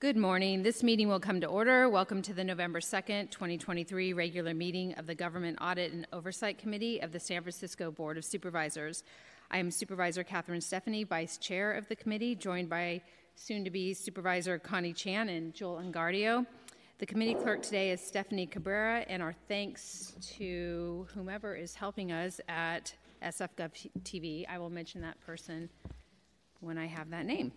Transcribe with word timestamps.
Good 0.00 0.16
morning. 0.16 0.62
This 0.62 0.82
meeting 0.82 1.08
will 1.08 1.20
come 1.20 1.42
to 1.42 1.46
order. 1.46 1.86
Welcome 1.86 2.22
to 2.22 2.32
the 2.32 2.42
November 2.42 2.80
2nd, 2.80 3.30
2023 3.30 4.14
regular 4.14 4.54
meeting 4.54 4.94
of 4.94 5.06
the 5.06 5.14
Government 5.14 5.58
Audit 5.60 5.92
and 5.92 6.06
Oversight 6.10 6.56
Committee 6.56 7.02
of 7.02 7.12
the 7.12 7.20
San 7.20 7.42
Francisco 7.42 7.90
Board 7.90 8.16
of 8.16 8.24
Supervisors. 8.24 9.04
I 9.50 9.58
am 9.58 9.70
Supervisor 9.70 10.24
Catherine 10.24 10.62
Stefani, 10.62 11.04
Vice 11.04 11.36
Chair 11.36 11.72
of 11.72 11.86
the 11.88 11.96
committee, 11.96 12.34
joined 12.34 12.70
by 12.70 13.02
soon 13.34 13.62
to 13.62 13.70
be 13.70 13.92
Supervisor 13.92 14.58
Connie 14.58 14.94
Chan 14.94 15.28
and 15.28 15.52
Joel 15.52 15.82
Engardio. 15.82 16.46
The 16.96 17.04
committee 17.04 17.34
clerk 17.34 17.60
today 17.60 17.90
is 17.90 18.00
Stephanie 18.00 18.46
Cabrera, 18.46 19.04
and 19.06 19.22
our 19.22 19.34
thanks 19.48 20.14
to 20.38 21.08
whomever 21.12 21.54
is 21.54 21.74
helping 21.74 22.10
us 22.10 22.40
at 22.48 22.94
SFGov 23.22 23.90
TV. 24.02 24.46
I 24.48 24.56
will 24.56 24.70
mention 24.70 25.02
that 25.02 25.20
person 25.20 25.68
when 26.60 26.78
I 26.78 26.86
have 26.86 27.10
that 27.10 27.26
name. 27.26 27.52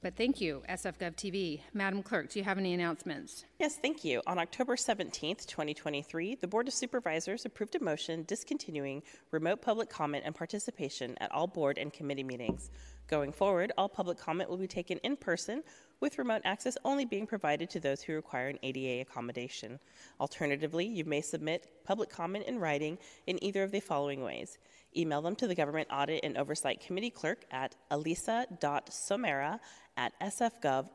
But 0.00 0.16
thank 0.16 0.40
you, 0.40 0.62
SFGov 0.68 1.16
TV. 1.16 1.60
Madam 1.74 2.04
Clerk, 2.04 2.30
do 2.30 2.38
you 2.38 2.44
have 2.44 2.56
any 2.56 2.72
announcements? 2.72 3.44
Yes, 3.58 3.78
thank 3.82 4.04
you. 4.04 4.22
On 4.28 4.38
October 4.38 4.76
17th, 4.76 5.44
2023, 5.46 6.36
the 6.36 6.46
Board 6.46 6.68
of 6.68 6.74
Supervisors 6.74 7.44
approved 7.44 7.74
a 7.74 7.82
motion 7.82 8.22
discontinuing 8.22 9.02
remote 9.32 9.60
public 9.60 9.90
comment 9.90 10.22
and 10.24 10.36
participation 10.36 11.18
at 11.18 11.32
all 11.32 11.48
board 11.48 11.78
and 11.78 11.92
committee 11.92 12.22
meetings. 12.22 12.70
Going 13.08 13.32
forward, 13.32 13.72
all 13.76 13.88
public 13.88 14.18
comment 14.18 14.48
will 14.48 14.56
be 14.56 14.68
taken 14.68 14.98
in 14.98 15.16
person, 15.16 15.64
with 15.98 16.18
remote 16.18 16.42
access 16.44 16.76
only 16.84 17.04
being 17.04 17.26
provided 17.26 17.68
to 17.70 17.80
those 17.80 18.00
who 18.00 18.12
require 18.12 18.46
an 18.46 18.58
ADA 18.62 19.00
accommodation. 19.00 19.80
Alternatively, 20.20 20.86
you 20.86 21.04
may 21.04 21.22
submit 21.22 21.66
public 21.84 22.08
comment 22.08 22.44
in 22.46 22.60
writing 22.60 22.98
in 23.26 23.42
either 23.42 23.64
of 23.64 23.72
the 23.72 23.80
following 23.80 24.22
ways 24.22 24.58
email 24.96 25.22
them 25.22 25.36
to 25.36 25.46
the 25.46 25.54
Government 25.54 25.88
Audit 25.92 26.20
and 26.24 26.36
Oversight 26.36 26.80
Committee 26.80 27.10
clerk 27.10 27.44
at 27.50 27.74
alisa.somera 27.90 29.60
at 29.98 30.18
sfgov.org. 30.20 30.86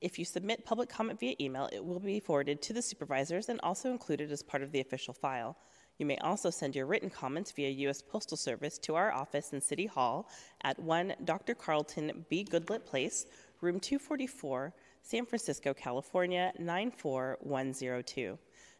If 0.00 0.18
you 0.18 0.24
submit 0.24 0.64
public 0.64 0.88
comment 0.88 1.18
via 1.18 1.34
email, 1.40 1.68
it 1.72 1.84
will 1.84 1.98
be 1.98 2.20
forwarded 2.20 2.62
to 2.62 2.72
the 2.72 2.80
supervisors 2.80 3.48
and 3.48 3.60
also 3.62 3.90
included 3.90 4.30
as 4.30 4.42
part 4.42 4.62
of 4.62 4.70
the 4.70 4.80
official 4.80 5.12
file. 5.12 5.56
You 5.98 6.06
may 6.06 6.16
also 6.18 6.48
send 6.48 6.76
your 6.76 6.86
written 6.86 7.10
comments 7.10 7.52
via 7.52 7.68
U.S. 7.68 8.00
Postal 8.00 8.36
Service 8.36 8.78
to 8.78 8.94
our 8.94 9.12
office 9.12 9.52
in 9.52 9.60
City 9.60 9.84
Hall 9.84 10.30
at 10.62 10.78
1 10.78 11.14
Dr. 11.24 11.54
Carlton 11.54 12.24
B. 12.30 12.44
Goodlett 12.44 12.86
Place, 12.86 13.26
room 13.60 13.78
244, 13.80 14.72
San 15.02 15.26
Francisco, 15.26 15.74
California 15.74 16.52
94102. 16.58 18.38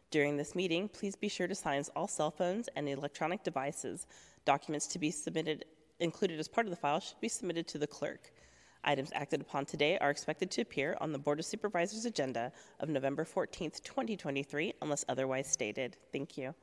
During 0.09 0.35
this 0.35 0.55
meeting, 0.55 0.89
please 0.89 1.15
be 1.15 1.29
sure 1.29 1.47
to 1.47 1.53
silence 1.53 1.91
all 1.95 2.07
cell 2.07 2.31
phones 2.31 2.67
and 2.75 2.89
electronic 2.89 3.43
devices. 3.43 4.07
Documents 4.45 4.87
to 4.87 4.97
be 4.97 5.11
submitted 5.11 5.65
included 6.01 6.39
as 6.39 6.47
part 6.47 6.67
of 6.67 6.71
the 6.71 6.77
file 6.77 6.99
should 6.99 7.19
be 7.21 7.29
submitted 7.29 7.67
to 7.69 7.77
the 7.77 7.87
clerk. 7.87 8.31
Items 8.83 9.11
acted 9.13 9.41
upon 9.41 9.65
today 9.65 9.97
are 9.99 10.09
expected 10.09 10.49
to 10.51 10.61
appear 10.61 10.97
on 10.99 11.11
the 11.11 11.19
Board 11.19 11.39
of 11.39 11.45
Supervisors 11.45 12.05
agenda 12.05 12.51
of 12.79 12.89
November 12.89 13.23
14th, 13.23 13.81
2023, 13.83 14.73
unless 14.81 15.05
otherwise 15.07 15.47
stated. 15.47 15.97
Thank 16.11 16.37
you. 16.37 16.55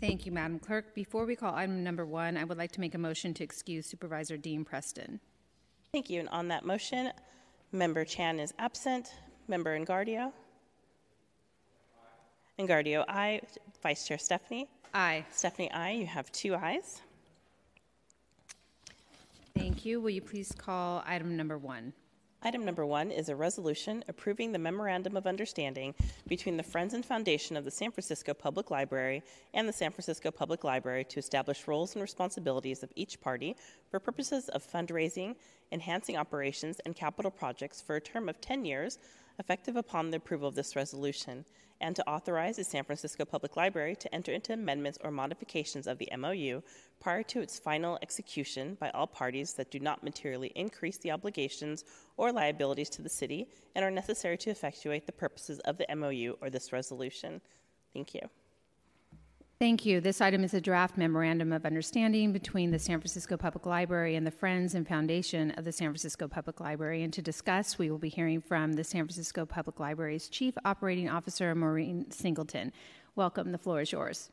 Thank 0.00 0.24
you, 0.24 0.32
Madam 0.32 0.58
Clerk. 0.58 0.94
Before 0.94 1.26
we 1.26 1.36
call 1.36 1.54
item 1.54 1.84
number 1.84 2.06
one, 2.06 2.38
I 2.38 2.44
would 2.44 2.56
like 2.56 2.72
to 2.72 2.80
make 2.80 2.94
a 2.94 2.98
motion 2.98 3.34
to 3.34 3.44
excuse 3.44 3.84
Supervisor 3.84 4.38
Dean 4.38 4.64
Preston. 4.64 5.20
Thank 5.92 6.08
you. 6.08 6.20
And 6.20 6.28
on 6.30 6.48
that 6.48 6.64
motion, 6.64 7.12
Member 7.72 8.04
Chan 8.04 8.40
is 8.40 8.54
absent. 8.58 9.12
Member 9.48 9.78
Engardio? 9.78 10.32
Engardio, 12.58 13.04
aye. 13.08 13.40
Vice 13.82 14.06
Chair 14.06 14.16
Stefani? 14.16 14.68
Aye. 14.94 15.26
Stefani, 15.30 15.70
aye. 15.72 15.92
You 15.92 16.06
have 16.06 16.32
two 16.32 16.54
ayes. 16.54 17.02
Thank 19.60 19.84
you. 19.84 20.00
Will 20.00 20.08
you 20.08 20.22
please 20.22 20.54
call 20.56 21.04
item 21.06 21.36
number 21.36 21.58
one? 21.58 21.92
Item 22.42 22.64
number 22.64 22.86
one 22.86 23.10
is 23.10 23.28
a 23.28 23.36
resolution 23.36 24.02
approving 24.08 24.52
the 24.52 24.58
memorandum 24.58 25.18
of 25.18 25.26
understanding 25.26 25.94
between 26.26 26.56
the 26.56 26.62
Friends 26.62 26.94
and 26.94 27.04
Foundation 27.04 27.58
of 27.58 27.66
the 27.66 27.70
San 27.70 27.90
Francisco 27.90 28.32
Public 28.32 28.70
Library 28.70 29.22
and 29.52 29.68
the 29.68 29.72
San 29.74 29.90
Francisco 29.90 30.30
Public 30.30 30.64
Library 30.64 31.04
to 31.04 31.18
establish 31.18 31.68
roles 31.68 31.94
and 31.94 32.00
responsibilities 32.00 32.82
of 32.82 32.90
each 32.96 33.20
party 33.20 33.54
for 33.90 34.00
purposes 34.00 34.48
of 34.48 34.66
fundraising, 34.66 35.36
enhancing 35.72 36.16
operations, 36.16 36.80
and 36.86 36.96
capital 36.96 37.30
projects 37.30 37.82
for 37.82 37.96
a 37.96 38.00
term 38.00 38.30
of 38.30 38.40
10 38.40 38.64
years, 38.64 38.98
effective 39.40 39.74
upon 39.74 40.10
the 40.10 40.18
approval 40.18 40.46
of 40.46 40.54
this 40.54 40.76
resolution 40.76 41.44
and 41.80 41.96
to 41.96 42.06
authorize 42.08 42.56
the 42.56 42.64
San 42.64 42.84
Francisco 42.84 43.24
Public 43.24 43.56
Library 43.56 43.96
to 43.96 44.14
enter 44.14 44.32
into 44.32 44.52
amendments 44.52 44.98
or 45.02 45.10
modifications 45.10 45.86
of 45.86 45.98
the 45.98 46.10
MOU 46.16 46.62
prior 47.00 47.22
to 47.22 47.40
its 47.40 47.58
final 47.58 47.98
execution 48.02 48.76
by 48.78 48.90
all 48.90 49.06
parties 49.06 49.54
that 49.54 49.70
do 49.70 49.80
not 49.80 50.04
materially 50.04 50.52
increase 50.54 50.98
the 50.98 51.10
obligations 51.10 51.84
or 52.18 52.30
liabilities 52.30 52.90
to 52.90 53.02
the 53.02 53.08
city 53.08 53.48
and 53.74 53.84
are 53.84 53.90
necessary 53.90 54.36
to 54.36 54.50
effectuate 54.50 55.06
the 55.06 55.12
purposes 55.12 55.58
of 55.60 55.78
the 55.78 55.86
MOU 55.96 56.36
or 56.42 56.50
this 56.50 56.72
resolution. 56.72 57.40
Thank 57.94 58.14
you. 58.14 58.20
Thank 59.60 59.84
you. 59.84 60.00
This 60.00 60.22
item 60.22 60.42
is 60.42 60.54
a 60.54 60.60
draft 60.60 60.96
memorandum 60.96 61.52
of 61.52 61.66
understanding 61.66 62.32
between 62.32 62.70
the 62.70 62.78
San 62.78 62.98
Francisco 62.98 63.36
Public 63.36 63.66
Library 63.66 64.16
and 64.16 64.26
the 64.26 64.30
Friends 64.30 64.74
and 64.74 64.88
Foundation 64.88 65.50
of 65.50 65.66
the 65.66 65.70
San 65.70 65.88
Francisco 65.88 66.26
Public 66.26 66.60
Library. 66.60 67.02
And 67.02 67.12
to 67.12 67.20
discuss, 67.20 67.78
we 67.78 67.90
will 67.90 67.98
be 67.98 68.08
hearing 68.08 68.40
from 68.40 68.72
the 68.72 68.82
San 68.82 69.04
Francisco 69.04 69.44
Public 69.44 69.78
Library's 69.78 70.30
Chief 70.30 70.54
Operating 70.64 71.10
Officer, 71.10 71.54
Maureen 71.54 72.10
Singleton. 72.10 72.72
Welcome. 73.16 73.52
The 73.52 73.58
floor 73.58 73.82
is 73.82 73.92
yours. 73.92 74.30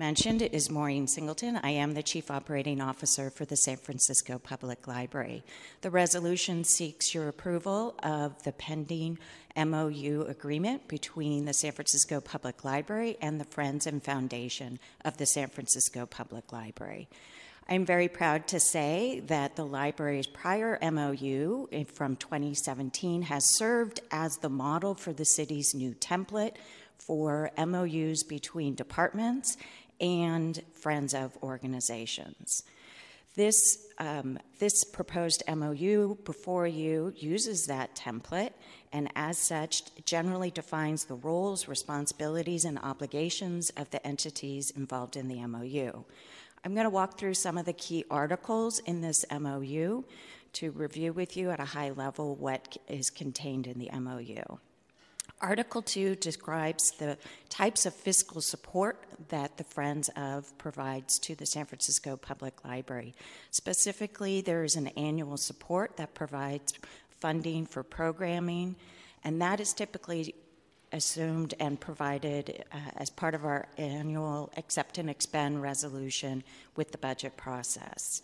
Mentioned 0.00 0.40
is 0.40 0.70
Maureen 0.70 1.06
Singleton. 1.06 1.60
I 1.62 1.72
am 1.72 1.92
the 1.92 2.02
Chief 2.02 2.30
Operating 2.30 2.80
Officer 2.80 3.28
for 3.28 3.44
the 3.44 3.54
San 3.54 3.76
Francisco 3.76 4.38
Public 4.38 4.88
Library. 4.88 5.44
The 5.82 5.90
resolution 5.90 6.64
seeks 6.64 7.14
your 7.14 7.28
approval 7.28 7.94
of 8.02 8.42
the 8.44 8.52
pending 8.52 9.18
MOU 9.54 10.24
agreement 10.26 10.88
between 10.88 11.44
the 11.44 11.52
San 11.52 11.72
Francisco 11.72 12.22
Public 12.22 12.64
Library 12.64 13.18
and 13.20 13.38
the 13.38 13.44
Friends 13.44 13.86
and 13.86 14.02
Foundation 14.02 14.78
of 15.04 15.18
the 15.18 15.26
San 15.26 15.48
Francisco 15.48 16.06
Public 16.06 16.50
Library. 16.50 17.06
I'm 17.68 17.84
very 17.84 18.08
proud 18.08 18.46
to 18.48 18.58
say 18.58 19.20
that 19.26 19.56
the 19.56 19.66
library's 19.66 20.26
prior 20.26 20.78
MOU 20.80 21.68
from 21.92 22.16
2017 22.16 23.20
has 23.20 23.44
served 23.54 24.00
as 24.10 24.38
the 24.38 24.48
model 24.48 24.94
for 24.94 25.12
the 25.12 25.26
city's 25.26 25.74
new 25.74 25.92
template 25.92 26.54
for 26.96 27.50
MOUs 27.58 28.22
between 28.22 28.74
departments 28.74 29.58
and 30.00 30.62
friends 30.74 31.14
of 31.14 31.36
organizations. 31.42 32.62
This, 33.36 33.86
um, 33.98 34.38
this 34.58 34.82
proposed 34.82 35.44
MOU 35.48 36.16
before 36.24 36.66
you 36.66 37.12
uses 37.16 37.66
that 37.66 37.94
template 37.94 38.52
and, 38.92 39.08
as 39.14 39.38
such, 39.38 39.84
generally 40.04 40.50
defines 40.50 41.04
the 41.04 41.14
roles, 41.14 41.68
responsibilities, 41.68 42.64
and 42.64 42.78
obligations 42.80 43.70
of 43.76 43.88
the 43.90 44.04
entities 44.04 44.70
involved 44.72 45.16
in 45.16 45.28
the 45.28 45.46
MOU. 45.46 46.04
I'm 46.64 46.74
going 46.74 46.84
to 46.84 46.90
walk 46.90 47.18
through 47.18 47.34
some 47.34 47.56
of 47.56 47.66
the 47.66 47.72
key 47.72 48.04
articles 48.10 48.80
in 48.80 49.00
this 49.00 49.24
MOU 49.30 50.04
to 50.54 50.70
review 50.72 51.12
with 51.12 51.36
you 51.36 51.50
at 51.50 51.60
a 51.60 51.64
high 51.64 51.90
level 51.90 52.34
what 52.34 52.76
is 52.88 53.10
contained 53.10 53.66
in 53.66 53.78
the 53.78 53.90
MOU. 53.98 54.58
Article 55.40 55.80
2 55.80 56.16
describes 56.16 56.90
the 56.92 57.16
types 57.48 57.86
of 57.86 57.94
fiscal 57.94 58.42
support 58.42 59.02
that 59.30 59.56
the 59.56 59.64
Friends 59.64 60.10
of 60.14 60.56
provides 60.58 61.18
to 61.20 61.34
the 61.34 61.46
San 61.46 61.64
Francisco 61.64 62.18
Public 62.18 62.62
Library. 62.62 63.14
Specifically, 63.50 64.42
there 64.42 64.64
is 64.64 64.76
an 64.76 64.88
annual 64.88 65.38
support 65.38 65.96
that 65.96 66.12
provides 66.12 66.74
funding 67.20 67.64
for 67.64 67.82
programming, 67.82 68.76
and 69.24 69.40
that 69.40 69.60
is 69.60 69.72
typically 69.72 70.34
assumed 70.92 71.54
and 71.58 71.80
provided 71.80 72.64
uh, 72.72 72.76
as 72.96 73.08
part 73.08 73.34
of 73.34 73.46
our 73.46 73.66
annual 73.78 74.50
accept 74.58 74.98
and 74.98 75.08
expend 75.08 75.62
resolution 75.62 76.42
with 76.76 76.92
the 76.92 76.98
budget 76.98 77.36
process. 77.38 78.20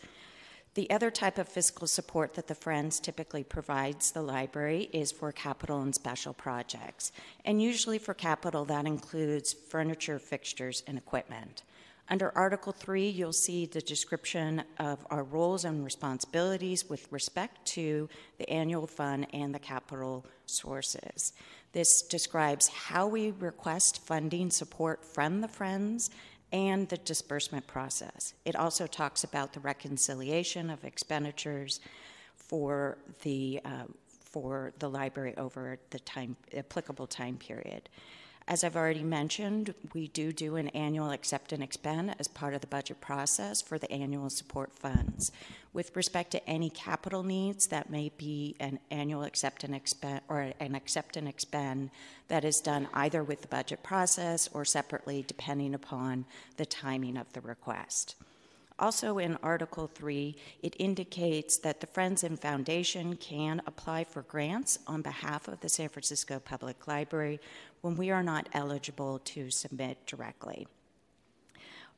The 0.76 0.90
other 0.90 1.10
type 1.10 1.38
of 1.38 1.48
fiscal 1.48 1.86
support 1.86 2.34
that 2.34 2.48
the 2.48 2.54
Friends 2.54 3.00
typically 3.00 3.42
provides 3.42 4.10
the 4.10 4.20
library 4.20 4.90
is 4.92 5.10
for 5.10 5.32
capital 5.32 5.80
and 5.80 5.94
special 5.94 6.34
projects. 6.34 7.12
And 7.46 7.62
usually 7.62 7.96
for 7.96 8.12
capital, 8.12 8.66
that 8.66 8.84
includes 8.84 9.54
furniture, 9.54 10.18
fixtures, 10.18 10.82
and 10.86 10.98
equipment. 10.98 11.62
Under 12.10 12.30
Article 12.36 12.72
3, 12.72 13.08
you'll 13.08 13.32
see 13.32 13.64
the 13.64 13.80
description 13.80 14.64
of 14.78 14.98
our 15.08 15.24
roles 15.24 15.64
and 15.64 15.82
responsibilities 15.82 16.90
with 16.90 17.10
respect 17.10 17.64
to 17.68 18.10
the 18.36 18.48
annual 18.50 18.86
fund 18.86 19.28
and 19.32 19.54
the 19.54 19.58
capital 19.58 20.26
sources. 20.44 21.32
This 21.72 22.02
describes 22.02 22.68
how 22.68 23.06
we 23.06 23.30
request 23.30 24.06
funding 24.06 24.50
support 24.50 25.02
from 25.06 25.40
the 25.40 25.48
Friends 25.48 26.10
and 26.52 26.88
the 26.88 26.96
disbursement 26.98 27.66
process. 27.66 28.34
It 28.44 28.56
also 28.56 28.86
talks 28.86 29.24
about 29.24 29.52
the 29.52 29.60
reconciliation 29.60 30.70
of 30.70 30.84
expenditures 30.84 31.80
for 32.34 32.98
the 33.22 33.60
uh, 33.64 33.84
for 34.08 34.72
the 34.78 34.88
library 34.88 35.34
over 35.36 35.78
the 35.90 35.98
time 36.00 36.36
applicable 36.54 37.06
time 37.06 37.36
period. 37.36 37.88
As 38.48 38.62
I've 38.62 38.76
already 38.76 39.02
mentioned, 39.02 39.74
we 39.92 40.06
do 40.06 40.32
do 40.32 40.54
an 40.54 40.68
annual 40.68 41.10
accept 41.10 41.52
and 41.52 41.64
expend 41.64 42.14
as 42.20 42.28
part 42.28 42.54
of 42.54 42.60
the 42.60 42.68
budget 42.68 43.00
process 43.00 43.60
for 43.60 43.76
the 43.76 43.90
annual 43.90 44.30
support 44.30 44.72
funds. 44.72 45.32
With 45.72 45.96
respect 45.96 46.30
to 46.30 46.48
any 46.48 46.70
capital 46.70 47.24
needs, 47.24 47.66
that 47.66 47.90
may 47.90 48.12
be 48.16 48.54
an 48.60 48.78
annual 48.88 49.24
accept 49.24 49.64
and 49.64 49.74
expend 49.74 50.20
or 50.28 50.52
an 50.60 50.76
accept 50.76 51.16
and 51.16 51.26
expend 51.26 51.90
that 52.28 52.44
is 52.44 52.60
done 52.60 52.86
either 52.94 53.24
with 53.24 53.42
the 53.42 53.48
budget 53.48 53.82
process 53.82 54.48
or 54.52 54.64
separately, 54.64 55.24
depending 55.26 55.74
upon 55.74 56.24
the 56.56 56.66
timing 56.66 57.16
of 57.16 57.32
the 57.32 57.40
request. 57.40 58.14
Also, 58.78 59.16
in 59.16 59.38
Article 59.42 59.86
3, 59.86 60.36
it 60.62 60.76
indicates 60.78 61.56
that 61.56 61.80
the 61.80 61.86
Friends 61.86 62.22
and 62.22 62.38
Foundation 62.38 63.16
can 63.16 63.62
apply 63.66 64.04
for 64.04 64.20
grants 64.22 64.78
on 64.86 65.00
behalf 65.00 65.48
of 65.48 65.60
the 65.60 65.68
San 65.68 65.88
Francisco 65.88 66.38
Public 66.38 66.86
Library 66.86 67.40
when 67.86 67.94
we 67.94 68.10
are 68.10 68.24
not 68.24 68.48
eligible 68.52 69.20
to 69.20 69.48
submit 69.48 70.04
directly. 70.06 70.66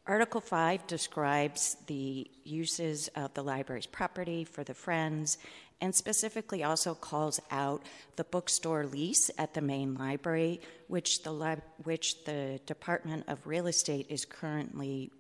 Article 0.07 0.43
5 0.43 0.87
describes 0.87 1.79
the 1.87 2.31
uses 2.45 3.09
of 3.17 3.33
the 3.33 3.43
library's 3.43 3.87
property 3.87 4.45
for 4.45 4.63
the 4.63 4.75
Friends 4.75 5.39
and 5.81 5.95
specifically 5.95 6.63
also 6.63 6.95
calls 6.95 7.41
out 7.51 7.87
the 8.17 8.25
bookstore 8.25 8.85
lease 8.85 9.31
at 9.39 9.55
the 9.55 9.63
main 9.63 9.95
library, 9.95 10.61
which 10.89 11.23
the, 11.23 11.63
which 11.85 12.23
the 12.25 12.61
Department 12.67 13.25
of 13.27 13.47
Real 13.47 13.67
Estate 13.67 14.09
is 14.11 14.27
currently 14.27 15.11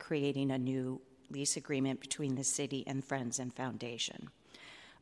creating 0.00 0.50
a 0.50 0.58
new 0.58 1.00
lease 1.30 1.56
agreement 1.56 2.00
between 2.00 2.34
the 2.34 2.42
city 2.42 2.82
and 2.88 3.04
Friends 3.04 3.38
and 3.38 3.54
Foundation. 3.54 4.28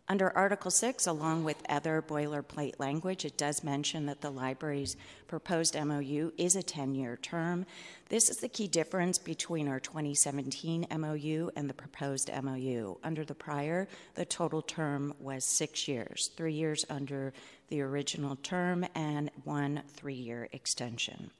Under 0.06 0.36
Article 0.36 0.70
6, 0.70 1.06
along 1.06 1.44
with 1.44 1.62
other 1.66 2.02
boilerplate 2.02 2.78
language, 2.78 3.24
it 3.24 3.38
does 3.38 3.64
mention 3.64 4.04
that 4.04 4.20
the 4.20 4.30
library's 4.30 4.98
proposed 5.28 5.74
MOU 5.82 6.30
is 6.36 6.56
a 6.56 6.62
10 6.62 6.94
year 6.94 7.16
term. 7.16 7.64
This 8.10 8.28
is 8.28 8.36
the 8.36 8.50
key 8.50 8.68
difference 8.68 9.16
between 9.16 9.66
our 9.66 9.80
2017 9.80 10.88
MOU 10.98 11.50
and 11.56 11.70
the 11.70 11.74
proposed 11.74 12.30
MOU. 12.42 12.98
Under 13.02 13.24
the 13.24 13.34
prior, 13.34 13.88
the 14.14 14.26
total 14.26 14.60
term 14.60 15.14
was 15.20 15.42
six 15.46 15.88
years, 15.88 16.30
three 16.36 16.52
years 16.52 16.84
under 16.90 17.32
the 17.68 17.80
original 17.80 18.36
term, 18.36 18.84
and 18.94 19.30
one 19.44 19.82
three 19.88 20.12
year 20.12 20.50
extension. 20.52 21.30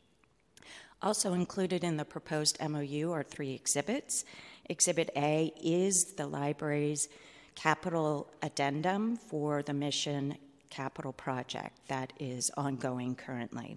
Also 1.03 1.35
included 1.35 1.85
in 1.85 1.99
the 1.99 2.05
proposed 2.07 2.57
MOU 2.67 3.13
are 3.13 3.23
three 3.23 3.53
exhibits. 3.53 4.25
Exhibit 4.71 5.11
A 5.17 5.53
is 5.63 6.15
the 6.17 6.27
library's 6.27 7.11
capital 7.55 8.31
addendum 8.43 9.17
for 9.17 9.63
the 9.63 9.73
mission 9.73 10.37
capital 10.71 11.13
project 11.13 11.79
that 11.89 12.13
is 12.19 12.51
ongoing 12.57 13.15
currently. 13.15 13.77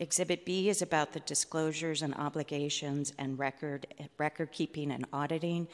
Exhibit 0.00 0.44
B 0.44 0.68
is 0.68 0.82
about 0.82 1.12
the 1.12 1.20
disclosures 1.20 2.02
and 2.02 2.14
obligations 2.14 3.12
and 3.18 3.38
record, 3.38 3.86
record 4.18 4.50
keeping 4.50 4.90
and 4.90 5.06
auditing. 5.12 5.68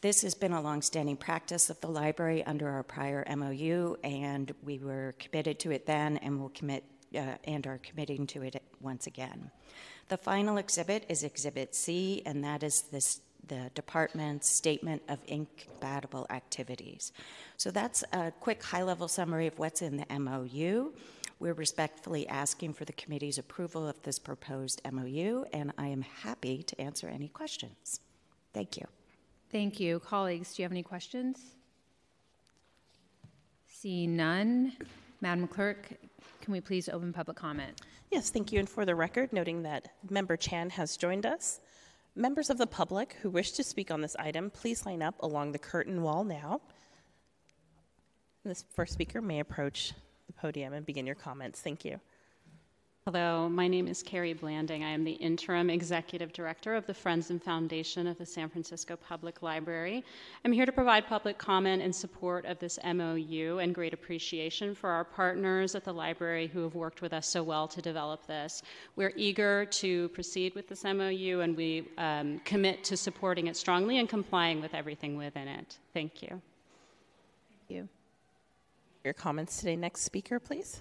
This 0.00 0.22
has 0.22 0.34
been 0.34 0.52
a 0.52 0.60
longstanding 0.60 1.16
practice 1.16 1.70
of 1.70 1.80
the 1.80 1.88
library 1.88 2.44
under 2.44 2.68
our 2.68 2.82
prior 2.82 3.24
MOU, 3.36 3.96
and 4.04 4.54
we 4.62 4.78
were 4.78 5.14
committed 5.18 5.58
to 5.60 5.72
it 5.72 5.86
then 5.86 6.18
and 6.18 6.40
will 6.40 6.50
commit 6.50 6.84
uh, 7.16 7.36
and 7.44 7.66
are 7.66 7.78
committing 7.78 8.26
to 8.26 8.42
it 8.42 8.62
once 8.80 9.06
again. 9.06 9.50
The 10.08 10.16
final 10.16 10.58
exhibit 10.58 11.06
is 11.08 11.24
Exhibit 11.24 11.74
C, 11.74 12.22
and 12.26 12.44
that 12.44 12.62
is 12.62 12.82
this 12.82 13.20
the 13.48 13.70
department's 13.74 14.48
statement 14.48 15.02
of 15.08 15.18
incompatible 15.26 16.26
activities. 16.30 17.12
So 17.56 17.70
that's 17.70 18.04
a 18.12 18.32
quick 18.40 18.62
high 18.62 18.82
level 18.82 19.08
summary 19.08 19.46
of 19.46 19.58
what's 19.58 19.82
in 19.82 19.96
the 19.96 20.18
MOU. 20.18 20.92
We're 21.40 21.54
respectfully 21.54 22.28
asking 22.28 22.74
for 22.74 22.84
the 22.84 22.92
committee's 22.92 23.38
approval 23.38 23.88
of 23.88 24.00
this 24.02 24.18
proposed 24.18 24.80
MOU, 24.90 25.44
and 25.52 25.72
I 25.76 25.88
am 25.88 26.02
happy 26.02 26.62
to 26.62 26.80
answer 26.80 27.08
any 27.08 27.28
questions. 27.28 28.00
Thank 28.52 28.76
you. 28.76 28.86
Thank 29.50 29.80
you. 29.80 30.00
Colleagues, 30.00 30.54
do 30.54 30.62
you 30.62 30.64
have 30.64 30.72
any 30.72 30.82
questions? 30.82 31.38
Seeing 33.66 34.16
none, 34.16 34.72
Madam 35.20 35.46
Clerk, 35.46 35.88
can 36.40 36.52
we 36.52 36.60
please 36.60 36.88
open 36.88 37.12
public 37.12 37.36
comment? 37.36 37.80
Yes, 38.10 38.30
thank 38.30 38.52
you. 38.52 38.58
And 38.58 38.68
for 38.68 38.84
the 38.84 38.94
record, 38.94 39.32
noting 39.32 39.62
that 39.64 39.88
Member 40.08 40.36
Chan 40.36 40.70
has 40.70 40.96
joined 40.96 41.26
us. 41.26 41.60
Members 42.16 42.48
of 42.48 42.58
the 42.58 42.66
public 42.66 43.16
who 43.22 43.30
wish 43.30 43.52
to 43.52 43.64
speak 43.64 43.90
on 43.90 44.00
this 44.00 44.14
item, 44.16 44.48
please 44.48 44.86
line 44.86 45.02
up 45.02 45.16
along 45.20 45.50
the 45.50 45.58
curtain 45.58 46.00
wall 46.00 46.22
now. 46.22 46.60
This 48.44 48.64
first 48.72 48.92
speaker 48.92 49.20
may 49.20 49.40
approach 49.40 49.94
the 50.28 50.32
podium 50.32 50.72
and 50.74 50.86
begin 50.86 51.06
your 51.06 51.16
comments. 51.16 51.60
Thank 51.60 51.84
you. 51.84 51.98
Hello, 53.06 53.50
my 53.50 53.68
name 53.68 53.86
is 53.86 54.02
Carrie 54.02 54.32
Blanding. 54.32 54.82
I 54.82 54.88
am 54.88 55.04
the 55.04 55.12
interim 55.12 55.68
executive 55.68 56.32
director 56.32 56.74
of 56.74 56.86
the 56.86 56.94
Friends 56.94 57.28
and 57.28 57.42
Foundation 57.42 58.06
of 58.06 58.16
the 58.16 58.24
San 58.24 58.48
Francisco 58.48 58.96
Public 58.96 59.42
Library. 59.42 60.02
I'm 60.42 60.52
here 60.52 60.64
to 60.64 60.72
provide 60.72 61.06
public 61.06 61.36
comment 61.36 61.82
in 61.82 61.92
support 61.92 62.46
of 62.46 62.58
this 62.60 62.78
MOU 62.82 63.58
and 63.58 63.74
great 63.74 63.92
appreciation 63.92 64.74
for 64.74 64.88
our 64.88 65.04
partners 65.04 65.74
at 65.74 65.84
the 65.84 65.92
library 65.92 66.46
who 66.46 66.62
have 66.62 66.74
worked 66.74 67.02
with 67.02 67.12
us 67.12 67.28
so 67.28 67.42
well 67.42 67.68
to 67.68 67.82
develop 67.82 68.26
this. 68.26 68.62
We're 68.96 69.12
eager 69.16 69.66
to 69.66 70.08
proceed 70.08 70.54
with 70.54 70.66
this 70.66 70.82
MOU 70.82 71.40
and 71.40 71.54
we 71.54 71.86
um, 71.98 72.38
commit 72.46 72.84
to 72.84 72.96
supporting 72.96 73.48
it 73.48 73.56
strongly 73.58 73.98
and 73.98 74.08
complying 74.08 74.62
with 74.62 74.72
everything 74.72 75.18
within 75.18 75.46
it. 75.46 75.76
Thank 75.92 76.22
you. 76.22 76.40
Thank 77.50 77.68
you. 77.68 77.88
Your 79.04 79.12
comments 79.12 79.58
today. 79.58 79.76
Next 79.76 80.04
speaker, 80.04 80.40
please. 80.40 80.80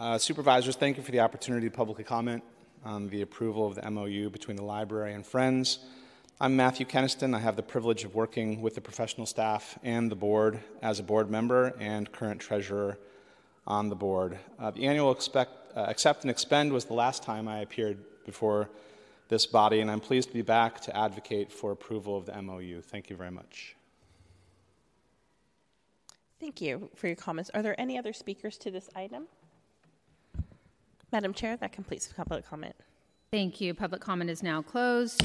Uh, 0.00 0.16
supervisors, 0.16 0.76
thank 0.76 0.96
you 0.96 1.02
for 1.02 1.10
the 1.10 1.18
opportunity 1.18 1.68
to 1.68 1.76
publicly 1.76 2.04
comment 2.04 2.40
on 2.84 3.08
the 3.08 3.22
approval 3.22 3.66
of 3.66 3.74
the 3.74 3.90
MOU 3.90 4.30
between 4.30 4.56
the 4.56 4.62
library 4.62 5.12
and 5.12 5.26
Friends. 5.26 5.80
I'm 6.40 6.54
Matthew 6.54 6.86
Keniston. 6.86 7.34
I 7.34 7.40
have 7.40 7.56
the 7.56 7.64
privilege 7.64 8.04
of 8.04 8.14
working 8.14 8.62
with 8.62 8.76
the 8.76 8.80
professional 8.80 9.26
staff 9.26 9.76
and 9.82 10.08
the 10.08 10.14
board 10.14 10.60
as 10.82 11.00
a 11.00 11.02
board 11.02 11.32
member 11.32 11.74
and 11.80 12.12
current 12.12 12.40
treasurer 12.40 12.96
on 13.66 13.88
the 13.88 13.96
board. 13.96 14.38
Uh, 14.60 14.70
the 14.70 14.86
annual 14.86 15.10
expect, 15.10 15.50
uh, 15.76 15.86
accept 15.88 16.22
and 16.22 16.30
expend 16.30 16.72
was 16.72 16.84
the 16.84 16.94
last 16.94 17.24
time 17.24 17.48
I 17.48 17.62
appeared 17.62 17.98
before 18.24 18.70
this 19.26 19.46
body, 19.46 19.80
and 19.80 19.90
I'm 19.90 19.98
pleased 19.98 20.28
to 20.28 20.34
be 20.34 20.42
back 20.42 20.80
to 20.82 20.96
advocate 20.96 21.50
for 21.50 21.72
approval 21.72 22.16
of 22.16 22.24
the 22.24 22.40
MOU. 22.40 22.82
Thank 22.82 23.10
you 23.10 23.16
very 23.16 23.32
much. 23.32 23.74
Thank 26.38 26.60
you 26.60 26.88
for 26.94 27.08
your 27.08 27.16
comments. 27.16 27.50
Are 27.52 27.62
there 27.62 27.74
any 27.80 27.98
other 27.98 28.12
speakers 28.12 28.56
to 28.58 28.70
this 28.70 28.88
item? 28.94 29.26
Madam 31.12 31.32
Chair, 31.32 31.56
that 31.56 31.72
completes 31.72 32.08
public 32.08 32.46
comment. 32.46 32.74
Thank 33.30 33.60
you. 33.60 33.74
Public 33.74 34.00
comment 34.00 34.30
is 34.30 34.42
now 34.42 34.62
closed. 34.62 35.22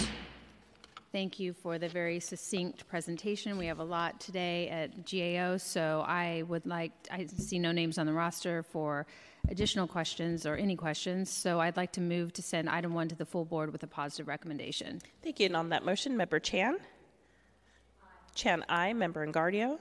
Thank 1.12 1.40
you 1.40 1.54
for 1.54 1.78
the 1.78 1.88
very 1.88 2.20
succinct 2.20 2.88
presentation. 2.88 3.58
We 3.58 3.68
have 3.68 3.80
a 3.80 3.84
lot 3.84 4.20
today 4.20 4.68
at 4.70 5.06
GAO, 5.06 5.58
so 5.58 6.04
I 6.08 6.44
would 6.48 6.66
like, 6.66 6.92
I 7.12 7.28
see 7.28 7.60
no 7.60 7.72
names 7.72 7.98
on 8.00 8.08
the 8.08 8.14
roster 8.14 8.64
for 8.64 9.06
additional 9.50 9.86
questions 9.88 10.46
or 10.46 10.56
any 10.56 10.76
questions, 10.76 11.30
so 11.30 11.60
I'd 11.60 11.78
like 11.78 11.92
to 11.94 12.02
move 12.02 12.34
to 12.34 12.42
send 12.42 12.68
item 12.68 12.94
one 12.94 13.10
to 13.10 13.16
the 13.16 13.26
full 13.26 13.46
board 13.46 13.72
with 13.72 13.84
a 13.84 13.88
positive 13.88 14.28
recommendation. 14.28 15.02
Thank 15.22 15.40
you. 15.40 15.46
And 15.46 15.56
on 15.56 15.70
that 15.70 15.86
motion, 15.86 16.18
Member 16.18 16.40
Chan? 16.40 16.78
Aye. 16.82 18.06
Chan, 18.34 18.66
aye. 18.68 18.94
Member 18.94 19.28
Engardio? 19.28 19.78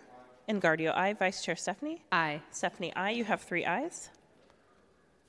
Engardio, 0.51 0.95
aye. 0.95 1.15
Vice 1.15 1.43
Chair 1.43 1.57
Stefani? 1.57 2.03
Aye. 2.13 2.43
Stefani, 2.51 2.95
aye. 2.95 3.13
You 3.13 3.25
have 3.25 3.41
three 3.41 3.65
ayes. 3.65 4.11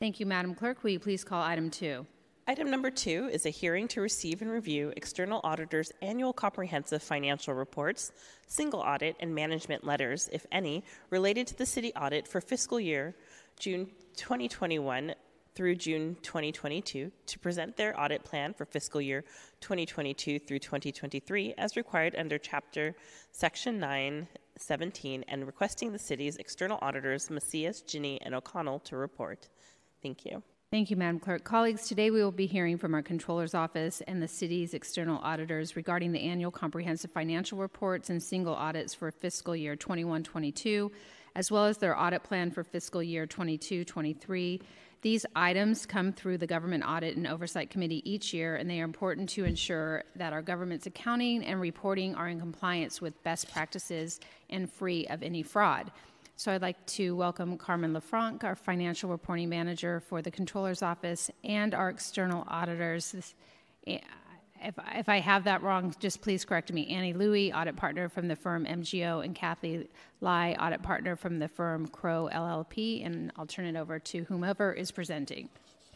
Thank 0.04 0.20
you, 0.20 0.26
Madam 0.26 0.54
Clerk. 0.54 0.84
Will 0.84 0.90
you 0.90 1.00
please 1.00 1.24
call 1.24 1.42
item 1.42 1.70
two? 1.70 2.06
Item 2.46 2.70
number 2.70 2.92
two 2.92 3.30
is 3.32 3.46
a 3.46 3.50
hearing 3.50 3.88
to 3.88 4.02
receive 4.02 4.42
and 4.42 4.52
review 4.52 4.92
external 4.98 5.40
auditors' 5.46 5.94
annual 6.02 6.34
comprehensive 6.34 7.02
financial 7.02 7.54
reports, 7.54 8.12
single 8.46 8.82
audit, 8.82 9.16
and 9.22 9.34
management 9.34 9.86
letters, 9.86 10.30
if 10.34 10.46
any, 10.52 10.84
related 11.10 11.48
to 11.48 11.58
the 11.58 11.66
city 11.66 11.94
audit 11.94 12.28
for 12.28 12.42
fiscal 12.42 12.82
year 12.82 13.16
June 13.58 13.86
2021 14.18 15.16
through 15.56 15.76
June 15.76 16.18
2022 16.22 17.10
to 17.26 17.40
present 17.40 17.78
their 17.78 17.98
audit 17.98 18.26
plan 18.26 18.54
for 18.54 18.66
fiscal 18.66 19.00
year 19.00 19.24
2022 19.62 20.38
through 20.38 20.60
2023 20.60 21.54
as 21.58 21.78
required 21.78 22.14
under 22.18 22.38
Chapter 22.38 22.94
Section 23.32 23.80
917 23.80 25.24
and 25.30 25.46
requesting 25.46 25.94
the 25.94 25.98
city's 25.98 26.36
external 26.36 26.78
auditors, 26.82 27.30
Macias, 27.30 27.82
Gini, 27.88 28.18
and 28.20 28.36
O'Connell, 28.36 28.80
to 28.80 28.98
report. 28.98 29.48
Thank 30.04 30.26
you. 30.26 30.44
Thank 30.70 30.90
you, 30.90 30.98
Madam 30.98 31.20
Clerk. 31.20 31.44
Colleagues, 31.44 31.88
today 31.88 32.10
we 32.10 32.24
will 32.24 32.32
be 32.32 32.48
hearing 32.48 32.78
from 32.78 32.94
our 32.94 33.04
Controller's 33.04 33.54
Office 33.54 34.02
and 34.08 34.22
the 34.22 34.28
city's 34.28 34.74
external 34.74 35.20
auditors 35.20 35.76
regarding 35.76 36.12
the 36.12 36.22
annual 36.22 36.52
comprehensive 36.52 37.12
financial 37.12 37.60
reports 37.60 38.10
and 38.10 38.22
single 38.22 38.56
audits 38.56 38.94
for 38.94 39.12
fiscal 39.12 39.56
year 39.56 39.76
21 39.76 40.24
22, 40.24 40.92
as 41.36 41.52
well 41.52 41.66
as 41.66 41.78
their 41.78 41.98
audit 41.98 42.24
plan 42.24 42.50
for 42.52 42.64
fiscal 42.64 43.04
year 43.04 43.28
22 43.28 43.86
23. 43.86 44.62
These 45.04 45.26
items 45.36 45.86
come 45.86 46.12
through 46.12 46.38
the 46.40 46.48
Government 46.48 46.84
Audit 46.88 47.18
and 47.18 47.28
Oversight 47.28 47.70
Committee 47.70 48.02
each 48.10 48.34
year, 48.34 48.56
and 48.56 48.70
they 48.70 48.82
are 48.82 48.86
important 48.86 49.30
to 49.32 49.44
ensure 49.44 50.06
that 50.16 50.34
our 50.34 50.42
government's 50.42 50.88
accounting 50.88 51.44
and 51.44 51.62
reporting 51.62 52.16
are 52.16 52.30
in 52.30 52.40
compliance 52.40 53.02
with 53.02 53.22
best 53.24 53.52
practices 53.52 54.20
and 54.50 54.72
free 54.72 55.06
of 55.08 55.22
any 55.22 55.44
fraud. 55.44 55.92
So 56.36 56.52
I'd 56.52 56.62
like 56.62 56.84
to 56.88 57.16
welcome 57.16 57.58
Carmen 57.58 57.94
LaFranc, 57.94 58.44
our 58.44 58.56
financial 58.56 59.10
reporting 59.10 59.50
manager 59.50 60.00
for 60.00 60.22
the 60.22 60.32
Controller's 60.32 60.82
Office, 60.82 61.30
and 61.44 61.74
our 61.74 61.90
external 61.90 62.44
auditors. 62.48 63.36
Eh, 63.86 64.00
If, 64.62 64.76
if 64.96 65.10
I 65.10 65.20
have 65.20 65.44
that 65.44 65.62
wrong, 65.62 65.94
just 66.00 66.22
please 66.22 66.44
correct 66.44 66.72
me. 66.74 66.88
Annie 66.88 67.14
Louie, 67.14 67.54
audit 67.54 67.76
partner 67.76 68.10
from 68.10 68.28
the 68.28 68.36
firm 68.36 68.66
MGO, 68.66 69.24
and 69.24 69.36
Kathy 69.36 69.90
Lai, 70.22 70.56
audit 70.60 70.82
partner 70.82 71.16
from 71.16 71.38
the 71.40 71.48
firm 71.48 71.88
Crowe 71.88 72.30
LLP. 72.34 73.06
And 73.06 73.32
I'll 73.36 73.46
turn 73.46 73.66
it 73.66 73.76
over 73.76 74.00
to 74.00 74.24
whomever 74.24 74.74
is 74.74 74.90
presenting. 74.92 75.50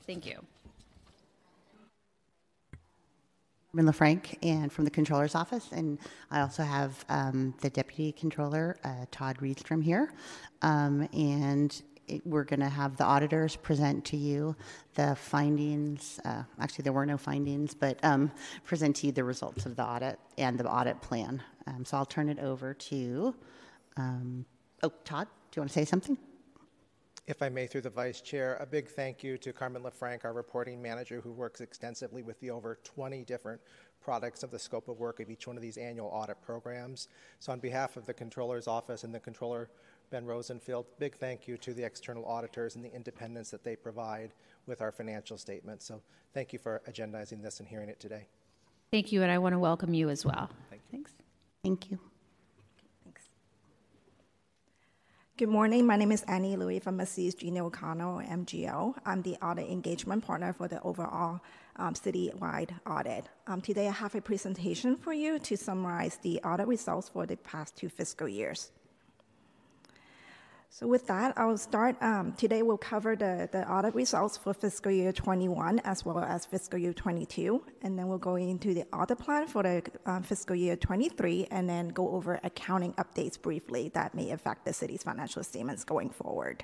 Thank 0.06 0.26
you. 0.26 0.46
Carmen 3.78 3.94
LaFranc 3.94 4.38
and 4.42 4.72
from 4.72 4.86
the 4.86 4.92
Controller's 4.92 5.36
Office, 5.36 5.70
and 5.72 6.00
I 6.32 6.42
also 6.42 6.64
have 6.64 7.06
um, 7.10 7.54
the 7.62 7.70
Deputy 7.70 8.12
Controller, 8.12 8.76
uh, 8.84 9.06
Todd 9.12 9.38
Rydstrom, 9.38 9.84
here. 9.84 10.14
Um, 10.64 11.08
and 11.14 11.80
it, 12.08 12.26
we're 12.26 12.44
going 12.44 12.62
to 12.62 12.70
have 12.70 12.98
the 12.98 13.04
auditors 13.04 13.56
present 13.56 14.04
to 14.06 14.18
you 14.18 14.56
the 14.96 15.16
findings. 15.16 16.20
Uh, 16.26 16.42
actually, 16.60 16.84
there 16.84 16.94
were 16.94 17.06
no 17.06 17.18
findings, 17.18 17.76
but 17.76 18.04
um, 18.04 18.32
present 18.66 18.96
to 18.96 19.08
you 19.08 19.12
the 19.12 19.24
results 19.24 19.68
of 19.68 19.76
the 19.76 19.84
audit 19.84 20.18
and 20.40 20.58
the 20.58 20.68
audit 20.68 21.00
plan. 21.02 21.44
Um, 21.68 21.86
so 21.86 21.98
I'll 21.98 22.06
turn 22.06 22.30
it 22.30 22.40
over 22.40 22.74
to, 22.74 23.36
um, 23.96 24.44
oh, 24.82 24.92
Todd, 25.06 25.28
do 25.52 25.60
you 25.60 25.62
want 25.62 25.70
to 25.70 25.74
say 25.74 25.86
something? 25.86 26.18
If 27.28 27.42
I 27.42 27.50
may, 27.50 27.68
through 27.68 27.82
the 27.82 27.90
vice 27.90 28.22
chair, 28.22 28.56
a 28.62 28.66
big 28.66 28.88
thank 28.88 29.22
you 29.22 29.38
to 29.40 29.52
Carmen 29.52 29.84
LaFranc, 29.84 30.24
our 30.24 30.32
reporting 30.32 30.82
manager, 30.82 31.20
who 31.20 31.34
works 31.34 31.60
extensively 31.60 32.24
with 32.24 32.40
the 32.40 32.50
over 32.50 32.80
20 32.86 33.26
different 33.26 33.60
products 34.02 34.44
of 34.44 34.52
the 34.52 34.58
scope 34.58 34.88
of 34.88 34.98
work 34.98 35.20
of 35.20 35.30
each 35.30 35.46
one 35.46 35.58
of 35.58 35.62
these 35.62 35.76
annual 35.76 36.08
audit 36.08 36.42
programs. 36.42 37.10
So, 37.40 37.52
on 37.52 37.60
behalf 37.60 37.98
of 37.98 38.06
the 38.06 38.14
Controller's 38.14 38.66
Office 38.66 39.04
and 39.04 39.14
the 39.14 39.20
Controller, 39.20 39.70
Ben 40.10 40.26
Rosenfield, 40.26 40.86
big 41.00 41.18
thank 41.18 41.50
you 41.50 41.58
to 41.58 41.74
the 41.74 41.84
external 41.84 42.24
auditors 42.24 42.78
and 42.78 42.86
the 42.86 42.94
independence 42.94 43.52
that 43.52 43.62
they 43.62 43.76
provide 43.76 44.32
with 44.66 44.80
our 44.80 44.94
financial 44.94 45.38
statements. 45.38 45.86
So, 45.86 46.02
thank 46.34 46.54
you 46.54 46.60
for 46.60 46.82
agendizing 46.90 47.44
this 47.44 47.60
and 47.60 47.68
hearing 47.68 47.90
it 47.90 48.00
today. 48.00 48.26
Thank 48.90 49.12
you, 49.12 49.22
and 49.22 49.30
I 49.30 49.38
want 49.38 49.52
to 49.52 49.60
welcome 49.60 49.94
you 49.94 50.08
as 50.08 50.26
well. 50.26 50.50
Thanks. 50.92 51.12
Thank 51.62 51.92
you. 51.92 52.00
Good 55.38 55.50
morning. 55.50 55.86
My 55.86 55.98
name 55.98 56.12
is 56.12 56.24
Annie 56.24 56.56
Louie 56.56 56.80
from 56.80 56.98
Macias 56.98 57.36
Gini 57.36 57.60
O'Connell 57.60 58.24
MGO. 58.28 58.96
I'm 59.06 59.22
the 59.22 59.36
audit 59.36 59.70
engagement 59.70 60.26
partner 60.26 60.52
for 60.52 60.68
the 60.68 60.82
overall 60.82 61.42
um, 61.76 61.94
citywide 61.94 62.72
audit. 62.88 63.30
Um, 63.46 63.62
today, 63.62 63.88
I 63.88 63.92
have 63.92 64.16
a 64.16 64.22
presentation 64.22 64.96
for 64.96 65.14
you 65.14 65.38
to 65.38 65.56
summarize 65.56 66.18
the 66.24 66.40
audit 66.40 66.66
results 66.66 67.10
for 67.10 67.28
the 67.28 67.38
past 67.38 67.76
two 67.76 67.88
fiscal 67.88 68.28
years. 68.28 68.72
So 70.70 70.86
with 70.86 71.08
that, 71.08 71.38
I 71.38 71.46
will 71.46 71.58
start. 71.58 71.96
Um, 72.02 72.34
today 72.34 72.62
we'll 72.62 72.78
cover 72.78 73.16
the, 73.16 73.50
the 73.52 73.70
audit 73.72 73.96
results 73.96 74.38
for 74.38 74.54
fiscal 74.54 74.92
year 74.92 75.12
21 75.12 75.80
as 75.80 76.06
well 76.06 76.20
as 76.20 76.46
fiscal 76.46 76.78
year 76.78 76.94
22. 76.94 77.64
And 77.82 77.98
then 77.98 78.08
we'll 78.08 78.18
go 78.18 78.36
into 78.36 78.74
the 78.74 78.84
audit 78.94 79.18
plan 79.18 79.48
for 79.48 79.64
the 79.64 79.82
um, 80.06 80.24
fiscal 80.24 80.56
year 80.56 80.76
23 80.76 81.48
and 81.52 81.70
then 81.70 81.88
go 81.90 82.10
over 82.12 82.40
accounting 82.44 82.94
updates 82.94 83.42
briefly 83.42 83.90
that 83.96 84.14
may 84.14 84.32
affect 84.32 84.66
the 84.66 84.74
city's 84.74 85.04
financial 85.04 85.44
statements 85.44 85.84
going 85.84 86.10
forward. 86.10 86.64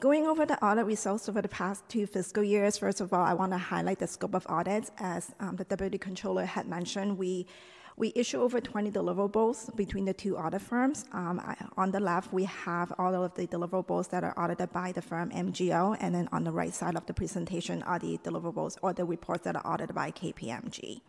Going 0.00 0.26
over 0.26 0.46
the 0.46 0.62
audit 0.64 0.86
results 0.86 1.28
over 1.28 1.42
the 1.42 1.48
past 1.48 1.88
two 1.88 2.06
fiscal 2.06 2.42
years, 2.42 2.78
first 2.78 3.00
of 3.00 3.12
all, 3.12 3.22
I 3.22 3.34
want 3.34 3.52
to 3.52 3.58
highlight 3.58 3.98
the 3.98 4.06
scope 4.06 4.34
of 4.34 4.46
audits. 4.48 4.90
As 4.98 5.32
um, 5.38 5.56
the 5.56 5.64
Deputy 5.64 5.98
Controller 5.98 6.44
had 6.44 6.66
mentioned, 6.66 7.18
we 7.18 7.46
we 8.02 8.12
issue 8.16 8.42
over 8.42 8.60
20 8.60 8.90
deliverables 8.90 9.74
between 9.76 10.04
the 10.04 10.12
two 10.12 10.36
audit 10.36 10.60
firms. 10.60 11.04
Um, 11.12 11.40
on 11.76 11.92
the 11.92 12.00
left, 12.00 12.32
we 12.32 12.42
have 12.42 12.92
all 12.98 13.14
of 13.14 13.32
the 13.34 13.46
deliverables 13.46 14.10
that 14.10 14.24
are 14.24 14.36
audited 14.36 14.72
by 14.72 14.90
the 14.90 15.00
firm 15.00 15.30
MGO, 15.30 15.96
and 16.00 16.12
then 16.12 16.28
on 16.32 16.42
the 16.42 16.50
right 16.50 16.74
side 16.74 16.96
of 16.96 17.06
the 17.06 17.14
presentation 17.14 17.80
are 17.84 18.00
the 18.00 18.18
deliverables 18.18 18.76
or 18.82 18.92
the 18.92 19.04
reports 19.04 19.44
that 19.44 19.54
are 19.54 19.64
audited 19.64 19.94
by 19.94 20.10
KPMG. 20.10 21.00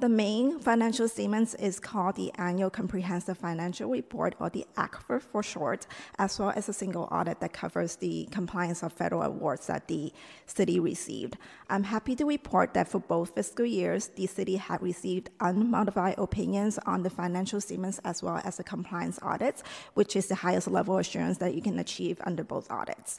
The 0.00 0.08
main 0.08 0.60
financial 0.60 1.08
statements 1.08 1.54
is 1.54 1.80
called 1.80 2.14
the 2.14 2.30
Annual 2.38 2.70
Comprehensive 2.70 3.36
Financial 3.36 3.90
Report, 3.90 4.36
or 4.38 4.48
the 4.48 4.64
ACFR 4.76 5.20
for 5.20 5.42
short, 5.42 5.88
as 6.20 6.38
well 6.38 6.52
as 6.54 6.68
a 6.68 6.72
single 6.72 7.08
audit 7.10 7.40
that 7.40 7.52
covers 7.52 7.96
the 7.96 8.28
compliance 8.30 8.84
of 8.84 8.92
federal 8.92 9.22
awards 9.22 9.66
that 9.66 9.88
the 9.88 10.12
city 10.46 10.78
received. 10.78 11.36
I'm 11.68 11.82
happy 11.82 12.14
to 12.14 12.24
report 12.24 12.74
that 12.74 12.86
for 12.86 13.00
both 13.00 13.34
fiscal 13.34 13.66
years, 13.66 14.06
the 14.14 14.28
city 14.28 14.54
had 14.54 14.80
received 14.82 15.30
unmodified 15.40 16.14
opinions 16.16 16.78
on 16.86 17.02
the 17.02 17.10
financial 17.10 17.60
statements 17.60 17.98
as 18.04 18.22
well 18.22 18.40
as 18.44 18.58
the 18.58 18.62
compliance 18.62 19.18
audits, 19.20 19.64
which 19.94 20.14
is 20.14 20.28
the 20.28 20.36
highest 20.36 20.68
level 20.68 20.98
assurance 20.98 21.38
that 21.38 21.56
you 21.56 21.60
can 21.60 21.80
achieve 21.80 22.20
under 22.24 22.44
both 22.44 22.70
audits. 22.70 23.18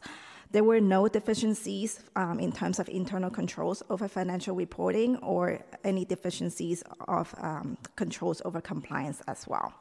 There 0.51 0.63
were 0.63 0.81
no 0.81 1.07
deficiencies 1.07 1.99
um, 2.15 2.39
in 2.39 2.51
terms 2.51 2.79
of 2.79 2.89
internal 2.89 3.29
controls 3.29 3.83
over 3.89 4.07
financial 4.07 4.55
reporting 4.55 5.17
or 5.17 5.59
any 5.83 6.05
deficiencies 6.05 6.83
of 7.07 7.35
um, 7.39 7.77
controls 7.95 8.41
over 8.45 8.59
compliance 8.59 9.21
as 9.27 9.47
well. 9.47 9.73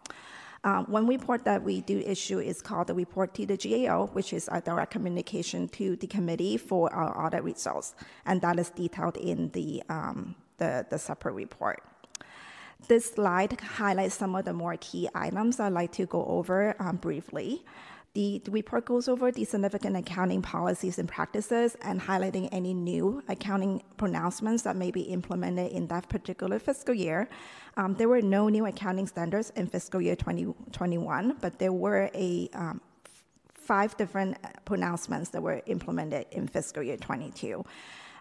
Um, 0.65 0.85
one 0.87 1.07
report 1.07 1.45
that 1.45 1.63
we 1.63 1.81
do 1.81 2.01
issue 2.01 2.41
is 2.41 2.61
called 2.61 2.89
the 2.89 2.95
report 2.95 3.33
to 3.35 3.47
the 3.47 3.57
GAO, 3.57 4.07
which 4.13 4.33
is 4.33 4.49
a 4.53 4.61
direct 4.61 4.91
communication 4.91 5.69
to 5.69 5.97
the 5.97 6.07
committee 6.07 6.57
for 6.59 6.93
our 6.93 7.27
audit 7.27 7.45
results, 7.45 7.95
and 8.27 8.41
that 8.43 8.59
is 8.59 8.71
detailed 8.71 9.17
in 9.17 9.51
the, 9.51 9.83
um, 9.89 10.35
the, 10.59 10.85
the 10.91 10.99
separate 10.99 11.35
report. 11.35 11.83
This 12.89 13.13
slide 13.13 13.59
highlights 13.61 14.17
some 14.17 14.35
of 14.35 14.45
the 14.45 14.53
more 14.53 14.77
key 14.79 15.09
items 15.15 15.59
I'd 15.61 15.73
like 15.73 15.93
to 15.93 16.07
go 16.07 16.25
over 16.27 16.77
um, 16.79 16.97
briefly. 16.97 17.65
The, 18.15 18.41
the, 18.45 18.51
report 18.51 18.87
goes 18.87 19.07
over 19.07 19.31
the 19.31 19.45
significant 19.45 19.97
accounting 19.97 20.43
policies 20.43 20.99
and 20.99 21.09
practices 21.09 21.77
and 21.83 22.01
highlighting 22.01 22.49
any 22.53 22.75
new 22.75 23.23
accounting 23.29 23.83
pronouncements 23.97 24.63
that 24.63 24.77
may 24.77 24.91
be 24.91 25.03
implemented 25.03 25.73
in 25.73 25.87
that 25.89 26.09
particular 26.09 26.59
fiscal 26.59 26.95
year. 26.95 27.29
Um, 27.77 27.95
there 27.95 28.09
were 28.09 28.23
no 28.23 28.49
new 28.49 28.67
accounting 28.67 29.07
standards 29.07 29.53
in 29.57 29.67
fiscal 29.67 30.01
year 30.01 30.17
2021, 30.17 31.37
but 31.41 31.59
there 31.59 31.73
were 31.73 32.11
a 32.15 32.49
um, 32.55 32.81
five 33.53 33.97
different 33.99 34.39
pronouncements 34.65 35.29
that 35.31 35.43
were 35.43 35.61
implemented 35.67 36.27
in 36.33 36.49
fiscal 36.49 36.83
year 36.83 36.97
22. 36.97 37.63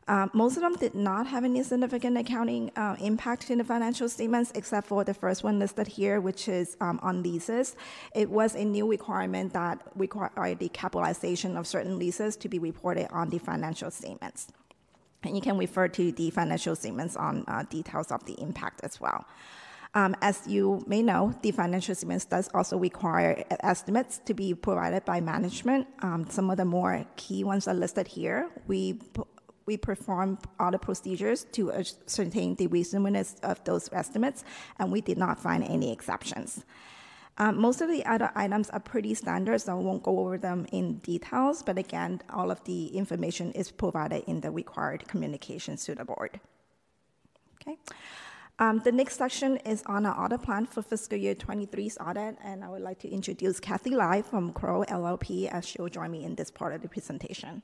Um, 0.07 0.31
most 0.33 0.55
of 0.55 0.63
them 0.63 0.75
did 0.75 0.95
not 0.95 1.27
have 1.27 1.43
any 1.43 1.61
significant 1.63 2.17
accounting 2.17 2.71
uh, 2.77 2.95
impact 2.99 3.49
in 3.49 3.57
the 3.57 3.63
financial 3.63 4.07
statements, 4.07 4.51
except 4.55 4.87
for 4.87 5.03
the 5.03 5.13
first 5.13 5.43
one 5.43 5.59
listed 5.59 5.87
here, 5.87 6.21
which 6.21 6.47
is 6.47 6.77
um, 6.79 6.99
on 7.03 7.21
leases. 7.23 7.75
It 8.15 8.29
was 8.29 8.55
a 8.55 8.63
new 8.63 8.89
requirement 8.89 9.51
that 9.53 9.81
required 9.95 10.59
the 10.59 10.69
capitalization 10.69 11.57
of 11.57 11.67
certain 11.67 11.99
leases 11.99 12.37
to 12.37 12.47
be 12.47 12.57
reported 12.57 13.11
on 13.11 13.29
the 13.29 13.37
financial 13.37 13.91
statements. 13.91 14.47
And 15.23 15.35
you 15.35 15.41
can 15.41 15.57
refer 15.57 15.89
to 15.89 16.11
the 16.11 16.29
financial 16.29 16.75
statements 16.75 17.17
on 17.17 17.43
uh, 17.47 17.63
details 17.69 18.11
of 18.11 18.23
the 18.25 18.39
impact 18.39 18.81
as 18.83 19.01
well. 19.01 19.25
Um, 19.93 20.15
as 20.21 20.45
you 20.47 20.83
may 20.87 21.01
know, 21.01 21.33
the 21.41 21.51
financial 21.51 21.95
statements 21.95 22.25
does 22.25 22.49
also 22.53 22.77
require 22.77 23.43
estimates 23.61 24.19
to 24.25 24.33
be 24.33 24.53
provided 24.53 25.03
by 25.05 25.21
management. 25.21 25.87
Um, 26.01 26.27
some 26.29 26.49
of 26.49 26.57
the 26.57 26.65
more 26.65 27.05
key 27.15 27.43
ones 27.43 27.67
are 27.67 27.73
listed 27.73 28.07
here. 28.07 28.49
We 28.67 28.99
we 29.67 29.77
performed 29.77 30.39
all 30.59 30.71
the 30.71 30.79
procedures 30.79 31.43
to 31.51 31.71
ascertain 31.71 32.55
the 32.55 32.67
reasonableness 32.67 33.35
of 33.43 33.63
those 33.65 33.89
estimates, 33.91 34.43
and 34.79 34.91
we 34.91 35.01
did 35.01 35.17
not 35.17 35.39
find 35.39 35.63
any 35.63 35.91
exceptions. 35.91 36.65
Um, 37.37 37.61
most 37.61 37.81
of 37.81 37.89
the 37.89 38.03
other 38.05 38.31
items 38.33 38.71
are 38.71 38.79
pretty 38.79 39.13
standard, 39.13 39.61
so 39.61 39.73
I 39.73 39.75
won't 39.75 40.01
go 40.01 40.19
over 40.19 40.39
them 40.39 40.65
in 40.71 40.95
details, 40.99 41.61
but 41.61 41.77
again, 41.77 42.21
all 42.31 42.49
of 42.49 42.63
the 42.63 42.87
information 42.97 43.51
is 43.51 43.69
provided 43.69 44.23
in 44.25 44.41
the 44.41 44.49
required 44.49 45.07
communications 45.07 45.85
to 45.85 45.93
the 45.93 46.05
board. 46.05 46.39
Okay. 47.61 47.77
Um, 48.57 48.79
the 48.83 48.91
next 48.91 49.17
section 49.17 49.57
is 49.57 49.83
on 49.85 50.07
our 50.07 50.19
audit 50.19 50.41
plan 50.41 50.65
for 50.65 50.81
fiscal 50.81 51.17
year 51.17 51.35
23's 51.35 51.99
audit, 51.99 52.37
and 52.43 52.63
I 52.63 52.69
would 52.69 52.81
like 52.81 52.97
to 52.99 53.09
introduce 53.09 53.59
Kathy 53.59 53.91
Lai 53.91 54.23
from 54.23 54.51
Crowe 54.51 54.83
LLP 54.85 55.47
as 55.47 55.63
she'll 55.67 55.89
join 55.89 56.09
me 56.09 56.23
in 56.23 56.33
this 56.35 56.49
part 56.49 56.73
of 56.73 56.81
the 56.81 56.89
presentation. 56.89 57.61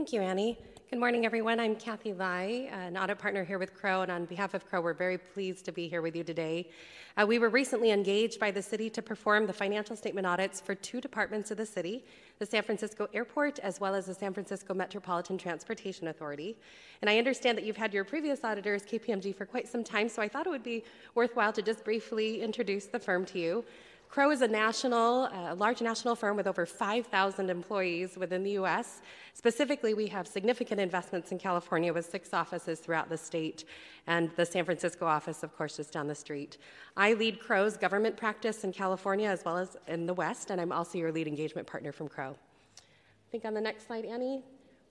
Thank 0.00 0.14
you, 0.14 0.22
Annie. 0.22 0.58
Good 0.88 0.98
morning, 0.98 1.26
everyone. 1.26 1.60
I'm 1.60 1.76
Kathy 1.76 2.14
Lai, 2.14 2.70
an 2.72 2.96
audit 2.96 3.18
partner 3.18 3.44
here 3.44 3.58
with 3.58 3.74
Crowe, 3.74 4.00
and 4.00 4.10
on 4.10 4.24
behalf 4.24 4.54
of 4.54 4.66
Crowe, 4.66 4.80
we're 4.80 4.94
very 4.94 5.18
pleased 5.18 5.66
to 5.66 5.72
be 5.72 5.88
here 5.88 6.00
with 6.00 6.16
you 6.16 6.24
today. 6.24 6.70
Uh, 7.18 7.26
we 7.26 7.38
were 7.38 7.50
recently 7.50 7.90
engaged 7.90 8.40
by 8.40 8.50
the 8.50 8.62
city 8.62 8.88
to 8.88 9.02
perform 9.02 9.46
the 9.46 9.52
financial 9.52 9.94
statement 9.94 10.26
audits 10.26 10.58
for 10.58 10.74
two 10.74 11.02
departments 11.02 11.50
of 11.50 11.58
the 11.58 11.66
city 11.66 12.02
the 12.38 12.46
San 12.46 12.62
Francisco 12.62 13.08
Airport, 13.12 13.58
as 13.58 13.78
well 13.78 13.94
as 13.94 14.06
the 14.06 14.14
San 14.14 14.32
Francisco 14.32 14.72
Metropolitan 14.72 15.36
Transportation 15.36 16.08
Authority. 16.08 16.56
And 17.02 17.10
I 17.10 17.18
understand 17.18 17.58
that 17.58 17.64
you've 17.64 17.76
had 17.76 17.92
your 17.92 18.04
previous 18.04 18.42
auditors, 18.42 18.82
KPMG, 18.84 19.36
for 19.36 19.44
quite 19.44 19.68
some 19.68 19.84
time, 19.84 20.08
so 20.08 20.22
I 20.22 20.28
thought 20.28 20.46
it 20.46 20.50
would 20.50 20.62
be 20.62 20.82
worthwhile 21.14 21.52
to 21.52 21.60
just 21.60 21.84
briefly 21.84 22.40
introduce 22.40 22.86
the 22.86 22.98
firm 22.98 23.26
to 23.26 23.38
you. 23.38 23.66
Crowe 24.10 24.32
is 24.32 24.42
a 24.42 24.48
national, 24.48 25.26
a 25.26 25.54
large 25.54 25.80
national 25.80 26.16
firm 26.16 26.36
with 26.36 26.48
over 26.48 26.66
5,000 26.66 27.48
employees 27.48 28.18
within 28.18 28.42
the 28.42 28.50
U.S. 28.52 29.02
Specifically, 29.34 29.94
we 29.94 30.08
have 30.08 30.26
significant 30.26 30.80
investments 30.80 31.30
in 31.30 31.38
California 31.38 31.92
with 31.92 32.10
six 32.10 32.34
offices 32.34 32.80
throughout 32.80 33.08
the 33.08 33.16
state, 33.16 33.66
and 34.08 34.28
the 34.34 34.44
San 34.44 34.64
Francisco 34.64 35.06
office, 35.06 35.44
of 35.44 35.56
course, 35.56 35.76
just 35.76 35.92
down 35.92 36.08
the 36.08 36.14
street. 36.16 36.58
I 36.96 37.12
lead 37.12 37.38
Crowe's 37.38 37.76
government 37.76 38.16
practice 38.16 38.64
in 38.64 38.72
California 38.72 39.28
as 39.28 39.44
well 39.44 39.56
as 39.56 39.76
in 39.86 40.06
the 40.06 40.14
West, 40.14 40.50
and 40.50 40.60
I'm 40.60 40.72
also 40.72 40.98
your 40.98 41.12
lead 41.12 41.28
engagement 41.28 41.68
partner 41.68 41.92
from 41.92 42.08
Crowe. 42.08 42.34
I 42.34 43.30
think 43.30 43.44
on 43.44 43.54
the 43.54 43.60
next 43.60 43.86
slide, 43.86 44.04
Annie, 44.04 44.42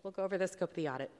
we'll 0.02 0.12
go 0.12 0.24
over 0.24 0.38
the 0.38 0.48
scope 0.48 0.70
of 0.70 0.76
the 0.78 0.88
audit. 0.88 1.12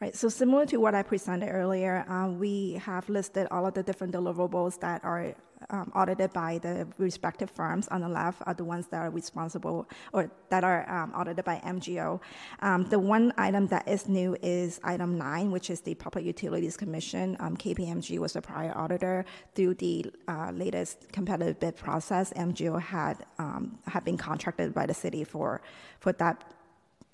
Right, 0.00 0.14
so 0.14 0.28
similar 0.28 0.66
to 0.66 0.78
what 0.78 0.96
I 0.96 1.04
presented 1.04 1.50
earlier, 1.50 2.04
um, 2.08 2.40
we 2.40 2.72
have 2.84 3.08
listed 3.08 3.46
all 3.52 3.64
of 3.64 3.74
the 3.74 3.82
different 3.82 4.12
deliverables 4.12 4.78
that 4.80 5.04
are 5.04 5.34
um, 5.70 5.92
audited 5.94 6.32
by 6.32 6.58
the 6.58 6.86
respective 6.98 7.50
firms. 7.50 7.88
On 7.88 8.00
the 8.00 8.08
left 8.08 8.42
are 8.46 8.54
the 8.54 8.64
ones 8.64 8.86
that 8.88 8.98
are 8.98 9.10
responsible 9.10 9.88
or 10.12 10.30
that 10.50 10.64
are 10.64 10.88
um, 10.90 11.12
audited 11.14 11.44
by 11.44 11.60
MGO. 11.64 12.20
Um, 12.60 12.84
the 12.84 12.98
one 12.98 13.32
item 13.36 13.66
that 13.68 13.86
is 13.88 14.08
new 14.08 14.36
is 14.42 14.80
item 14.84 15.18
nine, 15.18 15.50
which 15.50 15.70
is 15.70 15.80
the 15.80 15.94
Public 15.94 16.24
Utilities 16.24 16.76
Commission. 16.76 17.36
Um, 17.40 17.56
KPMG 17.56 18.18
was 18.18 18.34
the 18.34 18.42
prior 18.42 18.76
auditor. 18.76 19.24
Through 19.54 19.74
the 19.74 20.06
uh, 20.28 20.50
latest 20.52 21.12
competitive 21.12 21.58
bid 21.60 21.76
process, 21.76 22.32
MGO 22.34 22.80
had 22.80 23.24
um, 23.38 23.78
had 23.86 24.04
been 24.04 24.16
contracted 24.16 24.74
by 24.74 24.86
the 24.86 24.94
city 24.94 25.24
for 25.24 25.60
for 26.00 26.12
that 26.12 26.44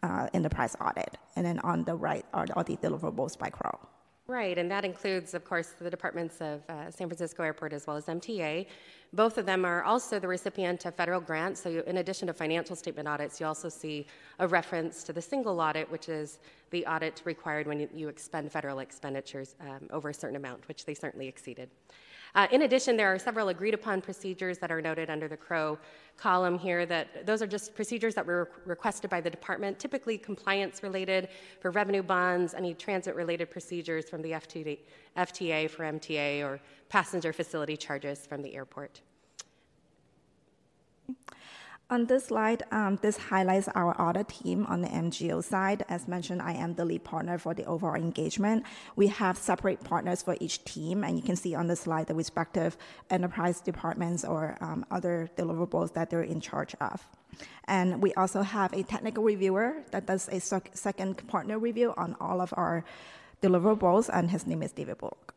uh, 0.03 0.29
enterprise 0.35 0.77
audit. 0.81 1.17
And 1.37 1.47
then 1.47 1.59
on 1.61 1.85
the 1.85 1.95
right 1.95 2.25
are 2.33 2.47
all 2.57 2.65
the 2.65 2.77
deliverables 2.77 3.39
by 3.39 3.51
Crowe. 3.51 3.79
Right, 4.29 4.57
and 4.57 4.71
that 4.71 4.85
includes, 4.85 5.35
of 5.35 5.45
course, 5.45 5.75
the 5.81 5.91
departments 5.91 6.41
of 6.41 6.63
uh, 6.69 6.93
San 6.93 7.09
Francisco 7.09 7.43
Airport 7.43 7.73
as 7.73 7.89
well 7.89 7.97
as 7.97 8.07
MTA. 8.07 8.67
Both 9.13 9.37
of 9.37 9.47
them 9.47 9.65
are 9.65 9.83
also 9.83 10.21
the 10.21 10.29
recipient 10.29 10.87
of 10.87 10.95
federal 10.95 11.21
grants. 11.21 11.61
So, 11.61 11.69
you, 11.69 11.83
in 11.89 11.97
addition 11.97 12.29
to 12.29 12.33
financial 12.33 12.77
statement 12.77 13.09
audits, 13.09 13.41
you 13.41 13.47
also 13.47 13.69
see 13.69 14.07
a 14.39 14.47
reference 14.47 15.03
to 15.05 15.13
the 15.13 15.21
single 15.21 15.61
audit, 15.61 15.91
which 15.91 16.09
is 16.09 16.39
the 16.71 16.87
audit 16.87 17.21
required 17.25 17.67
when 17.67 17.81
you, 17.81 17.89
you 17.93 18.09
expend 18.09 18.53
federal 18.53 18.79
expenditures 18.79 19.57
um, 19.61 19.89
over 19.91 20.11
a 20.11 20.15
certain 20.15 20.37
amount, 20.37 20.69
which 20.69 20.85
they 20.85 20.95
certainly 20.95 21.27
exceeded. 21.27 21.69
Uh, 22.35 22.47
in 22.51 22.63
addition, 22.63 22.97
there 22.97 23.13
are 23.13 23.19
several 23.19 23.49
agreed 23.49 23.75
upon 23.75 24.01
procedures 24.01 24.57
that 24.59 24.71
are 24.73 24.81
noted 24.81 25.11
under 25.11 25.29
the 25.29 25.37
Crowe 25.37 25.79
column 26.17 26.59
here 26.59 26.87
that 26.87 27.27
those 27.27 27.43
are 27.43 27.47
just 27.47 27.75
procedures 27.75 28.15
that 28.15 28.25
were 28.25 28.51
requested 28.65 29.11
by 29.11 29.21
the 29.21 29.29
department, 29.29 29.79
typically 29.79 30.17
compliance 30.17 30.83
related 30.83 31.29
for 31.61 31.71
revenue 31.71 32.03
bonds, 32.03 32.55
any 32.55 32.73
transit 32.73 33.15
related 33.15 33.51
procedures 33.51 34.09
from 34.09 34.23
the 34.23 34.33
FTA, 34.33 34.79
FTA 35.17 35.69
for 35.69 35.85
MTA, 35.85 36.43
or 36.43 36.59
passenger 36.89 37.35
facility 37.35 37.77
charges 37.77 38.27
from 38.27 38.41
the 38.41 38.55
airport. 38.55 39.03
On 41.93 42.07
this 42.07 42.25
slide, 42.29 42.63
um, 42.71 42.99
this 43.03 43.19
highlights 43.19 43.69
our 43.75 43.93
audit 44.01 44.29
team 44.29 44.65
on 44.65 44.81
the 44.81 44.89
MGO 44.89 45.45
side. 45.45 45.85
As 45.91 46.09
mentioned, 46.09 46.41
I 46.41 46.55
am 46.55 46.73
the 46.73 46.87
lead 46.87 47.05
partner 47.05 47.37
for 47.37 47.53
the 47.53 47.67
overall 47.67 47.97
engagement. 47.97 48.65
We 48.97 49.09
have 49.09 49.37
separate 49.37 49.85
partners 49.85 50.23
for 50.23 50.35
each 50.41 50.65
team, 50.65 51.05
and 51.05 51.19
you 51.19 51.23
can 51.23 51.37
see 51.37 51.55
on 51.55 51.67
the 51.67 51.77
slide 51.77 52.07
the 52.07 52.15
respective 52.15 52.79
enterprise 53.11 53.61
departments 53.61 54.25
or 54.25 54.57
um, 54.63 54.87
other 54.91 55.29
deliverables 55.37 55.93
that 55.93 56.09
they're 56.09 56.23
in 56.23 56.41
charge 56.41 56.75
of. 56.81 57.07
And 57.67 58.03
we 58.03 58.15
also 58.15 58.41
have 58.41 58.73
a 58.73 58.85
technical 58.85 59.23
reviewer 59.23 59.83
that 59.91 60.07
does 60.07 60.31
a 60.31 60.41
second 60.41 61.29
partner 61.29 61.59
review 61.59 61.93
on 61.99 62.17
all 62.19 62.41
of 62.41 62.55
our 62.57 62.87
deliverables, 63.43 64.09
and 64.11 64.31
his 64.31 64.47
name 64.47 64.63
is 64.63 64.73
David 64.73 64.97
Bullock. 64.97 65.32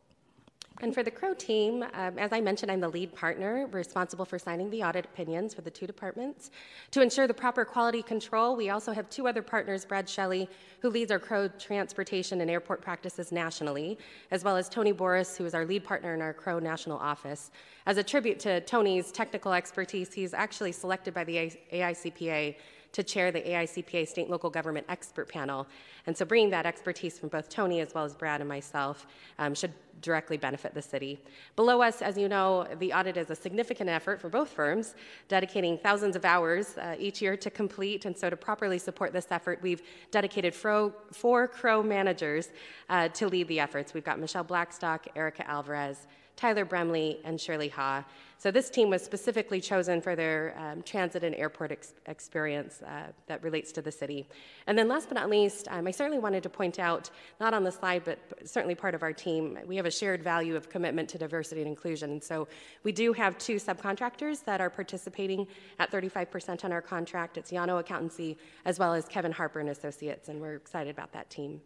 And 0.81 0.93
for 0.93 1.03
the 1.03 1.11
Crowe 1.11 1.33
team, 1.33 1.83
um, 1.93 2.19
as 2.19 2.33
I 2.33 2.41
mentioned, 2.41 2.69
I'm 2.69 2.81
the 2.81 2.89
lead 2.89 3.15
partner 3.15 3.65
responsible 3.71 4.25
for 4.25 4.37
signing 4.37 4.69
the 4.69 4.83
audit 4.83 5.05
opinions 5.05 5.53
for 5.53 5.61
the 5.61 5.71
two 5.71 5.87
departments. 5.87 6.51
To 6.91 7.01
ensure 7.01 7.27
the 7.27 7.33
proper 7.33 7.63
quality 7.63 8.03
control, 8.03 8.57
we 8.57 8.69
also 8.69 8.91
have 8.91 9.09
two 9.09 9.25
other 9.25 9.41
partners, 9.41 9.85
Brad 9.85 10.09
Shelley, 10.09 10.49
who 10.81 10.89
leads 10.89 11.11
our 11.11 11.19
Crowe 11.19 11.47
transportation 11.47 12.41
and 12.41 12.51
airport 12.51 12.81
practices 12.81 13.31
nationally, 13.31 13.97
as 14.31 14.43
well 14.43 14.57
as 14.57 14.67
Tony 14.67 14.91
Boris, 14.91 15.37
who 15.37 15.45
is 15.45 15.55
our 15.55 15.65
lead 15.65 15.85
partner 15.85 16.13
in 16.13 16.21
our 16.21 16.33
Crowe 16.33 16.59
national 16.59 16.97
office. 16.97 17.51
As 17.85 17.97
a 17.97 18.03
tribute 18.03 18.39
to 18.41 18.59
Tony's 18.61 19.13
technical 19.13 19.53
expertise, 19.53 20.13
he's 20.13 20.33
actually 20.33 20.73
selected 20.73 21.13
by 21.13 21.23
the 21.23 21.57
AICPA 21.71 22.55
to 22.95 23.03
chair 23.03 23.29
the 23.29 23.41
AICPA 23.41 24.07
State 24.07 24.21
and 24.21 24.31
Local 24.31 24.49
Government 24.49 24.85
Expert 24.87 25.27
Panel. 25.27 25.67
And 26.07 26.15
so 26.15 26.23
bringing 26.23 26.49
that 26.51 26.65
expertise 26.65 27.19
from 27.19 27.27
both 27.27 27.49
Tony 27.49 27.81
as 27.81 27.93
well 27.93 28.05
as 28.05 28.15
Brad 28.15 28.39
and 28.39 28.47
myself 28.47 29.05
um, 29.37 29.53
should 29.53 29.73
directly 30.01 30.37
benefit 30.37 30.73
the 30.73 30.81
city. 30.81 31.19
Below 31.57 31.81
us, 31.81 32.01
as 32.01 32.17
you 32.17 32.29
know, 32.29 32.65
the 32.79 32.93
audit 32.93 33.17
is 33.17 33.29
a 33.29 33.35
significant 33.35 33.89
effort 33.89 34.21
for 34.21 34.29
both 34.29 34.49
firms, 34.49 34.95
dedicating 35.27 35.77
thousands 35.77 36.15
of 36.15 36.23
hours 36.23 36.77
uh, 36.77 36.95
each 36.97 37.21
year 37.21 37.35
to 37.35 37.49
complete. 37.49 38.05
And 38.05 38.17
so 38.17 38.29
to 38.29 38.37
properly 38.37 38.77
support 38.77 39.11
this 39.11 39.27
effort, 39.29 39.59
we've 39.61 39.81
dedicated 40.11 40.53
fro- 40.53 40.93
four 41.11 41.49
Crowe 41.49 41.83
managers 41.83 42.49
uh, 42.89 43.09
to 43.09 43.27
lead 43.27 43.49
the 43.49 43.59
efforts. 43.59 43.93
We've 43.93 44.05
got 44.05 44.19
Michelle 44.19 44.45
Blackstock, 44.45 45.07
Erica 45.17 45.45
Alvarez, 45.49 46.07
Tyler 46.37 46.63
Bremley, 46.63 47.19
and 47.25 47.39
Shirley 47.41 47.69
Ha. 47.69 48.05
So 48.45 48.51
this 48.51 48.69
team 48.69 48.91
was 48.91 49.03
specifically 49.03 49.59
chosen 49.59 50.01
for 50.01 50.15
their 50.15 50.55
um, 50.59 50.83
transit 50.83 51.23
and 51.23 51.33
airport 51.33 51.71
ex- 51.71 51.95
experience 52.05 52.79
uh, 52.83 53.07
that 53.25 53.41
relates 53.41 53.71
to 53.71 53.81
the 53.81 53.91
city. 53.91 54.29
And 54.67 54.77
then 54.77 54.87
last 54.87 55.09
but 55.09 55.15
not 55.15 55.31
least, 55.31 55.67
um, 55.71 55.87
I 55.87 55.89
certainly 55.89 56.19
wanted 56.19 56.43
to 56.43 56.49
point 56.49 56.77
out, 56.77 57.09
not 57.39 57.55
on 57.55 57.63
the 57.63 57.71
slide, 57.71 58.03
but 58.05 58.19
certainly 58.47 58.75
part 58.75 58.93
of 58.93 59.01
our 59.01 59.13
team, 59.13 59.57
we 59.65 59.75
have 59.77 59.87
a 59.87 59.91
shared 59.91 60.21
value 60.21 60.55
of 60.55 60.69
commitment 60.69 61.09
to 61.09 61.17
diversity 61.17 61.61
and 61.61 61.67
inclusion. 61.67 62.11
And 62.11 62.23
so 62.23 62.47
we 62.83 62.91
do 62.91 63.13
have 63.13 63.35
two 63.39 63.55
subcontractors 63.55 64.45
that 64.45 64.61
are 64.61 64.69
participating 64.69 65.47
at 65.79 65.89
35% 65.89 66.63
on 66.65 66.71
our 66.71 66.83
contract. 66.83 67.37
It's 67.37 67.49
Yano 67.51 67.79
Accountancy 67.79 68.37
as 68.63 68.77
well 68.77 68.93
as 68.93 69.07
Kevin 69.07 69.31
Harper 69.31 69.59
and 69.59 69.69
Associates, 69.69 70.29
and 70.29 70.39
we're 70.39 70.53
excited 70.53 70.91
about 70.91 71.11
that 71.13 71.31
team. 71.31 71.61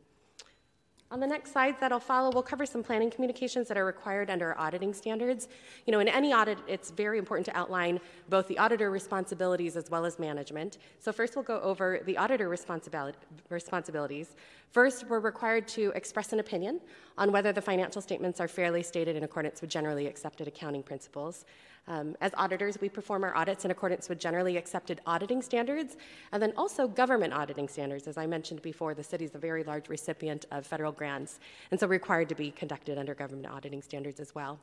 On 1.11 1.19
the 1.19 1.25
next 1.25 1.53
slides 1.53 1.77
that'll 1.79 1.99
follow, 1.99 2.29
we'll 2.31 2.43
cover 2.43 2.67
some 2.67 2.83
planning 2.83 3.09
communications 3.09 3.67
that 3.67 3.77
are 3.77 3.85
required 3.85 4.29
under 4.29 4.49
our 4.49 4.59
auditing 4.59 4.93
standards. 4.93 5.47
You 5.87 5.91
know, 5.91 5.99
in 5.99 6.07
any 6.07 6.33
audit, 6.33 6.59
it's 6.67 6.91
very 6.91 7.17
important 7.17 7.47
to 7.47 7.57
outline 7.57 7.99
both 8.29 8.47
the 8.47 8.59
auditor 8.59 8.91
responsibilities 8.91 9.75
as 9.75 9.89
well 9.89 10.05
as 10.05 10.19
management. 10.19 10.77
So 10.99 11.11
first 11.11 11.35
we'll 11.35 11.41
go 11.41 11.59
over 11.61 12.01
the 12.05 12.15
auditor 12.15 12.47
responsibilities. 12.47 14.35
First, 14.69 15.07
we're 15.07 15.19
required 15.19 15.67
to 15.69 15.91
express 15.95 16.31
an 16.31 16.39
opinion 16.39 16.79
on 17.17 17.31
whether 17.31 17.51
the 17.51 17.61
financial 17.61 18.03
statements 18.03 18.39
are 18.39 18.47
fairly 18.47 18.83
stated 18.83 19.15
in 19.15 19.23
accordance 19.23 19.61
with 19.61 19.71
generally 19.71 20.05
accepted 20.05 20.47
accounting 20.47 20.83
principles. 20.83 21.45
Um, 21.87 22.15
as 22.21 22.31
auditors, 22.37 22.77
we 22.79 22.89
perform 22.89 23.23
our 23.23 23.35
audits 23.35 23.65
in 23.65 23.71
accordance 23.71 24.09
with 24.09 24.19
generally 24.19 24.57
accepted 24.57 25.01
auditing 25.05 25.41
standards 25.41 25.97
and 26.31 26.41
then 26.41 26.53
also 26.55 26.87
government 26.87 27.33
auditing 27.33 27.67
standards. 27.67 28.07
As 28.07 28.17
I 28.17 28.27
mentioned 28.27 28.61
before, 28.61 28.93
the 28.93 29.03
city 29.03 29.25
is 29.25 29.33
a 29.33 29.39
very 29.39 29.63
large 29.63 29.89
recipient 29.89 30.45
of 30.51 30.65
federal 30.65 30.91
grants 30.91 31.39
and 31.71 31.79
so 31.79 31.87
required 31.87 32.29
to 32.29 32.35
be 32.35 32.51
conducted 32.51 32.97
under 32.97 33.15
government 33.15 33.47
auditing 33.47 33.81
standards 33.81 34.19
as 34.19 34.35
well. 34.35 34.59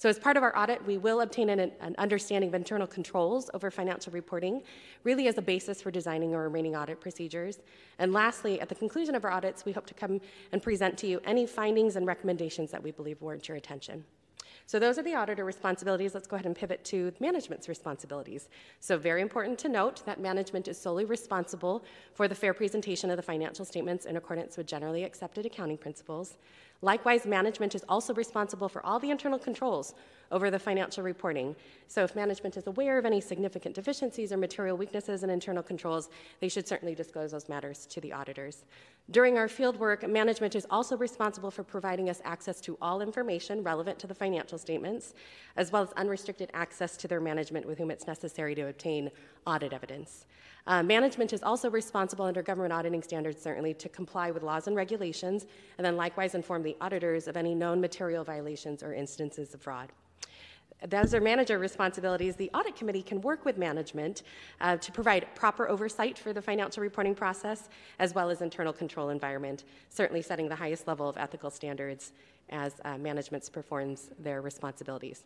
So, 0.00 0.08
as 0.08 0.16
part 0.16 0.36
of 0.36 0.44
our 0.44 0.56
audit, 0.56 0.86
we 0.86 0.96
will 0.96 1.22
obtain 1.22 1.50
an, 1.50 1.58
an, 1.58 1.96
understanding 1.98 2.50
of 2.50 2.54
internal 2.54 2.86
controls 2.86 3.50
over 3.52 3.68
financial 3.68 4.12
reporting, 4.12 4.62
really 5.02 5.26
as 5.26 5.38
a 5.38 5.42
basis 5.42 5.82
for 5.82 5.90
designing 5.90 6.36
our 6.36 6.44
remaining 6.44 6.76
audit 6.76 7.00
procedures. 7.00 7.58
And 7.98 8.12
lastly, 8.12 8.60
at 8.60 8.68
the 8.68 8.76
conclusion 8.76 9.16
of 9.16 9.24
our 9.24 9.32
audits, 9.32 9.64
we 9.64 9.72
hope 9.72 9.86
to 9.86 9.94
come 9.94 10.20
and 10.52 10.62
present 10.62 10.96
to 10.98 11.08
you 11.08 11.20
any 11.24 11.48
findings 11.48 11.96
and 11.96 12.06
recommendations 12.06 12.70
that 12.70 12.80
we 12.80 12.92
believe 12.92 13.20
warrant 13.20 13.48
your 13.48 13.56
attention. 13.56 14.04
So 14.68 14.78
those 14.78 14.98
are 14.98 15.02
the 15.02 15.14
auditor 15.14 15.46
responsibilities. 15.46 16.12
Let's 16.12 16.26
go 16.26 16.36
ahead 16.36 16.44
and 16.44 16.54
pivot 16.54 16.84
to 16.84 17.10
management's 17.20 17.70
responsibilities. 17.70 18.50
So 18.80 18.98
very 18.98 19.22
important 19.22 19.58
to 19.60 19.68
note 19.70 20.04
that 20.04 20.20
management 20.20 20.68
is 20.68 20.78
solely 20.78 21.06
responsible 21.06 21.82
for 22.12 22.28
the 22.28 22.34
fair 22.34 22.52
presentation 22.52 23.08
of 23.08 23.16
the 23.16 23.22
financial 23.22 23.64
statements 23.64 24.04
in 24.04 24.18
accordance 24.18 24.58
with 24.58 24.66
generally 24.66 25.04
accepted 25.04 25.46
accounting 25.46 25.78
principles. 25.78 26.36
Likewise, 26.82 27.24
management 27.24 27.74
is 27.74 27.82
also 27.88 28.12
responsible 28.12 28.68
for 28.68 28.84
all 28.84 28.98
the 28.98 29.10
internal 29.10 29.38
controls 29.38 29.94
over 30.30 30.50
the 30.50 30.58
financial 30.58 31.02
reporting. 31.02 31.54
So, 31.86 32.04
if 32.04 32.14
management 32.14 32.56
is 32.56 32.66
aware 32.66 32.98
of 32.98 33.06
any 33.06 33.20
significant 33.20 33.74
deficiencies 33.74 34.32
or 34.32 34.36
material 34.36 34.76
weaknesses 34.76 35.22
in 35.22 35.30
internal 35.30 35.62
controls, 35.62 36.10
they 36.40 36.48
should 36.48 36.68
certainly 36.68 36.94
disclose 36.94 37.32
those 37.32 37.48
matters 37.48 37.86
to 37.86 38.00
the 38.00 38.12
auditors. 38.12 38.64
During 39.10 39.38
our 39.38 39.48
field 39.48 39.78
work, 39.78 40.06
management 40.06 40.54
is 40.54 40.66
also 40.68 40.96
responsible 40.96 41.50
for 41.50 41.62
providing 41.62 42.10
us 42.10 42.20
access 42.24 42.60
to 42.62 42.76
all 42.82 43.00
information 43.00 43.62
relevant 43.62 43.98
to 44.00 44.06
the 44.06 44.14
financial 44.14 44.58
statements, 44.58 45.14
as 45.56 45.72
well 45.72 45.82
as 45.82 45.92
unrestricted 45.92 46.50
access 46.52 46.96
to 46.98 47.08
their 47.08 47.20
management 47.20 47.64
with 47.64 47.78
whom 47.78 47.90
it's 47.90 48.06
necessary 48.06 48.54
to 48.54 48.68
obtain 48.68 49.10
audit 49.46 49.72
evidence. 49.72 50.26
Uh, 50.66 50.82
management 50.82 51.32
is 51.32 51.42
also 51.42 51.70
responsible 51.70 52.26
under 52.26 52.42
government 52.42 52.74
auditing 52.74 53.02
standards, 53.02 53.40
certainly, 53.40 53.72
to 53.72 53.88
comply 53.88 54.30
with 54.30 54.42
laws 54.42 54.66
and 54.66 54.76
regulations, 54.76 55.46
and 55.78 55.84
then 55.86 55.96
likewise 55.96 56.34
inform 56.34 56.62
the 56.62 56.76
auditors 56.82 57.26
of 57.26 57.38
any 57.38 57.54
known 57.54 57.80
material 57.80 58.22
violations 58.22 58.82
or 58.82 58.92
instances 58.92 59.54
of 59.54 59.62
fraud. 59.62 59.90
Those 60.86 61.12
are 61.12 61.20
manager 61.20 61.58
responsibilities. 61.58 62.36
The 62.36 62.50
audit 62.54 62.76
committee 62.76 63.02
can 63.02 63.20
work 63.20 63.44
with 63.44 63.58
management 63.58 64.22
uh, 64.60 64.76
to 64.76 64.92
provide 64.92 65.26
proper 65.34 65.68
oversight 65.68 66.16
for 66.16 66.32
the 66.32 66.40
financial 66.40 66.82
reporting 66.82 67.14
process 67.14 67.68
as 67.98 68.14
well 68.14 68.30
as 68.30 68.42
internal 68.42 68.72
control 68.72 69.08
environment, 69.08 69.64
certainly 69.88 70.22
setting 70.22 70.48
the 70.48 70.54
highest 70.54 70.86
level 70.86 71.08
of 71.08 71.16
ethical 71.16 71.50
standards 71.50 72.12
as 72.50 72.74
uh, 72.84 72.96
management 72.96 73.50
performs 73.52 74.10
their 74.20 74.40
responsibilities. 74.40 75.24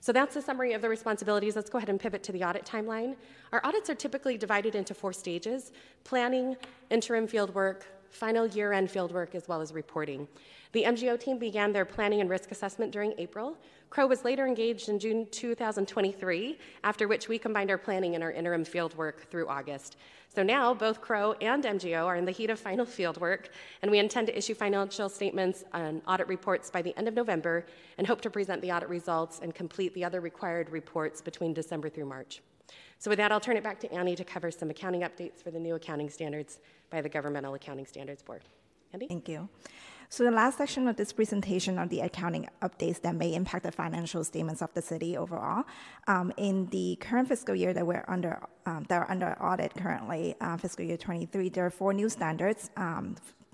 So 0.00 0.12
that's 0.12 0.36
a 0.36 0.42
summary 0.42 0.72
of 0.74 0.82
the 0.82 0.88
responsibilities. 0.88 1.56
Let's 1.56 1.70
go 1.70 1.78
ahead 1.78 1.88
and 1.88 1.98
pivot 1.98 2.22
to 2.24 2.32
the 2.32 2.44
audit 2.44 2.64
timeline. 2.64 3.16
Our 3.52 3.60
audits 3.64 3.90
are 3.90 3.94
typically 3.94 4.36
divided 4.36 4.74
into 4.74 4.94
four 4.94 5.12
stages 5.12 5.72
planning, 6.04 6.56
interim 6.90 7.26
field 7.26 7.54
work, 7.54 7.86
final 8.10 8.46
year 8.46 8.72
end 8.72 8.90
field 8.90 9.12
work, 9.12 9.34
as 9.34 9.48
well 9.48 9.60
as 9.60 9.72
reporting. 9.72 10.28
The 10.72 10.84
MGO 10.84 11.18
team 11.18 11.38
began 11.38 11.72
their 11.72 11.84
planning 11.84 12.20
and 12.20 12.30
risk 12.30 12.52
assessment 12.52 12.92
during 12.92 13.12
April. 13.18 13.56
Crowe 13.90 14.06
was 14.06 14.24
later 14.24 14.46
engaged 14.46 14.88
in 14.88 15.00
June 15.00 15.26
2023, 15.32 16.58
after 16.84 17.08
which 17.08 17.28
we 17.28 17.40
combined 17.40 17.70
our 17.70 17.78
planning 17.78 18.14
and 18.14 18.22
our 18.22 18.30
interim 18.30 18.64
field 18.64 18.94
work 18.96 19.28
through 19.30 19.48
August. 19.48 19.96
So 20.32 20.44
now 20.44 20.72
both 20.72 21.00
Crowe 21.00 21.34
and 21.40 21.64
MGO 21.64 22.06
are 22.06 22.14
in 22.14 22.24
the 22.24 22.30
heat 22.30 22.50
of 22.50 22.60
final 22.60 22.86
field 22.86 23.20
work, 23.20 23.48
and 23.82 23.90
we 23.90 23.98
intend 23.98 24.28
to 24.28 24.38
issue 24.38 24.54
financial 24.54 25.08
statements 25.08 25.64
and 25.72 26.02
audit 26.06 26.28
reports 26.28 26.70
by 26.70 26.82
the 26.82 26.96
end 26.96 27.08
of 27.08 27.14
November 27.14 27.66
and 27.98 28.06
hope 28.06 28.20
to 28.20 28.30
present 28.30 28.62
the 28.62 28.70
audit 28.70 28.88
results 28.88 29.40
and 29.42 29.52
complete 29.56 29.92
the 29.94 30.04
other 30.04 30.20
required 30.20 30.70
reports 30.70 31.20
between 31.20 31.52
December 31.52 31.88
through 31.88 32.06
March. 32.06 32.42
So, 32.98 33.10
with 33.10 33.16
that, 33.16 33.32
I'll 33.32 33.40
turn 33.40 33.56
it 33.56 33.64
back 33.64 33.80
to 33.80 33.92
Annie 33.92 34.14
to 34.14 34.22
cover 34.22 34.52
some 34.52 34.70
accounting 34.70 35.00
updates 35.00 35.42
for 35.42 35.50
the 35.50 35.58
new 35.58 35.74
accounting 35.74 36.10
standards 36.10 36.60
by 36.90 37.00
the 37.00 37.08
Governmental 37.08 37.54
Accounting 37.54 37.86
Standards 37.86 38.22
Board. 38.22 38.44
Annie? 38.92 39.08
Thank 39.08 39.28
you. 39.28 39.48
So 40.12 40.24
the 40.24 40.32
last 40.32 40.58
section 40.58 40.88
of 40.88 40.96
this 40.96 41.12
presentation 41.12 41.78
are 41.78 41.86
the 41.86 42.00
accounting 42.00 42.48
updates 42.62 43.00
that 43.02 43.14
may 43.14 43.32
impact 43.32 43.62
the 43.62 43.70
financial 43.70 44.24
statements 44.24 44.60
of 44.60 44.74
the 44.74 44.82
city 44.82 45.16
overall. 45.16 45.62
Um, 46.08 46.32
in 46.36 46.66
the 46.66 46.96
current 47.00 47.28
fiscal 47.28 47.54
year 47.54 47.72
that 47.72 47.86
we're 47.86 48.04
under, 48.08 48.42
um, 48.66 48.86
that 48.88 49.02
are 49.02 49.08
under 49.08 49.40
audit 49.40 49.72
currently, 49.76 50.34
uh, 50.40 50.56
fiscal 50.56 50.84
year 50.84 50.96
23, 50.96 51.50
there 51.50 51.64
are 51.64 51.70
four 51.70 51.92
new 51.92 52.08
standards. 52.08 52.70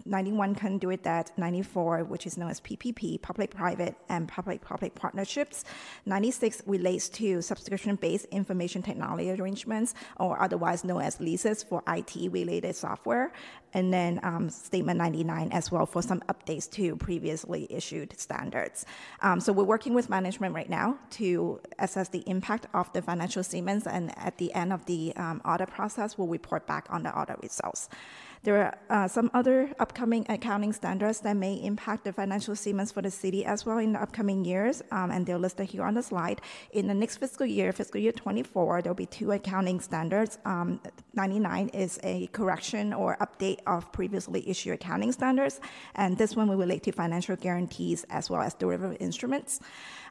Um, 0.05 0.11
91 0.11 0.55
Conduit 0.55 1.03
Debt, 1.03 1.33
94, 1.37 2.05
which 2.05 2.27
is 2.27 2.37
known 2.37 2.51
as 2.51 2.61
PPP, 2.61 3.21
public-private 3.21 3.97
and 4.09 4.29
public-public 4.29 4.95
partnerships. 4.95 5.65
96 6.07 6.63
relates 6.67 7.09
to 7.11 7.43
subscription-based 7.43 8.27
information 8.27 8.83
technology 8.83 9.31
arrangements, 9.31 9.95
or 10.19 10.41
otherwise 10.41 10.85
known 10.85 11.03
as 11.03 11.21
leases 11.21 11.63
for 11.63 11.83
IT-related 11.89 12.75
software. 12.77 13.33
And 13.75 13.93
then 13.93 14.21
um, 14.23 14.49
Statement 14.49 14.99
99 14.99 15.51
as 15.53 15.71
well 15.71 15.87
for 15.87 16.03
some 16.03 16.21
updates 16.29 16.71
to 16.73 16.97
previously 16.97 17.67
issued 17.69 18.19
standards. 18.19 18.87
Um, 19.21 19.41
so 19.41 19.53
we're 19.53 19.65
working 19.65 19.93
with 19.93 20.09
management 20.09 20.55
right 20.55 20.71
now 20.71 20.99
to 21.11 21.61
assess 21.79 22.09
the 22.09 22.23
impact 22.27 22.67
of 22.75 22.93
the 22.93 23.03
financial 23.03 23.43
statements, 23.43 23.87
and 23.87 24.17
at 24.19 24.39
the 24.39 24.53
end 24.55 24.73
of 24.73 24.85
the 24.87 25.15
um, 25.17 25.43
audit 25.45 25.69
process, 25.71 26.17
we'll 26.17 26.29
report 26.29 26.67
back 26.67 26.87
on 26.91 27.03
the 27.03 27.11
audit 27.19 27.39
results. 27.43 27.89
There 28.43 28.63
are 28.63 28.79
uh, 29.05 29.09
some 29.09 29.31
other 29.35 29.73
upcoming 29.79 30.27
accounting 30.29 30.73
standards 30.73 31.21
that 31.21 31.37
may 31.37 31.55
impact 31.55 32.05
the 32.05 32.13
financial 32.13 32.55
statements 32.55 32.93
for 32.93 33.03
the 33.03 33.11
city 33.11 33.45
as 33.45 33.67
well 33.67 33.79
in 33.79 33.93
the 33.93 34.03
upcoming 34.03 34.45
years, 34.45 34.83
um, 34.91 35.11
and 35.11 35.27
they're 35.27 35.39
listed 35.39 35.67
here 35.69 35.83
on 35.83 35.95
the 35.95 36.03
slide. 36.03 36.41
In 36.73 36.87
the 36.87 36.95
next 36.95 37.17
fiscal 37.17 37.47
year, 37.47 37.73
fiscal 37.73 38.01
year 38.01 38.13
24, 38.13 38.83
there'll 38.83 38.95
be 38.95 39.07
two 39.07 39.33
accounting 39.33 39.81
standards. 39.81 40.39
Um, 40.45 40.81
99 41.15 41.69
is 41.71 41.99
a 42.03 42.29
correction 42.29 42.93
or 42.93 43.17
update 43.19 43.59
of 43.67 43.91
previously 43.93 44.49
issued 44.49 44.75
accounting 44.75 45.13
standards, 45.13 45.61
and 45.95 46.17
this 46.17 46.37
one 46.37 46.49
will 46.49 46.57
relate 46.57 46.83
to 46.85 46.93
financial 46.93 47.37
guarantees 47.37 48.05
as 48.11 48.31
well 48.31 48.43
as 48.43 48.55
derivative 48.55 48.97
instruments. 49.01 49.61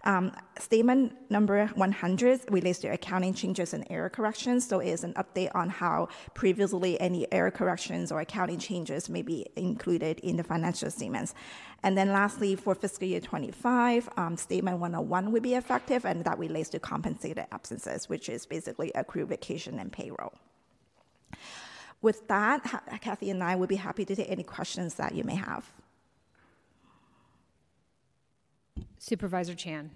Um, 0.05 0.33
statement 0.59 1.13
number 1.31 1.65
100 1.65 2.41
relates 2.51 2.77
to 2.79 2.89
accounting 2.89 3.33
changes 3.33 3.73
and 3.73 3.85
error 3.89 4.09
corrections. 4.09 4.67
So 4.67 4.79
it 4.79 4.89
is 4.89 5.03
an 5.03 5.13
update 5.15 5.49
on 5.55 5.69
how 5.69 6.09
previously 6.35 6.99
any 7.01 7.31
error 7.33 7.49
corrections 7.49 8.11
or 8.11 8.21
accounting 8.21 8.59
changes 8.59 9.09
may 9.09 9.23
be 9.23 9.47
included 9.55 10.19
in 10.19 10.37
the 10.37 10.43
financial 10.43 10.91
statements. 10.91 11.33
And 11.81 11.97
then 11.97 12.09
lastly, 12.09 12.55
for 12.55 12.75
fiscal 12.75 13.07
year 13.07 13.19
25, 13.19 14.09
um, 14.17 14.37
statement 14.37 14.79
101 14.79 15.31
will 15.31 15.41
be 15.41 15.55
effective, 15.55 16.05
and 16.05 16.23
that 16.23 16.37
relates 16.37 16.69
to 16.69 16.79
compensated 16.79 17.45
absences, 17.51 18.07
which 18.07 18.29
is 18.29 18.45
basically 18.45 18.91
accrued 18.93 19.29
vacation 19.29 19.79
and 19.79 19.91
payroll. 19.91 20.33
With 22.01 22.27
that, 22.27 22.61
Kathy 23.01 23.31
and 23.31 23.43
I 23.43 23.55
would 23.55 23.69
be 23.69 23.75
happy 23.75 24.05
to 24.05 24.15
take 24.15 24.29
any 24.29 24.43
questions 24.43 24.95
that 24.95 25.15
you 25.15 25.23
may 25.23 25.35
have. 25.35 25.71
Supervisor 29.05 29.53
Chan. 29.53 29.91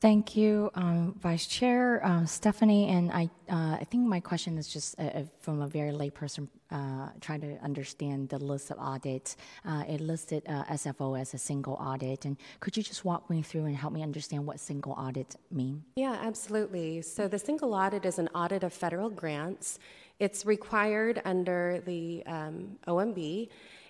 Thank 0.00 0.36
you, 0.36 0.70
um, 0.74 1.14
Vice 1.20 1.46
Chair 1.46 2.04
um, 2.04 2.26
Stefani. 2.26 2.88
And 2.88 3.12
I, 3.12 3.30
uh, 3.48 3.78
I 3.80 3.86
think 3.88 4.04
my 4.06 4.18
question 4.18 4.58
is 4.58 4.66
just 4.68 4.98
uh, 4.98 5.02
uh 5.02 5.22
from 5.40 5.60
a 5.62 5.68
very 5.68 5.92
layperson 5.92 6.48
uh, 6.72 7.08
trying 7.20 7.40
to 7.40 7.56
understand 7.62 8.30
the 8.30 8.38
list 8.38 8.72
of 8.72 8.78
audits. 8.80 9.36
Uh, 9.64 9.84
it 9.88 10.00
listed 10.00 10.42
uh, 10.48 10.64
SFO 10.80 11.18
as 11.20 11.34
a 11.34 11.38
single 11.38 11.74
audit, 11.74 12.24
and 12.24 12.36
could 12.58 12.76
you 12.76 12.82
just 12.82 13.04
walk 13.04 13.30
me 13.30 13.42
through 13.42 13.66
and 13.66 13.76
help 13.76 13.92
me 13.92 14.02
understand 14.02 14.44
what 14.44 14.58
single 14.58 14.92
audit 14.92 15.36
mean? 15.50 15.84
Yeah, 15.94 16.16
absolutely. 16.20 17.02
So 17.02 17.28
the 17.28 17.38
single 17.38 17.74
audit 17.74 18.04
is 18.04 18.18
an 18.18 18.28
audit 18.34 18.64
of 18.64 18.72
federal 18.72 19.10
grants. 19.10 19.78
It's 20.18 20.44
required 20.44 21.22
under 21.24 21.80
the 21.86 22.24
um, 22.26 22.76
OMB. 22.88 23.48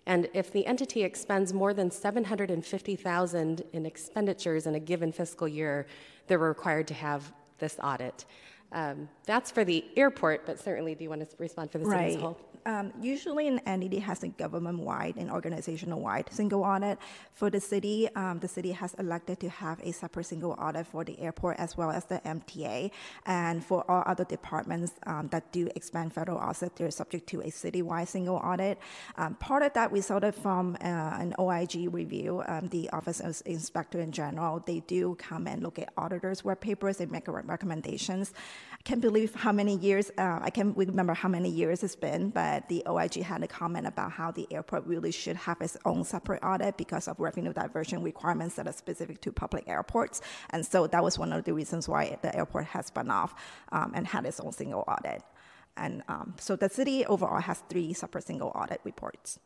And 0.09 0.27
if 0.33 0.51
the 0.51 0.67
entity 0.67 1.03
expends 1.05 1.53
more 1.53 1.75
than 1.75 1.91
750,000 1.91 3.63
in 3.75 3.87
expenditures 3.87 4.67
in 4.67 4.75
a 4.75 4.81
given 4.81 5.13
fiscal 5.13 5.47
year, 5.47 5.87
they're 6.27 6.39
required 6.39 6.89
to 6.89 6.95
have 6.95 7.31
this 7.59 7.77
audit. 7.85 8.25
Um, 8.73 9.09
that's 9.27 9.51
for 9.51 9.65
the 9.65 9.85
airport, 9.97 10.47
but 10.47 10.59
certainly, 10.59 10.95
do 10.95 11.05
you 11.05 11.11
want 11.11 11.29
to 11.29 11.37
respond 11.39 11.71
for 11.71 11.79
the 11.79 11.85
city 11.85 12.05
as 12.05 12.15
a 12.17 12.21
whole? 12.21 12.41
Um, 12.69 12.93
usually, 13.01 13.49
an 13.49 13.61
entity 13.65 13.99
has 13.99 14.23
a 14.23 14.29
government-wide 14.29 15.17
and 15.17 15.31
organizational-wide 15.31 16.31
single 16.31 16.65
audit. 16.65 16.99
For 17.33 17.49
the 17.49 17.61
city, 17.61 18.11
um, 18.15 18.41
the 18.41 18.49
city 18.49 18.73
has 18.73 18.93
elected 18.99 19.41
to 19.41 19.49
have 19.49 19.81
a 19.81 19.91
separate 19.91 20.25
single 20.25 20.53
audit 20.53 20.87
for 20.87 21.03
the 21.03 21.19
airport 21.19 21.57
as 21.57 21.79
well 21.79 21.91
as 21.91 22.05
the 22.05 22.21
MTA. 22.27 22.91
And 23.25 23.65
for 23.65 23.91
all 23.91 24.03
other 24.05 24.25
departments 24.25 24.93
um, 25.07 25.29
that 25.29 25.51
do 25.51 25.71
expand 25.77 26.13
federal 26.13 26.39
asset, 26.41 26.77
they're 26.77 26.91
subject 26.91 27.27
to 27.29 27.41
a 27.41 27.45
citywide 27.45 28.09
single 28.09 28.37
audit. 28.37 28.79
Um, 29.17 29.37
part 29.37 29.63
of 29.63 29.73
that 29.73 29.91
resulted 29.91 30.35
from 30.35 30.77
uh, 30.83 30.85
an 30.85 31.35
OIG 31.39 31.89
review. 31.91 32.43
Um, 32.47 32.69
the 32.69 32.91
Office 32.91 33.21
of 33.21 33.41
Inspector 33.47 33.99
in 33.99 34.13
General, 34.13 34.63
they 34.67 34.81
do 34.81 35.15
come 35.15 35.47
and 35.47 35.63
look 35.63 35.79
at 35.79 35.89
auditors' 35.97 36.45
work 36.45 36.61
papers 36.61 37.01
and 37.01 37.11
make 37.11 37.29
recommendations. 37.29 38.35
I 38.73 38.83
can't 38.83 39.01
believe 39.01 39.35
how 39.35 39.53
many 39.53 39.77
years, 39.77 40.11
uh, 40.19 40.41
I 40.43 40.51
can't 40.51 40.77
remember 40.77 41.15
how 41.15 41.31
many 41.31 41.49
years 41.49 41.83
it's 41.83 41.97
been, 41.97 42.29
but 42.29 42.58
the 42.69 42.83
OIG 42.87 43.23
had 43.23 43.43
a 43.43 43.47
comment 43.47 43.87
about 43.87 44.13
how 44.13 44.31
the 44.31 44.47
airport 44.51 44.87
really 44.87 45.11
should 45.11 45.37
have 45.37 45.61
its 45.61 45.77
own 45.85 46.05
separate 46.05 46.43
audit 46.43 46.77
because 46.77 47.09
of 47.09 47.19
revenue 47.21 47.53
diversion 47.53 48.03
requirements 48.03 48.57
that 48.57 48.67
are 48.67 48.73
specific 48.73 49.21
to 49.21 49.33
public 49.33 49.69
airports. 49.69 50.21
And 50.51 50.67
so 50.67 50.87
that 50.87 51.03
was 51.03 51.19
one 51.19 51.33
of 51.33 51.45
the 51.45 51.55
reasons 51.55 51.89
why 51.89 52.19
the 52.23 52.35
airport 52.35 52.67
has 52.67 52.87
spun 52.87 53.11
off 53.11 53.35
um, 53.71 53.93
and 53.95 54.07
had 54.07 54.27
its 54.27 54.41
own 54.41 54.53
single 54.53 54.85
audit. 54.89 55.23
And 55.77 56.03
um, 56.09 56.35
so 56.39 56.57
the 56.57 56.69
city 56.69 57.07
overall 57.07 57.41
has 57.41 57.63
three 57.69 57.93
separate 57.93 58.27
single 58.27 58.51
audit 58.55 58.81
reports. 58.85 59.39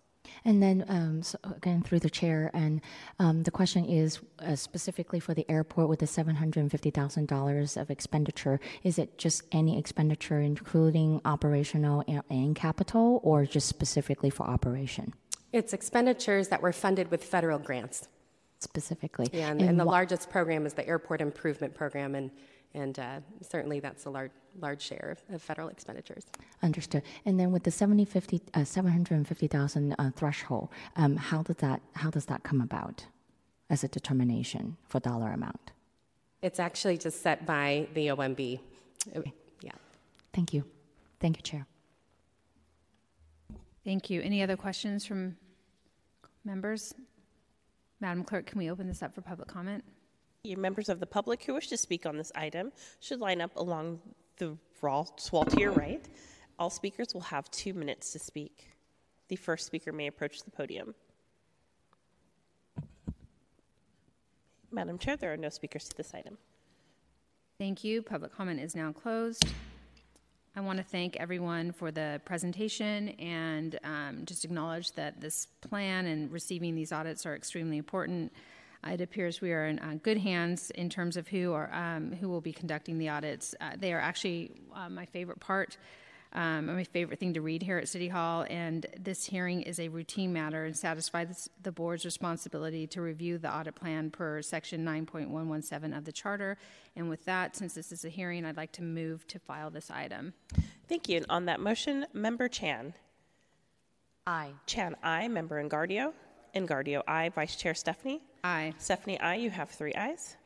And 0.45 0.63
then, 0.63 0.85
um, 0.89 1.23
so 1.23 1.39
again, 1.45 1.83
through 1.83 2.01
the 2.01 2.11
chair, 2.11 2.51
and 2.53 2.81
um, 3.19 3.43
the 3.45 3.51
question 3.51 3.85
is 3.85 4.21
uh, 4.41 4.57
specifically 4.57 5.21
for 5.21 5.35
the 5.35 5.49
airport 5.49 5.89
with 5.89 6.01
the 6.01 6.07
$750,000 6.07 7.81
of 7.81 7.91
expenditure, 7.91 8.61
is 8.83 8.99
it 8.99 9.19
just 9.19 9.43
any 9.53 9.79
expenditure, 9.79 10.41
including 10.41 11.21
operational 11.25 12.03
and, 12.09 12.23
and 12.31 12.57
capital, 12.57 13.21
or 13.23 13.47
just 13.47 13.69
specifically 13.69 14.31
for 14.31 14.45
operation? 14.45 15.15
It's 15.53 15.73
expenditures 15.73 16.49
that 16.49 16.63
were 16.63 16.73
funded 16.73 17.11
with 17.11 17.23
federal 17.23 17.59
grants. 17.59 18.09
Specifically. 18.59 19.29
Yeah, 19.33 19.51
and, 19.51 19.61
and, 19.61 19.71
and 19.71 19.81
the 19.81 19.85
wh- 19.85 19.89
largest 19.89 20.31
program 20.31 20.67
is 20.67 20.73
the 20.73 20.87
Airport 20.87 21.21
Improvement 21.21 21.75
Program, 21.75 22.15
and 22.15 22.31
and 22.75 22.99
uh, 22.99 23.21
certainly 23.41 23.81
that's 23.81 24.07
a 24.07 24.11
large, 24.11 24.31
large 24.61 24.81
share 24.83 25.17
of, 25.17 25.35
of, 25.35 25.43
federal 25.43 25.69
expenditures. 25.69 26.25
Understood. 26.63 27.03
And 27.25 27.39
then 27.39 27.53
with 27.53 27.65
the 27.65 27.71
70, 27.71 28.05
50, 28.05 28.41
uh, 28.55 28.65
750,000 28.65 29.95
uh, 29.99 30.11
threshold, 30.17 30.69
um, 30.97 31.17
how 31.17 31.43
does 31.43 31.57
that 31.57 31.83
how 31.95 32.11
does 32.11 32.27
that 32.27 32.43
come 32.43 32.61
about 32.61 33.07
as 33.71 33.85
a 33.85 33.89
determination 33.89 34.77
for 34.89 35.01
dollar 35.01 35.33
amount? 35.33 35.73
It's 36.41 36.59
actually 36.59 36.99
just 36.99 37.23
set 37.23 37.47
by 37.47 37.87
the 37.95 38.09
OMB. 38.09 38.61
Okay. 39.17 39.33
Yeah. 39.61 39.73
Thank 40.33 40.53
you. 40.53 40.65
Thank 41.21 41.37
you, 41.37 41.43
Chair. 41.43 41.67
Thank 43.85 44.11
you. 44.11 44.21
Any 44.23 44.43
other 44.43 44.57
questions 44.57 45.05
from 45.05 45.37
members? 46.45 46.95
Madam 48.01 48.25
Clerk, 48.25 48.47
can 48.47 48.59
we 48.59 48.71
open 48.71 48.89
this 48.89 49.03
up 49.03 49.15
for 49.15 49.21
public 49.21 49.49
comment? 49.49 49.85
Your 50.45 50.59
members 50.59 50.89
of 50.89 50.99
the 50.99 51.07
public 51.07 51.45
who 51.45 51.55
wish 51.55 51.69
to 51.69 51.77
speak 51.77 52.05
on 52.05 52.17
this 52.17 52.33
item 52.35 52.73
should 52.99 53.21
line 53.21 53.41
up 53.41 53.55
along 53.55 54.01
the 54.39 54.57
wall 54.83 55.45
to 55.49 55.61
your 55.61 55.71
right. 55.71 56.05
All 56.59 56.69
speakers 56.69 57.15
will 57.15 57.21
have 57.21 57.49
two 57.53 57.73
minutes 57.73 58.11
to 58.13 58.19
speak. 58.19 58.71
The 59.29 59.37
first 59.37 59.67
speaker 59.67 59.93
may 59.93 60.09
approach 60.09 60.43
the 60.43 60.51
podium. 60.51 60.97
Madam 64.73 64.99
Chair, 64.99 65.17
there 65.17 65.33
are 65.33 65.37
no 65.37 65.49
speakers 65.49 65.89
to 65.91 65.97
this 65.97 66.13
item. 66.13 66.37
Thank 67.57 67.85
you. 67.85 68.03
Public 68.03 68.35
comment 68.35 68.59
is 68.59 68.75
now 68.75 68.91
closed. 68.91 69.45
I 70.57 70.61
want 70.61 70.79
to 70.79 70.85
thank 70.85 71.15
everyone 71.19 71.71
for 71.71 71.93
the 71.93 72.21
presentation 72.25 73.11
and 73.11 73.79
um, 73.85 74.23
just 74.25 74.45
acknowledge 74.45 74.91
that 74.93 75.21
this 75.21 75.47
plan 75.61 76.07
and 76.07 76.33
receiving 76.33 76.75
these 76.75 76.91
audits 76.91 77.27
are 77.27 77.37
extremely 77.37 77.77
important. 77.77 78.33
It 78.91 79.01
appears 79.01 79.41
we 79.41 79.53
are 79.53 79.67
in 79.67 79.79
uh, 79.79 79.97
good 80.03 80.19
hands 80.19 80.71
in 80.73 80.91
terms 80.91 81.17
of 81.17 81.29
who 81.29 81.53
are 81.53 81.73
um, 81.73 82.13
who 82.13 82.29
will 82.29 82.41
be 82.41 82.53
conducting 82.53 82.99
the 82.99 83.09
audits. 83.09 83.55
Uh, 83.61 83.71
they 83.77 83.93
are 83.93 84.01
actually 84.01 84.53
uh, 84.75 84.89
my 84.89 85.07
favorite 85.07 85.41
part 85.41 85.77
um, 86.35 86.67
my 86.67 86.85
favorite 86.85 87.19
thing 87.19 87.35
to 87.35 87.43
read 87.43 87.63
here 87.63 87.79
at 87.79 87.89
City 87.89 88.09
Hall. 88.09 88.47
And 88.49 88.87
this 88.99 89.25
hearing 89.25 89.63
is 89.63 89.79
a 89.79 89.89
routine 89.89 90.33
matter 90.33 90.65
and 90.65 90.77
satisfies 90.77 91.49
the 91.63 91.73
board's 91.73 92.05
responsibility 92.05 92.87
to 92.89 93.03
review 93.03 93.39
the 93.39 93.55
audit 93.55 93.75
plan 93.75 94.11
per 94.11 94.41
section 94.41 94.85
9.117 94.85 95.97
of 95.97 96.05
the 96.05 96.13
charter. 96.13 96.57
And 96.97 97.09
with 97.09 97.25
that, 97.27 97.57
since 97.57 97.75
this 97.75 97.93
is 97.93 98.05
a 98.05 98.09
hearing, 98.09 98.47
I'd 98.47 98.57
like 98.57 98.73
to 98.73 98.83
move 98.83 99.27
to 99.29 99.39
file 99.39 99.71
this 99.71 99.91
item. 99.91 100.33
Thank 100.89 101.09
you. 101.09 101.19
And 101.19 101.27
on 101.29 101.45
that 101.47 101.61
motion, 101.61 102.07
Member 102.13 102.49
Chan. 102.49 102.95
Aye. 104.27 104.53
Chan, 104.67 104.97
I. 105.03 105.29
Member 105.29 105.63
Engardio. 105.63 106.13
Engardio, 106.55 107.03
I. 107.07 107.29
Vice 107.31 107.57
Chair 107.57 107.75
Stefani? 107.75 108.23
Aye. 108.45 108.75
Stefani, 108.79 109.19
I. 109.21 109.37
You 109.37 109.51
have 109.51 109.71
three 109.71 109.93
ayes. 109.95 110.37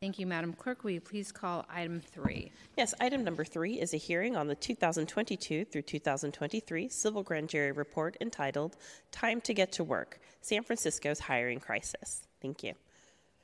Thank 0.00 0.18
you, 0.18 0.26
Madam 0.26 0.54
Clerk. 0.54 0.82
Will 0.82 0.92
you 0.92 1.00
please 1.00 1.30
call 1.30 1.66
item 1.68 2.00
three? 2.00 2.50
Yes, 2.78 2.94
item 3.00 3.22
number 3.22 3.44
three 3.44 3.78
is 3.78 3.92
a 3.92 3.98
hearing 3.98 4.34
on 4.34 4.46
the 4.46 4.54
2022 4.54 5.66
through 5.66 5.82
2023 5.82 6.88
Civil 6.88 7.22
Grand 7.22 7.50
Jury 7.50 7.72
Report 7.72 8.16
entitled 8.18 8.78
Time 9.12 9.42
to 9.42 9.52
Get 9.52 9.72
to 9.72 9.84
Work 9.84 10.20
San 10.40 10.62
Francisco's 10.62 11.18
Hiring 11.18 11.60
Crisis. 11.60 12.22
Thank 12.40 12.62
you. 12.62 12.72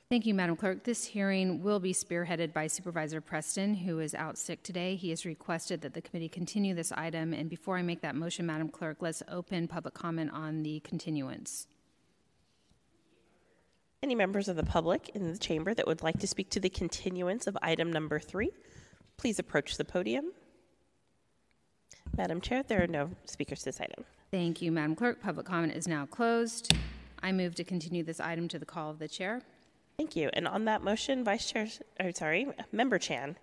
Thank 0.09 0.25
you, 0.25 0.33
Madam 0.33 0.55
Clerk. 0.55 0.83
This 0.83 1.05
hearing 1.05 1.61
will 1.61 1.79
be 1.79 1.93
spearheaded 1.93 2.53
by 2.53 2.65
Supervisor 2.67 3.21
Preston, 3.21 3.75
who 3.75 3.99
is 3.99 4.15
out 4.15 4.37
sick 4.37 4.63
today. 4.63 4.95
He 4.95 5.11
has 5.11 5.25
requested 5.25 5.81
that 5.81 5.93
the 5.93 6.01
committee 6.01 6.29
continue 6.29 6.73
this 6.73 6.91
item. 6.93 7.33
And 7.33 7.51
before 7.51 7.77
I 7.77 7.83
make 7.83 8.01
that 8.01 8.15
motion, 8.15 8.47
Madam 8.47 8.69
Clerk, 8.69 8.97
let's 9.01 9.21
open 9.29 9.67
public 9.67 9.93
comment 9.93 10.31
on 10.31 10.63
the 10.63 10.79
continuance. 10.79 11.67
Any 14.03 14.13
members 14.13 14.47
of 14.47 14.55
the 14.55 14.63
public 14.63 15.09
in 15.15 15.31
the 15.31 15.39
chamber 15.39 15.73
that 15.73 15.87
would 15.87 16.03
like 16.03 16.19
to 16.19 16.27
speak 16.27 16.51
to 16.51 16.59
the 16.59 16.69
continuance 16.69 17.47
of 17.47 17.57
item 17.63 17.91
number 17.91 18.19
three, 18.19 18.51
please 19.17 19.39
approach 19.39 19.77
the 19.77 19.85
podium. 19.85 20.31
Madam 22.15 22.39
Chair, 22.39 22.61
there 22.61 22.83
are 22.83 22.87
no 22.87 23.09
speakers 23.25 23.59
to 23.59 23.65
this 23.65 23.81
item. 23.81 24.05
Thank 24.29 24.61
you, 24.61 24.71
Madam 24.71 24.95
Clerk. 24.95 25.21
Public 25.21 25.47
comment 25.47 25.73
is 25.73 25.87
now 25.87 26.05
closed. 26.05 26.71
I 27.23 27.31
move 27.31 27.55
to 27.55 27.63
continue 27.63 28.03
this 28.03 28.19
item 28.19 28.47
to 28.49 28.59
the 28.59 28.65
call 28.65 28.91
of 28.91 28.99
the 28.99 29.07
chair. 29.07 29.41
Thank 29.97 30.15
you. 30.15 30.29
And 30.33 30.47
on 30.47 30.65
that 30.65 30.83
motion, 30.83 31.23
Vice 31.23 31.49
Chair, 31.49 31.67
or 31.99 32.11
sorry, 32.13 32.47
Member 32.71 32.99
Chan. 32.99 33.35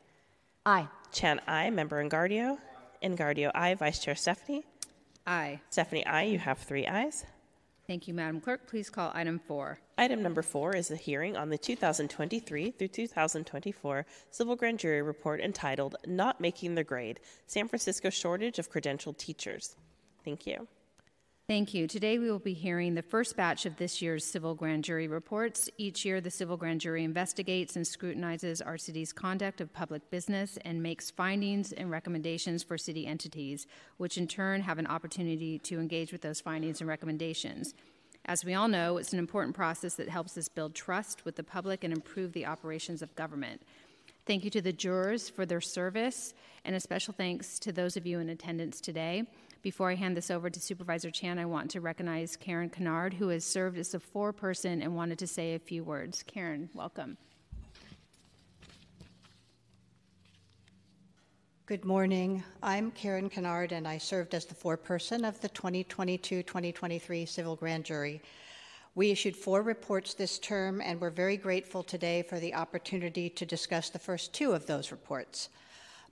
Aye. 0.64 0.86
Chan, 1.10 1.40
I. 1.48 1.70
Member 1.70 2.02
Engardio. 2.02 2.58
Engardio, 3.02 3.50
I. 3.54 3.74
Vice 3.74 3.98
Chair 3.98 4.14
Stefani. 4.14 4.64
Aye. 5.26 5.60
Stefani, 5.70 6.06
I. 6.06 6.22
You 6.22 6.38
have 6.38 6.58
three 6.58 6.86
ayes. 6.86 7.24
Thank 7.86 8.08
you, 8.08 8.14
Madam 8.14 8.40
Clerk. 8.40 8.66
Please 8.66 8.88
call 8.88 9.12
item 9.14 9.38
four. 9.38 9.78
Item 9.98 10.22
number 10.22 10.40
four 10.40 10.74
is 10.74 10.90
a 10.90 10.96
hearing 10.96 11.36
on 11.36 11.50
the 11.50 11.58
2023 11.58 12.70
through 12.70 12.88
2024 12.88 14.06
Civil 14.30 14.56
Grand 14.56 14.78
Jury 14.78 15.02
Report 15.02 15.40
entitled 15.40 15.96
Not 16.06 16.40
Making 16.40 16.76
the 16.76 16.84
Grade 16.84 17.20
San 17.46 17.68
Francisco 17.68 18.08
Shortage 18.08 18.58
of 18.58 18.72
Credentialed 18.72 19.18
Teachers. 19.18 19.76
Thank 20.24 20.46
you. 20.46 20.66
Thank 21.46 21.74
you. 21.74 21.86
Today 21.86 22.18
we 22.18 22.30
will 22.30 22.38
be 22.38 22.54
hearing 22.54 22.94
the 22.94 23.02
first 23.02 23.36
batch 23.36 23.66
of 23.66 23.76
this 23.76 24.00
year's 24.00 24.24
civil 24.24 24.54
grand 24.54 24.82
jury 24.82 25.08
reports. 25.08 25.68
Each 25.76 26.02
year, 26.02 26.22
the 26.22 26.30
civil 26.30 26.56
grand 26.56 26.80
jury 26.80 27.04
investigates 27.04 27.76
and 27.76 27.86
scrutinizes 27.86 28.62
our 28.62 28.78
city's 28.78 29.12
conduct 29.12 29.60
of 29.60 29.70
public 29.70 30.08
business 30.10 30.58
and 30.64 30.82
makes 30.82 31.10
findings 31.10 31.70
and 31.72 31.90
recommendations 31.90 32.62
for 32.62 32.78
city 32.78 33.06
entities, 33.06 33.66
which 33.98 34.16
in 34.16 34.26
turn 34.26 34.62
have 34.62 34.78
an 34.78 34.86
opportunity 34.86 35.58
to 35.58 35.78
engage 35.78 36.12
with 36.12 36.22
those 36.22 36.40
findings 36.40 36.80
and 36.80 36.88
recommendations. 36.88 37.74
As 38.24 38.42
we 38.42 38.54
all 38.54 38.68
know, 38.68 38.96
it's 38.96 39.12
an 39.12 39.18
important 39.18 39.54
process 39.54 39.96
that 39.96 40.08
helps 40.08 40.38
us 40.38 40.48
build 40.48 40.74
trust 40.74 41.26
with 41.26 41.36
the 41.36 41.44
public 41.44 41.84
and 41.84 41.92
improve 41.92 42.32
the 42.32 42.46
operations 42.46 43.02
of 43.02 43.14
government. 43.16 43.60
Thank 44.24 44.44
you 44.44 44.50
to 44.50 44.62
the 44.62 44.72
jurors 44.72 45.28
for 45.28 45.44
their 45.44 45.60
service, 45.60 46.32
and 46.64 46.74
a 46.74 46.80
special 46.80 47.12
thanks 47.12 47.58
to 47.58 47.70
those 47.70 47.98
of 47.98 48.06
you 48.06 48.18
in 48.18 48.30
attendance 48.30 48.80
today. 48.80 49.24
Before 49.64 49.90
I 49.90 49.94
hand 49.94 50.14
this 50.14 50.30
over 50.30 50.50
to 50.50 50.60
Supervisor 50.60 51.10
Chan, 51.10 51.38
I 51.38 51.46
want 51.46 51.70
to 51.70 51.80
recognize 51.80 52.36
Karen 52.36 52.68
Kennard, 52.68 53.14
who 53.14 53.28
has 53.28 53.46
served 53.46 53.78
as 53.78 53.94
a 53.94 53.98
foreperson 53.98 54.82
and 54.82 54.94
wanted 54.94 55.18
to 55.20 55.26
say 55.26 55.54
a 55.54 55.58
few 55.58 55.82
words. 55.82 56.22
Karen, 56.22 56.68
welcome. 56.74 57.16
Good 61.64 61.86
morning. 61.86 62.44
I'm 62.62 62.90
Karen 62.90 63.30
Kennard, 63.30 63.72
and 63.72 63.88
I 63.88 63.96
served 63.96 64.34
as 64.34 64.44
the 64.44 64.54
foreperson 64.54 65.26
of 65.26 65.40
the 65.40 65.48
2022 65.48 66.42
2023 66.42 67.24
Civil 67.24 67.56
Grand 67.56 67.84
Jury. 67.84 68.20
We 68.94 69.12
issued 69.12 69.34
four 69.34 69.62
reports 69.62 70.12
this 70.12 70.38
term, 70.38 70.82
and 70.82 71.00
we're 71.00 71.08
very 71.08 71.38
grateful 71.38 71.82
today 71.82 72.20
for 72.20 72.38
the 72.38 72.52
opportunity 72.52 73.30
to 73.30 73.46
discuss 73.46 73.88
the 73.88 73.98
first 73.98 74.34
two 74.34 74.52
of 74.52 74.66
those 74.66 74.90
reports. 74.90 75.48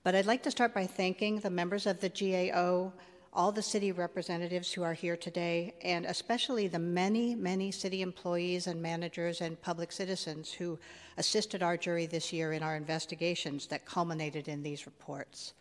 But 0.05 0.15
I'd 0.15 0.25
like 0.25 0.43
to 0.45 0.51
start 0.51 0.73
by 0.73 0.87
thanking 0.87 1.41
the 1.41 1.51
members 1.51 1.87
of 1.87 2.01
the 2.01 2.09
GAO, 2.09 2.95
all 3.35 3.51
the 3.51 3.63
city 3.63 3.93
representatives 3.93 4.73
who 4.73 4.83
are 4.83 4.93
here 4.93 5.17
today, 5.17 5.73
and 5.83 6.05
especially 6.05 6.69
the 6.69 6.79
many, 6.79 7.35
many 7.35 7.71
city 7.71 8.03
employees 8.03 8.67
and 8.67 8.81
managers 8.83 9.41
and 9.41 9.61
public 9.63 9.91
citizens 9.91 10.53
who 10.53 10.79
assisted 11.17 11.63
our 11.63 11.79
jury 11.79 12.05
this 12.05 12.31
year 12.33 12.53
in 12.53 12.63
our 12.63 12.77
investigations 12.77 13.67
that 13.67 13.87
culminated 13.87 14.49
in 14.49 14.63
these 14.63 14.85
reports. 14.85 15.55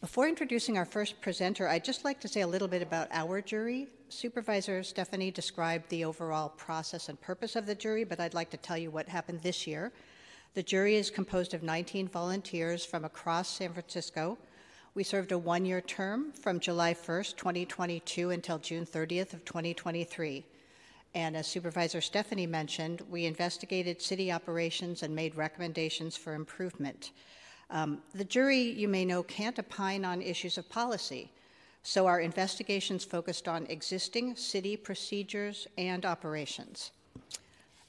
Before 0.00 0.28
introducing 0.28 0.78
our 0.78 0.84
first 0.84 1.20
presenter, 1.20 1.66
I'd 1.66 1.84
just 1.84 2.04
like 2.04 2.20
to 2.20 2.28
say 2.28 2.42
a 2.42 2.46
little 2.46 2.68
bit 2.68 2.82
about 2.82 3.08
our 3.10 3.40
jury. 3.40 3.88
Supervisor 4.08 4.84
Stefani 4.84 5.32
described 5.32 5.88
the 5.88 6.04
overall 6.04 6.50
process 6.50 7.08
and 7.08 7.20
purpose 7.20 7.56
of 7.56 7.66
the 7.66 7.74
jury, 7.74 8.04
but 8.04 8.20
I'd 8.20 8.34
like 8.34 8.50
to 8.50 8.56
tell 8.56 8.78
you 8.78 8.92
what 8.92 9.08
happened 9.08 9.40
this 9.40 9.66
year. 9.66 9.90
The 10.54 10.62
jury 10.62 10.94
is 10.94 11.10
composed 11.10 11.52
of 11.52 11.64
19 11.64 12.06
volunteers 12.08 12.84
from 12.84 13.04
across 13.04 13.48
San 13.48 13.72
Francisco 13.72 14.38
we 14.96 15.04
served 15.04 15.30
a 15.30 15.38
one-year 15.38 15.82
term 15.82 16.32
from 16.32 16.58
July 16.58 16.94
1st, 16.94 17.36
2022 17.36 18.30
until 18.30 18.58
June 18.58 18.86
30th 18.86 19.34
of 19.34 19.44
2023. 19.44 20.42
And 21.14 21.36
as 21.36 21.46
Supervisor 21.46 22.00
Stefani 22.00 22.46
mentioned, 22.46 23.02
we 23.10 23.26
investigated 23.26 24.00
city 24.00 24.32
operations 24.32 25.02
and 25.02 25.14
made 25.14 25.34
recommendations 25.34 26.16
for 26.16 26.32
improvement. 26.32 27.10
Um, 27.68 27.98
the 28.14 28.24
jury, 28.24 28.58
you 28.58 28.88
may 28.88 29.04
know, 29.04 29.22
can't 29.22 29.58
opine 29.58 30.02
on 30.06 30.22
issues 30.22 30.56
of 30.56 30.66
policy. 30.70 31.30
So 31.82 32.06
our 32.06 32.20
investigations 32.20 33.04
focused 33.04 33.48
on 33.48 33.66
existing 33.66 34.34
city 34.36 34.78
procedures 34.78 35.66
and 35.76 36.06
operations. 36.06 36.90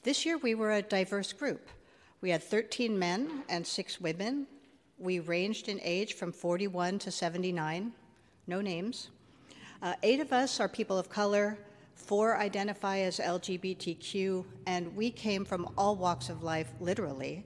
This 0.02 0.26
year 0.26 0.36
we 0.36 0.54
were 0.54 0.72
a 0.72 0.82
diverse 0.82 1.32
group. 1.32 1.70
We 2.20 2.28
had 2.28 2.42
13 2.42 2.98
men 2.98 3.44
and 3.48 3.66
six 3.66 3.98
women, 3.98 4.46
we 4.98 5.20
ranged 5.20 5.68
in 5.68 5.80
age 5.82 6.14
from 6.14 6.32
41 6.32 6.98
to 7.00 7.10
79, 7.10 7.92
no 8.46 8.60
names. 8.60 9.10
Uh, 9.80 9.94
eight 10.02 10.18
of 10.18 10.32
us 10.32 10.58
are 10.58 10.68
people 10.68 10.98
of 10.98 11.08
color, 11.08 11.56
four 11.94 12.36
identify 12.36 12.98
as 12.98 13.18
LGBTQ, 13.18 14.44
and 14.66 14.94
we 14.96 15.10
came 15.10 15.44
from 15.44 15.68
all 15.78 15.94
walks 15.94 16.28
of 16.28 16.42
life, 16.42 16.72
literally. 16.80 17.44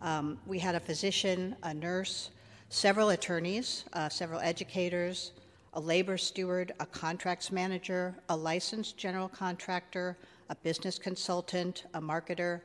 Um, 0.00 0.38
we 0.46 0.58
had 0.58 0.74
a 0.74 0.80
physician, 0.80 1.56
a 1.62 1.74
nurse, 1.74 2.30
several 2.70 3.10
attorneys, 3.10 3.84
uh, 3.92 4.08
several 4.08 4.40
educators, 4.40 5.32
a 5.74 5.80
labor 5.80 6.16
steward, 6.16 6.72
a 6.80 6.86
contracts 6.86 7.52
manager, 7.52 8.14
a 8.30 8.36
licensed 8.36 8.96
general 8.96 9.28
contractor, 9.28 10.16
a 10.48 10.54
business 10.56 10.98
consultant, 10.98 11.84
a 11.94 12.00
marketer, 12.00 12.60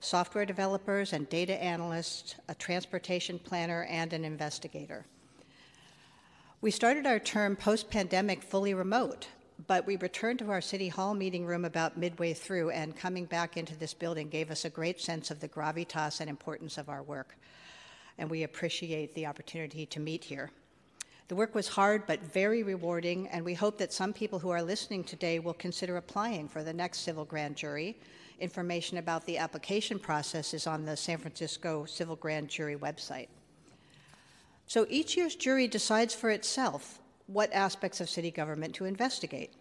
software 0.00 0.46
developers 0.46 1.12
and 1.12 1.28
data 1.28 1.62
analysts, 1.62 2.34
a 2.48 2.54
transportation 2.54 3.38
planner, 3.38 3.84
and 3.84 4.12
an 4.12 4.24
investigator. 4.24 5.04
We 6.62 6.70
started 6.70 7.06
our 7.06 7.18
term 7.18 7.54
post 7.54 7.90
pandemic 7.90 8.42
fully 8.42 8.74
remote, 8.74 9.28
but 9.66 9.86
we 9.86 9.96
returned 9.96 10.38
to 10.40 10.50
our 10.50 10.62
City 10.62 10.88
Hall 10.88 11.14
meeting 11.14 11.44
room 11.44 11.66
about 11.66 11.98
midway 11.98 12.32
through, 12.32 12.70
and 12.70 12.96
coming 12.96 13.26
back 13.26 13.56
into 13.56 13.76
this 13.76 13.94
building 13.94 14.28
gave 14.28 14.50
us 14.50 14.64
a 14.64 14.70
great 14.70 15.00
sense 15.00 15.30
of 15.30 15.40
the 15.40 15.48
gravitas 15.48 16.20
and 16.20 16.30
importance 16.30 16.78
of 16.78 16.88
our 16.88 17.02
work. 17.02 17.36
And 18.18 18.30
we 18.30 18.42
appreciate 18.42 19.14
the 19.14 19.26
opportunity 19.26 19.86
to 19.86 20.00
meet 20.00 20.24
here. 20.24 20.50
The 21.28 21.36
work 21.36 21.54
was 21.54 21.68
hard 21.68 22.06
but 22.06 22.22
very 22.22 22.62
rewarding, 22.62 23.28
and 23.28 23.44
we 23.44 23.54
hope 23.54 23.78
that 23.78 23.92
some 23.92 24.12
people 24.12 24.38
who 24.38 24.50
are 24.50 24.62
listening 24.62 25.04
today 25.04 25.38
will 25.38 25.54
consider 25.54 25.96
applying 25.96 26.48
for 26.48 26.64
the 26.64 26.72
next 26.72 27.00
civil 27.00 27.24
grand 27.24 27.56
jury 27.56 27.96
Information 28.40 28.96
about 28.96 29.26
the 29.26 29.36
application 29.36 29.98
process 29.98 30.54
is 30.54 30.66
on 30.66 30.84
the 30.84 30.96
San 30.96 31.18
Francisco 31.18 31.84
Civil 31.84 32.16
Grand 32.16 32.48
Jury 32.48 32.76
website. 32.76 33.28
So 34.66 34.86
each 34.88 35.16
year's 35.16 35.34
jury 35.34 35.68
decides 35.68 36.14
for 36.14 36.30
itself 36.30 37.00
what 37.26 37.52
aspects 37.52 38.00
of 38.00 38.08
city 38.08 38.30
government 38.30 38.74
to 38.76 38.86
investigate. 38.86 39.52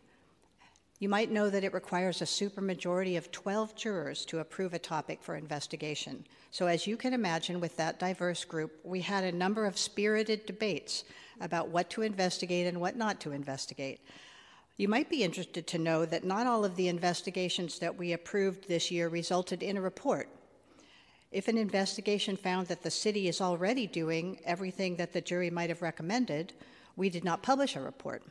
You 1.00 1.10
might 1.10 1.32
know 1.32 1.50
that 1.50 1.64
it 1.64 1.74
requires 1.74 2.22
a 2.22 2.26
supermajority 2.26 3.18
of 3.18 3.32
12 3.32 3.76
jurors 3.76 4.26
to 4.26 4.40
approve 4.40 4.74
a 4.74 4.80
topic 4.80 5.20
for 5.22 5.36
investigation. 5.36 6.26
So, 6.52 6.68
as 6.68 6.86
you 6.86 6.98
can 6.98 7.14
imagine, 7.14 7.60
with 7.60 7.78
that 7.78 8.00
diverse 8.00 8.44
group, 8.44 8.80
we 8.84 9.02
had 9.02 9.24
a 9.24 9.32
number 9.32 9.66
of 9.66 9.78
spirited 9.78 10.46
debates 10.46 11.06
about 11.40 11.70
what 11.70 11.90
to 11.92 12.02
investigate 12.02 12.68
and 12.68 12.82
what 12.82 12.98
not 12.98 13.20
to 13.22 13.32
investigate. 13.32 14.02
You 14.80 14.88
might 14.88 15.10
be 15.10 15.26
interested 15.26 15.68
to 15.68 15.78
know 15.78 16.06
that 16.06 16.24
not 16.24 16.48
all 16.48 16.64
of 16.64 16.78
the 16.78 16.88
investigations 16.88 17.80
that 17.80 17.98
we 17.98 18.14
approved 18.14 18.66
this 18.66 18.90
year 18.90 19.10
resulted 19.10 19.62
in 19.62 19.76
a 19.76 19.82
report. 19.82 20.30
If 21.34 21.50
an 21.50 21.58
investigation 21.58 22.38
found 22.38 22.68
that 22.68 22.82
the 22.82 22.90
city 22.90 23.28
is 23.28 23.42
already 23.42 23.88
doing 23.88 24.40
everything 24.46 24.96
that 24.96 25.12
the 25.12 25.20
jury 25.20 25.50
might 25.50 25.68
have 25.68 25.82
recommended, 25.82 26.54
we 26.96 27.10
did 27.10 27.26
not 27.26 27.44
publish 27.44 27.76
a 27.76 27.82
report. 27.82 28.24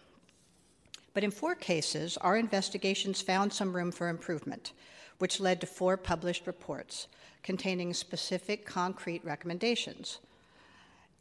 But 1.12 1.22
in 1.22 1.30
four 1.30 1.54
cases, 1.54 2.16
our 2.16 2.38
investigations 2.38 3.20
found 3.20 3.52
some 3.52 3.76
room 3.76 3.92
for 3.92 4.08
improvement, 4.08 4.72
which 5.18 5.40
led 5.40 5.60
to 5.60 5.66
four 5.66 5.98
published 5.98 6.46
reports 6.46 7.08
containing 7.42 7.92
specific 7.92 8.64
concrete 8.64 9.22
recommendations. 9.22 10.18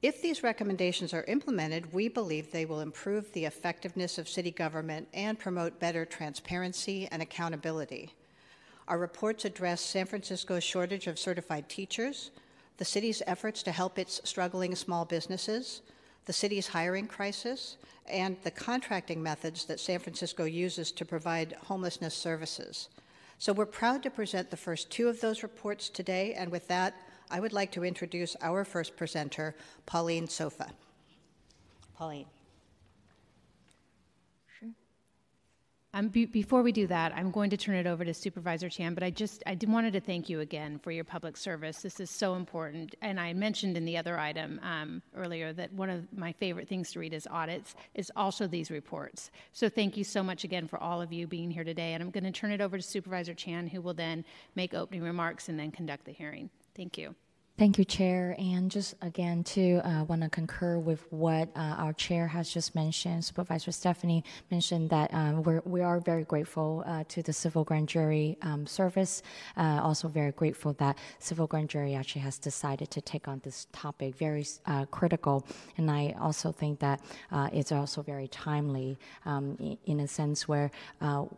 If 0.03 0.21
these 0.21 0.43
recommendations 0.43 1.11
are 1.11 1.23
implemented, 1.23 1.91
we 1.91 2.07
believe 2.07 2.51
they 2.51 2.65
will 2.65 2.81
improve 2.81 3.31
the 3.33 3.45
effectiveness 3.45 4.19
of 4.19 4.29
city 4.29 4.51
government 4.51 5.07
and 5.11 5.39
promote 5.39 5.79
better 5.79 6.05
transparency 6.05 7.07
and 7.11 7.19
accountability. 7.19 8.13
Our 8.87 8.99
reports 8.99 9.43
address 9.43 9.81
San 9.81 10.05
Francisco's 10.05 10.63
shortage 10.63 11.07
of 11.07 11.17
certified 11.17 11.67
teachers, 11.67 12.29
the 12.77 12.85
city's 12.85 13.23
efforts 13.25 13.63
to 13.63 13.71
help 13.71 13.97
its 13.97 14.21
struggling 14.23 14.75
small 14.75 15.03
businesses, 15.03 15.81
the 16.25 16.33
city's 16.33 16.67
hiring 16.67 17.07
crisis, 17.07 17.77
and 18.07 18.37
the 18.43 18.51
contracting 18.51 19.21
methods 19.23 19.65
that 19.65 19.79
San 19.79 19.99
Francisco 19.99 20.43
uses 20.45 20.91
to 20.91 21.05
provide 21.05 21.57
homelessness 21.65 22.13
services. 22.13 22.89
So 23.39 23.51
we're 23.51 23.65
proud 23.65 24.03
to 24.03 24.11
present 24.11 24.51
the 24.51 24.57
first 24.57 24.91
two 24.91 25.07
of 25.09 25.21
those 25.21 25.41
reports 25.41 25.89
today, 25.89 26.33
and 26.33 26.51
with 26.51 26.67
that, 26.67 26.93
I 27.29 27.39
would 27.39 27.53
like 27.53 27.71
to 27.73 27.83
introduce 27.83 28.35
our 28.41 28.63
first 28.63 28.95
presenter, 28.95 29.55
Pauline 29.85 30.27
Sofa. 30.27 30.69
Pauline. 31.95 32.25
Um, 35.97 36.09
be- 36.09 36.25
before 36.25 36.61
we 36.61 36.71
do 36.71 36.85
that, 36.87 37.11
I'm 37.15 37.31
going 37.31 37.49
to 37.49 37.57
turn 37.57 37.73
it 37.75 37.87
over 37.87 38.05
to 38.05 38.13
Supervisor 38.13 38.69
Chan, 38.69 38.93
but 38.93 39.01
I 39.01 39.09
just 39.09 39.41
I 39.47 39.55
did, 39.55 39.67
wanted 39.67 39.93
to 39.93 39.99
thank 39.99 40.29
you 40.29 40.41
again 40.41 40.77
for 40.77 40.91
your 40.91 41.03
public 41.03 41.35
service. 41.35 41.81
This 41.81 41.99
is 41.99 42.11
so 42.11 42.35
important, 42.35 42.93
and 43.01 43.19
I 43.19 43.33
mentioned 43.33 43.77
in 43.77 43.83
the 43.83 43.97
other 43.97 44.19
item 44.19 44.59
um, 44.61 45.01
earlier 45.15 45.53
that 45.53 45.73
one 45.73 45.89
of 45.89 46.05
my 46.13 46.33
favorite 46.33 46.67
things 46.67 46.91
to 46.91 46.99
read 46.99 47.13
is 47.13 47.27
audits, 47.31 47.73
is 47.95 48.11
also 48.15 48.45
these 48.45 48.69
reports. 48.69 49.31
So 49.53 49.69
thank 49.69 49.97
you 49.97 50.03
so 50.03 50.21
much 50.21 50.43
again 50.43 50.67
for 50.67 50.77
all 50.77 51.01
of 51.01 51.11
you 51.11 51.25
being 51.25 51.49
here 51.49 51.63
today, 51.63 51.93
and 51.93 52.03
I'm 52.03 52.11
going 52.11 52.25
to 52.25 52.31
turn 52.31 52.51
it 52.51 52.61
over 52.61 52.77
to 52.77 52.83
Supervisor 52.83 53.33
Chan, 53.33 53.65
who 53.65 53.81
will 53.81 53.95
then 53.95 54.23
make 54.55 54.75
opening 54.75 55.01
remarks 55.01 55.49
and 55.49 55.57
then 55.57 55.71
conduct 55.71 56.05
the 56.05 56.11
hearing. 56.11 56.51
Thank 56.77 56.97
you. 56.97 57.15
Thank 57.57 57.79
you, 57.79 57.85
Chair. 57.85 58.35
And 58.37 58.69
just 58.69 58.93
again, 59.01 59.43
to 59.45 59.81
uh, 59.83 60.03
want 60.03 60.21
to 60.21 60.29
concur 60.29 60.77
with 60.77 61.11
what 61.11 61.49
uh, 61.55 61.73
our 61.79 61.91
Chair 61.91 62.27
has 62.27 62.53
just 62.53 62.75
mentioned. 62.75 63.25
Supervisor 63.25 63.71
Stefani 63.71 64.23
mentioned 64.51 64.91
that 64.91 65.11
um, 65.11 65.41
we're, 65.41 65.63
we 65.65 65.81
are 65.81 65.99
very 65.99 66.23
grateful 66.23 66.83
uh, 66.85 67.03
to 67.07 67.23
the 67.23 67.33
Civil 67.33 67.63
Grand 67.63 67.89
Jury 67.89 68.37
um, 68.43 68.67
Service. 68.67 69.23
Uh, 69.57 69.79
also, 69.81 70.07
very 70.07 70.33
grateful 70.33 70.73
that 70.73 70.99
Civil 71.17 71.47
Grand 71.47 71.67
Jury 71.67 71.95
actually 71.95 72.21
has 72.21 72.37
decided 72.37 72.91
to 72.91 73.01
take 73.01 73.27
on 73.27 73.41
this 73.43 73.65
topic, 73.71 74.13
very 74.13 74.45
uh, 74.67 74.85
critical. 74.91 75.43
And 75.77 75.89
I 75.89 76.15
also 76.21 76.51
think 76.51 76.77
that 76.81 77.01
uh, 77.31 77.49
it's 77.51 77.71
also 77.71 78.03
very 78.03 78.27
timely 78.27 78.99
um, 79.25 79.57
in, 79.59 79.79
in, 79.87 79.99
a 80.01 80.07
sense 80.07 80.47
where, 80.47 80.69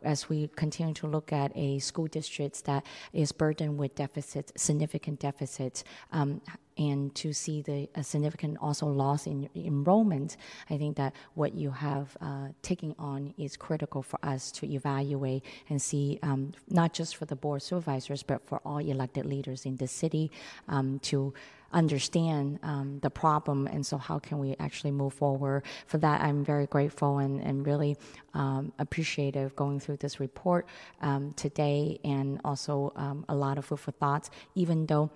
as 0.04 0.28
we 0.28 0.50
continue 0.58 0.94
to 0.96 1.08
look 1.08 1.32
at 1.32 1.56
a 1.56 1.80
school 1.80 2.08
district 2.08 2.66
that 2.66 2.86
is 3.14 3.32
burdened 3.32 3.78
with 3.78 3.96
deficits, 3.96 4.52
significant 4.58 5.22
deficits, 5.22 5.86
um, 6.12 6.42
and 6.78 7.14
to 7.16 7.34
see 7.34 7.62
the 7.62 7.90
significant 8.02 8.58
also 8.62 8.88
loss 8.88 9.28
in 9.28 9.50
enrollment, 9.54 10.38
I 10.70 10.78
think 10.78 10.96
that 10.96 11.14
what 11.34 11.54
you 11.54 11.72
have 11.72 12.16
uh, 12.22 12.48
taken 12.62 12.96
on 12.98 13.34
is 13.38 13.58
critical 13.58 14.02
for 14.02 14.18
us 14.24 14.50
to 14.54 14.66
evaluate 14.66 15.44
and 15.70 15.82
see 15.82 16.20
um, 16.24 16.54
not 16.70 16.94
just 16.94 17.18
for 17.18 17.26
the 17.26 17.36
board 17.36 17.62
supervisors, 17.62 18.24
but 18.24 18.48
for 18.48 18.62
all 18.64 18.78
elected 18.78 19.26
leaders 19.26 19.66
in 19.66 19.76
the 19.76 19.88
city 19.88 20.32
um, 20.70 21.00
to 21.00 21.34
understand 21.74 22.60
um, 22.64 23.00
the 23.02 23.10
problem. 23.10 23.68
And 23.68 23.86
so 23.86 23.98
how 23.98 24.18
can 24.18 24.40
we 24.40 24.56
actually 24.60 24.92
move 24.92 25.14
forward? 25.14 25.64
For 25.86 25.98
that 26.00 26.22
i'm 26.22 26.44
very 26.44 26.66
grateful 26.66 27.20
and, 27.20 27.42
and 27.42 27.66
really 27.66 27.98
um, 28.34 28.72
appreciative 28.80 29.56
going 29.56 29.80
through 29.80 29.98
this 29.98 30.20
report 30.20 30.66
um, 31.02 31.34
today 31.34 32.00
and 32.04 32.40
also 32.44 32.92
um, 32.96 33.26
a 33.30 33.36
lot 33.36 33.58
of 33.58 33.66
food 33.66 33.80
for 33.80 33.92
thoughts 33.92 34.30
even 34.56 34.86
though 34.86 35.10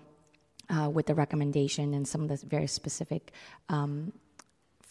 uh, 0.69 0.89
with 0.89 1.07
the 1.07 1.15
recommendation 1.15 1.93
and 1.93 2.07
some 2.07 2.21
of 2.21 2.29
the 2.29 2.45
very 2.47 2.67
specific 2.67 3.31
um, 3.69 4.13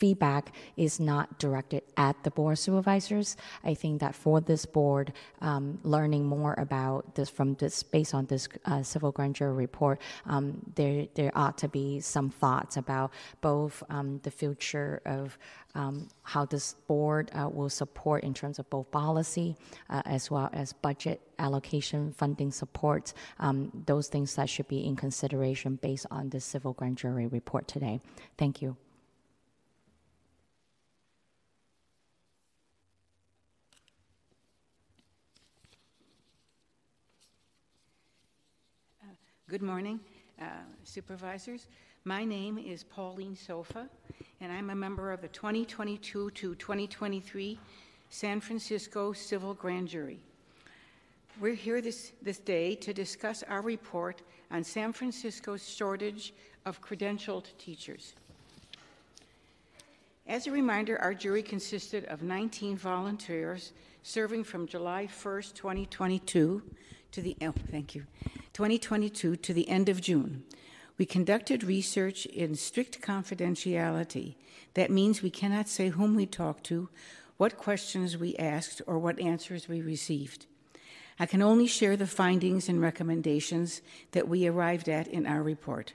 feedback 0.03 0.53
is 0.77 0.99
not 0.99 1.39
directed 1.39 1.83
at 1.97 2.17
the 2.25 2.31
board 2.39 2.59
supervisors. 2.59 3.37
I 3.63 3.75
think 3.75 4.01
that 4.01 4.15
for 4.17 4.41
this 4.41 4.67
board, 4.67 5.13
um, 5.41 5.79
learning 5.85 6.25
more 6.27 6.55
about 6.59 7.15
this 7.15 7.31
from 7.31 7.55
this, 7.55 7.85
based 7.85 8.13
on 8.13 8.27
this 8.27 8.49
uh, 8.65 8.83
civil 8.83 9.13
grand 9.13 9.37
jury 9.37 9.57
report, 9.67 10.01
um, 10.27 10.45
there 10.75 11.07
there 11.15 11.33
ought 11.43 11.57
to 11.65 11.69
be 11.69 12.01
some 12.01 12.29
thoughts 12.43 12.77
about 12.77 13.09
both 13.41 13.75
um, 13.97 14.09
the 14.27 14.33
future 14.41 15.01
of 15.07 15.39
um, 15.81 16.09
how 16.33 16.45
this 16.55 16.67
board 16.91 17.31
uh, 17.33 17.49
will 17.57 17.71
support 17.83 18.25
in 18.25 18.35
terms 18.35 18.59
of 18.59 18.69
both 18.71 18.91
policy 18.91 19.55
uh, 19.89 20.03
as 20.05 20.31
well 20.33 20.51
as 20.53 20.73
budget 20.73 21.21
allocation, 21.39 22.13
funding 22.13 22.51
support, 22.51 23.05
um, 23.39 23.71
those 23.87 24.09
things 24.09 24.35
that 24.35 24.49
should 24.49 24.69
be 24.69 24.81
in 24.85 24.97
consideration 24.97 25.79
based 25.89 26.07
on 26.11 26.29
the 26.31 26.41
civil 26.41 26.73
grand 26.73 26.97
jury 26.99 27.27
report 27.27 27.65
today. 27.69 28.01
Thank 28.37 28.63
you. 28.63 28.77
Good 39.53 39.61
morning, 39.61 40.01
uh, 40.41 40.45
supervisors. 40.83 41.67
My 42.07 42.25
name 42.25 42.57
is 42.57 42.85
Pauline 42.85 43.37
Sofa, 43.37 43.87
and 44.41 44.51
I'm 44.51 44.71
a 44.71 44.75
member 44.75 45.13
of 45.13 45.21
the 45.21 45.29
2022 45.29 46.31
to 46.31 46.55
2023 46.55 47.59
San 48.09 48.41
Francisco 48.41 49.13
Civil 49.13 49.53
Grand 49.53 49.89
Jury. 49.89 50.21
We're 51.39 51.53
here 51.53 51.83
this, 51.83 52.13
this 52.23 52.39
day 52.39 52.77
to 52.77 52.95
discuss 52.95 53.43
our 53.43 53.61
report 53.61 54.23
on 54.51 54.65
San 54.65 54.95
Francisco's 54.95 55.69
shortage 55.69 56.33
of 56.65 56.81
credentialed 56.81 57.55
teachers. 57.59 58.15
As 60.27 60.47
a 60.47 60.51
reminder, 60.51 60.99
our 60.99 61.13
jury 61.13 61.43
consisted 61.43 62.07
of 62.07 62.23
19 62.23 62.79
volunteers 62.79 63.75
serving 64.03 64.45
from 64.45 64.67
July 64.67 65.07
1st, 65.07 65.53
2022 65.53 66.63
to 67.13 67.23
the, 67.23 67.37
oh, 67.43 67.55
thank 67.71 67.95
you, 67.95 68.07
2022 68.55 69.37
to 69.37 69.55
the 69.55 69.69
end 69.69 69.89
of 69.89 70.01
June. 70.01 70.45
We 70.99 71.07
conducted 71.07 71.65
research 71.65 72.27
in 72.27 72.55
strict 72.55 73.01
confidentiality. 73.01 74.35
That 74.75 74.91
means 74.91 75.23
we 75.23 75.31
cannot 75.31 75.69
say 75.69 75.89
whom 75.89 76.15
we 76.15 76.27
talked 76.27 76.65
to, 76.65 76.89
what 77.37 77.57
questions 77.57 78.17
we 78.17 78.37
asked, 78.37 78.83
or 78.87 78.99
what 78.99 79.21
answers 79.21 79.69
we 79.69 79.81
received. 79.81 80.47
I 81.19 81.27
can 81.27 81.43
only 81.43 81.67
share 81.67 81.97
the 81.97 82.07
findings 82.07 82.69
and 82.69 82.81
recommendations 82.81 83.83
that 84.13 84.29
we 84.29 84.47
arrived 84.47 84.89
at 84.89 85.07
in 85.07 85.27
our 85.27 85.43
report. 85.43 85.93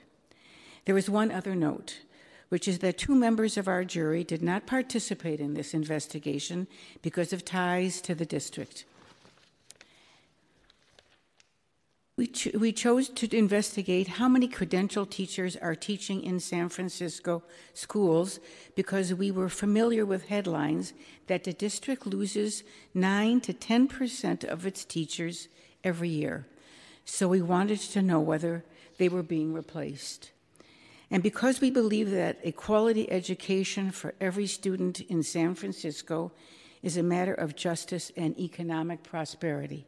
There 0.84 0.98
is 0.98 1.10
one 1.10 1.30
other 1.30 1.54
note, 1.54 2.00
which 2.48 2.68
is 2.68 2.78
that 2.78 2.98
two 2.98 3.14
members 3.14 3.56
of 3.56 3.68
our 3.68 3.84
jury 3.84 4.24
did 4.24 4.42
not 4.42 4.66
participate 4.66 5.40
in 5.40 5.54
this 5.54 5.74
investigation 5.74 6.66
because 7.02 7.32
of 7.32 7.44
ties 7.44 8.00
to 8.02 8.14
the 8.14 8.26
district. 8.26 8.84
We, 12.18 12.26
ch- 12.26 12.52
we 12.52 12.72
chose 12.72 13.08
to 13.10 13.32
investigate 13.32 14.08
how 14.08 14.28
many 14.28 14.48
credentialed 14.48 15.10
teachers 15.10 15.54
are 15.54 15.76
teaching 15.76 16.24
in 16.24 16.40
San 16.40 16.68
Francisco 16.68 17.44
schools 17.74 18.40
because 18.74 19.14
we 19.14 19.30
were 19.30 19.48
familiar 19.48 20.04
with 20.04 20.26
headlines 20.26 20.94
that 21.28 21.44
the 21.44 21.52
district 21.52 22.08
loses 22.08 22.64
9 22.92 23.40
to 23.42 23.52
10 23.52 23.86
percent 23.86 24.42
of 24.42 24.66
its 24.66 24.84
teachers 24.84 25.46
every 25.84 26.08
year. 26.08 26.48
So 27.04 27.28
we 27.28 27.40
wanted 27.40 27.78
to 27.78 28.02
know 28.02 28.18
whether 28.18 28.64
they 28.96 29.08
were 29.08 29.22
being 29.22 29.54
replaced. 29.54 30.32
And 31.12 31.22
because 31.22 31.60
we 31.60 31.70
believe 31.70 32.10
that 32.10 32.40
a 32.42 32.50
quality 32.50 33.08
education 33.12 33.92
for 33.92 34.12
every 34.20 34.48
student 34.48 35.02
in 35.02 35.22
San 35.22 35.54
Francisco 35.54 36.32
is 36.82 36.96
a 36.96 37.02
matter 37.04 37.34
of 37.34 37.54
justice 37.54 38.10
and 38.16 38.36
economic 38.40 39.04
prosperity. 39.04 39.86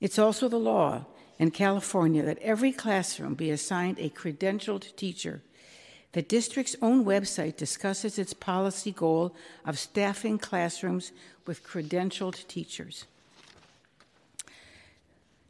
It's 0.00 0.18
also 0.18 0.48
the 0.48 0.58
law 0.58 1.06
in 1.38 1.50
California 1.50 2.22
that 2.22 2.38
every 2.38 2.72
classroom 2.72 3.34
be 3.34 3.50
assigned 3.50 3.98
a 3.98 4.10
credentialed 4.10 4.94
teacher. 4.96 5.42
The 6.12 6.22
district's 6.22 6.76
own 6.80 7.04
website 7.04 7.56
discusses 7.56 8.18
its 8.18 8.32
policy 8.32 8.92
goal 8.92 9.34
of 9.64 9.78
staffing 9.78 10.38
classrooms 10.38 11.12
with 11.46 11.66
credentialed 11.66 12.46
teachers. 12.48 13.04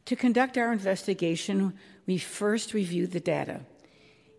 To 0.06 0.16
conduct 0.16 0.56
our 0.56 0.72
investigation, 0.72 1.74
we 2.06 2.18
first 2.18 2.74
reviewed 2.74 3.12
the 3.12 3.20
data. 3.20 3.60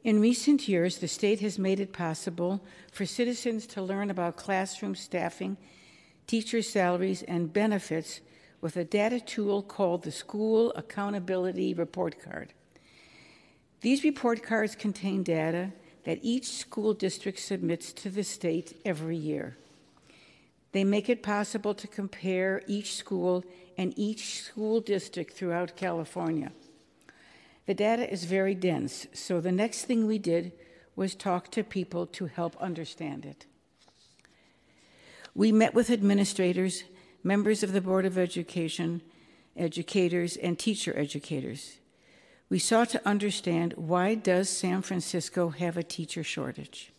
In 0.03 0.20
recent 0.20 0.68
years, 0.68 0.97
the 0.97 1.07
state 1.07 1.39
has 1.41 1.60
made 1.60 1.80
it 1.80 1.93
possible 1.93 2.64
for 2.91 3.05
citizens 3.05 3.68
to 3.68 3.82
learn 3.82 4.10
about 4.10 4.36
classroom 4.36 4.95
staffing 4.95 5.57
teacher 6.30 6.62
salaries, 6.62 7.24
and 7.24 7.51
benefits 7.51 8.22
with 8.62 8.76
a 8.76 8.84
data 8.84 9.20
tool 9.20 9.62
called 9.62 10.03
the 10.03 10.12
School 10.12 10.72
Accountability 10.76 11.74
Report 11.74 12.22
Card. 12.22 12.53
These 13.82 14.03
report 14.03 14.43
cards 14.43 14.76
contain 14.76 15.24
data 15.24 15.72
that 16.03 16.20
each 16.22 16.47
school 16.47 16.93
district 16.93 17.39
submits 17.39 17.93
to 17.93 18.10
the 18.10 18.24
state 18.24 18.80
every 18.84 19.16
year. 19.16 19.57
They 20.72 20.84
make 20.84 21.10
it 21.10 21.24
possible 21.24 21.74
to 21.74 21.88
compare 21.88 22.62
each 22.68 22.95
school 22.95 23.43
and 23.78 23.93
each 23.97 24.43
school 24.43 24.82
district 24.82 25.34
throughout 25.34 25.78
California. 25.78 26.51
The 27.66 27.74
data 27.74 28.12
is 28.12 28.26
very 28.26 28.55
dense, 28.55 29.07
so 29.14 29.39
the 29.39 29.51
next 29.51 29.86
thing 29.86 30.05
we 30.05 30.18
did 30.18 30.51
was 30.95 31.16
talk 31.16 31.49
to 31.51 31.64
people 31.64 32.05
to 32.07 32.26
help 32.26 32.57
understand 32.57 33.26
it. 33.26 33.45
We 35.34 35.51
met 35.51 35.74
with 35.74 35.89
administrators, 35.89 36.84
members 37.24 37.63
of 37.63 37.74
the 37.74 37.82
Board 37.82 38.05
of 38.05 38.17
Education, 38.17 39.01
educators, 39.57 40.38
and 40.38 40.57
teacher 40.57 40.97
educators. 40.97 41.78
We 42.49 42.59
sought 42.59 42.89
to 42.89 43.07
understand 43.07 43.74
why 43.74 44.15
does 44.15 44.49
San 44.49 44.82
Francisco 44.82 45.49
have 45.49 45.78
a 45.78 45.84
teacher 45.84 46.24
shortage? 46.24 46.91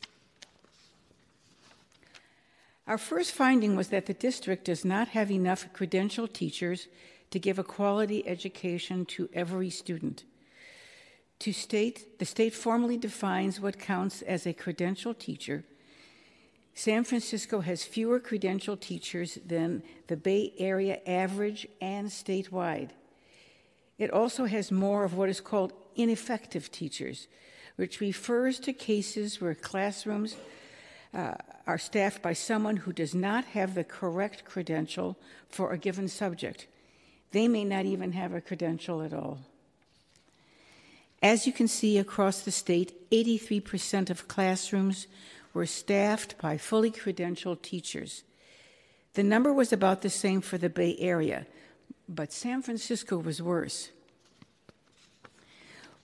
Our 2.86 2.98
first 2.98 3.32
finding 3.32 3.76
was 3.76 3.88
that 3.88 4.06
the 4.06 4.14
district 4.14 4.64
does 4.64 4.84
not 4.84 5.08
have 5.08 5.30
enough 5.30 5.72
credentialed 5.72 6.32
teachers 6.32 6.88
to 7.30 7.38
give 7.38 7.58
a 7.58 7.64
quality 7.64 8.26
education 8.26 9.04
to 9.06 9.28
every 9.32 9.70
student. 9.70 10.24
To 11.40 11.52
state, 11.52 12.18
the 12.18 12.24
state 12.24 12.52
formally 12.52 12.96
defines 12.96 13.60
what 13.60 13.78
counts 13.78 14.22
as 14.22 14.46
a 14.46 14.52
credentialed 14.52 15.18
teacher. 15.18 15.64
San 16.80 17.04
Francisco 17.04 17.60
has 17.60 17.84
fewer 17.84 18.18
credentialed 18.18 18.80
teachers 18.80 19.38
than 19.44 19.82
the 20.06 20.16
Bay 20.16 20.54
Area 20.56 20.98
average 21.06 21.68
and 21.82 22.08
statewide. 22.08 22.88
It 23.98 24.10
also 24.10 24.46
has 24.46 24.72
more 24.72 25.04
of 25.04 25.12
what 25.12 25.28
is 25.28 25.42
called 25.42 25.74
ineffective 25.94 26.72
teachers, 26.72 27.28
which 27.76 28.00
refers 28.00 28.58
to 28.60 28.72
cases 28.72 29.42
where 29.42 29.54
classrooms 29.54 30.36
uh, 31.12 31.34
are 31.66 31.76
staffed 31.76 32.22
by 32.22 32.32
someone 32.32 32.78
who 32.78 32.94
does 32.94 33.14
not 33.14 33.44
have 33.44 33.74
the 33.74 33.84
correct 33.84 34.46
credential 34.46 35.18
for 35.50 35.72
a 35.72 35.78
given 35.78 36.08
subject. 36.08 36.66
They 37.32 37.46
may 37.46 37.64
not 37.64 37.84
even 37.84 38.12
have 38.12 38.32
a 38.32 38.40
credential 38.40 39.02
at 39.02 39.12
all. 39.12 39.40
As 41.22 41.46
you 41.46 41.52
can 41.52 41.68
see 41.68 41.98
across 41.98 42.40
the 42.40 42.50
state, 42.50 43.10
83% 43.10 44.08
of 44.08 44.28
classrooms 44.28 45.06
were 45.52 45.66
staffed 45.66 46.38
by 46.38 46.56
fully 46.56 46.90
credentialed 46.90 47.62
teachers. 47.62 48.24
The 49.14 49.22
number 49.22 49.52
was 49.52 49.72
about 49.72 50.02
the 50.02 50.10
same 50.10 50.40
for 50.40 50.58
the 50.58 50.68
Bay 50.68 50.96
Area, 50.98 51.46
but 52.08 52.32
San 52.32 52.62
Francisco 52.62 53.18
was 53.18 53.42
worse. 53.42 53.90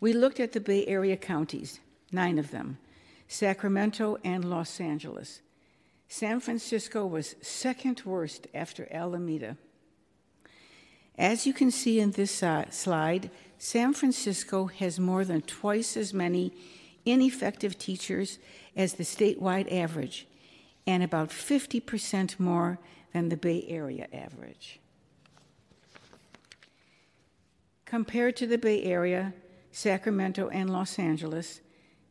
We 0.00 0.12
looked 0.12 0.40
at 0.40 0.52
the 0.52 0.60
Bay 0.60 0.86
Area 0.86 1.16
counties, 1.16 1.80
nine 2.12 2.38
of 2.38 2.50
them 2.50 2.78
Sacramento 3.28 4.18
and 4.24 4.44
Los 4.44 4.80
Angeles. 4.80 5.40
San 6.08 6.38
Francisco 6.38 7.04
was 7.04 7.34
second 7.42 8.02
worst 8.04 8.46
after 8.54 8.86
Alameda. 8.92 9.56
As 11.18 11.46
you 11.46 11.52
can 11.52 11.70
see 11.70 11.98
in 11.98 12.12
this 12.12 12.42
uh, 12.42 12.70
slide, 12.70 13.30
San 13.58 13.94
Francisco 13.94 14.66
has 14.66 15.00
more 15.00 15.24
than 15.24 15.40
twice 15.42 15.96
as 15.96 16.12
many 16.12 16.52
ineffective 17.04 17.78
teachers 17.78 18.38
as 18.76 18.94
the 18.94 19.04
statewide 19.04 19.72
average, 19.72 20.26
and 20.86 21.02
about 21.02 21.30
50% 21.30 22.38
more 22.38 22.78
than 23.12 23.28
the 23.28 23.36
Bay 23.36 23.64
Area 23.68 24.06
average. 24.12 24.78
Compared 27.84 28.36
to 28.36 28.46
the 28.46 28.58
Bay 28.58 28.82
Area, 28.82 29.32
Sacramento, 29.72 30.48
and 30.48 30.70
Los 30.70 30.98
Angeles, 30.98 31.60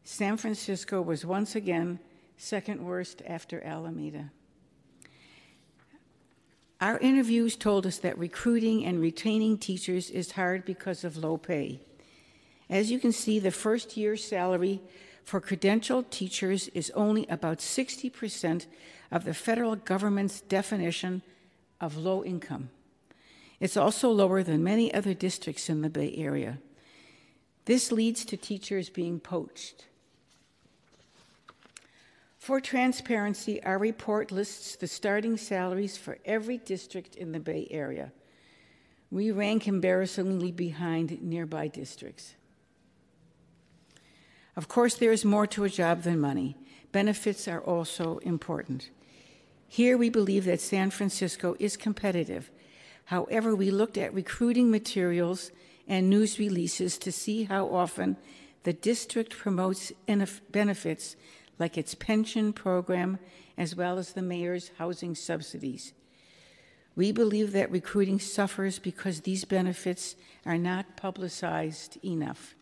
San 0.03 0.37
Francisco 0.37 1.01
was 1.01 1.25
once 1.25 1.55
again 1.55 1.99
second 2.37 2.83
worst 2.83 3.21
after 3.27 3.61
Alameda. 3.63 4.31
Our 6.81 6.99
interviews 6.99 7.55
told 7.55 7.85
us 7.85 7.97
that 7.99 8.17
recruiting 8.17 8.85
and 8.85 8.99
retaining 8.99 9.57
teachers 9.57 10.09
is 10.09 10.31
hard 10.31 10.65
because 10.65 11.03
of 11.03 11.17
low 11.17 11.37
pay. 11.37 11.79
As 12.69 12.91
you 12.91 12.99
can 12.99 13.11
see, 13.11 13.39
the 13.39 13.51
first 13.51 13.95
year's 13.95 14.23
salary 14.23 14.81
for 15.25 15.41
credentialed 15.41 16.11
teachers 16.11 16.67
is 16.69 16.91
only 16.91 17.25
about 17.27 17.57
60% 17.57 18.67
of 19.11 19.25
the 19.25 19.33
federal 19.33 19.75
government's 19.75 20.39
definition 20.41 21.23
of 21.81 21.97
low 21.97 22.23
income. 22.23 22.69
It's 23.59 23.75
also 23.75 24.11
lower 24.11 24.43
than 24.43 24.63
many 24.63 24.93
other 24.93 25.15
districts 25.15 25.67
in 25.67 25.81
the 25.81 25.89
Bay 25.89 26.13
Area. 26.15 26.59
This 27.65 27.91
leads 27.91 28.23
to 28.25 28.37
teachers 28.37 28.89
being 28.89 29.19
poached. 29.19 29.85
For 32.37 32.61
transparency, 32.61 33.63
our 33.63 33.79
report 33.79 34.31
lists 34.31 34.75
the 34.75 34.87
starting 34.87 35.37
salaries 35.37 35.97
for 35.97 36.19
every 36.23 36.59
district 36.59 37.15
in 37.15 37.31
the 37.31 37.39
Bay 37.39 37.67
Area. 37.71 38.11
We 39.09 39.31
rank 39.31 39.67
embarrassingly 39.67 40.51
behind 40.51 41.23
nearby 41.23 41.67
districts. 41.69 42.35
Of 44.55 44.67
course, 44.67 44.95
there 44.95 45.11
is 45.11 45.25
more 45.25 45.47
to 45.47 45.65
a 45.65 45.69
job 45.69 46.03
than 46.03 46.19
money. 46.19 46.55
Benefits 46.91 47.47
are 47.47 47.61
also 47.61 48.19
important. 48.19 48.89
Here, 49.67 49.97
we 49.97 50.09
believe 50.09 50.45
that 50.45 50.61
San 50.61 50.91
Francisco 50.91 51.55
is 51.59 51.75
competitive. 51.75 52.51
However, 53.05 53.55
we 53.55 53.69
looked 53.69 53.97
at 53.97 54.13
recruiting 54.13 54.71
materials 54.71 55.51
and 55.87 56.09
news 56.09 56.39
releases 56.39 56.97
to 56.99 57.11
see 57.11 57.43
how 57.43 57.67
often 57.67 58.17
the 58.63 58.73
district 58.73 59.37
promotes 59.37 59.91
benefits 60.51 61.15
like 61.59 61.77
its 61.77 61.93
pension 61.93 62.53
program, 62.53 63.19
as 63.57 63.75
well 63.75 63.97
as 63.97 64.13
the 64.13 64.21
mayor's 64.21 64.71
housing 64.77 65.15
subsidies. 65.15 65.93
We 66.95 67.11
believe 67.11 67.51
that 67.51 67.69
recruiting 67.71 68.19
suffers 68.19 68.79
because 68.79 69.21
these 69.21 69.43
benefits 69.43 70.15
are 70.45 70.57
not 70.57 70.95
publicized 70.95 71.97
enough. 72.03 72.55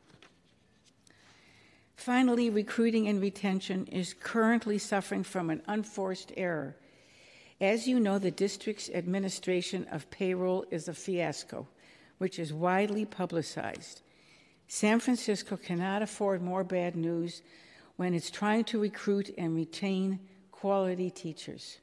Finally, 1.96 2.50
recruiting 2.50 3.08
and 3.08 3.22
retention 3.22 3.86
is 3.88 4.14
currently 4.14 4.78
suffering 4.78 5.24
from 5.24 5.50
an 5.50 5.62
unforced 5.68 6.32
error. 6.36 6.76
As 7.62 7.88
you 7.88 8.00
know, 8.00 8.20
the 8.20 8.32
district's 8.32 8.90
administration 8.90 9.88
of 9.92 10.10
payroll 10.10 10.66
is 10.72 10.88
a 10.88 10.94
fiasco, 10.94 11.68
which 12.18 12.40
is 12.40 12.52
widely 12.52 13.06
publicized. 13.06 14.02
San 14.68 15.00
Francisco 15.00 15.56
cannot 15.56 16.02
afford 16.02 16.42
more 16.42 16.64
bad 16.64 16.96
news 16.96 17.42
when 17.96 18.14
it's 18.14 18.32
trying 18.32 18.64
to 18.66 18.80
recruit 18.80 19.34
and 19.38 19.56
retain 19.56 20.20
quality 20.52 21.10
teachers. 21.10 21.78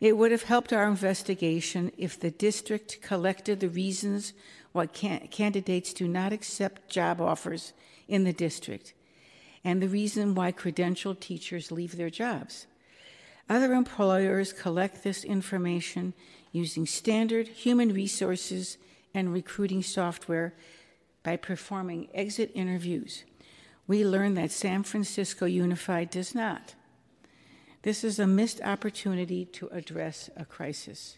It 0.00 0.16
would 0.16 0.32
have 0.32 0.42
helped 0.42 0.72
our 0.72 0.88
investigation 0.88 1.92
if 1.96 2.18
the 2.18 2.32
district 2.32 3.00
collected 3.00 3.60
the 3.60 3.68
reasons 3.68 4.32
why 4.72 4.86
can- 4.86 5.28
candidates 5.28 5.92
do 5.92 6.08
not 6.08 6.32
accept 6.32 6.90
job 6.90 7.20
offers 7.20 7.72
in 8.12 8.24
the 8.24 8.32
district 8.32 8.94
and 9.64 9.80
the 9.80 9.88
reason 9.88 10.34
why 10.34 10.52
credentialed 10.52 11.20
teachers 11.20 11.72
leave 11.72 11.96
their 11.96 12.10
jobs. 12.10 12.66
Other 13.48 13.72
employers 13.72 14.52
collect 14.52 15.02
this 15.02 15.24
information 15.24 16.14
using 16.52 16.86
standard 16.86 17.48
human 17.48 17.92
resources 17.92 18.76
and 19.14 19.32
recruiting 19.32 19.82
software 19.82 20.54
by 21.22 21.36
performing 21.36 22.08
exit 22.14 22.50
interviews 22.54 23.24
we 23.86 24.06
learn 24.06 24.34
that 24.34 24.50
San 24.50 24.82
Francisco 24.82 25.46
Unified 25.46 26.10
does 26.10 26.34
not. 26.34 26.74
This 27.82 28.04
is 28.04 28.18
a 28.18 28.26
missed 28.26 28.60
opportunity 28.62 29.44
to 29.46 29.68
address 29.68 30.30
a 30.36 30.44
crisis. 30.44 31.16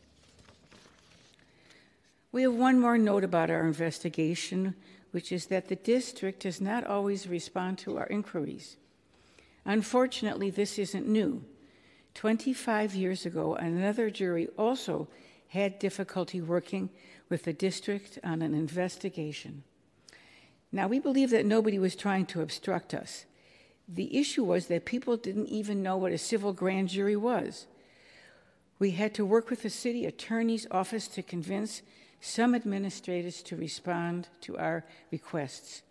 We 2.32 2.42
have 2.42 2.54
one 2.54 2.80
more 2.80 2.98
note 2.98 3.22
about 3.22 3.50
our 3.50 3.66
investigation, 3.66 4.74
which 5.14 5.30
is 5.30 5.46
that 5.46 5.68
the 5.68 5.76
district 5.76 6.40
does 6.40 6.60
not 6.60 6.84
always 6.84 7.28
respond 7.28 7.78
to 7.78 7.96
our 7.96 8.06
inquiries. 8.08 8.78
Unfortunately, 9.64 10.50
this 10.50 10.76
isn't 10.76 11.06
new. 11.06 11.44
25 12.14 12.96
years 12.96 13.24
ago, 13.24 13.54
another 13.54 14.10
jury 14.10 14.48
also 14.58 15.06
had 15.50 15.78
difficulty 15.78 16.40
working 16.40 16.90
with 17.28 17.44
the 17.44 17.52
district 17.52 18.18
on 18.24 18.42
an 18.42 18.54
investigation. 18.54 19.62
Now, 20.72 20.88
we 20.88 20.98
believe 20.98 21.30
that 21.30 21.46
nobody 21.46 21.78
was 21.78 21.94
trying 21.94 22.26
to 22.26 22.42
obstruct 22.42 22.92
us. 22.92 23.24
The 23.86 24.18
issue 24.18 24.42
was 24.42 24.66
that 24.66 24.84
people 24.84 25.16
didn't 25.16 25.46
even 25.46 25.80
know 25.80 25.96
what 25.96 26.10
a 26.10 26.18
civil 26.18 26.52
grand 26.52 26.88
jury 26.88 27.14
was. 27.14 27.68
We 28.80 28.90
had 28.90 29.14
to 29.14 29.24
work 29.24 29.48
with 29.48 29.62
the 29.62 29.70
city 29.70 30.06
attorney's 30.06 30.66
office 30.72 31.06
to 31.06 31.22
convince 31.22 31.82
some 32.24 32.54
administrators 32.54 33.42
to 33.42 33.54
respond 33.54 34.28
to 34.40 34.56
our 34.56 34.84
requests. 35.10 35.82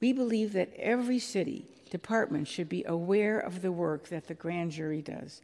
We 0.00 0.12
believe 0.12 0.52
that 0.54 0.74
every 0.76 1.20
city 1.20 1.68
department 1.90 2.48
should 2.48 2.68
be 2.68 2.84
aware 2.88 3.38
of 3.38 3.62
the 3.62 3.70
work 3.70 4.08
that 4.08 4.26
the 4.26 4.34
grand 4.34 4.72
jury 4.72 5.00
does, 5.00 5.42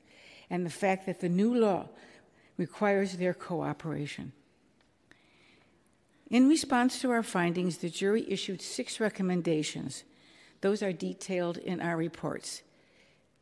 and 0.51 0.67
the 0.67 0.71
fact 0.71 1.07
that 1.07 1.21
the 1.21 1.29
new 1.29 1.55
law 1.55 1.89
requires 2.57 3.13
their 3.13 3.33
cooperation. 3.33 4.33
In 6.29 6.49
response 6.49 7.01
to 7.01 7.11
our 7.11 7.23
findings, 7.23 7.79
the 7.79 7.89
jury 7.89 8.25
issued 8.29 8.63
six 8.63 8.99
recommendations. 8.99 10.03
Those 10.61 10.83
are 10.83 10.93
detailed 10.93 11.57
in 11.57 11.81
our 11.81 11.97
reports. 11.97 12.63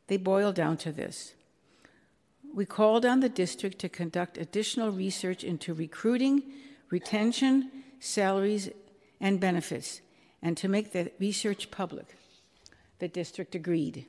They 0.06 0.18
boil 0.18 0.52
down 0.52 0.76
to 0.78 0.92
this. 0.92 1.32
We 2.54 2.64
called 2.64 3.04
on 3.04 3.20
the 3.20 3.28
district 3.28 3.78
to 3.80 3.88
conduct 3.88 4.38
additional 4.38 4.90
research 4.90 5.44
into 5.44 5.74
recruiting, 5.74 6.42
retention, 6.90 7.70
salaries, 8.00 8.70
and 9.20 9.40
benefits, 9.40 10.00
and 10.42 10.56
to 10.56 10.68
make 10.68 10.92
the 10.92 11.10
research 11.18 11.70
public. 11.70 12.16
The 12.98 13.08
district 13.08 13.54
agreed. 13.54 14.06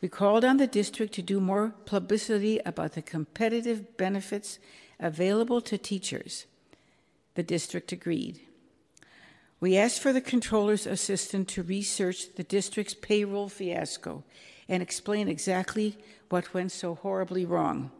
We 0.00 0.08
called 0.08 0.44
on 0.44 0.56
the 0.56 0.66
district 0.66 1.12
to 1.14 1.22
do 1.22 1.40
more 1.40 1.74
publicity 1.84 2.60
about 2.64 2.92
the 2.92 3.02
competitive 3.02 3.96
benefits 3.96 4.58
available 4.98 5.60
to 5.62 5.76
teachers. 5.76 6.46
The 7.34 7.42
district 7.42 7.92
agreed. 7.92 8.40
We 9.60 9.76
asked 9.76 10.00
for 10.00 10.12
the 10.12 10.22
controller's 10.22 10.86
assistant 10.86 11.48
to 11.48 11.62
research 11.62 12.34
the 12.34 12.42
district's 12.42 12.94
payroll 12.94 13.48
fiasco 13.48 14.24
and 14.70 14.82
explain 14.82 15.28
exactly 15.28 15.98
what 16.28 16.54
went 16.54 16.70
so 16.70 16.94
horribly 16.94 17.44
wrong. 17.44 17.90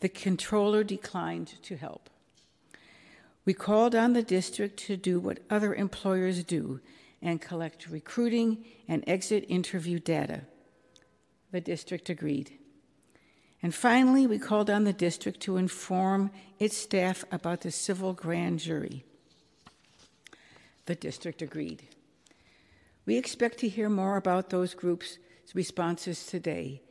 The 0.00 0.08
controller 0.08 0.82
declined 0.82 1.54
to 1.62 1.76
help. 1.76 2.10
We 3.44 3.54
called 3.54 3.94
on 3.94 4.12
the 4.12 4.22
district 4.22 4.76
to 4.80 4.96
do 4.96 5.20
what 5.20 5.38
other 5.48 5.74
employers 5.74 6.42
do 6.42 6.80
and 7.22 7.40
collect 7.40 7.88
recruiting 7.88 8.64
and 8.88 9.04
exit 9.06 9.44
interview 9.48 10.00
data. 10.00 10.42
The 11.52 11.60
district 11.60 12.10
agreed. 12.10 12.58
And 13.62 13.72
finally, 13.72 14.26
we 14.26 14.40
called 14.40 14.70
on 14.70 14.82
the 14.82 14.92
district 14.92 15.38
to 15.42 15.56
inform 15.56 16.32
its 16.58 16.76
staff 16.76 17.24
about 17.30 17.60
the 17.60 17.70
civil 17.70 18.12
grand 18.12 18.58
jury. 18.58 19.04
The 20.86 20.96
district 20.96 21.42
agreed. 21.42 21.84
We 23.06 23.16
expect 23.16 23.58
to 23.58 23.68
hear 23.68 23.88
more 23.88 24.16
about 24.16 24.50
those 24.50 24.74
groups' 24.74 25.18
responses 25.54 26.26
today. 26.26 26.82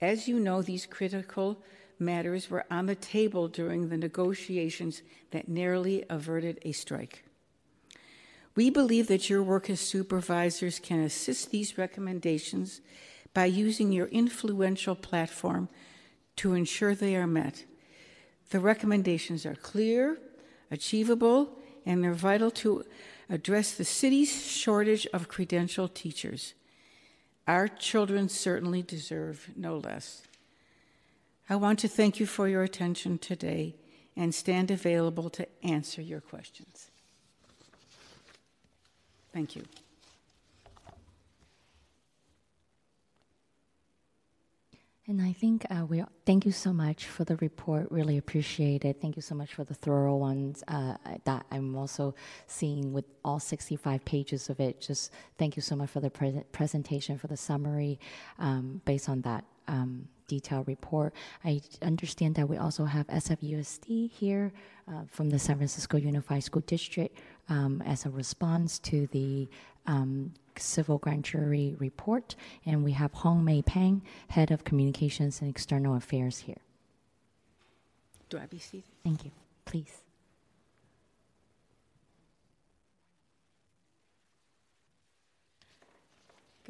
As 0.00 0.28
you 0.28 0.38
know, 0.38 0.62
these 0.62 0.86
critical 0.86 1.62
matters 1.98 2.50
were 2.50 2.64
on 2.70 2.86
the 2.86 2.94
table 2.94 3.48
during 3.48 3.88
the 3.88 3.96
negotiations 3.96 5.02
that 5.30 5.48
narrowly 5.48 6.04
averted 6.08 6.58
a 6.62 6.72
strike. 6.72 7.24
We 8.56 8.70
believe 8.70 9.06
that 9.08 9.30
your 9.30 9.42
work 9.42 9.70
as 9.70 9.80
supervisors 9.80 10.78
can 10.78 11.00
assist 11.00 11.50
these 11.50 11.78
recommendations 11.78 12.80
by 13.32 13.44
using 13.44 13.92
your 13.92 14.06
influential 14.08 14.94
platform 14.94 15.68
to 16.36 16.54
ensure 16.54 16.94
they 16.94 17.14
are 17.16 17.26
met. 17.26 17.64
The 18.50 18.58
recommendations 18.58 19.46
are 19.46 19.54
clear, 19.54 20.18
achievable, 20.70 21.58
and 21.86 22.02
they're 22.02 22.12
vital 22.12 22.50
to 22.50 22.84
address 23.28 23.72
the 23.72 23.84
city's 23.84 24.44
shortage 24.44 25.06
of 25.12 25.28
credentialed 25.28 25.94
teachers. 25.94 26.54
Our 27.50 27.66
children 27.66 28.28
certainly 28.28 28.80
deserve 28.80 29.50
no 29.56 29.76
less. 29.76 30.22
I 31.48 31.56
want 31.56 31.80
to 31.80 31.88
thank 31.88 32.20
you 32.20 32.26
for 32.26 32.46
your 32.46 32.62
attention 32.62 33.18
today 33.18 33.74
and 34.16 34.32
stand 34.32 34.70
available 34.70 35.28
to 35.30 35.48
answer 35.60 36.00
your 36.00 36.20
questions. 36.20 36.92
Thank 39.32 39.56
you. 39.56 39.64
And 45.10 45.20
I 45.20 45.32
think 45.32 45.66
uh, 45.68 45.84
we 45.84 46.04
thank 46.24 46.46
you 46.46 46.52
so 46.52 46.72
much 46.72 47.06
for 47.06 47.24
the 47.24 47.34
report. 47.38 47.90
Really 47.90 48.16
appreciate 48.16 48.84
it. 48.84 48.98
Thank 49.02 49.16
you 49.16 49.22
so 49.22 49.34
much 49.34 49.52
for 49.52 49.64
the 49.64 49.74
thorough 49.74 50.14
ones 50.14 50.62
uh, 50.68 50.94
that 51.24 51.44
I'm 51.50 51.74
also 51.74 52.14
seeing 52.46 52.92
with 52.92 53.06
all 53.24 53.40
65 53.40 54.04
pages 54.04 54.48
of 54.48 54.60
it. 54.60 54.80
Just 54.80 55.10
thank 55.36 55.56
you 55.56 55.62
so 55.62 55.74
much 55.74 55.90
for 55.90 55.98
the 55.98 56.10
pre- 56.10 56.44
presentation, 56.52 57.18
for 57.18 57.26
the 57.26 57.36
summary 57.36 57.98
um, 58.38 58.82
based 58.84 59.08
on 59.08 59.22
that 59.22 59.42
um, 59.66 60.06
detailed 60.28 60.68
report. 60.68 61.12
I 61.44 61.60
understand 61.82 62.36
that 62.36 62.48
we 62.48 62.56
also 62.56 62.84
have 62.84 63.08
SFUSD 63.08 64.12
here 64.12 64.52
uh, 64.86 65.02
from 65.10 65.30
the 65.30 65.40
San 65.40 65.56
Francisco 65.56 65.96
Unified 65.96 66.44
School 66.44 66.62
District 66.62 67.18
um, 67.48 67.82
as 67.84 68.06
a 68.06 68.10
response 68.10 68.78
to 68.78 69.08
the 69.08 69.48
um, 69.86 70.32
civil 70.56 70.98
grand 70.98 71.24
jury 71.24 71.76
report. 71.78 72.36
And 72.66 72.84
we 72.84 72.92
have 72.92 73.12
Hong 73.12 73.44
Mei 73.44 73.62
Pang, 73.62 74.02
Head 74.28 74.50
of 74.50 74.64
Communications 74.64 75.40
and 75.40 75.50
External 75.50 75.94
Affairs 75.96 76.40
here. 76.40 76.58
Do 78.28 78.38
I 78.38 78.46
be 78.46 78.58
seated? 78.58 78.84
Thank 79.02 79.24
you. 79.24 79.30
Please. 79.64 80.02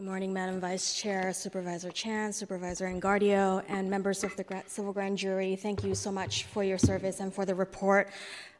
Good 0.00 0.06
morning, 0.06 0.32
Madam 0.32 0.60
Vice 0.60 0.94
Chair, 0.94 1.30
Supervisor 1.34 1.90
Chan, 1.90 2.32
Supervisor 2.32 2.86
Engardio, 2.86 3.62
and 3.68 3.90
members 3.90 4.24
of 4.24 4.34
the 4.36 4.62
Civil 4.66 4.94
Grand 4.94 5.18
Jury. 5.18 5.56
Thank 5.56 5.84
you 5.84 5.94
so 5.94 6.10
much 6.10 6.44
for 6.44 6.64
your 6.64 6.78
service 6.78 7.20
and 7.20 7.34
for 7.34 7.44
the 7.44 7.54
report. 7.54 8.08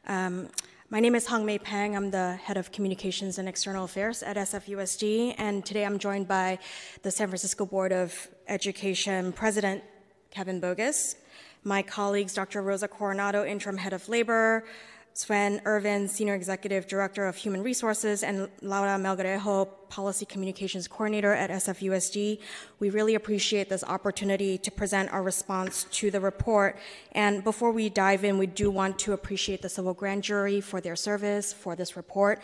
Um, 0.07 0.49
my 0.93 0.99
name 0.99 1.15
is 1.15 1.25
Hong 1.29 1.47
Mei 1.47 1.57
Pang. 1.57 1.95
I'm 1.95 2.11
the 2.11 2.35
head 2.35 2.57
of 2.57 2.73
communications 2.73 3.39
and 3.39 3.49
external 3.49 3.85
affairs 3.85 4.25
at 4.25 4.37
SFUSD, 4.37 5.37
and 5.39 5.65
today 5.65 5.85
I'm 5.85 6.01
joined 6.01 6.27
by 6.27 6.59
the 7.03 7.13
San 7.13 7.29
Francisco 7.29 7.65
Board 7.65 7.93
of 7.93 8.27
Education 8.49 9.33
President 9.33 9.85
Kevin 10.33 10.61
Boggess, 10.61 11.15
my 11.63 11.81
colleagues 11.81 12.35
Dr. 12.35 12.63
Rosa 12.63 12.89
Coronado, 12.89 13.45
interim 13.45 13.77
head 13.77 13.93
of 13.93 14.09
labor, 14.09 14.65
Sven 15.13 15.61
Irvin, 15.65 16.09
Senior 16.09 16.35
Executive 16.35 16.87
Director 16.87 17.27
of 17.27 17.37
Human 17.37 17.63
Resources, 17.63 18.23
and 18.23 18.49
Laura 18.63 18.97
Melgarejo, 18.97 19.69
Policy 19.89 20.25
Communications 20.25 20.87
Coordinator 20.87 21.33
at 21.33 21.51
SFUSD. 21.51 22.41
We 22.79 22.91
really 22.91 23.17
appreciate 23.17 23.69
this 23.69 23.83
opportunity 23.85 24.57
to 24.59 24.71
present 24.71 25.13
our 25.13 25.23
response 25.23 25.85
to 25.91 26.11
the 26.11 26.21
report. 26.21 26.79
And 27.13 27.43
before 27.43 27.73
we 27.73 27.89
dive 27.89 28.25
in, 28.25 28.39
we 28.39 28.47
do 28.47 28.71
want 28.71 28.99
to 29.01 29.13
appreciate 29.13 29.63
the 29.63 29.69
Civil 29.69 29.95
Grand 29.95 30.23
Jury 30.23 30.61
for 30.61 30.81
their 30.81 30.97
service 30.97 31.53
for 31.53 31.75
this 31.75 31.97
report 31.97 32.41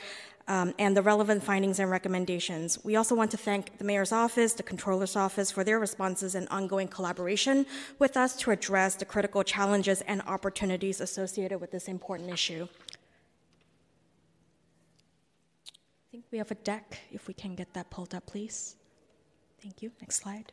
um, 0.48 0.74
and 0.78 0.96
the 0.96 1.02
relevant 1.02 1.42
findings 1.42 1.78
and 1.78 1.90
recommendations. 1.90 2.78
We 2.84 2.96
also 2.96 3.14
want 3.14 3.30
to 3.32 3.36
thank 3.36 3.78
the 3.78 3.84
Mayor's 3.84 4.12
Office, 4.12 4.52
the 4.52 4.62
Controller's 4.62 5.16
Office 5.16 5.50
for 5.50 5.64
their 5.64 5.78
responses 5.78 6.34
and 6.34 6.48
ongoing 6.48 6.88
collaboration 6.88 7.66
with 7.98 8.16
us 8.16 8.36
to 8.36 8.50
address 8.50 8.94
the 8.94 9.04
critical 9.04 9.42
challenges 9.42 10.02
and 10.02 10.22
opportunities 10.22 11.00
associated 11.00 11.60
with 11.60 11.70
this 11.70 11.88
important 11.88 12.30
issue. 12.30 12.68
I 15.68 16.10
think 16.10 16.24
we 16.30 16.38
have 16.38 16.50
a 16.50 16.56
deck, 16.56 17.00
if 17.10 17.28
we 17.28 17.34
can 17.34 17.54
get 17.54 17.74
that 17.74 17.90
pulled 17.90 18.14
up, 18.14 18.26
please. 18.26 18.76
Thank 19.60 19.82
you. 19.82 19.90
Next 20.00 20.16
slide. 20.16 20.52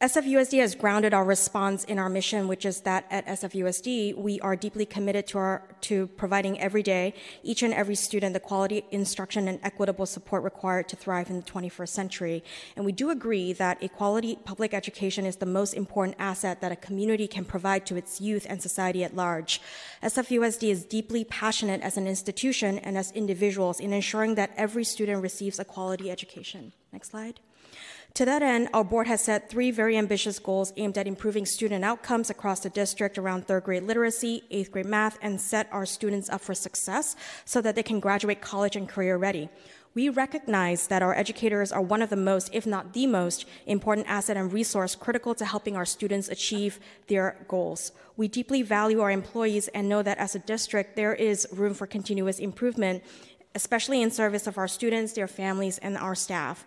SFUSD 0.00 0.60
has 0.60 0.76
grounded 0.76 1.12
our 1.12 1.24
response 1.24 1.82
in 1.82 1.98
our 1.98 2.08
mission, 2.08 2.46
which 2.46 2.64
is 2.64 2.82
that 2.82 3.04
at 3.10 3.26
SFUSD, 3.26 4.14
we 4.16 4.38
are 4.38 4.54
deeply 4.54 4.86
committed 4.86 5.26
to, 5.26 5.38
our, 5.38 5.62
to 5.80 6.06
providing 6.06 6.60
every 6.60 6.84
day, 6.84 7.14
each 7.42 7.64
and 7.64 7.74
every 7.74 7.96
student, 7.96 8.32
the 8.32 8.38
quality 8.38 8.84
instruction 8.92 9.48
and 9.48 9.58
equitable 9.64 10.06
support 10.06 10.44
required 10.44 10.88
to 10.90 10.94
thrive 10.94 11.30
in 11.30 11.38
the 11.38 11.42
21st 11.42 11.88
century. 11.88 12.44
And 12.76 12.84
we 12.84 12.92
do 12.92 13.10
agree 13.10 13.52
that 13.54 13.82
a 13.82 13.88
quality 13.88 14.36
public 14.44 14.72
education 14.72 15.26
is 15.26 15.34
the 15.34 15.46
most 15.46 15.74
important 15.74 16.16
asset 16.20 16.60
that 16.60 16.70
a 16.70 16.76
community 16.76 17.26
can 17.26 17.44
provide 17.44 17.84
to 17.86 17.96
its 17.96 18.20
youth 18.20 18.46
and 18.48 18.62
society 18.62 19.02
at 19.02 19.16
large. 19.16 19.60
SFUSD 20.04 20.70
is 20.70 20.84
deeply 20.84 21.24
passionate 21.24 21.80
as 21.80 21.96
an 21.96 22.06
institution 22.06 22.78
and 22.78 22.96
as 22.96 23.10
individuals 23.12 23.80
in 23.80 23.92
ensuring 23.92 24.36
that 24.36 24.52
every 24.56 24.84
student 24.84 25.24
receives 25.24 25.58
a 25.58 25.64
quality 25.64 26.08
education. 26.08 26.72
Next 26.92 27.10
slide. 27.10 27.40
To 28.14 28.24
that 28.24 28.42
end, 28.42 28.68
our 28.74 28.82
board 28.82 29.06
has 29.06 29.22
set 29.22 29.48
three 29.48 29.70
very 29.70 29.96
ambitious 29.96 30.38
goals 30.38 30.72
aimed 30.76 30.98
at 30.98 31.06
improving 31.06 31.46
student 31.46 31.84
outcomes 31.84 32.30
across 32.30 32.60
the 32.60 32.70
district 32.70 33.16
around 33.16 33.46
third 33.46 33.64
grade 33.64 33.84
literacy, 33.84 34.42
eighth 34.50 34.72
grade 34.72 34.86
math, 34.86 35.18
and 35.22 35.40
set 35.40 35.68
our 35.70 35.86
students 35.86 36.28
up 36.28 36.40
for 36.40 36.54
success 36.54 37.14
so 37.44 37.60
that 37.60 37.76
they 37.76 37.82
can 37.82 38.00
graduate 38.00 38.40
college 38.40 38.74
and 38.74 38.88
career 38.88 39.16
ready. 39.16 39.48
We 39.94 40.08
recognize 40.08 40.88
that 40.88 41.02
our 41.02 41.14
educators 41.14 41.72
are 41.72 41.80
one 41.80 42.02
of 42.02 42.10
the 42.10 42.16
most, 42.16 42.50
if 42.52 42.66
not 42.66 42.92
the 42.92 43.06
most, 43.06 43.46
important 43.66 44.08
asset 44.08 44.36
and 44.36 44.52
resource 44.52 44.94
critical 44.94 45.34
to 45.36 45.44
helping 45.44 45.76
our 45.76 45.86
students 45.86 46.28
achieve 46.28 46.78
their 47.06 47.44
goals. 47.48 47.92
We 48.16 48.28
deeply 48.28 48.62
value 48.62 49.00
our 49.00 49.10
employees 49.10 49.68
and 49.68 49.88
know 49.88 50.02
that 50.02 50.18
as 50.18 50.34
a 50.34 50.40
district, 50.40 50.96
there 50.96 51.14
is 51.14 51.46
room 51.52 51.74
for 51.74 51.86
continuous 51.86 52.38
improvement, 52.38 53.02
especially 53.54 54.02
in 54.02 54.10
service 54.10 54.46
of 54.46 54.58
our 54.58 54.68
students, 54.68 55.12
their 55.12 55.28
families, 55.28 55.78
and 55.78 55.96
our 55.96 56.14
staff 56.14 56.64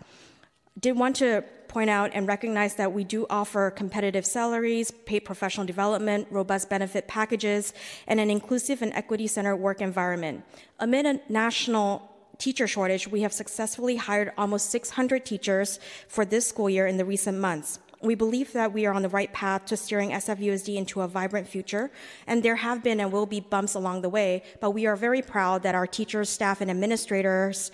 did 0.81 0.97
want 0.97 1.15
to 1.17 1.43
point 1.67 1.89
out 1.89 2.11
and 2.13 2.27
recognize 2.27 2.75
that 2.75 2.91
we 2.91 3.03
do 3.03 3.25
offer 3.29 3.71
competitive 3.71 4.25
salaries, 4.25 4.91
paid 4.91 5.21
professional 5.21 5.65
development, 5.65 6.27
robust 6.29 6.69
benefit 6.69 7.07
packages, 7.07 7.73
and 8.07 8.19
an 8.19 8.29
inclusive 8.29 8.81
and 8.81 8.91
equity 8.93 9.25
centered 9.25 9.55
work 9.55 9.79
environment. 9.79 10.43
Amid 10.79 11.05
a 11.05 11.21
national 11.29 12.09
teacher 12.37 12.67
shortage, 12.67 13.07
we 13.07 13.21
have 13.21 13.31
successfully 13.31 13.95
hired 13.95 14.33
almost 14.37 14.69
600 14.69 15.23
teachers 15.25 15.79
for 16.09 16.25
this 16.25 16.47
school 16.47 16.69
year 16.69 16.87
in 16.87 16.97
the 16.97 17.05
recent 17.05 17.37
months. 17.37 17.79
We 18.01 18.15
believe 18.15 18.51
that 18.53 18.73
we 18.73 18.87
are 18.87 18.93
on 18.93 19.03
the 19.03 19.09
right 19.09 19.31
path 19.31 19.65
to 19.67 19.77
steering 19.77 20.09
SFUSD 20.09 20.75
into 20.75 21.01
a 21.01 21.07
vibrant 21.07 21.47
future, 21.47 21.91
and 22.25 22.41
there 22.41 22.55
have 22.55 22.83
been 22.83 22.99
and 22.99 23.11
will 23.11 23.27
be 23.27 23.39
bumps 23.39 23.75
along 23.75 24.01
the 24.01 24.09
way, 24.09 24.41
but 24.59 24.71
we 24.71 24.87
are 24.87 24.95
very 24.95 25.21
proud 25.21 25.61
that 25.63 25.75
our 25.75 25.85
teachers, 25.85 26.27
staff, 26.27 26.59
and 26.61 26.71
administrators 26.71 27.71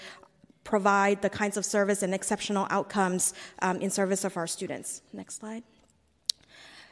provide 0.67 1.21
the 1.21 1.29
kinds 1.29 1.55
of 1.55 1.63
service 1.65 2.03
and 2.03 2.13
exceptional 2.13 2.67
outcomes 2.69 3.33
um, 3.61 3.79
in 3.79 3.89
service 3.89 4.25
of 4.25 4.35
our 4.35 4.45
students. 4.45 5.01
Next 5.13 5.39
slide. 5.39 5.63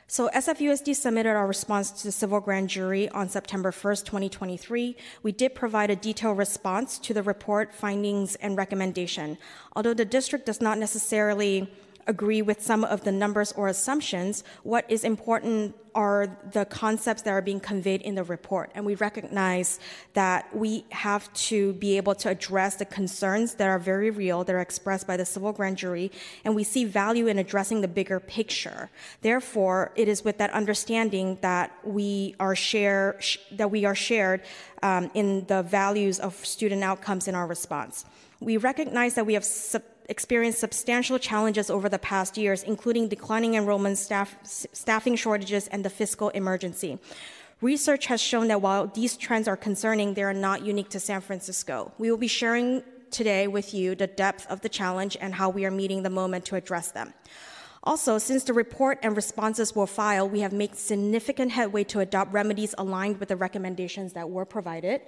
So 0.07 0.29
SFUSD 0.29 0.95
submitted 0.95 1.35
our 1.35 1.47
response 1.47 1.89
to 1.91 2.03
the 2.03 2.11
civil 2.11 2.39
grand 2.39 2.69
jury 2.69 3.09
on 3.09 3.27
September 3.27 3.71
1st, 3.71 4.05
2023. 4.05 4.95
We 5.23 5.31
did 5.31 5.55
provide 5.55 5.89
a 5.89 5.95
detailed 5.95 6.37
response 6.37 6.99
to 6.99 7.13
the 7.13 7.23
report, 7.23 7.73
findings, 7.73 8.35
and 8.35 8.55
recommendation. 8.55 9.37
Although 9.75 9.95
the 9.95 10.05
district 10.05 10.45
does 10.45 10.61
not 10.61 10.77
necessarily 10.77 11.69
agree 12.07 12.41
with 12.41 12.61
some 12.61 12.83
of 12.83 13.03
the 13.03 13.11
numbers 13.11 13.51
or 13.53 13.67
assumptions. 13.67 14.43
What 14.63 14.85
is 14.89 15.03
important 15.03 15.75
are 15.95 16.37
the 16.51 16.65
concepts 16.65 17.21
that 17.21 17.31
are 17.31 17.41
being 17.41 17.59
conveyed 17.59 18.01
in 18.01 18.15
the 18.15 18.23
report. 18.23 18.69
And 18.75 18.85
we 18.85 18.95
recognize 18.95 19.79
that 20.13 20.53
we 20.53 20.85
have 20.89 21.31
to 21.33 21.71
be 21.73 21.95
able 21.95 22.13
to 22.15 22.29
address 22.29 22.75
the 22.75 22.85
concerns 22.85 23.55
that 23.55 23.69
are 23.69 23.79
very 23.79 24.11
real, 24.11 24.43
that 24.43 24.53
are 24.53 24.59
expressed 24.59 25.07
by 25.07 25.15
the 25.15 25.25
civil 25.25 25.53
grand 25.53 25.77
jury, 25.77 26.11
and 26.43 26.53
we 26.53 26.65
see 26.65 26.83
value 26.83 27.27
in 27.27 27.39
addressing 27.39 27.79
the 27.79 27.87
bigger 27.87 28.19
picture. 28.19 28.89
Therefore, 29.21 29.93
it 29.95 30.09
is 30.09 30.23
with 30.23 30.37
that 30.39 30.51
understanding 30.51 31.37
that 31.41 31.71
we 31.85 32.35
are 32.41 32.55
share 32.55 33.19
that 33.51 33.71
we 33.71 33.85
are 33.85 33.95
shared 33.95 34.41
um, 34.83 35.09
in 35.13 35.45
the 35.45 35.63
values 35.63 36.19
of 36.19 36.35
student 36.45 36.83
outcomes 36.83 37.27
in 37.29 37.35
our 37.35 37.47
response. 37.47 38.05
We 38.41 38.57
recognize 38.57 39.13
that 39.15 39.25
we 39.25 39.33
have 39.33 39.45
experienced 40.09 40.59
substantial 40.59 41.19
challenges 41.19 41.69
over 41.69 41.89
the 41.89 41.99
past 41.99 42.37
years, 42.37 42.63
including 42.63 43.07
declining 43.07 43.55
enrollment, 43.55 43.97
staff, 43.97 44.35
staffing 44.43 45.15
shortages, 45.15 45.67
and 45.67 45.83
the 45.83 45.89
fiscal 45.89 46.29
emergency. 46.29 46.99
Research 47.61 48.07
has 48.07 48.21
shown 48.21 48.47
that 48.49 48.61
while 48.61 48.87
these 48.87 49.15
trends 49.17 49.47
are 49.47 49.57
concerning, 49.57 50.13
they 50.13 50.23
are 50.23 50.33
not 50.33 50.65
unique 50.65 50.89
to 50.89 50.99
San 50.99 51.21
Francisco. 51.21 51.91
We 51.97 52.11
will 52.11 52.17
be 52.17 52.27
sharing 52.27 52.83
today 53.11 53.47
with 53.47 53.73
you 53.73 53.95
the 53.95 54.07
depth 54.07 54.45
of 54.47 54.61
the 54.61 54.69
challenge 54.69 55.15
and 55.21 55.33
how 55.33 55.49
we 55.49 55.65
are 55.65 55.71
meeting 55.71 56.03
the 56.03 56.09
moment 56.09 56.45
to 56.45 56.55
address 56.55 56.91
them. 56.91 57.13
Also, 57.83 58.17
since 58.17 58.43
the 58.43 58.53
report 58.53 58.99
and 59.03 59.15
responses 59.15 59.75
were 59.75 59.87
filed, 59.87 60.31
we 60.31 60.39
have 60.41 60.51
made 60.51 60.75
significant 60.75 61.51
headway 61.51 61.83
to 61.85 61.99
adopt 61.99 62.33
remedies 62.33 62.73
aligned 62.77 63.19
with 63.19 63.29
the 63.29 63.35
recommendations 63.35 64.13
that 64.13 64.29
were 64.29 64.45
provided. 64.45 65.01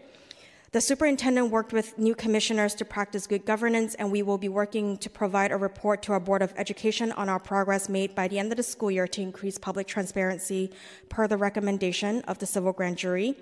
The 0.74 0.82
superintendent 0.82 1.49
worked 1.49 1.72
with 1.72 1.97
new 1.97 2.13
commissioners 2.13 2.76
to 2.76 2.84
practice 2.84 3.26
good 3.26 3.45
governance, 3.45 3.95
and 3.95 4.11
we 4.11 4.22
will 4.22 4.38
be 4.38 4.49
working 4.49 4.97
to 4.97 5.09
provide 5.09 5.51
a 5.51 5.57
report 5.57 6.01
to 6.03 6.11
our 6.11 6.20
Board 6.20 6.41
of 6.41 6.53
Education 6.57 7.13
on 7.13 7.30
our 7.30 7.39
progress 7.39 7.88
made 7.88 8.13
by 8.13 8.28
the 8.28 8.38
end 8.38 8.51
of 8.51 8.57
the 8.57 8.63
school 8.63 8.91
year 8.91 9.07
to 9.07 9.22
increase 9.22 9.57
public 9.57 9.88
transparency 9.88 10.70
per 11.07 11.26
the 11.26 11.38
recommendation 11.38 12.22
of 12.24 12.39
the 12.39 12.45
civil 12.45 12.74
grand 12.74 12.97
jury. 12.97 13.38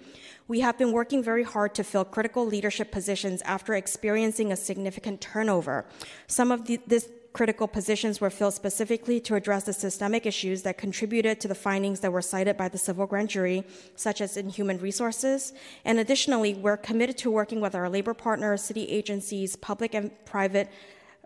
We 0.47 0.59
have 0.59 0.77
been 0.77 0.91
working 0.91 1.23
very 1.23 1.41
hard 1.41 1.73
to 1.75 1.83
fill 1.83 2.05
critical 2.05 2.45
leadership 2.45 2.91
positions 2.91 3.41
after 3.41 3.73
experiencing 3.73 4.51
a 4.51 4.55
significant 4.55 5.19
turnover. 5.19 5.85
Some 6.27 6.51
of 6.51 6.67
the, 6.67 6.79
this 6.85 7.09
critical 7.35 7.67
positions 7.67 8.21
were 8.21 8.29
filled 8.29 8.53
specifically 8.53 9.19
to 9.19 9.35
address 9.35 9.65
the 9.65 9.73
systemic 9.73 10.25
issues 10.25 10.61
that 10.61 10.77
contributed 10.77 11.37
to 11.37 11.49
the 11.49 11.53
findings 11.67 11.99
that 11.99 12.09
were 12.09 12.21
cited 12.21 12.55
by 12.55 12.69
the 12.69 12.77
civil 12.77 13.05
grand 13.05 13.27
jury, 13.27 13.61
such 13.97 14.21
as 14.21 14.37
in 14.37 14.47
human 14.47 14.77
resources. 14.77 15.51
And 15.83 15.99
additionally, 15.99 16.53
we're 16.53 16.77
committed 16.77 17.17
to 17.17 17.29
working 17.29 17.59
with 17.59 17.75
our 17.75 17.89
labor 17.89 18.13
partners, 18.13 18.61
city 18.61 18.85
agencies, 18.87 19.57
public 19.57 19.93
and 19.93 20.11
private 20.23 20.71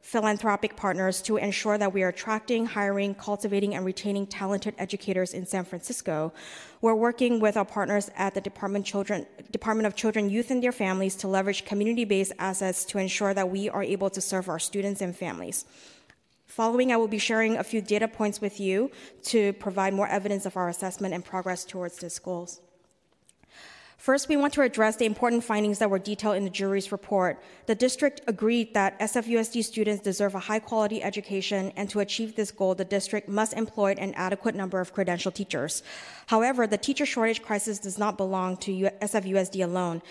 philanthropic 0.01 0.75
partners 0.75 1.21
to 1.21 1.37
ensure 1.37 1.77
that 1.77 1.93
we 1.93 2.01
are 2.01 2.07
attracting, 2.07 2.65
hiring, 2.65 3.13
cultivating, 3.13 3.75
and 3.75 3.85
retaining 3.85 4.25
talented 4.25 4.73
educators 4.79 5.35
in 5.35 5.45
San 5.45 5.63
Francisco. 5.63 6.33
We're 6.81 6.95
working 6.95 7.39
with 7.39 7.55
our 7.55 7.65
partners 7.65 8.09
at 8.15 8.33
the 8.33 8.41
Department, 8.41 8.83
Children, 8.83 9.27
Department 9.51 9.85
of 9.85 9.95
Children, 9.95 10.31
Youth, 10.31 10.49
and 10.49 10.63
their 10.63 10.71
families 10.71 11.15
to 11.17 11.27
leverage 11.27 11.65
community 11.65 12.05
based 12.05 12.31
assets 12.39 12.83
to 12.85 12.97
ensure 12.97 13.35
that 13.35 13.51
we 13.51 13.69
are 13.69 13.83
able 13.83 14.09
to 14.09 14.21
serve 14.21 14.49
our 14.49 14.57
students 14.57 15.01
and 15.01 15.15
families. 15.15 15.65
Following, 16.59 16.91
I 16.91 16.97
will 16.97 17.07
be 17.07 17.19
sharing 17.19 17.55
a 17.55 17.63
few 17.63 17.79
data 17.79 18.05
points 18.05 18.41
with 18.41 18.59
you 18.59 18.91
to 19.31 19.53
provide 19.53 19.93
more 19.93 20.09
evidence 20.09 20.45
of 20.45 20.57
our 20.57 20.67
assessment 20.67 21.13
and 21.13 21.23
progress 21.23 21.63
towards 21.63 21.99
these 21.99 22.19
goals. 22.19 22.59
First, 23.95 24.27
we 24.27 24.35
want 24.35 24.53
to 24.55 24.61
address 24.61 24.97
the 24.97 25.05
important 25.05 25.45
findings 25.45 25.79
that 25.79 25.89
were 25.89 25.99
detailed 25.99 26.35
in 26.35 26.43
the 26.43 26.49
jury's 26.49 26.91
report. 26.91 27.41
The 27.65 27.75
district 27.75 28.19
agreed 28.27 28.73
that 28.73 28.99
SFUSD 28.99 29.63
students 29.63 30.03
deserve 30.03 30.35
a 30.35 30.39
high 30.39 30.59
quality 30.59 31.01
education, 31.01 31.71
and 31.77 31.89
to 31.91 32.01
achieve 32.01 32.35
this 32.35 32.51
goal, 32.51 32.75
the 32.75 32.83
district 32.83 33.29
must 33.29 33.53
employ 33.53 33.95
an 33.97 34.13
adequate 34.15 34.55
number 34.55 34.81
of 34.81 34.93
credentialed 34.93 35.35
teachers. 35.35 35.81
However, 36.27 36.67
the 36.67 36.77
teacher 36.77 37.05
shortage 37.05 37.41
crisis 37.41 37.79
does 37.79 37.97
not 37.97 38.17
belong 38.17 38.57
to 38.57 38.71
SFUSD 39.01 39.63
alone. 39.63 40.01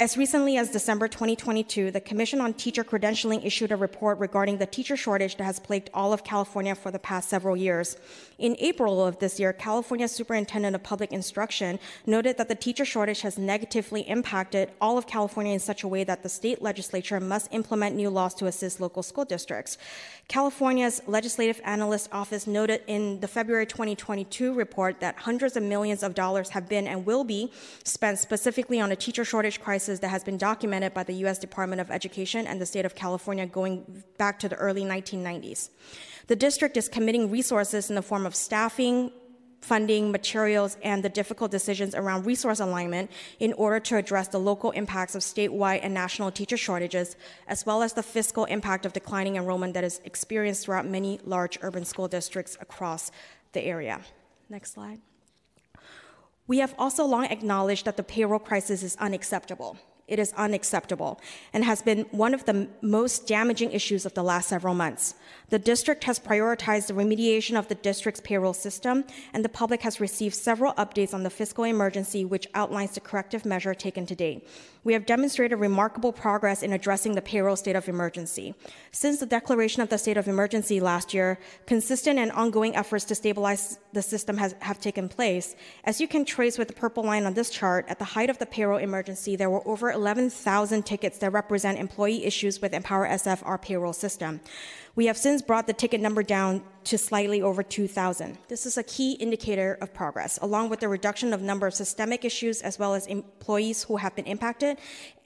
As 0.00 0.16
recently 0.16 0.56
as 0.56 0.70
December 0.70 1.08
2022, 1.08 1.90
the 1.90 2.00
Commission 2.00 2.40
on 2.40 2.54
Teacher 2.54 2.82
Credentialing 2.82 3.44
issued 3.44 3.70
a 3.70 3.76
report 3.76 4.18
regarding 4.18 4.56
the 4.56 4.64
teacher 4.64 4.96
shortage 4.96 5.36
that 5.36 5.44
has 5.44 5.60
plagued 5.60 5.90
all 5.92 6.14
of 6.14 6.24
California 6.24 6.74
for 6.74 6.90
the 6.90 6.98
past 6.98 7.28
several 7.28 7.54
years. 7.54 7.98
In 8.38 8.56
April 8.60 9.06
of 9.06 9.18
this 9.18 9.38
year, 9.38 9.52
California 9.52 10.08
Superintendent 10.08 10.74
of 10.74 10.82
Public 10.82 11.12
Instruction 11.12 11.78
noted 12.06 12.38
that 12.38 12.48
the 12.48 12.54
teacher 12.54 12.86
shortage 12.86 13.20
has 13.20 13.36
negatively 13.36 14.00
impacted 14.08 14.70
all 14.80 14.96
of 14.96 15.06
California 15.06 15.52
in 15.52 15.60
such 15.60 15.82
a 15.82 15.88
way 15.88 16.02
that 16.02 16.22
the 16.22 16.30
state 16.30 16.62
legislature 16.62 17.20
must 17.20 17.52
implement 17.52 17.94
new 17.94 18.08
laws 18.08 18.34
to 18.36 18.46
assist 18.46 18.80
local 18.80 19.02
school 19.02 19.26
districts. 19.26 19.76
California's 20.30 21.02
Legislative 21.08 21.60
Analyst 21.64 22.08
Office 22.12 22.46
noted 22.46 22.84
in 22.86 23.18
the 23.18 23.26
February 23.26 23.66
2022 23.66 24.54
report 24.54 25.00
that 25.00 25.16
hundreds 25.16 25.56
of 25.56 25.64
millions 25.64 26.04
of 26.04 26.14
dollars 26.14 26.50
have 26.50 26.68
been 26.68 26.86
and 26.86 27.04
will 27.04 27.24
be 27.24 27.50
spent 27.82 28.16
specifically 28.16 28.80
on 28.80 28.92
a 28.92 28.96
teacher 28.96 29.24
shortage 29.24 29.60
crisis 29.60 29.98
that 29.98 30.10
has 30.10 30.22
been 30.22 30.38
documented 30.38 30.94
by 30.94 31.02
the 31.02 31.14
U.S. 31.14 31.36
Department 31.36 31.80
of 31.80 31.90
Education 31.90 32.46
and 32.46 32.60
the 32.60 32.64
state 32.64 32.84
of 32.84 32.94
California 32.94 33.44
going 33.44 34.04
back 34.18 34.38
to 34.38 34.48
the 34.48 34.54
early 34.54 34.84
1990s. 34.84 35.70
The 36.28 36.36
district 36.36 36.76
is 36.76 36.88
committing 36.88 37.28
resources 37.28 37.90
in 37.90 37.96
the 37.96 38.02
form 38.02 38.24
of 38.24 38.36
staffing, 38.36 39.10
funding, 39.60 40.10
materials, 40.10 40.76
and 40.82 41.02
the 41.02 41.08
difficult 41.08 41.50
decisions 41.50 41.94
around 41.94 42.26
resource 42.26 42.60
alignment 42.60 43.10
in 43.38 43.52
order 43.54 43.78
to 43.80 43.96
address 43.96 44.28
the 44.28 44.38
local 44.38 44.70
impacts 44.72 45.14
of 45.14 45.22
statewide 45.22 45.80
and 45.82 45.92
national 45.92 46.30
teacher 46.30 46.56
shortages, 46.56 47.16
as 47.46 47.66
well 47.66 47.82
as 47.82 47.92
the 47.92 48.02
fiscal 48.02 48.46
impact 48.46 48.86
of 48.86 48.92
declining 48.92 49.36
enrollment 49.36 49.74
that 49.74 49.84
is 49.84 50.00
experienced 50.04 50.64
throughout 50.64 50.86
many 50.86 51.20
large 51.24 51.58
urban 51.62 51.84
school 51.84 52.08
districts 52.08 52.56
across 52.60 53.10
the 53.52 53.62
area. 53.62 54.00
Next 54.48 54.72
slide. 54.72 55.00
We 56.46 56.58
have 56.58 56.74
also 56.78 57.04
long 57.04 57.26
acknowledged 57.26 57.84
that 57.84 57.96
the 57.96 58.02
payroll 58.02 58.40
crisis 58.40 58.82
is 58.82 58.96
unacceptable. 58.96 59.78
It 60.10 60.18
is 60.18 60.34
unacceptable 60.36 61.20
and 61.52 61.64
has 61.64 61.80
been 61.80 62.00
one 62.10 62.34
of 62.34 62.44
the 62.44 62.68
most 62.82 63.26
damaging 63.26 63.70
issues 63.70 64.04
of 64.04 64.14
the 64.14 64.22
last 64.22 64.48
several 64.48 64.74
months. 64.74 65.14
The 65.48 65.58
district 65.58 66.04
has 66.04 66.18
prioritized 66.18 66.88
the 66.88 66.94
remediation 66.94 67.58
of 67.58 67.68
the 67.68 67.76
district's 67.76 68.20
payroll 68.20 68.52
system, 68.52 69.04
and 69.32 69.44
the 69.44 69.48
public 69.48 69.82
has 69.82 70.00
received 70.00 70.34
several 70.34 70.74
updates 70.74 71.14
on 71.14 71.22
the 71.22 71.30
fiscal 71.30 71.64
emergency, 71.64 72.24
which 72.24 72.48
outlines 72.54 72.92
the 72.92 73.00
corrective 73.00 73.44
measure 73.46 73.72
taken 73.72 74.04
to 74.06 74.14
date 74.14 74.46
we 74.82 74.94
have 74.94 75.04
demonstrated 75.04 75.58
remarkable 75.58 76.12
progress 76.12 76.62
in 76.62 76.72
addressing 76.72 77.14
the 77.14 77.22
payroll 77.22 77.56
state 77.56 77.76
of 77.76 77.88
emergency. 77.88 78.54
Since 78.92 79.20
the 79.20 79.26
declaration 79.26 79.82
of 79.82 79.90
the 79.90 79.98
state 79.98 80.16
of 80.16 80.26
emergency 80.26 80.80
last 80.80 81.12
year, 81.12 81.38
consistent 81.66 82.18
and 82.18 82.32
ongoing 82.32 82.74
efforts 82.74 83.04
to 83.06 83.14
stabilize 83.14 83.78
the 83.92 84.02
system 84.02 84.38
has, 84.38 84.54
have 84.60 84.80
taken 84.80 85.08
place. 85.08 85.54
As 85.84 86.00
you 86.00 86.08
can 86.08 86.24
trace 86.24 86.56
with 86.56 86.68
the 86.68 86.74
purple 86.74 87.04
line 87.04 87.24
on 87.26 87.34
this 87.34 87.50
chart, 87.50 87.84
at 87.88 87.98
the 87.98 88.04
height 88.04 88.30
of 88.30 88.38
the 88.38 88.46
payroll 88.46 88.78
emergency, 88.78 89.36
there 89.36 89.50
were 89.50 89.66
over 89.68 89.90
11,000 90.00 90.86
tickets 90.86 91.18
that 91.18 91.30
represent 91.30 91.78
employee 91.78 92.24
issues 92.24 92.62
with 92.62 92.72
Empower 92.72 93.06
SF, 93.06 93.42
our 93.44 93.58
payroll 93.58 93.92
system. 93.92 94.40
We 95.00 95.06
have 95.06 95.16
since 95.16 95.40
brought 95.40 95.66
the 95.66 95.72
ticket 95.72 96.02
number 96.02 96.22
down 96.22 96.62
to 96.84 96.98
slightly 96.98 97.40
over 97.40 97.62
2,000. 97.62 98.36
This 98.48 98.66
is 98.66 98.76
a 98.76 98.82
key 98.82 99.12
indicator 99.12 99.78
of 99.80 99.94
progress, 99.94 100.38
along 100.42 100.68
with 100.68 100.80
the 100.80 100.88
reduction 100.88 101.32
of 101.32 101.40
number 101.40 101.66
of 101.66 101.72
systemic 101.72 102.22
issues 102.22 102.60
as 102.60 102.78
well 102.78 102.92
as 102.92 103.06
employees 103.06 103.82
who 103.84 103.96
have 103.96 104.14
been 104.14 104.26
impacted, 104.26 104.76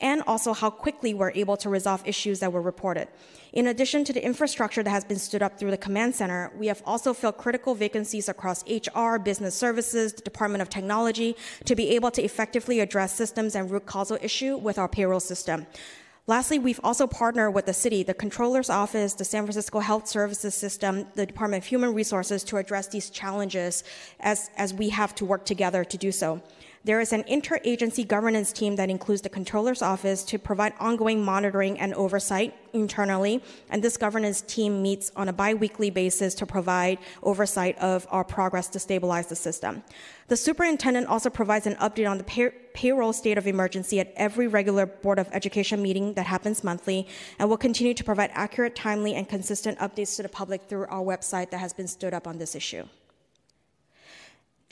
and 0.01 0.23
also 0.29 0.53
how 0.53 0.71
quickly 0.71 1.13
we're 1.13 1.33
able 1.33 1.57
to 1.57 1.69
resolve 1.69 2.07
issues 2.07 2.39
that 2.39 2.53
were 2.53 2.63
reported. 2.63 3.09
In 3.53 3.67
addition 3.67 4.05
to 4.05 4.13
the 4.13 4.25
infrastructure 4.25 4.85
that 4.85 4.91
has 4.91 5.05
been 5.05 5.19
stood 5.19 5.43
up 5.43 5.59
through 5.59 5.73
the 5.73 5.77
command 5.77 6.15
center, 6.15 6.53
we 6.57 6.69
have 6.69 6.81
also 6.87 7.13
filled 7.13 7.39
critical 7.39 7.75
vacancies 7.75 8.29
across 8.29 8.63
HR, 8.71 9.17
business 9.17 9.57
services, 9.57 10.13
the 10.13 10.23
Department 10.23 10.63
of 10.63 10.69
Technology 10.69 11.35
to 11.65 11.75
be 11.75 11.97
able 11.97 12.13
to 12.13 12.23
effectively 12.23 12.79
address 12.79 13.13
systems 13.13 13.57
and 13.57 13.73
root 13.73 13.87
causal 13.87 14.19
issue 14.23 14.57
with 14.57 14.79
our 14.79 14.87
payroll 14.87 15.19
system. 15.19 15.67
Lastly, 16.27 16.59
we've 16.59 16.81
also 16.83 17.07
partnered 17.07 17.53
with 17.53 17.67
the 17.67 17.75
city, 17.75 18.03
the 18.03 18.15
Controller's 18.15 18.71
Office, 18.71 19.13
the 19.13 19.27
San 19.27 19.43
Francisco 19.45 19.81
Health 19.81 20.09
Services 20.09 20.55
System, 20.55 21.07
the 21.15 21.27
Department 21.27 21.63
of 21.63 21.69
Human 21.69 21.93
Resources 21.93 22.43
to 22.45 22.57
address 22.57 22.87
these 22.87 23.11
challenges 23.11 23.85
as, 24.21 24.49
as 24.57 24.73
we 24.73 24.89
have 24.89 25.15
to 25.17 25.27
work 25.27 25.45
together 25.45 25.85
to 25.85 25.99
do 25.99 26.11
so. 26.11 26.41
There 26.87 27.01
is 27.01 27.15
an 27.15 27.23
interagency 27.25 28.07
governance 28.07 28.53
team 28.53 28.77
that 28.77 28.91
includes 28.91 29.23
the 29.23 29.31
controller's 29.31 29.81
office 29.81 30.23
to 30.25 30.39
provide 30.39 30.75
ongoing 30.79 31.25
monitoring 31.25 31.81
and 31.81 31.95
oversight 31.95 32.55
internally. 32.75 33.43
And 33.71 33.83
this 33.83 33.97
governance 33.97 34.43
team 34.43 34.83
meets 34.83 35.11
on 35.17 35.31
a 35.31 35.33
bi 35.33 35.55
weekly 35.55 35.89
basis 35.89 36.35
to 36.35 36.45
provide 36.45 36.99
oversight 37.23 37.79
of 37.79 38.07
our 38.11 38.23
progress 38.23 38.69
to 38.69 38.79
stabilize 38.79 39.29
the 39.29 39.35
system. 39.35 39.83
The 40.29 40.37
superintendent 40.37 41.07
also 41.07 41.31
provides 41.31 41.67
an 41.67 41.77
update 41.77 42.11
on 42.11 42.19
the 42.19 42.25
pay- 42.25 42.53
payroll 42.75 43.15
state 43.15 43.39
of 43.39 43.47
emergency 43.47 43.99
at 43.99 44.13
every 44.15 44.47
regular 44.47 44.85
Board 44.85 45.19
of 45.19 45.31
Education 45.33 45.81
meeting 45.81 46.13
that 46.15 46.27
happens 46.27 46.63
monthly, 46.63 47.09
and 47.39 47.49
will 47.49 47.57
continue 47.57 47.95
to 47.95 48.05
provide 48.05 48.31
accurate, 48.35 48.77
timely, 48.77 49.15
and 49.15 49.27
consistent 49.27 49.79
updates 49.79 50.17
to 50.17 50.23
the 50.23 50.29
public 50.29 50.69
through 50.69 50.85
our 50.89 51.03
website 51.03 51.49
that 51.49 51.59
has 51.59 51.73
been 51.73 51.89
stood 51.89 52.13
up 52.13 52.27
on 52.27 52.37
this 52.37 52.55
issue. 52.55 52.85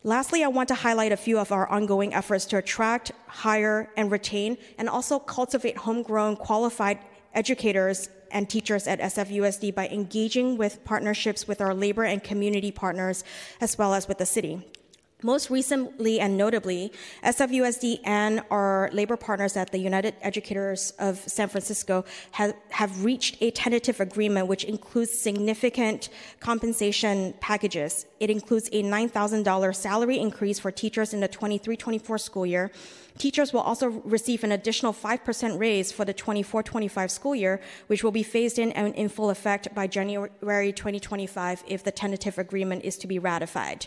Lastly, 0.05 0.43
I 0.43 0.49
want 0.49 0.67
to 0.69 0.75
highlight 0.75 1.13
a 1.13 1.17
few 1.17 1.39
of 1.39 1.53
our 1.53 1.69
ongoing 1.69 2.13
efforts 2.13 2.45
to 2.47 2.57
attract, 2.57 3.13
hire, 3.29 3.89
and 3.97 4.11
retain, 4.11 4.59
and 4.77 4.89
also 4.89 5.21
cultivate 5.21 5.77
homegrown 5.77 6.37
qualified 6.37 6.99
educators 7.35 8.09
and 8.33 8.51
teachers 8.51 8.89
at 8.89 8.99
SFUSD 8.99 9.73
by 9.73 9.87
engaging 9.89 10.57
with 10.59 10.83
partnerships 10.85 11.47
with 11.47 11.61
our 11.61 11.73
labor 11.73 12.03
and 12.03 12.25
community 12.25 12.73
partners 12.73 13.23
as 13.61 13.79
well 13.79 13.95
as 13.95 14.09
with 14.09 14.19
the 14.19 14.27
city. 14.27 14.67
Most 15.23 15.51
recently 15.51 16.19
and 16.19 16.37
notably, 16.37 16.93
SFUSD 17.23 18.01
and 18.03 18.43
our 18.51 18.91
labor 18.93 19.17
partners 19.17 19.57
at 19.57 19.71
the 19.71 19.79
United 19.79 20.15
Educators 20.21 20.93
of 20.99 21.19
San 21.19 21.49
Francisco 21.49 22.05
have, 22.33 22.55
have 22.71 23.05
reached 23.05 23.37
a 23.41 23.53
tentative 23.53 24.01
agreement 24.01 24.49
which 24.49 24.65
includes 24.65 25.17
significant 25.17 26.09
compensation 26.41 27.35
packages. 27.41 28.05
It 28.19 28.31
includes 28.31 28.69
a 28.73 28.83
$9,000 28.83 29.77
salary 29.77 30.19
increase 30.19 30.59
for 30.59 30.73
teachers 30.73 31.15
in 31.15 31.21
the 31.21 31.29
23 31.29 31.77
24 31.77 32.19
school 32.19 32.45
year. 32.45 32.73
Teachers 33.19 33.53
will 33.53 33.61
also 33.61 33.89
receive 34.05 34.43
an 34.43 34.53
additional 34.53 34.93
5% 34.93 35.59
raise 35.59 35.93
for 35.93 36.05
the 36.05 36.15
24 36.15 36.63
25 36.63 37.11
school 37.11 37.35
year, 37.35 37.61
which 37.87 38.03
will 38.03 38.11
be 38.11 38.23
phased 38.23 38.59
in 38.59 38.73
and 38.73 38.95
in 38.95 39.09
full 39.09 39.31
effect 39.31 39.73
by 39.75 39.87
January 39.87 40.73
2025 40.73 41.63
if 41.67 41.85
the 41.85 41.93
tentative 41.93 42.39
agreement 42.39 42.85
is 42.85 42.97
to 42.97 43.07
be 43.07 43.19
ratified. 43.19 43.87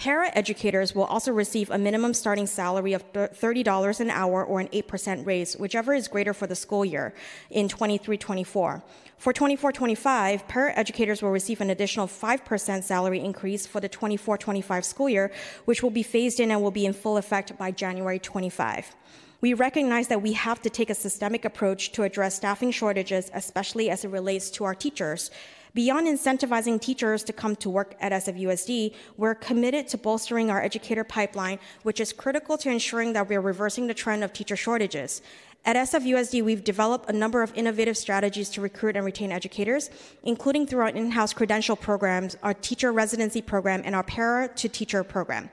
Para 0.00 0.30
educators 0.34 0.94
will 0.94 1.04
also 1.04 1.30
receive 1.30 1.68
a 1.68 1.76
minimum 1.76 2.14
starting 2.14 2.46
salary 2.46 2.94
of 2.94 3.12
$30 3.12 4.00
an 4.00 4.08
hour 4.08 4.42
or 4.42 4.58
an 4.58 4.68
8% 4.68 5.26
raise, 5.26 5.58
whichever 5.58 5.92
is 5.92 6.08
greater 6.08 6.32
for 6.32 6.46
the 6.46 6.54
school 6.54 6.86
year 6.86 7.12
in 7.50 7.68
23 7.68 8.16
24. 8.16 8.82
For 9.18 9.32
24 9.34 9.72
25, 9.72 10.48
para 10.48 10.72
educators 10.74 11.20
will 11.20 11.28
receive 11.28 11.60
an 11.60 11.68
additional 11.68 12.06
5% 12.06 12.82
salary 12.82 13.20
increase 13.20 13.66
for 13.66 13.78
the 13.78 13.90
24 13.90 14.38
25 14.38 14.86
school 14.86 15.10
year, 15.10 15.30
which 15.66 15.82
will 15.82 15.90
be 15.90 16.02
phased 16.02 16.40
in 16.40 16.50
and 16.50 16.62
will 16.62 16.70
be 16.70 16.86
in 16.86 16.94
full 16.94 17.18
effect 17.18 17.58
by 17.58 17.70
January 17.70 18.18
25. 18.18 18.96
We 19.42 19.52
recognize 19.52 20.08
that 20.08 20.22
we 20.22 20.32
have 20.32 20.62
to 20.62 20.70
take 20.70 20.88
a 20.88 20.94
systemic 20.94 21.44
approach 21.44 21.92
to 21.92 22.04
address 22.04 22.36
staffing 22.36 22.70
shortages, 22.70 23.30
especially 23.34 23.90
as 23.90 24.06
it 24.06 24.08
relates 24.08 24.48
to 24.52 24.64
our 24.64 24.74
teachers. 24.74 25.30
Beyond 25.72 26.08
incentivizing 26.08 26.80
teachers 26.80 27.22
to 27.24 27.32
come 27.32 27.54
to 27.56 27.70
work 27.70 27.94
at 28.00 28.10
SFUSD, 28.10 28.94
we're 29.16 29.36
committed 29.36 29.86
to 29.88 29.98
bolstering 29.98 30.50
our 30.50 30.60
educator 30.60 31.04
pipeline, 31.04 31.60
which 31.84 32.00
is 32.00 32.12
critical 32.12 32.58
to 32.58 32.70
ensuring 32.70 33.12
that 33.12 33.28
we're 33.28 33.40
reversing 33.40 33.86
the 33.86 33.94
trend 33.94 34.24
of 34.24 34.32
teacher 34.32 34.56
shortages. 34.56 35.22
At 35.64 35.76
SFUSD, 35.76 36.42
we've 36.42 36.64
developed 36.64 37.08
a 37.08 37.12
number 37.12 37.42
of 37.42 37.54
innovative 37.54 37.96
strategies 37.96 38.48
to 38.50 38.60
recruit 38.60 38.96
and 38.96 39.04
retain 39.04 39.30
educators, 39.30 39.90
including 40.24 40.66
through 40.66 40.80
our 40.80 40.88
in 40.88 41.10
house 41.12 41.32
credential 41.32 41.76
programs, 41.76 42.36
our 42.42 42.54
teacher 42.54 42.92
residency 42.92 43.42
program, 43.42 43.82
and 43.84 43.94
our 43.94 44.02
para 44.02 44.48
to 44.48 44.68
teacher 44.68 45.04
program. 45.04 45.50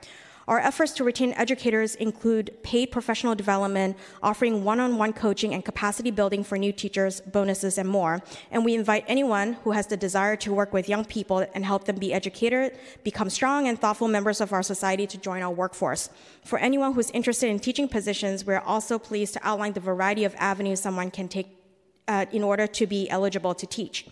Our 0.48 0.60
efforts 0.60 0.94
to 0.94 1.04
retain 1.04 1.34
educators 1.34 1.96
include 1.96 2.52
paid 2.64 2.90
professional 2.90 3.36
development, 3.36 3.98
offering 4.24 4.64
one 4.64 4.80
on 4.80 4.98
one 4.98 5.12
coaching 5.12 5.54
and 5.54 5.66
capacity 5.66 6.10
building 6.10 6.42
for 6.42 6.58
new 6.58 6.72
teachers, 6.72 7.20
bonuses, 7.20 7.78
and 7.78 7.90
more. 7.90 8.24
And 8.50 8.64
we 8.64 8.74
invite 8.74 9.04
anyone 9.10 9.54
who 9.64 9.72
has 9.72 9.88
the 9.88 9.98
desire 9.98 10.38
to 10.38 10.54
work 10.54 10.72
with 10.72 10.88
young 10.88 11.04
people 11.04 11.46
and 11.54 11.66
help 11.66 11.84
them 11.84 11.98
be 11.98 12.14
educated, 12.14 12.80
become 13.04 13.30
strong 13.30 13.68
and 13.68 13.78
thoughtful 13.78 14.08
members 14.08 14.40
of 14.40 14.54
our 14.54 14.64
society 14.64 15.06
to 15.08 15.18
join 15.18 15.42
our 15.42 15.52
workforce. 15.52 16.10
For 16.46 16.58
anyone 16.60 16.94
who's 16.94 17.12
interested 17.12 17.50
in 17.50 17.60
teaching 17.60 17.90
positions, 17.90 18.46
we're 18.46 18.60
also 18.60 18.98
pleased 18.98 19.34
to 19.34 19.46
outline 19.46 19.74
the 19.74 19.82
variety 19.82 20.24
of 20.24 20.34
avenues 20.38 20.80
someone 20.80 21.12
can 21.12 21.28
take 21.28 21.48
uh, 22.08 22.26
in 22.32 22.42
order 22.42 22.68
to 22.68 22.88
be 22.88 23.10
eligible 23.10 23.54
to 23.54 23.68
teach. 23.68 24.06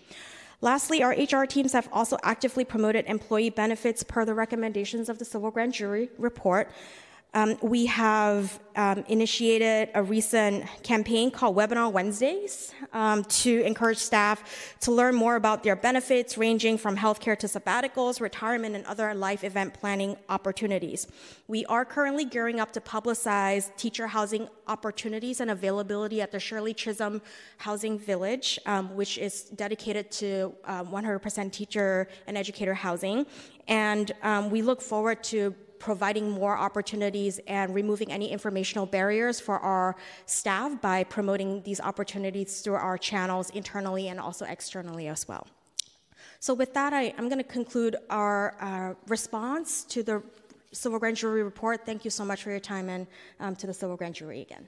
Lastly, 0.62 1.04
our 1.04 1.12
HR 1.12 1.46
teams 1.46 1.74
have 1.74 1.90
also 1.92 2.18
actively 2.24 2.64
promoted 2.64 3.06
employee 3.08 3.50
benefits 3.50 4.04
per 4.04 4.26
the 4.26 4.34
recommendations 4.34 5.10
of 5.10 5.20
the 5.20 5.26
Civil 5.26 5.52
Grand 5.52 5.74
Jury 5.74 6.10
report. 6.18 6.72
Um, 7.36 7.58
we 7.62 7.86
have 7.88 8.62
um, 8.78 9.04
initiated 9.10 9.90
a 9.94 10.02
recent 10.02 10.66
campaign 10.84 11.30
called 11.32 11.58
Webinar 11.58 11.92
Wednesdays 11.92 12.74
um, 12.94 13.26
to 13.26 13.60
encourage 13.64 13.98
staff 13.98 14.78
to 14.80 14.94
learn 14.94 15.16
more 15.16 15.36
about 15.36 15.62
their 15.62 15.76
benefits, 15.76 16.38
ranging 16.38 16.78
from 16.78 16.96
healthcare 16.96 17.38
to 17.40 17.48
sabbaticals, 17.48 18.22
retirement, 18.22 18.74
and 18.74 18.86
other 18.86 19.14
life 19.14 19.44
event 19.44 19.74
planning 19.74 20.16
opportunities. 20.30 21.08
We 21.50 21.66
are 21.66 21.84
currently 21.84 22.24
gearing 22.24 22.62
up 22.62 22.72
to 22.72 22.80
publicize 22.80 23.70
teacher 23.76 24.08
housing 24.08 24.48
opportunities 24.68 25.42
and 25.42 25.52
availability 25.52 26.22
at 26.22 26.32
the 26.32 26.40
Shirley 26.40 26.74
Chisholm 26.74 27.22
Housing 27.58 28.00
Village, 28.00 28.60
um, 28.66 28.96
which 28.96 29.18
is 29.18 29.42
dedicated 29.42 30.10
to 30.12 30.56
100% 30.66 31.38
um, 31.38 31.50
teacher 31.50 32.08
and 32.28 32.38
educator 32.38 32.74
housing. 32.74 33.26
And 33.68 34.14
um, 34.24 34.50
we 34.50 34.62
look 34.62 34.82
forward 34.82 35.22
to 35.26 35.54
providing 35.80 36.30
more 36.30 36.58
opportunities 36.58 37.40
and 37.48 37.74
removing 37.74 38.12
any 38.12 38.32
informational 38.32 38.86
barriers 38.86 39.40
for 39.40 39.60
our 39.60 39.96
staff 40.26 40.82
by 40.82 41.04
promoting 41.04 41.62
these 41.64 41.80
opportunities 41.80 42.62
through 42.62 42.76
our 42.76 42.98
channels 42.98 43.50
internally 43.52 44.08
and 44.08 44.20
also 44.20 44.46
externally 44.46 45.08
as 45.08 45.28
well. 45.28 45.48
So, 46.40 46.54
with 46.54 46.74
that, 46.74 46.94
I, 46.94 47.14
am 47.18 47.30
going 47.30 47.40
to 47.40 47.44
conclude 47.44 47.96
our 48.10 48.56
uh, 48.60 48.94
response 49.08 49.84
to 49.86 50.04
the 50.04 50.22
Civil 50.72 51.00
Grand 51.00 51.18
Jury 51.18 51.44
report. 51.44 51.86
Thank 51.86 52.04
you 52.06 52.12
so 52.12 52.26
much 52.26 52.44
for 52.44 52.52
your 52.52 52.60
time 52.60 52.90
and 52.90 53.08
um, 53.40 53.56
to 53.56 53.68
the 53.68 53.74
Civil 53.74 53.96
Grand 53.96 54.16
Jury 54.16 54.42
again. 54.42 54.68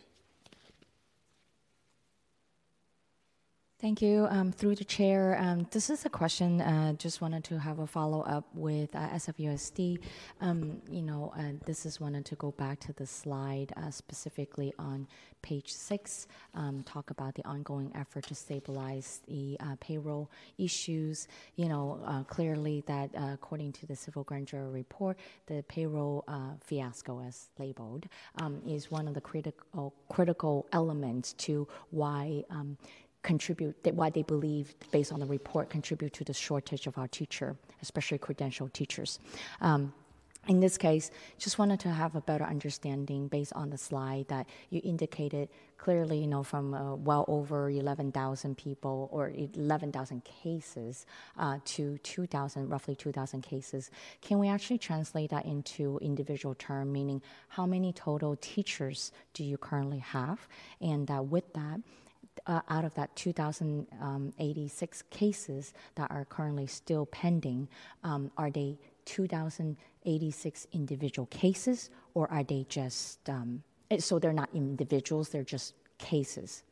Thank 3.80 4.01
you. 4.01 4.25
Um, 4.32 4.51
through 4.51 4.73
the 4.73 4.84
chair, 4.84 5.38
um, 5.39 5.67
this 5.69 5.91
is 5.91 6.03
a 6.03 6.09
question. 6.09 6.61
Uh, 6.61 6.93
just 6.93 7.21
wanted 7.21 7.43
to 7.43 7.59
have 7.59 7.78
a 7.78 7.86
follow 7.86 8.21
up 8.21 8.47
with 8.55 8.95
uh, 8.95 9.09
SFUSD. 9.09 9.99
Um, 10.41 10.82
you 10.89 11.03
know, 11.03 11.32
uh, 11.38 11.63
this 11.63 11.86
is 11.86 11.99
wanted 11.99 12.25
to 12.25 12.36
go 12.38 12.49
back 12.49 12.80
to 12.82 12.93
the 12.93 13.05
slide 13.05 13.73
uh, 13.78 13.91
specifically 13.91 14.73
on 14.80 15.07
page 15.43 15.71
six. 15.71 16.25
Um, 16.55 16.82
talk 16.88 17.11
about 17.11 17.36
the 17.36 17.45
ongoing 17.45 17.91
effort 17.93 18.23
to 18.30 18.34
stabilize 18.34 19.21
the 19.28 19.57
uh, 19.59 19.75
payroll 19.80 20.32
issues. 20.57 21.28
You 21.55 21.69
know, 21.69 21.99
uh, 22.03 22.23
clearly 22.23 22.84
that 22.88 23.11
according 23.15 23.73
to 23.73 23.86
the 23.86 23.95
civil 23.95 24.23
grand 24.23 24.47
jury 24.47 24.71
report, 24.71 25.19
the 25.45 25.63
payroll 25.67 26.25
fiasco, 26.65 27.21
as 27.21 27.49
labeled, 27.59 28.07
um, 28.41 28.59
is 28.67 28.89
one 28.89 29.07
of 29.07 29.13
the 29.13 29.21
critical 29.21 29.93
critical 30.09 30.65
elements 30.73 31.34
to 31.34 31.67
why 31.91 32.43
contribute, 33.28 33.75
why 33.93 34.09
they 34.09 34.23
believe, 34.23 34.73
based 34.89 35.11
on 35.11 35.19
the 35.19 35.25
report, 35.25 35.69
contribute 35.69 36.13
to 36.13 36.23
the 36.23 36.34
shortage 36.34 36.88
of 36.88 36.97
our 36.97 37.09
teacher, 37.09 37.57
especially 37.82 38.17
credentialed 38.17 38.71
teachers. 38.71 39.19
Um, 39.59 39.93
in 40.47 40.61
this 40.61 40.78
case, 40.78 41.11
just 41.38 41.59
wanted 41.59 41.82
to 41.82 41.89
have 41.89 42.15
a 42.15 42.21
better 42.21 42.45
understanding 42.45 43.28
based 43.28 43.51
on 43.51 43.69
the 43.69 43.78
slide 43.78 44.30
that 44.30 44.47
you 44.69 44.80
indicated 44.82 45.49
clearly, 45.78 46.19
you 46.19 46.28
know, 46.28 46.41
from 46.41 46.73
uh, 46.73 46.95
well 46.95 47.25
over 47.28 47.69
11,000 47.69 48.55
people 48.57 49.09
or 49.11 49.34
11,000 49.36 50.23
cases 50.23 51.05
uh, 51.38 51.57
to 51.65 51.97
2,000, 51.97 52.69
roughly 52.69 52.95
2,000 52.95 53.41
cases. 53.41 53.91
Can 54.21 54.39
we 54.39 54.47
actually 54.47 54.78
translate 54.78 55.32
that 55.32 55.45
into 55.45 55.99
individual 56.01 56.55
term, 56.55 56.93
meaning 56.93 57.21
how 57.49 57.65
many 57.65 57.91
total 57.91 58.38
teachers 58.39 59.11
do 59.34 59.43
you 59.43 59.57
currently 59.57 59.99
have? 59.99 60.47
And 60.80 61.11
uh, 61.11 61.21
with 61.21 61.51
that, 61.55 61.82
uh, 62.45 62.61
out 62.69 62.85
of 62.85 62.93
that 62.95 63.15
2,086 63.15 65.03
cases 65.09 65.73
that 65.95 66.11
are 66.11 66.25
currently 66.25 66.67
still 66.67 67.05
pending, 67.07 67.67
um, 68.03 68.31
are 68.38 68.51
they 68.51 68.77
2,086 69.05 70.67
individual 70.73 71.25
cases, 71.27 71.89
or 72.13 72.29
are 72.31 72.43
they 72.43 72.65
just 72.69 73.29
um, 73.29 73.63
eh, 73.89 73.97
so 73.99 74.19
they're 74.19 74.33
not 74.33 74.49
individuals; 74.53 75.29
they're 75.29 75.43
just 75.43 75.73
cases? 75.97 76.63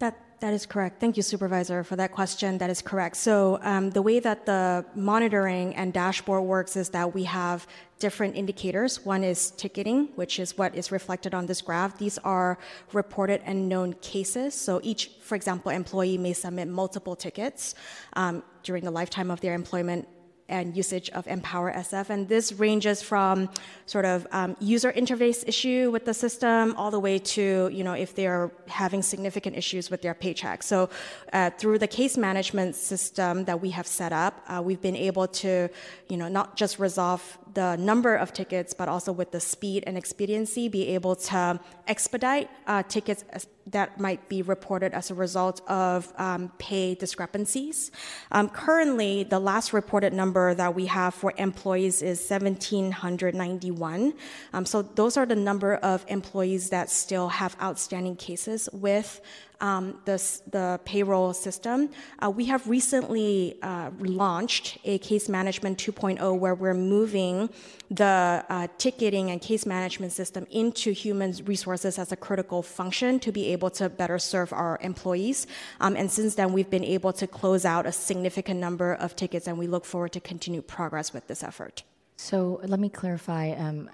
That 0.00 0.18
that 0.40 0.54
is 0.54 0.64
correct. 0.64 1.00
Thank 1.00 1.18
you, 1.18 1.22
Supervisor, 1.22 1.84
for 1.84 1.96
that 1.96 2.12
question. 2.12 2.56
That 2.56 2.70
is 2.70 2.80
correct. 2.80 3.16
So 3.16 3.58
um, 3.62 3.90
the 3.90 4.00
way 4.00 4.20
that 4.20 4.46
the 4.46 4.86
monitoring 4.94 5.74
and 5.76 5.92
dashboard 5.92 6.44
works 6.44 6.76
is 6.76 6.88
that 6.90 7.14
we 7.14 7.24
have 7.24 7.66
different 7.98 8.34
indicators. 8.34 9.04
One 9.04 9.22
is 9.22 9.50
ticketing, 9.50 10.08
which 10.16 10.38
is 10.38 10.56
what 10.56 10.74
is 10.74 10.90
reflected 10.90 11.34
on 11.34 11.44
this 11.44 11.60
graph. 11.60 11.98
These 11.98 12.16
are 12.24 12.58
reported 12.94 13.42
and 13.44 13.68
known 13.68 13.92
cases. 14.00 14.54
So 14.54 14.80
each, 14.82 15.10
for 15.20 15.34
example, 15.34 15.70
employee 15.70 16.16
may 16.16 16.32
submit 16.32 16.68
multiple 16.68 17.14
tickets 17.14 17.74
um, 18.14 18.42
during 18.62 18.84
the 18.84 18.90
lifetime 18.90 19.30
of 19.30 19.42
their 19.42 19.52
employment 19.52 20.08
and 20.50 20.76
usage 20.76 21.08
of 21.10 21.26
Empower 21.26 21.72
SF. 21.72 22.10
And 22.10 22.28
this 22.28 22.52
ranges 22.52 23.00
from 23.00 23.48
sort 23.86 24.04
of 24.04 24.26
um, 24.32 24.56
user 24.60 24.92
interface 24.92 25.46
issue 25.46 25.90
with 25.90 26.04
the 26.04 26.12
system 26.12 26.74
all 26.76 26.90
the 26.90 27.00
way 27.00 27.18
to, 27.18 27.70
you 27.72 27.84
know, 27.84 27.94
if 27.94 28.14
they're 28.14 28.50
having 28.68 29.02
significant 29.02 29.56
issues 29.56 29.90
with 29.90 30.02
their 30.02 30.14
paycheck. 30.14 30.62
So 30.62 30.90
uh, 31.32 31.50
through 31.58 31.78
the 31.78 31.86
case 31.86 32.16
management 32.16 32.76
system 32.76 33.44
that 33.44 33.60
we 33.60 33.70
have 33.70 33.86
set 33.86 34.12
up, 34.12 34.44
uh, 34.48 34.60
we've 34.62 34.82
been 34.82 34.96
able 34.96 35.28
to, 35.28 35.68
you 36.08 36.16
know, 36.16 36.28
not 36.28 36.56
just 36.56 36.78
resolve 36.78 37.38
the 37.54 37.76
number 37.76 38.14
of 38.14 38.32
tickets, 38.32 38.74
but 38.74 38.88
also 38.88 39.12
with 39.12 39.30
the 39.32 39.40
speed 39.40 39.84
and 39.86 39.96
expediency, 39.96 40.68
be 40.68 40.88
able 40.88 41.16
to 41.16 41.60
expedite 41.86 42.48
uh, 42.66 42.82
tickets 42.84 43.24
that 43.66 44.00
might 44.00 44.28
be 44.28 44.42
reported 44.42 44.92
as 44.92 45.10
a 45.10 45.14
result 45.14 45.60
of 45.68 46.12
um, 46.16 46.50
pay 46.58 46.94
discrepancies. 46.94 47.90
Um, 48.32 48.48
currently, 48.48 49.24
the 49.24 49.38
last 49.38 49.72
reported 49.72 50.12
number 50.12 50.54
that 50.54 50.74
we 50.74 50.86
have 50.86 51.14
for 51.14 51.32
employees 51.36 52.02
is 52.02 52.18
1,791. 52.28 54.14
Um, 54.52 54.66
so 54.66 54.82
those 54.82 55.16
are 55.16 55.26
the 55.26 55.36
number 55.36 55.74
of 55.76 56.04
employees 56.08 56.70
that 56.70 56.90
still 56.90 57.28
have 57.28 57.56
outstanding 57.60 58.16
cases 58.16 58.68
with 58.72 59.20
um, 59.60 60.00
the, 60.04 60.16
the 60.50 60.80
payroll 60.84 61.32
system. 61.32 61.90
Uh, 62.18 62.30
we 62.30 62.46
have 62.46 62.66
recently 62.68 63.58
uh, 63.62 63.90
launched 63.98 64.78
a 64.84 64.98
case 64.98 65.28
management 65.28 65.78
2.0 65.78 66.38
where 66.38 66.54
we're 66.54 66.74
moving 66.74 67.50
the 67.90 68.44
uh, 68.48 68.68
ticketing 68.78 69.30
and 69.30 69.40
case 69.40 69.66
management 69.66 70.12
system 70.12 70.46
into 70.50 70.92
human 70.92 71.32
resources 71.44 71.98
as 71.98 72.12
a 72.12 72.16
critical 72.16 72.62
function 72.62 73.18
to 73.18 73.32
be 73.32 73.52
able 73.52 73.70
to 73.70 73.88
better 73.88 74.18
serve 74.18 74.52
our 74.52 74.78
employees. 74.80 75.46
Um, 75.80 75.96
and 75.96 76.10
since 76.10 76.34
then, 76.36 76.52
we've 76.52 76.70
been 76.70 76.84
able 76.84 77.12
to 77.14 77.26
close 77.26 77.64
out 77.64 77.86
a 77.86 77.92
significant 77.92 78.60
number 78.60 78.94
of 78.94 79.16
tickets, 79.16 79.46
and 79.48 79.58
we 79.58 79.66
look 79.66 79.84
forward 79.84 80.12
to 80.12 80.20
continue 80.20 80.62
progress 80.62 81.12
with 81.12 81.26
this 81.26 81.42
effort. 81.42 81.82
So 82.16 82.60
let 82.62 82.78
me 82.78 82.88
clarify. 82.88 83.52
Um, 83.52 83.90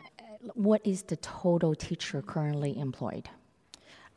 what 0.54 0.80
is 0.84 1.02
the 1.02 1.16
total 1.16 1.74
teacher 1.74 2.22
currently 2.22 2.78
employed? 2.78 3.28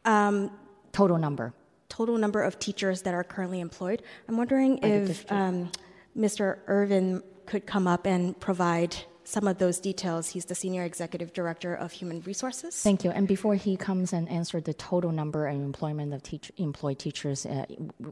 Um, 0.05 0.51
total 0.91 1.17
number. 1.17 1.53
Total 1.89 2.17
number 2.17 2.41
of 2.43 2.59
teachers 2.59 3.01
that 3.03 3.13
are 3.13 3.23
currently 3.23 3.59
employed. 3.59 4.03
I'm 4.27 4.37
wondering 4.37 4.79
if 4.83 5.29
um, 5.31 5.71
Mr. 6.17 6.59
Irvin 6.67 7.23
could 7.45 7.65
come 7.65 7.87
up 7.87 8.05
and 8.05 8.39
provide 8.39 8.95
some 9.29 9.47
of 9.47 9.59
those 9.59 9.79
details. 9.79 10.27
He's 10.29 10.45
the 10.45 10.55
Senior 10.55 10.83
Executive 10.83 11.33
Director 11.33 11.75
of 11.75 11.91
Human 11.91 12.21
Resources. 12.21 12.81
Thank 12.81 13.03
you. 13.03 13.11
And 13.11 13.27
before 13.27 13.53
he 13.53 13.77
comes 13.77 14.11
and 14.11 14.27
answers 14.27 14.63
the 14.63 14.73
total 14.73 15.11
number 15.11 15.47
of 15.47 15.55
employment 15.55 16.15
of 16.15 16.23
teach, 16.23 16.51
employed 16.57 16.97
teachers 16.97 17.45
uh, 17.45 17.65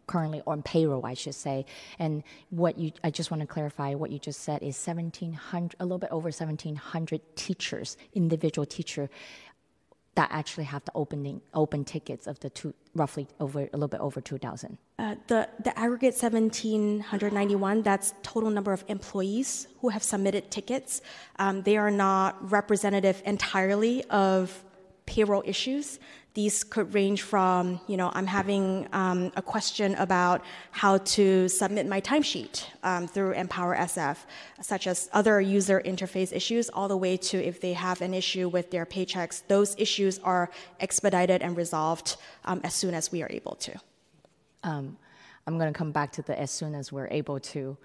currently 0.05 0.43
on 0.45 0.61
payroll, 0.61 1.03
I 1.07 1.15
should 1.15 1.33
say, 1.33 1.65
and 1.97 2.23
what 2.51 2.77
you, 2.77 2.91
I 3.03 3.09
just 3.09 3.31
want 3.31 3.41
to 3.41 3.47
clarify 3.47 3.95
what 3.95 4.11
you 4.11 4.19
just 4.19 4.41
said 4.41 4.61
is 4.61 4.77
1,700, 4.77 5.75
a 5.79 5.85
little 5.85 5.97
bit 5.97 6.11
over 6.11 6.27
1,700 6.27 7.21
teachers, 7.35 7.97
individual 8.13 8.67
teacher 8.67 9.09
that 10.17 10.29
actually 10.31 10.63
have 10.63 10.83
the 10.85 10.91
opening 10.95 11.41
open 11.53 11.85
tickets 11.85 12.25
of 12.25 12.39
the 12.39 12.49
two 12.49 12.73
roughly 12.95 13.27
over 13.39 13.59
a 13.61 13.77
little 13.77 13.87
bit 13.87 13.99
over 13.99 14.19
2000 14.19 14.77
uh, 14.97 15.15
the 15.27 15.47
the 15.63 15.77
aggregate 15.77 16.15
1791 16.15 17.83
that's 17.83 18.15
total 18.23 18.49
number 18.49 18.73
of 18.73 18.83
employees 18.87 19.67
who 19.81 19.89
have 19.89 20.01
submitted 20.01 20.49
tickets. 20.49 21.01
Um, 21.37 21.61
they 21.61 21.77
are 21.77 21.91
not 21.91 22.51
representative 22.51 23.21
entirely 23.25 24.03
of 24.05 24.63
payroll 25.05 25.43
issues 25.45 25.99
these 26.37 26.63
could 26.63 26.93
range 26.93 27.23
from, 27.23 27.81
you 27.87 27.97
know, 27.97 28.11
I'm 28.13 28.27
having 28.27 28.87
um, 28.93 29.31
a 29.35 29.41
question 29.41 29.95
about 29.95 30.45
how 30.69 30.99
to 30.99 31.49
submit 31.49 31.87
my 31.87 31.99
timesheet 31.99 32.63
um, 32.83 33.07
through 33.07 33.31
Empower 33.31 33.75
SF, 33.75 34.17
such 34.61 34.85
as 34.85 35.09
other 35.13 35.41
user 35.41 35.81
interface 35.83 36.31
issues, 36.31 36.69
all 36.69 36.87
the 36.87 36.95
way 36.95 37.17
to 37.17 37.43
if 37.43 37.59
they 37.59 37.73
have 37.73 38.01
an 38.01 38.13
issue 38.13 38.47
with 38.49 38.69
their 38.69 38.85
paychecks. 38.85 39.41
Those 39.47 39.73
issues 39.79 40.19
are 40.19 40.51
expedited 40.79 41.41
and 41.41 41.57
resolved 41.57 42.17
um, 42.45 42.61
as 42.63 42.75
soon 42.75 42.93
as 42.93 43.11
we 43.11 43.23
are 43.23 43.31
able 43.31 43.55
to. 43.55 43.73
Um, 44.61 44.95
I'm 45.47 45.57
going 45.57 45.73
to 45.73 45.77
come 45.77 45.91
back 45.91 46.11
to 46.11 46.21
the 46.21 46.39
as 46.39 46.51
soon 46.51 46.75
as 46.75 46.91
we're 46.91 47.07
able 47.09 47.39
to 47.39 47.75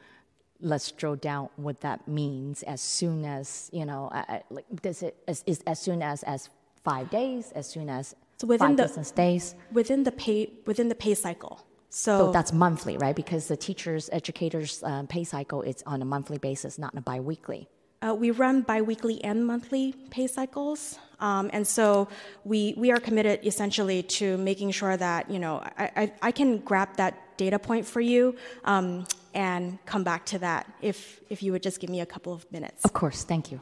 let's 0.60 0.92
drill 0.92 1.16
down 1.16 1.48
what 1.56 1.80
that 1.80 2.06
means 2.06 2.62
as 2.64 2.80
soon 2.82 3.24
as 3.24 3.68
you 3.72 3.84
know 3.84 4.12
like 4.48 4.64
does 4.80 5.02
it 5.02 5.16
is, 5.26 5.42
is 5.44 5.60
as 5.66 5.80
soon 5.80 6.02
as 6.02 6.22
as 6.22 6.50
five 6.84 7.10
days 7.10 7.50
as 7.56 7.68
soon 7.68 7.88
as 7.88 8.14
so 8.42 8.48
within 8.48 8.76
the 8.76 8.82
business 8.82 9.10
days. 9.12 9.54
within 9.72 10.02
the 10.02 10.12
pay 10.12 10.50
within 10.66 10.88
the 10.88 10.94
pay 10.94 11.14
cycle. 11.14 11.64
So, 11.90 12.18
So 12.18 12.32
that's 12.32 12.52
monthly, 12.52 12.96
right? 12.96 13.14
Because 13.14 13.48
the 13.48 13.56
teachers, 13.56 14.08
educators' 14.12 14.82
um, 14.82 15.06
pay 15.06 15.24
cycle 15.24 15.60
is 15.60 15.82
on 15.86 16.00
a 16.00 16.06
monthly 16.06 16.38
basis, 16.38 16.78
not 16.78 16.96
a 16.96 17.02
biweekly. 17.02 17.68
Uh, 18.00 18.14
we 18.14 18.30
run 18.30 18.62
biweekly 18.62 19.22
and 19.22 19.46
monthly 19.46 19.94
pay 20.10 20.26
cycles, 20.26 20.98
um, 21.20 21.50
and 21.52 21.64
so 21.66 22.08
we 22.44 22.74
we 22.76 22.90
are 22.90 22.98
committed 22.98 23.46
essentially 23.46 24.02
to 24.02 24.36
making 24.38 24.70
sure 24.72 24.96
that 24.96 25.30
you 25.30 25.38
know 25.38 25.62
I, 25.78 25.90
I, 26.02 26.12
I 26.28 26.30
can 26.32 26.58
grab 26.58 26.88
that 26.96 27.36
data 27.36 27.58
point 27.58 27.86
for 27.86 28.00
you 28.00 28.34
um, 28.64 29.04
and 29.34 29.78
come 29.86 30.02
back 30.02 30.26
to 30.32 30.38
that 30.40 30.66
if 30.80 31.20
if 31.30 31.42
you 31.44 31.52
would 31.52 31.62
just 31.62 31.78
give 31.78 31.90
me 31.90 32.00
a 32.00 32.06
couple 32.06 32.32
of 32.32 32.50
minutes. 32.50 32.84
Of 32.84 32.92
course, 32.92 33.22
thank 33.22 33.52
you. 33.52 33.60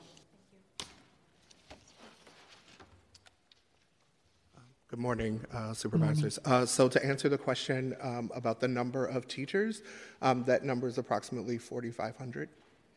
Good 4.90 4.98
morning, 4.98 5.40
uh, 5.54 5.72
supervisors. 5.72 6.40
Uh, 6.44 6.66
so 6.66 6.88
to 6.88 7.06
answer 7.06 7.28
the 7.28 7.38
question 7.38 7.94
um, 8.00 8.28
about 8.34 8.58
the 8.58 8.66
number 8.66 9.06
of 9.06 9.28
teachers, 9.28 9.82
um, 10.20 10.42
that 10.48 10.64
number 10.64 10.88
is 10.88 10.98
approximately 10.98 11.58
4,500 11.58 12.48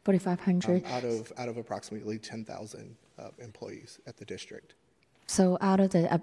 4,500. 0.03 0.85
um, 0.85 0.91
out 0.91 1.03
of 1.03 1.31
out 1.37 1.49
of 1.49 1.57
approximately 1.57 2.17
10,000 2.17 2.95
uh, 3.19 3.29
employees 3.37 3.99
at 4.07 4.17
the 4.17 4.25
district. 4.25 4.73
So 5.27 5.59
out 5.61 5.79
of 5.79 5.91
the 5.91 6.11
uh, 6.11 6.17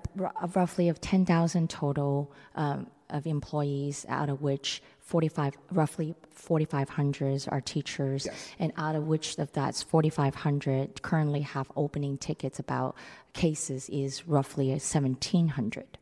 roughly 0.57 0.89
of 0.89 1.01
10,000 1.01 1.71
total 1.71 2.33
um, 2.57 2.89
of 3.09 3.29
employees, 3.29 4.05
out 4.09 4.29
of 4.29 4.43
which 4.43 4.83
45, 5.11 5.55
roughly 5.73 6.15
4,500 6.31 7.47
are 7.49 7.61
teachers, 7.61 8.29
and 8.61 8.73
out 8.77 8.95
of 8.95 9.09
which 9.09 9.37
of 9.39 9.51
that's 9.51 9.83
4,500 9.83 11.03
currently 11.03 11.41
have 11.41 11.71
opening 11.75 12.17
tickets 12.17 12.61
about 12.61 12.95
cases 13.33 13.89
is 13.89 14.29
roughly 14.29 14.69
1,700. 14.69 15.99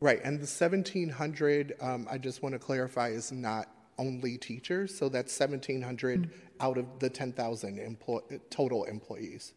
Right, 0.00 0.18
and 0.24 0.38
the 0.38 0.46
1,700, 0.46 1.74
um, 1.82 2.08
I 2.10 2.16
just 2.16 2.42
want 2.42 2.54
to 2.54 2.58
clarify, 2.58 3.08
is 3.08 3.32
not 3.32 3.68
only 3.98 4.38
teachers. 4.38 4.96
So 4.96 5.10
that's 5.10 5.38
1,700 5.38 6.30
out 6.60 6.78
of 6.78 6.86
the 6.98 7.10
10,000 7.10 7.78
employ- 7.78 8.20
total 8.48 8.84
employees. 8.84 9.52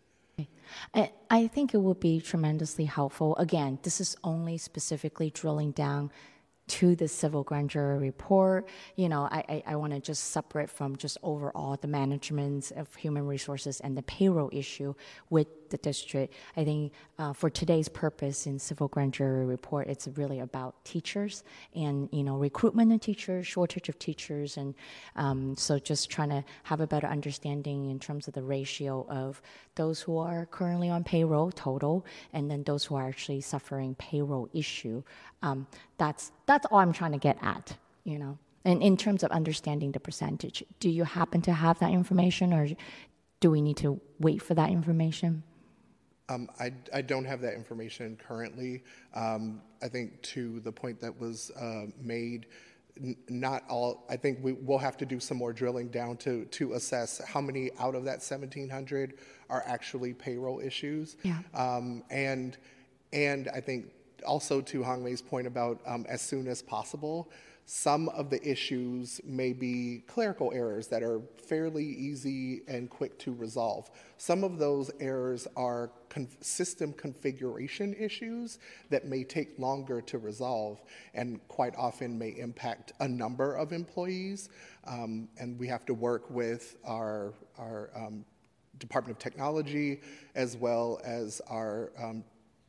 I, 0.93 1.11
I 1.29 1.47
think 1.47 1.73
it 1.73 1.77
would 1.77 2.01
be 2.01 2.19
tremendously 2.19 2.85
helpful. 2.85 3.37
Again, 3.37 3.79
this 3.83 4.01
is 4.01 4.17
only 4.23 4.57
specifically 4.57 5.29
drilling 5.29 5.71
down 5.71 6.11
to 6.69 6.95
the 6.95 7.07
civil 7.07 7.43
grand 7.43 7.69
jury 7.69 7.97
report. 7.97 8.67
You 8.95 9.09
know, 9.09 9.23
I, 9.23 9.43
I, 9.49 9.63
I 9.67 9.75
want 9.75 9.93
to 9.93 9.99
just 9.99 10.25
separate 10.25 10.69
from 10.69 10.95
just 10.95 11.17
overall 11.23 11.77
the 11.79 11.87
management 11.87 12.71
of 12.71 12.95
human 12.95 13.25
resources 13.25 13.79
and 13.79 13.97
the 13.97 14.03
payroll 14.03 14.49
issue 14.53 14.93
with 15.29 15.47
the 15.69 15.77
district. 15.77 16.33
I 16.57 16.63
think 16.63 16.93
uh, 17.17 17.33
for 17.33 17.49
today's 17.49 17.87
purpose 17.87 18.47
in 18.47 18.59
civil 18.59 18.87
grand 18.87 19.13
jury 19.13 19.45
report, 19.45 19.87
it's 19.87 20.07
really 20.15 20.39
about 20.39 20.83
teachers 20.85 21.43
and 21.75 22.09
you 22.11 22.23
know 22.23 22.37
recruitment 22.37 22.91
of 22.93 23.01
teachers, 23.01 23.47
shortage 23.47 23.89
of 23.89 23.99
teachers, 23.99 24.57
and 24.57 24.75
um, 25.15 25.55
so 25.55 25.79
just 25.79 26.09
trying 26.09 26.29
to 26.29 26.43
have 26.63 26.81
a 26.81 26.87
better 26.87 27.07
understanding 27.07 27.89
in 27.89 27.99
terms 27.99 28.27
of 28.27 28.33
the 28.33 28.43
ratio 28.43 29.05
of 29.09 29.41
those 29.75 30.01
who 30.01 30.17
are 30.17 30.45
currently 30.45 30.89
on 30.89 31.03
payroll 31.03 31.51
total, 31.51 32.05
and 32.33 32.49
then 32.49 32.63
those 32.63 32.85
who 32.85 32.95
are 32.95 33.07
actually 33.07 33.41
suffering 33.41 33.95
payroll 33.95 34.49
issue. 34.53 35.03
Um, 35.41 35.67
that's 35.97 36.31
that's 36.45 36.65
all 36.71 36.79
I'm 36.79 36.93
trying 36.93 37.13
to 37.13 37.17
get 37.19 37.37
at. 37.41 37.77
You 38.03 38.19
know. 38.19 38.37
And 38.65 38.83
in 38.83 38.97
terms 38.97 39.23
of 39.23 39.31
understanding 39.31 39.93
the 39.93 39.99
percentage, 39.99 40.63
do 40.79 40.89
you 40.89 41.03
happen 41.05 41.41
to 41.43 41.53
have 41.53 41.79
that 41.79 41.91
information, 41.91 42.53
or 42.53 42.67
do 43.39 43.51
we 43.51 43.61
need 43.61 43.77
to 43.77 43.99
wait 44.19 44.41
for 44.41 44.53
that 44.53 44.69
information? 44.69 45.43
Um, 46.29 46.49
I, 46.59 46.71
I 46.93 47.01
don't 47.01 47.25
have 47.25 47.41
that 47.41 47.55
information 47.55 48.17
currently. 48.25 48.83
Um, 49.15 49.61
I 49.81 49.87
think 49.87 50.21
to 50.23 50.59
the 50.61 50.71
point 50.71 51.01
that 51.01 51.19
was 51.19 51.51
uh, 51.59 51.85
made, 52.01 52.45
n- 52.97 53.17
not 53.27 53.63
all. 53.69 54.05
I 54.09 54.15
think 54.15 54.39
we 54.41 54.53
will 54.53 54.77
have 54.77 54.95
to 54.97 55.05
do 55.05 55.19
some 55.19 55.37
more 55.37 55.53
drilling 55.53 55.89
down 55.89 56.17
to 56.17 56.45
to 56.45 56.73
assess 56.73 57.19
how 57.25 57.41
many 57.41 57.71
out 57.79 57.95
of 57.95 58.03
that 58.05 58.19
1,700 58.19 59.17
are 59.49 59.63
actually 59.65 60.13
payroll 60.13 60.59
issues. 60.59 61.17
Yeah. 61.23 61.39
Um, 61.53 62.03
and 62.09 62.57
and 63.11 63.49
I 63.49 63.59
think 63.61 63.87
also 64.23 64.61
to 64.61 64.81
Hongmei's 64.81 65.21
point 65.21 65.47
about 65.47 65.81
um, 65.85 66.05
as 66.09 66.21
soon 66.21 66.47
as 66.47 66.61
possible, 66.61 67.29
some 67.71 68.09
of 68.09 68.31
the 68.31 68.41
issues 68.49 69.21
may 69.23 69.53
be 69.53 70.03
clerical 70.07 70.51
errors 70.55 70.87
that 70.87 71.03
are 71.03 71.21
fairly 71.37 71.85
easy 71.85 72.61
and 72.67 72.89
quick 72.89 73.19
to 73.19 73.31
resolve. 73.31 73.91
Some 74.17 74.43
of 74.43 74.57
those 74.57 74.89
errors 74.99 75.47
are 75.55 75.91
con- 76.09 76.27
system 76.41 76.93
configuration 76.93 77.95
issues 77.99 78.57
that 78.89 79.05
may 79.05 79.23
take 79.23 79.59
longer 79.59 80.01
to 80.01 80.17
resolve 80.17 80.81
and 81.13 81.47
quite 81.47 81.75
often 81.77 82.17
may 82.17 82.29
impact 82.29 82.93
a 83.01 83.07
number 83.07 83.53
of 83.53 83.71
employees. 83.71 84.49
Um, 84.87 85.29
and 85.37 85.59
we 85.59 85.67
have 85.67 85.85
to 85.85 85.93
work 85.93 86.27
with 86.31 86.75
our, 86.83 87.33
our 87.59 87.91
um, 87.95 88.25
Department 88.79 89.17
of 89.17 89.21
Technology 89.21 90.01
as 90.33 90.57
well 90.57 90.99
as 91.03 91.39
our 91.47 91.91
um, 92.01 92.23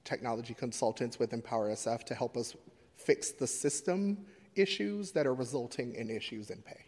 technology 0.04 0.54
consultants 0.54 1.18
with 1.18 1.32
Empower 1.32 1.70
SF 1.70 2.04
to 2.04 2.14
help 2.14 2.36
us 2.36 2.56
fix 2.96 3.30
the 3.30 3.46
system 3.46 4.26
issues 4.54 5.12
that 5.12 5.26
are 5.26 5.34
resulting 5.34 5.94
in 5.94 6.10
issues 6.10 6.50
in 6.50 6.60
pay. 6.62 6.84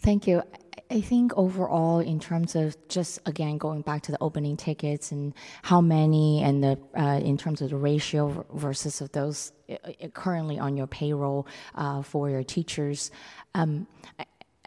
Thank 0.00 0.26
you. 0.26 0.42
I 0.90 1.00
think 1.00 1.32
overall, 1.36 2.00
in 2.00 2.20
terms 2.20 2.54
of 2.54 2.76
just 2.88 3.18
again 3.26 3.58
going 3.58 3.80
back 3.80 4.02
to 4.02 4.12
the 4.12 4.18
opening 4.20 4.56
tickets 4.56 5.10
and 5.10 5.34
how 5.62 5.80
many, 5.80 6.42
and 6.42 6.62
the 6.62 6.78
uh, 6.96 7.18
in 7.18 7.36
terms 7.36 7.60
of 7.60 7.70
the 7.70 7.76
ratio 7.76 8.46
versus 8.52 9.00
of 9.00 9.10
those 9.12 9.52
uh, 9.68 9.74
uh, 9.84 10.08
currently 10.08 10.58
on 10.58 10.76
your 10.76 10.86
payroll 10.86 11.46
uh, 11.74 12.02
for 12.02 12.30
your 12.30 12.44
teachers, 12.44 13.10
um, 13.54 13.86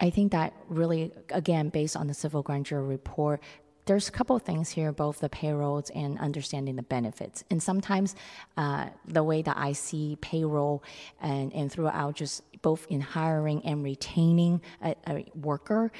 I 0.00 0.10
think 0.10 0.32
that 0.32 0.52
really, 0.68 1.12
again, 1.30 1.68
based 1.68 1.96
on 1.96 2.06
the 2.06 2.14
civil 2.14 2.42
grand 2.42 2.66
jury 2.66 2.86
report, 2.86 3.40
there's 3.86 4.08
a 4.08 4.12
couple 4.12 4.36
of 4.36 4.42
things 4.42 4.70
here, 4.70 4.92
both 4.92 5.20
the 5.20 5.28
payrolls 5.28 5.90
and 5.90 6.18
understanding 6.18 6.76
the 6.76 6.82
benefits. 6.82 7.44
And 7.50 7.62
sometimes 7.62 8.14
uh, 8.56 8.88
the 9.06 9.22
way 9.22 9.42
that 9.42 9.56
I 9.56 9.72
see 9.72 10.16
payroll 10.20 10.82
and, 11.20 11.52
and 11.52 11.72
throughout 11.72 12.14
just 12.14 12.42
both 12.62 12.86
in 12.88 13.00
hiring 13.00 13.64
and 13.64 13.82
retaining 13.82 14.60
a, 14.82 14.94
a 15.06 15.26
worker, 15.34 15.90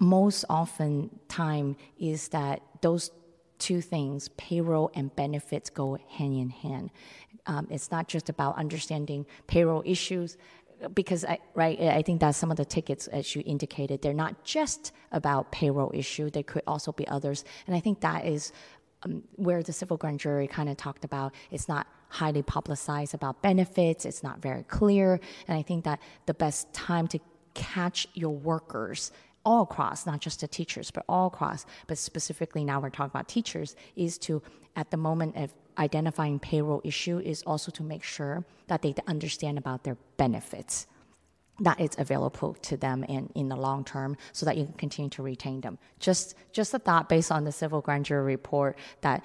most 0.00 0.44
often 0.48 1.10
time 1.28 1.76
is 1.98 2.28
that 2.28 2.62
those 2.80 3.10
two 3.58 3.80
things, 3.80 4.28
payroll 4.36 4.90
and 4.94 5.14
benefits, 5.14 5.70
go 5.70 5.98
hand 6.08 6.34
in 6.34 6.50
hand. 6.50 6.90
Um, 7.46 7.66
it's 7.70 7.90
not 7.90 8.08
just 8.08 8.28
about 8.28 8.56
understanding 8.56 9.26
payroll 9.46 9.82
issues, 9.84 10.36
because 10.94 11.24
I, 11.24 11.38
right, 11.54 11.78
I 11.80 12.02
think 12.02 12.20
that 12.20 12.32
some 12.32 12.50
of 12.50 12.56
the 12.56 12.64
tickets, 12.64 13.08
as 13.08 13.34
you 13.34 13.42
indicated, 13.44 14.02
they're 14.02 14.12
not 14.12 14.44
just 14.44 14.92
about 15.12 15.50
payroll 15.50 15.90
issue. 15.94 16.30
There 16.30 16.42
could 16.42 16.62
also 16.66 16.92
be 16.92 17.06
others, 17.08 17.44
and 17.66 17.74
I 17.74 17.80
think 17.80 18.00
that 18.00 18.24
is 18.24 18.52
um, 19.02 19.22
where 19.36 19.62
the 19.62 19.72
civil 19.72 19.96
grand 19.96 20.20
jury 20.20 20.46
kind 20.46 20.68
of 20.68 20.76
talked 20.76 21.04
about. 21.04 21.34
It's 21.50 21.68
not 21.68 21.86
highly 22.08 22.42
publicized 22.42 23.14
about 23.14 23.42
benefits. 23.42 24.04
It's 24.04 24.22
not 24.22 24.40
very 24.40 24.62
clear, 24.64 25.20
and 25.46 25.58
I 25.58 25.62
think 25.62 25.84
that 25.84 26.00
the 26.26 26.34
best 26.34 26.72
time 26.72 27.08
to 27.08 27.18
catch 27.54 28.06
your 28.14 28.30
workers 28.30 29.10
all 29.44 29.62
across, 29.62 30.06
not 30.06 30.20
just 30.20 30.40
the 30.40 30.48
teachers, 30.48 30.90
but 30.90 31.04
all 31.08 31.28
across, 31.28 31.64
but 31.86 31.96
specifically 31.96 32.64
now 32.64 32.80
we're 32.80 32.90
talking 32.90 33.10
about 33.10 33.28
teachers, 33.28 33.76
is 33.96 34.18
to, 34.18 34.42
at 34.76 34.90
the 34.90 34.96
moment 34.96 35.36
of 35.36 35.54
identifying 35.78 36.38
payroll 36.38 36.80
issue 36.84 37.18
is 37.18 37.42
also 37.42 37.70
to 37.72 37.82
make 37.82 38.02
sure 38.02 38.44
that 38.66 38.82
they 38.82 38.94
understand 39.06 39.58
about 39.58 39.84
their 39.84 39.96
benefits 40.16 40.86
that 41.60 41.80
it's 41.80 41.96
available 41.98 42.54
to 42.54 42.76
them 42.76 43.02
in, 43.04 43.28
in 43.34 43.48
the 43.48 43.56
long 43.56 43.84
term 43.84 44.16
so 44.32 44.46
that 44.46 44.56
you 44.56 44.64
can 44.64 44.74
continue 44.74 45.10
to 45.10 45.22
retain 45.22 45.60
them. 45.60 45.78
Just 45.98 46.34
just 46.52 46.72
a 46.74 46.78
thought 46.78 47.08
based 47.08 47.32
on 47.32 47.44
the 47.44 47.52
civil 47.52 47.80
grand 47.80 48.04
jury 48.04 48.24
report 48.24 48.78
that 49.00 49.24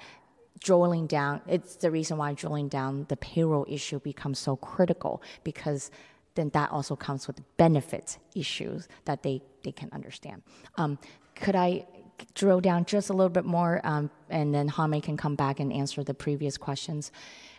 drilling 0.60 1.06
down 1.06 1.40
it's 1.46 1.76
the 1.76 1.90
reason 1.90 2.16
why 2.16 2.32
drilling 2.32 2.68
down 2.68 3.04
the 3.08 3.16
payroll 3.16 3.66
issue 3.68 3.98
becomes 4.00 4.38
so 4.38 4.56
critical 4.56 5.22
because 5.42 5.90
then 6.34 6.48
that 6.50 6.70
also 6.70 6.96
comes 6.96 7.26
with 7.26 7.40
benefits 7.56 8.18
issues 8.34 8.88
that 9.04 9.22
they, 9.22 9.40
they 9.62 9.72
can 9.72 9.88
understand. 9.92 10.42
Um, 10.76 10.98
could 11.34 11.56
I 11.56 11.86
drill 12.34 12.60
down 12.60 12.84
just 12.84 13.10
a 13.10 13.12
little 13.12 13.30
bit 13.30 13.44
more, 13.44 13.80
um, 13.84 14.10
and 14.30 14.54
then 14.54 14.68
Hame 14.68 15.00
can 15.00 15.16
come 15.16 15.34
back 15.34 15.60
and 15.60 15.72
answer 15.72 16.02
the 16.02 16.14
previous 16.14 16.56
questions. 16.56 17.12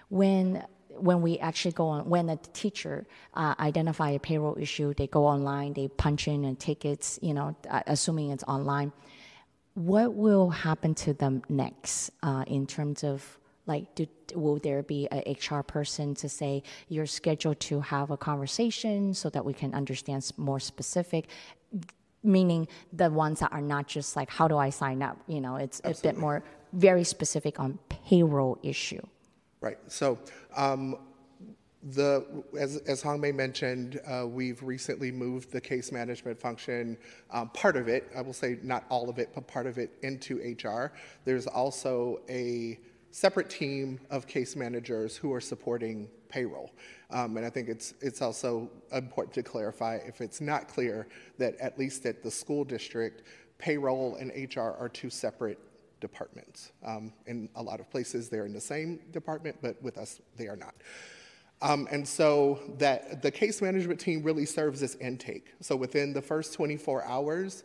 When 0.10 0.64
when 0.98 1.22
we 1.22 1.38
actually 1.40 1.74
go 1.74 1.88
on, 1.88 2.10
when 2.10 2.30
a 2.30 2.38
teacher 2.54 3.06
uh, 3.34 3.54
identify 3.60 4.12
a 4.12 4.20
payroll 4.20 4.58
issue, 4.58 4.94
they 4.94 5.08
go 5.08 5.26
online, 5.26 5.74
they 5.74 5.90
punch 5.90 6.28
in 6.28 6.46
and 6.46 6.58
tickets, 6.58 7.20
you 7.22 7.34
know, 7.34 7.54
uh, 7.70 7.82
assuming 7.88 8.32
it's 8.32 8.46
online. 8.46 8.94
What 9.74 10.14
will 10.14 10.50
happen 10.50 10.96
to 10.96 11.14
them 11.14 11.44
next 11.50 12.12
uh, 12.24 12.46
in 12.48 12.66
terms 12.66 13.04
of 13.04 13.38
like, 13.68 13.96
do, 13.96 14.08
will 14.36 14.58
there 14.58 14.84
be 14.84 15.08
a 15.12 15.34
HR 15.34 15.64
person 15.64 16.14
to 16.16 16.30
say 16.30 16.62
you're 16.88 17.08
scheduled 17.08 17.60
to 17.62 17.82
have 17.82 18.12
a 18.12 18.18
conversation 18.18 19.14
so 19.14 19.30
that 19.32 19.44
we 19.44 19.54
can 19.54 19.74
understand 19.74 20.32
more 20.38 20.60
specific? 20.60 21.28
Meaning 22.26 22.68
the 22.94 23.10
ones 23.10 23.40
that 23.40 23.52
are 23.52 23.62
not 23.62 23.88
just 23.88 24.16
like 24.16 24.30
how 24.30 24.48
do 24.48 24.58
i 24.58 24.70
sign 24.70 25.02
up 25.02 25.18
you 25.28 25.40
know 25.40 25.56
it's 25.56 25.82
Absolutely. 25.84 26.10
a 26.10 26.14
bit 26.14 26.20
more 26.20 26.44
very 26.74 27.04
specific 27.04 27.60
on 27.60 27.78
payroll 27.90 28.58
issue 28.64 29.02
right 29.62 29.78
so 29.88 30.18
um, 30.56 30.98
the 31.86 32.26
as, 32.60 32.78
as 32.88 33.02
Hong 33.02 33.22
Mei 33.22 33.32
mentioned, 33.32 34.00
uh, 34.08 34.26
we've 34.26 34.62
recently 34.64 35.12
moved 35.12 35.52
the 35.52 35.62
case 35.62 35.92
management 35.92 36.40
function, 36.40 36.98
um, 37.30 37.50
part 37.50 37.78
of 37.78 37.88
it, 37.88 38.12
I 38.16 38.22
will 38.22 38.34
say 38.34 38.58
not 38.64 38.86
all 38.90 39.08
of 39.10 39.20
it, 39.20 39.30
but 39.36 39.46
part 39.48 39.68
of 39.68 39.78
it 39.78 39.92
into 40.02 40.38
HR. 40.40 40.92
There's 41.26 41.46
also 41.46 42.22
a 42.28 42.80
separate 43.12 43.50
team 43.50 44.00
of 44.10 44.26
case 44.28 44.56
managers 44.56 45.16
who 45.16 45.32
are 45.32 45.42
supporting 45.42 46.10
payroll. 46.28 46.72
Um, 47.12 47.38
and 47.38 47.46
I 47.46 47.50
think 47.50 47.70
it's, 47.70 47.94
it's 48.02 48.22
also 48.22 48.70
important 48.92 49.34
to 49.36 49.44
clarify, 49.44 49.98
if 50.06 50.22
it's 50.22 50.42
not 50.42 50.68
clear, 50.68 51.08
that 51.38 51.56
at 51.58 51.78
least 51.78 52.06
at 52.06 52.24
the 52.24 52.32
school 52.32 52.64
district, 52.64 53.24
payroll 53.58 54.16
and 54.16 54.32
HR 54.32 54.62
are 54.62 54.90
two 54.90 55.10
separate 55.10 55.60
departments. 56.02 56.72
Um, 56.84 57.14
in 57.26 57.50
a 57.56 57.64
lot 57.64 57.80
of 57.80 57.90
places, 57.90 58.30
they're 58.30 58.46
in 58.46 58.54
the 58.54 58.62
same 58.62 59.00
department, 59.12 59.58
but 59.62 59.82
with 59.82 59.98
us, 59.98 60.20
they 60.38 60.48
are 60.48 60.58
not. 60.58 60.76
Um, 61.62 61.88
and 61.90 62.08
so 62.08 62.60
that 62.78 63.22
the 63.22 63.32
case 63.32 63.62
management 63.62 64.00
team 64.00 64.22
really 64.24 64.46
serves 64.46 64.84
as 64.84 64.96
intake. 64.96 65.54
So 65.62 65.76
within 65.76 66.14
the 66.14 66.22
first 66.22 66.54
24 66.54 67.06
hours, 67.06 67.64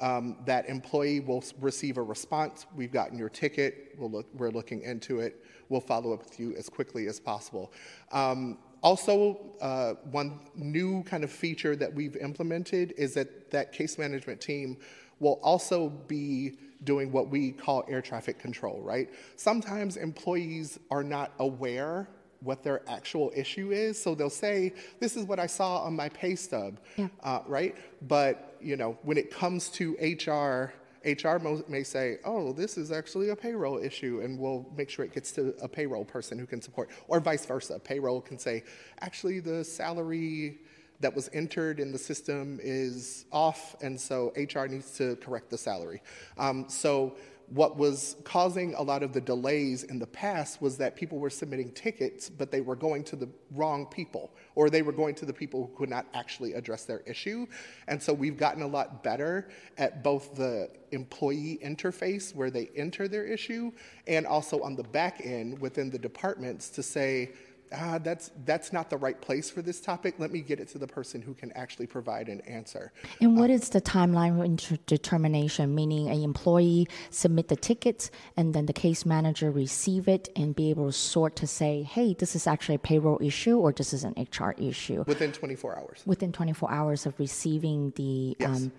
um, 0.00 0.36
that 0.44 0.68
employee 0.68 1.20
will 1.20 1.42
receive 1.60 1.96
a 1.96 2.02
response. 2.02 2.66
We've 2.74 2.92
gotten 2.92 3.18
your 3.18 3.28
ticket. 3.28 3.94
We'll 3.98 4.10
look, 4.10 4.26
we're 4.34 4.50
looking 4.50 4.82
into 4.82 5.20
it. 5.20 5.44
We'll 5.68 5.80
follow 5.80 6.12
up 6.12 6.24
with 6.24 6.38
you 6.38 6.54
as 6.56 6.68
quickly 6.68 7.06
as 7.06 7.18
possible. 7.20 7.72
Um, 8.12 8.58
also, 8.82 9.40
uh, 9.60 9.94
one 10.10 10.38
new 10.54 11.02
kind 11.04 11.24
of 11.24 11.30
feature 11.30 11.74
that 11.76 11.92
we've 11.92 12.16
implemented 12.16 12.94
is 12.96 13.14
that 13.14 13.50
that 13.50 13.72
case 13.72 13.98
management 13.98 14.40
team 14.40 14.76
will 15.20 15.40
also 15.42 15.88
be 15.88 16.58
doing 16.84 17.10
what 17.10 17.28
we 17.28 17.50
call 17.50 17.84
air 17.88 18.00
traffic 18.00 18.38
control, 18.38 18.80
right? 18.82 19.10
Sometimes 19.36 19.96
employees 19.96 20.78
are 20.90 21.02
not 21.02 21.32
aware 21.40 22.08
what 22.40 22.62
their 22.62 22.88
actual 22.88 23.32
issue 23.34 23.72
is. 23.72 24.00
So 24.00 24.14
they'll 24.14 24.30
say, 24.30 24.72
"This 25.00 25.16
is 25.16 25.24
what 25.24 25.40
I 25.40 25.46
saw 25.46 25.82
on 25.82 25.96
my 25.96 26.08
pay 26.08 26.36
stub," 26.36 26.78
yeah. 26.96 27.08
uh, 27.22 27.40
right? 27.46 27.74
But 28.06 28.56
you 28.60 28.76
know, 28.76 28.96
when 29.02 29.16
it 29.18 29.30
comes 29.30 29.70
to 29.70 29.96
HR, 30.00 30.72
HR 31.04 31.38
may 31.68 31.82
say, 31.82 32.18
"Oh, 32.24 32.52
this 32.52 32.76
is 32.76 32.90
actually 32.90 33.30
a 33.30 33.36
payroll 33.36 33.78
issue," 33.78 34.20
and 34.22 34.38
we'll 34.38 34.66
make 34.76 34.90
sure 34.90 35.04
it 35.04 35.12
gets 35.12 35.32
to 35.32 35.54
a 35.60 35.68
payroll 35.68 36.04
person 36.04 36.38
who 36.38 36.46
can 36.46 36.60
support, 36.60 36.90
or 37.08 37.20
vice 37.20 37.46
versa. 37.46 37.78
Payroll 37.78 38.20
can 38.20 38.38
say, 38.38 38.64
"Actually, 39.00 39.40
the 39.40 39.64
salary." 39.64 40.60
That 41.00 41.14
was 41.14 41.30
entered 41.32 41.78
in 41.78 41.92
the 41.92 41.98
system 41.98 42.58
is 42.60 43.24
off, 43.30 43.76
and 43.80 44.00
so 44.00 44.32
HR 44.34 44.66
needs 44.66 44.96
to 44.96 45.14
correct 45.16 45.48
the 45.48 45.56
salary. 45.56 46.02
Um, 46.36 46.68
so 46.68 47.14
what 47.50 47.76
was 47.76 48.16
causing 48.24 48.74
a 48.74 48.82
lot 48.82 49.02
of 49.02 49.12
the 49.12 49.20
delays 49.20 49.84
in 49.84 49.98
the 49.98 50.06
past 50.06 50.60
was 50.60 50.76
that 50.76 50.96
people 50.96 51.18
were 51.18 51.30
submitting 51.30 51.70
tickets, 51.72 52.28
but 52.28 52.50
they 52.50 52.60
were 52.60 52.76
going 52.76 53.02
to 53.04 53.16
the 53.16 53.28
wrong 53.52 53.86
people, 53.86 54.30
or 54.54 54.68
they 54.68 54.82
were 54.82 54.92
going 54.92 55.14
to 55.14 55.24
the 55.24 55.32
people 55.32 55.66
who 55.66 55.78
could 55.78 55.88
not 55.88 56.06
actually 56.12 56.52
address 56.52 56.84
their 56.84 57.00
issue. 57.00 57.46
And 57.86 58.02
so 58.02 58.12
we've 58.12 58.36
gotten 58.36 58.62
a 58.62 58.66
lot 58.66 59.02
better 59.02 59.48
at 59.78 60.02
both 60.02 60.34
the 60.34 60.70
employee 60.92 61.58
interface, 61.64 62.34
where 62.34 62.50
they 62.50 62.70
enter 62.76 63.08
their 63.08 63.24
issue, 63.24 63.72
and 64.06 64.26
also 64.26 64.60
on 64.60 64.76
the 64.76 64.82
back 64.82 65.22
end 65.24 65.58
within 65.58 65.90
the 65.90 65.98
departments 65.98 66.68
to 66.70 66.82
say, 66.82 67.30
ah, 67.72 67.98
that's, 67.98 68.30
that's 68.44 68.72
not 68.72 68.90
the 68.90 68.96
right 68.96 69.20
place 69.20 69.50
for 69.50 69.62
this 69.62 69.80
topic. 69.80 70.14
Let 70.18 70.30
me 70.30 70.40
get 70.40 70.60
it 70.60 70.68
to 70.68 70.78
the 70.78 70.86
person 70.86 71.22
who 71.22 71.34
can 71.34 71.52
actually 71.52 71.86
provide 71.86 72.28
an 72.28 72.40
answer. 72.42 72.92
And 73.20 73.36
what 73.36 73.50
uh, 73.50 73.54
is 73.54 73.68
the 73.70 73.80
timeline 73.80 74.60
for 74.60 74.76
determination? 74.86 75.74
Meaning, 75.74 76.08
an 76.08 76.22
employee 76.22 76.88
submit 77.10 77.48
the 77.48 77.56
tickets, 77.56 78.10
and 78.36 78.54
then 78.54 78.66
the 78.66 78.72
case 78.72 79.04
manager 79.06 79.50
receive 79.50 80.08
it 80.08 80.28
and 80.36 80.54
be 80.54 80.70
able 80.70 80.86
to 80.86 80.92
sort 80.92 81.36
to 81.36 81.46
say, 81.46 81.82
hey, 81.82 82.14
this 82.14 82.34
is 82.34 82.46
actually 82.46 82.76
a 82.76 82.80
payroll 82.80 83.18
issue 83.22 83.58
or 83.58 83.72
this 83.72 83.92
is 83.92 84.04
an 84.04 84.14
HR 84.16 84.50
issue. 84.58 85.04
Within 85.06 85.32
24 85.32 85.78
hours. 85.78 86.02
Within 86.06 86.32
24 86.32 86.70
hours 86.70 87.06
of 87.06 87.18
receiving 87.18 87.92
the. 87.96 88.36
Yes. 88.38 88.48
Um, 88.48 88.72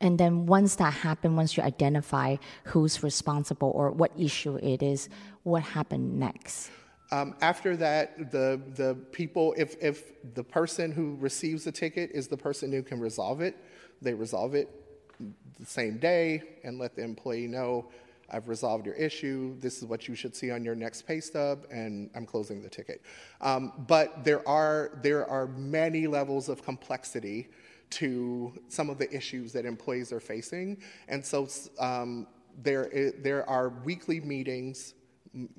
and 0.00 0.18
then 0.18 0.46
once 0.46 0.76
that 0.76 0.94
happens, 0.94 1.36
once 1.36 1.56
you 1.56 1.62
identify 1.62 2.36
who's 2.64 3.02
responsible 3.02 3.70
or 3.74 3.90
what 3.90 4.10
issue 4.18 4.56
it 4.56 4.82
is, 4.82 5.10
what 5.42 5.62
happened 5.62 6.18
next? 6.18 6.70
Um, 7.12 7.34
after 7.40 7.76
that, 7.76 8.30
the, 8.30 8.60
the 8.76 8.94
people, 9.10 9.54
if, 9.56 9.76
if 9.82 10.12
the 10.34 10.44
person 10.44 10.92
who 10.92 11.16
receives 11.16 11.64
the 11.64 11.72
ticket 11.72 12.10
is 12.12 12.28
the 12.28 12.36
person 12.36 12.70
who 12.70 12.82
can 12.82 13.00
resolve 13.00 13.40
it, 13.40 13.56
they 14.00 14.14
resolve 14.14 14.54
it 14.54 14.68
the 15.58 15.66
same 15.66 15.98
day 15.98 16.42
and 16.64 16.78
let 16.78 16.94
the 16.94 17.02
employee 17.02 17.48
know, 17.48 17.88
I've 18.30 18.48
resolved 18.48 18.86
your 18.86 18.94
issue, 18.94 19.58
this 19.58 19.78
is 19.78 19.84
what 19.84 20.06
you 20.06 20.14
should 20.14 20.36
see 20.36 20.52
on 20.52 20.64
your 20.64 20.76
next 20.76 21.02
pay 21.02 21.20
stub, 21.20 21.66
and 21.70 22.10
I'm 22.14 22.26
closing 22.26 22.62
the 22.62 22.68
ticket. 22.68 23.02
Um, 23.40 23.72
but 23.88 24.24
there 24.24 24.46
are, 24.48 24.92
there 25.02 25.28
are 25.28 25.48
many 25.48 26.06
levels 26.06 26.48
of 26.48 26.64
complexity 26.64 27.48
to 27.90 28.52
some 28.68 28.88
of 28.88 28.98
the 28.98 29.12
issues 29.12 29.52
that 29.52 29.64
employees 29.64 30.12
are 30.12 30.20
facing. 30.20 30.80
And 31.08 31.24
so 31.26 31.48
um, 31.80 32.28
there, 32.62 33.12
there 33.18 33.48
are 33.50 33.70
weekly 33.84 34.20
meetings 34.20 34.94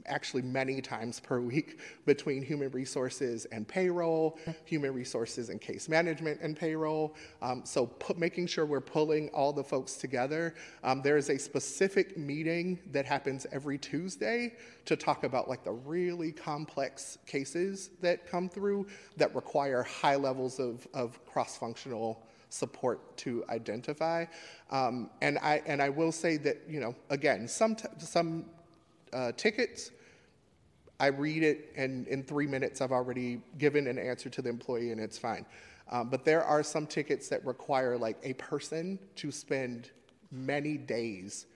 actually 0.05 0.41
many 0.41 0.81
times 0.81 1.19
per 1.19 1.39
week 1.39 1.79
between 2.05 2.43
human 2.43 2.69
resources 2.71 3.45
and 3.45 3.67
payroll, 3.67 4.37
human 4.65 4.93
resources 4.93 5.49
and 5.49 5.61
case 5.61 5.87
management 5.87 6.41
and 6.41 6.57
payroll. 6.57 7.15
Um, 7.41 7.61
so 7.65 7.85
put, 7.85 8.17
making 8.17 8.47
sure 8.47 8.65
we're 8.65 8.81
pulling 8.81 9.29
all 9.29 9.53
the 9.53 9.63
folks 9.63 9.95
together. 9.95 10.55
Um, 10.83 11.01
there 11.01 11.17
is 11.17 11.29
a 11.29 11.37
specific 11.37 12.17
meeting 12.17 12.79
that 12.91 13.05
happens 13.05 13.47
every 13.51 13.77
Tuesday 13.77 14.53
to 14.85 14.95
talk 14.95 15.23
about 15.23 15.47
like 15.47 15.63
the 15.63 15.71
really 15.71 16.31
complex 16.31 17.17
cases 17.25 17.91
that 18.01 18.27
come 18.27 18.49
through 18.49 18.87
that 19.17 19.33
require 19.35 19.83
high 19.83 20.15
levels 20.15 20.59
of, 20.59 20.87
of 20.93 21.23
cross-functional 21.25 22.21
support 22.49 23.15
to 23.17 23.43
identify. 23.49 24.25
Um, 24.69 25.09
and 25.21 25.37
I 25.39 25.61
and 25.65 25.81
I 25.81 25.89
will 25.89 26.11
say 26.11 26.37
that 26.37 26.61
you 26.67 26.79
know 26.79 26.95
again 27.09 27.47
some 27.47 27.75
t- 27.75 27.87
some 27.97 28.45
uh, 29.13 29.31
tickets. 29.33 29.91
I 30.99 31.07
read 31.07 31.43
it, 31.43 31.71
and 31.75 32.07
in 32.07 32.23
three 32.23 32.45
minutes, 32.45 32.79
I've 32.79 32.91
already 32.91 33.41
given 33.57 33.87
an 33.87 33.97
answer 33.97 34.29
to 34.29 34.41
the 34.41 34.49
employee, 34.49 34.91
and 34.91 35.01
it's 35.01 35.17
fine. 35.17 35.45
Um, 35.89 36.09
but 36.09 36.23
there 36.23 36.43
are 36.43 36.63
some 36.63 36.87
tickets 36.87 37.27
that 37.29 37.45
require 37.45 37.97
like 37.97 38.17
a 38.23 38.33
person 38.33 38.99
to 39.15 39.31
spend 39.31 39.91
many 40.31 40.77
days 40.77 41.47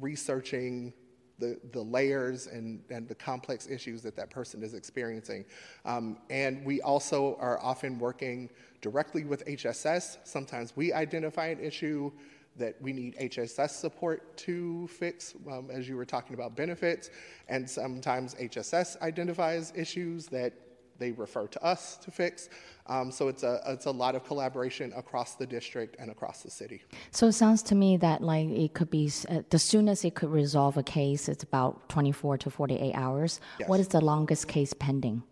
researching 0.00 0.92
the, 1.38 1.58
the 1.72 1.82
layers 1.82 2.46
and, 2.46 2.80
and 2.90 3.08
the 3.08 3.14
complex 3.14 3.66
issues 3.68 4.02
that 4.02 4.14
that 4.16 4.30
person 4.30 4.62
is 4.62 4.74
experiencing. 4.74 5.44
Um, 5.84 6.18
and 6.30 6.64
we 6.64 6.80
also 6.80 7.36
are 7.40 7.60
often 7.60 7.98
working 7.98 8.48
directly 8.80 9.24
with 9.24 9.44
HSS. 9.46 10.18
Sometimes 10.24 10.74
we 10.76 10.92
identify 10.92 11.48
an 11.48 11.60
issue, 11.60 12.12
that 12.56 12.80
we 12.80 12.92
need 12.92 13.16
HSS 13.16 13.70
support 13.70 14.36
to 14.38 14.86
fix, 14.88 15.34
um, 15.50 15.70
as 15.70 15.88
you 15.88 15.96
were 15.96 16.04
talking 16.04 16.34
about 16.34 16.54
benefits. 16.56 17.10
And 17.48 17.68
sometimes 17.68 18.34
HSS 18.34 19.00
identifies 19.00 19.72
issues 19.74 20.26
that 20.26 20.52
they 20.98 21.12
refer 21.12 21.46
to 21.48 21.64
us 21.64 21.96
to 21.98 22.10
fix. 22.10 22.48
Um, 22.86 23.10
so 23.10 23.28
it's 23.28 23.42
a 23.42 23.60
it's 23.66 23.86
a 23.86 23.90
lot 23.90 24.14
of 24.14 24.24
collaboration 24.24 24.92
across 24.94 25.34
the 25.34 25.46
district 25.46 25.96
and 25.98 26.10
across 26.10 26.42
the 26.42 26.50
city. 26.50 26.82
So 27.10 27.26
it 27.26 27.32
sounds 27.32 27.62
to 27.64 27.74
me 27.74 27.96
that 27.98 28.22
like 28.22 28.48
it 28.48 28.74
could 28.74 28.90
be 28.90 29.10
uh, 29.28 29.42
the 29.50 29.58
soonest 29.58 30.04
it 30.04 30.14
could 30.14 30.30
resolve 30.30 30.76
a 30.76 30.82
case. 30.82 31.28
It's 31.28 31.42
about 31.42 31.88
24 31.88 32.38
to 32.38 32.50
48 32.50 32.94
hours. 32.94 33.40
Yes. 33.58 33.68
What 33.68 33.80
is 33.80 33.88
the 33.88 34.00
longest 34.00 34.48
case 34.48 34.72
pending 34.72 35.22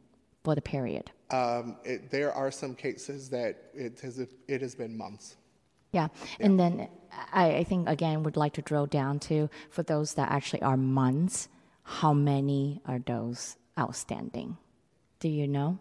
for 0.44 0.54
the 0.54 0.62
period? 0.62 1.10
Um, 1.30 1.76
it, 1.84 2.10
there 2.10 2.32
are 2.32 2.50
some 2.50 2.74
cases 2.74 3.28
that 3.30 3.70
it 3.74 4.00
has 4.00 4.18
it 4.18 4.60
has 4.60 4.74
been 4.74 4.96
months. 4.96 5.36
Yeah. 5.92 6.08
And 6.38 6.58
then 6.58 6.88
I, 7.32 7.56
I 7.56 7.64
think, 7.64 7.88
again, 7.88 8.22
would 8.22 8.36
like 8.36 8.54
to 8.54 8.62
drill 8.62 8.86
down 8.86 9.18
to 9.20 9.48
for 9.70 9.82
those 9.82 10.14
that 10.14 10.30
actually 10.30 10.62
are 10.62 10.76
months, 10.76 11.48
how 11.82 12.12
many 12.12 12.80
are 12.86 12.98
those 12.98 13.56
outstanding? 13.78 14.56
Do 15.18 15.28
you 15.28 15.48
know? 15.48 15.78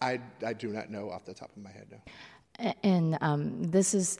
I, 0.00 0.20
I 0.44 0.52
do 0.52 0.68
not 0.68 0.90
know 0.90 1.10
off 1.10 1.24
the 1.24 1.34
top 1.34 1.50
of 1.56 1.62
my 1.62 1.70
head, 1.70 1.86
no. 1.90 2.72
And 2.82 3.16
um, 3.20 3.70
this 3.70 3.94
is, 3.94 4.18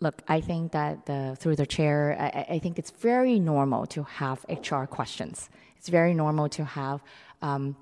look, 0.00 0.22
I 0.28 0.40
think 0.40 0.72
that 0.72 1.06
the, 1.06 1.36
through 1.40 1.56
the 1.56 1.66
chair, 1.66 2.16
I, 2.18 2.54
I, 2.54 2.58
think 2.58 2.78
it's 2.78 2.90
very 2.90 3.40
normal 3.40 3.86
to 3.86 4.04
have 4.04 4.44
HR 4.48 4.84
questions. 4.84 5.50
It's 5.76 5.88
very 5.88 6.14
normal 6.14 6.48
to 6.50 6.64
have 6.64 7.02
um, 7.40 7.76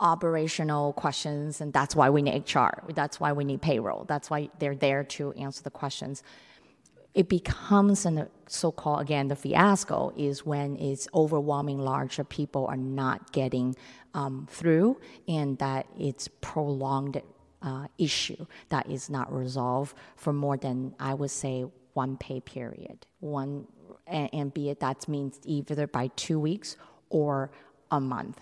operational 0.00 0.92
questions, 0.94 1.60
and 1.60 1.72
that's 1.72 1.94
why 1.94 2.10
we 2.10 2.22
need 2.22 2.52
HR. 2.54 2.90
That's 2.94 3.20
why 3.20 3.32
we 3.32 3.44
need 3.44 3.62
payroll. 3.62 4.04
That's 4.04 4.30
why 4.30 4.48
they're 4.58 4.74
there 4.74 5.04
to 5.04 5.32
answer 5.32 5.62
the 5.62 5.70
questions. 5.70 6.22
It 7.12 7.28
becomes 7.28 8.06
a 8.06 8.28
so-called 8.46 9.00
again 9.00 9.28
the 9.28 9.36
fiasco 9.36 10.12
is 10.16 10.46
when 10.46 10.76
it's 10.76 11.08
overwhelming 11.12 11.78
large 11.78 12.20
people 12.28 12.66
are 12.66 12.76
not 12.76 13.32
getting 13.32 13.76
um, 14.14 14.46
through, 14.50 15.00
and 15.28 15.58
that 15.58 15.86
it's 15.98 16.28
prolonged 16.40 17.20
uh, 17.62 17.86
issue 17.98 18.46
that 18.70 18.88
is 18.88 19.10
not 19.10 19.32
resolved 19.32 19.94
for 20.16 20.32
more 20.32 20.56
than 20.56 20.94
I 20.98 21.14
would 21.14 21.30
say 21.30 21.66
one 21.92 22.16
pay 22.16 22.40
period. 22.40 23.06
One 23.20 23.66
and, 24.06 24.30
and 24.32 24.54
be 24.54 24.70
it 24.70 24.80
that 24.80 25.08
means 25.08 25.38
either 25.44 25.86
by 25.86 26.08
two 26.16 26.38
weeks 26.38 26.76
or 27.10 27.50
a 27.90 28.00
month, 28.00 28.40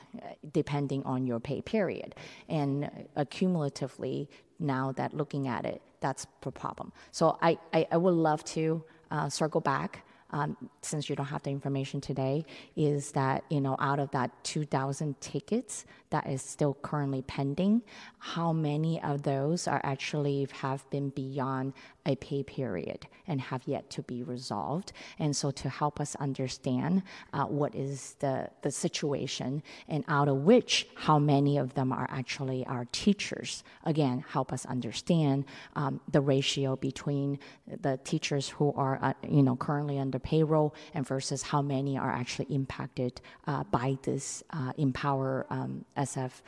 depending 0.52 1.02
on 1.04 1.26
your 1.26 1.40
pay 1.40 1.60
period. 1.62 2.14
And 2.48 2.90
accumulatively, 3.16 4.28
now 4.58 4.92
that 4.92 5.14
looking 5.14 5.48
at 5.48 5.64
it, 5.64 5.80
that's 6.00 6.26
the 6.42 6.50
problem. 6.50 6.92
So 7.10 7.38
I, 7.40 7.58
I, 7.72 7.86
I 7.92 7.96
would 7.96 8.14
love 8.14 8.44
to 8.44 8.82
uh, 9.10 9.28
circle 9.28 9.60
back 9.60 10.04
um, 10.30 10.56
since 10.82 11.08
you 11.08 11.16
don't 11.16 11.26
have 11.26 11.42
the 11.42 11.50
information 11.50 12.00
today, 12.00 12.44
is 12.76 13.12
that 13.12 13.44
you 13.48 13.60
know 13.60 13.76
out 13.78 13.98
of 13.98 14.10
that 14.10 14.30
2,000 14.44 15.18
tickets 15.20 15.86
that 16.10 16.26
is 16.28 16.42
still 16.42 16.74
currently 16.82 17.22
pending, 17.22 17.82
how 18.18 18.52
many 18.52 19.00
of 19.02 19.22
those 19.22 19.68
are 19.68 19.80
actually 19.84 20.48
have 20.52 20.88
been 20.90 21.10
beyond 21.10 21.72
a 22.06 22.16
pay 22.16 22.42
period 22.42 23.06
and 23.26 23.40
have 23.40 23.62
yet 23.66 23.90
to 23.90 24.02
be 24.02 24.22
resolved? 24.22 24.92
And 25.18 25.36
so 25.36 25.50
to 25.52 25.68
help 25.68 26.00
us 26.00 26.16
understand 26.16 27.02
uh, 27.32 27.44
what 27.44 27.74
is 27.74 28.16
the 28.20 28.48
the 28.62 28.70
situation, 28.70 29.62
and 29.88 30.04
out 30.08 30.28
of 30.28 30.38
which 30.38 30.88
how 30.94 31.18
many 31.18 31.58
of 31.58 31.74
them 31.74 31.92
are 31.92 32.08
actually 32.10 32.64
our 32.66 32.86
teachers. 32.92 33.62
Again, 33.84 34.24
help 34.28 34.52
us 34.52 34.64
understand 34.66 35.44
um, 35.76 36.00
the 36.10 36.20
ratio 36.20 36.76
between 36.76 37.38
the 37.66 37.98
teachers 38.04 38.48
who 38.48 38.72
are 38.74 38.98
uh, 39.02 39.12
you 39.28 39.42
know 39.42 39.56
currently 39.56 39.98
under 39.98 40.18
payroll 40.18 40.74
and 40.94 41.06
versus 41.06 41.42
how 41.42 41.62
many 41.62 41.98
are 41.98 42.10
actually 42.10 42.46
impacted 42.46 43.20
uh, 43.46 43.64
by 43.64 43.96
this 44.02 44.42
uh, 44.50 44.72
Empower 44.78 45.46
um, 45.50 45.84
SF 45.98 46.40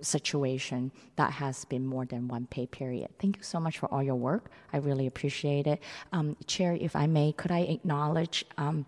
situation 0.00 0.92
that 1.16 1.32
has 1.32 1.64
been 1.64 1.86
more 1.86 2.04
than 2.04 2.28
one 2.28 2.46
pay 2.46 2.66
period. 2.66 3.08
Thank 3.18 3.36
you 3.36 3.42
so 3.42 3.58
much 3.60 3.78
for 3.78 3.92
all 3.92 4.02
your 4.02 4.14
work. 4.16 4.50
I 4.72 4.78
really 4.78 5.06
appreciate 5.06 5.66
it. 5.66 5.80
Um, 6.12 6.36
Chair, 6.46 6.76
if 6.80 6.94
I 6.94 7.06
may, 7.06 7.32
could 7.32 7.50
I 7.50 7.60
acknowledge 7.60 8.44
um, 8.56 8.86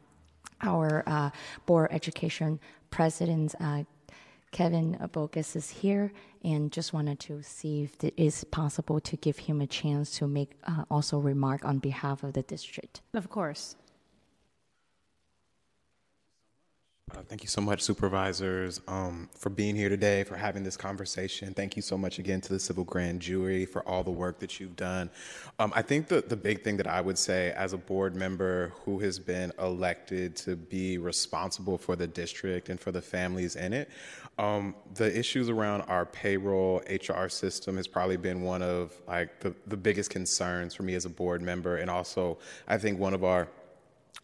our 0.62 1.02
uh, 1.06 1.30
Board 1.66 1.88
Education 1.90 2.60
President, 2.90 3.54
uh, 3.60 3.84
Kevin 4.52 4.96
Boggess 5.12 5.54
is 5.54 5.70
here 5.70 6.12
and 6.42 6.72
just 6.72 6.92
wanted 6.92 7.20
to 7.20 7.42
see 7.42 7.82
if 7.84 8.02
it 8.02 8.14
is 8.16 8.44
possible 8.44 8.98
to 9.00 9.16
give 9.16 9.38
him 9.38 9.60
a 9.60 9.66
chance 9.66 10.18
to 10.18 10.26
make 10.26 10.52
uh, 10.64 10.84
also 10.90 11.18
remark 11.18 11.64
on 11.64 11.78
behalf 11.78 12.22
of 12.24 12.32
the 12.32 12.42
district. 12.42 13.00
Of 13.14 13.30
course. 13.30 13.76
Uh, 17.12 17.22
thank 17.28 17.42
you 17.42 17.48
so 17.48 17.60
much, 17.60 17.82
supervisors, 17.82 18.80
um, 18.86 19.28
for 19.34 19.50
being 19.50 19.74
here 19.74 19.88
today, 19.88 20.22
for 20.22 20.36
having 20.36 20.62
this 20.62 20.76
conversation. 20.76 21.52
Thank 21.52 21.74
you 21.74 21.82
so 21.82 21.98
much 21.98 22.20
again 22.20 22.40
to 22.42 22.52
the 22.52 22.60
Civil 22.60 22.84
Grand 22.84 23.20
Jury 23.20 23.66
for 23.66 23.86
all 23.88 24.04
the 24.04 24.12
work 24.12 24.38
that 24.38 24.60
you've 24.60 24.76
done. 24.76 25.10
Um, 25.58 25.72
I 25.74 25.82
think 25.82 26.06
the, 26.06 26.20
the 26.20 26.36
big 26.36 26.62
thing 26.62 26.76
that 26.76 26.86
I 26.86 27.00
would 27.00 27.18
say 27.18 27.52
as 27.56 27.72
a 27.72 27.78
board 27.78 28.14
member 28.14 28.72
who 28.84 29.00
has 29.00 29.18
been 29.18 29.52
elected 29.58 30.36
to 30.36 30.54
be 30.54 30.98
responsible 30.98 31.78
for 31.78 31.96
the 31.96 32.06
district 32.06 32.68
and 32.68 32.78
for 32.78 32.92
the 32.92 33.02
families 33.02 33.56
in 33.56 33.72
it, 33.72 33.90
um, 34.38 34.74
the 34.94 35.18
issues 35.18 35.48
around 35.48 35.82
our 35.82 36.06
payroll 36.06 36.80
HR 36.88 37.28
system 37.28 37.76
has 37.76 37.88
probably 37.88 38.18
been 38.18 38.42
one 38.42 38.62
of 38.62 38.92
like 39.08 39.40
the, 39.40 39.54
the 39.66 39.76
biggest 39.76 40.10
concerns 40.10 40.74
for 40.74 40.84
me 40.84 40.94
as 40.94 41.06
a 41.06 41.10
board 41.10 41.42
member, 41.42 41.76
and 41.76 41.90
also 41.90 42.38
I 42.68 42.78
think 42.78 43.00
one 43.00 43.14
of 43.14 43.24
our 43.24 43.48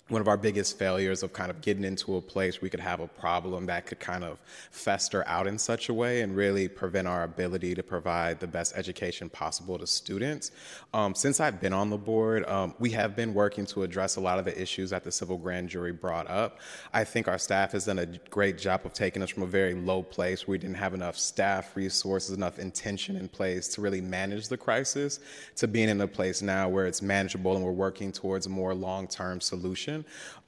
one 0.08 0.20
of 0.20 0.28
our 0.28 0.36
biggest 0.36 0.78
failures 0.78 1.24
of 1.24 1.32
kind 1.32 1.50
of 1.50 1.60
getting 1.60 1.82
into 1.82 2.16
a 2.16 2.20
place 2.20 2.60
we 2.60 2.70
could 2.70 2.78
have 2.78 3.00
a 3.00 3.08
problem 3.08 3.66
that 3.66 3.86
could 3.86 3.98
kind 3.98 4.22
of 4.22 4.38
fester 4.70 5.26
out 5.26 5.48
in 5.48 5.58
such 5.58 5.88
a 5.88 5.94
way 5.94 6.20
and 6.20 6.36
really 6.36 6.68
prevent 6.68 7.08
our 7.08 7.24
ability 7.24 7.74
to 7.74 7.82
provide 7.82 8.38
the 8.38 8.46
best 8.46 8.72
education 8.76 9.28
possible 9.28 9.76
to 9.76 9.86
students. 9.86 10.52
Um, 10.94 11.12
since 11.12 11.40
I've 11.40 11.60
been 11.60 11.72
on 11.72 11.90
the 11.90 11.96
board, 11.96 12.48
um, 12.48 12.72
we 12.78 12.90
have 12.90 13.16
been 13.16 13.34
working 13.34 13.66
to 13.66 13.82
address 13.82 14.14
a 14.14 14.20
lot 14.20 14.38
of 14.38 14.44
the 14.44 14.60
issues 14.60 14.90
that 14.90 15.02
the 15.02 15.10
civil 15.10 15.38
grand 15.38 15.68
jury 15.70 15.92
brought 15.92 16.30
up. 16.30 16.60
I 16.94 17.02
think 17.02 17.26
our 17.26 17.38
staff 17.38 17.72
has 17.72 17.86
done 17.86 17.98
a 17.98 18.06
great 18.30 18.58
job 18.58 18.82
of 18.84 18.92
taking 18.92 19.22
us 19.22 19.30
from 19.30 19.42
a 19.42 19.46
very 19.46 19.74
low 19.74 20.04
place 20.04 20.46
where 20.46 20.52
we 20.52 20.58
didn't 20.58 20.76
have 20.76 20.94
enough 20.94 21.18
staff 21.18 21.74
resources, 21.74 22.36
enough 22.36 22.60
intention 22.60 23.16
in 23.16 23.26
place 23.26 23.66
to 23.68 23.80
really 23.80 24.00
manage 24.00 24.46
the 24.46 24.56
crisis, 24.56 25.18
to 25.56 25.66
being 25.66 25.88
in 25.88 26.00
a 26.00 26.06
place 26.06 26.42
now 26.42 26.68
where 26.68 26.86
it's 26.86 27.02
manageable 27.02 27.56
and 27.56 27.64
we're 27.64 27.72
working 27.72 28.12
towards 28.12 28.46
a 28.46 28.50
more 28.50 28.72
long 28.72 29.08
term 29.08 29.40
solution. 29.40 29.95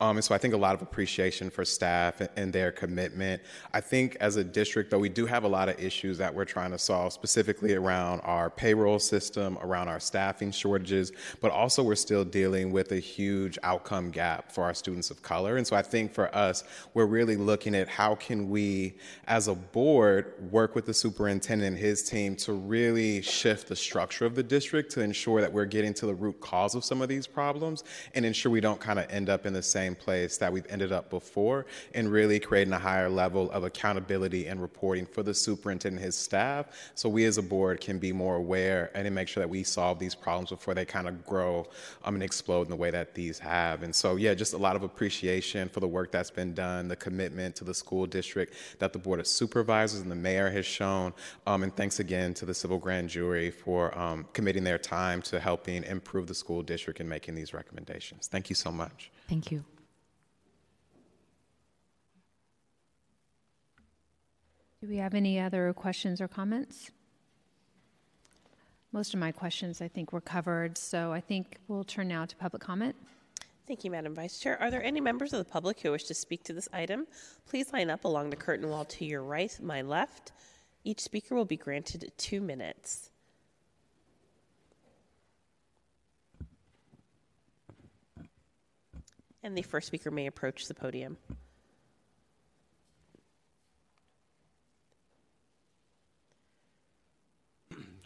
Um, 0.00 0.16
and 0.16 0.24
so 0.24 0.34
I 0.34 0.38
think 0.38 0.54
a 0.54 0.58
lot 0.58 0.74
of 0.74 0.82
appreciation 0.82 1.50
for 1.50 1.64
staff 1.64 2.20
and, 2.20 2.30
and 2.36 2.52
their 2.52 2.72
commitment. 2.72 3.42
I 3.72 3.80
think 3.80 4.16
as 4.20 4.36
a 4.36 4.44
district, 4.44 4.90
though, 4.90 4.98
we 4.98 5.08
do 5.08 5.26
have 5.26 5.44
a 5.44 5.48
lot 5.48 5.68
of 5.68 5.78
issues 5.80 6.18
that 6.18 6.34
we're 6.34 6.44
trying 6.44 6.70
to 6.72 6.78
solve, 6.78 7.12
specifically 7.12 7.74
around 7.74 8.20
our 8.20 8.50
payroll 8.50 8.98
system, 8.98 9.58
around 9.60 9.88
our 9.88 10.00
staffing 10.00 10.50
shortages, 10.50 11.12
but 11.40 11.50
also 11.50 11.82
we're 11.82 11.94
still 11.94 12.24
dealing 12.24 12.72
with 12.72 12.92
a 12.92 12.98
huge 12.98 13.58
outcome 13.62 14.10
gap 14.10 14.50
for 14.50 14.64
our 14.64 14.74
students 14.74 15.10
of 15.10 15.22
color. 15.22 15.56
And 15.56 15.66
so 15.66 15.76
I 15.76 15.82
think 15.82 16.12
for 16.12 16.34
us, 16.34 16.64
we're 16.94 17.06
really 17.06 17.36
looking 17.36 17.74
at 17.74 17.88
how 17.88 18.14
can 18.14 18.48
we, 18.48 18.96
as 19.26 19.48
a 19.48 19.54
board, 19.54 20.34
work 20.50 20.74
with 20.74 20.86
the 20.86 20.94
superintendent 20.94 21.68
and 21.68 21.76
his 21.76 22.02
team 22.02 22.34
to 22.36 22.52
really 22.52 23.22
shift 23.22 23.68
the 23.68 23.76
structure 23.76 24.24
of 24.24 24.34
the 24.34 24.42
district 24.42 24.90
to 24.92 25.00
ensure 25.00 25.40
that 25.40 25.52
we're 25.52 25.64
getting 25.64 25.94
to 25.94 26.06
the 26.06 26.14
root 26.14 26.40
cause 26.40 26.74
of 26.74 26.84
some 26.84 27.02
of 27.02 27.08
these 27.08 27.26
problems 27.26 27.84
and 28.14 28.24
ensure 28.24 28.50
we 28.50 28.60
don't 28.60 28.80
kind 28.80 28.98
of 28.98 29.06
end 29.10 29.28
up 29.28 29.38
in 29.47 29.52
the 29.52 29.62
same 29.62 29.94
place 29.94 30.39
that 30.39 30.52
we've 30.52 30.66
ended 30.69 30.93
up 30.93 31.10
before 31.10 31.66
and 31.94 32.10
really 32.10 32.39
creating 32.39 32.73
a 32.73 32.78
higher 32.78 33.09
level 33.09 33.51
of 33.51 33.65
accountability 33.65 34.47
and 34.47 34.60
reporting 34.60 35.06
for 35.06 35.23
the 35.23 35.35
superintendent 35.35 35.89
and 35.89 35.98
his 35.98 36.16
staff 36.16 36.66
so 36.94 37.09
we 37.09 37.24
as 37.24 37.39
a 37.39 37.43
board 37.43 37.81
can 37.81 37.98
be 37.98 38.12
more 38.12 38.36
aware 38.36 38.90
and 38.94 39.15
make 39.15 39.28
sure 39.28 39.43
that 39.43 39.48
we 39.48 39.62
solve 39.62 39.98
these 39.98 40.15
problems 40.15 40.51
before 40.51 40.74
they 40.74 40.85
kind 40.85 41.09
of 41.09 41.24
grow 41.24 41.66
um, 42.05 42.15
and 42.15 42.23
explode 42.23 42.62
in 42.62 42.70
the 42.70 42.77
way 42.77 42.90
that 42.90 43.15
these 43.15 43.39
have. 43.39 43.82
And 43.82 43.94
so, 43.94 44.16
yeah, 44.16 44.35
just 44.35 44.52
a 44.52 44.59
lot 44.59 44.77
of 44.77 44.82
appreciation 44.82 45.69
for 45.69 45.81
the 45.81 45.89
work 45.89 46.12
that's 46.12 46.31
been 46.31 46.55
done, 46.55 46.89
the 46.89 46.97
commitment 46.97 47.56
to 47.56 47.65
the 47.65 47.74
school 47.74 48.06
district 48.06 48.55
that 48.78 48.93
the 48.93 48.98
Board 48.98 49.20
of 49.20 49.27
Supervisors 49.27 50.01
and 50.01 50.10
the 50.10 50.16
mayor 50.16 50.51
has 50.51 50.66
shown. 50.66 51.12
Um, 51.47 51.62
and 51.62 51.74
thanks 51.74 52.01
again 52.01 52.35
to 52.35 52.44
the 52.44 52.55
civil 52.55 52.78
grand 52.78 53.09
jury 53.09 53.51
for 53.51 53.97
um, 53.98 54.27
committing 54.32 54.65
their 54.65 54.78
time 54.78 55.23
to 55.23 55.40
helping 55.40 55.85
improve 55.85 56.27
the 56.27 56.35
school 56.35 56.62
district 56.62 57.01
and 57.01 57.09
making 57.09 57.35
these 57.35 57.55
recommendations. 57.55 58.27
Thank 58.27 58.51
you 58.51 58.56
so 58.56 58.70
much. 58.70 59.10
Thank 59.28 59.52
you. 59.52 59.64
Do 64.80 64.88
we 64.88 64.96
have 64.96 65.14
any 65.14 65.38
other 65.38 65.72
questions 65.74 66.20
or 66.20 66.28
comments? 66.28 66.90
Most 68.92 69.12
of 69.12 69.20
my 69.20 69.32
questions, 69.32 69.82
I 69.82 69.88
think, 69.88 70.12
were 70.12 70.20
covered, 70.20 70.78
so 70.78 71.12
I 71.12 71.20
think 71.20 71.59
we'll 71.68 71.84
turn 71.84 72.09
now 72.09 72.24
to 72.24 72.36
public 72.36 72.62
comment. 72.62 72.96
Thank 73.66 73.84
you, 73.84 73.90
Madam 73.90 74.14
Vice 74.14 74.38
Chair. 74.38 74.59
Are 74.62 74.70
there 74.70 74.82
any 74.82 75.00
members 75.00 75.34
of 75.34 75.40
the 75.40 75.50
public 75.50 75.80
who 75.80 75.90
wish 75.90 76.05
to 76.05 76.14
speak 76.14 76.42
to 76.44 76.55
this 76.55 76.68
item? 76.72 77.06
Please 77.46 77.70
line 77.70 77.90
up 77.90 78.05
along 78.05 78.30
the 78.30 78.36
curtain 78.36 78.70
wall 78.70 78.86
to 78.86 79.05
your 79.05 79.22
right, 79.22 79.55
my 79.60 79.82
left. 79.82 80.32
Each 80.84 81.00
speaker 81.00 81.34
will 81.34 81.44
be 81.44 81.59
granted 81.59 82.10
two 82.16 82.40
minutes. 82.40 83.10
And 89.48 89.56
the 89.56 89.62
first 89.62 89.86
speaker 89.86 90.10
may 90.10 90.26
approach 90.26 90.68
the 90.68 90.74
podium. 90.74 91.16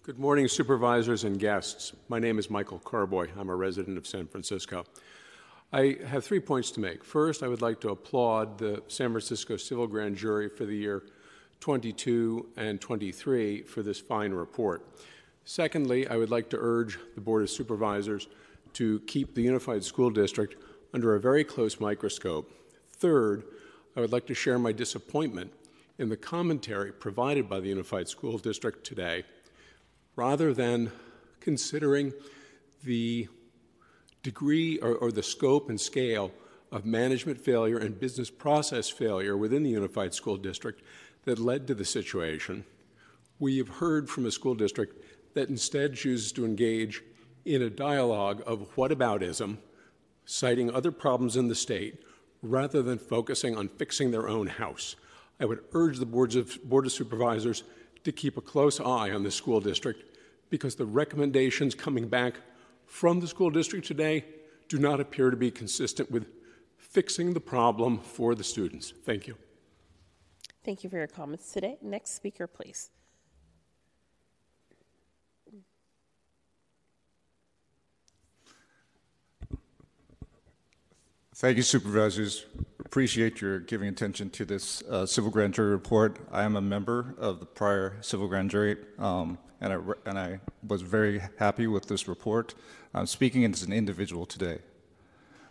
Good 0.05 0.20
morning, 0.20 0.47
supervisors 0.47 1.24
and 1.24 1.40
guests. 1.40 1.94
My 2.09 2.20
name 2.20 2.39
is 2.39 2.48
Michael 2.48 2.78
Carboy. 2.78 3.27
I'm 3.36 3.48
a 3.48 3.56
resident 3.56 3.98
of 3.98 4.06
San 4.06 4.28
Francisco. 4.28 4.85
I 5.73 5.97
have 6.06 6.24
three 6.24 6.39
points 6.39 6.70
to 6.73 6.81
make. 6.81 7.02
First, 7.02 7.43
I 7.43 7.48
would 7.48 7.60
like 7.60 7.81
to 7.81 7.89
applaud 7.89 8.59
the 8.59 8.81
San 8.86 9.10
Francisco 9.10 9.56
Civil 9.56 9.89
Grand 9.89 10.14
Jury 10.14 10.48
for 10.48 10.64
the 10.64 10.77
year 10.77 11.02
22 11.59 12.51
and 12.56 12.81
23 12.81 13.62
for 13.62 13.82
this 13.82 13.98
fine 13.98 14.31
report. 14.31 14.86
Secondly, 15.44 16.06
I 16.06 16.19
would 16.19 16.31
like 16.31 16.51
to 16.51 16.56
urge 16.60 17.01
the 17.16 17.20
Board 17.20 17.43
of 17.43 17.51
Supervisors 17.51 18.28
to 18.74 19.01
keep 19.09 19.35
the 19.35 19.43
Unified 19.43 19.82
School 19.82 20.09
District 20.09 20.55
under 20.93 21.14
a 21.14 21.20
very 21.20 21.44
close 21.44 21.81
microscope. 21.81 22.51
Third, 22.93 23.44
I 23.97 24.01
would 24.01 24.12
like 24.12 24.27
to 24.27 24.35
share 24.35 24.59
my 24.59 24.73
disappointment 24.73 25.52
in 25.98 26.09
the 26.09 26.16
commentary 26.16 26.93
provided 26.93 27.48
by 27.48 27.60
the 27.60 27.69
Unified 27.69 28.09
School 28.09 28.39
District 28.39 28.85
today. 28.85 29.24
Rather 30.16 30.52
than 30.52 30.90
considering 31.40 32.12
the 32.85 33.28
degree 34.23 34.78
or, 34.78 34.94
or, 34.97 35.10
the 35.10 35.23
scope 35.23 35.69
and 35.69 35.81
scale 35.81 36.31
of 36.70 36.85
management 36.85 37.40
failure 37.40 37.78
and 37.78 37.98
business 37.98 38.31
process 38.31 38.89
failure 38.89 39.36
within 39.36 39.62
the 39.62 39.70
Unified 39.70 40.14
School 40.14 40.36
District 40.36 40.82
that 41.24 41.39
led 41.39 41.66
to 41.66 41.74
the 41.74 41.85
situation, 41.85 42.64
we 43.39 43.59
have 43.59 43.69
heard 43.69 44.09
from 44.09 44.27
a 44.27 44.31
school 44.31 44.55
district 44.55 45.02
that 45.35 45.48
instead 45.48 45.94
chooses 45.94 46.31
to 46.32 46.44
engage 46.44 47.02
in 47.44 47.62
a 47.62 47.70
dialogue 47.70 48.43
of 48.47 48.74
whataboutism 48.77 49.59
citing 50.24 50.70
other 50.70 50.93
problems 50.93 51.36
in 51.36 51.49
the 51.49 51.55
state 51.55 52.03
rather 52.43 52.82
than 52.82 52.99
focusing 52.99 53.57
on 53.57 53.69
fixing 53.69 54.11
their 54.11 54.28
own 54.28 54.47
house. 54.47 54.97
I 55.40 55.44
would 55.44 55.61
urge 55.73 55.99
the 55.99 56.07
boards 56.07 56.36
of, 56.36 56.59
Board 56.65 56.86
of 56.86 56.93
Supervisors 56.93 57.62
to 58.05 58.12
keep 58.12 58.36
a 58.36 58.40
close 58.40 58.81
eye 58.81 59.11
on 59.11 59.23
the 59.23 59.31
school 59.31 59.61
district 59.61 60.05
because 60.51 60.74
the 60.74 60.86
recommendations 60.86 61.74
coming 61.74 62.09
back 62.09 62.35
from 62.86 63.20
the 63.20 63.27
school 63.27 63.51
district 63.51 63.86
today 63.86 64.24
do 64.69 64.78
not 64.78 65.01
appear 65.01 65.31
to 65.31 65.36
be 65.36 65.51
consistent 65.51 66.11
with 66.11 66.27
fixing 66.77 67.32
the 67.32 67.40
problem 67.40 67.99
for 67.99 68.35
the 68.35 68.44
students. 68.44 68.93
Thank 69.05 69.27
you. 69.27 69.36
Thank 70.65 70.85
you 70.85 70.90
for 70.90 70.97
your 70.99 71.07
comments 71.07 71.53
today. 71.53 71.78
Next 71.82 72.15
speaker, 72.15 72.47
please. 72.47 72.90
Thank 81.43 81.56
you, 81.56 81.64
supervisors. 81.64 82.47
Appreciate 82.78 83.40
your 83.40 83.59
giving 83.59 83.89
attention 83.89 84.31
to 84.31 84.44
this 84.44 84.81
uh, 84.82 85.05
civil 85.06 85.28
grand 85.28 85.55
jury 85.55 85.73
report. 85.73 86.19
I 86.31 86.44
am 86.44 86.55
a 86.55 86.60
member 86.60 87.16
of 87.19 87.40
the 87.40 87.47
prior 87.47 87.97
civil 88.01 88.28
grand 88.28 88.48
jury, 88.48 88.77
um, 88.97 89.39
and, 89.60 89.73
I, 89.73 89.78
and 90.06 90.16
I 90.16 90.40
was 90.64 90.82
very 90.82 91.20
happy 91.40 91.66
with 91.66 91.89
this 91.89 92.06
report. 92.06 92.55
I'm 92.94 93.09
speaking 93.09 93.44
as 93.44 93.64
an 93.64 93.73
individual 93.73 94.24
today. 94.24 94.60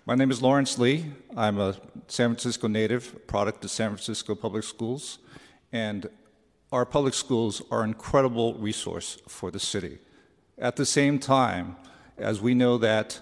My 0.05 0.15
name 0.15 0.31
is 0.31 0.41
Lawrence 0.41 0.79
Lee. 0.79 1.11
I'm 1.35 1.59
a 1.59 1.75
San 2.07 2.29
Francisco 2.29 2.69
native, 2.69 3.27
product 3.27 3.65
of 3.65 3.69
San 3.69 3.89
Francisco 3.89 4.33
Public 4.33 4.63
Schools, 4.63 5.19
and 5.73 6.07
our 6.71 6.85
public 6.85 7.13
schools 7.13 7.61
are 7.69 7.83
an 7.83 7.89
incredible 7.89 8.53
resource 8.53 9.17
for 9.27 9.51
the 9.51 9.59
city. 9.59 9.97
At 10.57 10.77
the 10.77 10.85
same 10.85 11.19
time, 11.19 11.75
as 12.17 12.39
we 12.39 12.53
know 12.53 12.77
that 12.77 13.19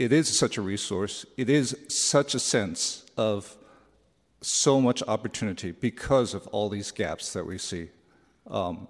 it 0.00 0.14
is 0.14 0.34
such 0.36 0.56
a 0.56 0.62
resource, 0.62 1.26
it 1.36 1.50
is 1.50 1.76
such 1.88 2.34
a 2.34 2.38
sense 2.38 3.04
of 3.18 3.54
so 4.40 4.80
much 4.80 5.02
opportunity 5.06 5.72
because 5.72 6.32
of 6.32 6.46
all 6.46 6.70
these 6.70 6.90
gaps 6.90 7.34
that 7.34 7.44
we 7.44 7.58
see. 7.58 7.90
Um, 8.46 8.88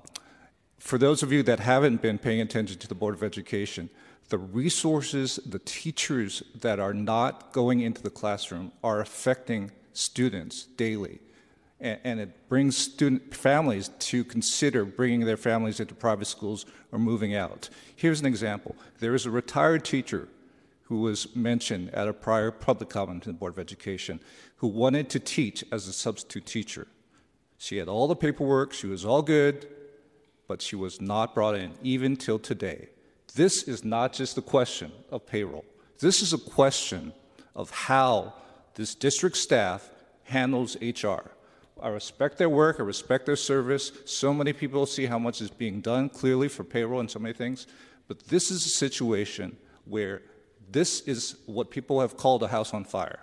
for 0.78 0.98
those 0.98 1.24
of 1.24 1.32
you 1.32 1.42
that 1.42 1.58
haven't 1.58 2.00
been 2.00 2.16
paying 2.16 2.40
attention 2.40 2.78
to 2.78 2.86
the 2.86 2.94
Board 2.94 3.16
of 3.16 3.24
Education, 3.24 3.90
the 4.28 4.38
resources, 4.38 5.40
the 5.44 5.58
teachers 5.58 6.44
that 6.54 6.78
are 6.78 6.94
not 6.94 7.52
going 7.52 7.80
into 7.80 8.00
the 8.00 8.10
classroom 8.10 8.70
are 8.84 9.00
affecting 9.00 9.72
students 9.92 10.62
daily. 10.62 11.18
And, 11.80 11.98
and 12.04 12.20
it 12.20 12.48
brings 12.48 12.76
student 12.76 13.34
families 13.34 13.88
to 13.98 14.22
consider 14.22 14.84
bringing 14.84 15.26
their 15.26 15.36
families 15.36 15.80
into 15.80 15.92
private 15.92 16.26
schools 16.26 16.66
or 16.92 17.00
moving 17.00 17.34
out. 17.34 17.68
Here's 17.96 18.20
an 18.20 18.26
example. 18.26 18.76
There 19.00 19.16
is 19.16 19.26
a 19.26 19.30
retired 19.32 19.84
teacher 19.84 20.28
who 20.90 21.02
was 21.02 21.36
mentioned 21.36 21.88
at 21.94 22.08
a 22.08 22.12
prior 22.12 22.50
public 22.50 22.90
comment 22.90 23.24
in 23.24 23.32
the 23.32 23.38
Board 23.38 23.52
of 23.52 23.60
Education, 23.60 24.18
who 24.56 24.66
wanted 24.66 25.08
to 25.08 25.20
teach 25.20 25.64
as 25.70 25.86
a 25.86 25.92
substitute 25.92 26.44
teacher. 26.44 26.88
She 27.58 27.76
had 27.76 27.86
all 27.86 28.08
the 28.08 28.16
paperwork, 28.16 28.72
she 28.72 28.88
was 28.88 29.04
all 29.04 29.22
good, 29.22 29.68
but 30.48 30.60
she 30.60 30.74
was 30.74 31.00
not 31.00 31.32
brought 31.32 31.54
in, 31.54 31.74
even 31.84 32.16
till 32.16 32.40
today. 32.40 32.88
This 33.36 33.62
is 33.62 33.84
not 33.84 34.12
just 34.12 34.36
a 34.36 34.42
question 34.42 34.90
of 35.12 35.24
payroll. 35.26 35.64
This 36.00 36.22
is 36.22 36.32
a 36.32 36.38
question 36.38 37.12
of 37.54 37.70
how 37.70 38.34
this 38.74 38.96
district 38.96 39.36
staff 39.36 39.88
handles 40.24 40.76
HR. 40.82 41.30
I 41.80 41.90
respect 41.90 42.36
their 42.36 42.48
work, 42.48 42.80
I 42.80 42.82
respect 42.82 43.26
their 43.26 43.36
service. 43.36 43.92
So 44.06 44.34
many 44.34 44.52
people 44.52 44.86
see 44.86 45.06
how 45.06 45.20
much 45.20 45.40
is 45.40 45.50
being 45.50 45.82
done 45.82 46.08
clearly 46.08 46.48
for 46.48 46.64
payroll 46.64 46.98
and 46.98 47.08
so 47.08 47.20
many 47.20 47.32
things. 47.32 47.68
But 48.08 48.26
this 48.26 48.50
is 48.50 48.66
a 48.66 48.70
situation 48.70 49.56
where 49.84 50.22
this 50.72 51.00
is 51.00 51.36
what 51.46 51.70
people 51.70 52.00
have 52.00 52.16
called 52.16 52.42
a 52.42 52.48
house 52.48 52.72
on 52.72 52.84
fire. 52.84 53.20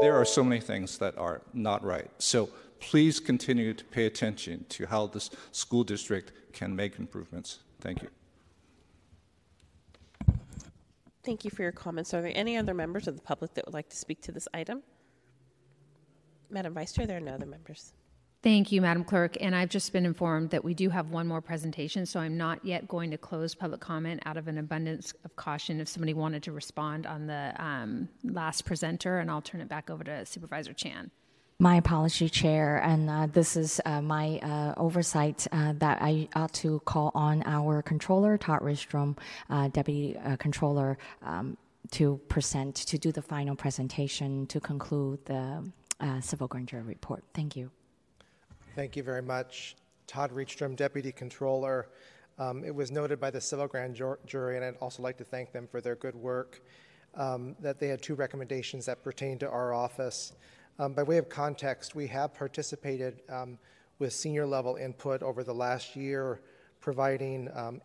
There 0.00 0.14
are 0.14 0.24
so 0.24 0.42
many 0.42 0.60
things 0.60 0.98
that 0.98 1.16
are 1.18 1.42
not 1.52 1.84
right. 1.84 2.10
So 2.18 2.48
please 2.80 3.20
continue 3.20 3.74
to 3.74 3.84
pay 3.84 4.06
attention 4.06 4.64
to 4.70 4.86
how 4.86 5.06
this 5.06 5.30
school 5.52 5.84
district 5.84 6.32
can 6.52 6.74
make 6.74 6.98
improvements. 6.98 7.58
Thank 7.80 8.02
you. 8.02 8.08
Thank 11.22 11.44
you 11.44 11.50
for 11.50 11.62
your 11.62 11.72
comments. 11.72 12.14
Are 12.14 12.22
there 12.22 12.32
any 12.34 12.56
other 12.56 12.72
members 12.72 13.06
of 13.06 13.14
the 13.16 13.22
public 13.22 13.52
that 13.54 13.66
would 13.66 13.74
like 13.74 13.90
to 13.90 13.96
speak 13.96 14.22
to 14.22 14.32
this 14.32 14.48
item? 14.54 14.82
Madam 16.48 16.72
Vice 16.74 16.92
Chair, 16.92 17.06
there 17.06 17.18
are 17.18 17.20
no 17.20 17.32
other 17.34 17.46
members. 17.46 17.92
Thank 18.42 18.72
you, 18.72 18.80
Madam 18.80 19.04
Clerk. 19.04 19.36
And 19.38 19.54
I've 19.54 19.68
just 19.68 19.92
been 19.92 20.06
informed 20.06 20.50
that 20.50 20.64
we 20.64 20.72
do 20.72 20.88
have 20.88 21.10
one 21.10 21.26
more 21.26 21.42
presentation, 21.42 22.06
so 22.06 22.20
I'm 22.20 22.38
not 22.38 22.64
yet 22.64 22.88
going 22.88 23.10
to 23.10 23.18
close 23.18 23.54
public 23.54 23.80
comment 23.80 24.22
out 24.24 24.38
of 24.38 24.48
an 24.48 24.56
abundance 24.56 25.12
of 25.26 25.36
caution 25.36 25.78
if 25.78 25.88
somebody 25.88 26.14
wanted 26.14 26.42
to 26.44 26.52
respond 26.52 27.06
on 27.06 27.26
the 27.26 27.52
um, 27.58 28.08
last 28.24 28.64
presenter, 28.64 29.18
and 29.18 29.30
I'll 29.30 29.42
turn 29.42 29.60
it 29.60 29.68
back 29.68 29.90
over 29.90 30.02
to 30.04 30.24
Supervisor 30.24 30.72
Chan. 30.72 31.10
My 31.58 31.76
apology, 31.76 32.30
Chair, 32.30 32.78
and 32.78 33.10
uh, 33.10 33.26
this 33.26 33.54
is 33.54 33.82
uh, 33.84 34.00
my 34.00 34.38
uh, 34.38 34.72
oversight 34.78 35.46
uh, 35.52 35.74
that 35.76 35.98
I 36.00 36.26
ought 36.34 36.54
to 36.54 36.80
call 36.86 37.10
on 37.14 37.42
our 37.44 37.82
controller, 37.82 38.38
Todd 38.38 38.60
Rydstrom, 38.62 39.18
uh, 39.50 39.68
Deputy 39.68 40.16
uh, 40.16 40.36
Controller, 40.36 40.96
um, 41.22 41.58
to 41.90 42.18
present, 42.28 42.76
to 42.76 42.96
do 42.96 43.12
the 43.12 43.20
final 43.20 43.54
presentation 43.54 44.46
to 44.46 44.60
conclude 44.60 45.22
the 45.26 45.70
civil 46.22 46.48
grand 46.48 46.68
jury 46.68 46.82
report. 46.82 47.22
Thank 47.34 47.56
you. 47.56 47.70
Thank 48.76 48.94
you 48.94 49.02
very 49.02 49.22
much. 49.22 49.74
Todd 50.06 50.30
Rydstrom, 50.30 50.76
Deputy 50.76 51.10
Controller. 51.10 51.88
Um, 52.38 52.62
it 52.64 52.72
was 52.72 52.92
noted 52.92 53.18
by 53.20 53.30
the 53.30 53.40
civil 53.40 53.66
grand 53.66 54.00
jury, 54.26 54.56
and 54.56 54.64
I'd 54.64 54.76
also 54.76 55.02
like 55.02 55.16
to 55.18 55.24
thank 55.24 55.50
them 55.52 55.66
for 55.66 55.80
their 55.80 55.96
good 55.96 56.14
work, 56.14 56.62
um, 57.16 57.56
that 57.58 57.80
they 57.80 57.88
had 57.88 58.00
two 58.00 58.14
recommendations 58.14 58.86
that 58.86 59.02
pertain 59.02 59.38
to 59.40 59.50
our 59.50 59.74
office. 59.74 60.34
Um, 60.78 60.94
by 60.94 61.02
way 61.02 61.18
of 61.18 61.28
context, 61.28 61.96
we 61.96 62.06
have 62.06 62.32
participated 62.32 63.22
um, 63.28 63.58
with 63.98 64.12
senior 64.12 64.46
level 64.46 64.76
input 64.76 65.20
over 65.24 65.42
the 65.42 65.52
last 65.54 65.96
year, 65.96 66.40
providing, 66.80 67.48
um, 67.54 67.80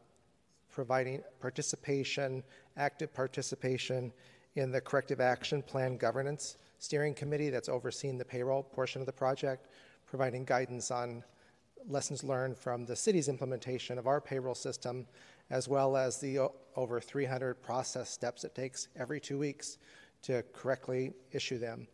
providing 0.71 1.23
participation, 1.39 2.43
active 2.77 3.11
participation 3.11 4.13
in 4.55 4.71
the 4.71 4.81
Corrective 4.81 5.19
Action 5.19 5.63
Plan 5.63 5.97
Governance 5.97 6.57
Steering 6.77 7.15
Committee 7.15 7.49
that's 7.49 7.69
overseeing 7.69 8.19
the 8.19 8.25
payroll 8.25 8.61
portion 8.61 9.01
of 9.01 9.07
the 9.07 9.13
project 9.13 9.67
providing 10.05 10.45
guidance 10.45 10.91
on 10.91 11.23
lessons 11.87 12.23
learned 12.23 12.57
from 12.57 12.85
the 12.85 12.95
city's 12.95 13.27
implementation 13.27 13.97
of 13.97 14.07
our 14.07 14.19
payroll 14.19 14.55
system, 14.55 15.05
as 15.49 15.67
well 15.67 15.95
as 15.95 16.19
the 16.19 16.39
over 16.75 16.99
300 16.99 17.61
process 17.61 18.09
steps 18.09 18.43
it 18.43 18.55
takes 18.55 18.87
every 18.97 19.19
two 19.19 19.37
weeks 19.37 19.77
to 20.23 20.43
correctly 20.53 21.13
issue 21.31 21.57
them. 21.57 21.87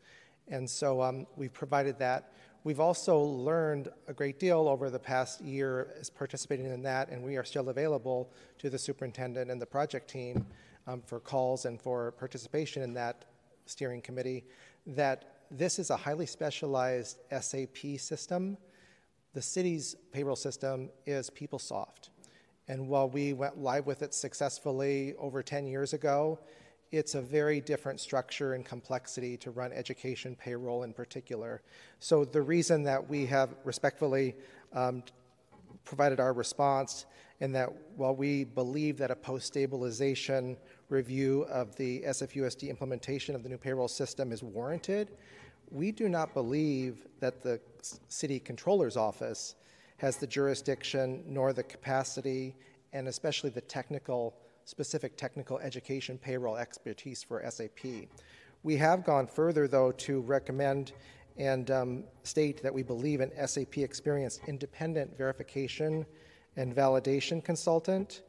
And 0.47 0.69
so 0.69 1.01
um, 1.01 1.27
we've 1.35 1.53
provided 1.53 1.99
that. 1.99 2.33
We've 2.63 2.79
also 2.79 3.19
learned 3.19 3.89
a 4.07 4.13
great 4.13 4.39
deal 4.39 4.67
over 4.67 4.89
the 4.89 4.99
past 4.99 5.41
year 5.41 5.95
as 5.99 6.09
participating 6.09 6.65
in 6.65 6.83
that, 6.83 7.09
and 7.09 7.23
we 7.23 7.35
are 7.35 7.43
still 7.43 7.69
available 7.69 8.31
to 8.59 8.69
the 8.69 8.77
superintendent 8.77 9.49
and 9.49 9.59
the 9.59 9.65
project 9.65 10.09
team 10.09 10.45
um, 10.87 11.01
for 11.01 11.19
calls 11.19 11.65
and 11.65 11.81
for 11.81 12.11
participation 12.11 12.83
in 12.83 12.93
that 12.93 13.25
steering 13.65 14.01
committee. 14.01 14.43
That 14.85 15.30
this 15.51 15.79
is 15.79 15.89
a 15.89 15.97
highly 15.97 16.25
specialized 16.25 17.17
SAP 17.39 17.97
system. 17.97 18.57
The 19.33 19.41
city's 19.41 19.95
payroll 20.13 20.37
system 20.37 20.89
is 21.05 21.29
PeopleSoft. 21.29 22.09
And 22.69 22.87
while 22.87 23.09
we 23.09 23.33
went 23.33 23.57
live 23.57 23.85
with 23.85 24.01
it 24.01 24.13
successfully 24.13 25.13
over 25.19 25.43
10 25.43 25.67
years 25.67 25.91
ago, 25.91 26.39
it's 26.91 27.15
a 27.15 27.21
very 27.21 27.59
different 27.59 27.99
structure 27.99 28.53
and 28.53 28.65
complexity 28.65 29.35
to 29.37 29.51
run 29.51 29.73
education 29.73 30.35
payroll 30.35 30.83
in 30.83 30.93
particular. 30.93 31.61
So, 31.99 32.25
the 32.25 32.41
reason 32.41 32.83
that 32.83 33.09
we 33.09 33.25
have 33.27 33.55
respectfully 33.63 34.35
um, 34.73 35.03
provided 35.85 36.19
our 36.19 36.33
response, 36.33 37.05
and 37.39 37.55
that 37.55 37.69
while 37.95 38.15
we 38.15 38.43
believe 38.43 38.97
that 38.97 39.09
a 39.09 39.15
post 39.15 39.47
stabilization 39.47 40.57
review 40.91 41.43
of 41.49 41.75
the 41.77 42.01
SFUSD 42.01 42.69
implementation 42.69 43.33
of 43.33 43.43
the 43.43 43.49
new 43.49 43.57
payroll 43.57 43.87
system 43.87 44.31
is 44.31 44.43
warranted, 44.43 45.11
we 45.71 45.91
do 45.91 46.09
not 46.09 46.33
believe 46.33 47.07
that 47.21 47.41
the 47.41 47.59
city 48.09 48.39
controller's 48.39 48.97
office 48.97 49.55
has 49.97 50.17
the 50.17 50.27
jurisdiction 50.27 51.23
nor 51.25 51.53
the 51.53 51.63
capacity 51.63 52.55
and 52.93 53.07
especially 53.07 53.49
the 53.49 53.61
technical 53.61 54.35
specific 54.65 55.15
technical 55.15 55.57
education 55.59 56.17
payroll 56.17 56.57
expertise 56.57 57.23
for 57.23 57.43
SAP. 57.49 58.09
We 58.63 58.75
have 58.77 59.03
gone 59.03 59.27
further 59.27 59.67
though 59.67 59.91
to 59.93 60.21
recommend 60.21 60.91
and 61.37 61.71
um, 61.71 62.03
state 62.23 62.61
that 62.61 62.73
we 62.73 62.83
believe 62.83 63.21
an 63.21 63.31
SAP 63.47 63.77
experienced 63.77 64.41
independent 64.47 65.17
verification 65.17 66.05
and 66.57 66.75
validation 66.75 67.43
consultant 67.43 68.23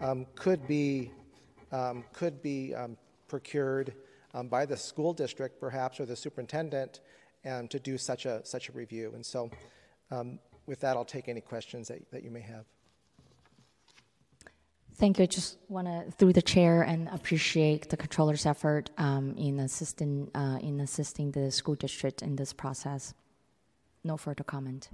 um, 0.00 0.26
could 0.34 0.66
be 0.66 1.12
um, 1.72 2.04
could 2.12 2.42
be 2.42 2.74
um, 2.74 2.96
procured 3.28 3.94
um, 4.34 4.48
by 4.48 4.66
the 4.66 4.76
school 4.76 5.12
district, 5.12 5.60
perhaps, 5.60 6.00
or 6.00 6.06
the 6.06 6.16
superintendent, 6.16 7.00
and 7.44 7.70
to 7.70 7.78
do 7.78 7.96
such 7.96 8.26
a 8.26 8.44
such 8.44 8.68
a 8.68 8.72
review. 8.72 9.12
And 9.14 9.24
so, 9.24 9.50
um, 10.10 10.38
with 10.66 10.80
that, 10.80 10.96
I'll 10.96 11.04
take 11.04 11.28
any 11.28 11.40
questions 11.40 11.88
that, 11.88 12.10
that 12.10 12.22
you 12.22 12.30
may 12.30 12.40
have. 12.40 12.64
Thank 14.98 15.18
you. 15.18 15.24
I 15.24 15.26
just 15.26 15.58
want 15.68 15.86
to, 15.86 16.10
through 16.12 16.32
the 16.32 16.42
chair, 16.42 16.82
and 16.82 17.08
appreciate 17.08 17.90
the 17.90 17.98
controller's 17.98 18.46
effort 18.46 18.90
um, 18.96 19.34
in 19.36 19.60
assisting 19.60 20.30
uh, 20.34 20.58
in 20.60 20.80
assisting 20.80 21.32
the 21.32 21.50
school 21.50 21.74
district 21.74 22.22
in 22.22 22.36
this 22.36 22.52
process. 22.52 23.14
No 24.04 24.16
further 24.16 24.44
comment. 24.44 24.88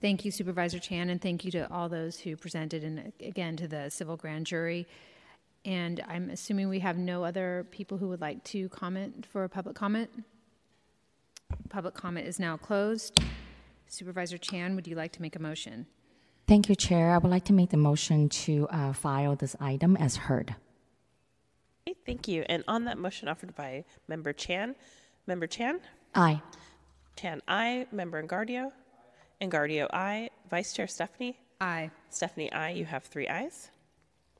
Thank 0.00 0.24
you, 0.24 0.30
Supervisor 0.30 0.78
Chan, 0.78 1.10
and 1.10 1.20
thank 1.20 1.44
you 1.44 1.50
to 1.52 1.72
all 1.72 1.88
those 1.88 2.20
who 2.20 2.36
presented, 2.36 2.84
and 2.84 3.12
again 3.20 3.56
to 3.56 3.66
the 3.66 3.90
civil 3.90 4.16
grand 4.16 4.46
jury. 4.46 4.86
And 5.68 6.02
I'm 6.08 6.30
assuming 6.30 6.70
we 6.70 6.78
have 6.78 6.96
no 6.96 7.22
other 7.22 7.66
people 7.70 7.98
who 7.98 8.08
would 8.08 8.22
like 8.22 8.42
to 8.44 8.70
comment 8.70 9.26
for 9.26 9.44
a 9.44 9.50
public 9.50 9.76
comment. 9.76 10.08
Public 11.68 11.92
comment 11.92 12.26
is 12.26 12.40
now 12.40 12.56
closed. 12.56 13.20
Supervisor 13.86 14.38
Chan, 14.38 14.74
would 14.76 14.86
you 14.86 14.96
like 14.96 15.12
to 15.12 15.20
make 15.20 15.36
a 15.36 15.38
motion? 15.38 15.84
Thank 16.46 16.70
you, 16.70 16.74
Chair. 16.74 17.10
I 17.10 17.18
would 17.18 17.30
like 17.30 17.44
to 17.44 17.52
make 17.52 17.68
the 17.68 17.76
motion 17.76 18.30
to 18.30 18.66
uh, 18.70 18.94
file 18.94 19.36
this 19.36 19.54
item 19.60 19.94
as 19.98 20.16
heard. 20.16 20.54
Okay, 21.86 21.98
thank 22.06 22.26
you. 22.26 22.46
And 22.48 22.64
on 22.66 22.84
that 22.84 22.96
motion 22.96 23.28
offered 23.28 23.54
by 23.54 23.84
Member 24.08 24.32
Chan, 24.32 24.74
Member 25.26 25.46
Chan? 25.46 25.80
Aye. 26.14 26.40
Chan, 27.14 27.42
aye. 27.46 27.86
Member 27.92 28.22
Engardio? 28.22 28.72
Engardio, 29.42 29.86
aye. 29.92 30.30
Vice 30.48 30.72
Chair 30.72 30.86
Stefani? 30.86 31.38
Aye. 31.60 31.90
Stefani, 32.08 32.50
aye. 32.52 32.70
You 32.70 32.86
have 32.86 33.04
three 33.04 33.28
ayes. 33.28 33.70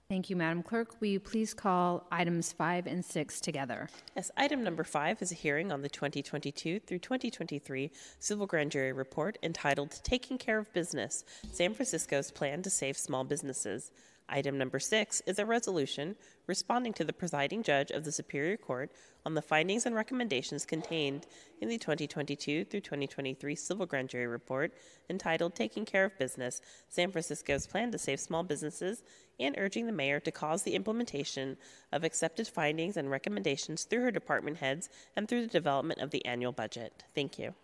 Thank 0.09 0.31
you, 0.31 0.37
Madam 0.37 0.63
Clerk. 0.63 1.03
Will 1.03 1.09
you 1.09 1.21
please 1.21 1.53
call 1.53 2.07
items 2.11 2.51
five 2.51 2.87
and 2.87 3.05
six 3.05 3.43
together? 3.43 3.91
Yes, 4.17 4.31
item 4.39 4.65
number 4.65 4.83
five 4.83 5.21
is 5.21 5.33
a 5.33 5.35
hearing 5.35 5.71
on 5.71 5.83
the 5.83 5.91
2022 5.91 6.81
through 6.81 7.01
2023 7.01 7.91
Civil 8.19 8.47
Grand 8.47 8.71
Jury 8.71 8.95
Report 8.95 9.37
entitled 9.43 10.01
Taking 10.05 10.39
Care 10.39 10.57
of 10.57 10.73
Business 10.73 11.27
San 11.53 11.75
Francisco's 11.75 12.31
Plan 12.31 12.63
to 12.63 12.71
Save 12.71 12.97
Small 12.97 13.23
Businesses. 13.23 13.91
Item 14.31 14.59
number 14.59 14.79
six 14.79 15.23
is 15.27 15.39
a 15.39 15.47
resolution 15.47 16.15
responding 16.47 16.93
to 16.95 17.05
the 17.05 17.15
presiding 17.15 17.63
judge 17.63 17.91
of 17.91 18.05
the 18.05 18.13
Superior 18.13 18.59
Court 18.59 18.93
on 19.25 19.35
the 19.35 19.41
findings 19.41 19.87
and 19.87 19.95
recommendations 19.95 20.67
contained 20.67 21.27
in 21.63 21.69
the 21.69 21.79
2022 21.79 22.67
through 22.67 22.81
2023 22.81 23.55
Civil 23.55 23.87
Grand 23.87 24.11
Jury 24.11 24.27
Report 24.27 24.75
entitled 25.09 25.55
Taking 25.55 25.87
Care 25.87 26.05
of 26.05 26.19
Business 26.19 26.61
San 26.89 27.11
Francisco's 27.11 27.67
Plan 27.67 27.91
to 27.91 27.99
Save 27.99 28.21
Small 28.21 28.43
Businesses 28.43 29.03
and 29.41 29.55
urging 29.57 29.87
the 29.87 29.93
mayor 29.93 30.21
to 30.21 30.31
cause 30.31 30.63
the 30.63 30.75
implementation 30.75 31.57
of 31.93 32.05
accepted 32.05 32.47
findings 32.47 32.99
and 32.99 33.11
recommendations 33.11 33.85
through 33.85 34.03
her 34.03 34.11
department 34.11 34.59
heads 34.59 34.91
and 35.17 35.27
through 35.27 35.41
the 35.41 35.49
development 35.49 36.01
of 36.01 36.11
the 36.11 36.25
annual 36.27 36.53
budget. 36.53 37.03
Thank 37.15 37.39
you. 37.39 37.55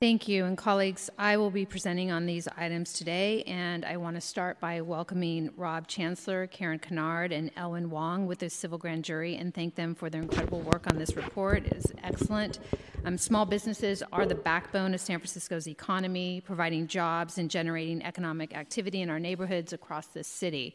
Thank 0.00 0.28
you. 0.28 0.46
And 0.46 0.56
colleagues, 0.56 1.10
I 1.18 1.36
will 1.36 1.50
be 1.50 1.66
presenting 1.66 2.10
on 2.10 2.24
these 2.24 2.48
items 2.56 2.94
today, 2.94 3.42
and 3.42 3.84
I 3.84 3.98
want 3.98 4.16
to 4.16 4.22
start 4.22 4.58
by 4.58 4.80
welcoming 4.80 5.50
Rob 5.58 5.88
Chancellor, 5.88 6.46
Karen 6.46 6.78
Kennard, 6.78 7.32
and 7.32 7.50
Elwin 7.54 7.90
Wong 7.90 8.26
with 8.26 8.38
the 8.38 8.48
Civil 8.48 8.78
Grand 8.78 9.04
Jury 9.04 9.36
and 9.36 9.52
thank 9.52 9.74
them 9.74 9.94
for 9.94 10.08
their 10.08 10.22
incredible 10.22 10.60
work 10.60 10.86
on 10.90 10.96
this 10.96 11.16
report. 11.16 11.66
It 11.66 11.74
is 11.74 11.92
excellent. 12.02 12.60
Um, 13.04 13.18
small 13.18 13.44
businesses 13.44 14.02
are 14.10 14.24
the 14.24 14.34
backbone 14.34 14.94
of 14.94 15.02
San 15.02 15.18
Francisco's 15.18 15.68
economy, 15.68 16.40
providing 16.46 16.86
jobs 16.86 17.36
and 17.36 17.50
generating 17.50 18.02
economic 18.02 18.56
activity 18.56 19.02
in 19.02 19.10
our 19.10 19.20
neighborhoods 19.20 19.74
across 19.74 20.06
this 20.06 20.26
city. 20.26 20.74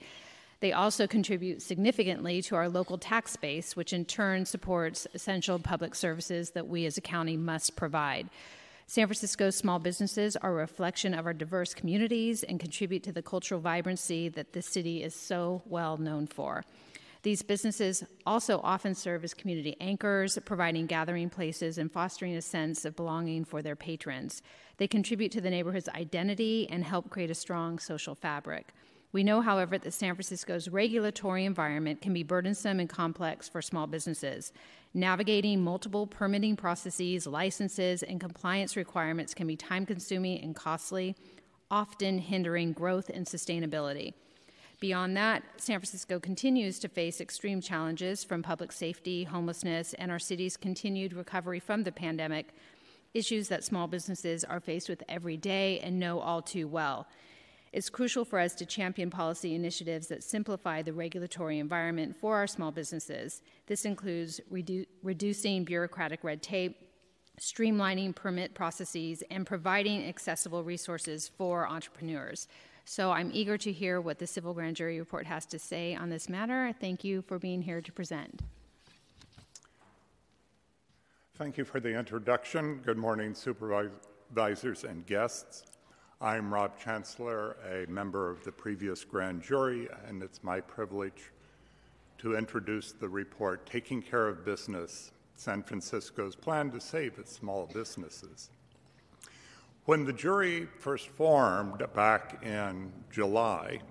They 0.59 0.71
also 0.71 1.07
contribute 1.07 1.63
significantly 1.63 2.43
to 2.43 2.55
our 2.55 2.69
local 2.69 2.99
tax 2.99 3.35
base, 3.37 3.75
which 3.75 3.91
in 3.91 4.05
turn 4.05 4.45
supports 4.45 5.07
essential 5.15 5.57
public 5.57 5.95
services 5.95 6.51
that 6.51 6.67
we 6.67 6.85
as 6.85 6.95
a 6.95 7.01
county 7.01 7.37
must 7.37 7.75
provide. 7.75 8.29
San 8.87 9.07
Francisco's 9.07 9.55
small 9.55 9.79
businesses 9.79 10.35
are 10.35 10.51
a 10.51 10.55
reflection 10.55 11.15
of 11.15 11.25
our 11.25 11.33
diverse 11.33 11.73
communities 11.73 12.43
and 12.43 12.59
contribute 12.59 13.01
to 13.01 13.11
the 13.11 13.21
cultural 13.21 13.59
vibrancy 13.59 14.29
that 14.29 14.53
this 14.53 14.67
city 14.67 15.01
is 15.01 15.15
so 15.15 15.63
well 15.65 15.97
known 15.97 16.27
for. 16.27 16.63
These 17.23 17.41
businesses 17.41 18.03
also 18.27 18.61
often 18.63 18.93
serve 18.93 19.23
as 19.23 19.33
community 19.33 19.75
anchors, 19.81 20.37
providing 20.45 20.85
gathering 20.85 21.31
places 21.31 21.79
and 21.79 21.91
fostering 21.91 22.35
a 22.35 22.41
sense 22.43 22.85
of 22.85 22.95
belonging 22.95 23.43
for 23.45 23.63
their 23.63 23.75
patrons. 23.75 24.43
They 24.77 24.87
contribute 24.87 25.31
to 25.31 25.41
the 25.41 25.49
neighborhood's 25.49 25.89
identity 25.89 26.67
and 26.69 26.83
help 26.83 27.09
create 27.09 27.31
a 27.31 27.35
strong 27.35 27.79
social 27.79 28.13
fabric. 28.13 28.67
We 29.15 29.23
know, 29.23 29.39
however, 29.39 29.77
that 29.77 29.93
San 29.93 30.13
Francisco's 30.13 30.67
regulatory 30.67 31.45
environment 31.45 32.01
can 32.01 32.11
be 32.13 32.21
burdensome 32.21 32.81
and 32.81 32.89
complex 32.89 33.47
for 33.47 33.61
small 33.61 33.87
businesses. 33.87 34.51
Navigating 34.93 35.63
multiple 35.63 36.05
permitting 36.05 36.57
processes, 36.57 37.25
licenses, 37.25 38.03
and 38.03 38.19
compliance 38.19 38.75
requirements 38.75 39.33
can 39.33 39.47
be 39.47 39.55
time 39.55 39.85
consuming 39.85 40.43
and 40.43 40.53
costly, 40.53 41.15
often 41.71 42.17
hindering 42.19 42.73
growth 42.73 43.07
and 43.07 43.25
sustainability. 43.25 44.15
Beyond 44.81 45.15
that, 45.15 45.43
San 45.55 45.79
Francisco 45.79 46.19
continues 46.19 46.77
to 46.79 46.89
face 46.89 47.21
extreme 47.21 47.61
challenges 47.61 48.21
from 48.21 48.43
public 48.43 48.73
safety, 48.73 49.23
homelessness, 49.23 49.93
and 49.93 50.11
our 50.11 50.19
city's 50.19 50.57
continued 50.57 51.13
recovery 51.13 51.61
from 51.61 51.83
the 51.83 51.91
pandemic, 51.93 52.53
issues 53.13 53.47
that 53.47 53.63
small 53.63 53.87
businesses 53.87 54.43
are 54.43 54.59
faced 54.59 54.89
with 54.89 55.03
every 55.07 55.37
day 55.37 55.79
and 55.79 55.97
know 55.97 56.19
all 56.19 56.41
too 56.41 56.67
well. 56.67 57.07
It's 57.75 57.89
crucial 57.89 58.23
for 58.23 58.39
us 58.39 58.55
to 58.55 58.65
champion 58.65 59.09
policy 59.09 59.53
initiatives 59.53 60.07
that 60.07 60.23
simplify 60.23 60.81
the 60.81 60.93
regulatory 60.93 61.59
environment 61.59 62.15
for 62.15 62.37
our 62.37 62.47
small 62.47 62.71
businesses. 62.71 63.41
This 63.67 63.83
includes 63.83 64.39
redu- 64.49 64.85
reducing 65.03 65.65
bureaucratic 65.65 66.23
red 66.23 66.41
tape, 66.41 66.77
streamlining 67.37 68.15
permit 68.15 68.53
processes, 68.53 69.23
and 69.29 69.45
providing 69.45 70.05
accessible 70.07 70.63
resources 70.63 71.27
for 71.27 71.67
entrepreneurs. 71.67 72.47
So 72.85 73.11
I'm 73.11 73.29
eager 73.33 73.57
to 73.57 73.73
hear 73.73 73.99
what 73.99 74.19
the 74.19 74.27
Civil 74.27 74.53
Grand 74.53 74.77
Jury 74.77 74.97
Report 74.97 75.25
has 75.25 75.45
to 75.47 75.59
say 75.59 75.93
on 75.95 76.09
this 76.09 76.29
matter. 76.29 76.73
Thank 76.79 77.03
you 77.03 77.23
for 77.23 77.39
being 77.39 77.61
here 77.61 77.81
to 77.81 77.91
present. 77.91 78.41
Thank 81.37 81.57
you 81.57 81.65
for 81.65 81.81
the 81.81 81.93
introduction. 81.93 82.79
Good 82.85 82.97
morning, 82.97 83.33
supervisors 83.33 84.85
and 84.85 85.05
guests. 85.05 85.74
I'm 86.21 86.53
Rob 86.53 86.79
Chancellor, 86.79 87.57
a 87.69 87.91
member 87.91 88.31
of 88.31 88.41
the 88.45 88.51
previous 88.51 89.03
grand 89.03 89.43
jury, 89.43 89.89
and 90.07 90.23
it's 90.23 90.41
my 90.45 90.61
privilege 90.61 91.31
to 92.19 92.37
introduce 92.37 92.93
the 92.93 93.09
report 93.09 93.65
Taking 93.65 94.01
Care 94.01 94.29
of 94.29 94.45
Business 94.45 95.11
San 95.35 95.61
Francisco's 95.61 96.33
Plan 96.33 96.71
to 96.71 96.79
Save 96.79 97.19
Its 97.19 97.33
Small 97.33 97.69
Businesses. 97.73 98.49
When 99.83 100.05
the 100.05 100.13
jury 100.13 100.69
first 100.79 101.09
formed 101.09 101.83
back 101.93 102.41
in 102.45 102.93
July, 103.11 103.81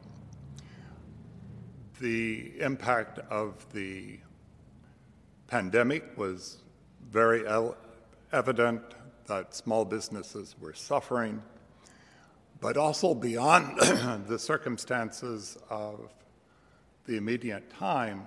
the 2.01 2.59
impact 2.59 3.19
of 3.31 3.71
the 3.75 4.19
pandemic 5.47 6.17
was 6.17 6.57
very 7.11 7.45
evident 8.33 8.83
that 9.27 9.55
small 9.55 9.85
businesses 9.85 10.55
were 10.59 10.73
suffering 10.73 11.43
but 12.65 12.79
also 12.79 13.15
beyond 13.15 13.79
the 14.27 14.39
circumstances 14.39 15.59
of 15.69 16.15
the 17.05 17.19
immediate 17.19 17.69
time, 17.69 18.27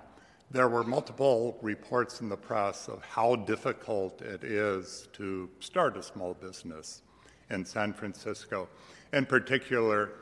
there 0.52 0.68
were 0.68 0.84
multiple 0.84 1.58
reports 1.60 2.20
in 2.20 2.28
the 2.28 2.36
press 2.36 2.86
of 2.86 3.02
how 3.02 3.34
difficult 3.34 4.22
it 4.22 4.44
is 4.44 5.08
to 5.12 5.50
start 5.58 5.96
a 5.96 6.02
small 6.04 6.34
business 6.34 7.02
in 7.50 7.64
San 7.64 7.92
Francisco. 7.92 8.68
In 9.12 9.26
particular, 9.26 10.12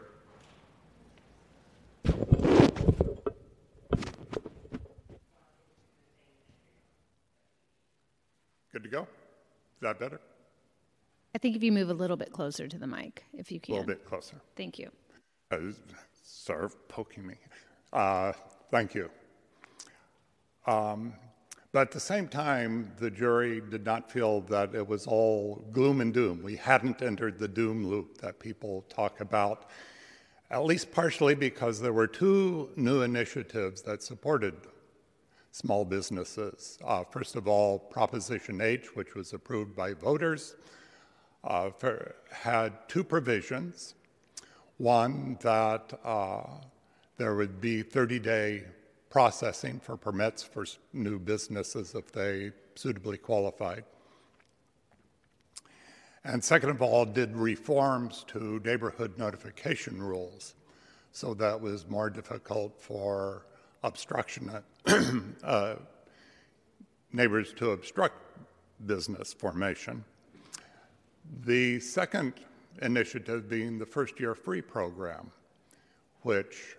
Good 8.72 8.82
to 8.82 8.88
go? 8.88 9.02
Is 9.02 9.08
that 9.82 10.00
better? 10.00 10.20
I 11.36 11.38
think 11.38 11.54
if 11.54 11.62
you 11.62 11.70
move 11.70 11.90
a 11.90 11.94
little 11.94 12.16
bit 12.16 12.32
closer 12.32 12.66
to 12.66 12.78
the 12.78 12.86
mic, 12.86 13.22
if 13.34 13.52
you 13.52 13.60
can. 13.60 13.74
A 13.74 13.78
little 13.80 13.94
bit 13.94 14.06
closer. 14.06 14.40
Thank 14.56 14.78
you. 14.78 14.90
Uh, 15.50 15.58
sir, 16.24 16.70
poking 16.88 17.26
me. 17.26 17.34
Uh, 17.92 18.32
thank 18.70 18.94
you. 18.94 19.10
Um, 20.66 21.12
but 21.72 21.80
at 21.80 21.90
the 21.90 22.00
same 22.00 22.26
time, 22.26 22.90
the 22.96 23.10
jury 23.10 23.60
did 23.60 23.84
not 23.84 24.10
feel 24.10 24.40
that 24.52 24.74
it 24.74 24.88
was 24.88 25.06
all 25.06 25.62
gloom 25.72 26.00
and 26.00 26.14
doom. 26.14 26.42
We 26.42 26.56
hadn't 26.56 27.02
entered 27.02 27.38
the 27.38 27.48
doom 27.48 27.86
loop 27.86 28.16
that 28.22 28.40
people 28.40 28.86
talk 28.88 29.20
about, 29.20 29.68
at 30.50 30.64
least 30.64 30.90
partially 30.90 31.34
because 31.34 31.82
there 31.82 31.92
were 31.92 32.06
two 32.06 32.70
new 32.76 33.02
initiatives 33.02 33.82
that 33.82 34.02
supported 34.02 34.54
small 35.50 35.84
businesses. 35.84 36.78
Uh, 36.82 37.04
first 37.04 37.36
of 37.36 37.46
all, 37.46 37.78
Proposition 37.78 38.62
H, 38.62 38.96
which 38.96 39.14
was 39.14 39.34
approved 39.34 39.76
by 39.76 39.92
voters 39.92 40.56
uh, 41.46 41.70
for, 41.70 42.14
had 42.30 42.88
two 42.88 43.04
provisions. 43.04 43.94
One, 44.78 45.38
that 45.40 45.98
uh, 46.04 46.42
there 47.16 47.34
would 47.34 47.60
be 47.60 47.82
30 47.82 48.18
day 48.18 48.64
processing 49.08 49.80
for 49.80 49.96
permits 49.96 50.42
for 50.42 50.66
new 50.92 51.18
businesses 51.18 51.94
if 51.94 52.12
they 52.12 52.52
suitably 52.74 53.16
qualified. 53.16 53.84
And 56.24 56.42
second 56.42 56.70
of 56.70 56.82
all, 56.82 57.04
did 57.04 57.36
reforms 57.36 58.24
to 58.28 58.60
neighborhood 58.64 59.16
notification 59.16 60.02
rules 60.02 60.54
so 61.16 61.32
that 61.32 61.58
was 61.58 61.88
more 61.88 62.10
difficult 62.10 62.78
for 62.78 63.46
obstruction 63.82 64.50
uh, 65.42 65.76
neighbors 67.10 67.54
to 67.54 67.70
obstruct 67.70 68.16
business 68.84 69.32
formation. 69.32 70.04
The 71.44 71.80
second 71.80 72.34
initiative 72.82 73.48
being 73.48 73.78
the 73.78 73.86
first 73.86 74.20
year 74.20 74.34
free 74.34 74.62
program, 74.62 75.30
which 76.22 76.76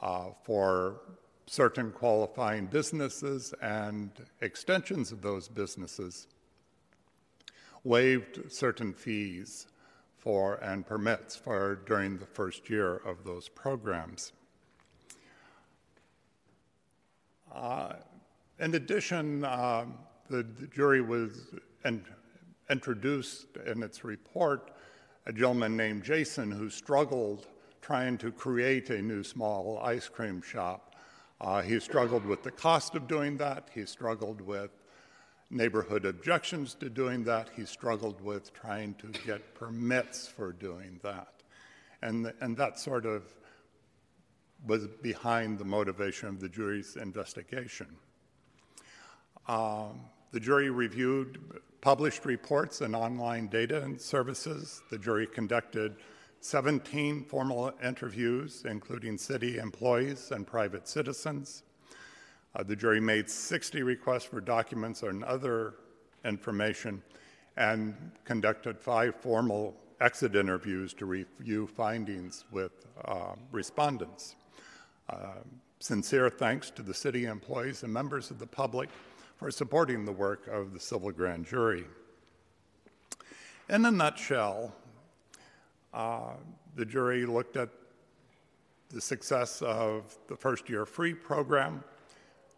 uh, 0.00 0.30
for 0.42 1.00
certain 1.46 1.92
qualifying 1.92 2.66
businesses 2.66 3.54
and 3.62 4.10
extensions 4.40 5.12
of 5.12 5.22
those 5.22 5.48
businesses 5.48 6.26
waived 7.84 8.50
certain 8.50 8.92
fees 8.92 9.68
for 10.18 10.56
and 10.56 10.84
permits 10.84 11.36
for 11.36 11.76
during 11.86 12.18
the 12.18 12.26
first 12.26 12.68
year 12.68 12.96
of 12.96 13.22
those 13.22 13.48
programs. 13.48 14.32
Uh, 17.54 17.92
in 18.58 18.74
addition, 18.74 19.44
uh, 19.44 19.86
the, 20.28 20.42
the, 20.42 20.66
jury 20.66 21.00
was 21.00 21.54
and 21.84 22.04
introduced 22.70 23.56
in 23.66 23.82
its 23.82 24.04
report 24.04 24.70
a 25.26 25.32
gentleman 25.32 25.76
named 25.76 26.04
Jason 26.04 26.50
who 26.50 26.70
struggled 26.70 27.46
trying 27.82 28.16
to 28.18 28.30
create 28.32 28.90
a 28.90 29.02
new 29.02 29.22
small 29.22 29.78
ice 29.82 30.08
cream 30.08 30.40
shop. 30.40 30.94
Uh, 31.40 31.62
he 31.62 31.78
struggled 31.78 32.24
with 32.24 32.42
the 32.42 32.50
cost 32.50 32.94
of 32.94 33.06
doing 33.06 33.36
that. 33.36 33.68
He 33.74 33.84
struggled 33.86 34.40
with 34.40 34.70
neighborhood 35.50 36.04
objections 36.04 36.74
to 36.74 36.88
doing 36.88 37.24
that. 37.24 37.50
He 37.54 37.64
struggled 37.64 38.20
with 38.20 38.52
trying 38.52 38.94
to 38.94 39.08
get 39.26 39.54
permits 39.54 40.26
for 40.26 40.52
doing 40.52 40.98
that. 41.02 41.42
And, 42.02 42.32
and 42.40 42.56
that 42.56 42.78
sort 42.78 43.06
of 43.06 43.22
was 44.66 44.86
behind 45.02 45.58
the 45.58 45.64
motivation 45.64 46.28
of 46.28 46.40
the 46.40 46.48
jury's 46.48 46.96
investigation. 46.96 47.88
Um, 49.48 50.00
the 50.32 50.40
jury 50.40 50.70
reviewed 50.70 51.38
published 51.80 52.24
reports 52.24 52.80
and 52.80 52.96
online 52.96 53.46
data 53.46 53.82
and 53.82 54.00
services. 54.00 54.82
The 54.90 54.98
jury 54.98 55.26
conducted 55.26 55.96
17 56.40 57.24
formal 57.24 57.72
interviews, 57.82 58.64
including 58.68 59.18
city 59.18 59.58
employees 59.58 60.30
and 60.30 60.46
private 60.46 60.88
citizens. 60.88 61.62
Uh, 62.54 62.62
the 62.62 62.76
jury 62.76 63.00
made 63.00 63.28
60 63.28 63.82
requests 63.82 64.24
for 64.24 64.40
documents 64.40 65.02
and 65.02 65.22
other 65.24 65.74
information 66.24 67.02
and 67.56 67.94
conducted 68.24 68.78
five 68.78 69.14
formal 69.14 69.74
exit 70.00 70.36
interviews 70.36 70.92
to 70.94 71.06
review 71.06 71.66
findings 71.66 72.44
with 72.50 72.86
uh, 73.04 73.32
respondents. 73.50 74.36
Uh, 75.08 75.34
sincere 75.78 76.30
thanks 76.30 76.70
to 76.70 76.82
the 76.82 76.94
city 76.94 77.26
employees 77.26 77.82
and 77.82 77.92
members 77.92 78.30
of 78.30 78.38
the 78.38 78.46
public 78.46 78.88
for 79.36 79.50
supporting 79.50 80.04
the 80.04 80.12
work 80.12 80.46
of 80.48 80.72
the 80.72 80.80
civil 80.80 81.10
grand 81.10 81.46
jury. 81.46 81.84
In 83.68 83.84
a 83.84 83.90
nutshell, 83.90 84.74
uh, 85.92 86.34
the 86.74 86.84
jury 86.84 87.26
looked 87.26 87.56
at 87.56 87.68
the 88.90 89.00
success 89.00 89.62
of 89.62 90.16
the 90.28 90.36
first 90.36 90.68
year 90.68 90.86
free 90.86 91.14
program 91.14 91.82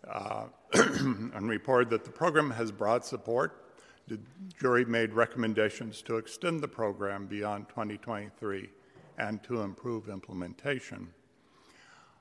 uh, 0.09 0.45
and 0.75 1.49
reported 1.49 1.91
that 1.91 2.05
the 2.05 2.11
program 2.11 2.51
has 2.51 2.71
broad 2.71 3.05
support. 3.05 3.65
The 4.07 4.19
jury 4.59 4.85
made 4.85 5.13
recommendations 5.13 6.03
to 6.03 6.17
extend 6.17 6.61
the 6.61 6.69
program 6.69 7.27
beyond 7.27 7.69
2023 7.69 8.69
and 9.19 9.43
to 9.43 9.63
improve 9.63 10.09
implementation. 10.09 11.09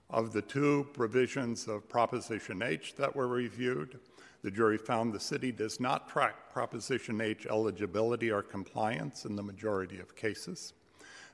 Of 0.10 0.34
the 0.34 0.42
two 0.42 0.88
provisions 0.94 1.68
of 1.68 1.88
Proposition 1.90 2.62
H 2.62 2.96
that 2.96 3.16
were 3.16 3.28
reviewed, 3.28 4.00
the 4.44 4.52
jury 4.52 4.78
found 4.78 5.14
the 5.14 5.20
city 5.20 5.52
does 5.52 5.80
not 5.80 6.08
track 6.08 6.52
Proposition 6.52 7.22
H 7.22 7.48
eligibility 7.50 8.32
or 8.32 8.42
compliance 8.42 9.26
in 9.26 9.36
the 9.36 9.44
majority 9.44 10.00
of 10.00 10.16
cases. 10.16 10.74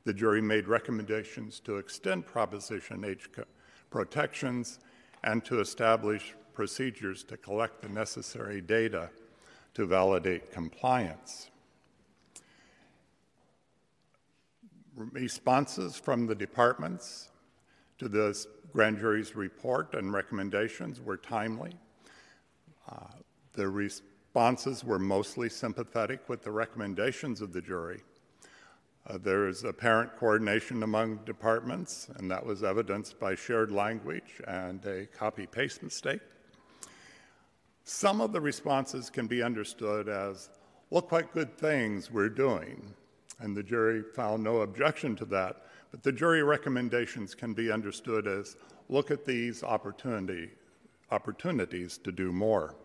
The 0.05 0.13
jury 0.13 0.41
made 0.41 0.67
recommendations 0.67 1.59
to 1.61 1.77
extend 1.77 2.25
Proposition 2.25 3.03
H 3.05 3.29
protections 3.89 4.79
and 5.23 5.43
to 5.45 5.59
establish 5.59 6.35
procedures 6.53 7.23
to 7.23 7.37
collect 7.37 7.81
the 7.81 7.89
necessary 7.89 8.61
data 8.61 9.09
to 9.73 9.85
validate 9.85 10.51
compliance. 10.51 11.49
Responses 14.95 15.95
from 15.95 16.27
the 16.27 16.35
departments 16.35 17.29
to 17.97 18.07
the 18.07 18.45
grand 18.71 18.99
jury's 18.99 19.35
report 19.35 19.95
and 19.95 20.13
recommendations 20.13 21.01
were 21.01 21.17
timely. 21.17 21.73
The 23.53 23.67
responses 23.67 24.83
were 24.83 24.97
mostly 24.97 25.47
sympathetic 25.47 26.27
with 26.27 26.41
the 26.41 26.51
recommendations 26.51 27.39
of 27.39 27.53
the 27.53 27.61
jury. 27.61 28.01
Uh, 29.05 29.17
there 29.17 29.47
is 29.47 29.63
apparent 29.63 30.15
coordination 30.17 30.81
among 30.81 31.17
departments, 31.25 32.09
and 32.15 32.31
that 32.31 32.43
was 32.43 32.63
evidenced 32.63 33.19
by 33.19 33.35
shared 33.35 33.69
language 33.69 34.41
and 34.47 34.83
a 34.85 35.05
copy 35.05 35.45
paste 35.45 35.83
mistake. 35.83 36.21
Some 37.83 38.21
of 38.21 38.31
the 38.31 38.41
responses 38.41 39.09
can 39.09 39.27
be 39.27 39.43
understood 39.43 40.07
as, 40.07 40.49
look 40.89 41.11
what 41.11 41.33
good 41.33 41.57
things 41.57 42.09
we're 42.09 42.29
doing, 42.29 42.93
and 43.39 43.55
the 43.55 43.61
jury 43.61 44.01
found 44.15 44.41
no 44.41 44.61
objection 44.61 45.15
to 45.17 45.25
that. 45.25 45.65
But 45.91 46.01
the 46.01 46.11
jury 46.11 46.41
recommendations 46.41 47.35
can 47.35 47.53
be 47.53 47.71
understood 47.71 48.25
as, 48.25 48.55
look 48.89 49.11
at 49.11 49.25
these 49.25 49.63
opportunity, 49.63 50.49
opportunities 51.13 51.97
to 51.99 52.11
do 52.11 52.31
more. 52.31 52.75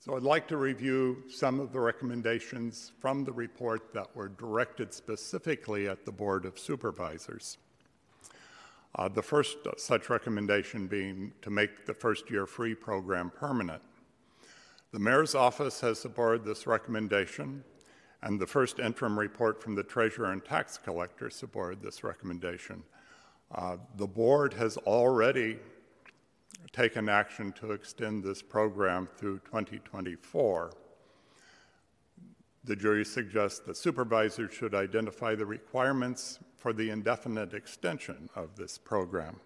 So 0.00 0.16
I'd 0.16 0.22
like 0.22 0.46
to 0.48 0.56
review 0.56 1.22
some 1.28 1.58
of 1.58 1.72
the 1.72 1.80
recommendations 1.80 2.92
from 3.00 3.24
the 3.24 3.32
report 3.32 3.94
that 3.94 4.14
were 4.14 4.28
directed 4.28 4.92
specifically 4.92 5.88
at 5.88 6.04
the 6.04 6.12
Board 6.12 6.44
of 6.44 6.58
Supervisors. 6.58 7.58
Uh, 8.94 9.08
the 9.08 9.22
first 9.22 9.58
such 9.78 10.08
recommendation 10.10 10.86
being 10.86 11.32
to 11.42 11.50
make 11.50 11.86
the 11.86 11.94
first 11.94 12.30
year 12.30 12.46
free 12.46 12.74
program 12.74 13.30
permanent. 13.30 13.82
The 14.92 14.98
Mayor's 14.98 15.34
office 15.34 15.80
has 15.80 15.98
supported 15.98 16.44
this 16.44 16.66
recommendation, 16.66 17.62
and 18.22 18.40
the 18.40 18.46
first 18.46 18.78
interim 18.78 19.18
report 19.18 19.62
from 19.62 19.74
the 19.74 19.82
Treasurer 19.82 20.32
and 20.32 20.44
Tax 20.44 20.78
Collector 20.78 21.30
supported 21.30 21.82
this 21.82 22.02
recommendation. 22.02 22.82
Uh, 23.52 23.76
the 23.96 24.06
board 24.06 24.54
has 24.54 24.76
already 24.78 25.58
taken 26.72 27.08
action 27.08 27.52
to 27.52 27.72
extend 27.72 28.22
this 28.22 28.42
program 28.42 29.06
through 29.06 29.38
2024. 29.40 30.72
The 32.64 32.76
jury 32.76 33.04
suggests 33.04 33.60
that 33.60 33.76
supervisors 33.76 34.52
should 34.52 34.74
identify 34.74 35.34
the 35.34 35.46
requirements 35.46 36.40
for 36.58 36.72
the 36.72 36.90
indefinite 36.90 37.54
extension 37.54 38.28
of 38.34 38.56
this 38.56 38.76
program. 38.76 39.40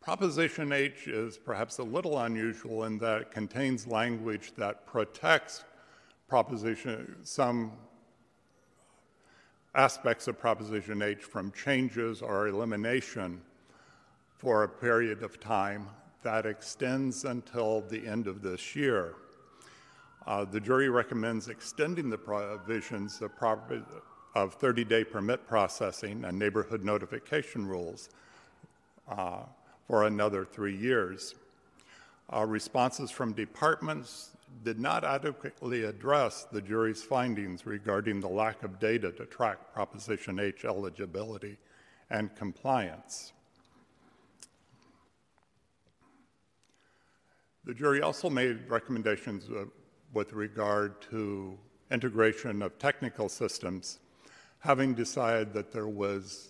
Proposition 0.00 0.72
H 0.72 1.08
is 1.08 1.38
perhaps 1.38 1.78
a 1.78 1.82
little 1.82 2.18
unusual 2.18 2.84
in 2.84 2.98
that 2.98 3.22
it 3.22 3.30
contains 3.30 3.86
language 3.86 4.52
that 4.56 4.86
protects 4.86 5.64
proposition 6.26 7.16
some 7.22 7.72
aspects 9.74 10.26
of 10.26 10.38
Proposition 10.38 11.02
H 11.02 11.22
from 11.22 11.52
changes 11.52 12.22
or 12.22 12.48
elimination 12.48 13.40
for 14.36 14.64
a 14.64 14.68
period 14.68 15.22
of 15.22 15.38
time 15.38 15.86
that 16.22 16.44
extends 16.46 17.24
until 17.24 17.82
the 17.82 18.06
end 18.06 18.26
of 18.26 18.42
this 18.42 18.74
year. 18.74 19.14
Uh, 20.26 20.44
the 20.44 20.60
jury 20.60 20.88
recommends 20.88 21.48
extending 21.48 22.10
the 22.10 22.18
provisions 22.18 23.22
of, 23.22 23.30
of 24.34 24.54
30 24.54 24.84
day 24.84 25.04
permit 25.04 25.46
processing 25.46 26.24
and 26.24 26.38
neighborhood 26.38 26.84
notification 26.84 27.66
rules 27.66 28.10
uh, 29.08 29.40
for 29.86 30.06
another 30.06 30.44
three 30.44 30.76
years. 30.76 31.34
Uh, 32.32 32.44
responses 32.46 33.10
from 33.10 33.32
departments 33.32 34.30
did 34.64 34.78
not 34.78 35.04
adequately 35.04 35.84
address 35.84 36.46
the 36.52 36.60
jury's 36.60 37.02
findings 37.02 37.66
regarding 37.66 38.20
the 38.20 38.28
lack 38.28 38.62
of 38.62 38.78
data 38.78 39.10
to 39.12 39.24
track 39.26 39.72
Proposition 39.72 40.38
H 40.38 40.64
eligibility 40.64 41.56
and 42.10 42.34
compliance. 42.36 43.32
The 47.64 47.74
jury 47.74 48.02
also 48.02 48.28
made 48.28 48.68
recommendations 48.68 49.48
uh, 49.48 49.64
with 50.12 50.32
regard 50.32 51.00
to 51.10 51.56
integration 51.90 52.62
of 52.62 52.78
technical 52.78 53.28
systems, 53.28 54.00
having 54.58 54.94
decided 54.94 55.52
that 55.54 55.72
there 55.72 55.88
was, 55.88 56.48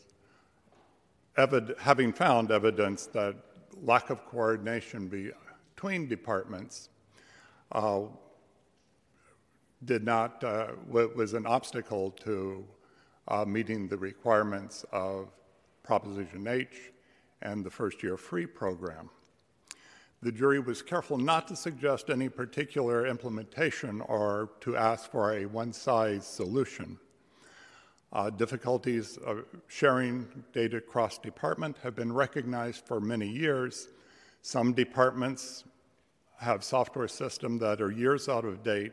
evid- 1.37 1.79
having 1.79 2.13
found 2.13 2.51
evidence 2.51 3.07
that 3.07 3.37
lack 3.83 4.11
of 4.11 4.25
coordination 4.27 5.09
between 5.77 6.09
departments 6.09 6.89
uh, 7.73 8.03
did 9.85 10.05
not 10.05 10.43
uh, 10.45 10.69
was 10.89 11.35
an 11.35 11.47
obstacle 11.47 12.11
to 12.11 12.65
uh, 13.29 13.45
meeting 13.45 13.89
the 13.89 13.97
requirements 13.97 14.85
of 14.93 15.29
Proposition 15.83 16.47
H 16.47 16.93
and 17.43 17.65
the 17.65 17.71
first 17.71 18.03
year 18.03 18.17
free 18.17 18.47
program. 18.47 19.09
The 20.23 20.31
jury 20.31 20.61
was 20.61 20.83
careful 20.83 21.17
not 21.17 21.49
to 21.49 21.57
suggest 21.57 22.11
any 22.11 22.29
particular 22.29 23.07
implementation 23.07 24.03
or 24.03 24.51
to 24.61 24.77
ask 24.77 25.11
for 25.11 25.33
a 25.33 25.47
one 25.47 25.73
size 25.73 26.27
solution. 26.27 26.99
Uh, 28.13 28.29
difficulties 28.29 29.17
of 29.19 29.45
sharing 29.69 30.29
data 30.53 30.81
cross 30.81 31.17
department 31.17 31.77
have 31.83 31.95
been 31.95 32.13
recognized 32.13 32.85
for 32.85 33.01
many 33.01 33.29
years. 33.29 33.89
Some 34.43 34.73
departments 34.73 35.65
have 36.41 36.65
software 36.65 37.09
systems 37.09 37.61
that 37.61 37.83
are 37.83 37.91
years 37.91 38.29
out 38.29 38.45
of 38.47 38.63
date, 38.63 38.93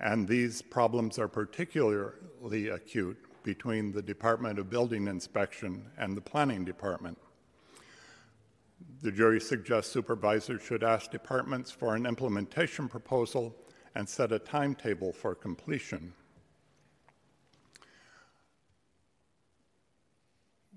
and 0.00 0.26
these 0.26 0.60
problems 0.60 1.18
are 1.18 1.28
particularly 1.28 2.68
acute 2.68 3.16
between 3.44 3.92
the 3.92 4.02
Department 4.02 4.58
of 4.58 4.68
Building 4.68 5.06
Inspection 5.06 5.86
and 5.96 6.16
the 6.16 6.20
Planning 6.20 6.64
Department. 6.64 7.16
The 9.02 9.12
jury 9.12 9.40
suggests 9.40 9.92
supervisors 9.92 10.60
should 10.62 10.82
ask 10.82 11.10
departments 11.10 11.70
for 11.70 11.94
an 11.94 12.04
implementation 12.04 12.88
proposal 12.88 13.54
and 13.94 14.08
set 14.08 14.32
a 14.32 14.38
timetable 14.38 15.12
for 15.12 15.34
completion. 15.34 16.12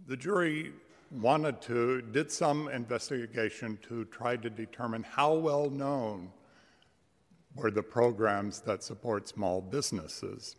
The 0.05 0.17
jury 0.17 0.73
wanted 1.13 1.61
to, 1.61 2.01
did 2.01 2.31
some 2.31 2.67
investigation 2.69 3.77
to 3.87 4.05
try 4.05 4.35
to 4.35 4.49
determine 4.49 5.03
how 5.03 5.33
well 5.33 5.69
known 5.69 6.31
were 7.55 7.71
the 7.71 7.83
programs 7.83 8.61
that 8.61 8.83
support 8.83 9.27
small 9.27 9.61
businesses. 9.61 10.55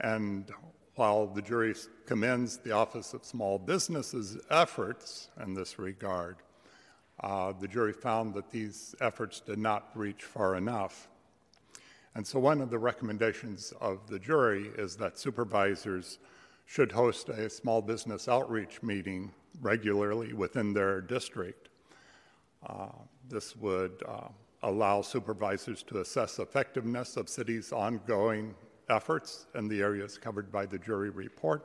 And 0.00 0.50
while 0.96 1.26
the 1.26 1.40
jury 1.40 1.74
commends 2.04 2.58
the 2.58 2.72
Office 2.72 3.14
of 3.14 3.24
Small 3.24 3.58
Businesses' 3.58 4.38
efforts 4.50 5.30
in 5.42 5.54
this 5.54 5.78
regard, 5.78 6.36
uh, 7.20 7.52
the 7.52 7.68
jury 7.68 7.92
found 7.92 8.34
that 8.34 8.50
these 8.50 8.94
efforts 9.00 9.40
did 9.40 9.58
not 9.58 9.90
reach 9.94 10.24
far 10.24 10.56
enough. 10.56 11.08
And 12.14 12.26
so, 12.26 12.38
one 12.38 12.60
of 12.60 12.70
the 12.70 12.78
recommendations 12.78 13.72
of 13.80 14.08
the 14.08 14.18
jury 14.18 14.70
is 14.76 14.96
that 14.96 15.18
supervisors 15.18 16.18
should 16.66 16.92
host 16.92 17.28
a 17.28 17.48
small 17.48 17.80
business 17.82 18.28
outreach 18.28 18.82
meeting 18.82 19.32
regularly 19.60 20.32
within 20.32 20.72
their 20.72 21.00
district. 21.00 21.68
Uh, 22.66 22.88
this 23.28 23.56
would 23.56 24.02
uh, 24.06 24.28
allow 24.62 25.02
supervisors 25.02 25.82
to 25.82 26.00
assess 26.00 26.38
effectiveness 26.38 27.16
of 27.16 27.28
cities' 27.28 27.72
ongoing 27.72 28.54
efforts 28.88 29.46
in 29.54 29.68
the 29.68 29.80
areas 29.80 30.18
covered 30.18 30.50
by 30.50 30.66
the 30.66 30.78
jury 30.78 31.10
report, 31.10 31.64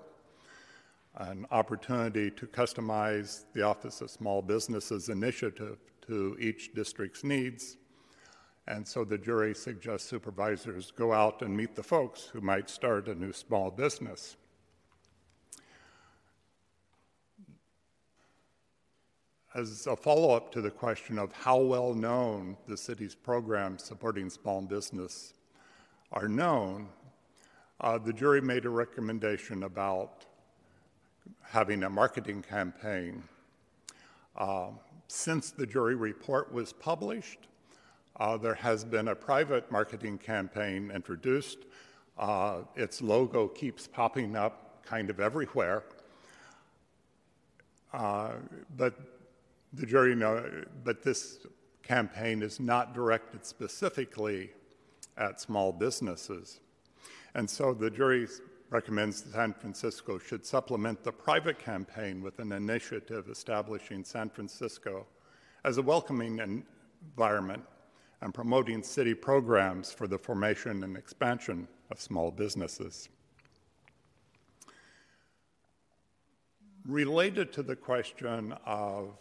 an 1.17 1.45
opportunity 1.51 2.29
to 2.31 2.45
customize 2.45 3.45
the 3.53 3.61
Office 3.61 4.01
of 4.01 4.09
Small 4.09 4.41
Businesses 4.41 5.09
initiative 5.09 5.77
to 6.07 6.37
each 6.39 6.73
district's 6.73 7.23
needs. 7.23 7.77
And 8.67 8.87
so 8.87 9.03
the 9.03 9.17
jury 9.17 9.53
suggests 9.53 10.09
supervisors 10.09 10.91
go 10.91 11.13
out 11.13 11.41
and 11.41 11.55
meet 11.55 11.75
the 11.75 11.83
folks 11.83 12.25
who 12.25 12.41
might 12.41 12.69
start 12.69 13.07
a 13.07 13.15
new 13.15 13.31
small 13.31 13.69
business. 13.69 14.37
As 19.55 19.87
a 19.87 19.95
follow 19.95 20.35
up 20.35 20.51
to 20.51 20.61
the 20.61 20.69
question 20.69 21.17
of 21.17 21.31
how 21.31 21.57
well 21.57 21.93
known 21.93 22.57
the 22.67 22.75
city's 22.75 23.15
programs 23.15 23.85
supporting 23.85 24.29
small 24.29 24.61
business 24.61 25.33
are 26.11 26.27
known, 26.27 26.89
uh, 27.79 27.97
the 27.97 28.11
jury 28.11 28.41
made 28.41 28.65
a 28.65 28.69
recommendation 28.69 29.63
about 29.63 30.25
having 31.41 31.83
a 31.83 31.89
marketing 31.89 32.41
campaign. 32.41 33.23
Uh, 34.35 34.71
since 35.07 35.51
the 35.51 35.65
jury 35.65 35.95
report 35.95 36.51
was 36.53 36.73
published, 36.73 37.47
Uh, 38.17 38.37
there 38.37 38.55
has 38.55 38.85
been 38.85 39.09
a 39.09 39.15
private 39.15 39.69
marketing 39.69 40.17
campaign 40.17 40.89
introduced. 40.89 41.59
Uh, 42.17 42.61
its 42.75 43.01
logo 43.01 43.47
keeps 43.47 43.87
popping 43.87 44.37
up 44.37 44.85
kind 44.85 45.09
of 45.09 45.19
everywhere. 45.19 45.83
Uh, 47.91 48.31
but 48.77 48.93
the 49.75 49.85
jury 49.85 50.15
know, 50.15 50.63
but 50.83 51.03
this 51.03 51.45
campaign 51.83 52.41
is 52.41 52.59
not 52.59 52.93
directed 52.93 53.45
specifically 53.45 54.51
at 55.17 55.39
small 55.39 55.71
businesses. 55.71 56.59
And 57.35 57.49
so 57.49 57.73
the 57.73 57.89
jury 57.89 58.27
recommends 58.69 59.21
that 59.21 59.33
San 59.33 59.53
Francisco 59.53 60.17
should 60.17 60.45
supplement 60.45 61.03
the 61.03 61.11
private 61.11 61.59
campaign 61.59 62.21
with 62.21 62.39
an 62.39 62.51
initiative 62.51 63.29
establishing 63.29 64.03
San 64.03 64.29
Francisco 64.29 65.05
as 65.63 65.77
a 65.77 65.81
welcoming 65.81 66.39
environment 66.39 67.63
and 68.21 68.33
promoting 68.33 68.81
city 68.81 69.13
programs 69.13 69.91
for 69.91 70.07
the 70.07 70.17
formation 70.17 70.83
and 70.83 70.97
expansion 70.97 71.67
of 71.91 71.99
small 71.99 72.31
businesses. 72.31 73.09
Related 76.85 77.51
to 77.53 77.63
the 77.63 77.75
question 77.75 78.53
of 78.65 79.17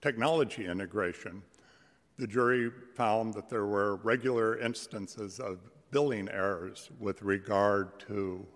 technology 0.00 0.66
integration, 0.66 1.42
the 2.18 2.26
jury 2.26 2.70
found 2.94 3.34
that 3.34 3.48
there 3.48 3.66
were 3.66 3.96
regular 3.96 4.58
instances 4.58 5.40
of 5.40 5.58
billing 5.90 6.28
errors 6.28 6.90
with 6.98 7.22
regard 7.22 7.98
to 8.00 8.46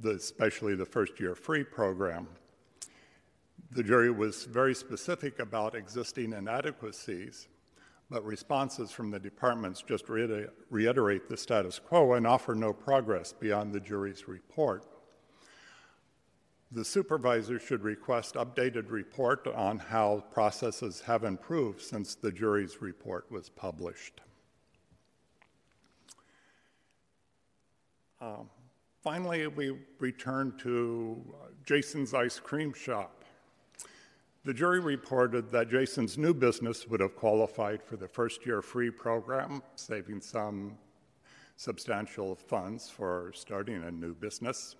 the, 0.00 0.10
especially 0.10 0.74
the 0.74 0.84
first 0.84 1.18
year 1.18 1.34
free 1.34 1.64
program. 1.64 2.28
The 3.72 3.82
jury 3.82 4.10
was 4.10 4.44
very 4.44 4.74
specific 4.74 5.38
about 5.38 5.74
existing 5.74 6.32
inadequacies, 6.32 7.48
but 8.08 8.24
responses 8.24 8.92
from 8.92 9.10
the 9.10 9.18
departments 9.18 9.82
just 9.82 10.08
reiterate 10.08 11.28
the 11.28 11.36
status 11.36 11.78
quo 11.78 12.12
and 12.12 12.26
offer 12.26 12.54
no 12.54 12.72
progress 12.72 13.32
beyond 13.32 13.72
the 13.72 13.80
jury's 13.80 14.28
report. 14.28 14.86
The 16.72 16.84
supervisor 16.84 17.60
should 17.60 17.82
request 17.82 18.34
updated 18.34 18.90
report 18.90 19.46
on 19.46 19.78
how 19.78 20.24
processes 20.32 21.00
have 21.02 21.22
improved 21.22 21.80
since 21.80 22.16
the 22.16 22.32
jury's 22.32 22.82
report 22.82 23.30
was 23.30 23.48
published. 23.48 24.20
Um, 28.20 28.50
finally, 29.02 29.46
we 29.46 29.78
return 30.00 30.54
to 30.58 31.22
Jason's 31.64 32.14
Ice 32.14 32.40
Cream 32.40 32.72
Shop. 32.72 33.24
The 34.44 34.54
jury 34.54 34.80
reported 34.80 35.52
that 35.52 35.70
Jason's 35.70 36.18
new 36.18 36.34
business 36.34 36.88
would 36.88 37.00
have 37.00 37.14
qualified 37.14 37.82
for 37.82 37.96
the 37.96 38.08
first 38.08 38.44
year 38.44 38.62
free 38.62 38.90
program, 38.90 39.62
saving 39.76 40.20
some 40.20 40.78
substantial 41.56 42.34
funds 42.34 42.88
for 42.88 43.32
starting 43.34 43.84
a 43.84 43.90
new 43.90 44.14
business. 44.14 44.76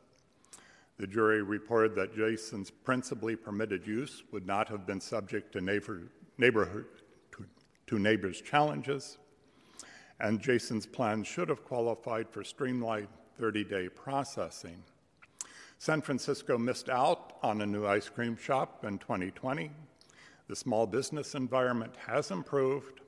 The 0.99 1.07
jury 1.07 1.43
reported 1.43 1.95
that 1.97 2.17
Jason's 2.17 2.71
principally 2.71 3.37
permitted 3.37 3.87
use 3.87 4.23
would 4.33 4.47
not 4.47 4.69
have 4.69 4.87
been 4.87 5.01
subject 5.01 5.53
to 5.53 5.61
neighbor, 5.61 6.03
neighborhood 6.39 6.87
to, 7.33 7.45
to 7.89 7.99
neighbors' 7.99 8.41
challenges, 8.41 9.19
and 10.21 10.41
Jason's 10.41 10.87
plan 10.87 11.23
should 11.23 11.51
have 11.51 11.65
qualified 11.65 12.31
for 12.31 12.43
streamlined 12.43 13.09
30-day 13.39 13.91
processing. 13.91 14.83
San 15.79 16.01
Francisco 16.01 16.57
missed 16.57 16.89
out 16.89 17.35
on 17.43 17.61
a 17.61 17.67
new 17.67 17.87
ice 17.87 18.09
cream 18.09 18.35
shop 18.35 18.85
in 18.85 18.97
2020. 18.99 19.71
The 20.49 20.57
small 20.57 20.87
business 20.87 21.35
environment 21.35 21.95
has 22.07 22.31
improved. 22.31 23.01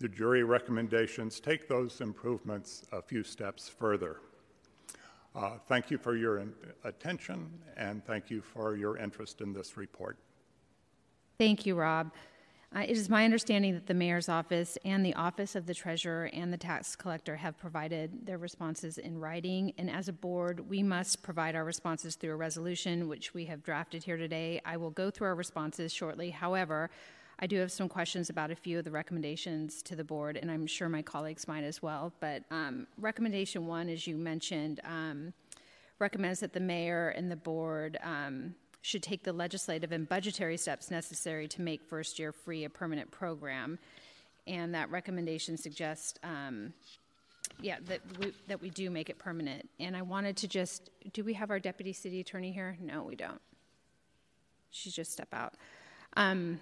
The 0.00 0.08
jury 0.08 0.42
recommendations 0.42 1.38
take 1.38 1.68
those 1.68 2.00
improvements 2.00 2.84
a 2.90 3.00
few 3.00 3.22
steps 3.22 3.68
further. 3.68 4.16
Uh, 5.34 5.52
thank 5.68 5.90
you 5.90 5.98
for 5.98 6.16
your 6.16 6.44
attention 6.84 7.50
and 7.76 8.04
thank 8.04 8.30
you 8.30 8.40
for 8.40 8.76
your 8.76 8.96
interest 8.96 9.40
in 9.40 9.52
this 9.52 9.76
report. 9.76 10.18
Thank 11.38 11.64
you, 11.66 11.76
Rob. 11.76 12.10
Uh, 12.74 12.80
it 12.80 12.90
is 12.90 13.08
my 13.08 13.24
understanding 13.24 13.74
that 13.74 13.86
the 13.86 13.94
mayor's 13.94 14.28
office 14.28 14.78
and 14.84 15.04
the 15.04 15.14
office 15.14 15.56
of 15.56 15.66
the 15.66 15.74
treasurer 15.74 16.30
and 16.32 16.52
the 16.52 16.56
tax 16.56 16.94
collector 16.94 17.34
have 17.34 17.58
provided 17.58 18.26
their 18.26 18.38
responses 18.38 18.98
in 18.98 19.18
writing. 19.18 19.72
And 19.76 19.90
as 19.90 20.08
a 20.08 20.12
board, 20.12 20.68
we 20.68 20.82
must 20.82 21.22
provide 21.22 21.56
our 21.56 21.64
responses 21.64 22.14
through 22.14 22.32
a 22.32 22.36
resolution, 22.36 23.08
which 23.08 23.34
we 23.34 23.44
have 23.46 23.64
drafted 23.64 24.04
here 24.04 24.16
today. 24.16 24.60
I 24.64 24.76
will 24.76 24.90
go 24.90 25.10
through 25.10 25.28
our 25.28 25.34
responses 25.34 25.92
shortly. 25.92 26.30
However, 26.30 26.90
I 27.42 27.46
do 27.46 27.58
have 27.58 27.72
some 27.72 27.88
questions 27.88 28.28
about 28.28 28.50
a 28.50 28.54
few 28.54 28.78
of 28.78 28.84
the 28.84 28.90
recommendations 28.90 29.82
to 29.84 29.96
the 29.96 30.04
board, 30.04 30.36
and 30.36 30.50
I'm 30.50 30.66
sure 30.66 30.90
my 30.90 31.00
colleagues 31.00 31.48
might 31.48 31.64
as 31.64 31.82
well. 31.82 32.12
But 32.20 32.44
um, 32.50 32.86
recommendation 32.98 33.66
one, 33.66 33.88
as 33.88 34.06
you 34.06 34.16
mentioned, 34.16 34.80
um, 34.84 35.32
recommends 35.98 36.40
that 36.40 36.52
the 36.52 36.60
mayor 36.60 37.08
and 37.08 37.30
the 37.30 37.36
board 37.36 37.98
um, 38.02 38.54
should 38.82 39.02
take 39.02 39.22
the 39.22 39.32
legislative 39.32 39.90
and 39.90 40.06
budgetary 40.06 40.58
steps 40.58 40.90
necessary 40.90 41.48
to 41.48 41.62
make 41.62 41.82
first 41.82 42.18
year 42.18 42.30
free 42.30 42.64
a 42.64 42.70
permanent 42.70 43.10
program. 43.10 43.78
And 44.46 44.74
that 44.74 44.90
recommendation 44.90 45.56
suggests, 45.56 46.18
um, 46.22 46.74
yeah, 47.62 47.76
that 47.86 48.00
we, 48.18 48.34
that 48.48 48.60
we 48.60 48.68
do 48.68 48.90
make 48.90 49.08
it 49.08 49.18
permanent. 49.18 49.66
And 49.78 49.96
I 49.96 50.02
wanted 50.02 50.36
to 50.38 50.48
just, 50.48 50.90
do 51.14 51.24
we 51.24 51.32
have 51.34 51.50
our 51.50 51.58
deputy 51.58 51.94
city 51.94 52.20
attorney 52.20 52.52
here? 52.52 52.76
No, 52.80 53.02
we 53.02 53.16
don't. 53.16 53.40
She 54.70 54.90
just 54.90 55.10
step 55.10 55.32
out. 55.32 55.54
Um, 56.16 56.60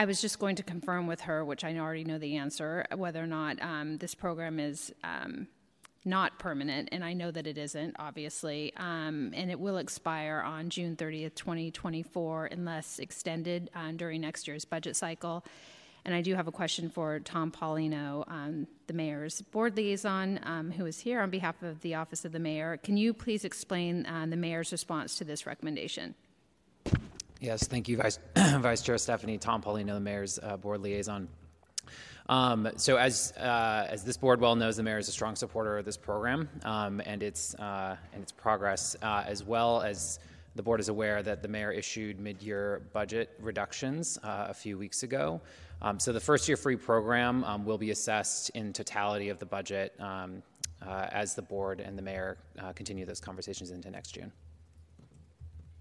I 0.00 0.06
was 0.06 0.22
just 0.22 0.38
going 0.38 0.56
to 0.56 0.62
confirm 0.62 1.06
with 1.06 1.20
her, 1.20 1.44
which 1.44 1.62
I 1.62 1.76
already 1.76 2.04
know 2.04 2.16
the 2.16 2.36
answer, 2.38 2.86
whether 2.96 3.22
or 3.22 3.26
not 3.26 3.60
um, 3.60 3.98
this 3.98 4.14
program 4.14 4.58
is 4.58 4.90
um, 5.04 5.46
not 6.06 6.38
permanent, 6.38 6.88
and 6.90 7.04
I 7.04 7.12
know 7.12 7.30
that 7.30 7.46
it 7.46 7.58
isn't, 7.58 7.96
obviously, 7.98 8.72
um, 8.78 9.32
and 9.34 9.50
it 9.50 9.60
will 9.60 9.76
expire 9.76 10.42
on 10.42 10.70
June 10.70 10.96
30th, 10.96 11.34
2024, 11.34 12.46
unless 12.46 12.98
extended 12.98 13.68
uh, 13.74 13.92
during 13.92 14.22
next 14.22 14.48
year's 14.48 14.64
budget 14.64 14.96
cycle. 14.96 15.44
And 16.06 16.14
I 16.14 16.22
do 16.22 16.34
have 16.34 16.48
a 16.48 16.52
question 16.52 16.88
for 16.88 17.20
Tom 17.20 17.52
Paulino, 17.52 18.24
um, 18.26 18.66
the 18.86 18.94
mayor's 18.94 19.42
board 19.42 19.76
liaison, 19.76 20.40
um, 20.44 20.70
who 20.70 20.86
is 20.86 20.98
here 21.00 21.20
on 21.20 21.28
behalf 21.28 21.62
of 21.62 21.82
the 21.82 21.96
office 21.96 22.24
of 22.24 22.32
the 22.32 22.38
mayor. 22.38 22.78
Can 22.78 22.96
you 22.96 23.12
please 23.12 23.44
explain 23.44 24.06
uh, 24.06 24.24
the 24.26 24.36
mayor's 24.38 24.72
response 24.72 25.18
to 25.18 25.24
this 25.24 25.44
recommendation? 25.44 26.14
Yes, 27.40 27.66
thank 27.66 27.88
you, 27.88 27.96
Vice, 27.96 28.18
Vice 28.36 28.82
Chair 28.82 28.98
Stefani. 28.98 29.38
Tom 29.38 29.62
Paulino, 29.62 29.94
the 29.94 30.00
mayor's 30.00 30.38
uh, 30.42 30.58
board 30.58 30.82
liaison. 30.82 31.26
Um, 32.28 32.68
so, 32.76 32.96
as 32.96 33.32
uh, 33.38 33.86
as 33.88 34.04
this 34.04 34.18
board 34.18 34.42
well 34.42 34.54
knows, 34.54 34.76
the 34.76 34.82
mayor 34.82 34.98
is 34.98 35.08
a 35.08 35.12
strong 35.12 35.34
supporter 35.34 35.78
of 35.78 35.86
this 35.86 35.96
program 35.96 36.50
um, 36.64 37.00
and 37.06 37.22
its 37.22 37.54
uh, 37.54 37.96
and 38.12 38.22
its 38.22 38.30
progress, 38.30 38.94
uh, 39.02 39.24
as 39.26 39.42
well 39.42 39.80
as 39.80 40.18
the 40.54 40.62
board 40.62 40.80
is 40.80 40.90
aware 40.90 41.22
that 41.22 41.40
the 41.40 41.48
mayor 41.48 41.72
issued 41.72 42.20
mid-year 42.20 42.82
budget 42.92 43.30
reductions 43.40 44.18
uh, 44.22 44.46
a 44.48 44.54
few 44.54 44.76
weeks 44.76 45.02
ago. 45.02 45.40
Um, 45.80 45.98
so, 45.98 46.12
the 46.12 46.20
first 46.20 46.46
year 46.46 46.58
free 46.58 46.76
program 46.76 47.42
um, 47.44 47.64
will 47.64 47.78
be 47.78 47.90
assessed 47.90 48.50
in 48.50 48.74
totality 48.74 49.30
of 49.30 49.38
the 49.38 49.46
budget 49.46 49.98
um, 49.98 50.42
uh, 50.86 51.06
as 51.10 51.34
the 51.34 51.42
board 51.42 51.80
and 51.80 51.96
the 51.96 52.02
mayor 52.02 52.36
continue 52.74 53.06
those 53.06 53.20
conversations 53.20 53.70
into 53.70 53.90
next 53.90 54.10
June. 54.10 54.30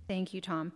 Thank 0.08 0.34
you, 0.34 0.40
Tom. 0.40 0.72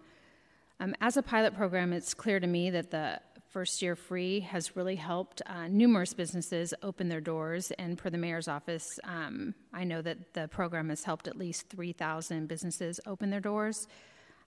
Um, 0.84 0.94
as 1.00 1.16
a 1.16 1.24
pilot 1.24 1.56
program, 1.56 1.94
it's 1.94 2.14
clear 2.14 2.42
to 2.42 2.48
me 2.48 2.70
that 2.70 2.92
the 2.92 3.18
first 3.48 3.82
year 3.82 3.96
free 3.96 4.42
has 4.42 4.76
really 4.76 4.98
helped 4.98 5.42
uh, 5.46 5.70
numerous 5.70 6.14
businesses 6.14 6.74
open 6.84 7.08
their 7.08 7.22
doors. 7.22 7.72
And 7.80 7.98
per 7.98 8.10
the 8.10 8.18
mayor's 8.18 8.50
office, 8.50 9.00
um, 9.06 9.56
I 9.72 9.86
know 9.86 10.02
that 10.02 10.34
the 10.34 10.50
program 10.50 10.90
has 10.90 11.06
helped 11.06 11.30
at 11.30 11.38
least 11.38 11.70
3,000 11.70 12.50
businesses 12.50 13.00
open 13.08 13.30
their 13.30 13.40
doors. 13.40 13.88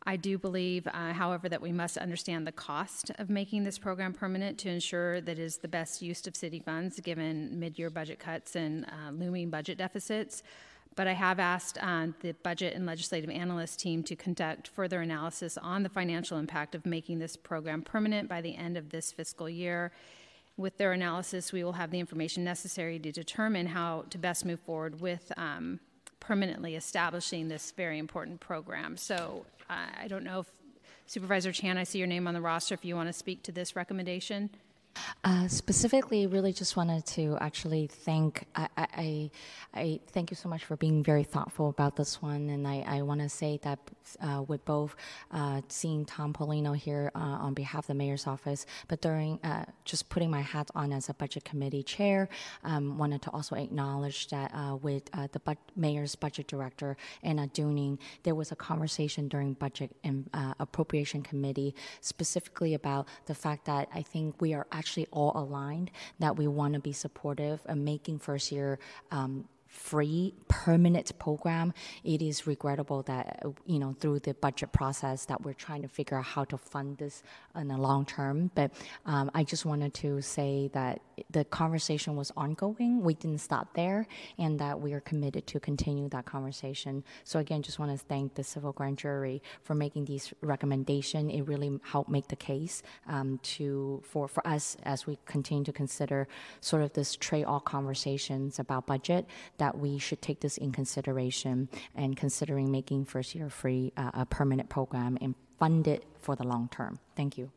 I 0.04 0.16
do 0.16 0.36
believe, 0.36 0.86
uh, 0.88 1.14
however, 1.14 1.48
that 1.48 1.62
we 1.62 1.72
must 1.72 1.96
understand 1.96 2.46
the 2.46 2.52
cost 2.52 3.10
of 3.18 3.30
making 3.30 3.64
this 3.64 3.78
program 3.78 4.12
permanent 4.12 4.58
to 4.58 4.68
ensure 4.68 5.22
that 5.22 5.38
it 5.38 5.42
is 5.42 5.56
the 5.56 5.68
best 5.68 6.02
use 6.02 6.26
of 6.26 6.36
city 6.36 6.60
funds 6.60 7.00
given 7.00 7.58
mid 7.58 7.78
year 7.78 7.88
budget 7.88 8.18
cuts 8.18 8.56
and 8.56 8.84
uh, 8.84 9.10
looming 9.10 9.48
budget 9.48 9.78
deficits. 9.78 10.42
But 10.96 11.06
I 11.06 11.12
have 11.12 11.38
asked 11.38 11.78
uh, 11.80 12.08
the 12.20 12.32
budget 12.32 12.74
and 12.74 12.86
legislative 12.86 13.30
analyst 13.30 13.78
team 13.78 14.02
to 14.04 14.16
conduct 14.16 14.68
further 14.68 15.02
analysis 15.02 15.58
on 15.58 15.82
the 15.82 15.90
financial 15.90 16.38
impact 16.38 16.74
of 16.74 16.86
making 16.86 17.18
this 17.18 17.36
program 17.36 17.82
permanent 17.82 18.28
by 18.28 18.40
the 18.40 18.56
end 18.56 18.76
of 18.78 18.88
this 18.88 19.12
fiscal 19.12 19.48
year. 19.48 19.92
With 20.56 20.78
their 20.78 20.92
analysis, 20.92 21.52
we 21.52 21.62
will 21.62 21.74
have 21.74 21.90
the 21.90 22.00
information 22.00 22.42
necessary 22.44 22.98
to 22.98 23.12
determine 23.12 23.66
how 23.66 24.06
to 24.08 24.16
best 24.16 24.46
move 24.46 24.60
forward 24.60 25.02
with 25.02 25.30
um, 25.36 25.80
permanently 26.18 26.76
establishing 26.76 27.48
this 27.48 27.72
very 27.72 27.98
important 27.98 28.40
program. 28.40 28.96
So 28.96 29.44
uh, 29.68 29.88
I 30.02 30.08
don't 30.08 30.24
know 30.24 30.40
if 30.40 30.50
Supervisor 31.04 31.52
Chan, 31.52 31.76
I 31.76 31.84
see 31.84 31.98
your 31.98 32.08
name 32.08 32.26
on 32.26 32.32
the 32.32 32.40
roster. 32.40 32.74
If 32.74 32.84
you 32.84 32.96
want 32.96 33.08
to 33.10 33.12
speak 33.12 33.42
to 33.44 33.52
this 33.52 33.76
recommendation. 33.76 34.50
Uh, 35.24 35.48
specifically, 35.48 36.26
really 36.26 36.52
just 36.52 36.76
wanted 36.76 37.04
to 37.04 37.36
actually 37.40 37.86
thank 37.86 38.44
I, 38.54 38.68
I, 38.76 39.30
I 39.74 40.00
thank 40.08 40.30
you 40.30 40.36
so 40.36 40.48
much 40.48 40.64
for 40.64 40.76
being 40.76 41.02
very 41.02 41.24
thoughtful 41.24 41.68
about 41.68 41.96
this 41.96 42.22
one, 42.22 42.48
and 42.50 42.66
I, 42.66 42.84
I 42.86 43.02
want 43.02 43.20
to 43.20 43.28
say 43.28 43.58
that 43.62 43.78
uh, 44.20 44.42
with 44.46 44.64
both 44.64 44.94
uh, 45.32 45.60
seeing 45.68 46.04
Tom 46.04 46.32
Paulino 46.32 46.76
here 46.76 47.10
uh, 47.14 47.18
on 47.18 47.54
behalf 47.54 47.84
of 47.84 47.86
the 47.88 47.94
mayor's 47.94 48.26
office, 48.26 48.66
but 48.88 49.00
during 49.00 49.38
uh, 49.44 49.64
just 49.84 50.08
putting 50.08 50.30
my 50.30 50.40
hat 50.40 50.70
on 50.74 50.92
as 50.92 51.08
a 51.08 51.14
budget 51.14 51.44
committee 51.44 51.82
chair, 51.82 52.28
um, 52.64 52.96
wanted 52.98 53.20
to 53.22 53.30
also 53.30 53.56
acknowledge 53.56 54.28
that 54.28 54.52
uh, 54.54 54.76
with 54.76 55.04
the 55.32 55.40
bu- 55.40 55.54
mayor's 55.74 56.14
budget 56.14 56.46
director 56.46 56.96
Anna 57.22 57.48
Duning, 57.48 57.98
there 58.22 58.34
was 58.34 58.52
a 58.52 58.56
conversation 58.56 59.28
during 59.28 59.54
budget 59.54 59.94
and 60.04 60.28
appropriation 60.60 61.22
committee 61.22 61.74
specifically 62.00 62.74
about 62.74 63.06
the 63.26 63.34
fact 63.34 63.64
that 63.66 63.88
I 63.94 64.02
think 64.02 64.40
we 64.40 64.54
are 64.54 64.66
actually 64.72 64.85
actually 64.86 65.08
all 65.10 65.32
aligned 65.34 65.90
that 66.20 66.36
we 66.36 66.46
want 66.46 66.74
to 66.74 66.78
be 66.78 66.92
supportive 66.92 67.60
of 67.66 67.76
making 67.76 68.20
first 68.20 68.52
year 68.52 68.78
um, 69.10 69.44
free 69.76 70.34
permanent 70.48 71.16
program 71.18 71.72
it 72.02 72.22
is 72.22 72.46
regrettable 72.46 73.02
that 73.02 73.44
you 73.66 73.78
know 73.78 73.94
through 74.00 74.18
the 74.20 74.34
budget 74.34 74.72
process 74.72 75.26
that 75.26 75.42
we're 75.44 75.52
trying 75.52 75.82
to 75.82 75.88
figure 75.88 76.16
out 76.18 76.24
how 76.24 76.44
to 76.44 76.56
fund 76.56 76.98
this 76.98 77.22
in 77.54 77.68
the 77.68 77.76
long 77.76 78.04
term. 78.04 78.50
But 78.54 78.72
um, 79.04 79.30
i 79.34 79.42
just 79.42 79.64
wanted 79.64 79.94
to 79.94 80.20
say 80.22 80.70
that 80.72 81.00
the 81.30 81.44
conversation 81.44 82.16
was 82.16 82.30
ongoing. 82.36 83.02
We 83.02 83.14
didn't 83.14 83.38
stop 83.38 83.74
there 83.74 84.06
and 84.38 84.58
that 84.58 84.80
we 84.80 84.92
are 84.92 85.00
committed 85.00 85.46
to 85.48 85.60
continue 85.60 86.08
that 86.10 86.26
conversation. 86.26 87.04
So 87.24 87.38
again 87.38 87.62
just 87.62 87.78
want 87.78 87.92
to 87.92 87.98
thank 87.98 88.34
the 88.34 88.44
civil 88.44 88.72
grand 88.72 88.98
jury 88.98 89.42
for 89.62 89.74
making 89.74 90.04
these 90.04 90.32
recommendation. 90.40 91.30
It 91.30 91.42
really 91.42 91.78
helped 91.82 92.10
make 92.10 92.28
the 92.28 92.36
case 92.36 92.82
um, 93.08 93.38
to 93.56 94.02
for 94.04 94.28
for 94.28 94.46
us 94.46 94.76
as 94.82 95.06
we 95.06 95.18
continue 95.26 95.64
to 95.64 95.72
consider 95.72 96.28
sort 96.60 96.82
of 96.82 96.92
this 96.92 97.16
trade-off 97.16 97.64
conversations 97.64 98.58
about 98.58 98.86
budget 98.86 99.26
that 99.58 99.65
we 99.74 99.98
should 99.98 100.20
take 100.20 100.40
this 100.40 100.58
in 100.58 100.70
consideration 100.70 101.68
and 101.94 102.16
considering 102.16 102.70
making 102.70 103.06
first 103.06 103.34
year 103.34 103.48
free 103.48 103.92
uh, 103.96 104.10
a 104.14 104.26
permanent 104.26 104.68
program 104.68 105.16
and 105.20 105.34
fund 105.58 105.88
it 105.88 106.04
for 106.20 106.36
the 106.36 106.44
long 106.44 106.68
term. 106.70 106.98
Thank 107.16 107.38
you. 107.38 107.50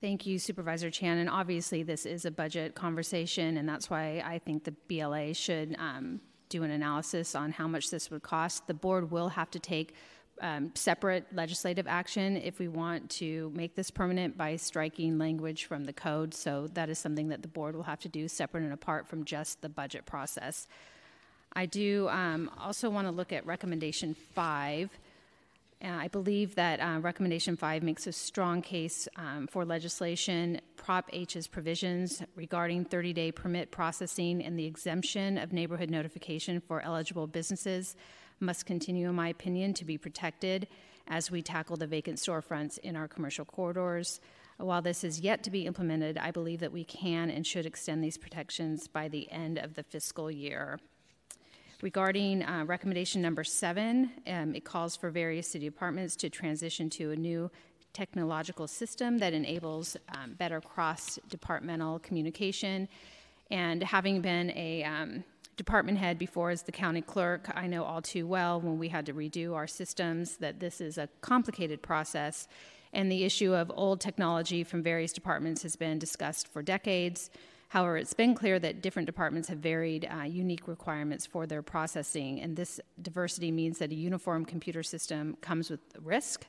Thank 0.00 0.26
you, 0.26 0.38
Supervisor 0.38 0.90
Chan. 0.90 1.18
And 1.18 1.28
obviously, 1.28 1.82
this 1.82 2.06
is 2.06 2.24
a 2.24 2.30
budget 2.30 2.74
conversation, 2.74 3.56
and 3.56 3.68
that's 3.68 3.88
why 3.88 4.22
I 4.24 4.38
think 4.38 4.64
the 4.64 4.74
BLA 4.88 5.32
should 5.34 5.74
um, 5.78 6.20
do 6.48 6.62
an 6.62 6.70
analysis 6.70 7.34
on 7.34 7.50
how 7.50 7.66
much 7.66 7.90
this 7.90 8.10
would 8.10 8.22
cost. 8.22 8.66
The 8.66 8.74
board 8.74 9.10
will 9.10 9.30
have 9.30 9.50
to 9.52 9.58
take 9.58 9.94
um, 10.40 10.72
separate 10.74 11.24
legislative 11.32 11.86
action 11.86 12.36
if 12.36 12.58
we 12.58 12.68
want 12.68 13.10
to 13.10 13.50
make 13.54 13.74
this 13.74 13.90
permanent 13.90 14.36
by 14.36 14.56
striking 14.56 15.18
language 15.18 15.64
from 15.64 15.84
the 15.84 15.92
code. 15.92 16.34
So 16.34 16.68
that 16.74 16.88
is 16.88 16.98
something 16.98 17.28
that 17.28 17.42
the 17.42 17.48
board 17.48 17.74
will 17.74 17.84
have 17.84 18.00
to 18.00 18.08
do 18.08 18.28
separate 18.28 18.62
and 18.62 18.72
apart 18.72 19.06
from 19.06 19.24
just 19.24 19.62
the 19.62 19.68
budget 19.68 20.06
process. 20.06 20.66
I 21.54 21.66
do 21.66 22.08
um, 22.10 22.50
also 22.58 22.90
want 22.90 23.06
to 23.06 23.12
look 23.12 23.32
at 23.32 23.46
recommendation 23.46 24.14
five. 24.34 24.90
Uh, 25.82 25.88
I 25.88 26.08
believe 26.08 26.54
that 26.54 26.80
uh, 26.80 27.00
recommendation 27.00 27.56
five 27.56 27.82
makes 27.82 28.06
a 28.06 28.12
strong 28.12 28.62
case 28.62 29.08
um, 29.16 29.46
for 29.46 29.64
legislation. 29.64 30.60
Prop 30.76 31.08
H's 31.12 31.46
provisions 31.46 32.22
regarding 32.34 32.84
30 32.84 33.12
day 33.12 33.32
permit 33.32 33.70
processing 33.70 34.42
and 34.42 34.58
the 34.58 34.64
exemption 34.64 35.38
of 35.38 35.52
neighborhood 35.52 35.90
notification 35.90 36.60
for 36.60 36.80
eligible 36.80 37.26
businesses 37.26 37.96
must 38.40 38.66
continue, 38.66 39.08
in 39.08 39.14
my 39.14 39.28
opinion, 39.28 39.74
to 39.74 39.84
be 39.84 39.98
protected 39.98 40.68
as 41.08 41.30
we 41.30 41.42
tackle 41.42 41.76
the 41.76 41.86
vacant 41.86 42.18
storefronts 42.18 42.78
in 42.78 42.96
our 42.96 43.08
commercial 43.08 43.44
corridors. 43.44 44.20
While 44.58 44.82
this 44.82 45.04
is 45.04 45.20
yet 45.20 45.42
to 45.44 45.50
be 45.50 45.66
implemented, 45.66 46.16
I 46.18 46.30
believe 46.30 46.60
that 46.60 46.72
we 46.72 46.84
can 46.84 47.30
and 47.30 47.46
should 47.46 47.66
extend 47.66 48.02
these 48.02 48.16
protections 48.16 48.88
by 48.88 49.08
the 49.08 49.30
end 49.30 49.58
of 49.58 49.74
the 49.74 49.82
fiscal 49.82 50.30
year. 50.30 50.80
Regarding 51.82 52.42
uh, 52.42 52.64
recommendation 52.66 53.20
number 53.20 53.44
seven, 53.44 54.10
um, 54.26 54.54
it 54.54 54.64
calls 54.64 54.96
for 54.96 55.10
various 55.10 55.46
city 55.46 55.66
departments 55.66 56.16
to 56.16 56.30
transition 56.30 56.88
to 56.90 57.10
a 57.10 57.16
new 57.16 57.50
technological 57.92 58.66
system 58.66 59.18
that 59.18 59.34
enables 59.34 59.96
um, 60.14 60.32
better 60.34 60.60
cross 60.60 61.18
departmental 61.28 61.98
communication. 61.98 62.88
And 63.50 63.82
having 63.82 64.22
been 64.22 64.50
a 64.52 64.84
um, 64.84 65.24
department 65.56 65.98
head 65.98 66.18
before 66.18 66.50
as 66.50 66.62
the 66.62 66.72
county 66.72 67.00
clerk, 67.00 67.50
I 67.54 67.66
know 67.66 67.84
all 67.84 68.02
too 68.02 68.26
well 68.26 68.60
when 68.60 68.78
we 68.78 68.88
had 68.88 69.06
to 69.06 69.14
redo 69.14 69.54
our 69.54 69.66
systems 69.66 70.36
that 70.38 70.60
this 70.60 70.80
is 70.80 70.98
a 70.98 71.08
complicated 71.20 71.82
process. 71.82 72.46
And 72.92 73.10
the 73.10 73.24
issue 73.24 73.54
of 73.54 73.70
old 73.74 74.00
technology 74.00 74.64
from 74.64 74.82
various 74.82 75.12
departments 75.12 75.62
has 75.62 75.76
been 75.76 75.98
discussed 75.98 76.48
for 76.48 76.62
decades. 76.62 77.30
However, 77.68 77.96
it's 77.96 78.14
been 78.14 78.34
clear 78.34 78.58
that 78.60 78.80
different 78.80 79.06
departments 79.06 79.48
have 79.48 79.58
varied 79.58 80.08
uh, 80.08 80.22
unique 80.22 80.68
requirements 80.68 81.26
for 81.26 81.46
their 81.46 81.62
processing, 81.62 82.40
and 82.40 82.56
this 82.56 82.80
diversity 83.02 83.50
means 83.50 83.78
that 83.78 83.90
a 83.90 83.94
uniform 83.94 84.44
computer 84.44 84.82
system 84.82 85.36
comes 85.40 85.68
with 85.70 85.80
risk 86.00 86.46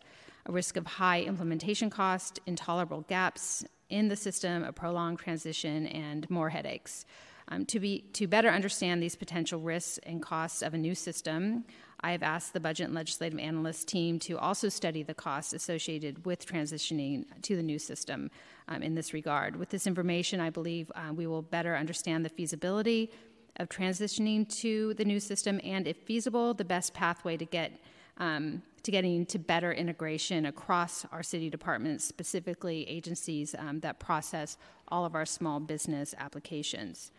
a 0.48 0.52
risk 0.52 0.78
of 0.78 0.86
high 0.86 1.22
implementation 1.22 1.90
cost, 1.90 2.40
intolerable 2.46 3.02
gaps 3.02 3.66
in 3.90 4.08
the 4.08 4.16
system, 4.16 4.64
a 4.64 4.72
prolonged 4.72 5.20
transition, 5.20 5.88
and 5.88 6.30
more 6.30 6.50
headaches. 6.50 7.06
Um, 7.50 7.66
to, 7.68 7.80
be, 7.80 8.04
to 8.14 8.28
better 8.28 8.50
understand 8.50 9.02
these 9.02 9.16
potential 9.16 9.60
risks 9.60 10.00
and 10.04 10.22
costs 10.22 10.62
of 10.62 10.74
a 10.74 10.78
new 10.78 10.94
system, 10.94 11.64
I 12.02 12.12
have 12.12 12.22
asked 12.22 12.54
the 12.54 12.60
Budget 12.60 12.88
and 12.88 12.96
Legislative 12.96 13.40
Analyst 13.40 13.88
team 13.88 14.20
to 14.20 14.38
also 14.38 14.70
study 14.70 15.02
the 15.02 15.14
costs 15.14 15.54
associated 15.54 16.26
with 16.26 16.46
transitioning 16.46 17.26
to 17.44 17.56
the 17.56 17.64
new 17.64 17.80
system 17.80 18.30
um, 18.68 18.84
in 18.84 18.96
this 18.96 19.14
regard. 19.14 19.56
With 19.56 19.70
this 19.70 19.88
information, 19.88 20.40
I 20.40 20.50
believe 20.50 20.92
uh, 20.94 21.14
we 21.14 21.26
will 21.26 21.42
better 21.42 21.76
understand 21.76 22.26
the 22.26 22.30
feasibility 22.30 23.12
of 23.58 23.70
transitioning 23.70 24.48
to 24.60 24.94
the 24.96 25.06
new 25.06 25.20
system 25.20 25.60
and, 25.64 25.88
if 25.88 25.98
feasible, 25.98 26.54
the 26.54 26.66
best 26.66 26.94
pathway 26.94 27.38
to 27.38 27.46
get 27.46 27.72
um, 28.20 28.64
to 28.82 28.92
getting 28.92 29.26
to 29.28 29.38
better 29.38 29.72
integration 29.72 30.46
across 30.46 31.06
our 31.12 31.22
city 31.22 31.50
departments, 31.50 32.06
specifically 32.06 32.88
agencies 32.90 33.54
um, 33.60 33.80
that 33.82 34.00
process 34.00 34.58
all 34.88 35.06
of 35.06 35.14
our 35.14 35.26
small 35.26 35.60
business 35.60 36.16
applications. 36.18 37.12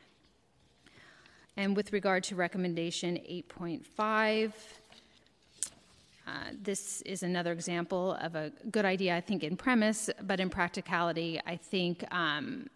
And 1.58 1.76
with 1.76 1.92
regard 1.92 2.22
to 2.24 2.36
recommendation 2.36 3.16
8.5, 3.16 4.52
uh, 6.24 6.30
this 6.62 7.02
is 7.02 7.24
another 7.24 7.50
example 7.50 8.16
of 8.20 8.36
a 8.36 8.52
good 8.70 8.84
idea, 8.84 9.16
I 9.16 9.20
think, 9.20 9.42
in 9.42 9.56
premise, 9.56 10.08
but 10.22 10.38
in 10.38 10.50
practicality, 10.50 11.40
I 11.44 11.56
think, 11.56 12.04
um, 12.14 12.68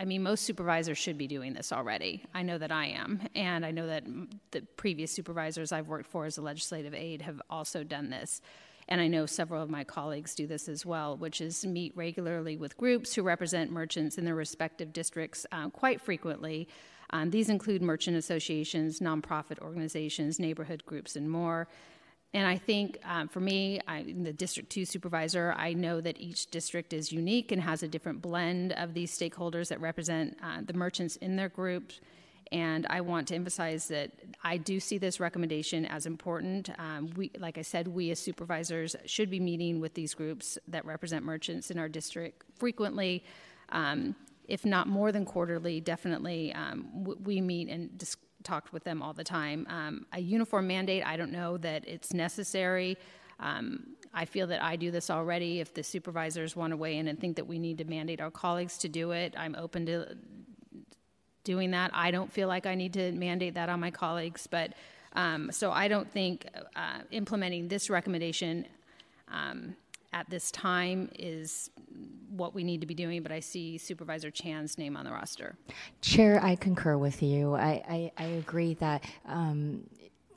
I 0.00 0.06
mean, 0.06 0.22
most 0.22 0.44
supervisors 0.44 0.96
should 0.96 1.18
be 1.18 1.26
doing 1.26 1.52
this 1.52 1.70
already. 1.70 2.24
I 2.32 2.42
know 2.42 2.56
that 2.56 2.72
I 2.72 2.86
am, 2.86 3.20
and 3.34 3.66
I 3.66 3.72
know 3.72 3.86
that 3.86 4.04
the 4.52 4.62
previous 4.78 5.12
supervisors 5.12 5.70
I've 5.70 5.88
worked 5.88 6.08
for 6.08 6.24
as 6.24 6.38
a 6.38 6.42
legislative 6.42 6.94
aide 6.94 7.20
have 7.20 7.42
also 7.50 7.84
done 7.84 8.08
this. 8.08 8.40
And 8.88 9.02
I 9.02 9.06
know 9.06 9.26
several 9.26 9.62
of 9.62 9.68
my 9.68 9.84
colleagues 9.84 10.34
do 10.34 10.46
this 10.46 10.66
as 10.66 10.86
well, 10.86 11.14
which 11.18 11.42
is 11.42 11.66
meet 11.66 11.94
regularly 11.94 12.56
with 12.56 12.74
groups 12.78 13.14
who 13.14 13.22
represent 13.22 13.70
merchants 13.70 14.16
in 14.16 14.24
their 14.24 14.34
respective 14.34 14.94
districts 14.94 15.44
uh, 15.52 15.68
quite 15.68 16.00
frequently 16.00 16.68
um, 17.10 17.30
these 17.30 17.48
include 17.48 17.82
merchant 17.82 18.16
associations, 18.16 19.00
nonprofit 19.00 19.58
organizations, 19.60 20.38
neighborhood 20.38 20.84
groups, 20.86 21.16
and 21.16 21.30
more. 21.30 21.68
And 22.34 22.46
I 22.46 22.58
think 22.58 22.98
um, 23.04 23.28
for 23.28 23.40
me, 23.40 23.80
I, 23.88 24.02
the 24.02 24.32
District 24.32 24.68
2 24.68 24.84
supervisor, 24.84 25.54
I 25.56 25.72
know 25.72 26.00
that 26.02 26.20
each 26.20 26.46
district 26.46 26.92
is 26.92 27.10
unique 27.10 27.52
and 27.52 27.62
has 27.62 27.82
a 27.82 27.88
different 27.88 28.20
blend 28.20 28.72
of 28.72 28.92
these 28.92 29.16
stakeholders 29.16 29.68
that 29.68 29.80
represent 29.80 30.36
uh, 30.42 30.60
the 30.62 30.74
merchants 30.74 31.16
in 31.16 31.36
their 31.36 31.48
groups. 31.48 32.00
And 32.52 32.86
I 32.88 33.00
want 33.00 33.28
to 33.28 33.34
emphasize 33.34 33.88
that 33.88 34.10
I 34.42 34.56
do 34.58 34.78
see 34.80 34.98
this 34.98 35.20
recommendation 35.20 35.86
as 35.86 36.06
important. 36.06 36.70
Um, 36.78 37.10
we, 37.16 37.30
like 37.38 37.58
I 37.58 37.62
said, 37.62 37.88
we 37.88 38.10
as 38.10 38.18
supervisors 38.18 38.96
should 39.04 39.30
be 39.30 39.40
meeting 39.40 39.80
with 39.80 39.94
these 39.94 40.14
groups 40.14 40.58
that 40.68 40.84
represent 40.84 41.24
merchants 41.24 41.70
in 41.70 41.78
our 41.78 41.88
district 41.88 42.44
frequently. 42.58 43.24
Um, 43.70 44.14
if 44.48 44.64
not 44.64 44.88
more 44.88 45.12
than 45.12 45.24
quarterly, 45.24 45.80
definitely 45.80 46.52
um, 46.54 46.88
w- 47.02 47.20
we 47.22 47.40
meet 47.40 47.68
and 47.68 47.96
dis- 47.96 48.16
with 48.72 48.84
them 48.84 49.02
all 49.02 49.12
the 49.12 49.24
time. 49.24 49.66
Um, 49.68 50.06
a 50.12 50.20
uniform 50.20 50.66
mandate, 50.68 51.04
I 51.04 51.16
don't 51.18 51.32
know 51.32 51.58
that 51.58 51.86
it's 51.86 52.14
necessary. 52.14 52.96
Um, 53.40 53.96
I 54.14 54.24
feel 54.24 54.46
that 54.46 54.62
I 54.62 54.76
do 54.76 54.90
this 54.90 55.10
already. 55.10 55.60
If 55.60 55.74
the 55.74 55.82
supervisors 55.82 56.56
want 56.56 56.70
to 56.70 56.76
weigh 56.76 56.96
in 56.96 57.08
and 57.08 57.20
think 57.20 57.36
that 57.36 57.46
we 57.46 57.58
need 57.58 57.76
to 57.78 57.84
mandate 57.84 58.22
our 58.22 58.30
colleagues 58.30 58.78
to 58.78 58.88
do 58.88 59.10
it, 59.10 59.34
I'm 59.36 59.54
open 59.54 59.84
to 59.86 60.16
doing 61.44 61.72
that. 61.72 61.90
I 61.92 62.10
don't 62.10 62.32
feel 62.32 62.48
like 62.48 62.64
I 62.64 62.74
need 62.74 62.94
to 62.94 63.12
mandate 63.12 63.54
that 63.54 63.68
on 63.68 63.80
my 63.80 63.90
colleagues, 63.90 64.46
but 64.46 64.72
um, 65.12 65.52
so 65.52 65.70
I 65.70 65.88
don't 65.88 66.10
think 66.10 66.46
uh, 66.74 67.00
implementing 67.10 67.68
this 67.68 67.90
recommendation 67.90 68.66
um, 69.28 69.76
at 70.12 70.28
this 70.30 70.50
time 70.50 71.10
is 71.18 71.70
what 72.30 72.54
we 72.54 72.64
need 72.64 72.80
to 72.80 72.86
be 72.86 72.94
doing, 72.94 73.22
but 73.22 73.32
I 73.32 73.40
see 73.40 73.78
Supervisor 73.78 74.30
Chan's 74.30 74.78
name 74.78 74.96
on 74.96 75.04
the 75.04 75.10
roster. 75.10 75.56
Chair, 76.00 76.42
I 76.42 76.56
concur 76.56 76.96
with 76.96 77.22
you. 77.22 77.54
I, 77.54 77.82
I, 77.88 78.12
I 78.16 78.24
agree 78.24 78.74
that 78.74 79.04
um, 79.26 79.84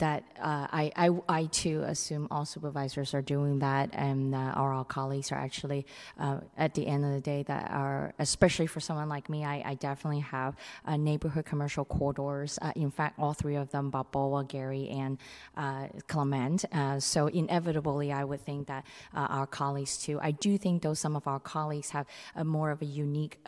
that 0.02 0.24
uh, 0.40 0.66
I, 0.72 0.90
I, 0.96 1.10
I 1.28 1.44
too 1.44 1.84
assume 1.86 2.26
all 2.28 2.44
supervisors 2.44 3.14
are 3.14 3.22
doing 3.22 3.60
that, 3.60 3.90
and 3.92 4.34
uh, 4.34 4.38
our, 4.38 4.72
our 4.72 4.84
colleagues 4.84 5.30
are 5.30 5.38
actually 5.38 5.86
uh, 6.18 6.38
at 6.58 6.74
the 6.74 6.88
end 6.88 7.04
of 7.04 7.12
the 7.12 7.20
day 7.20 7.44
that 7.44 7.70
are 7.70 8.12
especially 8.18 8.66
for 8.66 8.80
someone 8.80 9.08
like 9.08 9.30
me. 9.30 9.44
I, 9.44 9.62
I 9.64 9.74
definitely 9.74 10.18
have 10.18 10.56
uh, 10.84 10.96
neighborhood 10.96 11.44
commercial 11.44 11.84
corridors. 11.84 12.58
Uh, 12.60 12.72
in 12.74 12.90
fact, 12.90 13.16
all 13.20 13.32
three 13.32 13.54
of 13.54 13.70
them: 13.70 13.90
Balboa, 13.90 14.44
Geary 14.44 14.88
and 14.88 15.18
uh, 15.56 15.86
Clement. 16.08 16.64
so 16.98 17.28
inevitably, 17.28 18.10
I 18.10 18.24
would 18.24 18.40
think 18.40 18.66
that 18.66 18.84
our 19.14 19.46
colleagues 19.46 19.98
too. 19.98 20.18
I 20.20 20.32
do 20.32 20.58
think 20.58 20.82
though 20.82 20.94
some 20.94 21.14
of 21.14 21.28
our 21.28 21.38
colleagues 21.38 21.90
have 21.90 22.06
a 22.34 22.44
more 22.44 22.72
of 22.72 22.82
a 22.82 22.86
unique 22.86 23.38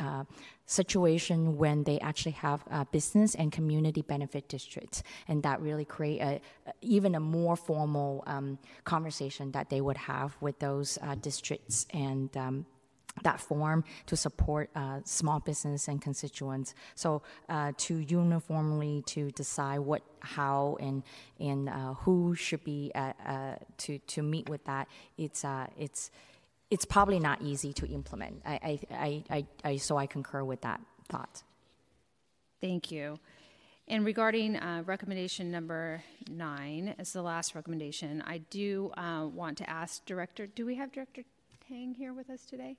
situation 0.67 1.57
when 1.57 1.85
they 1.85 1.99
actually 2.01 2.33
have 2.33 2.65
business 2.91 3.35
and 3.35 3.53
community 3.53 4.03
benefit 4.03 4.49
districts, 4.49 5.03
and 5.29 5.43
that 5.43 5.61
really 5.61 5.85
create 5.85 6.21
a, 6.21 6.41
even 6.81 7.15
a 7.15 7.21
more 7.21 7.57
formal 7.57 8.25
um, 8.27 8.59
conversation 8.85 9.53
that 9.53 9.69
they 9.71 9.81
would 9.81 9.97
have 9.97 10.37
with 10.41 10.59
those 10.59 10.99
uh, 11.03 11.15
districts 11.17 11.87
and. 11.93 12.37
Um, 12.37 12.67
that 13.23 13.39
form 13.39 13.85
to 14.07 14.17
support 14.17 14.71
uh, 14.75 14.99
small 15.05 15.39
business 15.39 15.87
and 15.87 16.03
constituents. 16.03 16.75
So 16.97 17.23
uh, 17.49 17.71
to 17.77 17.99
uniformly 17.99 19.03
to 19.07 19.31
decide 19.31 19.79
what, 19.79 20.03
how, 20.19 20.77
and 20.81 21.05
and 21.39 21.69
uh, 21.69 21.95
who 21.95 22.35
should 22.35 22.65
be 22.65 22.91
uh, 22.97 23.13
to 23.79 23.99
to 23.99 24.23
meet 24.23 24.49
with 24.49 24.65
that, 24.65 24.89
it's 25.17 25.45
it's 25.79 26.11
it's 26.75 26.85
probably 26.85 27.21
not 27.21 27.41
easy 27.41 27.73
to 27.73 27.87
implement. 27.87 28.43
I, 28.45 28.81
I, 28.91 29.25
I, 29.31 29.47
I, 29.63 29.77
so 29.77 29.97
I 29.97 30.07
concur 30.07 30.43
with 30.43 30.63
that 30.63 30.81
thought. 31.09 31.45
Thank 32.61 32.91
you. 32.91 33.21
And 33.87 34.05
regarding 34.05 34.57
uh, 34.57 34.83
recommendation 34.85 35.53
number 35.53 36.03
nine, 36.29 36.97
as 36.99 37.13
the 37.13 37.23
last 37.23 37.55
recommendation, 37.55 38.25
I 38.27 38.39
do 38.51 38.91
uh, 38.97 39.29
want 39.33 39.57
to 39.59 39.71
ask 39.71 40.05
Director, 40.05 40.49
do 40.49 40.67
we 40.67 40.75
have 40.75 40.91
Director 40.91 41.23
Tang 41.69 41.95
here 41.95 42.13
with 42.13 42.29
us 42.29 42.45
today? 42.45 42.77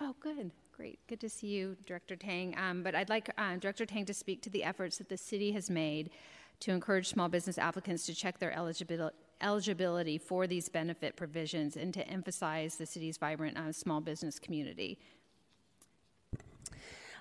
Oh, 0.00 0.14
good. 0.18 0.50
Great. 0.74 0.98
Good 1.06 1.20
to 1.20 1.28
see 1.28 1.48
you, 1.48 1.76
Director 1.84 2.16
Tang. 2.16 2.56
Um, 2.56 2.82
but 2.82 2.94
I'd 2.94 3.10
like 3.10 3.28
uh, 3.36 3.56
Director 3.56 3.84
Tang 3.84 4.06
to 4.06 4.14
speak 4.14 4.40
to 4.44 4.50
the 4.50 4.64
efforts 4.64 4.96
that 4.96 5.10
the 5.10 5.18
city 5.18 5.52
has 5.52 5.68
made 5.68 6.08
to 6.60 6.70
encourage 6.70 7.10
small 7.10 7.28
business 7.28 7.58
applicants 7.58 8.06
to 8.06 8.14
check 8.14 8.38
their 8.38 8.56
eligibility, 8.56 9.14
eligibility 9.40 10.18
for 10.18 10.46
these 10.46 10.68
benefit 10.68 11.16
provisions 11.16 11.76
and 11.76 11.92
to 11.94 12.06
emphasize 12.08 12.76
the 12.76 12.86
city's 12.86 13.16
vibrant 13.16 13.56
uh, 13.56 13.72
small 13.72 14.00
business 14.00 14.38
community. 14.38 14.98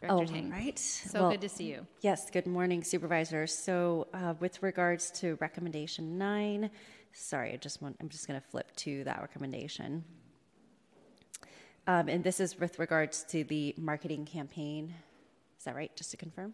Director 0.01 0.23
oh, 0.23 0.25
Tang. 0.25 0.49
right. 0.49 0.79
So 0.79 1.21
well, 1.21 1.31
good 1.31 1.41
to 1.41 1.49
see 1.49 1.65
you. 1.65 1.85
Yes, 2.01 2.29
good 2.29 2.47
morning, 2.47 2.83
supervisors. 2.83 3.53
So, 3.53 4.07
uh, 4.13 4.33
with 4.39 4.63
regards 4.63 5.11
to 5.19 5.37
recommendation 5.41 6.17
nine, 6.17 6.69
sorry, 7.11 7.51
I 7.51 7.57
just 7.57 7.81
want, 7.81 7.97
I'm 7.99 8.07
just 8.07 8.25
going 8.25 8.39
to 8.39 8.47
flip 8.47 8.73
to 8.77 9.03
that 9.03 9.19
recommendation. 9.19 10.05
Um, 11.85 12.07
and 12.07 12.23
this 12.23 12.39
is 12.39 12.57
with 12.57 12.79
regards 12.79 13.23
to 13.25 13.43
the 13.43 13.75
marketing 13.77 14.25
campaign. 14.25 14.93
Is 15.57 15.65
that 15.65 15.75
right? 15.75 15.93
Just 15.97 16.11
to 16.11 16.17
confirm? 16.17 16.53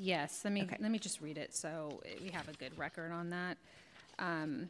Yes. 0.00 0.42
Let 0.44 0.52
me 0.52 0.62
okay. 0.62 0.76
let 0.78 0.92
me 0.92 0.98
just 0.98 1.20
read 1.20 1.38
it 1.38 1.54
so 1.56 2.00
we 2.22 2.30
have 2.30 2.48
a 2.48 2.52
good 2.52 2.78
record 2.78 3.10
on 3.10 3.30
that. 3.30 3.58
Um, 4.20 4.68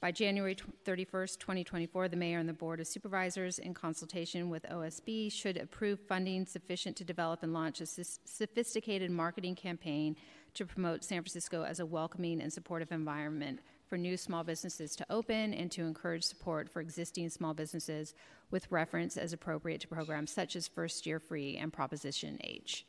by 0.00 0.10
January 0.10 0.56
31st, 0.86 1.38
2024, 1.38 2.08
the 2.08 2.16
mayor 2.16 2.38
and 2.38 2.48
the 2.48 2.54
board 2.54 2.80
of 2.80 2.86
supervisors, 2.86 3.58
in 3.58 3.74
consultation 3.74 4.48
with 4.48 4.62
OSB, 4.62 5.30
should 5.30 5.58
approve 5.58 6.00
funding 6.00 6.46
sufficient 6.46 6.96
to 6.96 7.04
develop 7.04 7.42
and 7.42 7.52
launch 7.52 7.82
a 7.82 7.86
sophisticated 7.86 9.10
marketing 9.10 9.54
campaign 9.54 10.16
to 10.54 10.64
promote 10.64 11.04
San 11.04 11.20
Francisco 11.20 11.64
as 11.64 11.80
a 11.80 11.86
welcoming 11.86 12.40
and 12.40 12.50
supportive 12.50 12.92
environment 12.92 13.60
for 13.88 13.98
new 13.98 14.16
small 14.16 14.42
businesses 14.42 14.96
to 14.96 15.04
open 15.10 15.52
and 15.52 15.70
to 15.70 15.82
encourage 15.82 16.24
support 16.24 16.70
for 16.70 16.80
existing 16.80 17.28
small 17.28 17.52
businesses 17.52 18.14
with 18.50 18.70
reference 18.70 19.18
as 19.18 19.34
appropriate 19.34 19.82
to 19.82 19.88
programs 19.88 20.32
such 20.32 20.56
as 20.56 20.66
First 20.66 21.04
Year 21.04 21.20
Free 21.20 21.58
and 21.58 21.72
Proposition 21.72 22.38
H. 22.42 22.86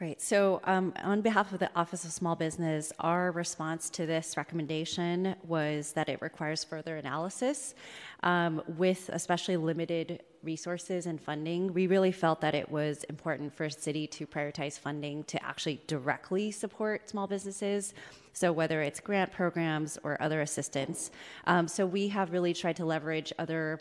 Right. 0.00 0.20
So, 0.22 0.60
um, 0.62 0.94
on 1.02 1.22
behalf 1.22 1.52
of 1.52 1.58
the 1.58 1.70
Office 1.74 2.04
of 2.04 2.12
Small 2.12 2.36
Business, 2.36 2.92
our 3.00 3.32
response 3.32 3.90
to 3.90 4.06
this 4.06 4.36
recommendation 4.36 5.34
was 5.44 5.90
that 5.94 6.08
it 6.08 6.22
requires 6.22 6.62
further 6.62 6.98
analysis. 6.98 7.74
Um, 8.22 8.62
with 8.76 9.10
especially 9.12 9.56
limited 9.56 10.22
resources 10.44 11.06
and 11.06 11.20
funding, 11.20 11.74
we 11.74 11.88
really 11.88 12.12
felt 12.12 12.40
that 12.42 12.54
it 12.54 12.70
was 12.70 13.02
important 13.04 13.52
for 13.52 13.64
a 13.64 13.70
city 13.72 14.06
to 14.06 14.24
prioritize 14.24 14.78
funding 14.78 15.24
to 15.24 15.44
actually 15.44 15.80
directly 15.88 16.52
support 16.52 17.10
small 17.10 17.26
businesses. 17.26 17.92
So, 18.34 18.52
whether 18.52 18.82
it's 18.82 19.00
grant 19.00 19.32
programs 19.32 19.98
or 20.04 20.22
other 20.22 20.42
assistance. 20.42 21.10
Um, 21.48 21.66
so, 21.66 21.84
we 21.84 22.06
have 22.06 22.30
really 22.30 22.54
tried 22.54 22.76
to 22.76 22.84
leverage 22.84 23.32
other 23.36 23.80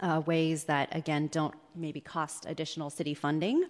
uh, 0.00 0.22
ways 0.26 0.64
that, 0.64 0.88
again, 0.94 1.28
don't 1.28 1.54
maybe 1.74 2.00
cost 2.00 2.46
additional 2.46 2.90
city 2.90 3.14
funding 3.14 3.64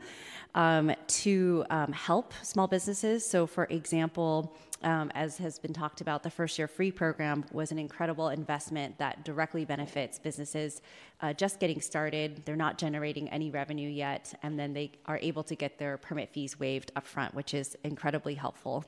um, 0.54 0.92
to 1.06 1.64
um, 1.70 1.92
help 1.92 2.32
small 2.42 2.66
businesses. 2.66 3.28
So, 3.28 3.46
for 3.46 3.64
example, 3.64 4.54
um, 4.82 5.10
as 5.14 5.38
has 5.38 5.58
been 5.58 5.72
talked 5.72 6.00
about, 6.00 6.22
the 6.22 6.30
First 6.30 6.58
Year 6.58 6.68
Free 6.68 6.92
program 6.92 7.44
was 7.52 7.72
an 7.72 7.78
incredible 7.78 8.28
investment 8.28 8.98
that 8.98 9.24
directly 9.24 9.64
benefits 9.64 10.18
businesses 10.18 10.82
uh, 11.22 11.32
just 11.32 11.58
getting 11.60 11.80
started. 11.80 12.42
They're 12.44 12.56
not 12.56 12.76
generating 12.76 13.28
any 13.30 13.50
revenue 13.50 13.88
yet, 13.88 14.34
and 14.42 14.58
then 14.58 14.74
they 14.74 14.92
are 15.06 15.18
able 15.22 15.42
to 15.44 15.54
get 15.54 15.78
their 15.78 15.96
permit 15.96 16.30
fees 16.30 16.60
waived 16.60 16.92
upfront, 16.94 17.32
which 17.34 17.54
is 17.54 17.76
incredibly 17.84 18.34
helpful. 18.34 18.84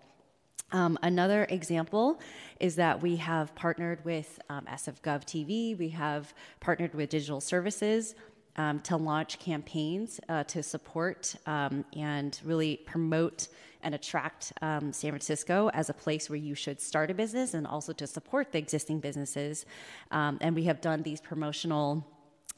Um, 0.72 0.98
another 1.02 1.46
example 1.48 2.20
is 2.58 2.76
that 2.76 3.00
we 3.00 3.16
have 3.16 3.54
partnered 3.54 4.04
with 4.04 4.40
um, 4.50 4.64
SF 4.66 5.00
TV, 5.00 5.78
we 5.78 5.88
have 5.90 6.34
partnered 6.60 6.94
with 6.94 7.10
digital 7.10 7.40
services 7.40 8.14
um, 8.56 8.80
to 8.80 8.96
launch 8.96 9.38
campaigns 9.38 10.18
uh, 10.28 10.42
to 10.44 10.62
support 10.62 11.34
um, 11.46 11.84
and 11.94 12.40
really 12.44 12.78
promote 12.78 13.48
and 13.82 13.94
attract 13.94 14.52
um, 14.62 14.92
San 14.92 15.10
Francisco 15.10 15.70
as 15.72 15.90
a 15.90 15.94
place 15.94 16.28
where 16.28 16.38
you 16.38 16.54
should 16.54 16.80
start 16.80 17.10
a 17.10 17.14
business 17.14 17.54
and 17.54 17.66
also 17.66 17.92
to 17.92 18.06
support 18.06 18.50
the 18.50 18.58
existing 18.58 18.98
businesses. 18.98 19.66
Um, 20.10 20.38
and 20.40 20.56
we 20.56 20.64
have 20.64 20.80
done 20.80 21.02
these 21.02 21.20
promotional 21.20 22.04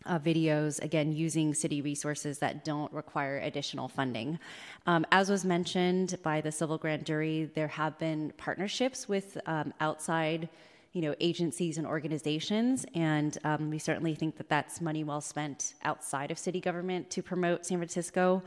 uh, 0.06 0.18
videos, 0.18 0.82
again, 0.82 1.12
using 1.12 1.54
city 1.54 1.82
resources 1.82 2.38
that 2.38 2.64
don't 2.64 2.92
require 2.92 3.38
additional 3.38 3.88
funding. 3.88 4.38
Um, 4.86 5.04
as 5.12 5.30
was 5.30 5.44
mentioned 5.44 6.18
by 6.22 6.40
the 6.40 6.52
civil 6.52 6.78
grand 6.78 7.04
jury, 7.04 7.50
there 7.54 7.68
have 7.68 7.98
been 7.98 8.32
partnerships 8.36 9.08
with 9.08 9.38
um, 9.46 9.72
outside 9.80 10.48
you 10.92 11.02
know, 11.02 11.14
agencies 11.20 11.78
and 11.78 11.86
organizations, 11.86 12.86
and 12.94 13.36
um, 13.44 13.70
we 13.70 13.78
certainly 13.78 14.14
think 14.14 14.36
that 14.38 14.48
that's 14.48 14.80
money 14.80 15.04
well 15.04 15.20
spent 15.20 15.74
outside 15.84 16.30
of 16.30 16.38
city 16.38 16.60
government 16.60 17.10
to 17.10 17.22
promote 17.22 17.66
San 17.66 17.78
Francisco. 17.78 18.42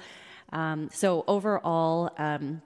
Um, 0.51 0.89
so 0.91 1.23
overall, 1.27 2.09
um, 2.17 2.61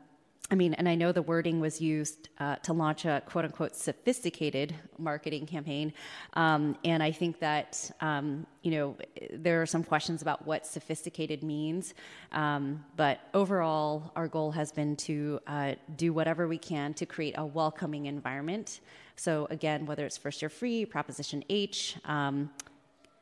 I 0.52 0.56
mean, 0.56 0.76
and 0.76 0.88
I 0.88 0.94
know 0.94 1.12
the 1.12 1.24
wording 1.24 1.60
was 1.60 1.82
used 1.82 2.30
uh, 2.38 2.58
to 2.58 2.74
launch 2.74 3.06
a 3.06 3.24
quote 3.26 3.46
unquote 3.46 3.76
sophisticated 3.76 4.76
marketing 5.00 5.48
campaign. 5.48 5.92
Um, 6.34 6.78
and 6.86 7.02
I 7.02 7.12
think 7.12 7.40
that, 7.40 7.90
um, 8.00 8.46
you 8.62 8.72
know, 8.72 8.98
there 9.34 9.60
are 9.62 9.66
some 9.66 9.84
questions 9.84 10.22
about 10.22 10.46
what 10.46 10.68
sophisticated 10.68 11.42
means. 11.42 11.96
Um, 12.32 12.86
but 12.96 13.22
overall, 13.34 14.12
our 14.16 14.28
goal 14.28 14.52
has 14.52 14.72
been 14.72 14.96
to 14.98 15.40
uh, 15.48 15.74
do 15.96 16.14
whatever 16.14 16.48
we 16.48 16.60
can 16.60 16.94
to 16.96 17.08
create 17.08 17.34
a 17.40 17.46
welcoming 17.46 18.06
environment. 18.06 18.82
So, 19.16 19.48
again, 19.50 19.88
whether 19.88 20.06
it's 20.06 20.18
first 20.18 20.44
year 20.44 20.50
free, 20.50 20.86
Proposition 20.86 21.44
H, 21.50 21.98
um, 22.06 22.52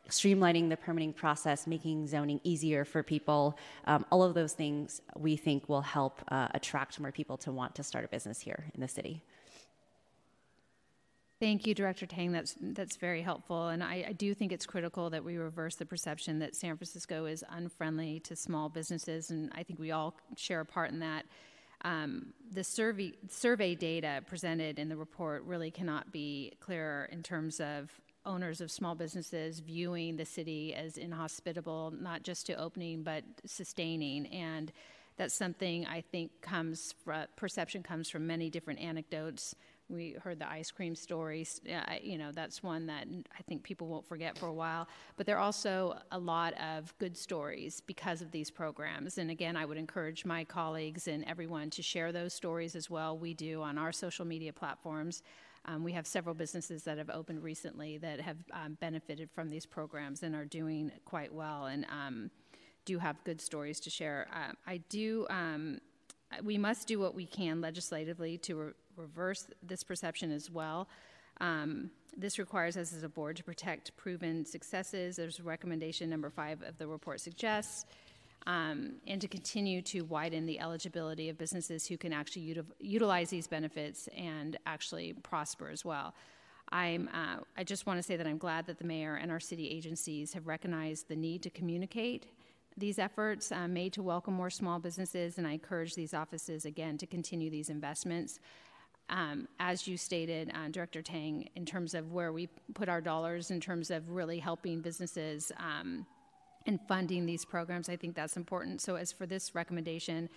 streamlining 0.10 0.70
the 0.70 0.78
permitting 0.78 1.14
process, 1.14 1.66
making 1.66 2.08
zoning 2.08 2.40
easier 2.44 2.86
for 2.86 3.04
people. 3.04 3.58
Um, 3.86 4.06
all 4.12 4.24
of 4.24 4.34
those 4.34 4.54
things 4.54 5.02
we 5.18 5.38
think 5.38 5.70
will 5.70 5.82
help 5.82 6.22
uh, 6.30 6.50
attract 6.54 7.00
more 7.00 7.12
people 7.12 7.38
to 7.38 7.52
want 7.52 7.76
to 7.76 7.84
start 7.84 8.06
a 8.06 8.08
business 8.08 8.40
here 8.40 8.66
in 8.76 8.82
the 8.82 8.88
city. 8.88 9.24
Thank 11.40 11.68
you, 11.68 11.76
Director 11.76 12.06
Tang. 12.06 12.32
That's 12.32 12.56
that's 12.62 12.96
very 12.96 13.22
helpful, 13.22 13.68
and 13.68 13.84
I, 13.84 14.06
I, 14.08 14.14
do 14.14 14.34
think 14.34 14.54
it's 14.54 14.66
critical 14.66 15.10
that 15.10 15.26
we 15.26 15.36
reverse 15.36 15.76
the 15.76 15.86
perception 15.86 16.40
that 16.40 16.56
San 16.56 16.78
Francisco 16.78 17.26
is 17.26 17.44
unfriendly 17.50 18.22
to 18.22 18.36
small 18.36 18.70
businesses, 18.70 19.30
and 19.30 19.52
I 19.54 19.64
think 19.64 19.78
we 19.78 19.92
all 19.92 20.16
share 20.38 20.62
a 20.62 20.66
part 20.66 20.92
in 20.92 21.00
that. 21.00 21.26
Um, 21.84 22.28
the 22.54 22.64
survey 22.64 23.12
survey 23.28 23.76
data 23.76 24.22
presented 24.26 24.80
in 24.80 24.88
the 24.88 24.96
report 24.96 25.44
really 25.44 25.70
cannot 25.70 26.14
be 26.14 26.54
clearer 26.62 27.10
in 27.12 27.24
terms 27.24 27.60
of 27.60 27.92
owners 28.26 28.62
of 28.62 28.72
small 28.72 28.96
businesses 28.96 29.60
viewing 29.60 30.18
the 30.18 30.26
city 30.26 30.74
as 30.74 30.98
inhospitable, 30.98 31.94
not 32.00 32.24
just 32.24 32.46
to 32.48 32.54
opening, 32.56 33.04
but 33.04 33.24
sustaining. 33.46 34.28
And 34.28 34.72
That's 35.18 35.34
something 35.34 35.86
I 35.86 36.02
think 36.02 36.32
comes 36.42 36.96
from, 37.04 37.26
perception 37.36 37.84
comes 37.84 38.10
from 38.10 38.26
many 38.26 38.50
different 38.50 38.80
anecdotes. 38.80 39.56
We 39.90 40.16
heard 40.24 40.40
the 40.40 40.50
ice 40.50 40.72
cream 40.72 40.96
stories. 40.96 41.62
You 42.02 42.18
know, 42.18 42.32
that's 42.32 42.64
one 42.64 42.88
that 42.88 43.06
I 43.38 43.44
think 43.44 43.62
people 43.64 43.88
won't 43.88 44.08
forget 44.08 44.38
for 44.38 44.48
a 44.48 44.54
while. 44.54 44.88
But 45.18 45.28
there 45.28 45.38
are 45.38 45.42
also 45.44 46.00
a 46.12 46.18
lot 46.18 46.54
of 46.60 46.98
good 46.98 47.16
stories 47.16 47.82
because 47.82 48.22
of 48.22 48.32
these 48.32 48.50
programs. 48.50 49.20
And 49.20 49.30
again, 49.30 49.56
I 49.56 49.66
would 49.66 49.78
encourage 49.78 50.26
my 50.26 50.46
colleagues 50.46 51.08
and 51.08 51.24
everyone 51.26 51.70
to 51.72 51.84
share 51.84 52.12
those 52.12 52.34
stories 52.34 52.76
as 52.76 52.90
well. 52.90 53.16
We 53.18 53.34
do 53.36 53.62
on 53.62 53.78
our 53.78 53.92
social 53.92 54.26
media 54.26 54.52
platforms. 54.52 55.22
Um, 55.66 55.84
we 55.84 55.94
have 55.94 56.06
several 56.06 56.36
businesses 56.36 56.84
that 56.84 56.98
have 56.98 57.10
opened 57.10 57.44
recently 57.44 57.98
that 58.00 58.20
have 58.20 58.38
um, 58.52 58.78
benefited 58.82 59.30
from 59.32 59.50
these 59.50 59.66
programs 59.66 60.24
and 60.24 60.36
are 60.36 60.46
doing 60.46 60.92
quite 61.06 61.34
well 61.34 61.66
and 61.66 61.86
um, 61.86 62.30
do 62.86 63.00
have 63.00 63.24
good 63.24 63.40
stories 63.40 63.80
to 63.82 63.90
share. 63.90 64.28
Uh, 64.34 64.54
I 64.68 64.78
do. 64.90 65.26
Um, 65.30 65.80
we 66.44 66.58
must 66.58 66.88
do 66.88 67.00
what 67.00 67.16
we 67.16 67.26
can 67.26 67.62
legislatively 67.62 68.38
to 68.40 68.56
re- 68.56 68.72
reverse 68.98 69.48
this 69.62 69.84
perception 69.84 70.32
as 70.32 70.50
well. 70.50 70.90
Um, 71.40 71.92
this 72.16 72.38
requires 72.38 72.78
us 72.78 72.94
as 72.94 73.04
a 73.04 73.10
board 73.10 73.38
to 73.38 73.44
protect 73.44 73.96
proven 73.98 74.46
successes, 74.46 75.18
as 75.18 75.40
recommendation 75.40 76.10
number 76.10 76.30
five 76.30 76.62
of 76.62 76.78
the 76.78 76.88
report 76.88 77.20
suggests, 77.20 77.86
um, 78.48 78.94
and 79.08 79.22
to 79.22 79.28
continue 79.28 79.82
to 79.82 80.02
widen 80.02 80.46
the 80.46 80.60
eligibility 80.60 81.30
of 81.30 81.38
businesses 81.38 81.88
who 81.88 81.98
can 81.98 82.14
actually 82.14 82.54
util- 82.54 82.66
utilize 82.80 83.30
these 83.30 83.48
benefits 83.48 84.10
and 84.16 84.58
actually 84.66 85.14
prosper 85.14 85.70
as 85.70 85.86
well. 85.86 86.14
I'm, 86.72 87.10
uh, 87.14 87.42
I 87.58 87.64
just 87.64 87.86
want 87.86 88.00
to 88.00 88.04
say 88.04 88.16
that 88.18 88.26
I'm 88.26 88.38
glad 88.38 88.66
that 88.68 88.80
the 88.80 88.86
mayor 88.86 89.16
and 89.16 89.32
our 89.32 89.40
city 89.40 89.70
agencies 89.70 90.34
have 90.34 90.48
recognized 90.48 91.08
the 91.08 91.16
need 91.16 91.44
to 91.44 91.50
communicate 91.50 92.28
these 92.76 92.98
efforts 92.98 93.52
uh, 93.52 93.68
made 93.68 93.94
to 93.94 94.02
welcome 94.02 94.34
more 94.34 94.50
small 94.50 94.80
businesses, 94.80 95.38
and 95.38 95.46
I 95.46 95.52
encourage 95.54 95.94
these 95.94 96.14
offices 96.14 96.66
again 96.66 96.98
to 96.98 97.06
continue 97.06 97.52
these 97.52 97.70
investments 97.70 98.40
um, 99.10 99.48
as 99.60 99.88
you 99.88 99.98
stated, 99.98 100.52
uh, 100.54 100.70
Director 100.70 101.02
Tang, 101.02 101.50
in 101.56 101.66
terms 101.66 101.94
of 101.94 102.14
where 102.14 102.32
we 102.32 102.48
put 102.74 102.90
our 102.90 103.02
dollars, 103.02 103.52
in 103.52 103.60
terms 103.60 103.92
of 103.92 104.10
really 104.10 104.40
helping 104.40 104.82
businesses 104.82 105.52
um, 105.58 106.06
and 106.66 106.80
funding 106.88 107.26
these 107.26 107.46
programs, 107.46 107.90
I 107.90 107.96
think 107.96 108.16
that's 108.16 108.38
important. 108.38 108.82
So, 108.82 108.96
as 108.96 109.12
for 109.12 109.26
this 109.26 109.54
recommendation, 109.56 110.30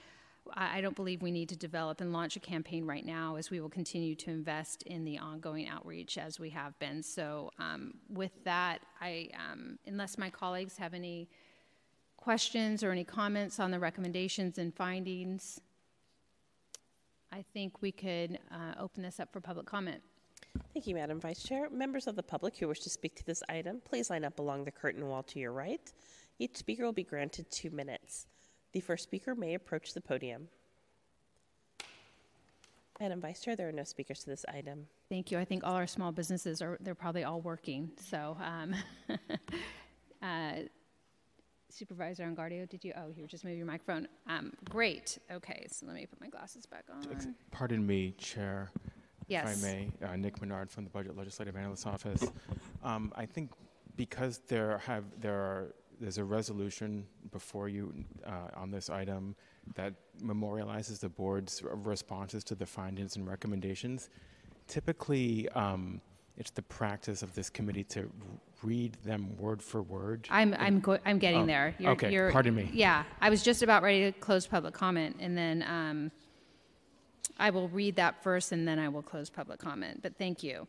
I, 0.55 0.81
don't 0.81 0.95
believe 0.95 1.23
we 1.23 1.31
need 1.31 1.49
to 1.49 1.57
develop 1.57 2.01
and 2.01 2.13
launch 2.13 2.37
a 2.37 2.41
campaign 2.41 2.87
right 2.87 3.05
now, 3.05 3.37
as 3.37 3.51
we 3.51 3.61
will 3.61 3.69
continue 3.69 4.15
to 4.17 4.31
invest 4.31 4.83
in 4.85 5.05
the 5.05 5.19
ongoing 5.19 5.69
outreach 5.69 6.19
as 6.19 6.39
we 6.39 6.51
have 6.51 6.79
been. 6.79 7.03
So, 7.03 7.51
um, 7.59 7.95
with 8.09 8.33
that, 8.45 8.81
I, 9.01 9.31
um, 9.35 9.79
unless 9.87 10.19
my 10.19 10.31
colleagues 10.31 10.77
have 10.77 10.95
any 10.95 11.29
questions 12.17 12.83
or 12.83 12.91
any 12.91 13.05
comments 13.05 13.61
on 13.61 13.71
the 13.71 13.79
recommendations 13.79 14.59
and 14.59 14.75
findings, 14.75 15.61
I 17.33 17.45
think 17.53 17.83
we 17.83 17.93
could 17.93 18.39
uh, 18.51 18.81
open 18.81 19.03
this 19.03 19.21
up 19.21 19.33
for 19.33 19.41
public 19.41 19.67
comment. 19.67 20.03
Thank 20.73 20.87
you, 20.87 20.95
Madam 20.95 21.21
Vice 21.21 21.43
Chair. 21.43 21.69
Members 21.71 22.07
of 22.07 22.17
the 22.17 22.23
public 22.23 22.57
who 22.57 22.69
wish 22.69 22.81
to 22.81 22.91
speak 22.91 23.15
to 23.17 23.25
this 23.25 23.43
item, 23.49 23.81
please 23.85 24.11
line 24.11 24.25
up 24.25 24.39
along 24.39 24.65
the 24.65 24.71
curtain 24.71 25.09
wall 25.09 25.23
to 25.25 25.39
your 25.39 25.53
right. 25.53 25.93
Each 26.39 26.57
speaker 26.57 26.85
will 26.85 26.93
be 26.93 27.03
granted 27.03 27.51
two 27.51 27.71
minutes. 27.71 28.27
The 28.73 28.81
first 28.81 29.05
speaker 29.05 29.35
may 29.35 29.55
approach 29.55 29.95
the 29.95 30.01
podium. 30.01 30.49
Madam 33.01 33.21
Vice 33.21 33.41
Chair, 33.41 33.57
there 33.57 33.69
are 33.69 33.73
no 33.73 33.85
speakers 33.85 34.21
to 34.21 34.27
this 34.27 34.45
item. 34.49 34.87
Thank 35.09 35.31
you. 35.31 35.39
I 35.39 35.45
think 35.45 35.65
all 35.65 35.75
our 35.75 35.87
small 35.87 36.13
businesses 36.13 36.63
are, 36.63 36.79
they're 36.81 36.95
probably 36.95 37.25
all 37.25 37.41
working. 37.41 37.91
So, 38.11 38.37
um, 38.41 38.75
uh, 40.23 40.53
Supervisor 41.69 42.25
Engardio, 42.25 42.67
did 42.69 42.85
you? 42.85 42.95
Oh, 42.97 43.13
you 43.15 43.23
were 43.23 43.29
just 43.29 43.45
moving 43.45 43.59
your 43.59 43.67
microphone. 43.67 44.09
Um, 44.27 44.53
great. 44.71 45.19
Okay, 45.31 45.67
so 45.71 45.85
let 45.85 45.95
me 45.95 46.07
put 46.07 46.21
my 46.21 46.29
glasses 46.29 46.65
back 46.65 46.85
on. 46.91 47.35
Pardon 47.51 47.87
me, 47.87 48.13
Chair. 48.13 48.71
Yes. 49.29 49.59
If 49.59 49.65
I 49.65 49.73
may, 49.73 49.89
uh, 50.07 50.17
Nick 50.17 50.41
Menard 50.41 50.71
from 50.71 50.85
the 50.85 50.91
Budget 50.91 51.17
Legislative 51.17 51.57
Analyst 51.57 51.87
Office. 51.87 52.31
Um, 52.85 53.13
I 53.17 53.27
think 53.27 53.51
because 53.97 54.39
there 54.49 54.79
have 54.87 55.05
there 55.21 55.35
are 55.35 55.75
there's 56.01 56.19
a 56.19 56.25
resolution 56.25 57.07
before 57.33 57.69
you 57.69 57.93
uh, 58.27 58.49
on 58.55 58.71
this 58.71 58.91
item 58.91 59.35
that 59.75 59.95
memorializes 60.23 61.01
the 61.01 61.09
board's 61.09 61.63
responses 61.65 62.45
to 62.45 62.55
the 62.55 62.67
findings 62.67 63.17
and 63.17 63.27
recommendations. 63.27 64.11
Typically, 64.69 65.49
um, 65.51 66.01
it's 66.37 66.51
the 66.51 66.63
practice 66.63 67.23
of 67.23 67.35
this 67.35 67.49
committee 67.49 67.85
to 67.85 68.11
read 68.63 68.95
them 69.05 69.37
word 69.39 69.63
for 69.63 69.83
word. 69.83 70.27
I'm 70.31 70.55
I'm 70.59 70.81
go- 70.81 70.99
I'm 71.07 71.19
getting 71.19 71.43
Oh, 71.43 71.47
there. 71.47 71.75
okay, 71.81 72.31
pardon 72.31 72.55
me. 72.55 72.71
Yeah, 72.73 73.05
I 73.21 73.31
was 73.31 73.43
just 73.43 73.63
about 73.63 73.83
ready 73.83 74.13
to 74.13 74.19
close 74.19 74.47
public 74.47 74.75
comment, 74.75 75.17
and 75.19 75.37
then 75.37 75.63
um, 75.63 76.11
I 77.39 77.51
will 77.51 77.69
read 77.69 77.97
that 77.97 78.23
first, 78.23 78.53
and 78.53 78.67
then 78.67 78.79
I 78.79 78.89
will 78.89 79.03
close 79.03 79.31
public 79.31 79.59
comment. 79.59 80.01
But 80.03 80.17
thank 80.17 80.43
you. 80.43 80.67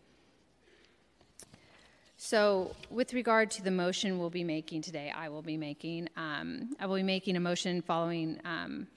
So, 2.18 2.76
with 2.90 3.14
regard 3.14 3.52
to 3.52 3.64
the 3.64 3.72
motion 3.72 4.18
we'll 4.18 4.32
be 4.32 4.44
making 4.44 4.82
today, 4.82 5.14
I 5.16 5.30
will 5.30 5.44
be 5.44 5.56
making. 5.56 6.10
Um, 6.18 6.76
I 6.80 6.88
will 6.88 6.96
be 6.96 7.04
making 7.04 7.36
a 7.36 7.40
motion 7.40 7.82
following 7.82 8.40
um, 8.44 8.88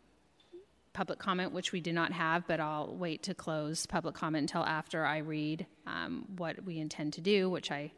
public 0.95 1.19
comment, 1.19 1.53
which 1.53 1.71
we 1.71 1.81
do 1.81 1.93
not 1.93 2.13
have, 2.13 2.47
but 2.47 2.61
I'll 2.61 2.95
wait 2.97 3.23
to 3.25 3.35
close 3.35 3.87
public 3.87 4.15
comment 4.15 4.51
until 4.51 4.65
after 4.65 5.05
I 5.05 5.19
read 5.19 5.67
um, 5.87 6.25
what 6.37 6.65
we 6.65 6.79
intend 6.79 7.13
to 7.15 7.21
do, 7.21 7.51
which 7.51 7.71
I 7.71 7.93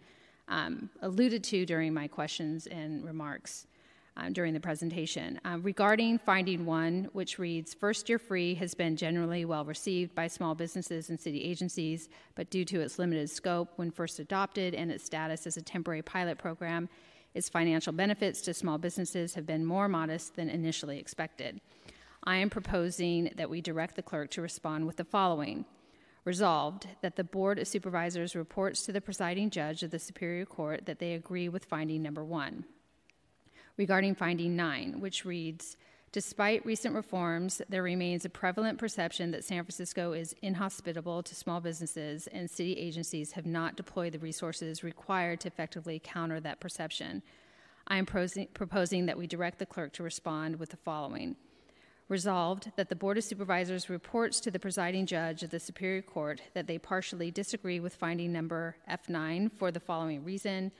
um, 0.48 0.90
alluded 1.00 1.44
to 1.44 1.64
during 1.64 1.94
my 1.94 2.08
questions 2.08 2.66
and 2.66 3.04
remarks 3.04 3.66
uh, 4.16 4.28
during 4.30 4.52
the 4.52 4.60
presentation. 4.60 5.40
Uh, 5.44 5.58
regarding 5.62 6.18
finding 6.18 6.66
one, 6.66 7.08
which 7.12 7.38
reads 7.38 7.74
First 7.74 8.08
year 8.08 8.18
free 8.18 8.54
has 8.54 8.74
been 8.74 8.96
generally 8.96 9.44
well 9.44 9.64
received 9.64 10.14
by 10.14 10.26
small 10.26 10.54
businesses 10.54 11.10
and 11.10 11.18
city 11.18 11.42
agencies, 11.42 12.08
but 12.34 12.50
due 12.50 12.64
to 12.66 12.80
its 12.80 12.98
limited 12.98 13.30
scope 13.30 13.70
when 13.76 13.90
first 13.90 14.18
adopted 14.18 14.74
and 14.74 14.90
its 14.90 15.04
status 15.04 15.46
as 15.46 15.56
a 15.56 15.62
temporary 15.62 16.02
pilot 16.02 16.38
program, 16.38 16.88
its 17.34 17.48
financial 17.48 17.92
benefits 17.92 18.42
to 18.42 18.52
small 18.52 18.78
businesses 18.78 19.34
have 19.34 19.46
been 19.46 19.64
more 19.64 19.88
modest 19.88 20.36
than 20.36 20.50
initially 20.50 20.98
expected. 20.98 21.60
I 22.24 22.36
am 22.36 22.50
proposing 22.50 23.32
that 23.36 23.50
we 23.50 23.60
direct 23.60 23.96
the 23.96 24.02
clerk 24.02 24.30
to 24.32 24.42
respond 24.42 24.86
with 24.86 24.96
the 24.96 25.04
following. 25.04 25.64
Resolved 26.24 26.86
that 27.00 27.16
the 27.16 27.24
Board 27.24 27.58
of 27.58 27.66
Supervisors 27.66 28.36
reports 28.36 28.82
to 28.82 28.92
the 28.92 29.00
presiding 29.00 29.50
judge 29.50 29.82
of 29.82 29.90
the 29.90 29.98
Superior 29.98 30.44
Court 30.44 30.86
that 30.86 31.00
they 31.00 31.14
agree 31.14 31.48
with 31.48 31.64
finding 31.64 32.00
number 32.00 32.24
one. 32.24 32.64
Regarding 33.76 34.14
finding 34.14 34.54
nine, 34.54 35.00
which 35.00 35.24
reads 35.24 35.76
Despite 36.12 36.66
recent 36.66 36.94
reforms, 36.94 37.62
there 37.70 37.82
remains 37.82 38.26
a 38.26 38.28
prevalent 38.28 38.78
perception 38.78 39.30
that 39.30 39.44
San 39.44 39.64
Francisco 39.64 40.12
is 40.12 40.34
inhospitable 40.42 41.22
to 41.22 41.34
small 41.34 41.58
businesses, 41.58 42.26
and 42.26 42.50
city 42.50 42.74
agencies 42.74 43.32
have 43.32 43.46
not 43.46 43.76
deployed 43.76 44.12
the 44.12 44.18
resources 44.18 44.84
required 44.84 45.40
to 45.40 45.48
effectively 45.48 45.98
counter 46.04 46.38
that 46.38 46.60
perception. 46.60 47.22
I 47.88 47.96
am 47.96 48.04
proposing 48.04 49.06
that 49.06 49.16
we 49.16 49.26
direct 49.26 49.58
the 49.58 49.64
clerk 49.64 49.94
to 49.94 50.02
respond 50.02 50.56
with 50.56 50.68
the 50.68 50.76
following. 50.76 51.36
Resolved 52.08 52.72
that 52.76 52.90
the 52.90 52.96
Board 52.96 53.16
of 53.16 53.24
Supervisors 53.24 53.88
reports 53.88 54.38
to 54.40 54.50
the 54.50 54.58
presiding 54.58 55.06
judge 55.06 55.42
of 55.42 55.48
the 55.48 55.58
Superior 55.58 56.02
Court 56.02 56.42
that 56.52 56.66
they 56.66 56.76
partially 56.76 57.30
disagree 57.30 57.80
with 57.80 57.94
finding 57.94 58.32
number 58.32 58.76
F9 58.90 59.50
for 59.50 59.70
the 59.70 59.80
following 59.80 60.22
reason. 60.22 60.72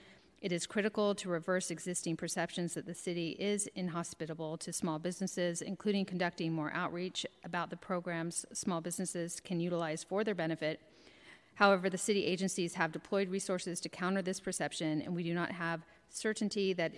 It 0.43 0.51
is 0.51 0.67
critical 0.67 1.15
to 1.15 1.29
reverse 1.29 1.71
existing 1.71 2.17
perceptions 2.17 2.73
that 2.73 2.85
the 2.85 2.93
city 2.93 3.29
is 3.39 3.69
inhospitable 3.75 4.57
to 4.57 4.73
small 4.73 4.99
businesses, 4.99 5.61
including 5.61 6.03
conducting 6.03 6.51
more 6.51 6.69
outreach 6.73 7.25
about 7.45 7.69
the 7.69 7.77
programs 7.77 8.45
small 8.51 8.81
businesses 8.81 9.39
can 9.39 9.61
utilize 9.61 10.03
for 10.03 10.25
their 10.25 10.35
benefit. 10.35 10.81
However, 11.53 11.89
the 11.89 11.97
city 11.97 12.25
agencies 12.25 12.73
have 12.73 12.91
deployed 12.91 13.29
resources 13.29 13.79
to 13.79 13.87
counter 13.87 14.21
this 14.21 14.41
perception, 14.41 15.01
and 15.01 15.15
we 15.15 15.23
do 15.23 15.33
not 15.33 15.49
have 15.49 15.85
certainty 16.09 16.73
that 16.73 16.91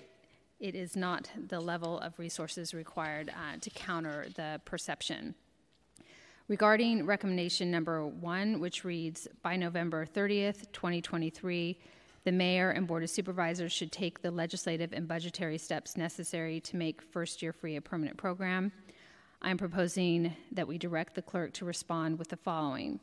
it 0.59 0.73
is 0.73 0.95
not 0.95 1.29
the 1.47 1.59
level 1.59 1.99
of 1.99 2.17
resources 2.17 2.73
required 2.73 3.29
uh, 3.29 3.57
to 3.61 3.69
counter 3.69 4.25
the 4.35 4.59
perception. 4.65 5.35
Regarding 6.47 7.05
recommendation 7.05 7.69
number 7.69 8.07
one, 8.07 8.59
which 8.59 8.83
reads 8.83 9.27
By 9.43 9.55
November 9.55 10.03
30th, 10.03 10.71
2023, 10.71 11.77
the 12.25 12.31
mayor 12.31 12.71
and 12.71 12.87
board 12.87 13.03
of 13.03 13.09
supervisors 13.09 13.71
should 13.71 13.91
take 13.91 14.21
the 14.21 14.31
legislative 14.31 14.91
and 14.91 15.07
budgetary 15.07 15.59
steps 15.59 15.95
necessary 15.95 16.59
to 16.59 16.75
make 16.75 17.01
first 17.01 17.41
year 17.43 17.53
free 17.53 17.75
a 17.75 17.81
permanent 17.81 18.17
program. 18.17 18.71
I'm 19.43 19.59
proposing 19.59 20.35
that 20.51 20.67
we 20.67 20.79
direct 20.79 21.13
the 21.13 21.21
clerk 21.21 21.53
to 21.53 21.65
respond 21.65 22.17
with 22.17 22.29
the 22.29 22.37
following. 22.37 22.99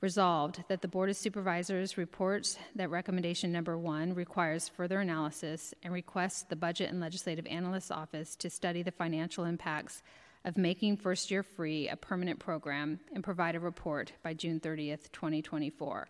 Resolved 0.00 0.62
that 0.68 0.80
the 0.80 0.88
Board 0.88 1.10
of 1.10 1.16
Supervisors 1.16 1.98
reports 1.98 2.56
that 2.76 2.90
recommendation 2.90 3.50
number 3.50 3.76
one 3.76 4.14
requires 4.14 4.68
further 4.68 5.00
analysis 5.00 5.74
and 5.82 5.92
requests 5.92 6.44
the 6.44 6.56
Budget 6.56 6.90
and 6.90 7.00
Legislative 7.00 7.46
Analyst's 7.46 7.90
Office 7.90 8.36
to 8.36 8.48
study 8.48 8.84
the 8.84 8.92
financial 8.92 9.44
impacts 9.44 10.02
of 10.44 10.56
making 10.56 10.98
first 10.98 11.32
year 11.32 11.42
free 11.42 11.88
a 11.88 11.96
permanent 11.96 12.38
program 12.38 13.00
and 13.12 13.24
provide 13.24 13.56
a 13.56 13.60
report 13.60 14.12
by 14.22 14.34
June 14.34 14.60
30th, 14.60 15.10
2024. 15.10 16.08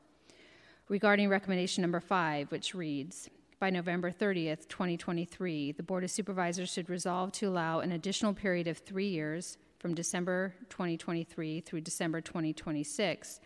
Regarding 0.93 1.31
recommendation 1.31 1.81
number 1.81 2.01
five, 2.01 2.52
which 2.52 2.74
reads 2.74 3.31
by 3.59 3.70
November 3.70 4.10
30th, 4.12 4.69
2023, 4.69 5.73
the 5.73 5.82
Board 5.82 6.05
of 6.05 6.10
Supervisors 6.10 6.70
should 6.70 6.90
resolve 6.90 7.32
to 7.32 7.48
allow 7.48 7.81
an 7.81 7.93
additional 7.93 8.35
period 8.35 8.69
of 8.69 8.77
three 8.77 9.09
years 9.09 9.56
from 9.78 9.94
December 9.94 10.55
2023 10.69 11.62
through 11.62 11.81
December 11.81 12.20
2026 12.20 13.40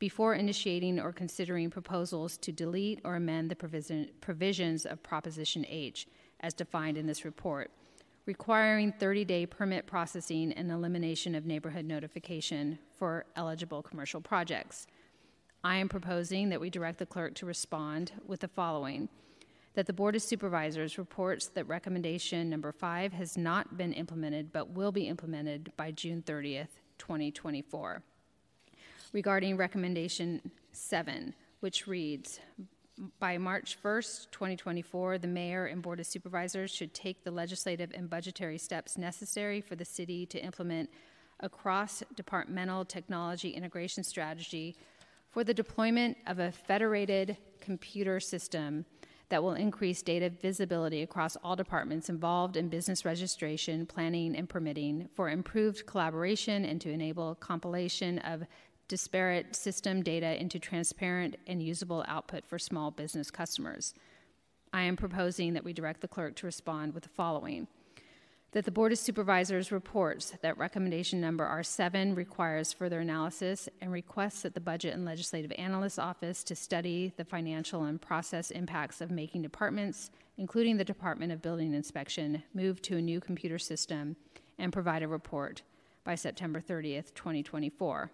before 0.00 0.34
initiating 0.34 0.98
or 0.98 1.12
considering 1.12 1.70
proposals 1.70 2.36
to 2.38 2.50
delete 2.50 3.00
or 3.04 3.14
amend 3.14 3.48
the 3.48 3.54
provision, 3.54 4.08
provisions 4.20 4.84
of 4.84 5.00
Proposition 5.00 5.64
H 5.68 6.08
as 6.40 6.52
defined 6.52 6.98
in 6.98 7.06
this 7.06 7.24
report, 7.24 7.70
requiring 8.26 8.90
30 8.90 9.24
day 9.24 9.46
permit 9.46 9.86
processing 9.86 10.52
and 10.54 10.68
elimination 10.72 11.36
of 11.36 11.46
neighborhood 11.46 11.84
notification 11.84 12.76
for 12.90 13.24
eligible 13.36 13.84
commercial 13.84 14.20
projects. 14.20 14.88
I 15.64 15.76
am 15.76 15.88
proposing 15.88 16.50
that 16.50 16.60
we 16.60 16.70
direct 16.70 16.98
the 16.98 17.06
clerk 17.06 17.34
to 17.36 17.46
respond 17.46 18.12
with 18.26 18.40
the 18.40 18.48
following 18.48 19.08
that 19.74 19.86
the 19.86 19.92
Board 19.92 20.16
of 20.16 20.22
Supervisors 20.22 20.98
reports 20.98 21.48
that 21.48 21.66
recommendation 21.68 22.48
number 22.48 22.72
five 22.72 23.12
has 23.12 23.36
not 23.36 23.76
been 23.76 23.92
implemented 23.92 24.52
but 24.52 24.70
will 24.70 24.92
be 24.92 25.08
implemented 25.08 25.72
by 25.76 25.90
June 25.90 26.22
30th, 26.26 26.68
2024. 26.98 28.02
Regarding 29.12 29.56
recommendation 29.56 30.40
seven, 30.72 31.34
which 31.60 31.86
reads 31.86 32.40
by 33.18 33.38
March 33.38 33.78
1st, 33.82 34.30
2024, 34.30 35.18
the 35.18 35.28
mayor 35.28 35.66
and 35.66 35.82
board 35.82 36.00
of 36.00 36.06
supervisors 36.06 36.70
should 36.70 36.92
take 36.94 37.22
the 37.24 37.30
legislative 37.30 37.92
and 37.94 38.10
budgetary 38.10 38.58
steps 38.58 38.98
necessary 38.98 39.60
for 39.60 39.76
the 39.76 39.84
city 39.84 40.26
to 40.26 40.42
implement 40.42 40.90
a 41.40 41.48
cross 41.48 42.02
departmental 42.16 42.84
technology 42.84 43.50
integration 43.50 44.02
strategy 44.02 44.76
for 45.30 45.44
the 45.44 45.54
deployment 45.54 46.16
of 46.26 46.38
a 46.38 46.52
federated 46.52 47.36
computer 47.60 48.20
system 48.20 48.84
that 49.28 49.42
will 49.42 49.54
increase 49.54 50.02
data 50.02 50.30
visibility 50.30 51.02
across 51.02 51.36
all 51.44 51.54
departments 51.54 52.08
involved 52.08 52.56
in 52.56 52.68
business 52.68 53.04
registration, 53.04 53.84
planning, 53.84 54.34
and 54.34 54.48
permitting 54.48 55.08
for 55.14 55.28
improved 55.28 55.84
collaboration 55.86 56.64
and 56.64 56.80
to 56.80 56.90
enable 56.90 57.34
compilation 57.34 58.18
of 58.20 58.44
disparate 58.88 59.54
system 59.54 60.02
data 60.02 60.40
into 60.40 60.58
transparent 60.58 61.36
and 61.46 61.62
usable 61.62 62.04
output 62.08 62.46
for 62.46 62.58
small 62.58 62.90
business 62.90 63.30
customers. 63.30 63.92
I 64.72 64.82
am 64.82 64.96
proposing 64.96 65.52
that 65.52 65.64
we 65.64 65.74
direct 65.74 66.00
the 66.00 66.08
clerk 66.08 66.36
to 66.36 66.46
respond 66.46 66.94
with 66.94 67.02
the 67.02 67.10
following 67.10 67.68
that 68.52 68.64
the 68.64 68.70
Board 68.70 68.92
of 68.92 68.98
Supervisors 68.98 69.70
reports 69.70 70.32
that 70.40 70.56
recommendation 70.56 71.20
number 71.20 71.44
R7 71.46 72.16
requires 72.16 72.72
further 72.72 73.00
analysis 73.00 73.68
and 73.82 73.92
requests 73.92 74.42
that 74.42 74.54
the 74.54 74.60
Budget 74.60 74.94
and 74.94 75.04
Legislative 75.04 75.52
Analyst 75.58 75.98
Office 75.98 76.42
to 76.44 76.56
study 76.56 77.12
the 77.16 77.24
financial 77.24 77.84
and 77.84 78.00
process 78.00 78.50
impacts 78.50 79.02
of 79.02 79.10
making 79.10 79.42
departments, 79.42 80.10
including 80.38 80.78
the 80.78 80.84
Department 80.84 81.30
of 81.30 81.42
Building 81.42 81.74
Inspection, 81.74 82.42
move 82.54 82.80
to 82.82 82.96
a 82.96 83.02
new 83.02 83.20
computer 83.20 83.58
system 83.58 84.16
and 84.58 84.72
provide 84.72 85.02
a 85.02 85.08
report 85.08 85.62
by 86.04 86.14
September 86.14 86.60
30th, 86.60 87.14
2024 87.14 88.10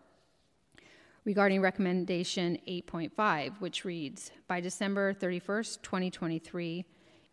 regarding 1.24 1.60
recommendation 1.60 2.58
8.5, 2.68 3.60
which 3.60 3.84
reads 3.84 4.30
By 4.46 4.60
December 4.60 5.14
31st, 5.14 5.82
2023, 5.82 6.84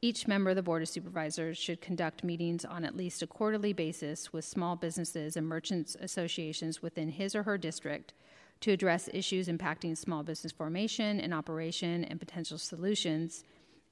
each 0.02 0.28
member 0.28 0.50
of 0.50 0.56
the 0.56 0.64
Board 0.64 0.82
of 0.82 0.90
Supervisors 0.90 1.58
should 1.58 1.80
conduct 1.80 2.24
meetings 2.24 2.66
on 2.66 2.84
at 2.84 2.98
least 2.98 3.22
a 3.22 3.28
quarterly 3.28 3.72
basis 3.72 4.34
with 4.34 4.44
small 4.44 4.76
businesses 4.76 5.38
and 5.38 5.48
merchants 5.48 5.96
associations 6.00 6.82
within 6.82 7.10
his 7.10 7.36
or 7.36 7.44
her 7.44 7.58
district 7.58 8.14
to 8.62 8.72
address 8.72 9.10
issues 9.14 9.48
impacting 9.48 9.96
small 9.96 10.24
business 10.24 10.52
formation 10.52 11.20
and 11.20 11.34
operation 11.34 12.04
and 12.06 12.20
potential 12.20 12.58
solutions, 12.58 13.44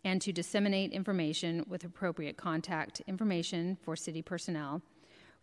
and 0.04 0.22
to 0.22 0.32
disseminate 0.32 0.92
information 0.92 1.66
with 1.68 1.84
appropriate 1.84 2.38
contact 2.38 3.02
information 3.08 3.78
for 3.84 3.96
city 3.96 4.22
personnel 4.22 4.82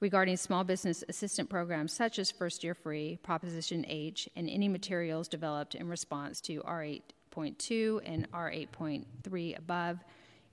regarding 0.01 0.37
small 0.37 0.65
business 0.65 1.03
assistant 1.09 1.49
programs 1.49 1.93
such 1.93 2.19
as 2.19 2.31
First 2.31 2.63
Year 2.63 2.75
Free, 2.75 3.19
Proposition 3.23 3.85
H, 3.89 4.29
and 4.37 4.49
any 4.49 4.69
materials 4.69 5.29
developed 5.29 5.75
in 5.75 5.89
response 5.89 6.41
to 6.43 6.61
R8.2 6.63 8.01
and 8.05 8.31
R8.3 8.31 9.59
above. 9.59 9.99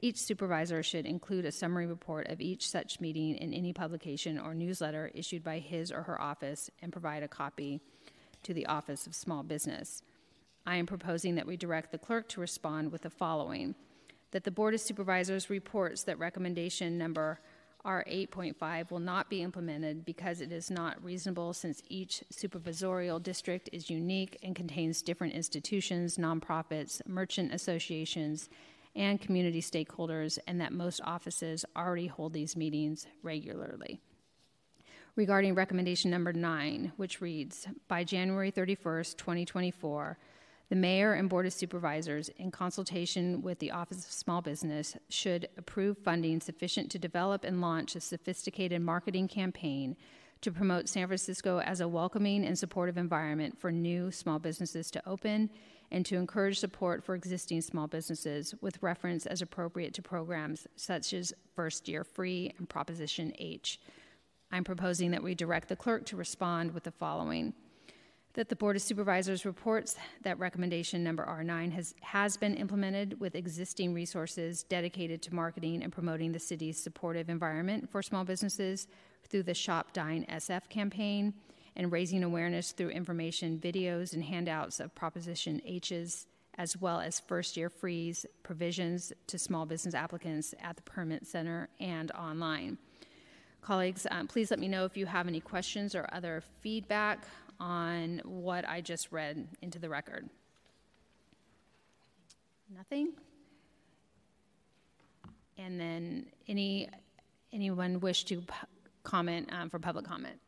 Each 0.04 0.18
supervisor 0.18 0.84
should 0.84 1.06
include 1.06 1.46
a 1.46 1.52
summary 1.54 1.88
report 1.88 2.28
of 2.28 2.42
each 2.42 2.70
such 2.70 3.00
meeting 3.00 3.38
in 3.38 3.54
any 3.54 3.72
publication 3.72 4.38
or 4.38 4.54
newsletter 4.54 5.10
issued 5.16 5.46
by 5.46 5.60
his 5.60 5.94
or 5.94 6.02
her 6.04 6.22
office 6.22 6.70
and 6.82 6.92
provide 6.92 7.24
a 7.24 7.30
copy 7.30 7.80
to 8.44 8.54
the 8.54 8.66
Office 8.66 9.08
of 9.08 9.16
Small 9.16 9.44
Business. 9.44 10.04
I 10.66 10.76
am 10.76 10.88
proposing 10.88 11.36
that 11.36 11.48
we 11.48 11.56
direct 11.56 11.94
the 11.94 11.98
clerk 11.98 12.28
to 12.30 12.42
respond 12.42 12.92
with 12.92 13.04
the 13.04 13.10
following 13.10 13.76
that 14.32 14.44
the 14.44 14.52
Board 14.52 14.74
of 14.74 14.82
Supervisors 14.82 15.50
reports 15.50 16.04
that 16.04 16.20
recommendation 16.20 16.98
number 16.98 17.40
R 17.86 18.04
8.5 18.10 18.92
will 18.92 19.00
not 19.00 19.30
be 19.30 19.42
implemented 19.42 20.04
because 20.04 20.42
it 20.42 20.52
is 20.52 20.70
not 20.70 21.02
reasonable 21.02 21.54
since 21.54 21.82
each 21.88 22.24
supervisorial 22.30 23.24
district 23.24 23.70
is 23.72 23.90
unique 23.90 24.38
and 24.44 24.54
contains 24.54 25.02
different 25.02 25.34
institutions, 25.34 26.18
nonprofits, 26.18 27.02
merchant 27.08 27.54
associations, 27.54 28.50
and 28.96 29.20
community 29.20 29.62
stakeholders, 29.62 30.38
and 30.48 30.60
that 30.62 30.72
most 30.72 31.02
offices 31.04 31.66
already 31.76 32.08
hold 32.08 32.34
these 32.34 32.56
meetings 32.56 33.08
regularly. 33.22 34.00
Regarding 35.16 35.54
recommendation 35.54 36.10
number 36.10 36.34
nine, 36.34 36.92
which 36.98 37.22
reads 37.22 37.68
By 37.88 38.04
January 38.04 38.52
31st, 38.52 39.18
2024, 39.18 40.18
the 40.70 40.76
mayor 40.76 41.14
and 41.14 41.30
board 41.30 41.46
of 41.46 41.54
supervisors, 41.54 42.30
in 42.38 42.50
consultation 42.50 43.44
with 43.44 43.60
the 43.60 43.70
Office 43.70 44.06
of 44.06 44.12
Small 44.12 44.42
Business, 44.42 44.98
should 45.10 45.48
approve 45.58 46.00
funding 46.00 46.42
sufficient 46.42 46.90
to 46.92 46.98
develop 46.98 47.44
and 47.44 47.62
launch 47.62 47.96
a 47.96 48.02
sophisticated 48.02 48.82
marketing 48.82 49.28
campaign 49.28 49.96
to 50.42 50.52
promote 50.52 50.90
San 50.90 51.08
Francisco 51.08 51.60
as 51.60 51.80
a 51.80 51.88
welcoming 51.88 52.44
and 52.44 52.58
supportive 52.58 52.98
environment 52.98 53.58
for 53.60 53.72
new 53.72 54.12
small 54.12 54.40
businesses 54.40 54.90
to 54.92 55.08
open 55.08 55.50
and 55.94 56.06
to 56.08 56.18
encourage 56.18 56.60
support 56.60 57.04
for 57.04 57.14
existing 57.16 57.62
small 57.62 57.88
businesses 57.88 58.54
with 58.62 58.82
reference 58.82 59.26
as 59.28 59.42
appropriate 59.42 59.94
to 59.94 60.02
programs 60.02 60.68
such 60.76 61.14
as 61.14 61.32
First 61.56 61.88
Year 61.88 62.04
Free 62.04 62.52
and 62.58 62.68
Proposition 62.68 63.32
H. 63.38 63.80
I'm 64.52 64.64
proposing 64.64 65.12
that 65.12 65.24
we 65.24 65.36
direct 65.36 65.70
the 65.70 65.76
clerk 65.76 66.06
to 66.08 66.18
respond 66.18 66.74
with 66.74 66.84
the 66.84 66.92
following 66.92 67.54
that 68.34 68.50
the 68.50 68.56
Board 68.56 68.76
of 68.76 68.82
Supervisors 68.82 69.46
reports 69.46 69.96
that 70.24 70.40
recommendation 70.40 71.04
number 71.04 71.24
R9 71.24 71.72
has, 71.72 71.94
has 72.02 72.36
been 72.36 72.56
implemented 72.56 73.20
with 73.20 73.36
existing 73.36 73.94
resources 73.94 74.64
dedicated 74.64 75.22
to 75.22 75.36
marketing 75.36 75.84
and 75.84 75.94
promoting 75.94 76.32
the 76.32 76.40
city's 76.40 76.82
supportive 76.82 77.30
environment 77.30 77.88
for 77.92 78.02
small 78.02 78.24
businesses 78.24 78.88
through 79.30 79.44
the 79.44 79.54
Shop 79.54 79.94
Dine 79.94 80.26
SF 80.30 80.68
campaign 80.70 81.36
and 81.76 81.92
raising 81.92 82.24
awareness 82.24 82.72
through 82.72 82.90
information, 82.90 83.60
videos, 83.60 84.14
and 84.14 84.24
handouts 84.24 84.80
of 84.80 84.94
Proposition 84.94 85.62
H's, 85.66 86.28
as 86.58 86.78
well 86.78 87.00
as 87.00 87.20
first 87.20 87.58
year 87.58 87.70
free's 87.70 88.26
provisions 88.44 89.12
to 89.28 89.40
small 89.40 89.66
business 89.66 89.96
applicants 89.96 90.54
at 90.62 90.76
the 90.76 90.84
Permit 90.84 91.26
Center 91.26 91.70
and 91.80 92.12
online. 92.12 92.78
Colleagues, 93.62 94.06
um, 94.12 94.28
please 94.28 94.52
let 94.52 94.60
me 94.60 94.68
know 94.68 94.86
if 94.86 94.98
you 94.98 95.06
have 95.06 95.28
any 95.28 95.40
questions 95.40 95.96
or 95.96 96.08
other 96.12 96.44
feedback 96.62 97.26
on 97.60 98.22
what 98.26 98.68
I 98.68 98.82
just 98.82 99.12
read 99.12 99.48
into 99.62 99.80
the 99.80 99.90
record? 99.90 100.30
Nothing? 102.76 103.14
And 105.58 105.80
then 105.80 106.26
any 106.48 106.90
anyone 107.52 108.00
wish 108.00 108.26
to 108.26 108.44
comment 109.04 109.50
um, 109.52 109.70
for 109.70 109.80
public 109.80 110.06
comment? 110.06 110.40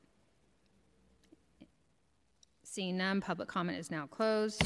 Seeing 2.76 2.97
none, 2.97 3.22
public 3.22 3.47
comment 3.47 3.77
is 3.77 3.89
now 3.89 4.06
closed. 4.06 4.61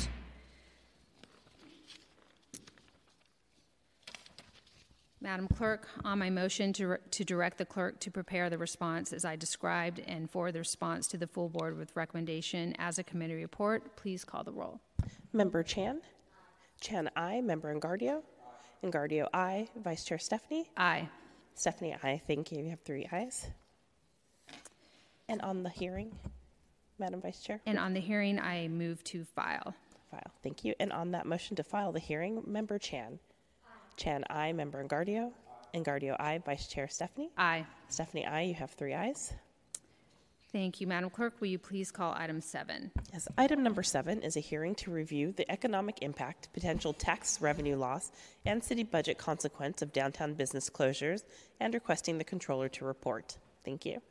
Madam 5.22 5.48
Clerk, 5.48 5.88
on 6.03 6.18
my 6.18 6.31
motion 6.31 6.73
to, 6.73 6.98
to 7.11 7.23
direct 7.23 7.60
the 7.60 7.65
clerk 7.65 7.99
to 7.99 8.10
prepare 8.10 8.49
the 8.49 8.57
response 8.57 9.14
as 9.14 9.26
aye 9.26 9.36
described 9.36 10.02
and 10.07 10.27
for 10.27 10.52
the 10.52 10.57
response 10.57 11.07
to 11.10 11.18
the 11.19 11.27
full 11.27 11.49
board 11.49 11.77
with 11.77 11.95
recommendation 11.95 12.73
as 12.80 12.98
a 12.98 13.03
committee 13.03 13.36
report, 13.36 13.95
please 13.95 14.26
call 14.26 14.44
the 14.44 14.53
roll. 14.53 14.81
Member 15.31 15.61
Chan? 15.61 16.02
Chan, 16.81 17.11
aye. 17.15 17.41
Member 17.41 17.72
Engardio? 17.72 18.23
Engardio, 18.84 19.27
aye. 19.36 19.68
Vice 19.84 20.03
Chair 20.03 20.18
Stefani? 20.18 20.68
Aye. 20.76 21.07
Stefani, 21.53 21.95
I. 22.02 22.19
Thank 22.26 22.52
you. 22.52 22.64
You 22.64 22.72
have 22.72 22.81
three 22.81 23.07
ayes. 23.14 23.45
And 25.27 25.44
on 25.44 25.61
the 25.61 25.69
hearing, 25.69 26.11
Madam 27.00 27.22
Vice 27.22 27.42
Chair? 27.42 27.62
And 27.66 27.80
on 27.80 27.94
the 27.94 28.00
hearing, 28.00 28.40
I 28.40 28.68
move 28.68 29.04
to 29.06 29.24
file. 29.24 29.74
File. 30.12 30.32
Thank 30.44 30.66
you. 30.66 30.74
And 30.80 30.92
on 30.92 31.12
that 31.12 31.26
motion 31.26 31.56
to 31.58 31.64
file 31.64 31.92
the 31.92 32.00
hearing, 32.00 32.44
Member 32.46 32.80
Chan? 32.80 33.20
Chan, 33.98 34.24
aye. 34.30 34.54
Member 34.54 34.84
Engardio. 34.84 35.32
Engardio, 35.74 36.16
aye. 36.20 36.40
Vice 36.46 36.68
Chair 36.68 36.88
Stefani. 36.88 37.30
Aye. 37.38 37.66
Stefani, 37.90 38.26
aye. 38.26 38.42
You 38.42 38.54
have 38.56 38.72
three 38.72 38.94
ayes. 38.94 39.34
Thank 40.52 40.82
you, 40.82 40.88
Madam 40.88 41.12
Clerk. 41.12 41.40
Will 41.40 41.50
you 41.50 41.60
please 41.60 41.92
call 41.92 42.12
item 42.18 42.42
seven? 42.42 42.90
Yes, 43.14 43.28
item 43.38 43.62
number 43.62 43.84
seven 43.84 44.24
is 44.24 44.36
a 44.36 44.40
hearing 44.40 44.74
to 44.76 44.90
review 44.90 45.32
the 45.32 45.50
economic 45.52 46.00
impact, 46.02 46.50
potential 46.54 46.92
tax 46.92 47.40
revenue 47.40 47.76
loss, 47.76 48.12
and 48.48 48.64
city 48.64 48.82
budget 48.82 49.20
consequence 49.20 49.84
of 49.84 49.94
downtown 49.94 50.34
business 50.34 50.68
closures 50.68 51.22
and 51.60 51.76
requesting 51.76 52.18
the 52.18 52.24
controller 52.24 52.68
to 52.70 52.84
report. 52.84 53.38
Thank 53.64 53.86
you. 53.86 54.02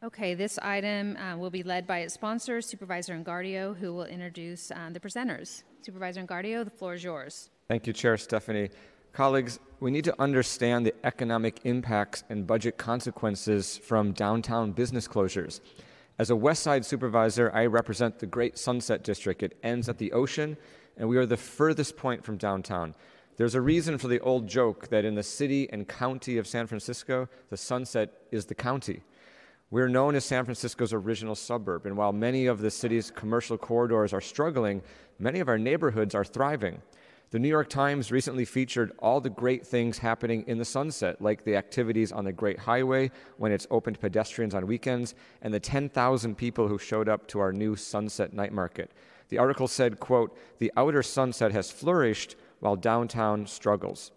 Okay, 0.00 0.34
this 0.34 0.60
item 0.60 1.16
uh, 1.16 1.36
will 1.36 1.50
be 1.50 1.64
led 1.64 1.84
by 1.84 1.98
its 1.98 2.14
sponsor, 2.14 2.60
Supervisor 2.60 3.18
Engardio, 3.18 3.76
who 3.76 3.92
will 3.92 4.04
introduce 4.04 4.70
um, 4.70 4.92
the 4.92 5.00
presenters. 5.00 5.64
Supervisor 5.82 6.22
Engardio, 6.22 6.64
the 6.64 6.70
floor 6.70 6.94
is 6.94 7.02
yours. 7.02 7.50
Thank 7.66 7.84
you, 7.84 7.92
Chair 7.92 8.16
Stefani. 8.16 8.70
Colleagues, 9.12 9.58
we 9.80 9.90
need 9.90 10.04
to 10.04 10.14
understand 10.22 10.86
the 10.86 10.94
economic 11.04 11.58
impacts 11.64 12.22
and 12.30 12.46
budget 12.46 12.76
consequences 12.76 13.76
from 13.76 14.12
downtown 14.12 14.70
business 14.70 15.08
closures. 15.08 15.60
As 16.20 16.30
a 16.30 16.36
West 16.36 16.62
Side 16.62 16.84
supervisor, 16.84 17.50
I 17.52 17.66
represent 17.66 18.20
the 18.20 18.26
Great 18.26 18.56
Sunset 18.56 19.02
District. 19.02 19.42
It 19.42 19.58
ends 19.64 19.88
at 19.88 19.98
the 19.98 20.12
ocean, 20.12 20.56
and 20.96 21.08
we 21.08 21.16
are 21.16 21.26
the 21.26 21.36
furthest 21.36 21.96
point 21.96 22.24
from 22.24 22.36
downtown. 22.36 22.94
There's 23.36 23.56
a 23.56 23.60
reason 23.60 23.98
for 23.98 24.06
the 24.06 24.20
old 24.20 24.46
joke 24.46 24.86
that 24.90 25.04
in 25.04 25.16
the 25.16 25.24
city 25.24 25.68
and 25.72 25.88
county 25.88 26.38
of 26.38 26.46
San 26.46 26.68
Francisco, 26.68 27.28
the 27.50 27.56
sunset 27.56 28.12
is 28.30 28.46
the 28.46 28.54
county. 28.54 29.02
We're 29.70 29.88
known 29.88 30.14
as 30.14 30.24
San 30.24 30.46
Francisco's 30.46 30.94
original 30.94 31.34
suburb, 31.34 31.84
and 31.84 31.94
while 31.94 32.12
many 32.12 32.46
of 32.46 32.60
the 32.60 32.70
city's 32.70 33.10
commercial 33.10 33.58
corridors 33.58 34.14
are 34.14 34.20
struggling, 34.20 34.80
many 35.18 35.40
of 35.40 35.48
our 35.48 35.58
neighborhoods 35.58 36.14
are 36.14 36.24
thriving. 36.24 36.80
The 37.30 37.38
New 37.38 37.48
York 37.48 37.68
Times 37.68 38.10
recently 38.10 38.46
featured 38.46 38.92
all 39.00 39.20
the 39.20 39.28
great 39.28 39.66
things 39.66 39.98
happening 39.98 40.42
in 40.46 40.56
the 40.56 40.64
sunset, 40.64 41.20
like 41.20 41.44
the 41.44 41.56
activities 41.56 42.12
on 42.12 42.24
the 42.24 42.32
Great 42.32 42.60
Highway 42.60 43.10
when 43.36 43.52
it's 43.52 43.66
open 43.70 43.92
to 43.92 44.00
pedestrians 44.00 44.54
on 44.54 44.66
weekends, 44.66 45.14
and 45.42 45.52
the 45.52 45.60
10,000 45.60 46.34
people 46.34 46.66
who 46.68 46.78
showed 46.78 47.06
up 47.06 47.26
to 47.28 47.38
our 47.38 47.52
new 47.52 47.76
Sunset 47.76 48.32
Night 48.32 48.54
Market. 48.54 48.90
The 49.28 49.36
article 49.36 49.68
said, 49.68 50.00
quote, 50.00 50.34
"The 50.58 50.72
outer 50.78 51.02
sunset 51.02 51.52
has 51.52 51.70
flourished 51.70 52.36
while 52.60 52.76
downtown 52.76 53.46
struggles." 53.46 54.12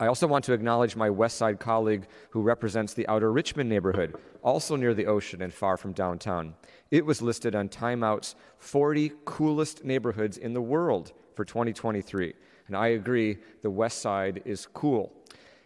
I 0.00 0.06
also 0.06 0.26
want 0.26 0.44
to 0.46 0.52
acknowledge 0.52 0.96
my 0.96 1.08
West 1.08 1.36
Side 1.36 1.60
colleague 1.60 2.06
who 2.30 2.42
represents 2.42 2.94
the 2.94 3.06
outer 3.06 3.30
Richmond 3.32 3.70
neighborhood, 3.70 4.16
also 4.42 4.76
near 4.76 4.92
the 4.92 5.06
ocean 5.06 5.40
and 5.40 5.52
far 5.52 5.76
from 5.76 5.92
downtown. 5.92 6.54
It 6.90 7.06
was 7.06 7.22
listed 7.22 7.54
on 7.54 7.68
Time 7.68 8.02
Out's 8.02 8.34
40 8.58 9.12
coolest 9.24 9.84
neighborhoods 9.84 10.36
in 10.36 10.52
the 10.52 10.60
world 10.60 11.12
for 11.34 11.44
2023. 11.44 12.34
And 12.66 12.76
I 12.76 12.88
agree, 12.88 13.38
the 13.62 13.70
West 13.70 14.00
Side 14.00 14.42
is 14.44 14.66
cool. 14.66 15.12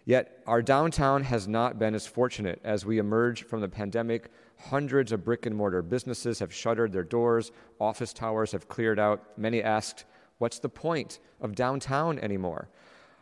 Yet 0.04 0.42
our 0.46 0.62
downtown 0.62 1.22
has 1.24 1.46
not 1.46 1.78
been 1.78 1.94
as 1.94 2.06
fortunate 2.06 2.60
as 2.64 2.86
we 2.86 2.98
emerge 2.98 3.44
from 3.44 3.60
the 3.60 3.68
pandemic. 3.68 4.30
Hundreds 4.58 5.12
of 5.12 5.24
brick 5.24 5.46
and 5.46 5.54
mortar 5.54 5.82
businesses 5.82 6.38
have 6.38 6.52
shuttered 6.52 6.92
their 6.92 7.04
doors, 7.04 7.52
office 7.78 8.12
towers 8.12 8.52
have 8.52 8.68
cleared 8.68 8.98
out. 8.98 9.22
Many 9.36 9.62
asked, 9.62 10.04
What's 10.38 10.60
the 10.60 10.68
point 10.68 11.18
of 11.40 11.54
downtown 11.54 12.18
anymore? 12.20 12.68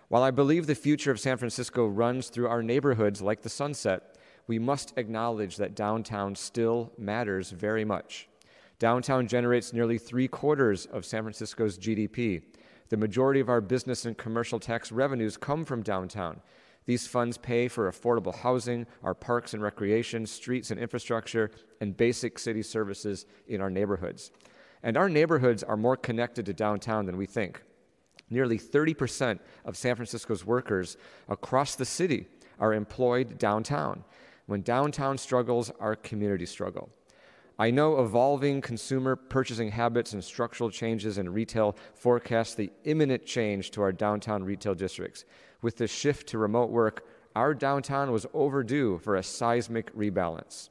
While 0.09 0.23
I 0.23 0.31
believe 0.31 0.69
the 0.69 0.77
future 0.77 1.11
of 1.11 1.19
San 1.19 1.37
Francisco 1.37 1.85
runs 1.85 2.29
through 2.29 2.47
our 2.47 2.63
neighborhoods 2.63 3.21
like 3.21 3.43
the 3.43 3.49
sunset, 3.49 4.17
we 4.47 4.57
must 4.57 4.97
acknowledge 4.97 5.57
that 5.57 5.75
downtown 5.75 6.37
still 6.37 6.93
matters 6.97 7.51
very 7.51 7.85
much. 7.85 8.29
Downtown 8.79 9.27
generates 9.27 9.73
nearly 9.73 9.99
three 9.99 10.29
quarters 10.29 10.87
of 10.87 11.05
San 11.05 11.23
Francisco's 11.23 11.77
GDP. 11.77 12.43
The 12.89 12.97
majority 12.97 13.41
of 13.41 13.49
our 13.49 13.61
business 13.61 14.05
and 14.05 14.17
commercial 14.17 14.61
tax 14.61 14.93
revenues 14.93 15.37
come 15.37 15.65
from 15.65 15.83
downtown. 15.83 16.41
These 16.85 17.09
funds 17.09 17.37
pay 17.37 17.67
for 17.67 17.91
affordable 17.91 18.37
housing, 18.37 18.87
our 19.03 19.15
parks 19.15 19.55
and 19.55 19.63
recreation, 19.63 20.25
streets 20.25 20.71
and 20.71 20.79
infrastructure, 20.79 21.51
and 21.81 21.97
basic 21.97 22.39
city 22.39 22.63
services 22.63 23.27
in 23.49 23.61
our 23.61 23.71
neighborhoods. 23.71 24.31
And 24.85 24.97
our 24.97 25.09
neighborhoods 25.09 25.65
are 25.65 25.77
more 25.77 25.97
connected 25.97 26.47
to 26.47 26.53
downtown 26.53 27.07
than 27.07 27.17
we 27.17 27.27
think. 27.27 27.61
Nearly 28.29 28.59
30% 28.59 29.39
of 29.65 29.77
San 29.77 29.95
Francisco's 29.95 30.45
workers 30.45 30.97
across 31.29 31.77
the 31.77 31.85
city 31.85 32.27
are 32.59 32.75
employed 32.75 33.39
downtown. 33.39 34.05
When 34.47 34.63
downtown 34.63 35.19
struggles, 35.19 35.71
our 35.81 35.97
community 35.97 36.47
struggle. 36.47 36.91
I 37.59 37.71
know 37.71 38.01
evolving 38.01 38.61
consumer 38.61 39.17
purchasing 39.17 39.71
habits 39.71 40.13
and 40.13 40.23
structural 40.23 40.71
changes 40.71 41.17
in 41.17 41.33
retail 41.33 41.75
forecast 41.95 42.57
the 42.57 42.71
imminent 42.85 43.25
change 43.25 43.71
to 43.73 43.83
our 43.83 43.93
downtown 43.93 44.45
retail 44.45 44.75
districts. 44.75 45.25
With 45.63 45.77
the 45.77 45.87
shift 45.87 46.29
to 46.29 46.39
remote 46.39 46.71
work, 46.71 47.07
our 47.35 47.55
downtown 47.55 48.13
was 48.13 48.27
overdue 48.35 48.99
for 48.99 49.17
a 49.17 49.23
seismic 49.23 49.95
rebalance. 49.97 50.69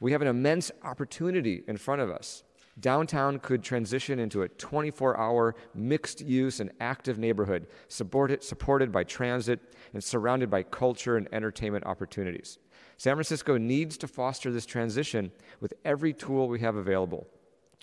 We 0.00 0.12
have 0.12 0.22
an 0.22 0.28
immense 0.28 0.70
opportunity 0.82 1.64
in 1.66 1.76
front 1.76 2.02
of 2.02 2.10
us 2.10 2.44
downtown 2.80 3.38
could 3.38 3.62
transition 3.62 4.18
into 4.18 4.42
a 4.42 4.48
24 4.48 5.18
hour 5.18 5.54
mixed 5.74 6.20
use 6.20 6.60
and 6.60 6.70
active 6.80 7.18
neighborhood 7.18 7.66
supported, 7.88 8.92
by 8.92 9.04
transit 9.04 9.60
and 9.92 10.02
surrounded 10.02 10.50
by 10.50 10.62
culture 10.62 11.16
and 11.16 11.28
entertainment 11.32 11.84
opportunities. 11.86 12.58
San 12.96 13.14
Francisco 13.14 13.56
needs 13.56 13.96
to 13.98 14.08
foster 14.08 14.50
this 14.52 14.66
transition 14.66 15.30
with 15.60 15.74
every 15.84 16.12
tool 16.12 16.48
we 16.48 16.60
have 16.60 16.76
available. 16.76 17.26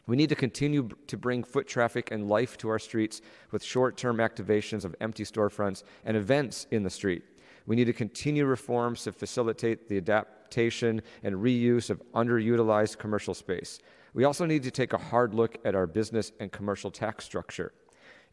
We 0.08 0.16
need 0.16 0.30
to 0.30 0.36
continue 0.36 0.90
to 1.06 1.18
bring 1.18 1.44
foot 1.44 1.68
traffic 1.68 2.10
and 2.12 2.28
life 2.28 2.58
to 2.60 2.70
our 2.70 2.80
streets 2.80 3.22
with 3.52 3.64
short 3.64 3.96
term 3.96 4.18
activations 4.18 4.84
of 4.84 4.96
empty 5.02 5.24
storefronts 5.24 5.84
and 6.04 6.18
events 6.18 6.66
in 6.72 6.82
the 6.84 6.90
street. 6.90 7.24
We 7.68 7.76
need 7.76 7.86
to 7.86 7.94
continue 7.94 8.46
reforms 8.46 9.04
to 9.04 9.12
facilitate 9.12 9.88
the 9.88 9.98
adaptation 9.98 11.04
and 11.22 11.36
reuse 11.36 11.92
of 11.92 12.02
underutilized 12.14 12.98
commercial 12.98 13.36
space. 13.36 13.80
We 14.14 14.24
also 14.24 14.46
need 14.46 14.64
to 14.64 14.72
take 14.72 14.94
a 14.94 14.98
hard 14.98 15.34
look 15.34 15.58
at 15.64 15.76
our 15.76 15.88
business 15.88 16.32
and 16.40 16.52
commercial 16.52 16.92
tax 16.92 17.26
structure. 17.26 17.74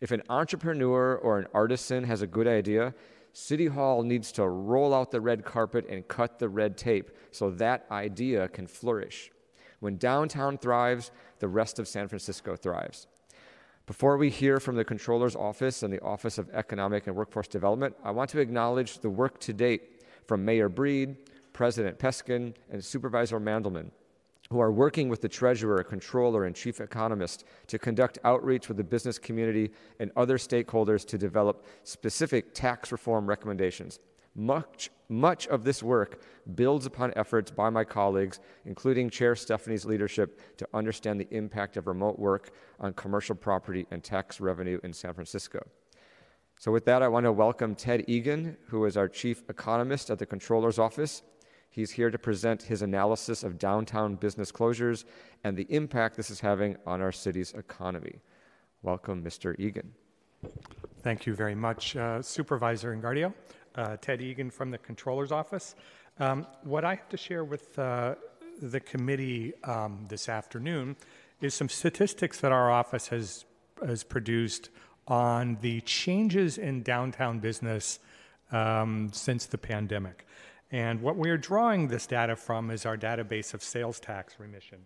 If 0.01 0.11
an 0.11 0.23
entrepreneur 0.29 1.17
or 1.17 1.39
an 1.39 1.47
artisan 1.55 2.05
has 2.05 2.23
a 2.23 2.27
good 2.27 2.47
idea, 2.47 2.95
City 3.33 3.67
Hall 3.67 4.03
needs 4.03 4.33
to 4.33 4.49
roll 4.49 4.95
out 4.95 5.11
the 5.11 5.21
red 5.21 5.45
carpet 5.45 5.87
and 5.89 6.07
cut 6.09 6.39
the 6.39 6.49
red 6.49 6.77
tape 6.77 7.11
so 7.31 7.51
that 7.51 7.87
idea 7.91 8.49
can 8.49 8.67
flourish. 8.67 9.31
When 9.81 9.99
downtown 9.99 10.57
thrives, 10.57 11.11
the 11.39 11.49
rest 11.49 11.79
of 11.79 11.87
San 11.87 12.09
Francisco 12.09 12.57
thrives. 12.57 13.07
Before 13.87 14.17
we 14.17 14.31
hear 14.31 14.59
from 14.59 14.77
the 14.77 14.85
Controller's 14.85 15.37
Office 15.37 15.83
and 15.83 15.93
the 15.93 16.03
Office 16.03 16.39
of 16.39 16.51
Economic 16.51 17.07
and 17.07 17.15
Workforce 17.15 17.47
Development, 17.47 17.95
I 18.03 18.11
want 18.11 18.31
to 18.31 18.41
acknowledge 18.41 18.99
the 18.99 19.11
work 19.11 19.39
to 19.41 19.53
date 19.53 20.03
from 20.27 20.45
Mayor 20.45 20.69
Breed, 20.69 21.17
President 21.53 21.99
Peskin, 21.99 22.55
and 22.71 22.85
Supervisor 22.85 23.39
Mandelman 23.39 23.91
who 24.51 24.61
are 24.61 24.73
working 24.73 25.09
with 25.09 25.21
the 25.21 25.29
treasurer, 25.29 25.83
controller, 25.83 26.45
and 26.45 26.55
chief 26.55 26.81
economist 26.81 27.45
to 27.67 27.79
conduct 27.79 28.19
outreach 28.25 28.69
with 28.69 28.77
the 28.77 28.85
business 28.85 29.19
community 29.19 29.71
and 29.99 30.11
other 30.17 30.39
stakeholders 30.39 31.07
to 31.07 31.19
develop 31.19 31.67
specific 31.83 32.55
tax 32.55 32.93
reform 32.93 33.27
recommendations. 33.27 33.99
Much, 34.39 34.91
much 35.09 35.47
of 35.47 35.65
this 35.65 35.83
work 35.83 36.21
builds 36.55 36.85
upon 36.85 37.11
efforts 37.17 37.51
by 37.51 37.71
my 37.71 37.83
colleagues, 37.83 38.39
including 38.67 39.09
Chair 39.09 39.35
Stefani's 39.35 39.87
leadership, 39.87 40.41
to 40.59 40.69
understand 40.75 41.19
the 41.19 41.29
impact 41.31 41.79
of 41.79 41.87
remote 41.87 42.19
work 42.19 42.51
on 42.79 42.93
commercial 42.93 43.35
property 43.35 43.87
and 43.91 44.05
tax 44.05 44.39
revenue 44.39 44.79
in 44.85 44.93
San 44.93 45.15
Francisco. 45.15 45.67
So, 46.59 46.71
with 46.71 46.85
that, 46.85 47.03
I 47.03 47.09
want 47.09 47.25
to 47.25 47.33
welcome 47.33 47.75
Ted 47.75 48.05
Egan, 48.09 48.57
who 48.69 48.85
is 48.85 48.97
our 48.97 49.09
chief 49.09 49.43
economist 49.49 50.11
at 50.11 50.19
the 50.19 50.27
Controller's 50.27 50.79
Office. 50.79 51.23
He's 51.77 51.91
here 51.91 52.11
to 52.11 52.19
present 52.19 52.63
his 52.63 52.81
analysis 52.81 53.45
of 53.45 53.59
downtown 53.59 54.15
business 54.15 54.51
closures 54.51 55.05
and 55.45 55.55
the 55.55 55.67
impact 55.69 56.17
this 56.17 56.31
is 56.31 56.41
having 56.41 56.79
on 56.87 57.03
our 57.03 57.13
city's 57.13 57.53
economy. 57.53 58.21
Welcome, 58.81 59.23
Mr. 59.23 59.55
Egan. 59.61 59.93
Thank 61.03 61.27
you 61.27 61.35
very 61.35 61.55
much, 61.55 61.95
uh, 61.95 62.23
Supervisor 62.23 62.97
Engardio. 62.97 63.35
Uh, 63.75 63.99
Ted 63.99 64.23
Egan 64.23 64.51
from 64.51 64.71
the 64.71 64.79
Controller's 64.79 65.31
Office. 65.31 65.75
Um, 66.19 66.47
what 66.63 66.87
I 66.87 66.95
have 66.95 67.11
to 67.11 67.19
share 67.19 67.45
with 67.45 67.79
uh, 67.79 68.15
the 68.63 68.81
committee 68.81 69.53
um, 69.65 70.07
this 70.09 70.31
afternoon 70.31 70.97
is 71.43 71.53
some 71.53 71.69
statistics 71.69 72.41
that 72.41 72.53
our 72.53 72.71
office 72.71 73.09
has, 73.09 73.45
has 73.87 74.03
produced 74.03 74.71
on 75.09 75.59
the 75.61 75.83
changes 75.83 76.57
in 76.57 76.83
downtown 76.83 77.39
business 77.39 77.99
um, 78.51 79.11
since 79.13 79.45
the 79.45 79.59
pandemic. 79.59 80.26
And 80.73 81.01
what 81.01 81.17
we're 81.17 81.39
drawing 81.39 81.89
this 81.89 82.07
data 82.07 82.35
from 82.35 82.71
is 82.71 82.87
our 82.87 82.97
database 82.97 83.55
of 83.55 83.63
sales 83.63 84.01
tax 84.01 84.39
remission. 84.39 84.79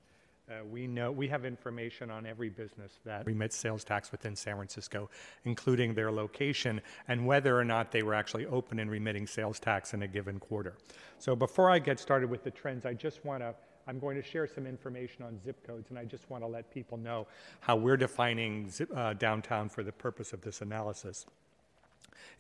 Uh, 0.51 0.65
we 0.65 0.87
know 0.87 1.13
we 1.13 1.29
have 1.29 1.45
information 1.45 2.11
on 2.11 2.27
every 2.27 2.49
business 2.49 2.99
that 3.05 3.25
remits 3.25 3.57
sales 3.57 3.85
tax 3.85 4.11
within 4.11 4.35
San 4.35 4.57
Francisco, 4.57 5.09
including 5.45 5.95
their 5.95 6.11
location 6.11 6.81
and 7.07 7.25
whether 7.25 7.57
or 7.57 7.65
not 7.65 7.93
they 7.93 8.03
were 8.03 8.15
actually 8.15 8.47
open 8.47 8.81
and 8.81 8.91
remitting 8.91 9.29
sales 9.29 9.61
tax 9.61 9.95
in 9.95 10.03
a 10.03 10.09
given 10.09 10.41
quarter. 10.41 10.75
So 11.19 11.37
before 11.37 11.71
I 11.71 11.79
get 11.79 12.01
started 12.01 12.29
with 12.29 12.43
the 12.43 12.51
trends, 12.51 12.85
I 12.85 12.95
just 12.95 13.25
want 13.25 13.43
to 13.43 13.55
I'm 13.87 13.99
going 13.99 14.17
to 14.17 14.23
share 14.23 14.47
some 14.47 14.67
information 14.67 15.25
on 15.25 15.41
zip 15.43 15.67
codes, 15.67 15.91
and 15.91 15.99
I 15.99 16.05
just 16.05 16.29
want 16.31 16.45
to 16.45 16.47
let 16.47 16.71
people 16.71 16.97
know 16.99 17.27
how 17.61 17.75
we're 17.77 17.97
defining 17.97 18.71
zip, 18.71 18.89
uh, 18.95 19.15
downtown 19.15 19.69
for 19.69 19.83
the 19.83 19.91
purpose 19.91 20.33
of 20.33 20.43
this 20.43 20.61
analysis. 20.61 21.27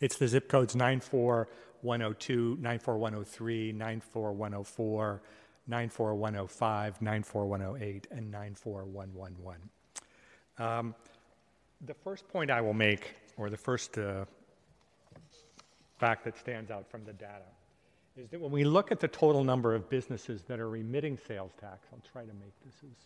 It's 0.00 0.16
the 0.16 0.26
zip 0.26 0.48
codes 0.48 0.74
94102, 0.74 2.56
94103, 2.60 3.72
94104, 3.72 5.22
94105, 5.66 7.02
94108, 7.02 8.06
and 8.10 8.30
94111. 8.30 9.60
Um, 10.58 10.94
the 11.86 11.94
first 11.94 12.26
point 12.28 12.50
I 12.50 12.60
will 12.60 12.74
make, 12.74 13.14
or 13.36 13.50
the 13.50 13.56
first 13.56 13.98
uh, 13.98 14.24
fact 15.98 16.24
that 16.24 16.38
stands 16.38 16.70
out 16.70 16.90
from 16.90 17.04
the 17.04 17.12
data, 17.12 17.44
is 18.16 18.28
that 18.30 18.40
when 18.40 18.50
we 18.50 18.64
look 18.64 18.90
at 18.90 19.00
the 19.00 19.08
total 19.08 19.44
number 19.44 19.74
of 19.74 19.88
businesses 19.88 20.42
that 20.48 20.60
are 20.60 20.68
remitting 20.68 21.18
sales 21.28 21.52
tax, 21.60 21.86
I'll 21.92 22.02
try 22.10 22.22
to 22.22 22.34
make 22.34 22.52
this 22.64 22.74
as 22.84 22.96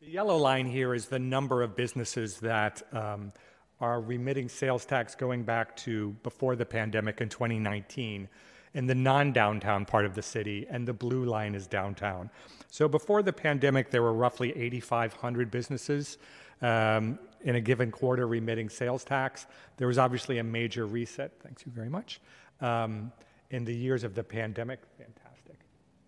the 0.00 0.10
yellow 0.10 0.36
line 0.36 0.66
here 0.66 0.94
is 0.94 1.06
the 1.06 1.18
number 1.18 1.62
of 1.62 1.76
businesses 1.76 2.38
that 2.40 2.82
um, 2.92 3.32
are 3.80 4.00
remitting 4.00 4.48
sales 4.48 4.84
tax 4.84 5.14
going 5.14 5.42
back 5.42 5.76
to 5.76 6.10
before 6.22 6.56
the 6.56 6.64
pandemic 6.64 7.20
in 7.20 7.28
2019 7.28 8.28
in 8.74 8.86
the 8.86 8.94
non 8.94 9.32
downtown 9.32 9.84
part 9.84 10.06
of 10.06 10.14
the 10.14 10.22
city, 10.22 10.66
and 10.70 10.86
the 10.86 10.92
blue 10.92 11.24
line 11.24 11.54
is 11.54 11.66
downtown. 11.66 12.30
So 12.70 12.88
before 12.88 13.22
the 13.22 13.32
pandemic, 13.32 13.90
there 13.90 14.02
were 14.02 14.12
roughly 14.12 14.56
8,500 14.56 15.50
businesses 15.50 16.18
um, 16.62 17.18
in 17.42 17.56
a 17.56 17.60
given 17.60 17.90
quarter 17.90 18.26
remitting 18.26 18.68
sales 18.68 19.04
tax. 19.04 19.46
There 19.76 19.88
was 19.88 19.98
obviously 19.98 20.38
a 20.38 20.44
major 20.44 20.86
reset, 20.86 21.32
thank 21.42 21.66
you 21.66 21.72
very 21.72 21.88
much, 21.88 22.20
um, 22.60 23.12
in 23.50 23.64
the 23.64 23.74
years 23.74 24.04
of 24.04 24.14
the 24.14 24.22
pandemic. 24.22 24.80
Fantastic. 24.96 25.58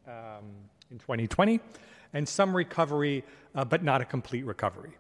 Um, 0.07 0.53
in 0.93 0.99
2020 0.99 1.59
and 2.13 2.29
some 2.29 2.55
recovery, 2.55 3.25
uh, 3.55 3.65
but 3.65 3.83
not 3.83 4.01
a 4.01 4.05
complete 4.05 4.45
recovery. 4.45 4.93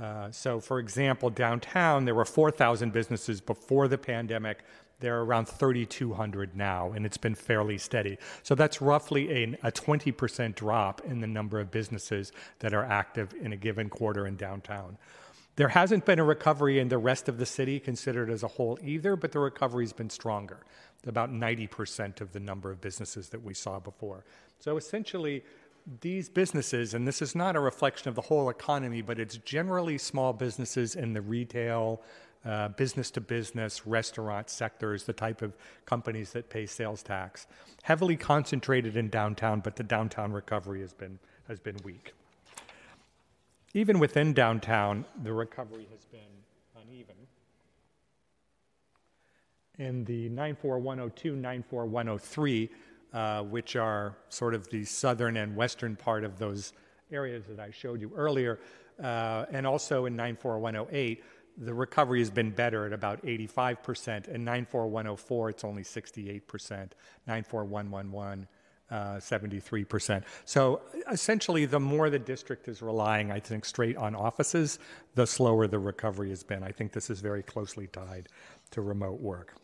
Uh, 0.00 0.30
so, 0.30 0.58
for 0.58 0.78
example, 0.78 1.30
downtown, 1.30 2.04
there 2.04 2.14
were 2.14 2.24
4,000 2.24 2.92
businesses 2.92 3.40
before 3.40 3.88
the 3.88 3.96
pandemic. 3.96 4.64
There 5.00 5.18
are 5.18 5.24
around 5.24 5.46
3,200 5.46 6.56
now, 6.56 6.92
and 6.92 7.06
it's 7.06 7.16
been 7.16 7.34
fairly 7.34 7.78
steady. 7.78 8.18
So, 8.42 8.54
that's 8.54 8.82
roughly 8.82 9.30
a, 9.30 9.68
a 9.68 9.72
20% 9.72 10.54
drop 10.54 11.02
in 11.04 11.20
the 11.20 11.26
number 11.26 11.60
of 11.60 11.70
businesses 11.70 12.32
that 12.58 12.74
are 12.74 12.84
active 12.84 13.32
in 13.40 13.52
a 13.52 13.56
given 13.56 13.88
quarter 13.88 14.26
in 14.26 14.36
downtown. 14.36 14.98
There 15.56 15.68
hasn't 15.68 16.04
been 16.04 16.18
a 16.18 16.24
recovery 16.24 16.78
in 16.78 16.88
the 16.88 16.98
rest 16.98 17.30
of 17.30 17.38
the 17.38 17.46
city 17.46 17.80
considered 17.80 18.28
as 18.28 18.42
a 18.42 18.48
whole 18.48 18.78
either, 18.82 19.16
but 19.16 19.32
the 19.32 19.38
recovery's 19.38 19.94
been 19.94 20.10
stronger, 20.10 20.58
about 21.06 21.32
90% 21.32 22.20
of 22.20 22.32
the 22.32 22.40
number 22.40 22.70
of 22.70 22.80
businesses 22.80 23.28
that 23.30 23.42
we 23.42 23.54
saw 23.54 23.78
before. 23.78 24.24
So 24.58 24.76
essentially, 24.76 25.44
these 26.00 26.28
businesses, 26.28 26.94
and 26.94 27.06
this 27.06 27.22
is 27.22 27.34
not 27.34 27.54
a 27.54 27.60
reflection 27.60 28.08
of 28.08 28.14
the 28.14 28.22
whole 28.22 28.48
economy, 28.50 29.02
but 29.02 29.18
it's 29.20 29.36
generally 29.38 29.98
small 29.98 30.32
businesses 30.32 30.96
in 30.96 31.12
the 31.12 31.20
retail, 31.20 32.02
uh, 32.44 32.68
business 32.68 33.10
to 33.12 33.20
business, 33.20 33.86
restaurant 33.86 34.50
sectors, 34.50 35.04
the 35.04 35.12
type 35.12 35.42
of 35.42 35.56
companies 35.84 36.32
that 36.32 36.48
pay 36.48 36.66
sales 36.66 37.02
tax. 37.02 37.46
Heavily 37.82 38.16
concentrated 38.16 38.96
in 38.96 39.08
downtown, 39.08 39.60
but 39.60 39.76
the 39.76 39.84
downtown 39.84 40.32
recovery 40.32 40.80
has 40.80 40.92
been, 40.92 41.18
has 41.48 41.60
been 41.60 41.76
weak. 41.84 42.12
Even 43.74 43.98
within 43.98 44.32
downtown, 44.32 45.04
the 45.22 45.32
recovery 45.32 45.86
has 45.92 46.04
been 46.06 46.20
uneven. 46.82 47.16
In 49.78 50.04
the 50.04 50.28
94102, 50.30 51.36
94103, 51.36 52.70
uh, 53.12 53.42
which 53.42 53.76
are 53.76 54.16
sort 54.28 54.54
of 54.54 54.68
the 54.70 54.84
southern 54.84 55.36
and 55.36 55.54
western 55.54 55.96
part 55.96 56.24
of 56.24 56.38
those 56.38 56.72
areas 57.10 57.44
that 57.46 57.60
I 57.60 57.70
showed 57.70 58.00
you 58.00 58.10
earlier. 58.16 58.58
Uh, 59.02 59.44
and 59.50 59.66
also 59.66 60.06
in 60.06 60.16
94108, 60.16 61.22
the 61.58 61.72
recovery 61.74 62.18
has 62.18 62.30
been 62.30 62.50
better 62.50 62.86
at 62.86 62.92
about 62.92 63.24
85%. 63.24 64.28
In 64.28 64.44
94104, 64.44 65.50
it's 65.50 65.64
only 65.64 65.82
68%. 65.82 66.92
94111, 67.26 68.48
uh, 68.90 68.94
73%. 69.16 70.22
So 70.44 70.82
essentially, 71.10 71.64
the 71.64 71.80
more 71.80 72.10
the 72.10 72.18
district 72.18 72.68
is 72.68 72.82
relying, 72.82 73.32
I 73.32 73.40
think, 73.40 73.64
straight 73.64 73.96
on 73.96 74.14
offices, 74.14 74.78
the 75.14 75.26
slower 75.26 75.66
the 75.66 75.78
recovery 75.78 76.30
has 76.30 76.42
been. 76.42 76.62
I 76.62 76.72
think 76.72 76.92
this 76.92 77.08
is 77.08 77.20
very 77.20 77.42
closely 77.42 77.86
tied 77.86 78.28
to 78.72 78.82
remote 78.82 79.20
work. 79.20 79.54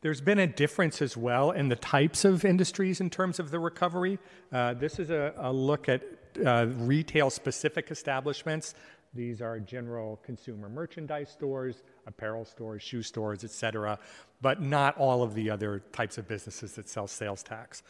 There's 0.00 0.20
been 0.20 0.38
a 0.38 0.46
difference 0.46 1.02
as 1.02 1.16
well 1.16 1.50
in 1.50 1.68
the 1.68 1.76
types 1.76 2.24
of 2.24 2.44
industries 2.44 3.00
in 3.00 3.10
terms 3.10 3.40
of 3.40 3.50
the 3.50 3.58
recovery. 3.58 4.20
Uh, 4.52 4.74
this 4.74 5.00
is 5.00 5.10
a, 5.10 5.34
a 5.38 5.52
look 5.52 5.88
at 5.88 6.02
uh, 6.46 6.66
retail 6.76 7.30
specific 7.30 7.90
establishments. 7.90 8.74
These 9.12 9.42
are 9.42 9.58
general 9.58 10.20
consumer 10.22 10.68
merchandise 10.68 11.30
stores, 11.30 11.82
apparel 12.06 12.44
stores, 12.44 12.80
shoe 12.80 13.02
stores, 13.02 13.42
etc., 13.42 13.98
but 14.40 14.62
not 14.62 14.96
all 14.98 15.24
of 15.24 15.34
the 15.34 15.50
other 15.50 15.82
types 15.90 16.16
of 16.16 16.28
businesses 16.28 16.74
that 16.74 16.88
sell 16.88 17.08
sales 17.08 17.42
tax. 17.42 17.82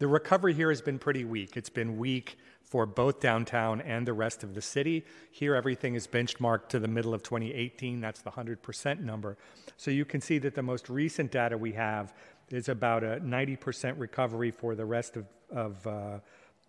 The 0.00 0.06
recovery 0.06 0.52
here 0.52 0.68
has 0.68 0.82
been 0.82 0.98
pretty 0.98 1.24
weak. 1.24 1.56
It's 1.56 1.70
been 1.70 1.96
weak 1.96 2.36
for 2.64 2.86
both 2.86 3.20
downtown 3.20 3.80
and 3.82 4.06
the 4.06 4.12
rest 4.12 4.42
of 4.42 4.54
the 4.54 4.62
city. 4.62 5.04
Here, 5.30 5.54
everything 5.54 5.94
is 5.94 6.06
benchmarked 6.06 6.68
to 6.70 6.78
the 6.78 6.88
middle 6.88 7.14
of 7.14 7.22
2018. 7.22 8.00
That's 8.00 8.22
the 8.22 8.30
100% 8.30 9.00
number. 9.00 9.36
So 9.76 9.90
you 9.90 10.04
can 10.04 10.20
see 10.20 10.38
that 10.38 10.54
the 10.54 10.62
most 10.62 10.88
recent 10.88 11.30
data 11.30 11.56
we 11.56 11.72
have 11.72 12.14
is 12.50 12.68
about 12.68 13.04
a 13.04 13.20
90% 13.20 13.98
recovery 13.98 14.50
for 14.50 14.74
the 14.74 14.84
rest 14.84 15.16
of, 15.16 15.26
of 15.50 15.86
uh, 15.86 16.18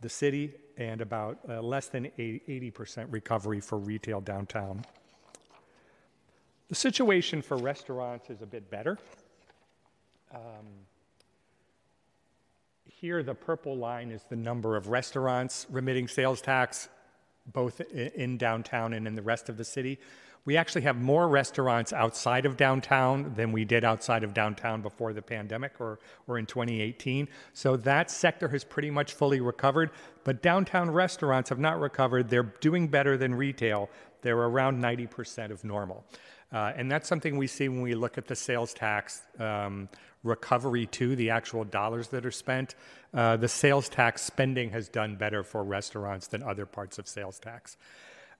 the 0.02 0.10
city 0.10 0.54
and 0.78 1.02
about 1.02 1.40
uh, 1.48 1.62
less 1.62 1.88
than 1.88 2.06
80% 2.20 3.08
recovery 3.10 3.62
for 3.62 3.78
retail 3.78 4.22
downtown. 4.22 4.86
The 6.70 6.76
situation 6.76 7.42
for 7.42 7.58
restaurants 7.58 8.30
is 8.30 8.42
a 8.42 8.46
bit 8.46 8.70
better. 8.70 8.98
Um, 10.34 10.66
here, 13.00 13.24
the 13.24 13.36
purple 13.36 13.76
line 13.76 14.10
is 14.10 14.24
the 14.30 14.38
number 14.38 14.78
of 14.78 14.88
restaurants 14.88 15.68
remitting 15.70 16.08
sales 16.08 16.40
tax, 16.40 16.88
both 17.52 17.82
in 17.82 18.38
downtown 18.38 18.94
and 18.94 19.06
in 19.06 19.16
the 19.16 19.22
rest 19.22 19.50
of 19.50 19.58
the 19.58 19.66
city. 19.66 20.00
We 20.46 20.56
actually 20.56 20.84
have 20.84 21.02
more 21.02 21.28
restaurants 21.28 21.92
outside 21.92 22.46
of 22.46 22.56
downtown 22.56 23.34
than 23.36 23.52
we 23.52 23.66
did 23.66 23.84
outside 23.84 24.24
of 24.24 24.34
downtown 24.34 24.82
before 24.82 25.12
the 25.12 25.22
pandemic 25.22 25.82
or, 25.82 26.00
or 26.28 26.38
in 26.38 26.46
2018. 26.46 27.28
So 27.54 27.76
that 27.78 28.10
sector 28.12 28.48
has 28.50 28.64
pretty 28.64 28.92
much 28.92 29.14
fully 29.14 29.42
recovered. 29.42 29.90
But 30.24 30.42
downtown 30.42 30.90
restaurants 30.90 31.50
have 31.50 31.60
not 31.60 31.80
recovered. 31.80 32.30
They're 32.30 32.54
doing 32.62 32.88
better 32.88 33.18
than 33.18 33.36
retail. 33.36 33.90
They're 34.22 34.38
around 34.38 34.82
90% 34.82 35.52
of 35.52 35.64
normal. 35.64 36.06
Uh, 36.54 36.72
and 36.78 36.90
that's 36.90 37.10
something 37.10 37.38
we 37.38 37.48
see 37.48 37.68
when 37.68 37.82
we 37.82 37.96
look 37.96 38.18
at 38.18 38.28
the 38.28 38.36
sales 38.36 38.74
tax 38.74 39.24
um, 39.40 39.90
recovery 40.26 40.86
to 40.88 41.16
the 41.16 41.30
actual 41.30 41.64
dollars 41.64 42.10
that 42.10 42.26
are 42.26 42.32
spent. 42.32 42.76
Uh, 43.14 43.38
the 43.38 43.48
sales 43.48 43.88
tax 43.88 44.22
spending 44.22 44.72
has 44.72 44.90
done 44.90 45.16
better 45.16 45.44
for 45.44 45.64
restaurants 45.64 46.28
than 46.28 46.44
other 46.44 46.66
parts 46.66 46.98
of 46.98 47.08
sales 47.08 47.40
tax. 47.40 47.78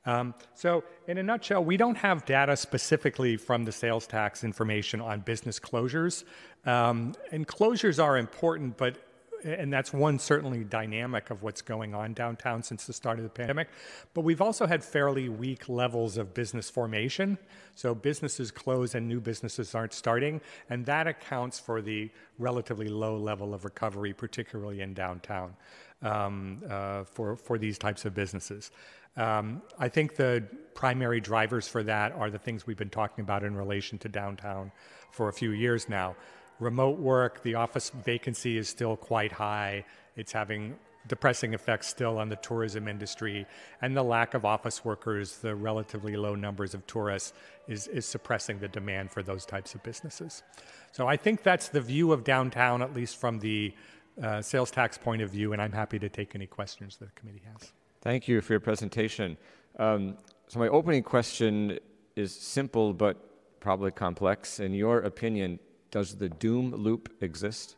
Um, 0.06 0.36
so, 0.54 0.84
in 1.08 1.18
a 1.18 1.24
nutshell, 1.24 1.64
we 1.64 1.78
don't 1.78 1.96
have 1.96 2.26
data 2.26 2.56
specifically 2.56 3.38
from 3.38 3.64
the 3.64 3.72
sales 3.72 4.06
tax 4.06 4.44
information 4.44 5.02
on 5.02 5.22
business 5.22 5.60
closures. 5.60 6.24
Um, 6.66 7.14
and 7.32 7.48
closures 7.48 8.04
are 8.04 8.18
important, 8.18 8.78
but 8.78 8.98
and 9.46 9.72
that's 9.72 9.94
one 9.94 10.18
certainly 10.18 10.64
dynamic 10.64 11.30
of 11.30 11.44
what's 11.44 11.62
going 11.62 11.94
on 11.94 12.14
downtown 12.14 12.64
since 12.64 12.86
the 12.86 12.94
start 12.94 13.20
of 13.20 13.24
the 13.24 13.30
pandemic. 13.30 13.70
But 14.14 14.22
we've 14.22 14.42
also 14.42 14.66
had 14.66 14.84
fairly 14.84 15.30
weak 15.30 15.70
levels 15.70 16.18
of 16.18 16.34
business 16.34 16.70
formation. 16.70 17.38
So 17.76 17.94
businesses 17.94 18.52
close 18.52 18.96
and 18.96 19.08
new 19.08 19.22
businesses 19.22 19.76
aren't 19.76 19.94
starting. 19.94 20.42
And 20.70 20.86
that 20.88 21.08
accounts 21.08 21.60
for 21.60 21.82
the 21.82 22.10
relatively 22.40 22.88
low 22.88 23.18
level 23.18 23.54
of 23.54 23.66
recovery, 23.66 24.14
particularly 24.14 24.82
in 24.82 24.94
downtown 24.94 25.56
um, 26.02 26.64
uh, 26.70 27.04
for, 27.04 27.36
for 27.36 27.58
these 27.58 27.78
types 27.78 28.06
of 28.06 28.16
businesses. 28.16 28.72
Um, 29.18 29.62
I 29.80 29.88
think 29.88 30.16
the 30.16 30.44
primary 30.74 31.22
drivers 31.22 31.68
for 31.68 31.84
that 31.84 32.12
are 32.14 32.30
the 32.30 32.40
things 32.40 32.68
we've 32.68 32.78
been 32.78 32.90
talking 32.90 33.24
about 33.24 33.44
in 33.44 33.56
relation 33.56 33.98
to 34.00 34.10
downtown 34.10 34.72
for 35.12 35.30
a 35.30 35.34
few 35.34 35.52
years 35.52 35.88
now 35.88 36.16
remote 36.60 37.00
work, 37.00 37.44
the 37.44 37.56
office 37.56 37.90
vacancy 37.90 38.58
is 38.58 38.70
still 38.70 38.96
quite 38.96 39.32
high. 39.32 39.86
It's 40.16 40.32
having 40.32 40.76
depressing 41.08 41.54
effects 41.54 41.88
still 41.88 42.18
on 42.18 42.30
the 42.30 42.36
tourism 42.38 42.88
industry, 42.88 43.46
and 43.82 43.96
the 43.96 44.04
lack 44.04 44.34
of 44.34 44.46
office 44.46 44.84
workers, 44.84 45.38
the 45.38 45.56
relatively 45.56 46.16
low 46.16 46.36
numbers 46.36 46.74
of 46.74 46.86
tourists, 46.88 47.34
is, 47.68 47.88
is 47.88 48.06
suppressing 48.06 48.60
the 48.60 48.68
demand 48.68 49.12
for 49.12 49.22
those 49.22 49.46
types 49.46 49.76
of 49.76 49.84
businesses. 49.84 50.44
So 50.92 51.08
I 51.08 51.18
think 51.18 51.44
that's 51.44 51.70
the 51.70 51.82
view 51.82 52.12
of 52.12 52.24
downtown, 52.24 52.82
at 52.82 52.94
least 52.94 53.18
from 53.18 53.40
the 53.40 53.74
uh, 54.22 54.42
sales 54.42 54.72
tax 54.72 54.98
point 54.98 55.22
of 55.22 55.30
view, 55.30 55.54
and 55.54 55.62
I'm 55.62 55.74
happy 55.74 56.00
to 56.00 56.10
take 56.10 56.36
any 56.36 56.48
questions 56.48 56.98
the 56.98 57.08
committee 57.16 57.42
has. 57.52 57.72
Thank 58.02 58.28
you 58.28 58.42
for 58.42 58.54
your 58.54 58.60
presentation. 58.60 59.38
Um, 59.78 60.18
so, 60.48 60.60
my 60.60 60.68
opening 60.70 61.04
question 61.04 61.80
is 62.16 62.34
simple 62.34 62.94
but 62.94 63.18
probably 63.60 63.92
complex. 63.92 64.60
In 64.60 64.74
your 64.74 65.00
opinion, 65.00 65.60
does 65.96 66.18
the 66.18 66.28
doom 66.28 66.76
loop 66.76 67.10
exist? 67.22 67.78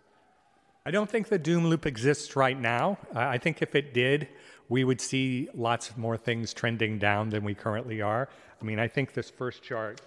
I 0.88 0.89
don't 0.89 1.07
think 1.07 1.27
the 1.27 1.38
doom 1.38 1.68
loop 1.68 1.85
exists 1.85 2.35
right 2.35 2.60
now. 2.60 2.98
I 3.14 3.38
think 3.38 3.61
if 3.61 3.76
it 3.76 3.94
did, 3.94 4.27
we 4.69 4.84
would 4.84 4.99
see 4.99 5.49
lots 5.53 5.95
more 5.95 6.18
things 6.18 6.52
trending 6.52 6.98
down 6.98 7.30
than 7.30 7.44
we 7.44 7.53
currently 7.53 8.02
are. 8.02 8.27
I 8.60 8.65
mean, 8.65 8.80
I 8.80 8.88
think 8.88 9.14
this 9.14 9.30
first 9.30 9.61
chart 9.61 10.02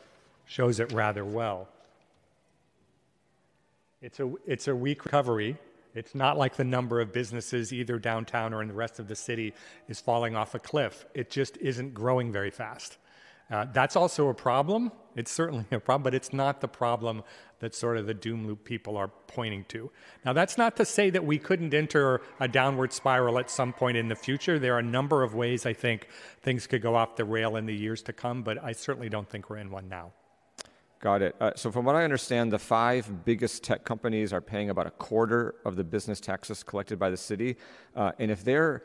shows 0.45 0.81
it 0.81 0.91
rather 0.91 1.25
well. 1.25 1.69
It's 4.03 4.19
a, 4.19 4.33
it's 4.45 4.67
a 4.67 4.75
weak 4.75 5.05
recovery. 5.05 5.57
It's 5.95 6.13
not 6.13 6.37
like 6.37 6.57
the 6.57 6.65
number 6.65 7.01
of 7.01 7.13
businesses, 7.13 7.73
either 7.73 8.01
downtown 8.01 8.53
or 8.53 8.61
in 8.61 8.67
the 8.67 8.75
rest 8.75 8.99
of 8.99 9.07
the 9.07 9.15
city, 9.15 9.55
is 9.87 10.01
falling 10.01 10.35
off 10.35 10.57
a 10.57 10.59
cliff. 10.59 11.07
It 11.15 11.31
just 11.31 11.59
isn't 11.59 11.95
growing 11.95 12.33
very 12.33 12.51
fast. 12.51 12.99
Uh, 13.51 13.67
that's 13.73 13.97
also 13.97 14.29
a 14.29 14.35
problem. 14.35 14.93
It's 15.17 15.31
certainly 15.31 15.65
a 15.73 15.81
problem, 15.81 16.05
but 16.05 16.15
it's 16.15 16.33
not 16.33 16.61
the 16.61 16.69
problem 16.69 17.25
that 17.59 17.75
sort 17.75 17.97
of 17.97 18.07
the 18.07 18.15
doom 18.15 18.47
loop 18.47 18.65
people 18.65 18.97
are 18.97 19.09
pointing 19.27 19.65
to. 19.65 19.91
Now, 20.25 20.33
that's 20.33 20.57
not 20.57 20.77
to 20.77 20.85
say 20.85 21.11
that 21.11 21.25
we 21.25 21.39
couldn't 21.39 21.75
enter 21.75 22.23
a 22.39 22.49
downward 22.49 22.93
spiral 22.93 23.39
at 23.39 23.51
some 23.51 23.73
point 23.73 23.97
in 23.97 24.09
the 24.09 24.15
future. 24.15 24.59
There 24.59 24.75
are 24.77 24.79
a 24.79 24.83
number 24.83 25.23
of 25.23 25.35
ways 25.35 25.67
I 25.67 25.73
think 25.73 26.09
things 26.43 26.67
could 26.67 26.81
go 26.81 26.95
off 26.95 27.17
the 27.17 27.25
rail 27.25 27.57
in 27.57 27.67
the 27.67 27.75
years 27.75 28.03
to 28.03 28.13
come, 28.13 28.43
but 28.43 28.63
I 28.63 28.73
certainly 28.73 29.09
don't 29.09 29.29
think 29.29 29.51
we're 29.51 29.59
in 29.59 29.71
one 29.71 29.89
now. 29.89 30.13
Got 31.01 31.23
it. 31.23 31.35
Uh, 31.41 31.53
so, 31.57 31.71
from 31.71 31.87
what 31.87 31.97
I 31.97 32.05
understand, 32.05 32.53
the 32.53 32.59
five 32.59 33.25
biggest 33.25 33.65
tech 33.65 33.85
companies 33.85 34.35
are 34.35 34.43
paying 34.43 34.69
about 34.69 34.87
a 34.87 34.91
quarter 34.91 35.55
of 35.65 35.77
the 35.77 35.85
business 35.85 36.21
taxes 36.21 36.63
collected 36.63 36.99
by 36.99 37.09
the 37.09 37.17
city. 37.17 37.57
Uh, 37.97 38.13
and 38.19 38.31
if 38.31 38.45
they're 38.45 38.83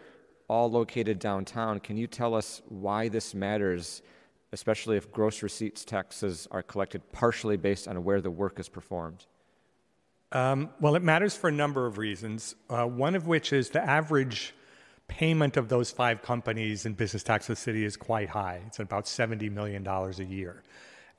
all 0.48 0.72
located 0.72 1.20
downtown, 1.20 1.80
can 1.82 1.98
you 1.98 2.08
tell 2.08 2.34
us 2.34 2.62
why 2.70 3.10
this 3.10 3.34
matters, 3.34 4.02
especially 4.56 4.96
if 4.96 5.12
gross 5.12 5.44
receipts 5.44 5.84
taxes 5.84 6.48
are 6.50 6.64
collected 6.64 7.02
partially 7.12 7.58
based 7.58 7.90
on 7.90 8.02
where 8.06 8.22
the 8.22 8.32
work 8.32 8.58
is 8.58 8.70
performed? 8.70 9.26
Um, 10.32 10.70
well, 10.80 10.96
it 10.96 11.04
matters 11.04 11.36
for 11.36 11.50
a 11.50 11.52
number 11.52 11.86
of 11.86 11.98
reasons. 11.98 12.56
Uh, 12.70 12.86
one 12.86 13.16
of 13.16 13.28
which 13.28 13.52
is 13.52 13.70
the 13.70 13.84
average 13.84 14.56
payment 15.10 15.58
of 15.58 15.68
those 15.68 15.92
five 15.92 16.22
companies 16.22 16.86
in 16.86 16.94
business 16.94 17.22
tax 17.22 17.50
of 17.50 17.58
the 17.58 17.62
city 17.62 17.84
is 17.84 17.98
quite 17.98 18.30
high. 18.30 18.62
It's 18.68 18.80
about 18.80 19.06
$70 19.06 19.52
million 19.52 19.86
a 19.86 20.24
year. 20.24 20.64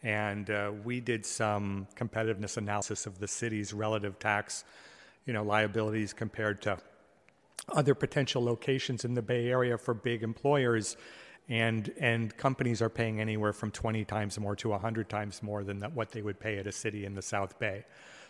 And 0.02 0.48
uh, 0.48 0.72
we 0.82 1.00
did 1.00 1.26
some 1.26 1.86
competitiveness 1.94 2.56
analysis 2.56 3.04
of 3.04 3.18
the 3.18 3.28
city's 3.28 3.74
relative 3.74 4.18
tax, 4.18 4.64
you 5.26 5.34
know, 5.34 5.42
liabilities 5.42 6.14
compared 6.14 6.62
to 6.62 6.78
other 7.74 7.94
potential 7.94 8.42
locations 8.42 9.04
in 9.04 9.12
the 9.12 9.22
Bay 9.22 9.48
Area 9.48 9.76
for 9.76 9.92
big 9.92 10.22
employers. 10.22 10.96
And, 11.48 11.93
and 12.01 12.36
companies 12.36 12.82
are 12.82 12.89
paying 12.89 13.20
anywhere 13.20 13.52
from 13.52 13.70
20 13.70 14.05
times 14.05 14.39
more 14.39 14.56
to 14.56 14.70
100 14.70 15.09
times 15.09 15.43
more 15.43 15.62
than 15.62 15.78
that, 15.81 15.93
what 15.93 16.10
they 16.10 16.23
would 16.23 16.40
pay 16.40 16.59
at 16.59 16.66
a 16.66 16.73
city 16.73 17.05
in 17.05 17.14
the 17.14 17.23
South 17.23 17.59
Bay. 17.59 17.85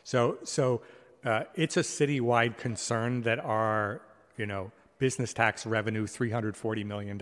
So, 0.05 0.39
so 0.45 0.83
uh, 1.25 1.45
it's 1.55 1.77
a 1.77 1.81
citywide 1.81 2.59
concern 2.59 3.23
that 3.23 3.41
our, 3.41 4.03
you 4.37 4.47
know, 4.47 4.71
business 4.99 5.33
tax 5.33 5.67
revenue, 5.67 6.07
$340 6.07 6.85
million, 6.85 7.21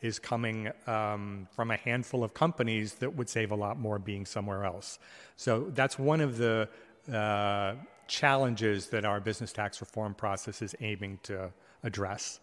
is 0.00 0.18
coming 0.18 0.70
um, 0.86 1.48
from 1.50 1.70
a 1.70 1.76
handful 1.76 2.22
of 2.22 2.34
companies 2.34 2.94
that 2.94 3.14
would 3.16 3.28
save 3.28 3.50
a 3.50 3.54
lot 3.54 3.78
more 3.78 3.98
being 3.98 4.24
somewhere 4.24 4.64
else. 4.64 4.98
So 5.36 5.70
that's 5.74 5.98
one 5.98 6.20
of 6.20 6.38
the 6.38 6.68
uh, 7.12 7.74
challenges 8.06 8.88
that 8.88 9.04
our 9.04 9.20
business 9.20 9.52
tax 9.52 9.80
reform 9.80 10.14
process 10.14 10.62
is 10.62 10.74
aiming 10.80 11.18
to 11.24 11.50
address. 11.82 12.40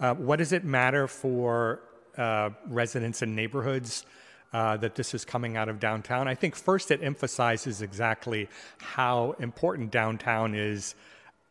Uh, 0.00 0.14
what 0.14 0.36
does 0.36 0.52
it 0.52 0.64
matter 0.64 1.06
for 1.06 1.80
uh, 2.16 2.50
residents 2.68 3.22
and 3.22 3.34
neighborhoods? 3.34 4.04
Uh, 4.52 4.76
that 4.76 4.94
this 4.94 5.14
is 5.14 5.24
coming 5.24 5.56
out 5.56 5.68
of 5.68 5.80
downtown. 5.80 6.28
I 6.28 6.36
think 6.36 6.54
first 6.54 6.92
it 6.92 7.02
emphasizes 7.02 7.82
exactly 7.82 8.48
how 8.78 9.34
important 9.40 9.90
downtown 9.90 10.54
is 10.54 10.94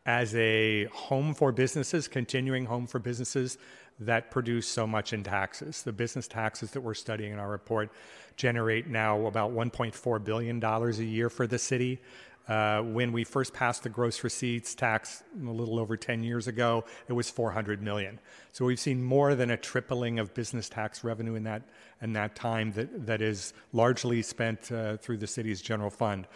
as 0.06 0.34
a 0.34 0.84
home 0.86 1.34
for 1.34 1.52
businesses, 1.52 2.08
continuing 2.08 2.64
home 2.64 2.86
for 2.86 2.98
businesses 2.98 3.58
that 4.00 4.30
produce 4.30 4.66
so 4.66 4.86
much 4.86 5.12
in 5.12 5.22
taxes. 5.22 5.82
The 5.82 5.92
business 5.92 6.26
taxes 6.26 6.72
that 6.72 6.80
we're 6.80 6.94
studying 6.94 7.32
in 7.32 7.38
our 7.38 7.50
report 7.50 7.90
generate 8.36 8.88
now 8.88 9.26
about 9.26 9.52
$1.4 9.52 10.24
billion 10.24 10.62
a 10.62 10.90
year 10.90 11.30
for 11.30 11.46
the 11.46 11.58
city. 11.58 12.00
Uh, 12.46 12.82
when 12.82 13.10
we 13.12 13.24
first 13.24 13.54
passed 13.54 13.82
the 13.84 13.88
gross 13.88 14.22
receipts 14.22 14.74
tax 14.74 15.22
a 15.40 15.50
little 15.50 15.78
over 15.78 15.96
10 15.96 16.22
years 16.22 16.46
ago, 16.46 16.84
it 17.08 17.14
was 17.14 17.30
400 17.30 17.82
million. 17.82 18.20
So 18.52 18.66
we've 18.66 18.78
seen 18.78 19.02
more 19.02 19.34
than 19.34 19.50
a 19.50 19.56
tripling 19.56 20.18
of 20.18 20.34
business 20.34 20.68
tax 20.68 21.02
revenue 21.02 21.36
in 21.36 21.44
that 21.44 21.62
in 22.02 22.12
that 22.12 22.36
time 22.36 22.72
that, 22.72 23.06
that 23.06 23.22
is 23.22 23.54
largely 23.72 24.20
spent 24.20 24.70
uh, 24.70 24.98
through 24.98 25.16
the 25.16 25.26
city's 25.26 25.62
general 25.62 25.90
fund. 25.90 26.26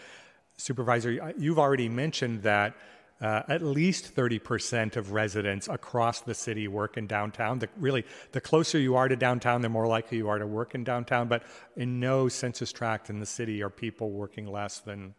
Supervisor, 0.57 1.35
you've 1.37 1.59
already 1.59 1.89
mentioned 1.91 2.43
that 2.43 2.75
uh, 3.21 3.43
at 3.49 3.63
least 3.63 4.15
30% 4.15 4.97
of 4.97 5.13
residents 5.13 5.69
across 5.69 6.21
the 6.21 6.35
city 6.35 6.69
work 6.69 6.97
in 6.97 7.07
downtown. 7.07 7.59
The, 7.59 7.69
really, 7.77 8.05
the 8.33 8.41
closer 8.41 8.79
you 8.79 8.95
are 8.95 9.09
to 9.09 9.17
downtown, 9.17 9.61
the 9.61 9.69
more 9.69 9.87
likely 9.87 10.19
you 10.19 10.29
are 10.29 10.39
to 10.39 10.47
work 10.47 10.75
in 10.75 10.85
downtown. 10.85 11.29
But 11.29 11.43
in 11.77 12.01
no 12.01 12.29
census 12.29 12.73
tract 12.73 13.11
in 13.11 13.19
the 13.19 13.27
city 13.27 13.63
are 13.63 13.71
people 13.71 14.11
working 14.11 14.47
less 14.47 14.79
than 14.79 15.15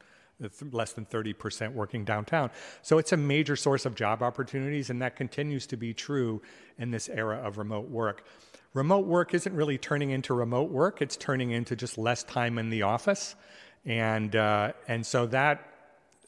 less 0.71 0.93
than 0.93 1.05
30% 1.05 1.73
working 1.73 2.05
downtown. 2.05 2.49
So 2.81 2.97
it's 2.97 3.11
a 3.11 3.17
major 3.17 3.55
source 3.55 3.85
of 3.85 3.95
job 3.95 4.23
opportunities, 4.23 4.89
and 4.89 5.01
that 5.01 5.15
continues 5.15 5.67
to 5.67 5.77
be 5.77 5.93
true 5.93 6.41
in 6.77 6.91
this 6.91 7.09
era 7.09 7.37
of 7.37 7.57
remote 7.57 7.89
work. 7.89 8.25
Remote 8.73 9.05
work 9.05 9.33
isn't 9.33 9.53
really 9.53 9.77
turning 9.77 10.11
into 10.11 10.33
remote 10.33 10.71
work, 10.71 11.01
it's 11.01 11.17
turning 11.17 11.51
into 11.51 11.75
just 11.75 11.97
less 11.97 12.23
time 12.23 12.57
in 12.57 12.69
the 12.69 12.83
office. 12.83 13.35
And, 13.85 14.35
uh, 14.35 14.73
and 14.87 15.05
so 15.05 15.25
that 15.27 15.68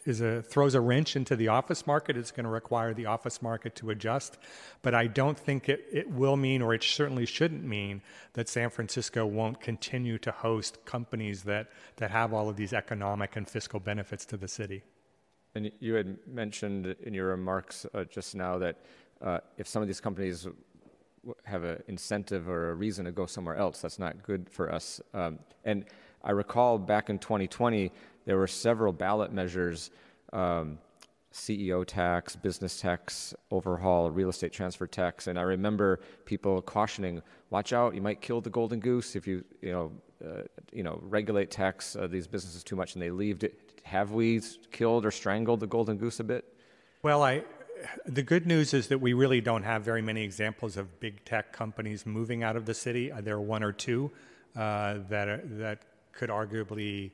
is 0.06 0.22
a 0.22 0.42
throws 0.42 0.76
a 0.76 0.82
wrench 0.82 1.16
into 1.16 1.36
the 1.36 1.48
office 1.48 1.86
market. 1.86 2.18
It's 2.18 2.32
going 2.32 2.46
to 2.46 2.50
require 2.50 2.94
the 2.94 3.06
office 3.06 3.42
market 3.42 3.76
to 3.76 3.90
adjust, 3.92 4.38
but 4.82 4.94
I 4.94 5.08
don't 5.08 5.38
think 5.38 5.70
it, 5.70 5.86
it 5.92 6.10
will 6.10 6.38
mean, 6.38 6.62
or 6.62 6.74
it 6.74 6.84
certainly 6.84 7.26
shouldn't 7.26 7.64
mean, 7.64 8.02
that 8.34 8.50
San 8.50 8.70
Francisco 8.70 9.26
won't 9.26 9.60
continue 9.62 10.18
to 10.20 10.32
host 10.32 10.84
companies 10.86 11.44
that 11.44 11.68
that 11.98 12.12
have 12.12 12.34
all 12.34 12.50
of 12.50 12.56
these 12.56 12.74
economic 12.74 13.36
and 13.36 13.48
fiscal 13.48 13.80
benefits 13.80 14.26
to 14.26 14.38
the 14.38 14.48
city. 14.48 14.84
And 15.56 15.72
you 15.80 15.96
had 15.96 16.18
mentioned 16.28 16.96
in 17.04 17.14
your 17.14 17.28
remarks 17.28 17.86
uh, 17.94 18.06
just 18.06 18.36
now 18.36 18.58
that 18.58 18.78
uh, 19.22 19.40
if 19.58 19.68
some 19.68 19.82
of 19.82 19.88
these 19.88 20.00
companies 20.00 20.48
have 21.44 21.64
an 21.64 21.84
incentive 21.88 22.50
or 22.50 22.72
a 22.72 22.74
reason 22.74 23.06
to 23.06 23.12
go 23.12 23.26
somewhere 23.26 23.56
else, 23.56 23.82
that's 23.82 24.00
not 24.00 24.24
good 24.24 24.50
for 24.50 24.72
us. 24.72 25.02
Um, 25.14 25.40
and 25.66 25.86
I 26.24 26.32
recall 26.32 26.78
back 26.78 27.10
in 27.10 27.20
2020 27.20 27.92
there 28.26 28.38
were 28.38 28.48
several 28.48 28.94
ballot 28.94 29.32
measures 29.32 29.92
um, 30.34 30.78
CEO 31.34 31.86
tax, 31.86 32.36
business 32.36 32.80
tax 32.80 33.34
overhaul, 33.52 34.12
real 34.12 34.30
estate 34.30 34.52
transfer 34.52 34.86
tax, 34.86 35.28
and 35.28 35.40
I 35.40 35.44
remember 35.44 36.02
people 36.26 36.62
cautioning, 36.62 37.22
"Watch 37.50 37.72
out! 37.72 37.96
You 37.96 38.02
might 38.02 38.22
kill 38.22 38.42
the 38.42 38.50
golden 38.50 38.80
goose 38.80 39.16
if 39.16 39.26
you 39.26 39.44
you 39.62 39.72
know 39.72 39.92
uh, 40.26 40.42
you 40.74 40.84
know 40.84 41.00
regulate 41.04 41.50
tax 41.50 41.96
uh, 41.96 42.08
these 42.08 42.28
businesses 42.28 42.64
too 42.64 42.76
much 42.76 42.96
and 42.96 43.02
they 43.02 43.12
leave." 43.12 43.42
Have 43.84 44.12
we 44.12 44.42
killed 44.72 45.06
or 45.06 45.12
strangled 45.12 45.62
the 45.62 45.68
golden 45.68 45.98
goose 45.98 46.20
a 46.20 46.24
bit? 46.24 46.46
Well, 47.02 47.24
I 47.24 47.44
the 48.06 48.24
good 48.24 48.46
news 48.46 48.74
is 48.74 48.88
that 48.88 49.00
we 49.00 49.14
really 49.14 49.42
don't 49.42 49.64
have 49.64 49.84
very 49.84 50.02
many 50.02 50.24
examples 50.24 50.78
of 50.78 51.00
big 51.00 51.24
tech 51.26 51.54
companies 51.54 52.06
moving 52.06 52.44
out 52.44 52.56
of 52.56 52.66
the 52.66 52.74
city. 52.74 53.12
There 53.22 53.36
are 53.36 53.42
one 53.42 53.64
or 53.64 53.72
two 53.72 54.12
uh, 54.56 55.00
that 55.10 55.28
are, 55.28 55.42
that 55.44 55.80
could 56.22 56.30
arguably 56.30 57.10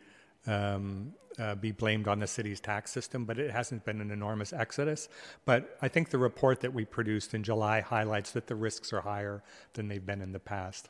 um, 0.48 1.14
uh, 1.40 1.56
be 1.56 1.72
blamed 1.72 2.10
on 2.10 2.20
the 2.20 2.28
city's 2.28 2.60
tax 2.60 2.92
system, 2.92 3.24
but 3.24 3.40
it 3.40 3.50
hasn't 3.50 3.86
been 3.86 4.02
an 4.02 4.12
enormous 4.12 4.52
exodus. 4.52 5.08
But 5.46 5.78
I 5.82 5.88
think 5.88 6.10
the 6.10 6.18
report 6.18 6.60
that 6.60 6.74
we 6.74 6.84
produced 6.84 7.34
in 7.34 7.42
July 7.42 7.80
highlights 7.80 8.32
that 8.32 8.48
the 8.48 8.56
risks 8.56 8.92
are 8.92 9.00
higher 9.00 9.44
than 9.76 9.88
they've 9.88 10.06
been 10.06 10.22
in 10.22 10.34
the 10.34 10.40
past. 10.40 10.90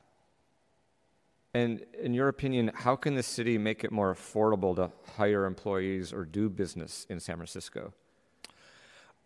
And 1.53 1.85
in 2.01 2.15
your 2.15 2.27
opinion, 2.27 2.71
how 2.73 2.95
can 2.95 3.13
the 3.13 3.21
city 3.21 3.59
make 3.59 3.83
it 3.83 3.91
more 3.91 4.11
affordable 4.15 4.75
to 4.77 4.91
hire 5.17 5.45
employees 5.45 6.11
or 6.11 6.25
do 6.25 6.49
business 6.49 7.05
in 7.11 7.19
San 7.19 7.35
Francisco? 7.35 7.93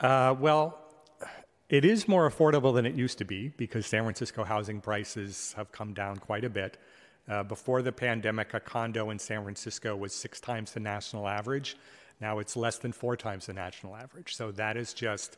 Uh, 0.02 0.36
well, 0.38 0.78
it 1.70 1.86
is 1.86 2.10
more 2.10 2.30
affordable 2.30 2.74
than 2.76 2.86
it 2.86 2.96
used 2.96 3.18
to 3.20 3.26
be 3.26 3.54
because 3.56 3.86
San 3.86 4.04
Francisco 4.04 4.44
housing 4.44 4.82
prices 4.82 5.54
have 5.56 5.72
come 5.72 5.94
down 5.94 6.18
quite 6.18 6.44
a 6.44 6.50
bit. 6.50 6.78
Uh, 7.30 7.44
before 7.44 7.82
the 7.82 7.92
pandemic, 7.92 8.54
a 8.54 8.60
condo 8.60 9.10
in 9.10 9.20
San 9.20 9.44
Francisco 9.44 9.96
was 9.96 10.14
six 10.14 10.40
times 10.40 10.72
the 10.72 10.80
national 10.80 11.28
average. 11.28 11.78
Now 12.20 12.40
it's 12.40 12.56
less 12.56 12.78
than 12.78 12.92
four 12.92 13.16
times 13.16 13.46
the 13.46 13.54
national 13.54 13.96
average. 13.96 14.36
So 14.36 14.52
that 14.52 14.78
is 14.78 14.94
just 14.94 15.38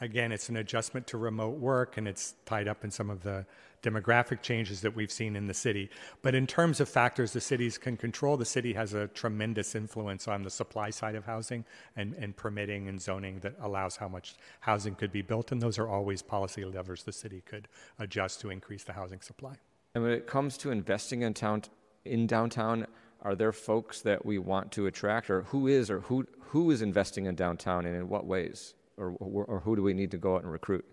Again, 0.00 0.32
it's 0.32 0.48
an 0.48 0.56
adjustment 0.56 1.06
to 1.08 1.18
remote 1.18 1.58
work 1.58 1.96
and 1.96 2.08
it's 2.08 2.34
tied 2.44 2.66
up 2.66 2.84
in 2.84 2.90
some 2.90 3.10
of 3.10 3.22
the 3.22 3.46
demographic 3.82 4.40
changes 4.42 4.80
that 4.80 4.96
we've 4.96 5.12
seen 5.12 5.36
in 5.36 5.46
the 5.46 5.54
city. 5.54 5.90
But 6.22 6.34
in 6.34 6.46
terms 6.46 6.80
of 6.80 6.88
factors 6.88 7.32
the 7.32 7.40
cities 7.40 7.78
can 7.78 7.96
control, 7.96 8.36
the 8.36 8.44
city 8.44 8.72
has 8.72 8.94
a 8.94 9.08
tremendous 9.08 9.74
influence 9.74 10.26
on 10.26 10.42
the 10.42 10.50
supply 10.50 10.90
side 10.90 11.14
of 11.14 11.26
housing 11.26 11.64
and, 11.94 12.14
and 12.14 12.34
permitting 12.34 12.88
and 12.88 13.00
zoning 13.00 13.38
that 13.40 13.54
allows 13.60 13.96
how 13.96 14.08
much 14.08 14.34
housing 14.60 14.94
could 14.94 15.12
be 15.12 15.22
built. 15.22 15.52
And 15.52 15.60
those 15.60 15.78
are 15.78 15.88
always 15.88 16.22
policy 16.22 16.64
levers 16.64 17.04
the 17.04 17.12
city 17.12 17.42
could 17.44 17.68
adjust 17.98 18.40
to 18.40 18.50
increase 18.50 18.84
the 18.84 18.94
housing 18.94 19.20
supply. 19.20 19.58
And 19.94 20.02
when 20.02 20.12
it 20.12 20.26
comes 20.26 20.56
to 20.58 20.70
investing 20.70 21.22
in 21.22 21.34
town, 21.34 21.62
in 22.04 22.26
downtown, 22.26 22.86
are 23.22 23.34
there 23.34 23.52
folks 23.52 24.00
that 24.02 24.26
we 24.26 24.38
want 24.38 24.72
to 24.72 24.86
attract, 24.86 25.30
or 25.30 25.42
who 25.42 25.66
is, 25.66 25.90
or 25.90 26.00
who 26.00 26.26
who 26.40 26.70
is 26.70 26.82
investing 26.82 27.26
in 27.26 27.34
downtown, 27.34 27.86
and 27.86 27.96
in 27.96 28.08
what 28.08 28.26
ways, 28.26 28.74
or 28.96 29.14
or, 29.20 29.44
or 29.44 29.60
who 29.60 29.76
do 29.76 29.82
we 29.82 29.94
need 29.94 30.10
to 30.10 30.18
go 30.18 30.34
out 30.36 30.42
and 30.42 30.52
recruit? 30.52 30.84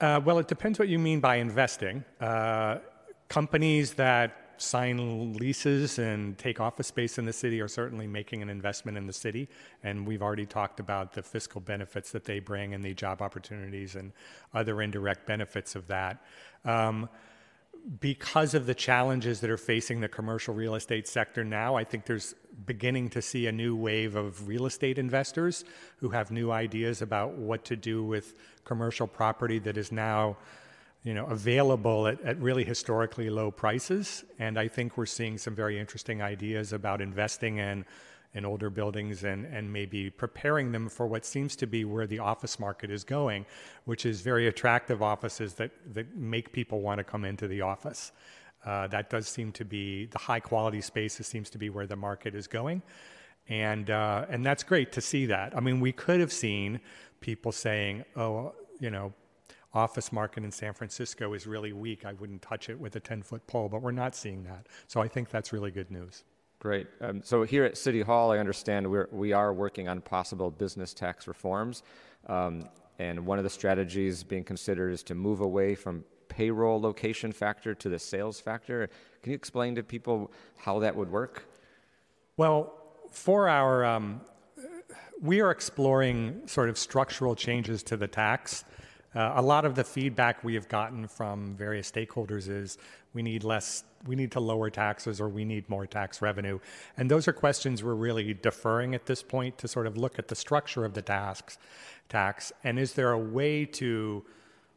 Uh, 0.00 0.20
well, 0.24 0.38
it 0.38 0.48
depends 0.48 0.78
what 0.78 0.88
you 0.88 0.98
mean 0.98 1.20
by 1.20 1.36
investing. 1.36 2.04
Uh, 2.20 2.78
companies 3.28 3.94
that 3.94 4.44
sign 4.56 5.32
leases 5.34 5.98
and 5.98 6.38
take 6.38 6.60
office 6.60 6.86
space 6.86 7.18
in 7.18 7.24
the 7.24 7.32
city 7.32 7.60
are 7.60 7.68
certainly 7.68 8.06
making 8.06 8.42
an 8.42 8.48
investment 8.48 8.96
in 8.96 9.06
the 9.06 9.12
city. 9.12 9.48
And 9.82 10.06
we've 10.06 10.22
already 10.22 10.46
talked 10.46 10.80
about 10.80 11.12
the 11.12 11.22
fiscal 11.22 11.60
benefits 11.60 12.12
that 12.12 12.24
they 12.24 12.38
bring 12.40 12.74
and 12.74 12.82
the 12.82 12.94
job 12.94 13.22
opportunities 13.22 13.96
and 13.96 14.12
other 14.52 14.82
indirect 14.82 15.26
benefits 15.26 15.74
of 15.74 15.86
that. 15.88 16.24
Um, 16.64 17.08
because 18.00 18.54
of 18.54 18.66
the 18.66 18.74
challenges 18.74 19.40
that 19.40 19.50
are 19.50 19.58
facing 19.58 20.00
the 20.00 20.08
commercial 20.08 20.54
real 20.54 20.74
estate 20.74 21.06
sector 21.06 21.44
now, 21.44 21.74
I 21.74 21.84
think 21.84 22.06
there's 22.06 22.34
beginning 22.64 23.10
to 23.10 23.20
see 23.20 23.46
a 23.46 23.52
new 23.52 23.76
wave 23.76 24.16
of 24.16 24.48
real 24.48 24.64
estate 24.64 24.98
investors 24.98 25.64
who 25.98 26.08
have 26.08 26.30
new 26.30 26.50
ideas 26.50 27.02
about 27.02 27.32
what 27.32 27.64
to 27.66 27.76
do 27.76 28.02
with 28.02 28.34
commercial 28.64 29.06
property 29.06 29.58
that 29.60 29.76
is 29.76 29.92
now 29.92 30.36
you 31.02 31.12
know, 31.12 31.26
available 31.26 32.06
at, 32.06 32.20
at 32.22 32.40
really 32.40 32.64
historically 32.64 33.28
low 33.28 33.50
prices. 33.50 34.24
And 34.38 34.58
I 34.58 34.68
think 34.68 34.96
we're 34.96 35.04
seeing 35.04 35.36
some 35.36 35.54
very 35.54 35.78
interesting 35.78 36.22
ideas 36.22 36.72
about 36.72 37.02
investing 37.02 37.58
in 37.58 37.84
in 38.34 38.44
older 38.44 38.68
buildings 38.68 39.24
and, 39.24 39.46
and 39.46 39.72
maybe 39.72 40.10
preparing 40.10 40.72
them 40.72 40.88
for 40.88 41.06
what 41.06 41.24
seems 41.24 41.54
to 41.56 41.66
be 41.66 41.84
where 41.84 42.06
the 42.06 42.18
office 42.18 42.58
market 42.58 42.90
is 42.90 43.04
going, 43.04 43.46
which 43.84 44.04
is 44.04 44.20
very 44.20 44.48
attractive 44.48 45.02
offices 45.02 45.54
that, 45.54 45.70
that 45.92 46.16
make 46.16 46.52
people 46.52 46.80
want 46.80 46.98
to 46.98 47.04
come 47.04 47.24
into 47.24 47.46
the 47.46 47.60
office. 47.60 48.12
Uh, 48.64 48.86
that 48.88 49.08
does 49.10 49.28
seem 49.28 49.52
to 49.52 49.64
be 49.64 50.06
the 50.06 50.18
high 50.18 50.40
quality 50.40 50.80
spaces 50.80 51.26
seems 51.26 51.50
to 51.50 51.58
be 51.58 51.70
where 51.70 51.86
the 51.86 51.96
market 51.96 52.34
is 52.34 52.46
going. 52.46 52.82
And, 53.48 53.90
uh, 53.90 54.26
and 54.28 54.44
that's 54.44 54.62
great 54.62 54.90
to 54.92 55.00
see 55.00 55.26
that. 55.26 55.56
I 55.56 55.60
mean, 55.60 55.80
we 55.80 55.92
could 55.92 56.18
have 56.18 56.32
seen 56.32 56.80
people 57.20 57.52
saying, 57.52 58.04
oh, 58.16 58.54
you 58.80 58.90
know, 58.90 59.12
office 59.74 60.12
market 60.12 60.44
in 60.44 60.50
San 60.50 60.72
Francisco 60.72 61.34
is 61.34 61.46
really 61.46 61.72
weak. 61.72 62.04
I 62.04 62.14
wouldn't 62.14 62.42
touch 62.42 62.68
it 62.68 62.78
with 62.78 62.96
a 62.96 63.00
10 63.00 63.22
foot 63.22 63.46
pole, 63.46 63.68
but 63.68 63.82
we're 63.82 63.90
not 63.92 64.14
seeing 64.14 64.44
that. 64.44 64.66
So 64.86 65.00
I 65.00 65.08
think 65.08 65.30
that's 65.30 65.52
really 65.52 65.70
good 65.70 65.90
news. 65.90 66.24
Great. 66.58 66.86
Um, 67.00 67.22
so 67.22 67.42
here 67.42 67.64
at 67.64 67.76
City 67.76 68.00
Hall, 68.00 68.32
I 68.32 68.38
understand 68.38 68.90
we're, 68.90 69.08
we 69.12 69.32
are 69.32 69.52
working 69.52 69.88
on 69.88 70.00
possible 70.00 70.50
business 70.50 70.94
tax 70.94 71.26
reforms. 71.26 71.82
Um, 72.26 72.68
and 72.98 73.26
one 73.26 73.38
of 73.38 73.44
the 73.44 73.50
strategies 73.50 74.22
being 74.22 74.44
considered 74.44 74.90
is 74.92 75.02
to 75.04 75.14
move 75.14 75.40
away 75.40 75.74
from 75.74 76.04
payroll 76.28 76.80
location 76.80 77.32
factor 77.32 77.74
to 77.74 77.88
the 77.88 77.98
sales 77.98 78.40
factor. 78.40 78.88
Can 79.22 79.32
you 79.32 79.36
explain 79.36 79.74
to 79.74 79.82
people 79.82 80.32
how 80.56 80.78
that 80.80 80.96
would 80.96 81.10
work? 81.10 81.46
Well, 82.36 82.72
for 83.10 83.48
our, 83.48 83.84
um, 83.84 84.20
we 85.20 85.40
are 85.40 85.50
exploring 85.50 86.42
sort 86.46 86.68
of 86.68 86.78
structural 86.78 87.34
changes 87.34 87.82
to 87.84 87.96
the 87.96 88.08
tax. 88.08 88.64
Uh, 89.14 89.34
a 89.36 89.42
lot 89.42 89.64
of 89.64 89.74
the 89.74 89.84
feedback 89.84 90.42
we 90.42 90.54
have 90.54 90.68
gotten 90.68 91.06
from 91.06 91.54
various 91.54 91.90
stakeholders 91.90 92.48
is 92.48 92.78
we 93.12 93.22
need 93.22 93.44
less 93.44 93.84
we 94.06 94.16
need 94.16 94.32
to 94.32 94.40
lower 94.40 94.68
taxes 94.68 95.20
or 95.20 95.28
we 95.28 95.44
need 95.44 95.68
more 95.70 95.86
tax 95.86 96.20
revenue. 96.20 96.58
And 96.96 97.10
those 97.10 97.26
are 97.26 97.32
questions 97.32 97.82
we're 97.82 97.94
really 97.94 98.34
deferring 98.34 98.94
at 98.94 99.06
this 99.06 99.22
point 99.22 99.56
to 99.58 99.68
sort 99.68 99.86
of 99.86 99.96
look 99.96 100.18
at 100.18 100.28
the 100.28 100.34
structure 100.34 100.84
of 100.84 100.92
the 100.92 101.02
tax 101.02 101.58
tax. 102.08 102.52
And 102.64 102.78
is 102.78 102.92
there 102.92 103.12
a 103.12 103.18
way 103.18 103.64
to 103.64 104.24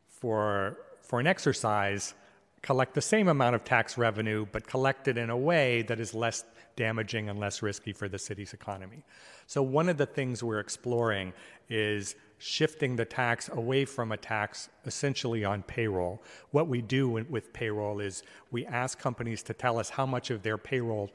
for 0.07 0.77
for 1.01 1.19
an 1.19 1.27
exercise 1.27 2.13
collect 2.61 2.93
the 2.93 3.01
same 3.01 3.27
amount 3.27 3.55
of 3.55 3.63
tax 3.63 3.97
revenue 3.97 4.45
but 4.51 4.67
collect 4.67 5.07
it 5.07 5.17
in 5.17 5.29
a 5.29 5.37
way 5.37 5.81
that 5.83 5.99
is 5.99 6.13
less 6.13 6.43
damaging 6.75 7.29
and 7.29 7.39
less 7.39 7.61
risky 7.61 7.91
for 7.91 8.07
the 8.07 8.19
city's 8.19 8.53
economy? 8.53 9.03
So 9.47 9.63
one 9.63 9.89
of 9.89 9.97
the 9.97 10.05
things 10.05 10.43
we're 10.43 10.59
exploring 10.59 11.33
is 11.69 12.15
shifting 12.37 12.95
the 12.95 13.05
tax 13.05 13.49
away 13.49 13.85
from 13.85 14.11
a 14.11 14.17
tax 14.17 14.69
essentially 14.85 15.43
on 15.43 15.63
payroll. 15.63 16.21
What 16.51 16.67
we 16.67 16.81
do 16.81 17.09
with 17.09 17.53
payroll 17.53 17.99
is 17.99 18.23
we 18.51 18.65
ask 18.65 18.99
companies 18.99 19.41
to 19.43 19.53
tell 19.53 19.79
us 19.79 19.89
how 19.89 20.05
much 20.05 20.29
of 20.29 20.43
their 20.43 20.57
payroll 20.57 21.09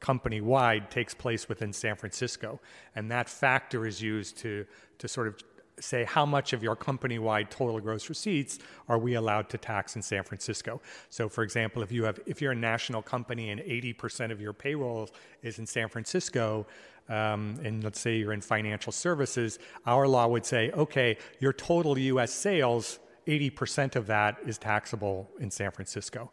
company 0.00 0.40
wide 0.40 0.90
takes 0.90 1.14
place 1.14 1.48
within 1.48 1.72
San 1.72 1.96
Francisco. 1.96 2.60
And 2.94 3.10
that 3.10 3.28
factor 3.28 3.86
is 3.86 4.00
used 4.00 4.38
to, 4.38 4.66
to 4.98 5.08
sort 5.08 5.26
of 5.26 5.42
say 5.80 6.04
how 6.04 6.26
much 6.26 6.52
of 6.52 6.62
your 6.62 6.76
company 6.76 7.18
wide 7.18 7.50
total 7.50 7.80
gross 7.80 8.08
receipts 8.08 8.58
are 8.88 8.98
we 8.98 9.14
allowed 9.14 9.48
to 9.50 9.58
tax 9.58 9.96
in 9.96 10.02
San 10.02 10.24
Francisco. 10.24 10.80
So 11.10 11.28
for 11.28 11.42
example, 11.42 11.82
if 11.82 11.92
you 11.92 12.04
have 12.04 12.18
if 12.26 12.40
you're 12.40 12.52
a 12.52 12.56
national 12.56 13.02
company 13.02 13.50
and 13.50 13.60
80% 13.60 14.32
of 14.32 14.40
your 14.40 14.52
payroll 14.52 15.08
is 15.42 15.58
in 15.58 15.66
San 15.66 15.88
Francisco, 15.88 16.66
um, 17.08 17.58
and 17.64 17.82
let's 17.82 18.00
say 18.00 18.16
you're 18.18 18.32
in 18.32 18.40
financial 18.40 18.92
services, 18.92 19.58
our 19.86 20.06
law 20.06 20.26
would 20.26 20.44
say, 20.44 20.70
okay, 20.72 21.16
your 21.40 21.52
total 21.52 21.98
US 21.98 22.32
sales, 22.32 22.98
80% 23.26 23.96
of 23.96 24.06
that 24.06 24.38
is 24.46 24.58
taxable 24.58 25.28
in 25.40 25.50
San 25.50 25.70
Francisco. 25.70 26.30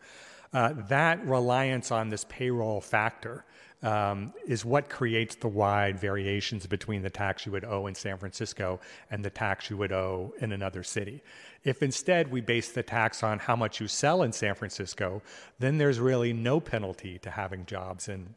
Uh, 0.53 0.73
that 0.88 1.26
reliance 1.26 1.91
on 1.91 2.10
this 2.10 2.26
payroll 2.30 2.80
factor 2.80 3.45
um, 3.84 4.34
is 4.47 4.65
what 4.65 4.89
creates 4.89 5.35
the 5.35 5.47
wide 5.47 5.99
variations 5.99 6.65
between 6.65 7.02
the 7.02 7.10
tax 7.10 7.45
you 7.45 7.52
would 7.52 7.65
owe 7.65 7.88
in 7.88 7.95
San 7.95 8.18
Francisco 8.18 8.80
and 9.11 9.23
the 9.23 9.30
tax 9.30 9.69
you 9.69 9.77
would 9.77 9.91
owe 9.91 10.34
in 10.39 10.52
another 10.52 10.81
city. 10.81 11.22
If 11.64 11.84
instead 11.84 12.31
we 12.31 12.41
base 12.41 12.72
the 12.72 12.84
tax 12.84 13.22
on 13.22 13.38
how 13.38 13.56
much 13.56 13.80
you 13.80 13.88
sell 13.88 14.23
in 14.23 14.31
San 14.31 14.56
Francisco, 14.56 15.22
then 15.60 15.77
there's 15.77 15.99
really 15.99 16.34
no 16.34 16.60
penalty 16.60 17.19
to 17.19 17.30
having 17.30 17.65
jobs 17.65 18.07
in 18.07 18.34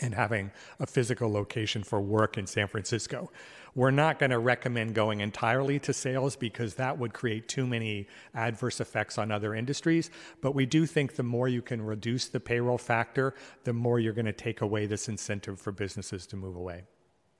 and 0.00 0.14
having 0.14 0.50
a 0.78 0.86
physical 0.86 1.30
location 1.30 1.82
for 1.82 2.00
work 2.00 2.38
in 2.38 2.46
San 2.46 2.66
Francisco. 2.66 3.30
We're 3.74 3.90
not 3.92 4.18
going 4.18 4.30
to 4.30 4.38
recommend 4.38 4.94
going 4.94 5.20
entirely 5.20 5.78
to 5.80 5.92
sales 5.92 6.34
because 6.34 6.74
that 6.74 6.98
would 6.98 7.12
create 7.12 7.48
too 7.48 7.66
many 7.66 8.08
adverse 8.34 8.80
effects 8.80 9.16
on 9.16 9.30
other 9.30 9.54
industries. 9.54 10.10
But 10.40 10.54
we 10.54 10.66
do 10.66 10.86
think 10.86 11.14
the 11.14 11.22
more 11.22 11.48
you 11.48 11.62
can 11.62 11.80
reduce 11.80 12.26
the 12.26 12.40
payroll 12.40 12.78
factor, 12.78 13.34
the 13.64 13.72
more 13.72 14.00
you're 14.00 14.12
going 14.12 14.26
to 14.26 14.32
take 14.32 14.60
away 14.60 14.86
this 14.86 15.08
incentive 15.08 15.60
for 15.60 15.70
businesses 15.70 16.26
to 16.28 16.36
move 16.36 16.56
away. 16.56 16.84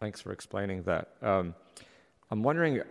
Thanks 0.00 0.20
for 0.20 0.32
explaining 0.32 0.82
that. 0.84 1.08
Um, 1.20 1.54
I'm 2.30 2.42
wondering 2.42 2.82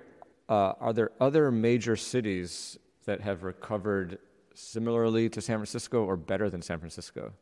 uh, 0.49 0.73
are 0.79 0.93
there 0.93 1.11
other 1.21 1.51
major 1.51 1.95
cities 1.95 2.77
that 3.05 3.21
have 3.21 3.43
recovered 3.43 4.17
similarly 4.53 5.29
to 5.29 5.41
San 5.41 5.57
Francisco 5.57 6.03
or 6.03 6.17
better 6.17 6.49
than 6.49 6.61
San 6.61 6.79
Francisco? 6.79 7.33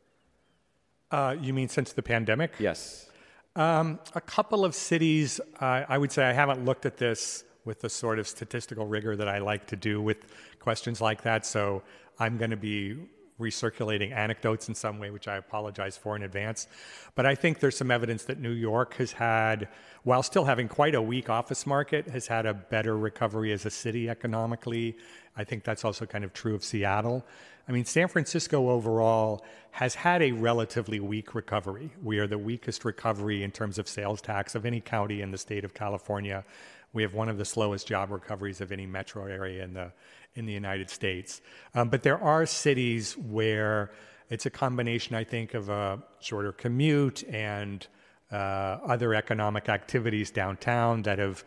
Uh, 1.12 1.36
you 1.40 1.54
mean 1.54 1.70
since 1.70 1.94
the 1.94 2.04
pandemic? 2.04 2.52
Yes. 2.60 3.10
Um, 3.56 4.00
a 4.14 4.22
couple 4.22 4.66
of 4.66 4.76
cities, 4.76 5.40
uh, 5.60 5.84
I 5.88 5.98
would 5.98 6.12
say 6.12 6.26
I 6.26 6.34
haven't 6.34 6.64
looked 6.66 6.86
at 6.86 6.98
this 6.98 7.44
with 7.66 7.82
the 7.82 7.90
sort 7.90 8.20
of 8.20 8.28
statistical 8.28 8.86
rigor 8.86 9.16
that 9.16 9.28
I 9.28 9.40
like 9.40 9.68
to 9.68 9.76
do 9.76 10.02
with 10.02 10.18
questions 10.60 11.02
like 11.02 11.24
that. 11.24 11.46
So 11.46 11.82
I'm 12.20 12.38
going 12.38 12.52
to 12.52 12.58
be 12.58 12.98
recirculating 13.40 14.12
anecdotes 14.12 14.68
in 14.68 14.76
some 14.76 15.00
way, 15.00 15.12
which 15.12 15.28
I 15.28 15.38
apologize 15.38 15.98
for 15.98 16.16
in 16.16 16.24
advance. 16.24 16.68
But 17.16 17.26
I 17.26 17.36
think 17.36 17.60
there's 17.60 17.78
some 17.78 17.92
evidence 17.92 18.24
that 18.26 18.40
New 18.40 18.52
York 18.52 18.96
has 18.96 19.12
had, 19.12 19.68
while 20.04 20.24
still 20.24 20.46
having 20.46 20.68
quite 20.68 20.96
a 20.96 21.02
weak 21.02 21.30
office 21.30 21.66
market, 21.66 22.08
has 22.08 22.28
had 22.28 22.46
a 22.46 22.54
better 22.54 22.98
recovery 22.98 23.52
as 23.52 23.66
a 23.66 23.70
city 23.70 24.10
economically. 24.10 24.98
I 25.36 25.44
think 25.44 25.64
that's 25.64 25.86
also 25.86 26.06
kind 26.06 26.24
of 26.24 26.34
true 26.34 26.56
of 26.56 26.64
Seattle. 26.64 27.26
I 27.68 27.74
mean, 27.74 27.86
San 27.86 28.08
Francisco 28.08 28.70
overall 28.70 29.46
has 29.72 29.94
had 29.94 30.22
a 30.22 30.32
relatively 30.32 31.00
weak 31.00 31.36
recovery. 31.36 31.92
We 32.02 32.18
are 32.20 32.28
the 32.28 32.38
weakest 32.38 32.86
recovery 32.86 33.44
in 33.44 33.52
terms 33.52 33.78
of 33.78 33.88
sales 33.88 34.22
tax 34.22 34.56
of 34.56 34.66
any 34.66 34.80
county 34.80 35.22
in 35.22 35.32
the 35.32 35.38
state 35.38 35.64
of 35.64 35.74
California. 35.74 36.46
We 36.94 37.04
have 37.04 37.14
one 37.14 37.30
of 37.30 37.38
the 37.38 37.46
slowest 37.46 37.88
job 37.88 38.10
recoveries 38.10 38.62
of 38.62 38.72
any 38.72 38.88
metro 38.88 39.26
area 39.26 39.64
in 39.64 39.74
the 39.74 39.92
in 40.38 40.46
the 40.46 40.54
United 40.54 40.90
States. 40.90 41.42
Um, 41.76 41.90
but 41.90 42.04
there 42.04 42.22
are 42.22 42.46
cities 42.46 43.18
where 43.18 43.92
it's 44.30 44.46
a 44.46 44.50
combination, 44.50 45.16
I 45.16 45.24
think, 45.24 45.54
of 45.54 45.70
a 45.70 46.00
shorter 46.20 46.52
commute 46.52 47.24
and 47.24 47.86
uh, 48.32 48.36
other 48.36 49.14
economic 49.14 49.70
activities 49.70 50.32
downtown 50.32 51.02
that 51.04 51.20
have, 51.20 51.44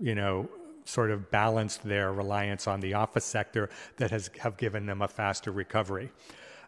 you 0.00 0.14
know, 0.14 0.48
sort 0.84 1.10
of 1.10 1.30
balanced 1.30 1.82
their 1.84 2.12
reliance 2.12 2.66
on 2.66 2.80
the 2.80 2.94
office 2.94 3.24
sector 3.24 3.68
that 3.96 4.10
has 4.10 4.30
have 4.38 4.56
given 4.56 4.86
them 4.86 5.02
a 5.02 5.08
faster 5.08 5.52
recovery. 5.52 6.10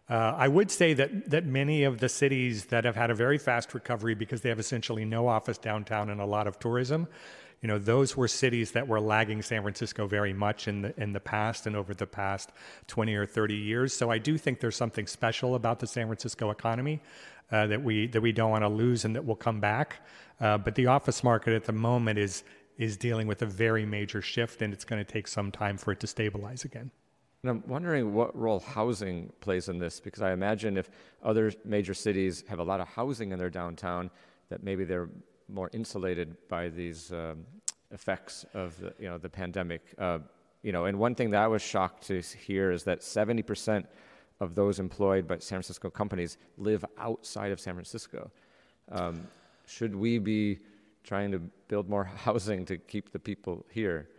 Uh, 0.09 0.35
I 0.37 0.47
would 0.49 0.69
say 0.69 0.93
that, 0.93 1.29
that 1.29 1.45
many 1.45 1.83
of 1.85 1.99
the 1.99 2.09
cities 2.09 2.65
that 2.65 2.83
have 2.83 2.95
had 2.95 3.09
a 3.09 3.15
very 3.15 3.37
fast 3.37 3.73
recovery 3.73 4.15
because 4.15 4.41
they 4.41 4.49
have 4.49 4.59
essentially 4.59 5.05
no 5.05 5.27
office 5.27 5.57
downtown 5.57 6.09
and 6.09 6.19
a 6.19 6.25
lot 6.25 6.45
of 6.45 6.59
tourism, 6.59 7.07
you 7.63 7.67
know, 7.67 7.79
those 7.79 8.17
were 8.17 8.27
cities 8.27 8.71
that 8.71 8.89
were 8.89 8.99
lagging 8.99 9.41
San 9.41 9.61
Francisco 9.61 10.05
very 10.05 10.33
much 10.33 10.67
in 10.67 10.81
the 10.81 11.01
in 11.01 11.13
the 11.13 11.19
past 11.21 11.65
and 11.65 11.77
over 11.77 11.93
the 11.93 12.05
past 12.05 12.51
20 12.87 13.15
or 13.15 13.25
30 13.25 13.55
years. 13.55 13.93
So 13.93 14.11
I 14.11 14.17
do 14.17 14.37
think 14.37 14.59
there's 14.59 14.75
something 14.75 15.07
special 15.07 15.55
about 15.55 15.79
the 15.79 15.87
San 15.87 16.07
Francisco 16.07 16.51
economy 16.51 17.01
uh, 17.53 17.67
that 17.67 17.81
we 17.81 18.07
that 18.07 18.19
we 18.19 18.33
don't 18.33 18.51
want 18.51 18.65
to 18.65 18.67
lose 18.67 19.05
and 19.05 19.15
that 19.15 19.25
will 19.25 19.37
come 19.37 19.61
back. 19.61 20.05
Uh, 20.41 20.57
but 20.57 20.75
the 20.75 20.87
office 20.87 21.23
market 21.23 21.53
at 21.53 21.63
the 21.63 21.71
moment 21.71 22.19
is 22.19 22.43
is 22.77 22.97
dealing 22.97 23.27
with 23.27 23.41
a 23.43 23.45
very 23.45 23.85
major 23.85 24.21
shift, 24.21 24.61
and 24.61 24.73
it's 24.73 24.83
going 24.83 25.03
to 25.03 25.09
take 25.09 25.27
some 25.27 25.49
time 25.49 25.77
for 25.77 25.93
it 25.93 26.01
to 26.01 26.07
stabilize 26.07 26.65
again. 26.65 26.91
And 27.43 27.49
I'm 27.51 27.63
wondering 27.67 28.13
what 28.13 28.37
role 28.37 28.59
housing 28.59 29.31
plays 29.39 29.69
in 29.69 29.77
this, 29.77 30.01
because 30.01 30.21
I 30.21 30.33
imagine 30.33 30.75
if 30.75 30.89
other 31.23 31.53
major 31.63 31.93
cities 31.93 32.43
have 32.49 32.59
a 32.59 32.63
lot 32.63 32.81
of 32.81 32.87
housing 32.89 33.31
in 33.31 33.39
their 33.39 33.49
downtown, 33.49 34.09
that 34.49 34.63
maybe 34.63 34.83
they're 34.85 35.09
more 35.53 35.69
insulated 35.73 36.35
by 36.49 36.69
these 36.69 37.11
um, 37.11 37.45
effects 37.91 38.45
of 38.53 38.79
the, 38.79 38.93
you 38.99 39.07
know 39.07 39.17
the 39.17 39.29
pandemic. 39.29 39.81
Uh, 39.97 40.19
you 40.61 40.71
know, 40.71 40.85
and 40.85 40.97
one 40.97 41.13
thing 41.15 41.29
that 41.31 41.41
I 41.41 41.47
was 41.47 41.61
shocked 41.61 42.07
to 42.07 42.21
hear 42.21 42.71
is 42.71 42.83
that 42.83 43.03
70 43.03 43.41
percent 43.43 43.85
of 44.39 44.55
those 44.55 44.79
employed 44.79 45.27
by 45.27 45.35
San 45.35 45.57
Francisco 45.57 45.89
companies 45.89 46.37
live 46.57 46.83
outside 46.97 47.51
of 47.51 47.59
San 47.59 47.73
Francisco. 47.75 48.31
Um, 48.91 49.27
should 49.65 49.95
we 49.95 50.19
be 50.19 50.59
trying 51.03 51.31
to 51.31 51.39
build 51.67 51.89
more 51.89 52.03
housing 52.25 52.65
to 52.65 52.77
keep 52.77 53.11
the 53.11 53.19
people 53.19 53.65
here? 53.69 54.09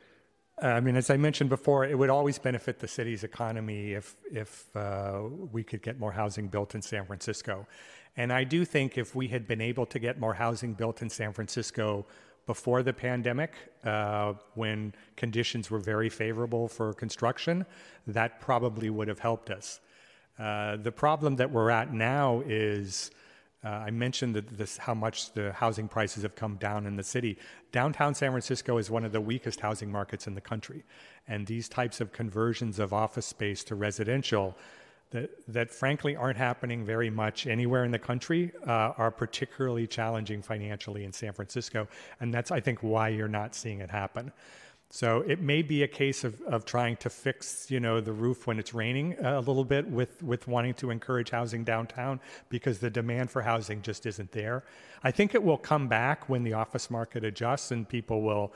I 0.62 0.80
mean, 0.80 0.94
as 0.96 1.10
I 1.10 1.16
mentioned 1.16 1.50
before, 1.50 1.84
it 1.84 1.98
would 1.98 2.10
always 2.10 2.38
benefit 2.38 2.78
the 2.78 2.86
city's 2.86 3.24
economy 3.24 3.92
if 3.92 4.16
if 4.30 4.74
uh, 4.76 5.22
we 5.50 5.64
could 5.64 5.82
get 5.82 5.98
more 5.98 6.12
housing 6.12 6.46
built 6.46 6.76
in 6.76 6.82
San 6.82 7.04
Francisco. 7.06 7.66
And 8.16 8.32
I 8.32 8.44
do 8.44 8.64
think 8.64 8.96
if 8.96 9.14
we 9.14 9.28
had 9.28 9.46
been 9.46 9.60
able 9.60 9.86
to 9.86 9.98
get 9.98 10.20
more 10.20 10.34
housing 10.34 10.74
built 10.74 11.02
in 11.02 11.10
San 11.10 11.32
Francisco 11.32 12.06
before 12.46 12.82
the 12.82 12.92
pandemic, 12.92 13.52
uh, 13.84 14.34
when 14.54 14.94
conditions 15.16 15.70
were 15.70 15.78
very 15.78 16.08
favorable 16.08 16.68
for 16.68 16.92
construction, 16.92 17.64
that 18.06 18.40
probably 18.40 18.90
would 18.90 19.08
have 19.08 19.18
helped 19.18 19.50
us. 19.50 19.80
Uh, 20.38 20.76
the 20.76 20.92
problem 20.92 21.36
that 21.36 21.50
we're 21.50 21.70
at 21.70 21.92
now 21.92 22.42
is 22.46 23.10
uh, 23.64 23.68
I 23.68 23.90
mentioned 23.90 24.34
this, 24.34 24.76
how 24.76 24.92
much 24.92 25.32
the 25.32 25.52
housing 25.52 25.88
prices 25.88 26.22
have 26.22 26.34
come 26.34 26.56
down 26.56 26.86
in 26.86 26.96
the 26.96 27.02
city. 27.02 27.38
Downtown 27.72 28.14
San 28.14 28.30
Francisco 28.30 28.76
is 28.76 28.90
one 28.90 29.06
of 29.06 29.12
the 29.12 29.22
weakest 29.22 29.60
housing 29.60 29.90
markets 29.90 30.26
in 30.26 30.34
the 30.34 30.40
country. 30.40 30.84
And 31.26 31.46
these 31.46 31.66
types 31.66 32.02
of 32.02 32.12
conversions 32.12 32.78
of 32.78 32.92
office 32.92 33.24
space 33.24 33.64
to 33.64 33.74
residential 33.74 34.54
that, 35.10 35.30
that 35.48 35.70
frankly 35.70 36.16
aren't 36.16 36.36
happening 36.36 36.84
very 36.84 37.10
much 37.10 37.46
anywhere 37.46 37.84
in 37.84 37.90
the 37.90 37.98
country 37.98 38.52
uh, 38.66 38.92
are 38.98 39.10
particularly 39.10 39.86
challenging 39.86 40.42
financially 40.42 41.04
in 41.04 41.12
San 41.12 41.32
Francisco. 41.32 41.86
And 42.20 42.34
that's, 42.34 42.50
I 42.50 42.60
think, 42.60 42.80
why 42.80 43.08
you're 43.08 43.28
not 43.28 43.54
seeing 43.54 43.80
it 43.80 43.90
happen. 43.90 44.32
So 44.90 45.22
it 45.26 45.40
may 45.40 45.62
be 45.62 45.82
a 45.82 45.88
case 45.88 46.22
of, 46.22 46.40
of 46.42 46.64
trying 46.64 46.96
to 46.98 47.10
fix, 47.10 47.68
you 47.68 47.80
know, 47.80 48.00
the 48.00 48.12
roof 48.12 48.46
when 48.46 48.60
it's 48.60 48.72
raining 48.72 49.16
a 49.18 49.40
little 49.40 49.64
bit 49.64 49.88
with, 49.88 50.22
with 50.22 50.46
wanting 50.46 50.74
to 50.74 50.90
encourage 50.90 51.30
housing 51.30 51.64
downtown 51.64 52.20
because 52.48 52.78
the 52.78 52.90
demand 52.90 53.30
for 53.30 53.42
housing 53.42 53.82
just 53.82 54.06
isn't 54.06 54.30
there. 54.30 54.62
I 55.02 55.10
think 55.10 55.34
it 55.34 55.42
will 55.42 55.58
come 55.58 55.88
back 55.88 56.28
when 56.28 56.44
the 56.44 56.52
office 56.52 56.90
market 56.90 57.24
adjusts 57.24 57.72
and 57.72 57.88
people 57.88 58.22
will, 58.22 58.52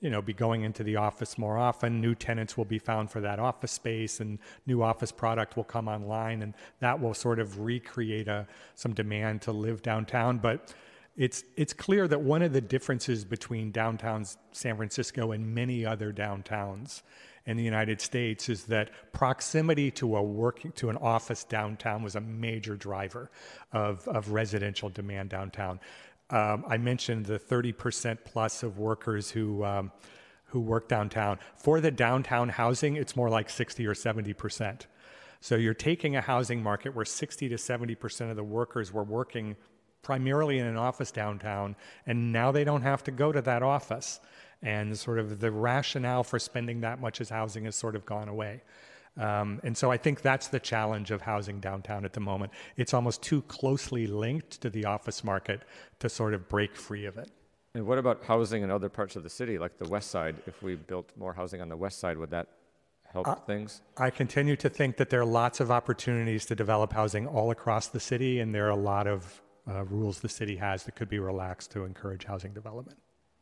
you 0.00 0.08
know, 0.08 0.22
be 0.22 0.32
going 0.32 0.62
into 0.62 0.82
the 0.82 0.96
office 0.96 1.36
more 1.36 1.58
often. 1.58 2.00
New 2.00 2.14
tenants 2.14 2.56
will 2.56 2.64
be 2.64 2.78
found 2.78 3.10
for 3.10 3.20
that 3.20 3.38
office 3.38 3.72
space 3.72 4.20
and 4.20 4.38
new 4.66 4.82
office 4.82 5.12
product 5.12 5.56
will 5.56 5.64
come 5.64 5.88
online 5.88 6.42
and 6.42 6.54
that 6.80 7.00
will 7.00 7.14
sort 7.14 7.38
of 7.38 7.60
recreate 7.60 8.28
a, 8.28 8.46
some 8.74 8.94
demand 8.94 9.42
to 9.42 9.52
live 9.52 9.82
downtown. 9.82 10.38
But 10.38 10.74
it's 11.16 11.44
it's 11.56 11.72
clear 11.72 12.08
that 12.08 12.20
one 12.20 12.40
of 12.40 12.52
the 12.52 12.60
differences 12.60 13.24
between 13.24 13.72
downtown 13.72 14.24
San 14.52 14.76
Francisco 14.76 15.32
and 15.32 15.54
many 15.54 15.84
other 15.84 16.12
downtowns 16.12 17.02
in 17.46 17.56
the 17.56 17.62
United 17.62 18.00
States 18.00 18.48
is 18.48 18.64
that 18.64 18.90
proximity 19.12 19.90
to 19.90 20.16
a 20.16 20.22
working 20.22 20.72
to 20.72 20.88
an 20.88 20.96
office 20.98 21.44
downtown 21.44 22.02
was 22.02 22.14
a 22.14 22.20
major 22.20 22.76
driver 22.76 23.30
of, 23.72 24.06
of 24.08 24.30
residential 24.30 24.88
demand 24.88 25.30
downtown. 25.30 25.80
Um, 26.30 26.64
I 26.68 26.78
mentioned 26.78 27.26
the 27.26 27.38
30% 27.38 28.18
plus 28.24 28.62
of 28.62 28.78
workers 28.78 29.30
who 29.30 29.64
um, 29.64 29.92
who 30.50 30.60
work 30.60 30.88
downtown. 30.88 31.38
For 31.56 31.80
the 31.80 31.90
downtown 31.90 32.48
housing, 32.48 32.96
it's 32.96 33.14
more 33.14 33.30
like 33.30 33.48
60 33.48 33.86
or 33.86 33.94
70 33.94 34.32
percent. 34.34 34.86
So 35.40 35.54
you're 35.56 35.74
taking 35.74 36.16
a 36.16 36.20
housing 36.20 36.62
market 36.62 36.94
where 36.94 37.04
60 37.04 37.48
to 37.48 37.58
70 37.58 37.94
percent 37.94 38.30
of 38.30 38.36
the 38.36 38.44
workers 38.44 38.92
were 38.92 39.04
working 39.04 39.56
primarily 40.02 40.58
in 40.58 40.66
an 40.66 40.76
office 40.76 41.10
downtown, 41.10 41.76
and 42.06 42.32
now 42.32 42.50
they 42.50 42.64
don't 42.64 42.82
have 42.82 43.04
to 43.04 43.10
go 43.10 43.32
to 43.32 43.42
that 43.42 43.62
office. 43.62 44.20
And 44.62 44.98
sort 44.98 45.18
of 45.18 45.40
the 45.40 45.50
rationale 45.50 46.22
for 46.22 46.38
spending 46.38 46.82
that 46.82 47.00
much 47.00 47.20
as 47.22 47.30
housing 47.30 47.64
has 47.64 47.76
sort 47.76 47.96
of 47.96 48.04
gone 48.04 48.28
away. 48.28 48.62
Um, 49.18 49.60
and 49.64 49.76
so 49.76 49.90
I 49.90 49.96
think 49.96 50.22
that's 50.22 50.48
the 50.48 50.60
challenge 50.60 51.10
of 51.10 51.22
housing 51.22 51.60
downtown 51.60 52.04
at 52.04 52.12
the 52.12 52.20
moment. 52.20 52.52
It's 52.76 52.94
almost 52.94 53.22
too 53.22 53.42
closely 53.42 54.06
linked 54.06 54.60
to 54.62 54.70
the 54.70 54.84
office 54.84 55.24
market 55.24 55.62
to 55.98 56.08
sort 56.08 56.34
of 56.34 56.48
break 56.48 56.76
free 56.76 57.06
of 57.06 57.18
it. 57.18 57.30
And 57.74 57.86
what 57.86 57.98
about 57.98 58.24
housing 58.24 58.62
in 58.62 58.70
other 58.70 58.88
parts 58.88 59.16
of 59.16 59.22
the 59.22 59.30
city, 59.30 59.58
like 59.58 59.78
the 59.78 59.88
west 59.88 60.10
side? 60.10 60.36
If 60.46 60.62
we 60.62 60.74
built 60.74 61.10
more 61.16 61.32
housing 61.32 61.60
on 61.60 61.68
the 61.68 61.76
west 61.76 62.00
side, 62.00 62.18
would 62.18 62.30
that 62.30 62.48
help 63.12 63.28
uh, 63.28 63.34
things? 63.36 63.82
I 63.96 64.10
continue 64.10 64.56
to 64.56 64.68
think 64.68 64.96
that 64.96 65.10
there 65.10 65.20
are 65.20 65.26
lots 65.26 65.60
of 65.60 65.70
opportunities 65.70 66.46
to 66.46 66.54
develop 66.54 66.92
housing 66.92 67.26
all 67.26 67.50
across 67.50 67.88
the 67.88 68.00
city, 68.00 68.40
and 68.40 68.54
there 68.54 68.66
are 68.66 68.70
a 68.70 68.76
lot 68.76 69.06
of 69.06 69.40
uh, 69.68 69.84
rules 69.84 70.20
the 70.20 70.28
city 70.28 70.56
has 70.56 70.84
that 70.84 70.96
could 70.96 71.08
be 71.08 71.18
relaxed 71.18 71.70
to 71.72 71.84
encourage 71.84 72.24
housing 72.24 72.52
development, 72.52 72.98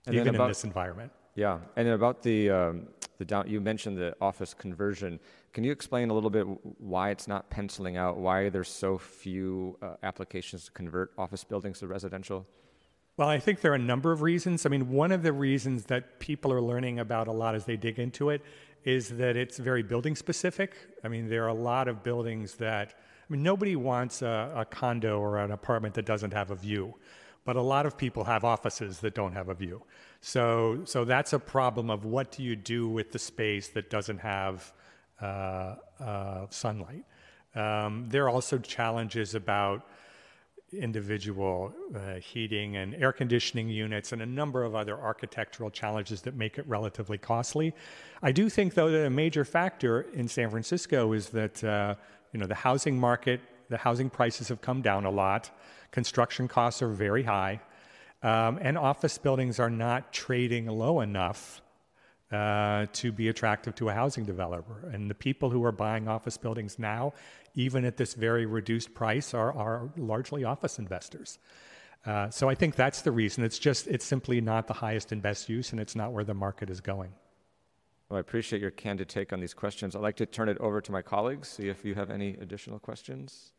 and 0.06 0.14
even 0.14 0.34
about, 0.34 0.44
in 0.44 0.50
this 0.50 0.64
environment. 0.64 1.12
Yeah, 1.38 1.60
and 1.76 1.86
about 1.86 2.20
the 2.24 2.50
um, 2.50 2.88
the 3.18 3.24
down, 3.24 3.48
you 3.48 3.60
mentioned 3.60 3.96
the 3.96 4.12
office 4.20 4.52
conversion. 4.54 5.20
Can 5.52 5.62
you 5.62 5.70
explain 5.70 6.10
a 6.10 6.12
little 6.12 6.30
bit 6.30 6.44
why 6.80 7.10
it's 7.10 7.28
not 7.28 7.48
penciling 7.48 7.96
out? 7.96 8.16
Why 8.16 8.48
there's 8.48 8.68
so 8.68 8.98
few 8.98 9.78
uh, 9.80 9.94
applications 10.02 10.64
to 10.64 10.72
convert 10.72 11.12
office 11.16 11.44
buildings 11.44 11.78
to 11.78 11.86
residential? 11.86 12.44
Well, 13.16 13.28
I 13.28 13.38
think 13.38 13.60
there 13.60 13.70
are 13.70 13.76
a 13.76 13.78
number 13.94 14.10
of 14.10 14.20
reasons. 14.22 14.66
I 14.66 14.68
mean, 14.68 14.90
one 14.90 15.12
of 15.12 15.22
the 15.22 15.32
reasons 15.32 15.84
that 15.84 16.18
people 16.18 16.52
are 16.52 16.60
learning 16.60 16.98
about 16.98 17.28
a 17.28 17.32
lot 17.32 17.54
as 17.54 17.64
they 17.64 17.76
dig 17.76 18.00
into 18.00 18.30
it 18.30 18.42
is 18.82 19.10
that 19.10 19.36
it's 19.36 19.58
very 19.58 19.84
building 19.84 20.16
specific. 20.16 20.74
I 21.04 21.08
mean, 21.08 21.28
there 21.28 21.44
are 21.44 21.54
a 21.60 21.62
lot 21.72 21.86
of 21.86 22.02
buildings 22.02 22.56
that 22.56 22.94
I 23.30 23.32
mean, 23.32 23.44
nobody 23.44 23.76
wants 23.76 24.22
a, 24.22 24.52
a 24.56 24.64
condo 24.64 25.20
or 25.20 25.38
an 25.38 25.52
apartment 25.52 25.94
that 25.94 26.04
doesn't 26.04 26.32
have 26.32 26.50
a 26.50 26.56
view, 26.56 26.96
but 27.44 27.54
a 27.54 27.62
lot 27.62 27.86
of 27.86 27.96
people 27.96 28.24
have 28.24 28.42
offices 28.42 28.98
that 29.00 29.14
don't 29.14 29.34
have 29.34 29.48
a 29.48 29.54
view. 29.54 29.84
So, 30.20 30.80
so 30.84 31.04
that's 31.04 31.32
a 31.32 31.38
problem 31.38 31.90
of 31.90 32.04
what 32.04 32.32
do 32.32 32.42
you 32.42 32.56
do 32.56 32.88
with 32.88 33.12
the 33.12 33.18
space 33.18 33.68
that 33.68 33.88
doesn't 33.88 34.18
have 34.18 34.72
uh, 35.20 35.76
uh, 36.00 36.46
sunlight. 36.50 37.04
Um, 37.54 38.06
there 38.08 38.24
are 38.24 38.30
also 38.30 38.58
challenges 38.58 39.34
about 39.34 39.86
individual 40.72 41.72
uh, 41.94 42.14
heating 42.16 42.76
and 42.76 42.94
air 42.96 43.12
conditioning 43.12 43.68
units 43.68 44.12
and 44.12 44.20
a 44.20 44.26
number 44.26 44.64
of 44.64 44.74
other 44.74 44.98
architectural 44.98 45.70
challenges 45.70 46.20
that 46.22 46.34
make 46.34 46.58
it 46.58 46.66
relatively 46.68 47.16
costly. 47.16 47.74
I 48.22 48.32
do 48.32 48.50
think, 48.50 48.74
though, 48.74 48.90
that 48.90 49.06
a 49.06 49.10
major 49.10 49.44
factor 49.44 50.02
in 50.12 50.28
San 50.28 50.50
Francisco 50.50 51.12
is 51.14 51.30
that 51.30 51.64
uh, 51.64 51.94
you 52.32 52.40
know, 52.40 52.46
the 52.46 52.54
housing 52.54 52.98
market, 52.98 53.40
the 53.70 53.78
housing 53.78 54.10
prices 54.10 54.48
have 54.48 54.60
come 54.60 54.82
down 54.82 55.04
a 55.04 55.10
lot. 55.10 55.50
Construction 55.90 56.48
costs 56.48 56.82
are 56.82 56.88
very 56.88 57.22
high. 57.22 57.60
Um, 58.22 58.58
and 58.60 58.76
office 58.76 59.16
buildings 59.18 59.60
are 59.60 59.70
not 59.70 60.12
trading 60.12 60.66
low 60.66 61.00
enough 61.00 61.62
uh, 62.32 62.86
to 62.92 63.12
be 63.12 63.28
attractive 63.28 63.74
to 63.76 63.88
a 63.88 63.94
housing 63.94 64.24
developer. 64.24 64.88
And 64.92 65.08
the 65.08 65.14
people 65.14 65.50
who 65.50 65.64
are 65.64 65.72
buying 65.72 66.08
office 66.08 66.36
buildings 66.36 66.78
now, 66.78 67.12
even 67.54 67.84
at 67.84 67.96
this 67.96 68.14
very 68.14 68.44
reduced 68.44 68.92
price, 68.92 69.34
are, 69.34 69.52
are 69.56 69.90
largely 69.96 70.44
office 70.44 70.78
investors. 70.78 71.38
Uh, 72.04 72.30
so 72.30 72.48
I 72.48 72.54
think 72.54 72.74
that's 72.74 73.02
the 73.02 73.12
reason. 73.12 73.44
It's 73.44 73.58
just, 73.58 73.86
it's 73.86 74.04
simply 74.04 74.40
not 74.40 74.66
the 74.66 74.74
highest 74.74 75.12
and 75.12 75.22
best 75.22 75.48
use, 75.48 75.72
and 75.72 75.80
it's 75.80 75.96
not 75.96 76.12
where 76.12 76.24
the 76.24 76.34
market 76.34 76.70
is 76.70 76.80
going. 76.80 77.12
Well, 78.08 78.16
I 78.16 78.20
appreciate 78.20 78.62
your 78.62 78.70
candid 78.70 79.08
take 79.08 79.32
on 79.32 79.40
these 79.40 79.54
questions. 79.54 79.94
I'd 79.94 80.02
like 80.02 80.16
to 80.16 80.26
turn 80.26 80.48
it 80.48 80.58
over 80.58 80.80
to 80.80 80.92
my 80.92 81.02
colleagues, 81.02 81.48
see 81.48 81.68
if 81.68 81.84
you 81.84 81.94
have 81.94 82.10
any 82.10 82.30
additional 82.40 82.78
questions. 82.78 83.52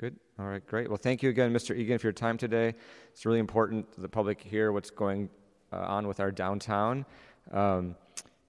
Good. 0.00 0.16
All 0.38 0.46
right, 0.46 0.66
great. 0.66 0.88
Well, 0.88 0.96
thank 0.96 1.22
you 1.22 1.28
again, 1.28 1.52
Mr. 1.52 1.76
Egan, 1.76 1.98
for 1.98 2.06
your 2.06 2.14
time 2.14 2.38
today. 2.38 2.72
It's 3.12 3.26
really 3.26 3.38
important 3.38 3.86
the 4.00 4.08
public 4.08 4.40
hear 4.40 4.72
what's 4.72 4.88
going 4.88 5.28
uh, 5.74 5.80
on 5.80 6.08
with 6.08 6.20
our 6.20 6.30
downtown. 6.30 7.04
Um, 7.52 7.96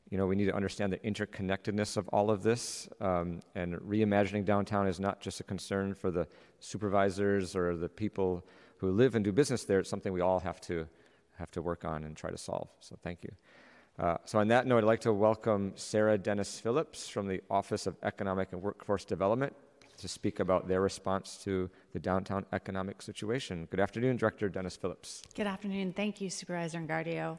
you 0.09 0.17
know, 0.17 0.27
we 0.27 0.37
need 0.37 0.45
to 0.45 0.55
understand 0.55 0.93
the 0.93 0.99
interconnectedness 0.99 1.97
of 1.97 2.07
all 2.13 2.31
of 2.31 2.41
this. 2.41 2.87
Um, 3.01 3.41
and 3.53 3.75
reimagining 3.79 4.45
downtown 4.45 4.87
is 4.87 4.97
not 4.97 5.19
just 5.19 5.41
a 5.41 5.43
concern 5.43 5.93
for 5.93 6.09
the 6.09 6.25
supervisors 6.61 7.53
or 7.53 7.75
the 7.75 7.89
people 7.89 8.45
who 8.77 8.89
live 8.91 9.15
and 9.15 9.25
do 9.25 9.33
business 9.33 9.65
there. 9.65 9.79
It's 9.79 9.89
something 9.89 10.13
we 10.13 10.21
all 10.21 10.39
have 10.39 10.61
to 10.61 10.87
have 11.37 11.51
to 11.51 11.61
work 11.61 11.83
on 11.83 12.05
and 12.05 12.15
try 12.15 12.31
to 12.31 12.37
solve. 12.37 12.69
So, 12.79 12.95
thank 13.03 13.25
you. 13.25 13.31
Uh, 13.99 14.15
so, 14.23 14.39
on 14.39 14.47
that 14.47 14.67
note, 14.67 14.77
I'd 14.77 14.83
like 14.85 15.01
to 15.01 15.11
welcome 15.11 15.73
Sarah 15.75 16.17
Dennis 16.17 16.61
Phillips 16.61 17.09
from 17.09 17.27
the 17.27 17.41
Office 17.49 17.87
of 17.87 17.97
Economic 18.03 18.53
and 18.53 18.61
Workforce 18.61 19.03
Development 19.03 19.53
to 20.01 20.07
speak 20.07 20.39
about 20.39 20.67
their 20.67 20.81
response 20.81 21.37
to 21.43 21.69
the 21.93 21.99
downtown 21.99 22.45
economic 22.53 23.01
situation. 23.01 23.67
Good 23.71 23.79
afternoon, 23.79 24.17
Director 24.17 24.49
Dennis 24.49 24.75
Phillips. 24.75 25.21
Good 25.35 25.47
afternoon. 25.47 25.93
Thank 25.93 26.21
you, 26.21 26.29
Supervisor 26.29 26.79
Engardio. 26.79 27.37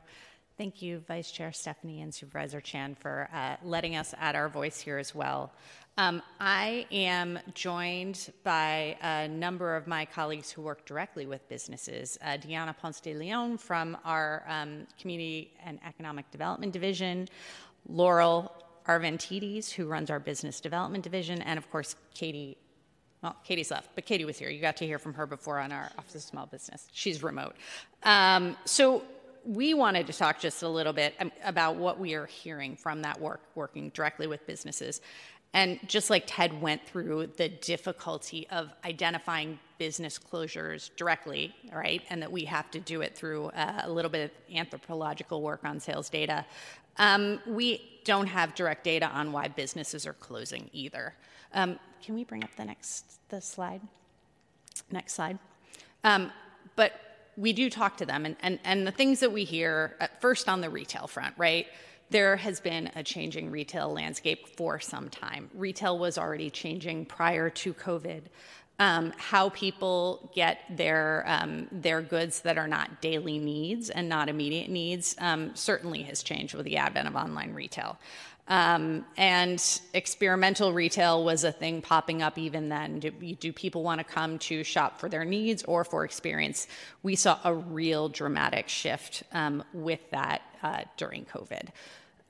Thank 0.58 0.82
you, 0.82 1.02
Vice 1.08 1.30
Chair 1.30 1.50
Stefani 1.52 2.02
and 2.02 2.14
Supervisor 2.14 2.60
Chan, 2.60 2.96
for 2.96 3.28
uh, 3.32 3.56
letting 3.64 3.96
us 3.96 4.14
add 4.18 4.36
our 4.36 4.48
voice 4.48 4.80
here 4.80 4.98
as 4.98 5.14
well. 5.14 5.52
Um, 5.98 6.22
I 6.40 6.86
am 6.90 7.38
joined 7.54 8.32
by 8.44 8.96
a 9.02 9.28
number 9.28 9.76
of 9.76 9.86
my 9.86 10.04
colleagues 10.06 10.50
who 10.50 10.62
work 10.62 10.86
directly 10.86 11.26
with 11.26 11.46
businesses. 11.48 12.18
Uh, 12.22 12.36
Diana 12.36 12.74
Ponce 12.74 13.00
de 13.00 13.12
Leon 13.14 13.58
from 13.58 13.96
our 14.04 14.44
um, 14.48 14.86
Community 15.00 15.52
and 15.64 15.78
Economic 15.86 16.30
Development 16.30 16.72
Division, 16.72 17.28
Laurel 17.88 18.52
Arvanitidis, 18.86 19.70
who 19.70 19.86
runs 19.86 20.10
our 20.10 20.18
Business 20.18 20.60
Development 20.60 21.02
Division, 21.02 21.42
and 21.42 21.58
of 21.58 21.70
course, 21.70 21.96
Katie. 22.14 22.56
Well, 23.22 23.36
Katie's 23.44 23.70
left, 23.70 23.90
but 23.94 24.04
Katie 24.04 24.24
was 24.24 24.36
here. 24.36 24.50
You 24.50 24.60
got 24.60 24.76
to 24.78 24.86
hear 24.86 24.98
from 24.98 25.14
her 25.14 25.26
before 25.26 25.60
on 25.60 25.70
our 25.70 25.90
Office 25.96 26.16
of 26.16 26.22
Small 26.22 26.46
Business. 26.46 26.88
She's 26.92 27.22
remote. 27.22 27.54
Um, 28.02 28.56
so 28.64 29.02
we 29.44 29.74
wanted 29.74 30.06
to 30.08 30.12
talk 30.12 30.40
just 30.40 30.62
a 30.62 30.68
little 30.68 30.92
bit 30.92 31.14
about 31.44 31.76
what 31.76 32.00
we 32.00 32.14
are 32.14 32.26
hearing 32.26 32.76
from 32.76 33.02
that 33.02 33.20
work, 33.20 33.40
working 33.54 33.90
directly 33.90 34.26
with 34.26 34.44
businesses. 34.46 35.00
And 35.54 35.78
just 35.86 36.08
like 36.08 36.24
Ted 36.26 36.62
went 36.62 36.86
through 36.86 37.28
the 37.36 37.48
difficulty 37.48 38.48
of 38.50 38.70
identifying 38.86 39.58
business 39.76 40.18
closures 40.18 40.90
directly, 40.96 41.54
right, 41.72 42.02
and 42.08 42.22
that 42.22 42.32
we 42.32 42.44
have 42.46 42.70
to 42.70 42.80
do 42.80 43.02
it 43.02 43.14
through 43.14 43.46
uh, 43.48 43.82
a 43.84 43.90
little 43.90 44.10
bit 44.10 44.30
of 44.30 44.56
anthropological 44.56 45.42
work 45.42 45.60
on 45.64 45.78
sales 45.78 46.08
data, 46.08 46.46
um, 46.98 47.40
we 47.46 47.80
don't 48.04 48.26
have 48.26 48.54
direct 48.54 48.84
data 48.84 49.06
on 49.06 49.32
why 49.32 49.48
businesses 49.48 50.06
are 50.06 50.12
closing 50.14 50.68
either. 50.72 51.14
Um, 51.54 51.78
can 52.02 52.14
we 52.14 52.24
bring 52.24 52.42
up 52.42 52.50
the 52.56 52.64
next 52.64 53.04
the 53.28 53.40
slide? 53.40 53.80
Next 54.90 55.14
slide. 55.14 55.38
Um, 56.04 56.32
but 56.76 56.92
we 57.36 57.52
do 57.52 57.70
talk 57.70 57.96
to 57.98 58.06
them, 58.06 58.26
and, 58.26 58.36
and, 58.42 58.58
and 58.64 58.86
the 58.86 58.90
things 58.90 59.20
that 59.20 59.32
we 59.32 59.44
hear, 59.44 59.96
at 60.00 60.20
first 60.20 60.48
on 60.48 60.60
the 60.60 60.68
retail 60.68 61.06
front, 61.06 61.34
right? 61.38 61.66
There 62.10 62.36
has 62.36 62.60
been 62.60 62.90
a 62.94 63.02
changing 63.02 63.50
retail 63.50 63.90
landscape 63.90 64.48
for 64.56 64.78
some 64.80 65.08
time. 65.08 65.48
Retail 65.54 65.98
was 65.98 66.18
already 66.18 66.50
changing 66.50 67.06
prior 67.06 67.48
to 67.48 67.72
COVID. 67.72 68.22
Um, 68.82 69.12
how 69.16 69.50
people 69.50 70.28
get 70.34 70.58
their 70.68 71.22
um, 71.28 71.68
their 71.70 72.02
goods 72.02 72.40
that 72.40 72.58
are 72.58 72.66
not 72.66 73.00
daily 73.00 73.38
needs 73.38 73.90
and 73.90 74.08
not 74.08 74.28
immediate 74.28 74.68
needs 74.68 75.14
um, 75.20 75.54
certainly 75.54 76.02
has 76.02 76.24
changed 76.24 76.54
with 76.54 76.64
the 76.64 76.78
advent 76.78 77.06
of 77.06 77.14
online 77.14 77.54
retail. 77.54 77.96
Um, 78.48 79.04
and 79.16 79.80
experimental 79.94 80.72
retail 80.72 81.24
was 81.24 81.44
a 81.44 81.52
thing 81.52 81.80
popping 81.80 82.22
up 82.22 82.36
even 82.36 82.70
then. 82.70 82.98
Do, 82.98 83.10
do 83.12 83.52
people 83.52 83.84
want 83.84 84.00
to 84.00 84.04
come 84.04 84.40
to 84.40 84.64
shop 84.64 84.98
for 84.98 85.08
their 85.08 85.24
needs 85.24 85.62
or 85.62 85.84
for 85.84 86.04
experience? 86.04 86.66
We 87.04 87.14
saw 87.14 87.38
a 87.44 87.54
real 87.54 88.08
dramatic 88.08 88.68
shift 88.68 89.22
um, 89.32 89.62
with 89.72 90.00
that 90.10 90.42
uh, 90.60 90.82
during 90.96 91.24
COVID. 91.26 91.68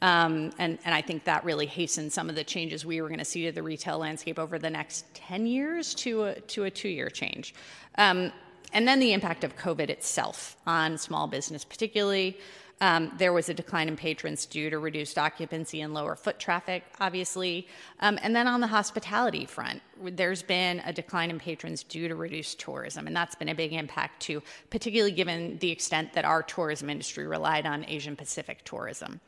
Um, 0.03 0.51
and, 0.59 0.79
I 0.85 1.01
think 1.01 1.25
that 1.25 1.45
really 1.45 1.65
hastened 1.65 2.13
some 2.13 2.29
of 2.29 2.35
the 2.35 2.43
changes 2.43 2.85
we 2.85 3.01
were 3.01 3.07
going 3.07 3.21
to 3.21 3.25
see 3.25 3.47
to 3.47 3.53
the 3.53 3.63
retail 3.63 3.99
landscape 3.99 4.37
over 4.37 4.59
the 4.59 4.69
next 4.69 5.05
10 5.15 5.47
years 5.47 5.95
to 5.95 6.25
a, 6.25 6.41
to 6.41 6.65
a 6.65 6.71
two 6.71 6.89
year 6.89 7.09
change. 7.09 7.55
Um, 7.97 8.33
and 8.73 8.87
then 8.89 8.99
the 8.99 9.13
impact 9.13 9.45
of 9.45 9.57
COVID 9.57 9.91
itself 9.91 10.57
on 10.67 10.99
small 10.99 11.29
business, 11.29 11.65
particularly. 11.65 12.37
Um, 12.81 13.13
there 13.17 13.33
was 13.33 13.49
a 13.49 13.55
decline 13.55 13.87
in 13.87 13.97
patrons 13.97 14.45
due 14.45 14.69
to 14.69 14.81
reduced 14.81 15.17
occupancy 15.19 15.83
and 15.83 15.95
lower 15.95 16.17
foot 16.17 16.41
traffic, 16.41 16.83
obviously. 16.99 17.69
And 18.01 18.35
then 18.35 18.49
on 18.49 18.61
the 18.61 18.67
hospitality 18.67 19.47
front, 19.47 19.81
there's 20.03 20.43
been 20.43 20.83
a 20.85 20.93
decline 20.93 21.31
in 21.31 21.39
patrons 21.39 21.85
due 21.85 22.09
to 22.09 22.17
reduced 22.17 22.59
tourism, 22.59 23.07
and 23.07 23.15
that's 23.15 23.37
been 23.37 23.51
a 23.51 23.55
big 23.55 23.73
impact 23.73 24.21
too, 24.21 24.43
particularly 24.71 25.13
given 25.13 25.59
the 25.59 25.71
extent 25.71 26.13
that 26.15 26.25
our 26.25 26.43
tourism 26.43 26.91
industry 26.91 27.25
relied 27.25 27.67
on 27.67 27.85
Asian 27.85 28.17
Pacific 28.17 28.65
tourism. 28.65 29.21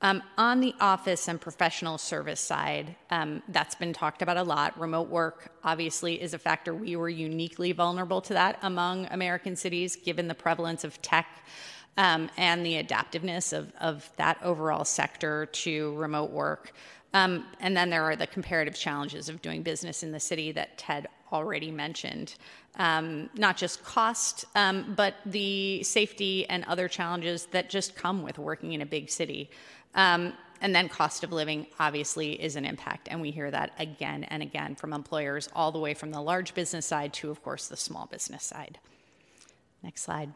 Um, 0.00 0.22
on 0.36 0.60
the 0.60 0.74
office 0.80 1.26
and 1.26 1.40
professional 1.40 1.98
service 1.98 2.40
side, 2.40 2.94
um, 3.10 3.42
that's 3.48 3.74
been 3.74 3.92
talked 3.92 4.22
about 4.22 4.36
a 4.36 4.44
lot. 4.44 4.78
Remote 4.78 5.08
work 5.08 5.50
obviously 5.64 6.22
is 6.22 6.34
a 6.34 6.38
factor. 6.38 6.72
We 6.72 6.94
were 6.94 7.08
uniquely 7.08 7.72
vulnerable 7.72 8.20
to 8.22 8.34
that 8.34 8.60
among 8.62 9.06
American 9.06 9.56
cities, 9.56 9.96
given 9.96 10.28
the 10.28 10.34
prevalence 10.34 10.84
of 10.84 11.02
tech 11.02 11.44
um, 11.96 12.30
and 12.36 12.64
the 12.64 12.74
adaptiveness 12.74 13.52
of, 13.52 13.72
of 13.80 14.08
that 14.16 14.38
overall 14.42 14.84
sector 14.84 15.46
to 15.46 15.94
remote 15.96 16.30
work. 16.30 16.72
Um, 17.12 17.46
and 17.58 17.76
then 17.76 17.90
there 17.90 18.04
are 18.04 18.14
the 18.14 18.26
comparative 18.26 18.74
challenges 18.74 19.28
of 19.28 19.42
doing 19.42 19.62
business 19.62 20.04
in 20.04 20.12
the 20.12 20.20
city 20.20 20.52
that 20.52 20.78
Ted 20.78 21.08
already 21.32 21.70
mentioned. 21.70 22.34
Um, 22.76 23.28
not 23.34 23.56
just 23.56 23.82
cost, 23.82 24.44
um, 24.54 24.94
but 24.96 25.14
the 25.26 25.82
safety 25.82 26.46
and 26.48 26.64
other 26.64 26.86
challenges 26.86 27.46
that 27.46 27.68
just 27.68 27.96
come 27.96 28.22
with 28.22 28.38
working 28.38 28.72
in 28.74 28.82
a 28.82 28.86
big 28.86 29.10
city. 29.10 29.50
Um, 29.98 30.32
and 30.60 30.74
then 30.74 30.88
cost 30.88 31.24
of 31.24 31.32
living 31.32 31.66
obviously 31.78 32.40
is 32.40 32.54
an 32.56 32.64
impact. 32.64 33.08
And 33.10 33.20
we 33.20 33.32
hear 33.32 33.50
that 33.50 33.72
again 33.78 34.24
and 34.24 34.42
again 34.42 34.76
from 34.76 34.92
employers, 34.92 35.48
all 35.54 35.72
the 35.72 35.78
way 35.78 35.92
from 35.92 36.12
the 36.12 36.20
large 36.20 36.54
business 36.54 36.86
side 36.86 37.12
to, 37.14 37.30
of 37.30 37.42
course, 37.42 37.66
the 37.66 37.76
small 37.76 38.06
business 38.06 38.44
side. 38.44 38.78
Next 39.82 40.02
slide. 40.02 40.32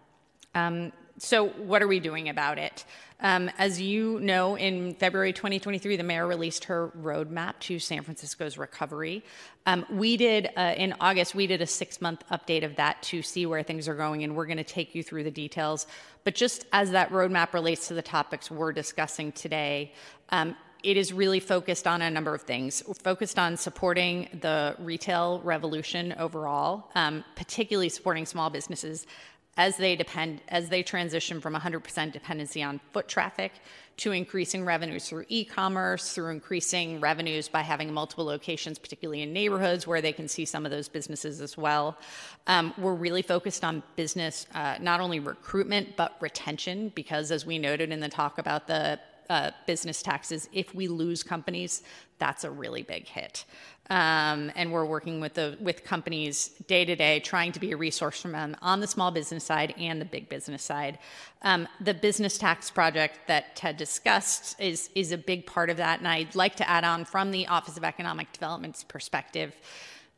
Um, 0.54 0.92
so, 1.18 1.48
what 1.48 1.82
are 1.82 1.88
we 1.88 2.00
doing 2.00 2.28
about 2.28 2.58
it? 2.58 2.84
Um, 3.20 3.50
as 3.56 3.80
you 3.80 4.18
know, 4.20 4.56
in 4.56 4.94
February 4.94 5.32
2023, 5.32 5.96
the 5.96 6.02
mayor 6.02 6.26
released 6.26 6.64
her 6.64 6.90
roadmap 7.00 7.58
to 7.60 7.78
San 7.78 8.02
Francisco's 8.02 8.58
recovery. 8.58 9.22
Um, 9.64 9.86
we 9.90 10.16
did, 10.16 10.50
uh, 10.56 10.74
in 10.76 10.94
August, 11.00 11.34
we 11.34 11.46
did 11.46 11.62
a 11.62 11.66
six 11.66 12.00
month 12.00 12.24
update 12.32 12.64
of 12.64 12.74
that 12.76 13.00
to 13.04 13.22
see 13.22 13.46
where 13.46 13.62
things 13.62 13.86
are 13.86 13.94
going, 13.94 14.24
and 14.24 14.34
we're 14.34 14.46
going 14.46 14.56
to 14.56 14.64
take 14.64 14.94
you 14.94 15.04
through 15.04 15.22
the 15.22 15.30
details. 15.30 15.86
But 16.24 16.34
just 16.34 16.66
as 16.72 16.90
that 16.90 17.10
roadmap 17.10 17.52
relates 17.52 17.86
to 17.88 17.94
the 17.94 18.02
topics 18.02 18.50
we're 18.50 18.72
discussing 18.72 19.30
today, 19.30 19.92
um, 20.30 20.56
it 20.82 20.96
is 20.96 21.12
really 21.12 21.38
focused 21.38 21.86
on 21.86 22.02
a 22.02 22.10
number 22.10 22.34
of 22.34 22.42
things. 22.42 22.82
We're 22.86 22.94
focused 22.94 23.38
on 23.38 23.56
supporting 23.56 24.28
the 24.40 24.74
retail 24.80 25.40
revolution 25.44 26.12
overall, 26.18 26.90
um, 26.96 27.24
particularly 27.36 27.88
supporting 27.88 28.26
small 28.26 28.50
businesses 28.50 29.06
as 29.56 29.76
they 29.76 29.94
depend 29.94 30.40
as 30.48 30.68
they 30.70 30.82
transition 30.82 31.40
from 31.40 31.54
100% 31.54 32.12
dependency 32.12 32.62
on 32.62 32.80
foot 32.92 33.06
traffic 33.06 33.52
to 33.98 34.12
increasing 34.12 34.64
revenues 34.64 35.08
through 35.08 35.24
e-commerce 35.28 36.14
through 36.14 36.30
increasing 36.30 37.00
revenues 37.00 37.48
by 37.48 37.60
having 37.60 37.92
multiple 37.92 38.24
locations 38.24 38.78
particularly 38.78 39.20
in 39.22 39.32
neighborhoods 39.32 39.86
where 39.86 40.00
they 40.00 40.12
can 40.12 40.26
see 40.26 40.46
some 40.46 40.64
of 40.64 40.70
those 40.70 40.88
businesses 40.88 41.42
as 41.42 41.58
well. 41.58 41.98
Um, 42.46 42.72
we're 42.78 42.94
really 42.94 43.22
focused 43.22 43.62
on 43.62 43.82
business 43.94 44.46
uh, 44.54 44.76
not 44.80 45.00
only 45.00 45.20
recruitment 45.20 45.96
but 45.96 46.16
retention 46.20 46.90
because 46.94 47.30
as 47.30 47.44
we 47.44 47.58
noted 47.58 47.90
in 47.92 48.00
the 48.00 48.08
talk 48.08 48.38
about 48.38 48.66
the 48.66 48.98
uh, 49.30 49.50
business 49.66 50.02
taxes 50.02 50.48
if 50.52 50.74
we 50.74 50.88
lose 50.88 51.22
companies 51.22 51.82
that's 52.18 52.44
a 52.44 52.50
really 52.50 52.82
big 52.82 53.06
hit 53.06 53.44
um, 53.90 54.50
and 54.54 54.72
we're 54.72 54.86
working 54.86 55.20
with 55.20 55.34
the 55.34 55.58
with 55.60 55.84
companies 55.84 56.50
day 56.66 56.84
to 56.84 56.96
day, 56.96 57.20
trying 57.20 57.52
to 57.52 57.60
be 57.60 57.72
a 57.72 57.76
resource 57.76 58.22
for 58.22 58.28
them 58.28 58.56
on 58.62 58.80
the 58.80 58.86
small 58.86 59.10
business 59.10 59.44
side 59.44 59.74
and 59.76 60.00
the 60.00 60.06
big 60.06 60.30
business 60.30 60.62
side. 60.62 60.98
Um, 61.42 61.68
the 61.80 61.92
business 61.92 62.38
tax 62.38 62.70
project 62.70 63.18
that 63.26 63.56
Ted 63.56 63.76
discussed 63.76 64.58
is 64.58 64.88
is 64.94 65.12
a 65.12 65.18
big 65.18 65.46
part 65.46 65.68
of 65.68 65.76
that, 65.78 65.98
and 65.98 66.08
I'd 66.08 66.34
like 66.34 66.54
to 66.56 66.68
add 66.68 66.84
on 66.84 67.04
from 67.04 67.32
the 67.32 67.48
Office 67.48 67.76
of 67.76 67.84
Economic 67.84 68.32
Development's 68.32 68.84
perspective 68.84 69.54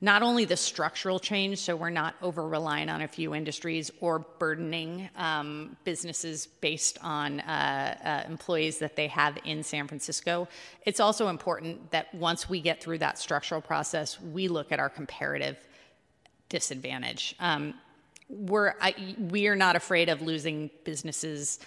not 0.04 0.22
only 0.22 0.44
the 0.44 0.56
structural 0.56 1.18
change, 1.18 1.58
so 1.58 1.74
we're 1.74 1.88
not 1.88 2.14
over 2.20 2.46
reliant 2.46 2.90
on 2.90 3.00
a 3.00 3.08
few 3.08 3.34
industries 3.34 3.90
or 4.02 4.18
burdening 4.18 5.08
um, 5.16 5.78
businesses 5.84 6.46
based 6.60 6.98
on 7.00 7.40
uh, 7.40 7.96
uh, 8.04 8.30
employees 8.30 8.78
that 8.80 8.96
they 8.96 9.06
have 9.06 9.38
in 9.46 9.62
San 9.62 9.88
Francisco. 9.88 10.46
It's 10.84 11.00
also 11.00 11.28
important 11.28 11.90
that 11.92 12.14
once 12.14 12.50
we 12.50 12.60
get 12.60 12.82
through 12.82 12.98
that 12.98 13.16
structural 13.18 13.62
process, 13.62 14.20
we 14.20 14.46
look 14.46 14.72
at 14.72 14.78
our 14.78 14.90
comparative 14.90 15.56
disadvantage. 16.50 17.34
Um, 17.40 17.72
we're, 18.28 18.74
I, 18.82 19.16
we 19.18 19.46
are 19.46 19.56
not 19.56 19.74
afraid 19.74 20.10
of 20.10 20.20
losing 20.20 20.68
businesses 20.84 21.60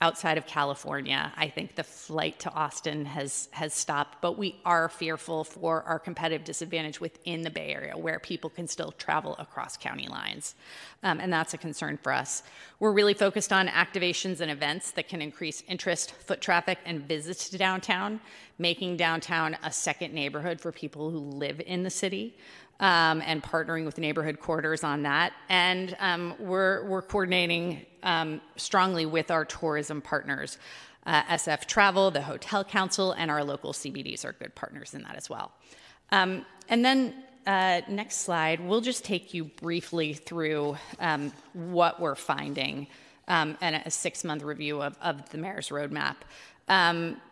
outside 0.00 0.36
of 0.36 0.46
California. 0.46 1.32
I 1.36 1.48
think 1.48 1.76
the 1.76 1.84
flight 1.84 2.38
to 2.40 2.52
Austin 2.52 3.04
has 3.06 3.48
has 3.52 3.72
stopped, 3.72 4.20
but 4.20 4.36
we 4.36 4.60
are 4.64 4.88
fearful 4.88 5.44
for 5.44 5.82
our 5.84 5.98
competitive 5.98 6.44
disadvantage 6.44 7.00
within 7.00 7.42
the 7.42 7.50
Bay 7.50 7.72
Area, 7.72 7.96
where 7.96 8.18
people 8.18 8.50
can 8.50 8.68
still 8.68 8.92
travel 8.92 9.36
across 9.38 9.76
county 9.76 10.08
lines, 10.08 10.56
um, 11.02 11.20
and 11.20 11.32
that's 11.32 11.54
a 11.54 11.58
concern 11.58 11.98
for 12.02 12.12
us. 12.12 12.42
We're 12.80 12.92
really 12.92 13.14
focused 13.14 13.52
on 13.52 13.68
activations 13.68 14.40
and 14.40 14.50
events 14.50 14.90
that 14.92 15.08
can 15.08 15.22
increase 15.22 15.62
interest, 15.68 16.12
foot 16.12 16.40
traffic, 16.40 16.78
and 16.84 17.08
visits 17.08 17.48
to 17.50 17.58
downtown, 17.58 18.20
making 18.58 18.96
downtown 18.96 19.56
a 19.62 19.72
second 19.72 20.12
neighborhood 20.12 20.60
for 20.60 20.72
people 20.72 21.10
who 21.10 21.18
live 21.18 21.60
in 21.64 21.82
the 21.82 21.90
city 21.90 22.36
um, 22.80 23.22
and 23.24 23.42
partnering 23.42 23.84
with 23.84 23.98
neighborhood 23.98 24.40
quarters 24.40 24.84
on 24.84 25.02
that. 25.02 25.32
And 25.48 25.96
um, 26.00 26.34
we're, 26.38 26.84
we're 26.84 27.02
coordinating 27.02 27.86
um, 28.02 28.40
strongly 28.56 29.06
with 29.06 29.30
our 29.30 29.44
tourism 29.44 30.00
partners. 30.00 30.58
Uh, 31.06 31.22
SF 31.24 31.66
Travel, 31.66 32.10
the 32.10 32.22
Hotel 32.22 32.64
Council, 32.64 33.12
and 33.12 33.30
our 33.30 33.44
local 33.44 33.72
CBDs 33.72 34.24
are 34.24 34.32
good 34.32 34.54
partners 34.54 34.94
in 34.94 35.02
that 35.02 35.16
as 35.16 35.28
well. 35.28 35.52
Um, 36.10 36.46
and 36.68 36.84
then 36.84 37.14
uh, 37.46 37.82
next 37.88 38.22
slide, 38.22 38.60
we'll 38.60 38.80
just 38.80 39.04
take 39.04 39.34
you 39.34 39.44
briefly 39.44 40.14
through 40.14 40.76
um, 40.98 41.30
what 41.52 42.00
we're 42.00 42.14
finding 42.14 42.86
um, 43.28 43.56
and 43.60 43.76
a 43.84 43.90
six 43.90 44.24
month 44.24 44.42
review 44.42 44.82
of, 44.82 44.96
of 45.02 45.28
the 45.28 45.36
mayor's 45.38 45.68
roadmap. 45.68 46.16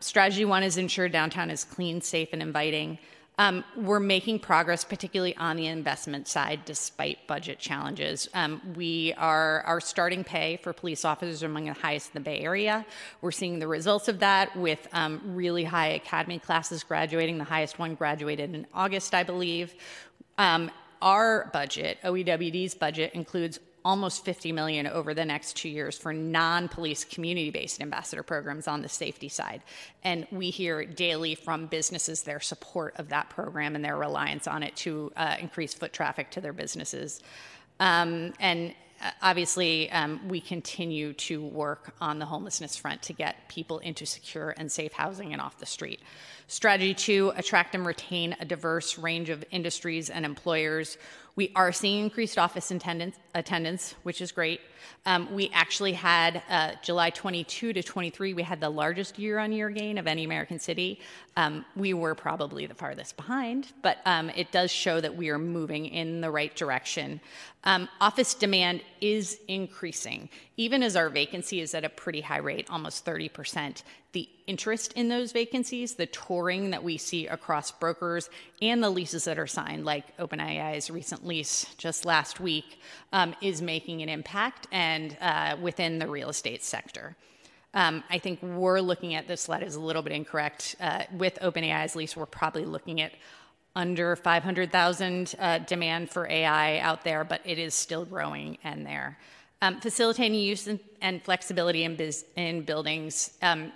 Strategy 0.00 0.44
one 0.44 0.62
is 0.62 0.76
ensure 0.76 1.08
downtown 1.08 1.50
is 1.50 1.64
clean, 1.64 2.02
safe, 2.02 2.28
and 2.32 2.42
inviting. 2.42 2.98
Um, 3.38 3.64
we're 3.76 3.98
making 4.00 4.40
progress, 4.40 4.84
particularly 4.84 5.34
on 5.36 5.56
the 5.56 5.66
investment 5.66 6.28
side, 6.28 6.60
despite 6.66 7.26
budget 7.26 7.58
challenges. 7.58 8.28
Um, 8.34 8.60
we 8.76 9.14
are 9.14 9.62
our 9.62 9.80
starting 9.80 10.22
pay 10.22 10.58
for 10.62 10.72
police 10.74 11.04
officers 11.04 11.42
are 11.42 11.46
among 11.46 11.64
the 11.64 11.72
highest 11.72 12.14
in 12.14 12.22
the 12.22 12.24
Bay 12.24 12.40
Area. 12.40 12.84
We're 13.22 13.32
seeing 13.32 13.58
the 13.58 13.66
results 13.66 14.08
of 14.08 14.18
that 14.18 14.54
with 14.54 14.86
um, 14.92 15.20
really 15.24 15.64
high 15.64 15.88
academy 15.88 16.38
classes 16.38 16.84
graduating. 16.84 17.38
The 17.38 17.44
highest 17.44 17.78
one 17.78 17.94
graduated 17.94 18.54
in 18.54 18.66
August, 18.74 19.14
I 19.14 19.22
believe. 19.22 19.74
Um, 20.36 20.70
our 21.00 21.50
budget, 21.52 21.98
OEWD's 22.04 22.74
budget, 22.74 23.12
includes 23.14 23.58
almost 23.84 24.24
50 24.24 24.52
million 24.52 24.86
over 24.86 25.14
the 25.14 25.24
next 25.24 25.56
two 25.56 25.68
years 25.68 25.98
for 25.98 26.12
non-police 26.12 27.04
community-based 27.04 27.80
ambassador 27.80 28.22
programs 28.22 28.68
on 28.68 28.82
the 28.82 28.88
safety 28.88 29.28
side 29.28 29.62
and 30.04 30.26
we 30.30 30.50
hear 30.50 30.84
daily 30.84 31.34
from 31.34 31.66
businesses 31.66 32.22
their 32.22 32.40
support 32.40 32.94
of 32.96 33.08
that 33.08 33.28
program 33.30 33.74
and 33.74 33.84
their 33.84 33.96
reliance 33.96 34.46
on 34.46 34.62
it 34.62 34.74
to 34.76 35.12
uh, 35.16 35.36
increase 35.40 35.74
foot 35.74 35.92
traffic 35.92 36.30
to 36.30 36.40
their 36.40 36.52
businesses 36.52 37.20
um, 37.80 38.32
and 38.38 38.74
uh, 39.02 39.10
obviously, 39.20 39.90
um, 39.90 40.20
we 40.28 40.40
continue 40.40 41.12
to 41.14 41.44
work 41.44 41.92
on 42.00 42.20
the 42.20 42.24
homelessness 42.24 42.76
front 42.76 43.02
to 43.02 43.12
get 43.12 43.48
people 43.48 43.80
into 43.80 44.06
secure 44.06 44.54
and 44.56 44.70
safe 44.70 44.92
housing 44.92 45.32
and 45.32 45.42
off 45.42 45.58
the 45.58 45.66
street. 45.66 46.00
Strategy 46.46 46.94
two 46.94 47.32
attract 47.36 47.74
and 47.74 47.84
retain 47.84 48.36
a 48.38 48.44
diverse 48.44 48.98
range 48.98 49.28
of 49.28 49.44
industries 49.50 50.08
and 50.08 50.24
employers. 50.24 50.98
We 51.34 51.50
are 51.56 51.72
seeing 51.72 52.04
increased 52.04 52.38
office 52.38 52.70
attendance, 52.70 53.16
attendance 53.34 53.94
which 54.02 54.20
is 54.20 54.32
great. 54.32 54.60
Um, 55.06 55.32
we 55.34 55.50
actually 55.52 55.92
had 55.92 56.42
uh, 56.48 56.72
July 56.82 57.10
22 57.10 57.72
to 57.72 57.82
23, 57.82 58.34
we 58.34 58.42
had 58.42 58.60
the 58.60 58.70
largest 58.70 59.18
year 59.18 59.38
on 59.38 59.52
year 59.52 59.70
gain 59.70 59.98
of 59.98 60.06
any 60.06 60.24
American 60.24 60.58
city. 60.58 61.00
Um, 61.36 61.64
we 61.76 61.94
were 61.94 62.14
probably 62.14 62.66
the 62.66 62.74
farthest 62.74 63.16
behind, 63.16 63.68
but 63.82 63.98
um, 64.04 64.30
it 64.30 64.52
does 64.52 64.70
show 64.70 65.00
that 65.00 65.16
we 65.16 65.30
are 65.30 65.38
moving 65.38 65.86
in 65.86 66.20
the 66.20 66.30
right 66.30 66.54
direction. 66.54 67.20
Um, 67.64 67.88
office 68.00 68.34
demand 68.34 68.82
is 69.00 69.38
increasing, 69.46 70.28
even 70.56 70.82
as 70.82 70.96
our 70.96 71.08
vacancy 71.08 71.60
is 71.60 71.74
at 71.74 71.84
a 71.84 71.88
pretty 71.88 72.20
high 72.20 72.38
rate, 72.38 72.66
almost 72.68 73.04
30%. 73.06 73.82
The 74.12 74.28
interest 74.46 74.92
in 74.94 75.08
those 75.08 75.30
vacancies, 75.32 75.94
the 75.94 76.06
touring 76.06 76.70
that 76.70 76.82
we 76.82 76.98
see 76.98 77.28
across 77.28 77.70
brokers, 77.70 78.28
and 78.60 78.82
the 78.82 78.90
leases 78.90 79.24
that 79.24 79.38
are 79.38 79.46
signed, 79.46 79.84
like 79.84 80.16
OpenAI's 80.18 80.90
recent 80.90 81.24
lease 81.24 81.66
just 81.78 82.04
last 82.04 82.40
week, 82.40 82.80
um, 83.12 83.34
is 83.40 83.62
making 83.62 84.02
an 84.02 84.08
impact 84.08 84.66
and 84.72 85.16
uh, 85.20 85.56
within 85.62 86.00
the 86.00 86.08
real 86.08 86.30
estate 86.30 86.64
sector. 86.64 87.14
Um, 87.74 88.02
I 88.10 88.18
think 88.18 88.42
we're 88.42 88.80
looking 88.80 89.14
at 89.14 89.28
this 89.28 89.42
slide 89.42 89.62
is 89.62 89.76
a 89.76 89.80
little 89.80 90.02
bit 90.02 90.12
incorrect. 90.12 90.76
Uh, 90.80 91.04
with 91.16 91.38
OpenAI's 91.40 91.94
lease, 91.94 92.16
we're 92.16 92.26
probably 92.26 92.64
looking 92.64 93.00
at 93.00 93.12
under 93.74 94.16
500,000 94.16 95.34
uh, 95.38 95.58
demand 95.58 96.10
for 96.10 96.28
AI 96.28 96.78
out 96.80 97.04
there, 97.04 97.24
but 97.24 97.40
it 97.44 97.58
is 97.58 97.74
still 97.74 98.04
growing 98.04 98.58
and 98.64 98.84
there. 98.84 99.18
Um, 99.62 99.80
facilitating 99.80 100.38
use 100.38 100.66
and, 100.66 100.80
and 101.00 101.22
flexibility 101.22 101.84
in, 101.84 101.96
biz, 101.96 102.24
in 102.36 102.62
buildings. 102.62 103.38
Um, 103.40 103.72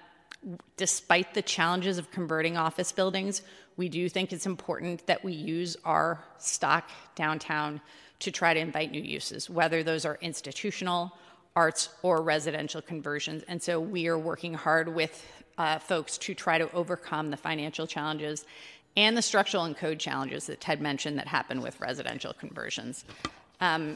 despite 0.77 1.33
the 1.33 1.43
challenges 1.43 1.97
of 1.97 2.11
converting 2.11 2.57
office 2.57 2.93
buildings, 2.93 3.43
we 3.77 3.89
do 3.89 4.09
think 4.09 4.33
it's 4.33 4.47
important 4.47 5.07
that 5.07 5.25
we 5.25 5.33
use 5.33 5.77
our 5.85 6.23
stock 6.39 6.91
downtown 7.15 7.81
to 8.21 8.31
try 8.31 8.55
to 8.55 8.61
invite 8.61 8.91
new 8.91 9.03
uses, 9.03 9.51
whether 9.51 9.83
those 9.83 10.05
are 10.05 10.19
institutional, 10.21 11.13
arts, 11.55 11.89
or 12.03 12.23
residential 12.23 12.83
conversions. 12.83 13.43
And 13.49 13.63
so 13.63 13.81
we 13.81 14.09
are 14.09 14.19
working 14.19 14.55
hard 14.55 14.95
with 14.95 15.27
uh, 15.59 15.79
folks 15.79 16.19
to 16.19 16.35
try 16.35 16.59
to 16.59 16.71
overcome 16.73 17.31
the 17.31 17.37
financial 17.37 17.87
challenges 17.87 18.45
and 18.97 19.17
the 19.17 19.23
structural 19.23 19.65
and 19.65 19.77
code 19.77 19.99
challenges 19.99 20.47
that 20.47 20.61
Ted 20.61 20.81
mentioned 20.81 21.19
that 21.19 21.27
happen 21.27 21.61
with 21.61 21.79
residential 21.81 22.33
conversions. 22.33 23.05
Um, 23.61 23.95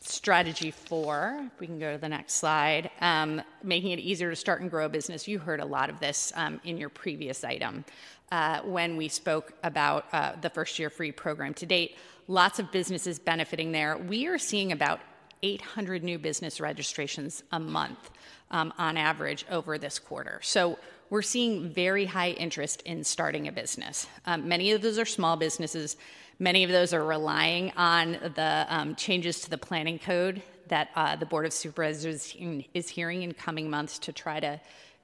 strategy 0.00 0.72
four, 0.72 1.48
if 1.54 1.60
we 1.60 1.66
can 1.66 1.78
go 1.78 1.92
to 1.92 1.98
the 1.98 2.08
next 2.08 2.34
slide, 2.34 2.90
um, 3.00 3.40
making 3.62 3.92
it 3.92 4.00
easier 4.00 4.30
to 4.30 4.36
start 4.36 4.60
and 4.60 4.70
grow 4.70 4.86
a 4.86 4.88
business. 4.88 5.28
You 5.28 5.38
heard 5.38 5.60
a 5.60 5.64
lot 5.64 5.90
of 5.90 6.00
this 6.00 6.32
um, 6.34 6.60
in 6.64 6.76
your 6.76 6.88
previous 6.88 7.44
item 7.44 7.84
uh, 8.32 8.60
when 8.62 8.96
we 8.96 9.08
spoke 9.08 9.52
about 9.62 10.06
uh, 10.12 10.32
the 10.40 10.50
first 10.50 10.78
year 10.78 10.90
free 10.90 11.12
program 11.12 11.54
to 11.54 11.66
date. 11.66 11.96
Lots 12.28 12.58
of 12.58 12.70
businesses 12.70 13.18
benefiting 13.18 13.72
there. 13.72 13.96
We 13.96 14.26
are 14.26 14.38
seeing 14.38 14.72
about 14.72 15.00
800 15.42 16.04
new 16.04 16.18
business 16.18 16.60
registrations 16.60 17.42
a 17.50 17.58
month 17.58 18.10
um, 18.50 18.72
on 18.78 18.96
average 18.96 19.44
over 19.50 19.76
this 19.76 19.98
quarter. 19.98 20.38
So 20.42 20.78
we're 21.10 21.22
seeing 21.22 21.68
very 21.68 22.04
high 22.04 22.30
interest 22.30 22.82
in 22.82 23.04
starting 23.04 23.48
a 23.48 23.52
business. 23.52 24.06
Um, 24.24 24.48
many 24.48 24.72
of 24.72 24.82
those 24.82 24.98
are 24.98 25.04
small 25.04 25.36
businesses. 25.36 25.96
Many 26.38 26.64
of 26.64 26.70
those 26.70 26.94
are 26.94 27.04
relying 27.04 27.72
on 27.76 28.12
the 28.34 28.66
um, 28.68 28.94
changes 28.94 29.40
to 29.40 29.50
the 29.50 29.58
planning 29.58 29.98
code 29.98 30.42
that 30.68 30.90
uh, 30.94 31.16
the 31.16 31.26
Board 31.26 31.44
of 31.44 31.52
Supervisors 31.52 32.34
is 32.72 32.88
hearing 32.88 33.22
in 33.22 33.34
coming 33.34 33.68
months 33.68 33.98
to 33.98 34.12
try 34.12 34.40
to 34.40 34.60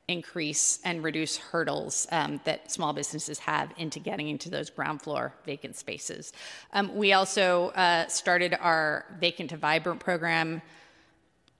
increase 0.09 0.81
and 0.85 1.05
reduce 1.05 1.37
hurdles 1.37 2.07
um, 2.11 2.41
that 2.45 2.73
small 2.73 2.93
businesses 2.93 3.39
have 3.39 3.73
into 3.77 3.99
getting 3.99 4.28
into 4.28 4.49
those 4.51 4.70
ground 4.70 5.03
floor 5.03 5.35
vacant 5.45 5.77
spaces. 5.77 6.33
Um, 6.73 6.97
we 6.97 7.12
also 7.12 7.69
uh, 7.69 8.07
started 8.09 8.57
our 8.61 9.05
Vacant 9.20 9.51
to 9.51 9.57
Vibrant 9.57 10.01
program 10.01 10.62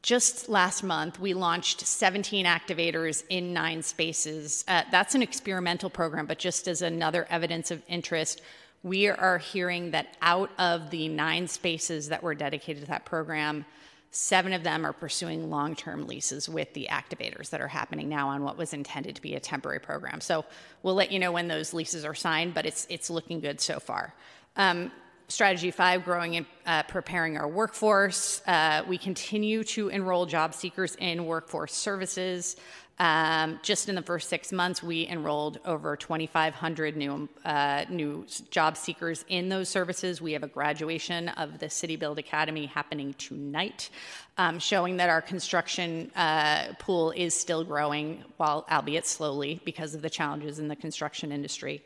just 0.03 0.49
last 0.49 0.83
month, 0.83 1.19
we 1.19 1.35
launched 1.35 1.81
17 1.81 2.47
activators 2.47 3.25
in 3.29 3.53
nine 3.53 3.83
spaces. 3.83 4.65
Uh, 4.69 4.83
that's 4.91 5.15
an 5.15 5.23
experimental 5.23 5.91
program, 5.91 6.27
but 6.27 6.39
just 6.39 6.69
as 6.69 6.83
another 6.83 7.27
evidence 7.31 7.71
of 7.71 7.83
interest, 7.89 8.41
we 8.85 9.09
are 9.09 9.39
hearing 9.39 9.91
that 9.91 10.17
out 10.23 10.51
of 10.57 10.91
the 10.91 11.09
nine 11.09 11.49
spaces 11.49 12.09
that 12.09 12.23
were 12.23 12.35
dedicated 12.35 12.85
to 12.85 12.89
that 12.89 13.05
program, 13.05 13.65
seven 14.11 14.53
of 14.53 14.63
them 14.63 14.87
are 14.87 14.93
pursuing 14.93 15.51
long 15.51 15.75
term 15.77 16.07
leases 16.07 16.49
with 16.49 16.73
the 16.75 16.89
activators 16.91 17.51
that 17.51 17.61
are 17.61 17.69
happening 17.69 18.09
now 18.09 18.29
on 18.29 18.43
what 18.43 18.57
was 18.57 18.73
intended 18.73 19.17
to 19.17 19.23
be 19.23 19.35
a 19.35 19.41
temporary 19.41 19.81
program. 19.81 20.21
So 20.21 20.45
we'll 20.83 20.95
let 20.95 21.13
you 21.13 21.19
know 21.19 21.33
when 21.33 21.49
those 21.49 21.75
leases 21.75 22.05
are 22.05 22.15
signed, 22.15 22.55
but 22.55 22.67
it's, 22.67 22.87
it's 22.89 23.11
looking 23.11 23.41
good 23.41 23.61
so 23.61 23.79
far. 23.79 24.15
Um, 24.57 24.91
Strategy 25.31 25.71
five, 25.71 26.07
growing 26.07 26.37
and 26.37 26.47
uh, 26.65 26.85
preparing 26.85 27.37
our 27.37 27.47
workforce. 27.47 28.41
Uh, 28.47 28.83
we 28.89 28.97
continue 28.97 29.63
to 29.63 29.89
enroll 29.89 30.25
job 30.25 30.55
seekers 30.55 30.95
in 30.95 31.27
workforce 31.27 31.75
services. 31.75 32.57
Um, 33.01 33.61
just 33.63 33.89
in 33.89 33.95
the 33.95 34.03
first 34.03 34.29
six 34.29 34.51
months, 34.51 34.83
we 34.83 35.07
enrolled 35.07 35.61
over 35.65 35.97
2,500 35.97 36.97
new 36.97 37.29
uh, 37.45 37.85
new 37.89 38.27
job 38.51 38.77
seekers 38.77 39.25
in 39.29 39.49
those 39.49 39.69
services. 39.69 40.21
We 40.21 40.33
have 40.33 40.43
a 40.43 40.49
graduation 40.49 41.29
of 41.31 41.61
the 41.61 41.71
City 41.71 41.95
Build 41.95 42.19
Academy 42.19 42.67
happening 42.67 43.15
tonight, 43.15 43.91
um, 44.37 44.59
showing 44.59 44.97
that 44.97 45.11
our 45.11 45.23
construction 45.23 46.11
uh, 46.17 46.73
pool 46.81 47.13
is 47.13 47.35
still 47.35 47.63
growing, 47.63 48.25
while 48.37 48.67
albeit 48.71 49.07
slowly, 49.07 49.61
because 49.65 49.95
of 49.95 50.03
the 50.03 50.11
challenges 50.11 50.59
in 50.59 50.67
the 50.67 50.77
construction 50.77 51.31
industry. 51.31 51.85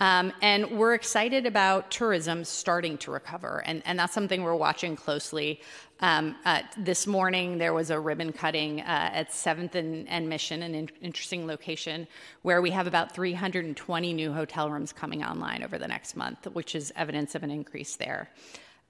Um, 0.00 0.32
and 0.42 0.78
we're 0.78 0.94
excited 0.94 1.44
about 1.44 1.90
tourism 1.90 2.44
starting 2.44 2.98
to 2.98 3.10
recover, 3.10 3.64
and, 3.66 3.82
and 3.84 3.98
that's 3.98 4.14
something 4.14 4.42
we're 4.42 4.54
watching 4.54 4.94
closely. 4.94 5.60
Um, 6.00 6.36
uh, 6.44 6.62
this 6.76 7.08
morning, 7.08 7.58
there 7.58 7.74
was 7.74 7.90
a 7.90 7.98
ribbon 7.98 8.32
cutting 8.32 8.80
uh, 8.80 9.10
at 9.12 9.30
7th 9.30 9.74
and, 9.74 10.08
and 10.08 10.28
Mission, 10.28 10.62
an 10.62 10.76
in- 10.76 10.90
interesting 11.02 11.48
location, 11.48 12.06
where 12.42 12.62
we 12.62 12.70
have 12.70 12.86
about 12.86 13.12
320 13.12 14.12
new 14.12 14.32
hotel 14.32 14.70
rooms 14.70 14.92
coming 14.92 15.24
online 15.24 15.64
over 15.64 15.78
the 15.78 15.88
next 15.88 16.16
month, 16.16 16.46
which 16.52 16.76
is 16.76 16.92
evidence 16.94 17.34
of 17.34 17.42
an 17.42 17.50
increase 17.50 17.96
there. 17.96 18.30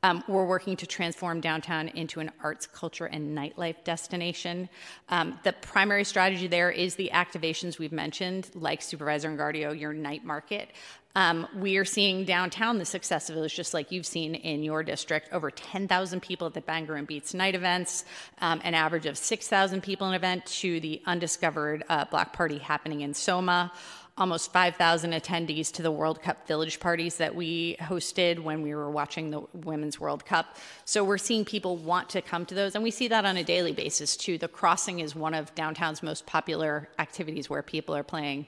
Um, 0.02 0.22
we're 0.28 0.46
working 0.46 0.76
to 0.76 0.86
transform 0.86 1.40
downtown 1.40 1.88
into 1.88 2.20
an 2.20 2.30
arts, 2.42 2.66
culture, 2.66 3.06
and 3.06 3.36
nightlife 3.36 3.82
destination. 3.82 4.68
Um, 5.08 5.38
the 5.42 5.52
primary 5.52 6.04
strategy 6.04 6.46
there 6.46 6.70
is 6.70 6.94
the 6.94 7.10
activations 7.12 7.78
we've 7.78 7.92
mentioned, 7.92 8.48
like 8.54 8.80
Supervisor 8.80 9.28
Engardio, 9.28 9.78
your 9.78 9.92
night 9.92 10.24
market. 10.24 10.70
Um, 11.16 11.48
we 11.56 11.78
are 11.78 11.84
seeing 11.84 12.24
downtown 12.24 12.78
the 12.78 12.84
success 12.84 13.28
of 13.28 13.36
it, 13.36 13.48
just 13.48 13.74
like 13.74 13.90
you've 13.90 14.06
seen 14.06 14.36
in 14.36 14.62
your 14.62 14.84
district. 14.84 15.32
Over 15.32 15.50
10,000 15.50 16.20
people 16.20 16.46
at 16.46 16.54
the 16.54 16.60
Bhangra 16.60 16.96
and 16.96 17.08
Beats 17.08 17.34
night 17.34 17.56
events, 17.56 18.04
um, 18.40 18.60
an 18.62 18.74
average 18.74 19.06
of 19.06 19.18
6,000 19.18 19.82
people 19.82 20.06
an 20.06 20.14
event 20.14 20.46
to 20.46 20.78
the 20.78 21.02
undiscovered 21.06 21.82
uh, 21.88 22.04
block 22.04 22.34
party 22.34 22.58
happening 22.58 23.00
in 23.00 23.14
Soma 23.14 23.72
almost 24.18 24.52
5,000 24.52 25.12
attendees 25.12 25.72
to 25.72 25.82
the 25.82 25.90
World 25.90 26.20
Cup 26.20 26.46
village 26.46 26.80
parties 26.80 27.16
that 27.16 27.34
we 27.34 27.76
hosted 27.80 28.40
when 28.40 28.62
we 28.62 28.74
were 28.74 28.90
watching 28.90 29.30
the 29.30 29.42
Women's 29.54 30.00
World 30.00 30.26
Cup. 30.26 30.56
So 30.84 31.04
we're 31.04 31.18
seeing 31.18 31.44
people 31.44 31.76
want 31.76 32.08
to 32.10 32.22
come 32.22 32.44
to 32.46 32.54
those, 32.54 32.74
and 32.74 32.82
we 32.82 32.90
see 32.90 33.08
that 33.08 33.24
on 33.24 33.36
a 33.36 33.44
daily 33.44 33.72
basis 33.72 34.16
too. 34.16 34.36
The 34.38 34.48
crossing 34.48 35.00
is 35.00 35.14
one 35.14 35.34
of 35.34 35.54
downtown's 35.54 36.02
most 36.02 36.26
popular 36.26 36.88
activities 36.98 37.48
where 37.48 37.62
people 37.62 37.94
are 37.94 38.02
playing 38.02 38.46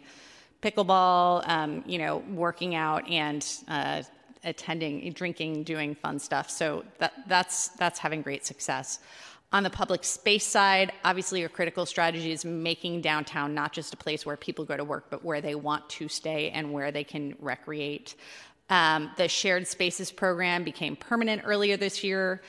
pickleball, 0.62 1.48
um, 1.48 1.82
you 1.86 1.98
know, 1.98 2.18
working 2.32 2.74
out, 2.74 3.08
and 3.08 3.46
uh, 3.68 4.02
attending, 4.44 5.12
drinking, 5.12 5.64
doing 5.64 5.94
fun 5.94 6.18
stuff. 6.18 6.50
So 6.50 6.84
that, 6.98 7.12
that's, 7.28 7.68
that's 7.68 7.98
having 7.98 8.22
great 8.22 8.44
success. 8.44 8.98
On 9.52 9.64
the 9.64 9.70
public 9.70 10.04
space 10.04 10.46
side, 10.46 10.92
obviously, 11.04 11.42
a 11.42 11.48
critical 11.48 11.84
strategy 11.84 12.30
is 12.30 12.44
making 12.44 13.00
downtown 13.00 13.52
not 13.52 13.72
just 13.72 13.92
a 13.92 13.96
place 13.96 14.24
where 14.24 14.36
people 14.36 14.64
go 14.64 14.76
to 14.76 14.84
work, 14.84 15.06
but 15.10 15.24
where 15.24 15.40
they 15.40 15.56
want 15.56 15.88
to 15.90 16.08
stay 16.08 16.50
and 16.50 16.72
where 16.72 16.92
they 16.92 17.02
can 17.02 17.34
recreate. 17.40 18.14
Um, 18.68 19.10
the 19.16 19.26
shared 19.26 19.66
spaces 19.66 20.12
program 20.12 20.62
became 20.62 20.94
permanent 20.94 21.42
earlier 21.44 21.76
this 21.76 22.04
year. 22.04 22.42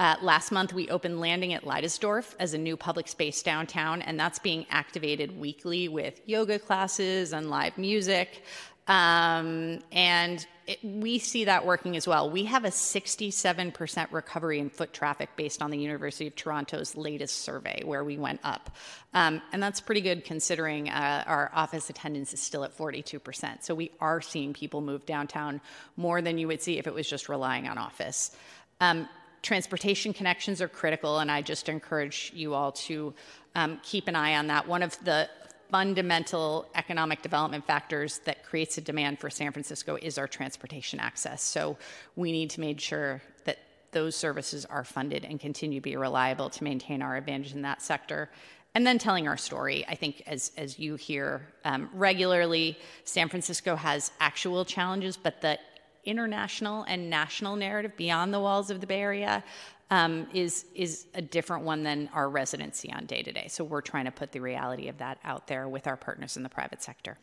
Uh, 0.00 0.16
last 0.20 0.50
month, 0.50 0.72
we 0.72 0.88
opened 0.88 1.20
Landing 1.20 1.54
at 1.54 1.64
Leidesdorff 1.64 2.34
as 2.40 2.54
a 2.54 2.58
new 2.58 2.76
public 2.76 3.06
space 3.06 3.40
downtown, 3.40 4.02
and 4.02 4.18
that's 4.18 4.40
being 4.40 4.66
activated 4.70 5.38
weekly 5.38 5.88
with 5.88 6.20
yoga 6.26 6.58
classes 6.58 7.32
and 7.32 7.50
live 7.50 7.78
music. 7.78 8.42
Um, 8.88 9.80
and 9.92 10.44
it, 10.66 10.82
we 10.82 11.18
see 11.18 11.44
that 11.44 11.64
working 11.64 11.96
as 11.96 12.08
well. 12.08 12.30
We 12.30 12.44
have 12.44 12.64
a 12.64 12.68
67% 12.68 14.12
recovery 14.12 14.58
in 14.58 14.70
foot 14.70 14.92
traffic 14.92 15.30
based 15.36 15.62
on 15.62 15.70
the 15.70 15.78
University 15.78 16.26
of 16.26 16.34
Toronto's 16.34 16.96
latest 16.96 17.42
survey, 17.42 17.82
where 17.84 18.02
we 18.02 18.16
went 18.16 18.40
up. 18.44 18.74
Um, 19.12 19.42
and 19.52 19.62
that's 19.62 19.80
pretty 19.80 20.00
good 20.00 20.24
considering 20.24 20.88
uh, 20.88 21.24
our 21.26 21.50
office 21.54 21.90
attendance 21.90 22.32
is 22.32 22.40
still 22.40 22.64
at 22.64 22.76
42%. 22.76 23.62
So 23.62 23.74
we 23.74 23.90
are 24.00 24.20
seeing 24.22 24.54
people 24.54 24.80
move 24.80 25.04
downtown 25.06 25.60
more 25.96 26.22
than 26.22 26.38
you 26.38 26.48
would 26.48 26.62
see 26.62 26.78
if 26.78 26.86
it 26.86 26.94
was 26.94 27.08
just 27.08 27.28
relying 27.28 27.68
on 27.68 27.78
office. 27.78 28.34
Um, 28.80 29.08
transportation 29.42 30.12
connections 30.12 30.60
are 30.60 30.68
critical, 30.68 31.18
and 31.18 31.30
I 31.30 31.42
just 31.42 31.68
encourage 31.68 32.32
you 32.34 32.54
all 32.54 32.72
to 32.72 33.14
um, 33.54 33.80
keep 33.82 34.08
an 34.08 34.16
eye 34.16 34.36
on 34.36 34.48
that. 34.48 34.66
One 34.66 34.82
of 34.82 35.02
the 35.04 35.28
fundamental 35.70 36.66
economic 36.74 37.22
development 37.22 37.66
factors 37.66 38.20
that 38.24 38.44
creates 38.44 38.78
a 38.78 38.80
demand 38.80 39.18
for 39.18 39.30
San 39.30 39.52
Francisco 39.52 39.98
is 40.00 40.18
our 40.18 40.26
transportation 40.26 40.98
access. 41.00 41.42
So 41.42 41.76
we 42.16 42.32
need 42.32 42.50
to 42.50 42.60
make 42.60 42.80
sure 42.80 43.22
that 43.44 43.58
those 43.92 44.16
services 44.16 44.64
are 44.66 44.84
funded 44.84 45.24
and 45.24 45.38
continue 45.40 45.80
to 45.80 45.82
be 45.82 45.96
reliable 45.96 46.50
to 46.50 46.64
maintain 46.64 47.02
our 47.02 47.16
advantage 47.16 47.54
in 47.54 47.62
that 47.62 47.82
sector. 47.82 48.30
And 48.74 48.86
then 48.86 48.98
telling 48.98 49.26
our 49.26 49.38
story. 49.38 49.84
I 49.88 49.94
think, 49.94 50.22
as, 50.26 50.52
as 50.56 50.78
you 50.78 50.96
hear 50.96 51.48
um, 51.64 51.88
regularly, 51.94 52.78
San 53.04 53.28
Francisco 53.28 53.74
has 53.76 54.12
actual 54.20 54.64
challenges, 54.64 55.16
but 55.16 55.40
the 55.40 55.58
international 56.04 56.84
and 56.84 57.10
national 57.10 57.56
narrative 57.56 57.96
beyond 57.96 58.32
the 58.32 58.40
walls 58.40 58.70
of 58.70 58.80
the 58.80 58.86
Bay 58.86 59.00
Area 59.00 59.42
um, 59.90 60.26
is 60.34 60.66
is 60.74 61.06
a 61.14 61.22
different 61.22 61.64
one 61.64 61.82
than 61.82 62.10
our 62.12 62.28
residency 62.28 62.92
on 62.92 63.06
day 63.06 63.22
to 63.22 63.32
day. 63.32 63.46
So 63.48 63.64
we're 63.64 63.80
trying 63.80 64.04
to 64.04 64.10
put 64.10 64.32
the 64.32 64.40
reality 64.40 64.88
of 64.88 64.98
that 64.98 65.18
out 65.24 65.46
there 65.46 65.68
with 65.68 65.86
our 65.86 65.96
partners 65.96 66.36
in 66.36 66.42
the 66.42 66.48
private 66.48 66.82
sector. 66.82 67.18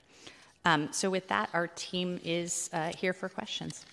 Um, 0.65 0.91
so 0.91 1.09
with 1.09 1.27
that, 1.27 1.49
our 1.53 1.67
team 1.67 2.19
is 2.23 2.69
uh, 2.73 2.91
here 2.97 3.13
for 3.13 3.29
questions. 3.29 3.85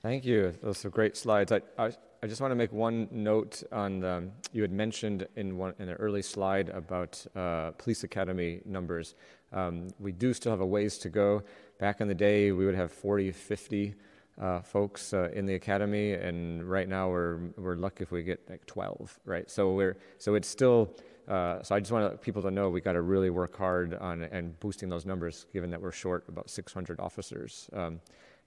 Thank 0.00 0.24
you. 0.24 0.54
Those 0.62 0.84
are 0.84 0.90
great 0.90 1.16
slides. 1.16 1.50
I, 1.50 1.60
I, 1.76 1.92
I 2.22 2.26
just 2.26 2.40
want 2.40 2.52
to 2.52 2.56
make 2.56 2.72
one 2.72 3.08
note 3.10 3.62
on 3.72 4.04
um, 4.04 4.30
you 4.52 4.62
had 4.62 4.70
mentioned 4.70 5.26
in 5.34 5.56
one 5.56 5.74
in 5.78 5.88
an 5.88 5.96
early 5.96 6.22
slide 6.22 6.68
about 6.68 7.24
uh, 7.34 7.72
police 7.72 8.04
academy 8.04 8.60
numbers. 8.64 9.14
Um, 9.52 9.88
we 9.98 10.12
do 10.12 10.32
still 10.32 10.52
have 10.52 10.60
a 10.60 10.66
ways 10.66 10.98
to 10.98 11.08
go. 11.08 11.42
Back 11.78 12.00
in 12.00 12.08
the 12.08 12.14
day, 12.14 12.52
we 12.52 12.64
would 12.64 12.74
have 12.74 12.92
40, 12.92 13.32
50 13.32 13.94
uh, 14.40 14.60
folks 14.60 15.12
uh, 15.12 15.30
in 15.32 15.46
the 15.46 15.54
academy, 15.54 16.12
and 16.12 16.64
right 16.68 16.88
now 16.88 17.08
we're 17.08 17.38
we're 17.56 17.76
lucky 17.76 18.02
if 18.02 18.10
we 18.10 18.22
get 18.22 18.40
like 18.48 18.66
12, 18.66 19.20
right? 19.24 19.50
So 19.50 19.72
we're 19.72 19.96
so 20.18 20.34
it's 20.34 20.48
still. 20.48 20.94
Uh, 21.26 21.62
so 21.62 21.74
I 21.74 21.80
just 21.80 21.90
want 21.90 22.20
people 22.20 22.42
to 22.42 22.50
know 22.50 22.68
we 22.68 22.82
got 22.82 22.92
to 22.92 23.00
really 23.00 23.30
work 23.30 23.56
hard 23.56 23.94
on 23.94 24.24
and 24.24 24.60
boosting 24.60 24.90
those 24.90 25.06
numbers, 25.06 25.46
given 25.54 25.70
that 25.70 25.80
we're 25.80 25.90
short 25.90 26.24
about 26.28 26.50
600 26.50 27.00
officers. 27.00 27.70
Um, 27.72 27.98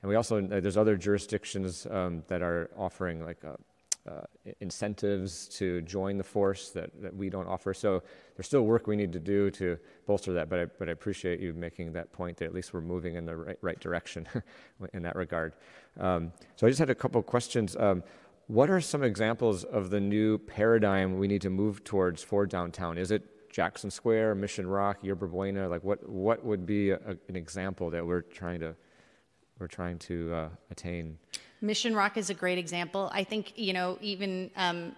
and 0.04 0.10
we 0.10 0.16
also 0.16 0.44
uh, 0.44 0.60
there's 0.60 0.78
other 0.78 0.96
jurisdictions 0.96 1.88
um, 1.90 2.24
that 2.28 2.44
are 2.44 2.70
offering 2.78 3.26
like 3.26 3.44
uh, 4.08 4.22
incentives 4.60 5.48
to 5.48 5.82
join 5.82 6.18
the 6.18 6.24
force 6.24 6.70
that, 6.70 6.90
that 7.02 7.16
we 7.16 7.30
don't 7.30 7.48
offer. 7.48 7.74
So 7.74 8.04
there's 8.36 8.46
still 8.46 8.64
work 8.64 8.88
we 8.88 8.96
need 8.96 9.12
to 9.14 9.20
do 9.20 9.52
to 9.52 9.78
bolster 10.06 10.34
that, 10.34 10.50
but 10.50 10.60
I, 10.60 10.66
but 10.66 10.90
I 10.90 10.92
appreciate 10.92 11.40
you 11.40 11.54
making 11.54 11.94
that 11.94 12.12
point 12.14 12.38
that 12.38 12.46
at 12.46 12.54
least 12.54 12.74
we're 12.74 12.82
moving 12.82 13.16
in 13.16 13.26
the 13.26 13.36
right, 13.36 13.58
right 13.62 13.80
direction 13.80 14.28
in 14.94 15.04
that 15.04 15.16
regard. 15.16 15.54
Um, 16.00 16.32
so 16.56 16.68
I 16.68 16.70
just 16.70 16.80
had 16.80 16.90
a 16.90 16.96
couple 16.96 17.20
of 17.20 17.26
questions. 17.26 17.76
Um, 17.76 18.04
what 18.48 18.70
are 18.70 18.80
some 18.80 19.04
examples 19.04 19.66
of 19.66 19.90
the 19.90 20.00
new 20.00 20.38
paradigm 20.38 21.18
we 21.18 21.28
need 21.28 21.42
to 21.42 21.50
move 21.50 21.84
towards 21.84 22.24
for 22.24 22.46
downtown? 22.46 22.98
Is 22.98 23.12
it 23.12 23.52
Jackson 23.52 23.92
Square, 23.92 24.36
Mission 24.36 24.68
Rock, 24.68 25.00
Yerba 25.02 25.28
Buena? 25.28 25.68
Like 25.68 25.84
what, 25.84 26.08
what 26.08 26.46
would 26.46 26.66
be 26.66 26.92
a, 26.92 27.00
an 27.28 27.36
example 27.36 27.90
that 27.90 28.06
we're 28.06 28.22
trying 28.22 28.62
to, 28.62 28.74
we're 29.60 29.68
trying 29.68 30.00
to 30.00 30.34
uh, 30.34 30.50
attain? 30.72 31.18
Mission 31.62 31.96
Rock 31.96 32.18
is 32.18 32.30
a 32.30 32.34
great 32.34 32.58
example. 32.58 33.10
I 33.14 33.24
think, 33.24 33.54
you 33.58 33.74
know, 33.74 33.98
even 34.02 34.52
um, 34.56 34.96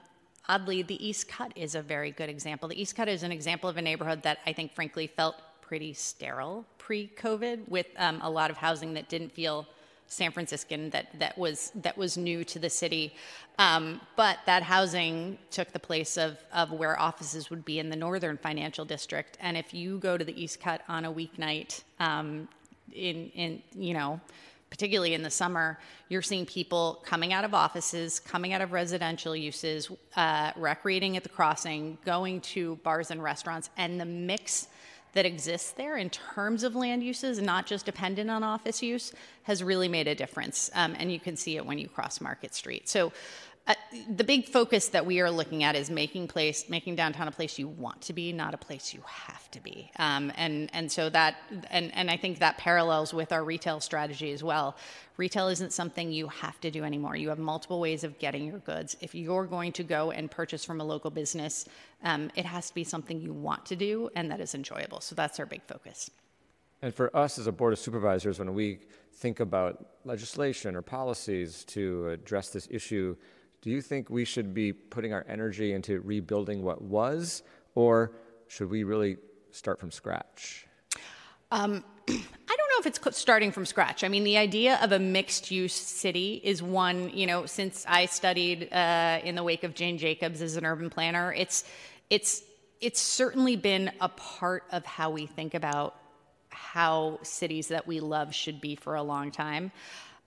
oddly, 0.48 0.82
the 0.82 1.06
East 1.06 1.28
Cut 1.28 1.54
is 1.56 1.76
a 1.76 1.82
very 1.82 2.12
good 2.12 2.30
example. 2.30 2.68
The 2.68 2.82
East 2.82 2.96
Cut 2.96 3.08
is 3.08 3.24
an 3.24 3.32
example 3.32 3.70
of 3.70 3.78
a 3.78 3.82
neighborhood 3.82 4.24
that 4.24 4.40
I 4.46 4.54
think, 4.54 4.74
frankly, 4.74 5.08
felt 5.08 5.36
pretty 5.62 5.94
sterile 5.94 6.66
pre 6.78 7.12
COVID 7.16 7.70
with 7.70 7.88
um, 7.98 8.20
a 8.22 8.30
lot 8.30 8.50
of 8.50 8.58
housing 8.58 8.94
that 8.96 9.08
didn't 9.08 9.32
feel 9.32 9.68
San 10.08 10.32
Franciscan 10.32 10.90
that 10.90 11.08
that 11.20 11.38
was 11.38 11.72
that 11.76 11.96
was 11.96 12.18
new 12.18 12.44
to 12.44 12.58
the 12.58 12.70
city, 12.70 13.14
um, 13.60 14.02
but 14.16 14.40
that 14.48 14.64
housing 14.64 15.38
took 15.52 15.72
the 15.72 15.80
place 15.80 16.18
of 16.18 16.40
of 16.52 16.72
where 16.72 17.00
offices 17.00 17.52
would 17.52 17.64
be 17.64 17.78
in 17.78 17.90
the 17.90 17.96
northern 17.96 18.36
financial 18.38 18.84
district. 18.84 19.38
And 19.40 19.56
if 19.56 19.72
you 19.72 20.00
go 20.00 20.18
to 20.18 20.26
the 20.26 20.42
East 20.42 20.60
Cut 20.60 20.82
on 20.90 21.06
a 21.06 21.14
weeknight, 21.14 21.84
um, 22.00 22.48
in 22.92 23.30
in 23.36 23.62
you 23.76 23.94
know 23.94 24.20
particularly 24.70 25.14
in 25.14 25.24
the 25.24 25.30
summer, 25.30 25.80
you're 26.10 26.22
seeing 26.22 26.46
people 26.46 27.02
coming 27.06 27.34
out 27.34 27.44
of 27.44 27.54
offices, 27.54 28.20
coming 28.20 28.54
out 28.54 28.62
of 28.62 28.72
residential 28.72 29.36
uses, 29.36 29.90
uh, 30.16 30.52
recreating 30.56 31.18
at 31.18 31.24
the 31.24 31.30
crossing, 31.30 31.98
going 32.06 32.42
to 32.42 32.76
bars 32.78 33.12
and 33.12 33.22
restaurants, 33.22 33.70
and 33.78 34.00
the 34.00 34.06
mix 34.06 34.68
that 35.14 35.26
exists 35.26 35.72
there 35.72 35.98
in 35.98 36.10
terms 36.10 36.64
of 36.64 36.76
land 36.76 37.04
uses, 37.04 37.42
not 37.42 37.66
just 37.66 37.86
dependent 37.86 38.30
on 38.30 38.44
office 38.44 38.84
use, 38.84 39.12
has 39.44 39.64
really 39.64 39.88
made 39.88 40.08
a 40.08 40.14
difference. 40.14 40.70
Um, 40.76 40.96
and 41.00 41.12
you 41.12 41.20
can 41.20 41.36
see 41.36 41.58
it 41.58 41.66
when 41.66 41.80
you 41.80 41.88
cross 41.88 42.22
Market 42.22 42.54
Street. 42.54 42.88
So 42.88 43.12
uh, 43.70 43.76
the 44.16 44.24
big 44.24 44.48
focus 44.48 44.88
that 44.90 45.06
we 45.06 45.20
are 45.20 45.30
looking 45.30 45.64
at 45.64 45.76
is 45.76 45.92
making 45.92 46.28
place, 46.28 46.68
making 46.70 46.96
downtown 46.96 47.28
a 47.28 47.32
place 47.32 47.60
you 47.60 47.68
want 47.68 48.02
to 48.02 48.14
be, 48.14 48.34
not 48.34 48.56
a 48.56 48.58
place 48.58 48.96
you 48.96 49.02
have 49.06 49.50
to 49.52 49.62
be. 49.62 49.92
Um, 49.98 50.32
and 50.38 50.72
and 50.74 50.92
so 50.92 51.08
that 51.12 51.36
and 51.70 51.94
and 51.94 52.10
I 52.10 52.18
think 52.18 52.40
that 52.40 52.58
parallels 52.58 53.14
with 53.14 53.32
our 53.32 53.44
retail 53.44 53.80
strategy 53.80 54.32
as 54.32 54.44
well. 54.44 54.76
Retail 55.18 55.50
isn't 55.50 55.72
something 55.72 56.12
you 56.12 56.28
have 56.30 56.60
to 56.62 56.72
do 56.72 56.84
anymore. 56.84 57.16
You 57.16 57.30
have 57.30 57.38
multiple 57.38 57.80
ways 57.80 58.04
of 58.04 58.18
getting 58.18 58.46
your 58.46 58.58
goods. 58.60 58.98
If 59.02 59.14
you're 59.14 59.46
going 59.46 59.72
to 59.74 59.84
go 59.84 60.10
and 60.10 60.32
purchase 60.32 60.66
from 60.66 60.82
a 60.82 60.84
local 60.84 61.12
business, 61.12 61.66
um, 62.04 62.32
it 62.36 62.46
has 62.46 62.70
to 62.70 62.74
be 62.74 62.84
something 62.84 63.22
you 63.22 63.34
want 63.34 63.68
to 63.68 63.76
do 63.76 64.10
and 64.16 64.32
that 64.32 64.40
is 64.40 64.56
enjoyable. 64.56 65.00
So 65.02 65.14
that's 65.14 65.40
our 65.40 65.46
big 65.46 65.62
focus. 65.68 66.10
And 66.82 66.96
for 66.96 67.16
us 67.16 67.38
as 67.38 67.46
a 67.46 67.52
board 67.52 67.74
of 67.74 67.80
supervisors, 67.80 68.40
when 68.40 68.54
we 68.54 68.80
think 69.16 69.42
about 69.42 69.86
legislation 70.06 70.76
or 70.76 70.82
policies 70.82 71.66
to 71.66 72.08
address 72.08 72.50
this 72.50 72.68
issue 72.72 73.18
do 73.62 73.70
you 73.70 73.82
think 73.82 74.10
we 74.10 74.26
should 74.26 74.54
be 74.54 74.72
putting 74.72 75.14
our 75.14 75.26
energy 75.28 75.74
into 75.74 76.00
rebuilding 76.02 76.64
what 76.64 76.82
was, 76.82 77.44
or 77.76 78.12
should 78.48 78.70
we 78.70 78.84
really 78.84 79.18
start 79.52 79.80
from 79.80 79.92
scratch? 79.92 80.66
Um, 81.52 81.84
I 82.08 82.12
don't 82.12 82.70
know 82.70 82.80
if 82.80 82.86
it's 82.86 83.18
starting 83.18 83.52
from 83.52 83.66
scratch. 83.66 84.04
I 84.04 84.08
mean, 84.08 84.24
the 84.24 84.38
idea 84.38 84.80
of 84.82 84.92
a 84.92 85.00
mixed 85.00 85.52
use 85.52 85.74
city 85.74 86.40
is 86.44 86.64
one, 86.64 87.10
you 87.10 87.28
know, 87.28 87.46
since 87.46 87.86
I 87.88 88.06
studied 88.06 88.72
uh, 88.72 89.20
in 89.24 89.36
the 89.36 89.44
wake 89.44 89.64
of 89.64 89.74
Jane 89.76 89.98
Jacobs 89.98 90.42
as 90.42 90.56
an 90.56 90.66
urban 90.66 90.90
planner, 90.90 91.34
it's, 91.34 91.66
it's, 92.10 92.44
it's 92.80 93.02
certainly 93.02 93.56
been 93.56 93.92
a 94.00 94.10
part 94.10 94.64
of 94.72 94.86
how 94.86 95.10
we 95.10 95.26
think 95.26 95.54
about 95.54 95.96
how 96.50 97.20
cities 97.24 97.68
that 97.68 97.86
we 97.86 98.00
love 98.00 98.34
should 98.34 98.62
be 98.62 98.76
for 98.76 98.96
a 98.96 99.04
long 99.04 99.32
time. 99.32 99.72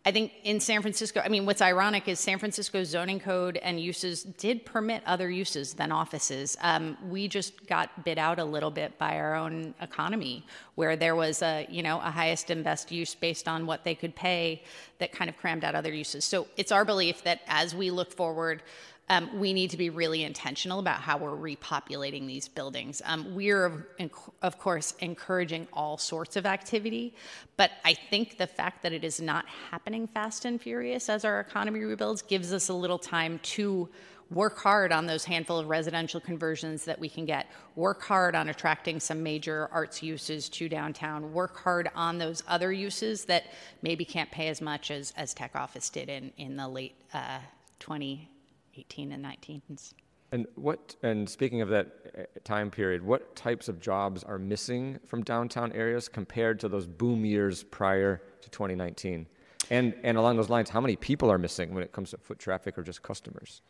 I 0.05 0.11
think 0.11 0.33
in 0.43 0.59
San 0.59 0.83
Francisco, 0.83 1.23
I 1.25 1.29
mean, 1.29 1.47
what's 1.47 1.63
ironic 1.63 2.09
is 2.09 2.19
San 2.19 2.41
Francisco's 2.41 2.89
zoning 2.89 3.21
code 3.21 3.57
and 3.59 3.79
uses 3.79 4.25
did 4.25 4.67
permit 4.67 5.01
other 5.07 5.31
uses 5.31 5.75
than 5.75 5.93
offices. 5.93 6.57
Um, 6.61 6.97
we 7.09 7.29
just 7.29 7.69
got 7.69 8.05
bid 8.05 8.19
out 8.19 8.41
a 8.41 8.45
little 8.45 8.73
bit 8.73 8.99
by 8.99 9.17
our 9.17 9.37
own 9.37 9.75
economy, 9.81 10.45
where 10.75 10.97
there 10.97 11.15
was 11.15 11.41
a 11.43 11.69
you 11.71 11.85
know 11.85 11.99
a 11.99 12.11
highest 12.11 12.51
and 12.51 12.65
best 12.65 12.91
use 12.91 13.15
based 13.15 13.47
on 13.47 13.65
what 13.65 13.85
they 13.85 13.95
could 13.95 14.17
pay 14.17 14.65
that 14.99 15.13
kind 15.13 15.31
of 15.31 15.37
crammed 15.37 15.63
out 15.63 15.77
other 15.77 15.95
uses. 15.95 16.25
So 16.25 16.49
it's 16.57 16.73
our 16.73 16.85
belief 16.85 17.23
that 17.23 17.43
as 17.47 17.73
we 17.75 17.91
look 17.91 18.13
forward. 18.13 18.63
Um, 19.13 19.29
we 19.39 19.53
need 19.53 19.69
to 19.69 19.77
be 19.77 19.91
really 19.91 20.25
intentional 20.25 20.79
about 20.79 21.03
how 21.03 21.19
we're 21.19 21.37
repopulating 21.37 22.27
these 22.27 22.49
buildings. 22.49 23.03
Um, 23.05 23.35
we're, 23.35 23.67
of, 23.67 23.85
of 24.41 24.59
course, 24.59 24.95
encouraging 25.01 25.69
all 25.71 25.99
sorts 25.99 26.37
of 26.37 26.47
activity, 26.47 27.15
but 27.59 27.73
I 27.85 27.93
think 27.93 28.39
the 28.39 28.47
fact 28.47 28.83
that 28.85 28.95
it 28.95 29.05
is 29.05 29.21
not 29.21 29.45
happening 29.71 30.07
fast 30.07 30.47
and 30.47 30.59
furious 30.59 31.11
as 31.11 31.27
our 31.27 31.41
economy 31.41 31.81
rebuilds 31.81 32.23
gives 32.23 32.55
us 32.55 32.71
a 32.71 32.73
little 32.73 32.99
time 32.99 33.39
to 33.43 33.87
work 34.31 34.59
hard 34.59 34.93
on 34.93 35.05
those 35.05 35.27
handful 35.27 35.59
of 35.59 35.69
residential 35.69 36.19
conversions 36.19 36.87
that 36.87 36.99
we 36.99 37.11
can 37.11 37.27
get, 37.27 37.47
work 37.77 38.03
hard 38.03 38.35
on 38.35 38.49
attracting 38.49 38.99
some 38.99 39.23
major 39.23 39.69
arts 39.73 40.03
uses 40.03 40.49
to 40.49 40.71
downtown, 40.71 41.35
work 41.35 41.59
hard 41.59 41.91
on 41.95 42.17
those 42.17 42.43
other 42.49 42.73
uses 42.73 43.27
that 43.27 43.45
maybe 43.83 44.07
can't 44.07 44.31
pay 44.31 44.49
as 44.49 44.63
much 44.63 44.91
as, 44.91 45.13
as 45.19 45.35
tech 45.35 45.55
office 45.55 45.91
did 45.91 46.09
in, 46.09 46.33
in 46.39 46.57
the 46.57 46.67
late 46.67 46.95
uh, 47.13 47.41
2018 48.75 49.13
and 49.13 49.25
19s. 49.25 49.95
And 50.33 50.47
what? 50.55 50.97
And 51.03 51.29
speaking 51.29 51.61
of 51.61 51.69
that 51.69 51.89
uh, 52.19 52.23
time 52.43 52.71
period, 52.71 53.03
what 53.03 53.37
types 53.37 53.69
of 53.69 53.81
jobs 53.81 54.25
are 54.25 54.39
missing 54.39 54.99
from 55.07 55.23
downtown 55.23 55.73
areas 55.73 56.09
compared 56.09 56.59
to 56.61 56.69
those 56.69 56.87
boom 56.87 57.25
years 57.25 57.63
prior 57.63 58.23
to 58.41 58.49
2019? 58.49 59.27
And 59.71 59.95
and 60.03 60.17
along 60.17 60.37
those 60.39 60.49
lines, 60.49 60.71
how 60.71 60.81
many 60.81 60.97
people 60.97 61.31
are 61.31 61.39
missing 61.39 61.75
when 61.75 61.85
it 61.85 61.93
comes 61.93 62.11
to 62.11 62.17
foot 62.17 62.39
traffic 62.39 62.79
or 62.79 62.83
just 62.83 63.03
customers? 63.03 63.61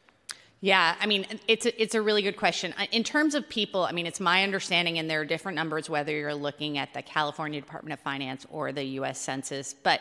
Yeah, 0.60 0.94
I 1.00 1.06
mean, 1.06 1.26
it's 1.48 1.66
a, 1.66 1.82
it's 1.82 1.96
a 1.96 2.00
really 2.00 2.22
good 2.22 2.36
question. 2.36 2.72
In 2.92 3.02
terms 3.02 3.34
of 3.34 3.48
people, 3.48 3.82
I 3.82 3.90
mean, 3.90 4.06
it's 4.06 4.20
my 4.20 4.44
understanding, 4.44 5.00
and 5.00 5.10
there 5.10 5.20
are 5.20 5.24
different 5.24 5.56
numbers 5.56 5.90
whether 5.90 6.12
you're 6.12 6.36
looking 6.36 6.78
at 6.78 6.94
the 6.94 7.02
California 7.02 7.60
Department 7.60 7.94
of 7.94 7.98
Finance 7.98 8.46
or 8.48 8.70
the 8.70 8.84
U.S. 8.84 9.20
Census, 9.20 9.74
but 9.74 10.00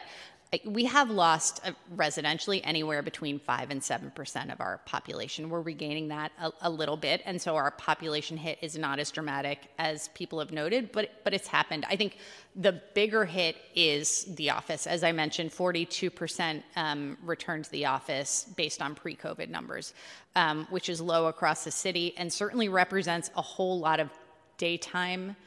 we 0.65 0.83
have 0.83 1.09
lost 1.09 1.61
uh, 1.63 1.71
residentially 1.95 2.59
anywhere 2.65 3.01
between 3.01 3.39
5 3.39 3.71
and 3.71 3.79
7% 3.79 4.51
of 4.51 4.59
our 4.59 4.81
population. 4.85 5.49
We're 5.49 5.61
regaining 5.61 6.09
that 6.09 6.33
a, 6.37 6.51
a, 6.63 6.69
little 6.69 6.97
bit. 6.97 7.21
And 7.25 7.41
so 7.41 7.55
our 7.55 7.71
population 7.71 8.35
hit 8.35 8.57
is 8.61 8.77
not 8.77 8.99
as 8.99 9.11
dramatic 9.11 9.59
as 9.79 10.09
people 10.09 10.39
have 10.39 10.51
noted, 10.51 10.91
but, 10.91 11.23
but 11.23 11.33
it's 11.33 11.47
happened. 11.47 11.85
I 11.89 11.95
think 11.95 12.17
the 12.53 12.81
bigger 12.93 13.23
hit 13.23 13.55
is 13.75 14.25
the 14.35 14.49
office. 14.49 14.87
As 14.87 15.05
I 15.05 15.13
mentioned, 15.13 15.51
42% 15.51 16.61
um, 16.75 17.17
returned 17.23 17.63
to 17.65 17.71
the 17.71 17.85
office 17.85 18.45
based 18.57 18.81
on 18.81 18.93
pre 18.93 19.15
COVID 19.15 19.47
numbers, 19.47 19.93
um, 20.35 20.67
which 20.69 20.89
is 20.89 20.99
low 20.99 21.27
across 21.27 21.63
the 21.63 21.71
city 21.71 22.13
and 22.17 22.31
certainly 22.31 22.67
represents 22.67 23.31
a 23.37 23.41
whole 23.41 23.79
lot 23.79 24.01
of 24.01 24.09
daytime 24.57 25.37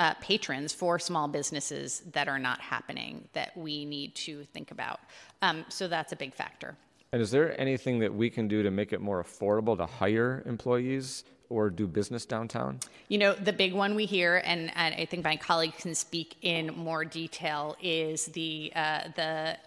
uh, 0.00 0.14
patrons 0.14 0.72
for 0.72 0.98
small 0.98 1.28
businesses 1.28 2.02
that 2.12 2.26
are 2.26 2.38
not 2.38 2.58
happening 2.58 3.28
that 3.34 3.54
we 3.54 3.84
need 3.84 4.14
to 4.14 4.44
think 4.44 4.70
about. 4.70 4.98
Um, 5.42 5.66
so 5.68 5.88
that's 5.88 6.10
a 6.10 6.16
big 6.16 6.32
factor. 6.32 6.74
And 7.12 7.20
is 7.20 7.30
there 7.30 7.60
anything 7.60 7.98
that 7.98 8.14
we 8.14 8.30
can 8.30 8.48
do 8.48 8.62
to 8.62 8.70
make 8.70 8.94
it 8.94 9.02
more 9.02 9.22
affordable 9.22 9.76
to 9.76 9.84
hire 9.84 10.42
employees 10.46 11.24
or 11.50 11.68
do 11.68 11.86
business 11.86 12.24
downtown? 12.24 12.80
You 13.08 13.18
know, 13.18 13.34
the 13.34 13.52
big 13.52 13.74
one 13.74 13.94
we 13.94 14.06
hear, 14.06 14.40
and, 14.42 14.72
and 14.74 14.94
I 14.94 15.04
think 15.04 15.22
my 15.22 15.36
colleague 15.36 15.76
can 15.76 15.94
speak 15.94 16.36
in 16.40 16.68
more 16.68 17.04
detail, 17.04 17.76
is 17.82 18.26
the 18.26 18.72
uh, 18.74 19.00
the 19.16 19.58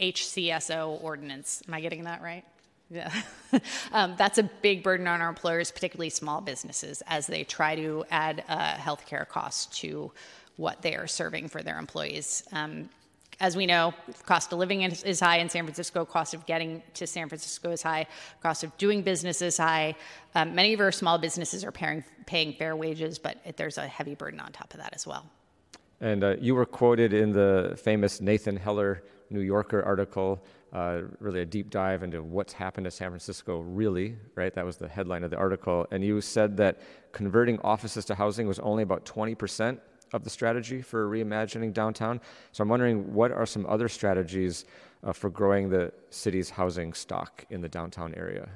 HCSO 0.00 1.00
ordinance. 1.00 1.62
Am 1.68 1.74
I 1.74 1.80
getting 1.80 2.04
that 2.04 2.22
right? 2.22 2.44
Yeah. 2.90 3.12
um, 3.92 4.14
that's 4.16 4.38
a 4.38 4.42
big 4.42 4.82
burden 4.82 5.06
on 5.06 5.20
our 5.20 5.28
employers, 5.28 5.70
particularly 5.70 6.10
small 6.10 6.40
businesses, 6.40 7.02
as 7.06 7.26
they 7.26 7.44
try 7.44 7.76
to 7.76 8.04
add 8.10 8.44
uh, 8.48 8.74
healthcare 8.74 9.28
costs 9.28 9.66
to 9.80 10.10
what 10.56 10.82
they 10.82 10.96
are 10.96 11.06
serving 11.06 11.48
for 11.48 11.62
their 11.62 11.78
employees. 11.78 12.44
Um, 12.52 12.88
as 13.40 13.56
we 13.56 13.66
know, 13.66 13.94
cost 14.26 14.52
of 14.52 14.58
living 14.58 14.82
is, 14.82 15.04
is, 15.04 15.20
high 15.20 15.38
in 15.38 15.48
San 15.48 15.64
Francisco, 15.64 16.04
cost 16.04 16.34
of 16.34 16.44
getting 16.46 16.82
to 16.94 17.06
San 17.06 17.28
Francisco 17.28 17.70
is 17.70 17.82
high, 17.82 18.06
cost 18.42 18.64
of 18.64 18.76
doing 18.78 19.02
business 19.02 19.40
is 19.42 19.56
high. 19.56 19.94
Um, 20.34 20.56
many 20.56 20.72
of 20.74 20.80
our 20.80 20.90
small 20.90 21.18
businesses 21.18 21.64
are 21.64 21.70
paying, 21.70 22.02
paying 22.26 22.52
fair 22.54 22.74
wages, 22.74 23.18
but 23.18 23.36
it, 23.44 23.56
there's 23.56 23.78
a 23.78 23.86
heavy 23.86 24.16
burden 24.16 24.40
on 24.40 24.50
top 24.50 24.74
of 24.74 24.80
that 24.80 24.92
as 24.92 25.06
well. 25.06 25.24
And 26.00 26.24
uh, 26.24 26.36
you 26.40 26.54
were 26.54 26.66
quoted 26.66 27.12
in 27.12 27.32
the 27.32 27.78
famous 27.80 28.20
Nathan 28.20 28.56
Heller 28.56 29.04
New 29.30 29.40
Yorker 29.40 29.82
article 29.82 30.42
uh, 30.72 31.00
really 31.20 31.40
a 31.40 31.46
deep 31.46 31.70
dive 31.70 32.02
into 32.02 32.22
what's 32.22 32.52
happened 32.52 32.84
to 32.84 32.90
San 32.90 33.08
Francisco, 33.10 33.60
really, 33.60 34.16
right? 34.34 34.52
That 34.54 34.64
was 34.64 34.76
the 34.76 34.88
headline 34.88 35.24
of 35.24 35.30
the 35.30 35.36
article. 35.36 35.86
And 35.90 36.04
you 36.04 36.20
said 36.20 36.56
that 36.58 36.80
converting 37.12 37.58
offices 37.60 38.04
to 38.06 38.14
housing 38.14 38.46
was 38.46 38.58
only 38.58 38.82
about 38.82 39.04
20% 39.06 39.78
of 40.12 40.24
the 40.24 40.30
strategy 40.30 40.82
for 40.82 41.08
reimagining 41.08 41.72
downtown. 41.72 42.20
So 42.52 42.62
I'm 42.62 42.68
wondering 42.68 43.12
what 43.12 43.32
are 43.32 43.46
some 43.46 43.66
other 43.66 43.88
strategies 43.88 44.64
uh, 45.04 45.12
for 45.12 45.30
growing 45.30 45.68
the 45.68 45.92
city's 46.10 46.50
housing 46.50 46.92
stock 46.92 47.44
in 47.50 47.60
the 47.60 47.68
downtown 47.68 48.14
area? 48.14 48.48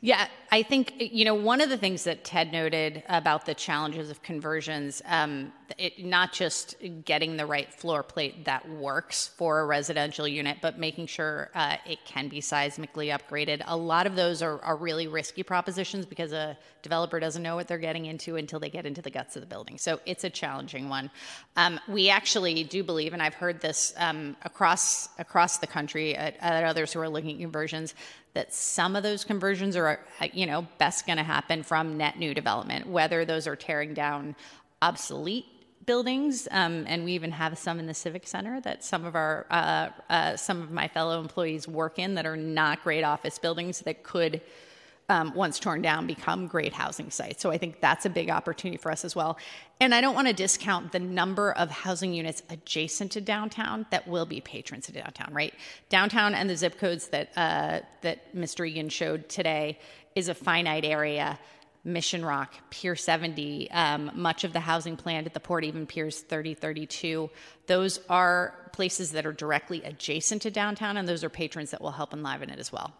Yeah, 0.00 0.28
I 0.52 0.64
think, 0.64 0.94
you 0.98 1.24
know, 1.24 1.34
one 1.34 1.60
of 1.60 1.68
the 1.68 1.76
things 1.76 2.02
that 2.04 2.24
Ted 2.24 2.50
noted 2.50 3.04
about 3.08 3.46
the 3.46 3.54
challenges 3.54 4.10
of 4.10 4.20
conversions, 4.20 5.00
um, 5.06 5.52
it, 5.78 6.04
not 6.04 6.32
just 6.32 6.74
getting 7.04 7.36
the 7.36 7.46
right 7.46 7.72
floor 7.72 8.02
plate 8.02 8.44
that 8.46 8.68
works 8.68 9.28
for 9.28 9.60
a 9.60 9.66
residential 9.66 10.26
unit, 10.26 10.58
but 10.60 10.76
making 10.76 11.06
sure 11.06 11.50
uh, 11.54 11.76
it 11.86 12.04
can 12.04 12.28
be 12.28 12.40
seismically 12.40 13.16
upgraded. 13.16 13.62
A 13.66 13.76
lot 13.76 14.08
of 14.08 14.16
those 14.16 14.42
are, 14.42 14.60
are 14.62 14.74
really 14.74 15.06
risky 15.06 15.44
propositions 15.44 16.04
because 16.04 16.32
a 16.32 16.58
developer 16.82 17.20
doesn't 17.20 17.44
know 17.44 17.54
what 17.54 17.68
they're 17.68 17.78
getting 17.78 18.06
into 18.06 18.34
until 18.34 18.58
they 18.58 18.70
get 18.70 18.86
into 18.86 19.02
the 19.02 19.10
guts 19.10 19.36
of 19.36 19.42
the 19.42 19.46
building. 19.46 19.78
So 19.78 20.00
it's 20.04 20.24
a 20.24 20.30
challenging 20.30 20.88
one. 20.88 21.12
Um, 21.56 21.78
we 21.86 22.08
actually 22.08 22.64
do 22.64 22.82
believe, 22.82 23.12
and 23.12 23.22
I've 23.22 23.34
heard 23.34 23.60
this 23.60 23.94
um, 23.98 24.36
across 24.42 25.10
across 25.18 25.58
the 25.58 25.66
country 25.68 26.16
at, 26.16 26.36
at 26.40 26.64
others 26.64 26.92
who 26.92 26.98
are 26.98 27.08
looking 27.08 27.36
at 27.36 27.40
conversions, 27.40 27.94
that 28.34 28.54
some 28.54 28.94
of 28.94 29.02
those 29.02 29.24
conversions 29.24 29.76
are, 29.76 30.00
you 30.32 30.39
know, 30.46 30.66
best 30.78 31.06
going 31.06 31.18
to 31.18 31.24
happen 31.24 31.62
from 31.62 31.96
net 31.96 32.18
new 32.18 32.34
development, 32.34 32.86
whether 32.86 33.24
those 33.24 33.46
are 33.46 33.56
tearing 33.56 33.94
down 33.94 34.36
obsolete 34.82 35.46
buildings, 35.86 36.46
um, 36.50 36.84
and 36.86 37.04
we 37.04 37.12
even 37.12 37.32
have 37.32 37.58
some 37.58 37.78
in 37.78 37.86
the 37.86 37.94
civic 37.94 38.26
center 38.26 38.60
that 38.60 38.84
some 38.84 39.04
of 39.04 39.14
our 39.14 39.46
uh, 39.50 39.88
uh, 40.08 40.36
some 40.36 40.62
of 40.62 40.70
my 40.70 40.86
fellow 40.88 41.20
employees 41.20 41.66
work 41.66 41.98
in 41.98 42.14
that 42.14 42.26
are 42.26 42.36
not 42.36 42.82
great 42.82 43.02
office 43.02 43.38
buildings 43.38 43.80
that 43.80 44.02
could 44.02 44.40
um, 45.10 45.34
once 45.34 45.58
torn 45.58 45.82
down, 45.82 46.06
become 46.06 46.46
great 46.46 46.72
housing 46.72 47.10
sites. 47.10 47.42
So 47.42 47.50
I 47.50 47.58
think 47.58 47.80
that's 47.80 48.06
a 48.06 48.10
big 48.10 48.30
opportunity 48.30 48.76
for 48.76 48.92
us 48.92 49.04
as 49.04 49.16
well. 49.16 49.38
And 49.80 49.92
I 49.92 50.00
don't 50.00 50.14
want 50.14 50.28
to 50.28 50.32
discount 50.32 50.92
the 50.92 51.00
number 51.00 51.50
of 51.52 51.68
housing 51.68 52.14
units 52.14 52.44
adjacent 52.48 53.10
to 53.12 53.20
downtown 53.20 53.86
that 53.90 54.06
will 54.06 54.24
be 54.24 54.40
patrons 54.40 54.88
of 54.88 54.94
downtown, 54.94 55.34
right? 55.34 55.52
Downtown 55.88 56.32
and 56.34 56.48
the 56.48 56.56
zip 56.56 56.78
codes 56.78 57.08
that, 57.08 57.30
uh, 57.36 57.80
that 58.02 58.36
Mr. 58.36 58.68
Egan 58.68 58.88
showed 58.88 59.28
today 59.28 59.80
is 60.14 60.28
a 60.28 60.34
finite 60.34 60.84
area. 60.84 61.38
Mission 61.82 62.24
Rock, 62.24 62.52
Pier 62.68 62.94
70, 62.94 63.70
um, 63.70 64.10
much 64.14 64.44
of 64.44 64.52
the 64.52 64.60
housing 64.60 64.96
planned 64.96 65.26
at 65.26 65.32
the 65.32 65.40
port, 65.40 65.64
even 65.64 65.86
Piers 65.86 66.20
3032. 66.20 67.30
Those 67.66 68.00
are 68.10 68.70
places 68.72 69.12
that 69.12 69.24
are 69.24 69.32
directly 69.32 69.82
adjacent 69.84 70.42
to 70.42 70.50
downtown, 70.50 70.98
and 70.98 71.08
those 71.08 71.24
are 71.24 71.30
patrons 71.30 71.70
that 71.70 71.80
will 71.80 71.92
help 71.92 72.12
enliven 72.12 72.50
it 72.50 72.58
as 72.58 72.70
well. 72.70 72.92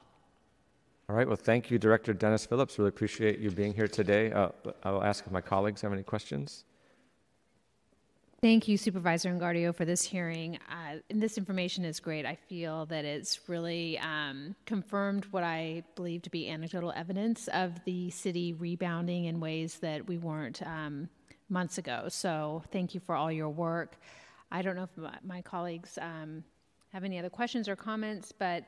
All 1.10 1.16
right. 1.16 1.26
Well, 1.26 1.36
thank 1.36 1.70
you, 1.70 1.78
Director 1.78 2.14
Dennis 2.14 2.46
Phillips. 2.46 2.78
Really 2.78 2.88
appreciate 2.88 3.38
you 3.40 3.50
being 3.50 3.74
here 3.74 3.88
today. 3.88 4.32
Uh, 4.32 4.50
I'll 4.84 5.02
ask 5.02 5.26
if 5.26 5.32
my 5.32 5.40
colleagues 5.40 5.80
have 5.82 5.92
any 5.92 6.04
questions. 6.04 6.64
Thank 8.42 8.68
you, 8.68 8.78
Supervisor 8.78 9.28
Engardio, 9.28 9.74
for 9.74 9.84
this 9.84 10.02
hearing. 10.02 10.58
Uh, 10.70 11.00
this 11.10 11.36
information 11.36 11.84
is 11.84 12.00
great. 12.00 12.24
I 12.24 12.36
feel 12.36 12.86
that 12.86 13.04
it's 13.04 13.50
really 13.50 13.98
um, 13.98 14.56
confirmed 14.64 15.26
what 15.30 15.44
I 15.44 15.82
believe 15.94 16.22
to 16.22 16.30
be 16.30 16.48
anecdotal 16.48 16.90
evidence 16.96 17.48
of 17.48 17.84
the 17.84 18.08
city 18.08 18.54
rebounding 18.54 19.26
in 19.26 19.40
ways 19.40 19.80
that 19.80 20.08
we 20.08 20.16
weren't 20.16 20.62
um, 20.62 21.10
months 21.50 21.76
ago. 21.76 22.06
So, 22.08 22.62
thank 22.72 22.94
you 22.94 23.00
for 23.00 23.14
all 23.14 23.30
your 23.30 23.50
work. 23.50 23.96
I 24.50 24.62
don't 24.62 24.74
know 24.74 24.84
if 24.84 24.96
my, 24.96 25.18
my 25.22 25.42
colleagues 25.42 25.98
um, 26.00 26.42
have 26.94 27.04
any 27.04 27.18
other 27.18 27.28
questions 27.28 27.68
or 27.68 27.76
comments, 27.76 28.32
but 28.32 28.64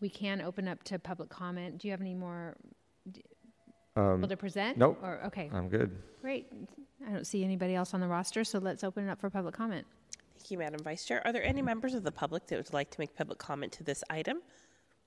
we 0.00 0.08
can 0.08 0.40
open 0.40 0.66
up 0.66 0.82
to 0.84 0.98
public 0.98 1.28
comment. 1.28 1.76
Do 1.76 1.88
you 1.88 1.92
have 1.92 2.00
any 2.00 2.14
more 2.14 2.56
um, 3.96 4.16
people 4.16 4.28
to 4.28 4.36
present? 4.36 4.78
Nope. 4.78 4.98
Or 5.02 5.20
okay. 5.26 5.50
I'm 5.52 5.68
good. 5.68 5.90
Great. 6.20 6.46
I 7.06 7.12
don't 7.12 7.26
see 7.26 7.44
anybody 7.44 7.74
else 7.74 7.94
on 7.94 8.00
the 8.00 8.08
roster, 8.08 8.44
so 8.44 8.58
let's 8.58 8.84
open 8.84 9.08
it 9.08 9.10
up 9.10 9.20
for 9.20 9.30
public 9.30 9.54
comment. 9.54 9.86
Thank 10.38 10.50
you, 10.50 10.58
Madam 10.58 10.82
Vice 10.82 11.04
Chair. 11.04 11.22
Are 11.26 11.32
there 11.32 11.44
any 11.44 11.62
members 11.62 11.94
of 11.94 12.02
the 12.02 12.12
public 12.12 12.46
that 12.46 12.56
would 12.56 12.72
like 12.72 12.90
to 12.90 13.00
make 13.00 13.16
public 13.16 13.38
comment 13.38 13.72
to 13.72 13.84
this 13.84 14.04
item? 14.10 14.38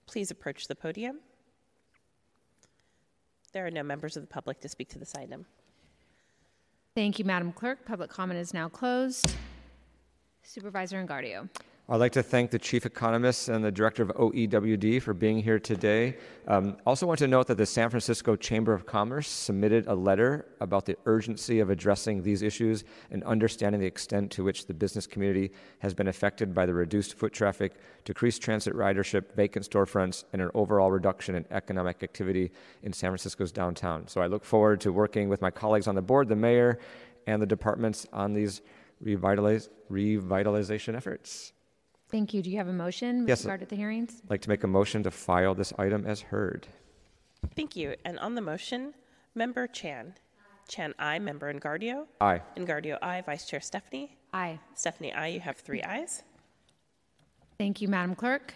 Please 0.06 0.32
approach 0.32 0.68
the 0.68 0.76
podium. 0.76 1.20
There 3.52 3.66
are 3.66 3.72
no 3.72 3.84
members 3.84 4.18
of 4.18 4.24
the 4.24 4.28
public 4.28 4.60
to 4.62 4.70
speak 4.70 4.90
to 4.90 5.00
this 5.00 5.14
item. 5.16 5.46
Thank 6.96 7.20
you, 7.20 7.26
Madam 7.26 7.52
Clerk. 7.52 7.86
Public 7.86 8.10
comment 8.10 8.40
is 8.40 8.54
now 8.54 8.70
closed. 8.70 9.36
Supervisor 10.44 11.04
Engardio. 11.04 11.50
I'd 11.90 11.98
like 11.98 12.14
to 12.14 12.24
thank 12.24 12.50
the 12.50 12.60
chief 12.60 12.86
economist 12.86 13.50
and 13.50 13.62
the 13.62 13.70
director 13.70 14.04
of 14.04 14.10
OEWD 14.12 15.02
for 15.02 15.14
being 15.14 15.44
here 15.44 15.60
today. 15.60 16.16
Um, 16.48 16.78
also, 16.86 17.06
want 17.06 17.20
to 17.20 17.28
note 17.28 17.48
that 17.48 17.58
the 17.58 17.66
San 17.66 17.90
Francisco 17.90 18.38
Chamber 18.38 18.72
of 18.72 18.86
Commerce 18.86 19.28
submitted 19.28 19.88
a 19.88 19.94
letter 19.94 20.46
about 20.62 20.86
the 20.86 20.96
urgency 21.06 21.60
of 21.60 21.70
addressing 21.70 22.24
these 22.24 22.42
issues 22.42 22.86
and 23.12 23.22
understanding 23.26 23.82
the 23.82 23.88
extent 23.88 24.32
to 24.32 24.46
which 24.46 24.66
the 24.66 24.74
business 24.74 25.06
community 25.06 25.52
has 25.80 25.94
been 25.94 26.08
affected 26.08 26.54
by 26.54 26.66
the 26.66 26.74
reduced 26.74 27.16
foot 27.16 27.34
traffic, 27.34 27.74
decreased 28.06 28.42
transit 28.42 28.74
ridership, 28.74 29.36
vacant 29.36 29.70
storefronts, 29.70 30.24
and 30.32 30.42
an 30.42 30.50
overall 30.54 30.90
reduction 30.90 31.36
in 31.36 31.46
economic 31.52 32.02
activity 32.02 32.50
in 32.84 32.94
San 32.94 33.10
Francisco's 33.10 33.52
downtown. 33.52 34.08
So, 34.08 34.22
I 34.22 34.28
look 34.28 34.46
forward 34.46 34.80
to 34.82 34.94
working 34.94 35.28
with 35.28 35.42
my 35.42 35.52
colleagues 35.52 35.90
on 35.90 35.96
the 35.96 36.02
board, 36.02 36.30
the 36.30 36.38
mayor, 36.38 36.80
and 37.28 37.42
the 37.42 37.46
departments 37.46 38.08
on 38.14 38.34
these 38.34 38.62
revitalization 39.04 40.96
efforts. 40.96 41.52
Thank 42.14 42.32
you. 42.32 42.44
Do 42.44 42.52
you 42.52 42.58
have 42.58 42.68
a 42.68 42.74
motion 42.74 43.22
with 43.22 43.30
Yes. 43.30 43.44
regard 43.44 43.62
to 43.62 43.66
the 43.66 43.76
hearings? 43.76 44.22
I'd 44.24 44.30
like 44.30 44.42
to 44.42 44.50
make 44.50 44.64
a 44.64 44.68
motion 44.68 45.02
to 45.02 45.10
file 45.10 45.56
this 45.56 45.74
item 45.80 46.06
as 46.06 46.22
heard. 46.22 46.68
Thank 47.56 47.76
you. 47.76 47.96
And 48.06 48.20
on 48.20 48.36
the 48.36 48.42
motion, 48.42 48.94
Member 49.34 49.66
Chan. 49.66 50.14
Chan, 50.68 50.94
aye. 51.00 51.18
Member 51.18 51.52
Engardio. 51.52 52.06
Aye. 52.22 52.42
Engardio, 52.56 53.00
aye. 53.02 53.22
Vice 53.26 53.48
Chair 53.48 53.60
Stefani. 53.62 54.16
Aye. 54.32 54.60
Stefani, 54.76 55.12
aye. 55.12 55.30
You 55.30 55.40
have 55.40 55.58
three 55.58 55.82
ayes. 55.82 56.22
Thank 57.58 57.82
you, 57.82 57.88
Madam 57.88 58.14
Clerk. 58.14 58.54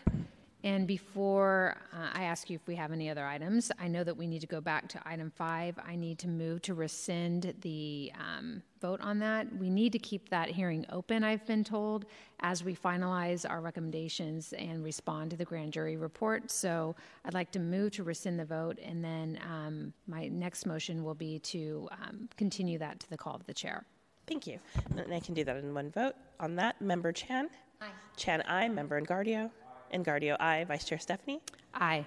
And 0.68 0.86
before 0.86 1.78
uh, 1.94 2.10
I 2.14 2.24
ask 2.24 2.50
you 2.50 2.56
if 2.56 2.68
we 2.68 2.76
have 2.76 2.92
any 2.92 3.10
other 3.10 3.26
items, 3.26 3.72
I 3.80 3.88
know 3.88 4.04
that 4.04 4.18
we 4.18 4.28
need 4.28 4.42
to 4.42 4.48
go 4.48 4.60
back 4.60 4.90
to 4.90 5.02
item 5.06 5.32
five. 5.34 5.80
I 5.88 5.96
need 5.96 6.20
to 6.20 6.28
move 6.28 6.62
to 6.64 6.74
rescind 6.74 7.54
the 7.62 8.12
um, 8.20 8.62
vote 8.82 9.00
on 9.00 9.18
that. 9.20 9.48
We 9.56 9.70
need 9.70 9.94
to 9.94 10.00
keep 10.00 10.28
that 10.28 10.50
hearing 10.50 10.86
open, 10.92 11.24
I've 11.24 11.46
been 11.48 11.64
told, 11.64 12.06
as 12.42 12.66
we 12.66 12.76
finalize 12.76 13.50
our 13.50 13.62
recommendations 13.62 14.52
and 14.52 14.84
respond 14.84 15.32
to 15.32 15.38
the 15.38 15.46
grand 15.46 15.72
jury 15.72 15.96
report. 15.96 16.52
So 16.52 16.98
I'd 17.24 17.34
like 17.34 17.52
to 17.54 17.60
move 17.60 17.94
to 17.94 18.04
rescind 18.04 18.38
the 18.38 18.44
vote, 18.44 18.78
and 18.84 19.02
then 19.02 19.40
um, 19.50 19.94
my 20.06 20.28
next 20.28 20.66
motion 20.66 21.02
will 21.02 21.16
be 21.16 21.40
to 21.40 21.88
um, 22.04 22.28
continue 22.36 22.78
that 22.80 23.00
to 23.00 23.10
the 23.10 23.18
call 23.18 23.36
of 23.36 23.46
the 23.46 23.54
chair. 23.54 23.86
Thank 24.28 24.46
you. 24.46 24.60
And 24.98 25.14
I 25.14 25.22
can 25.22 25.34
do 25.34 25.46
that 25.46 25.56
in 25.56 25.74
one 25.74 25.92
vote. 25.92 26.16
On 26.42 26.58
that, 26.58 26.82
Member 26.82 27.14
Chan. 27.14 27.48
Aye. 27.82 27.86
Chan, 28.18 28.42
aye. 28.42 28.68
Member 28.68 29.00
Engardio. 29.02 29.50
Engardio, 29.94 30.36
aye. 30.40 30.66
Vice 30.68 30.86
Chair 30.86 31.00
Stefani. 31.00 31.40
Aye. 31.74 32.06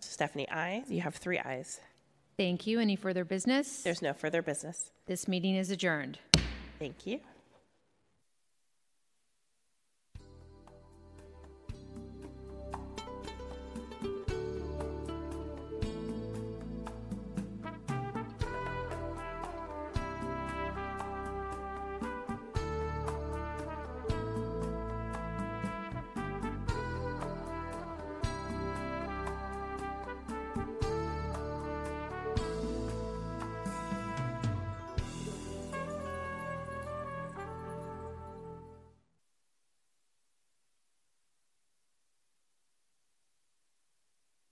Stefani, 0.00 0.48
aye. 0.50 0.84
You 0.88 1.00
have 1.00 1.14
three 1.16 1.38
ayes. 1.38 1.80
Thank 2.36 2.66
you. 2.66 2.78
Any 2.80 2.96
further 2.96 3.24
business? 3.24 3.82
There's 3.82 4.00
no 4.02 4.12
further 4.12 4.42
business. 4.42 4.90
This 5.06 5.26
meeting 5.26 5.56
is 5.56 5.70
adjourned. 5.70 6.18
Thank 6.78 7.06
you. 7.06 7.20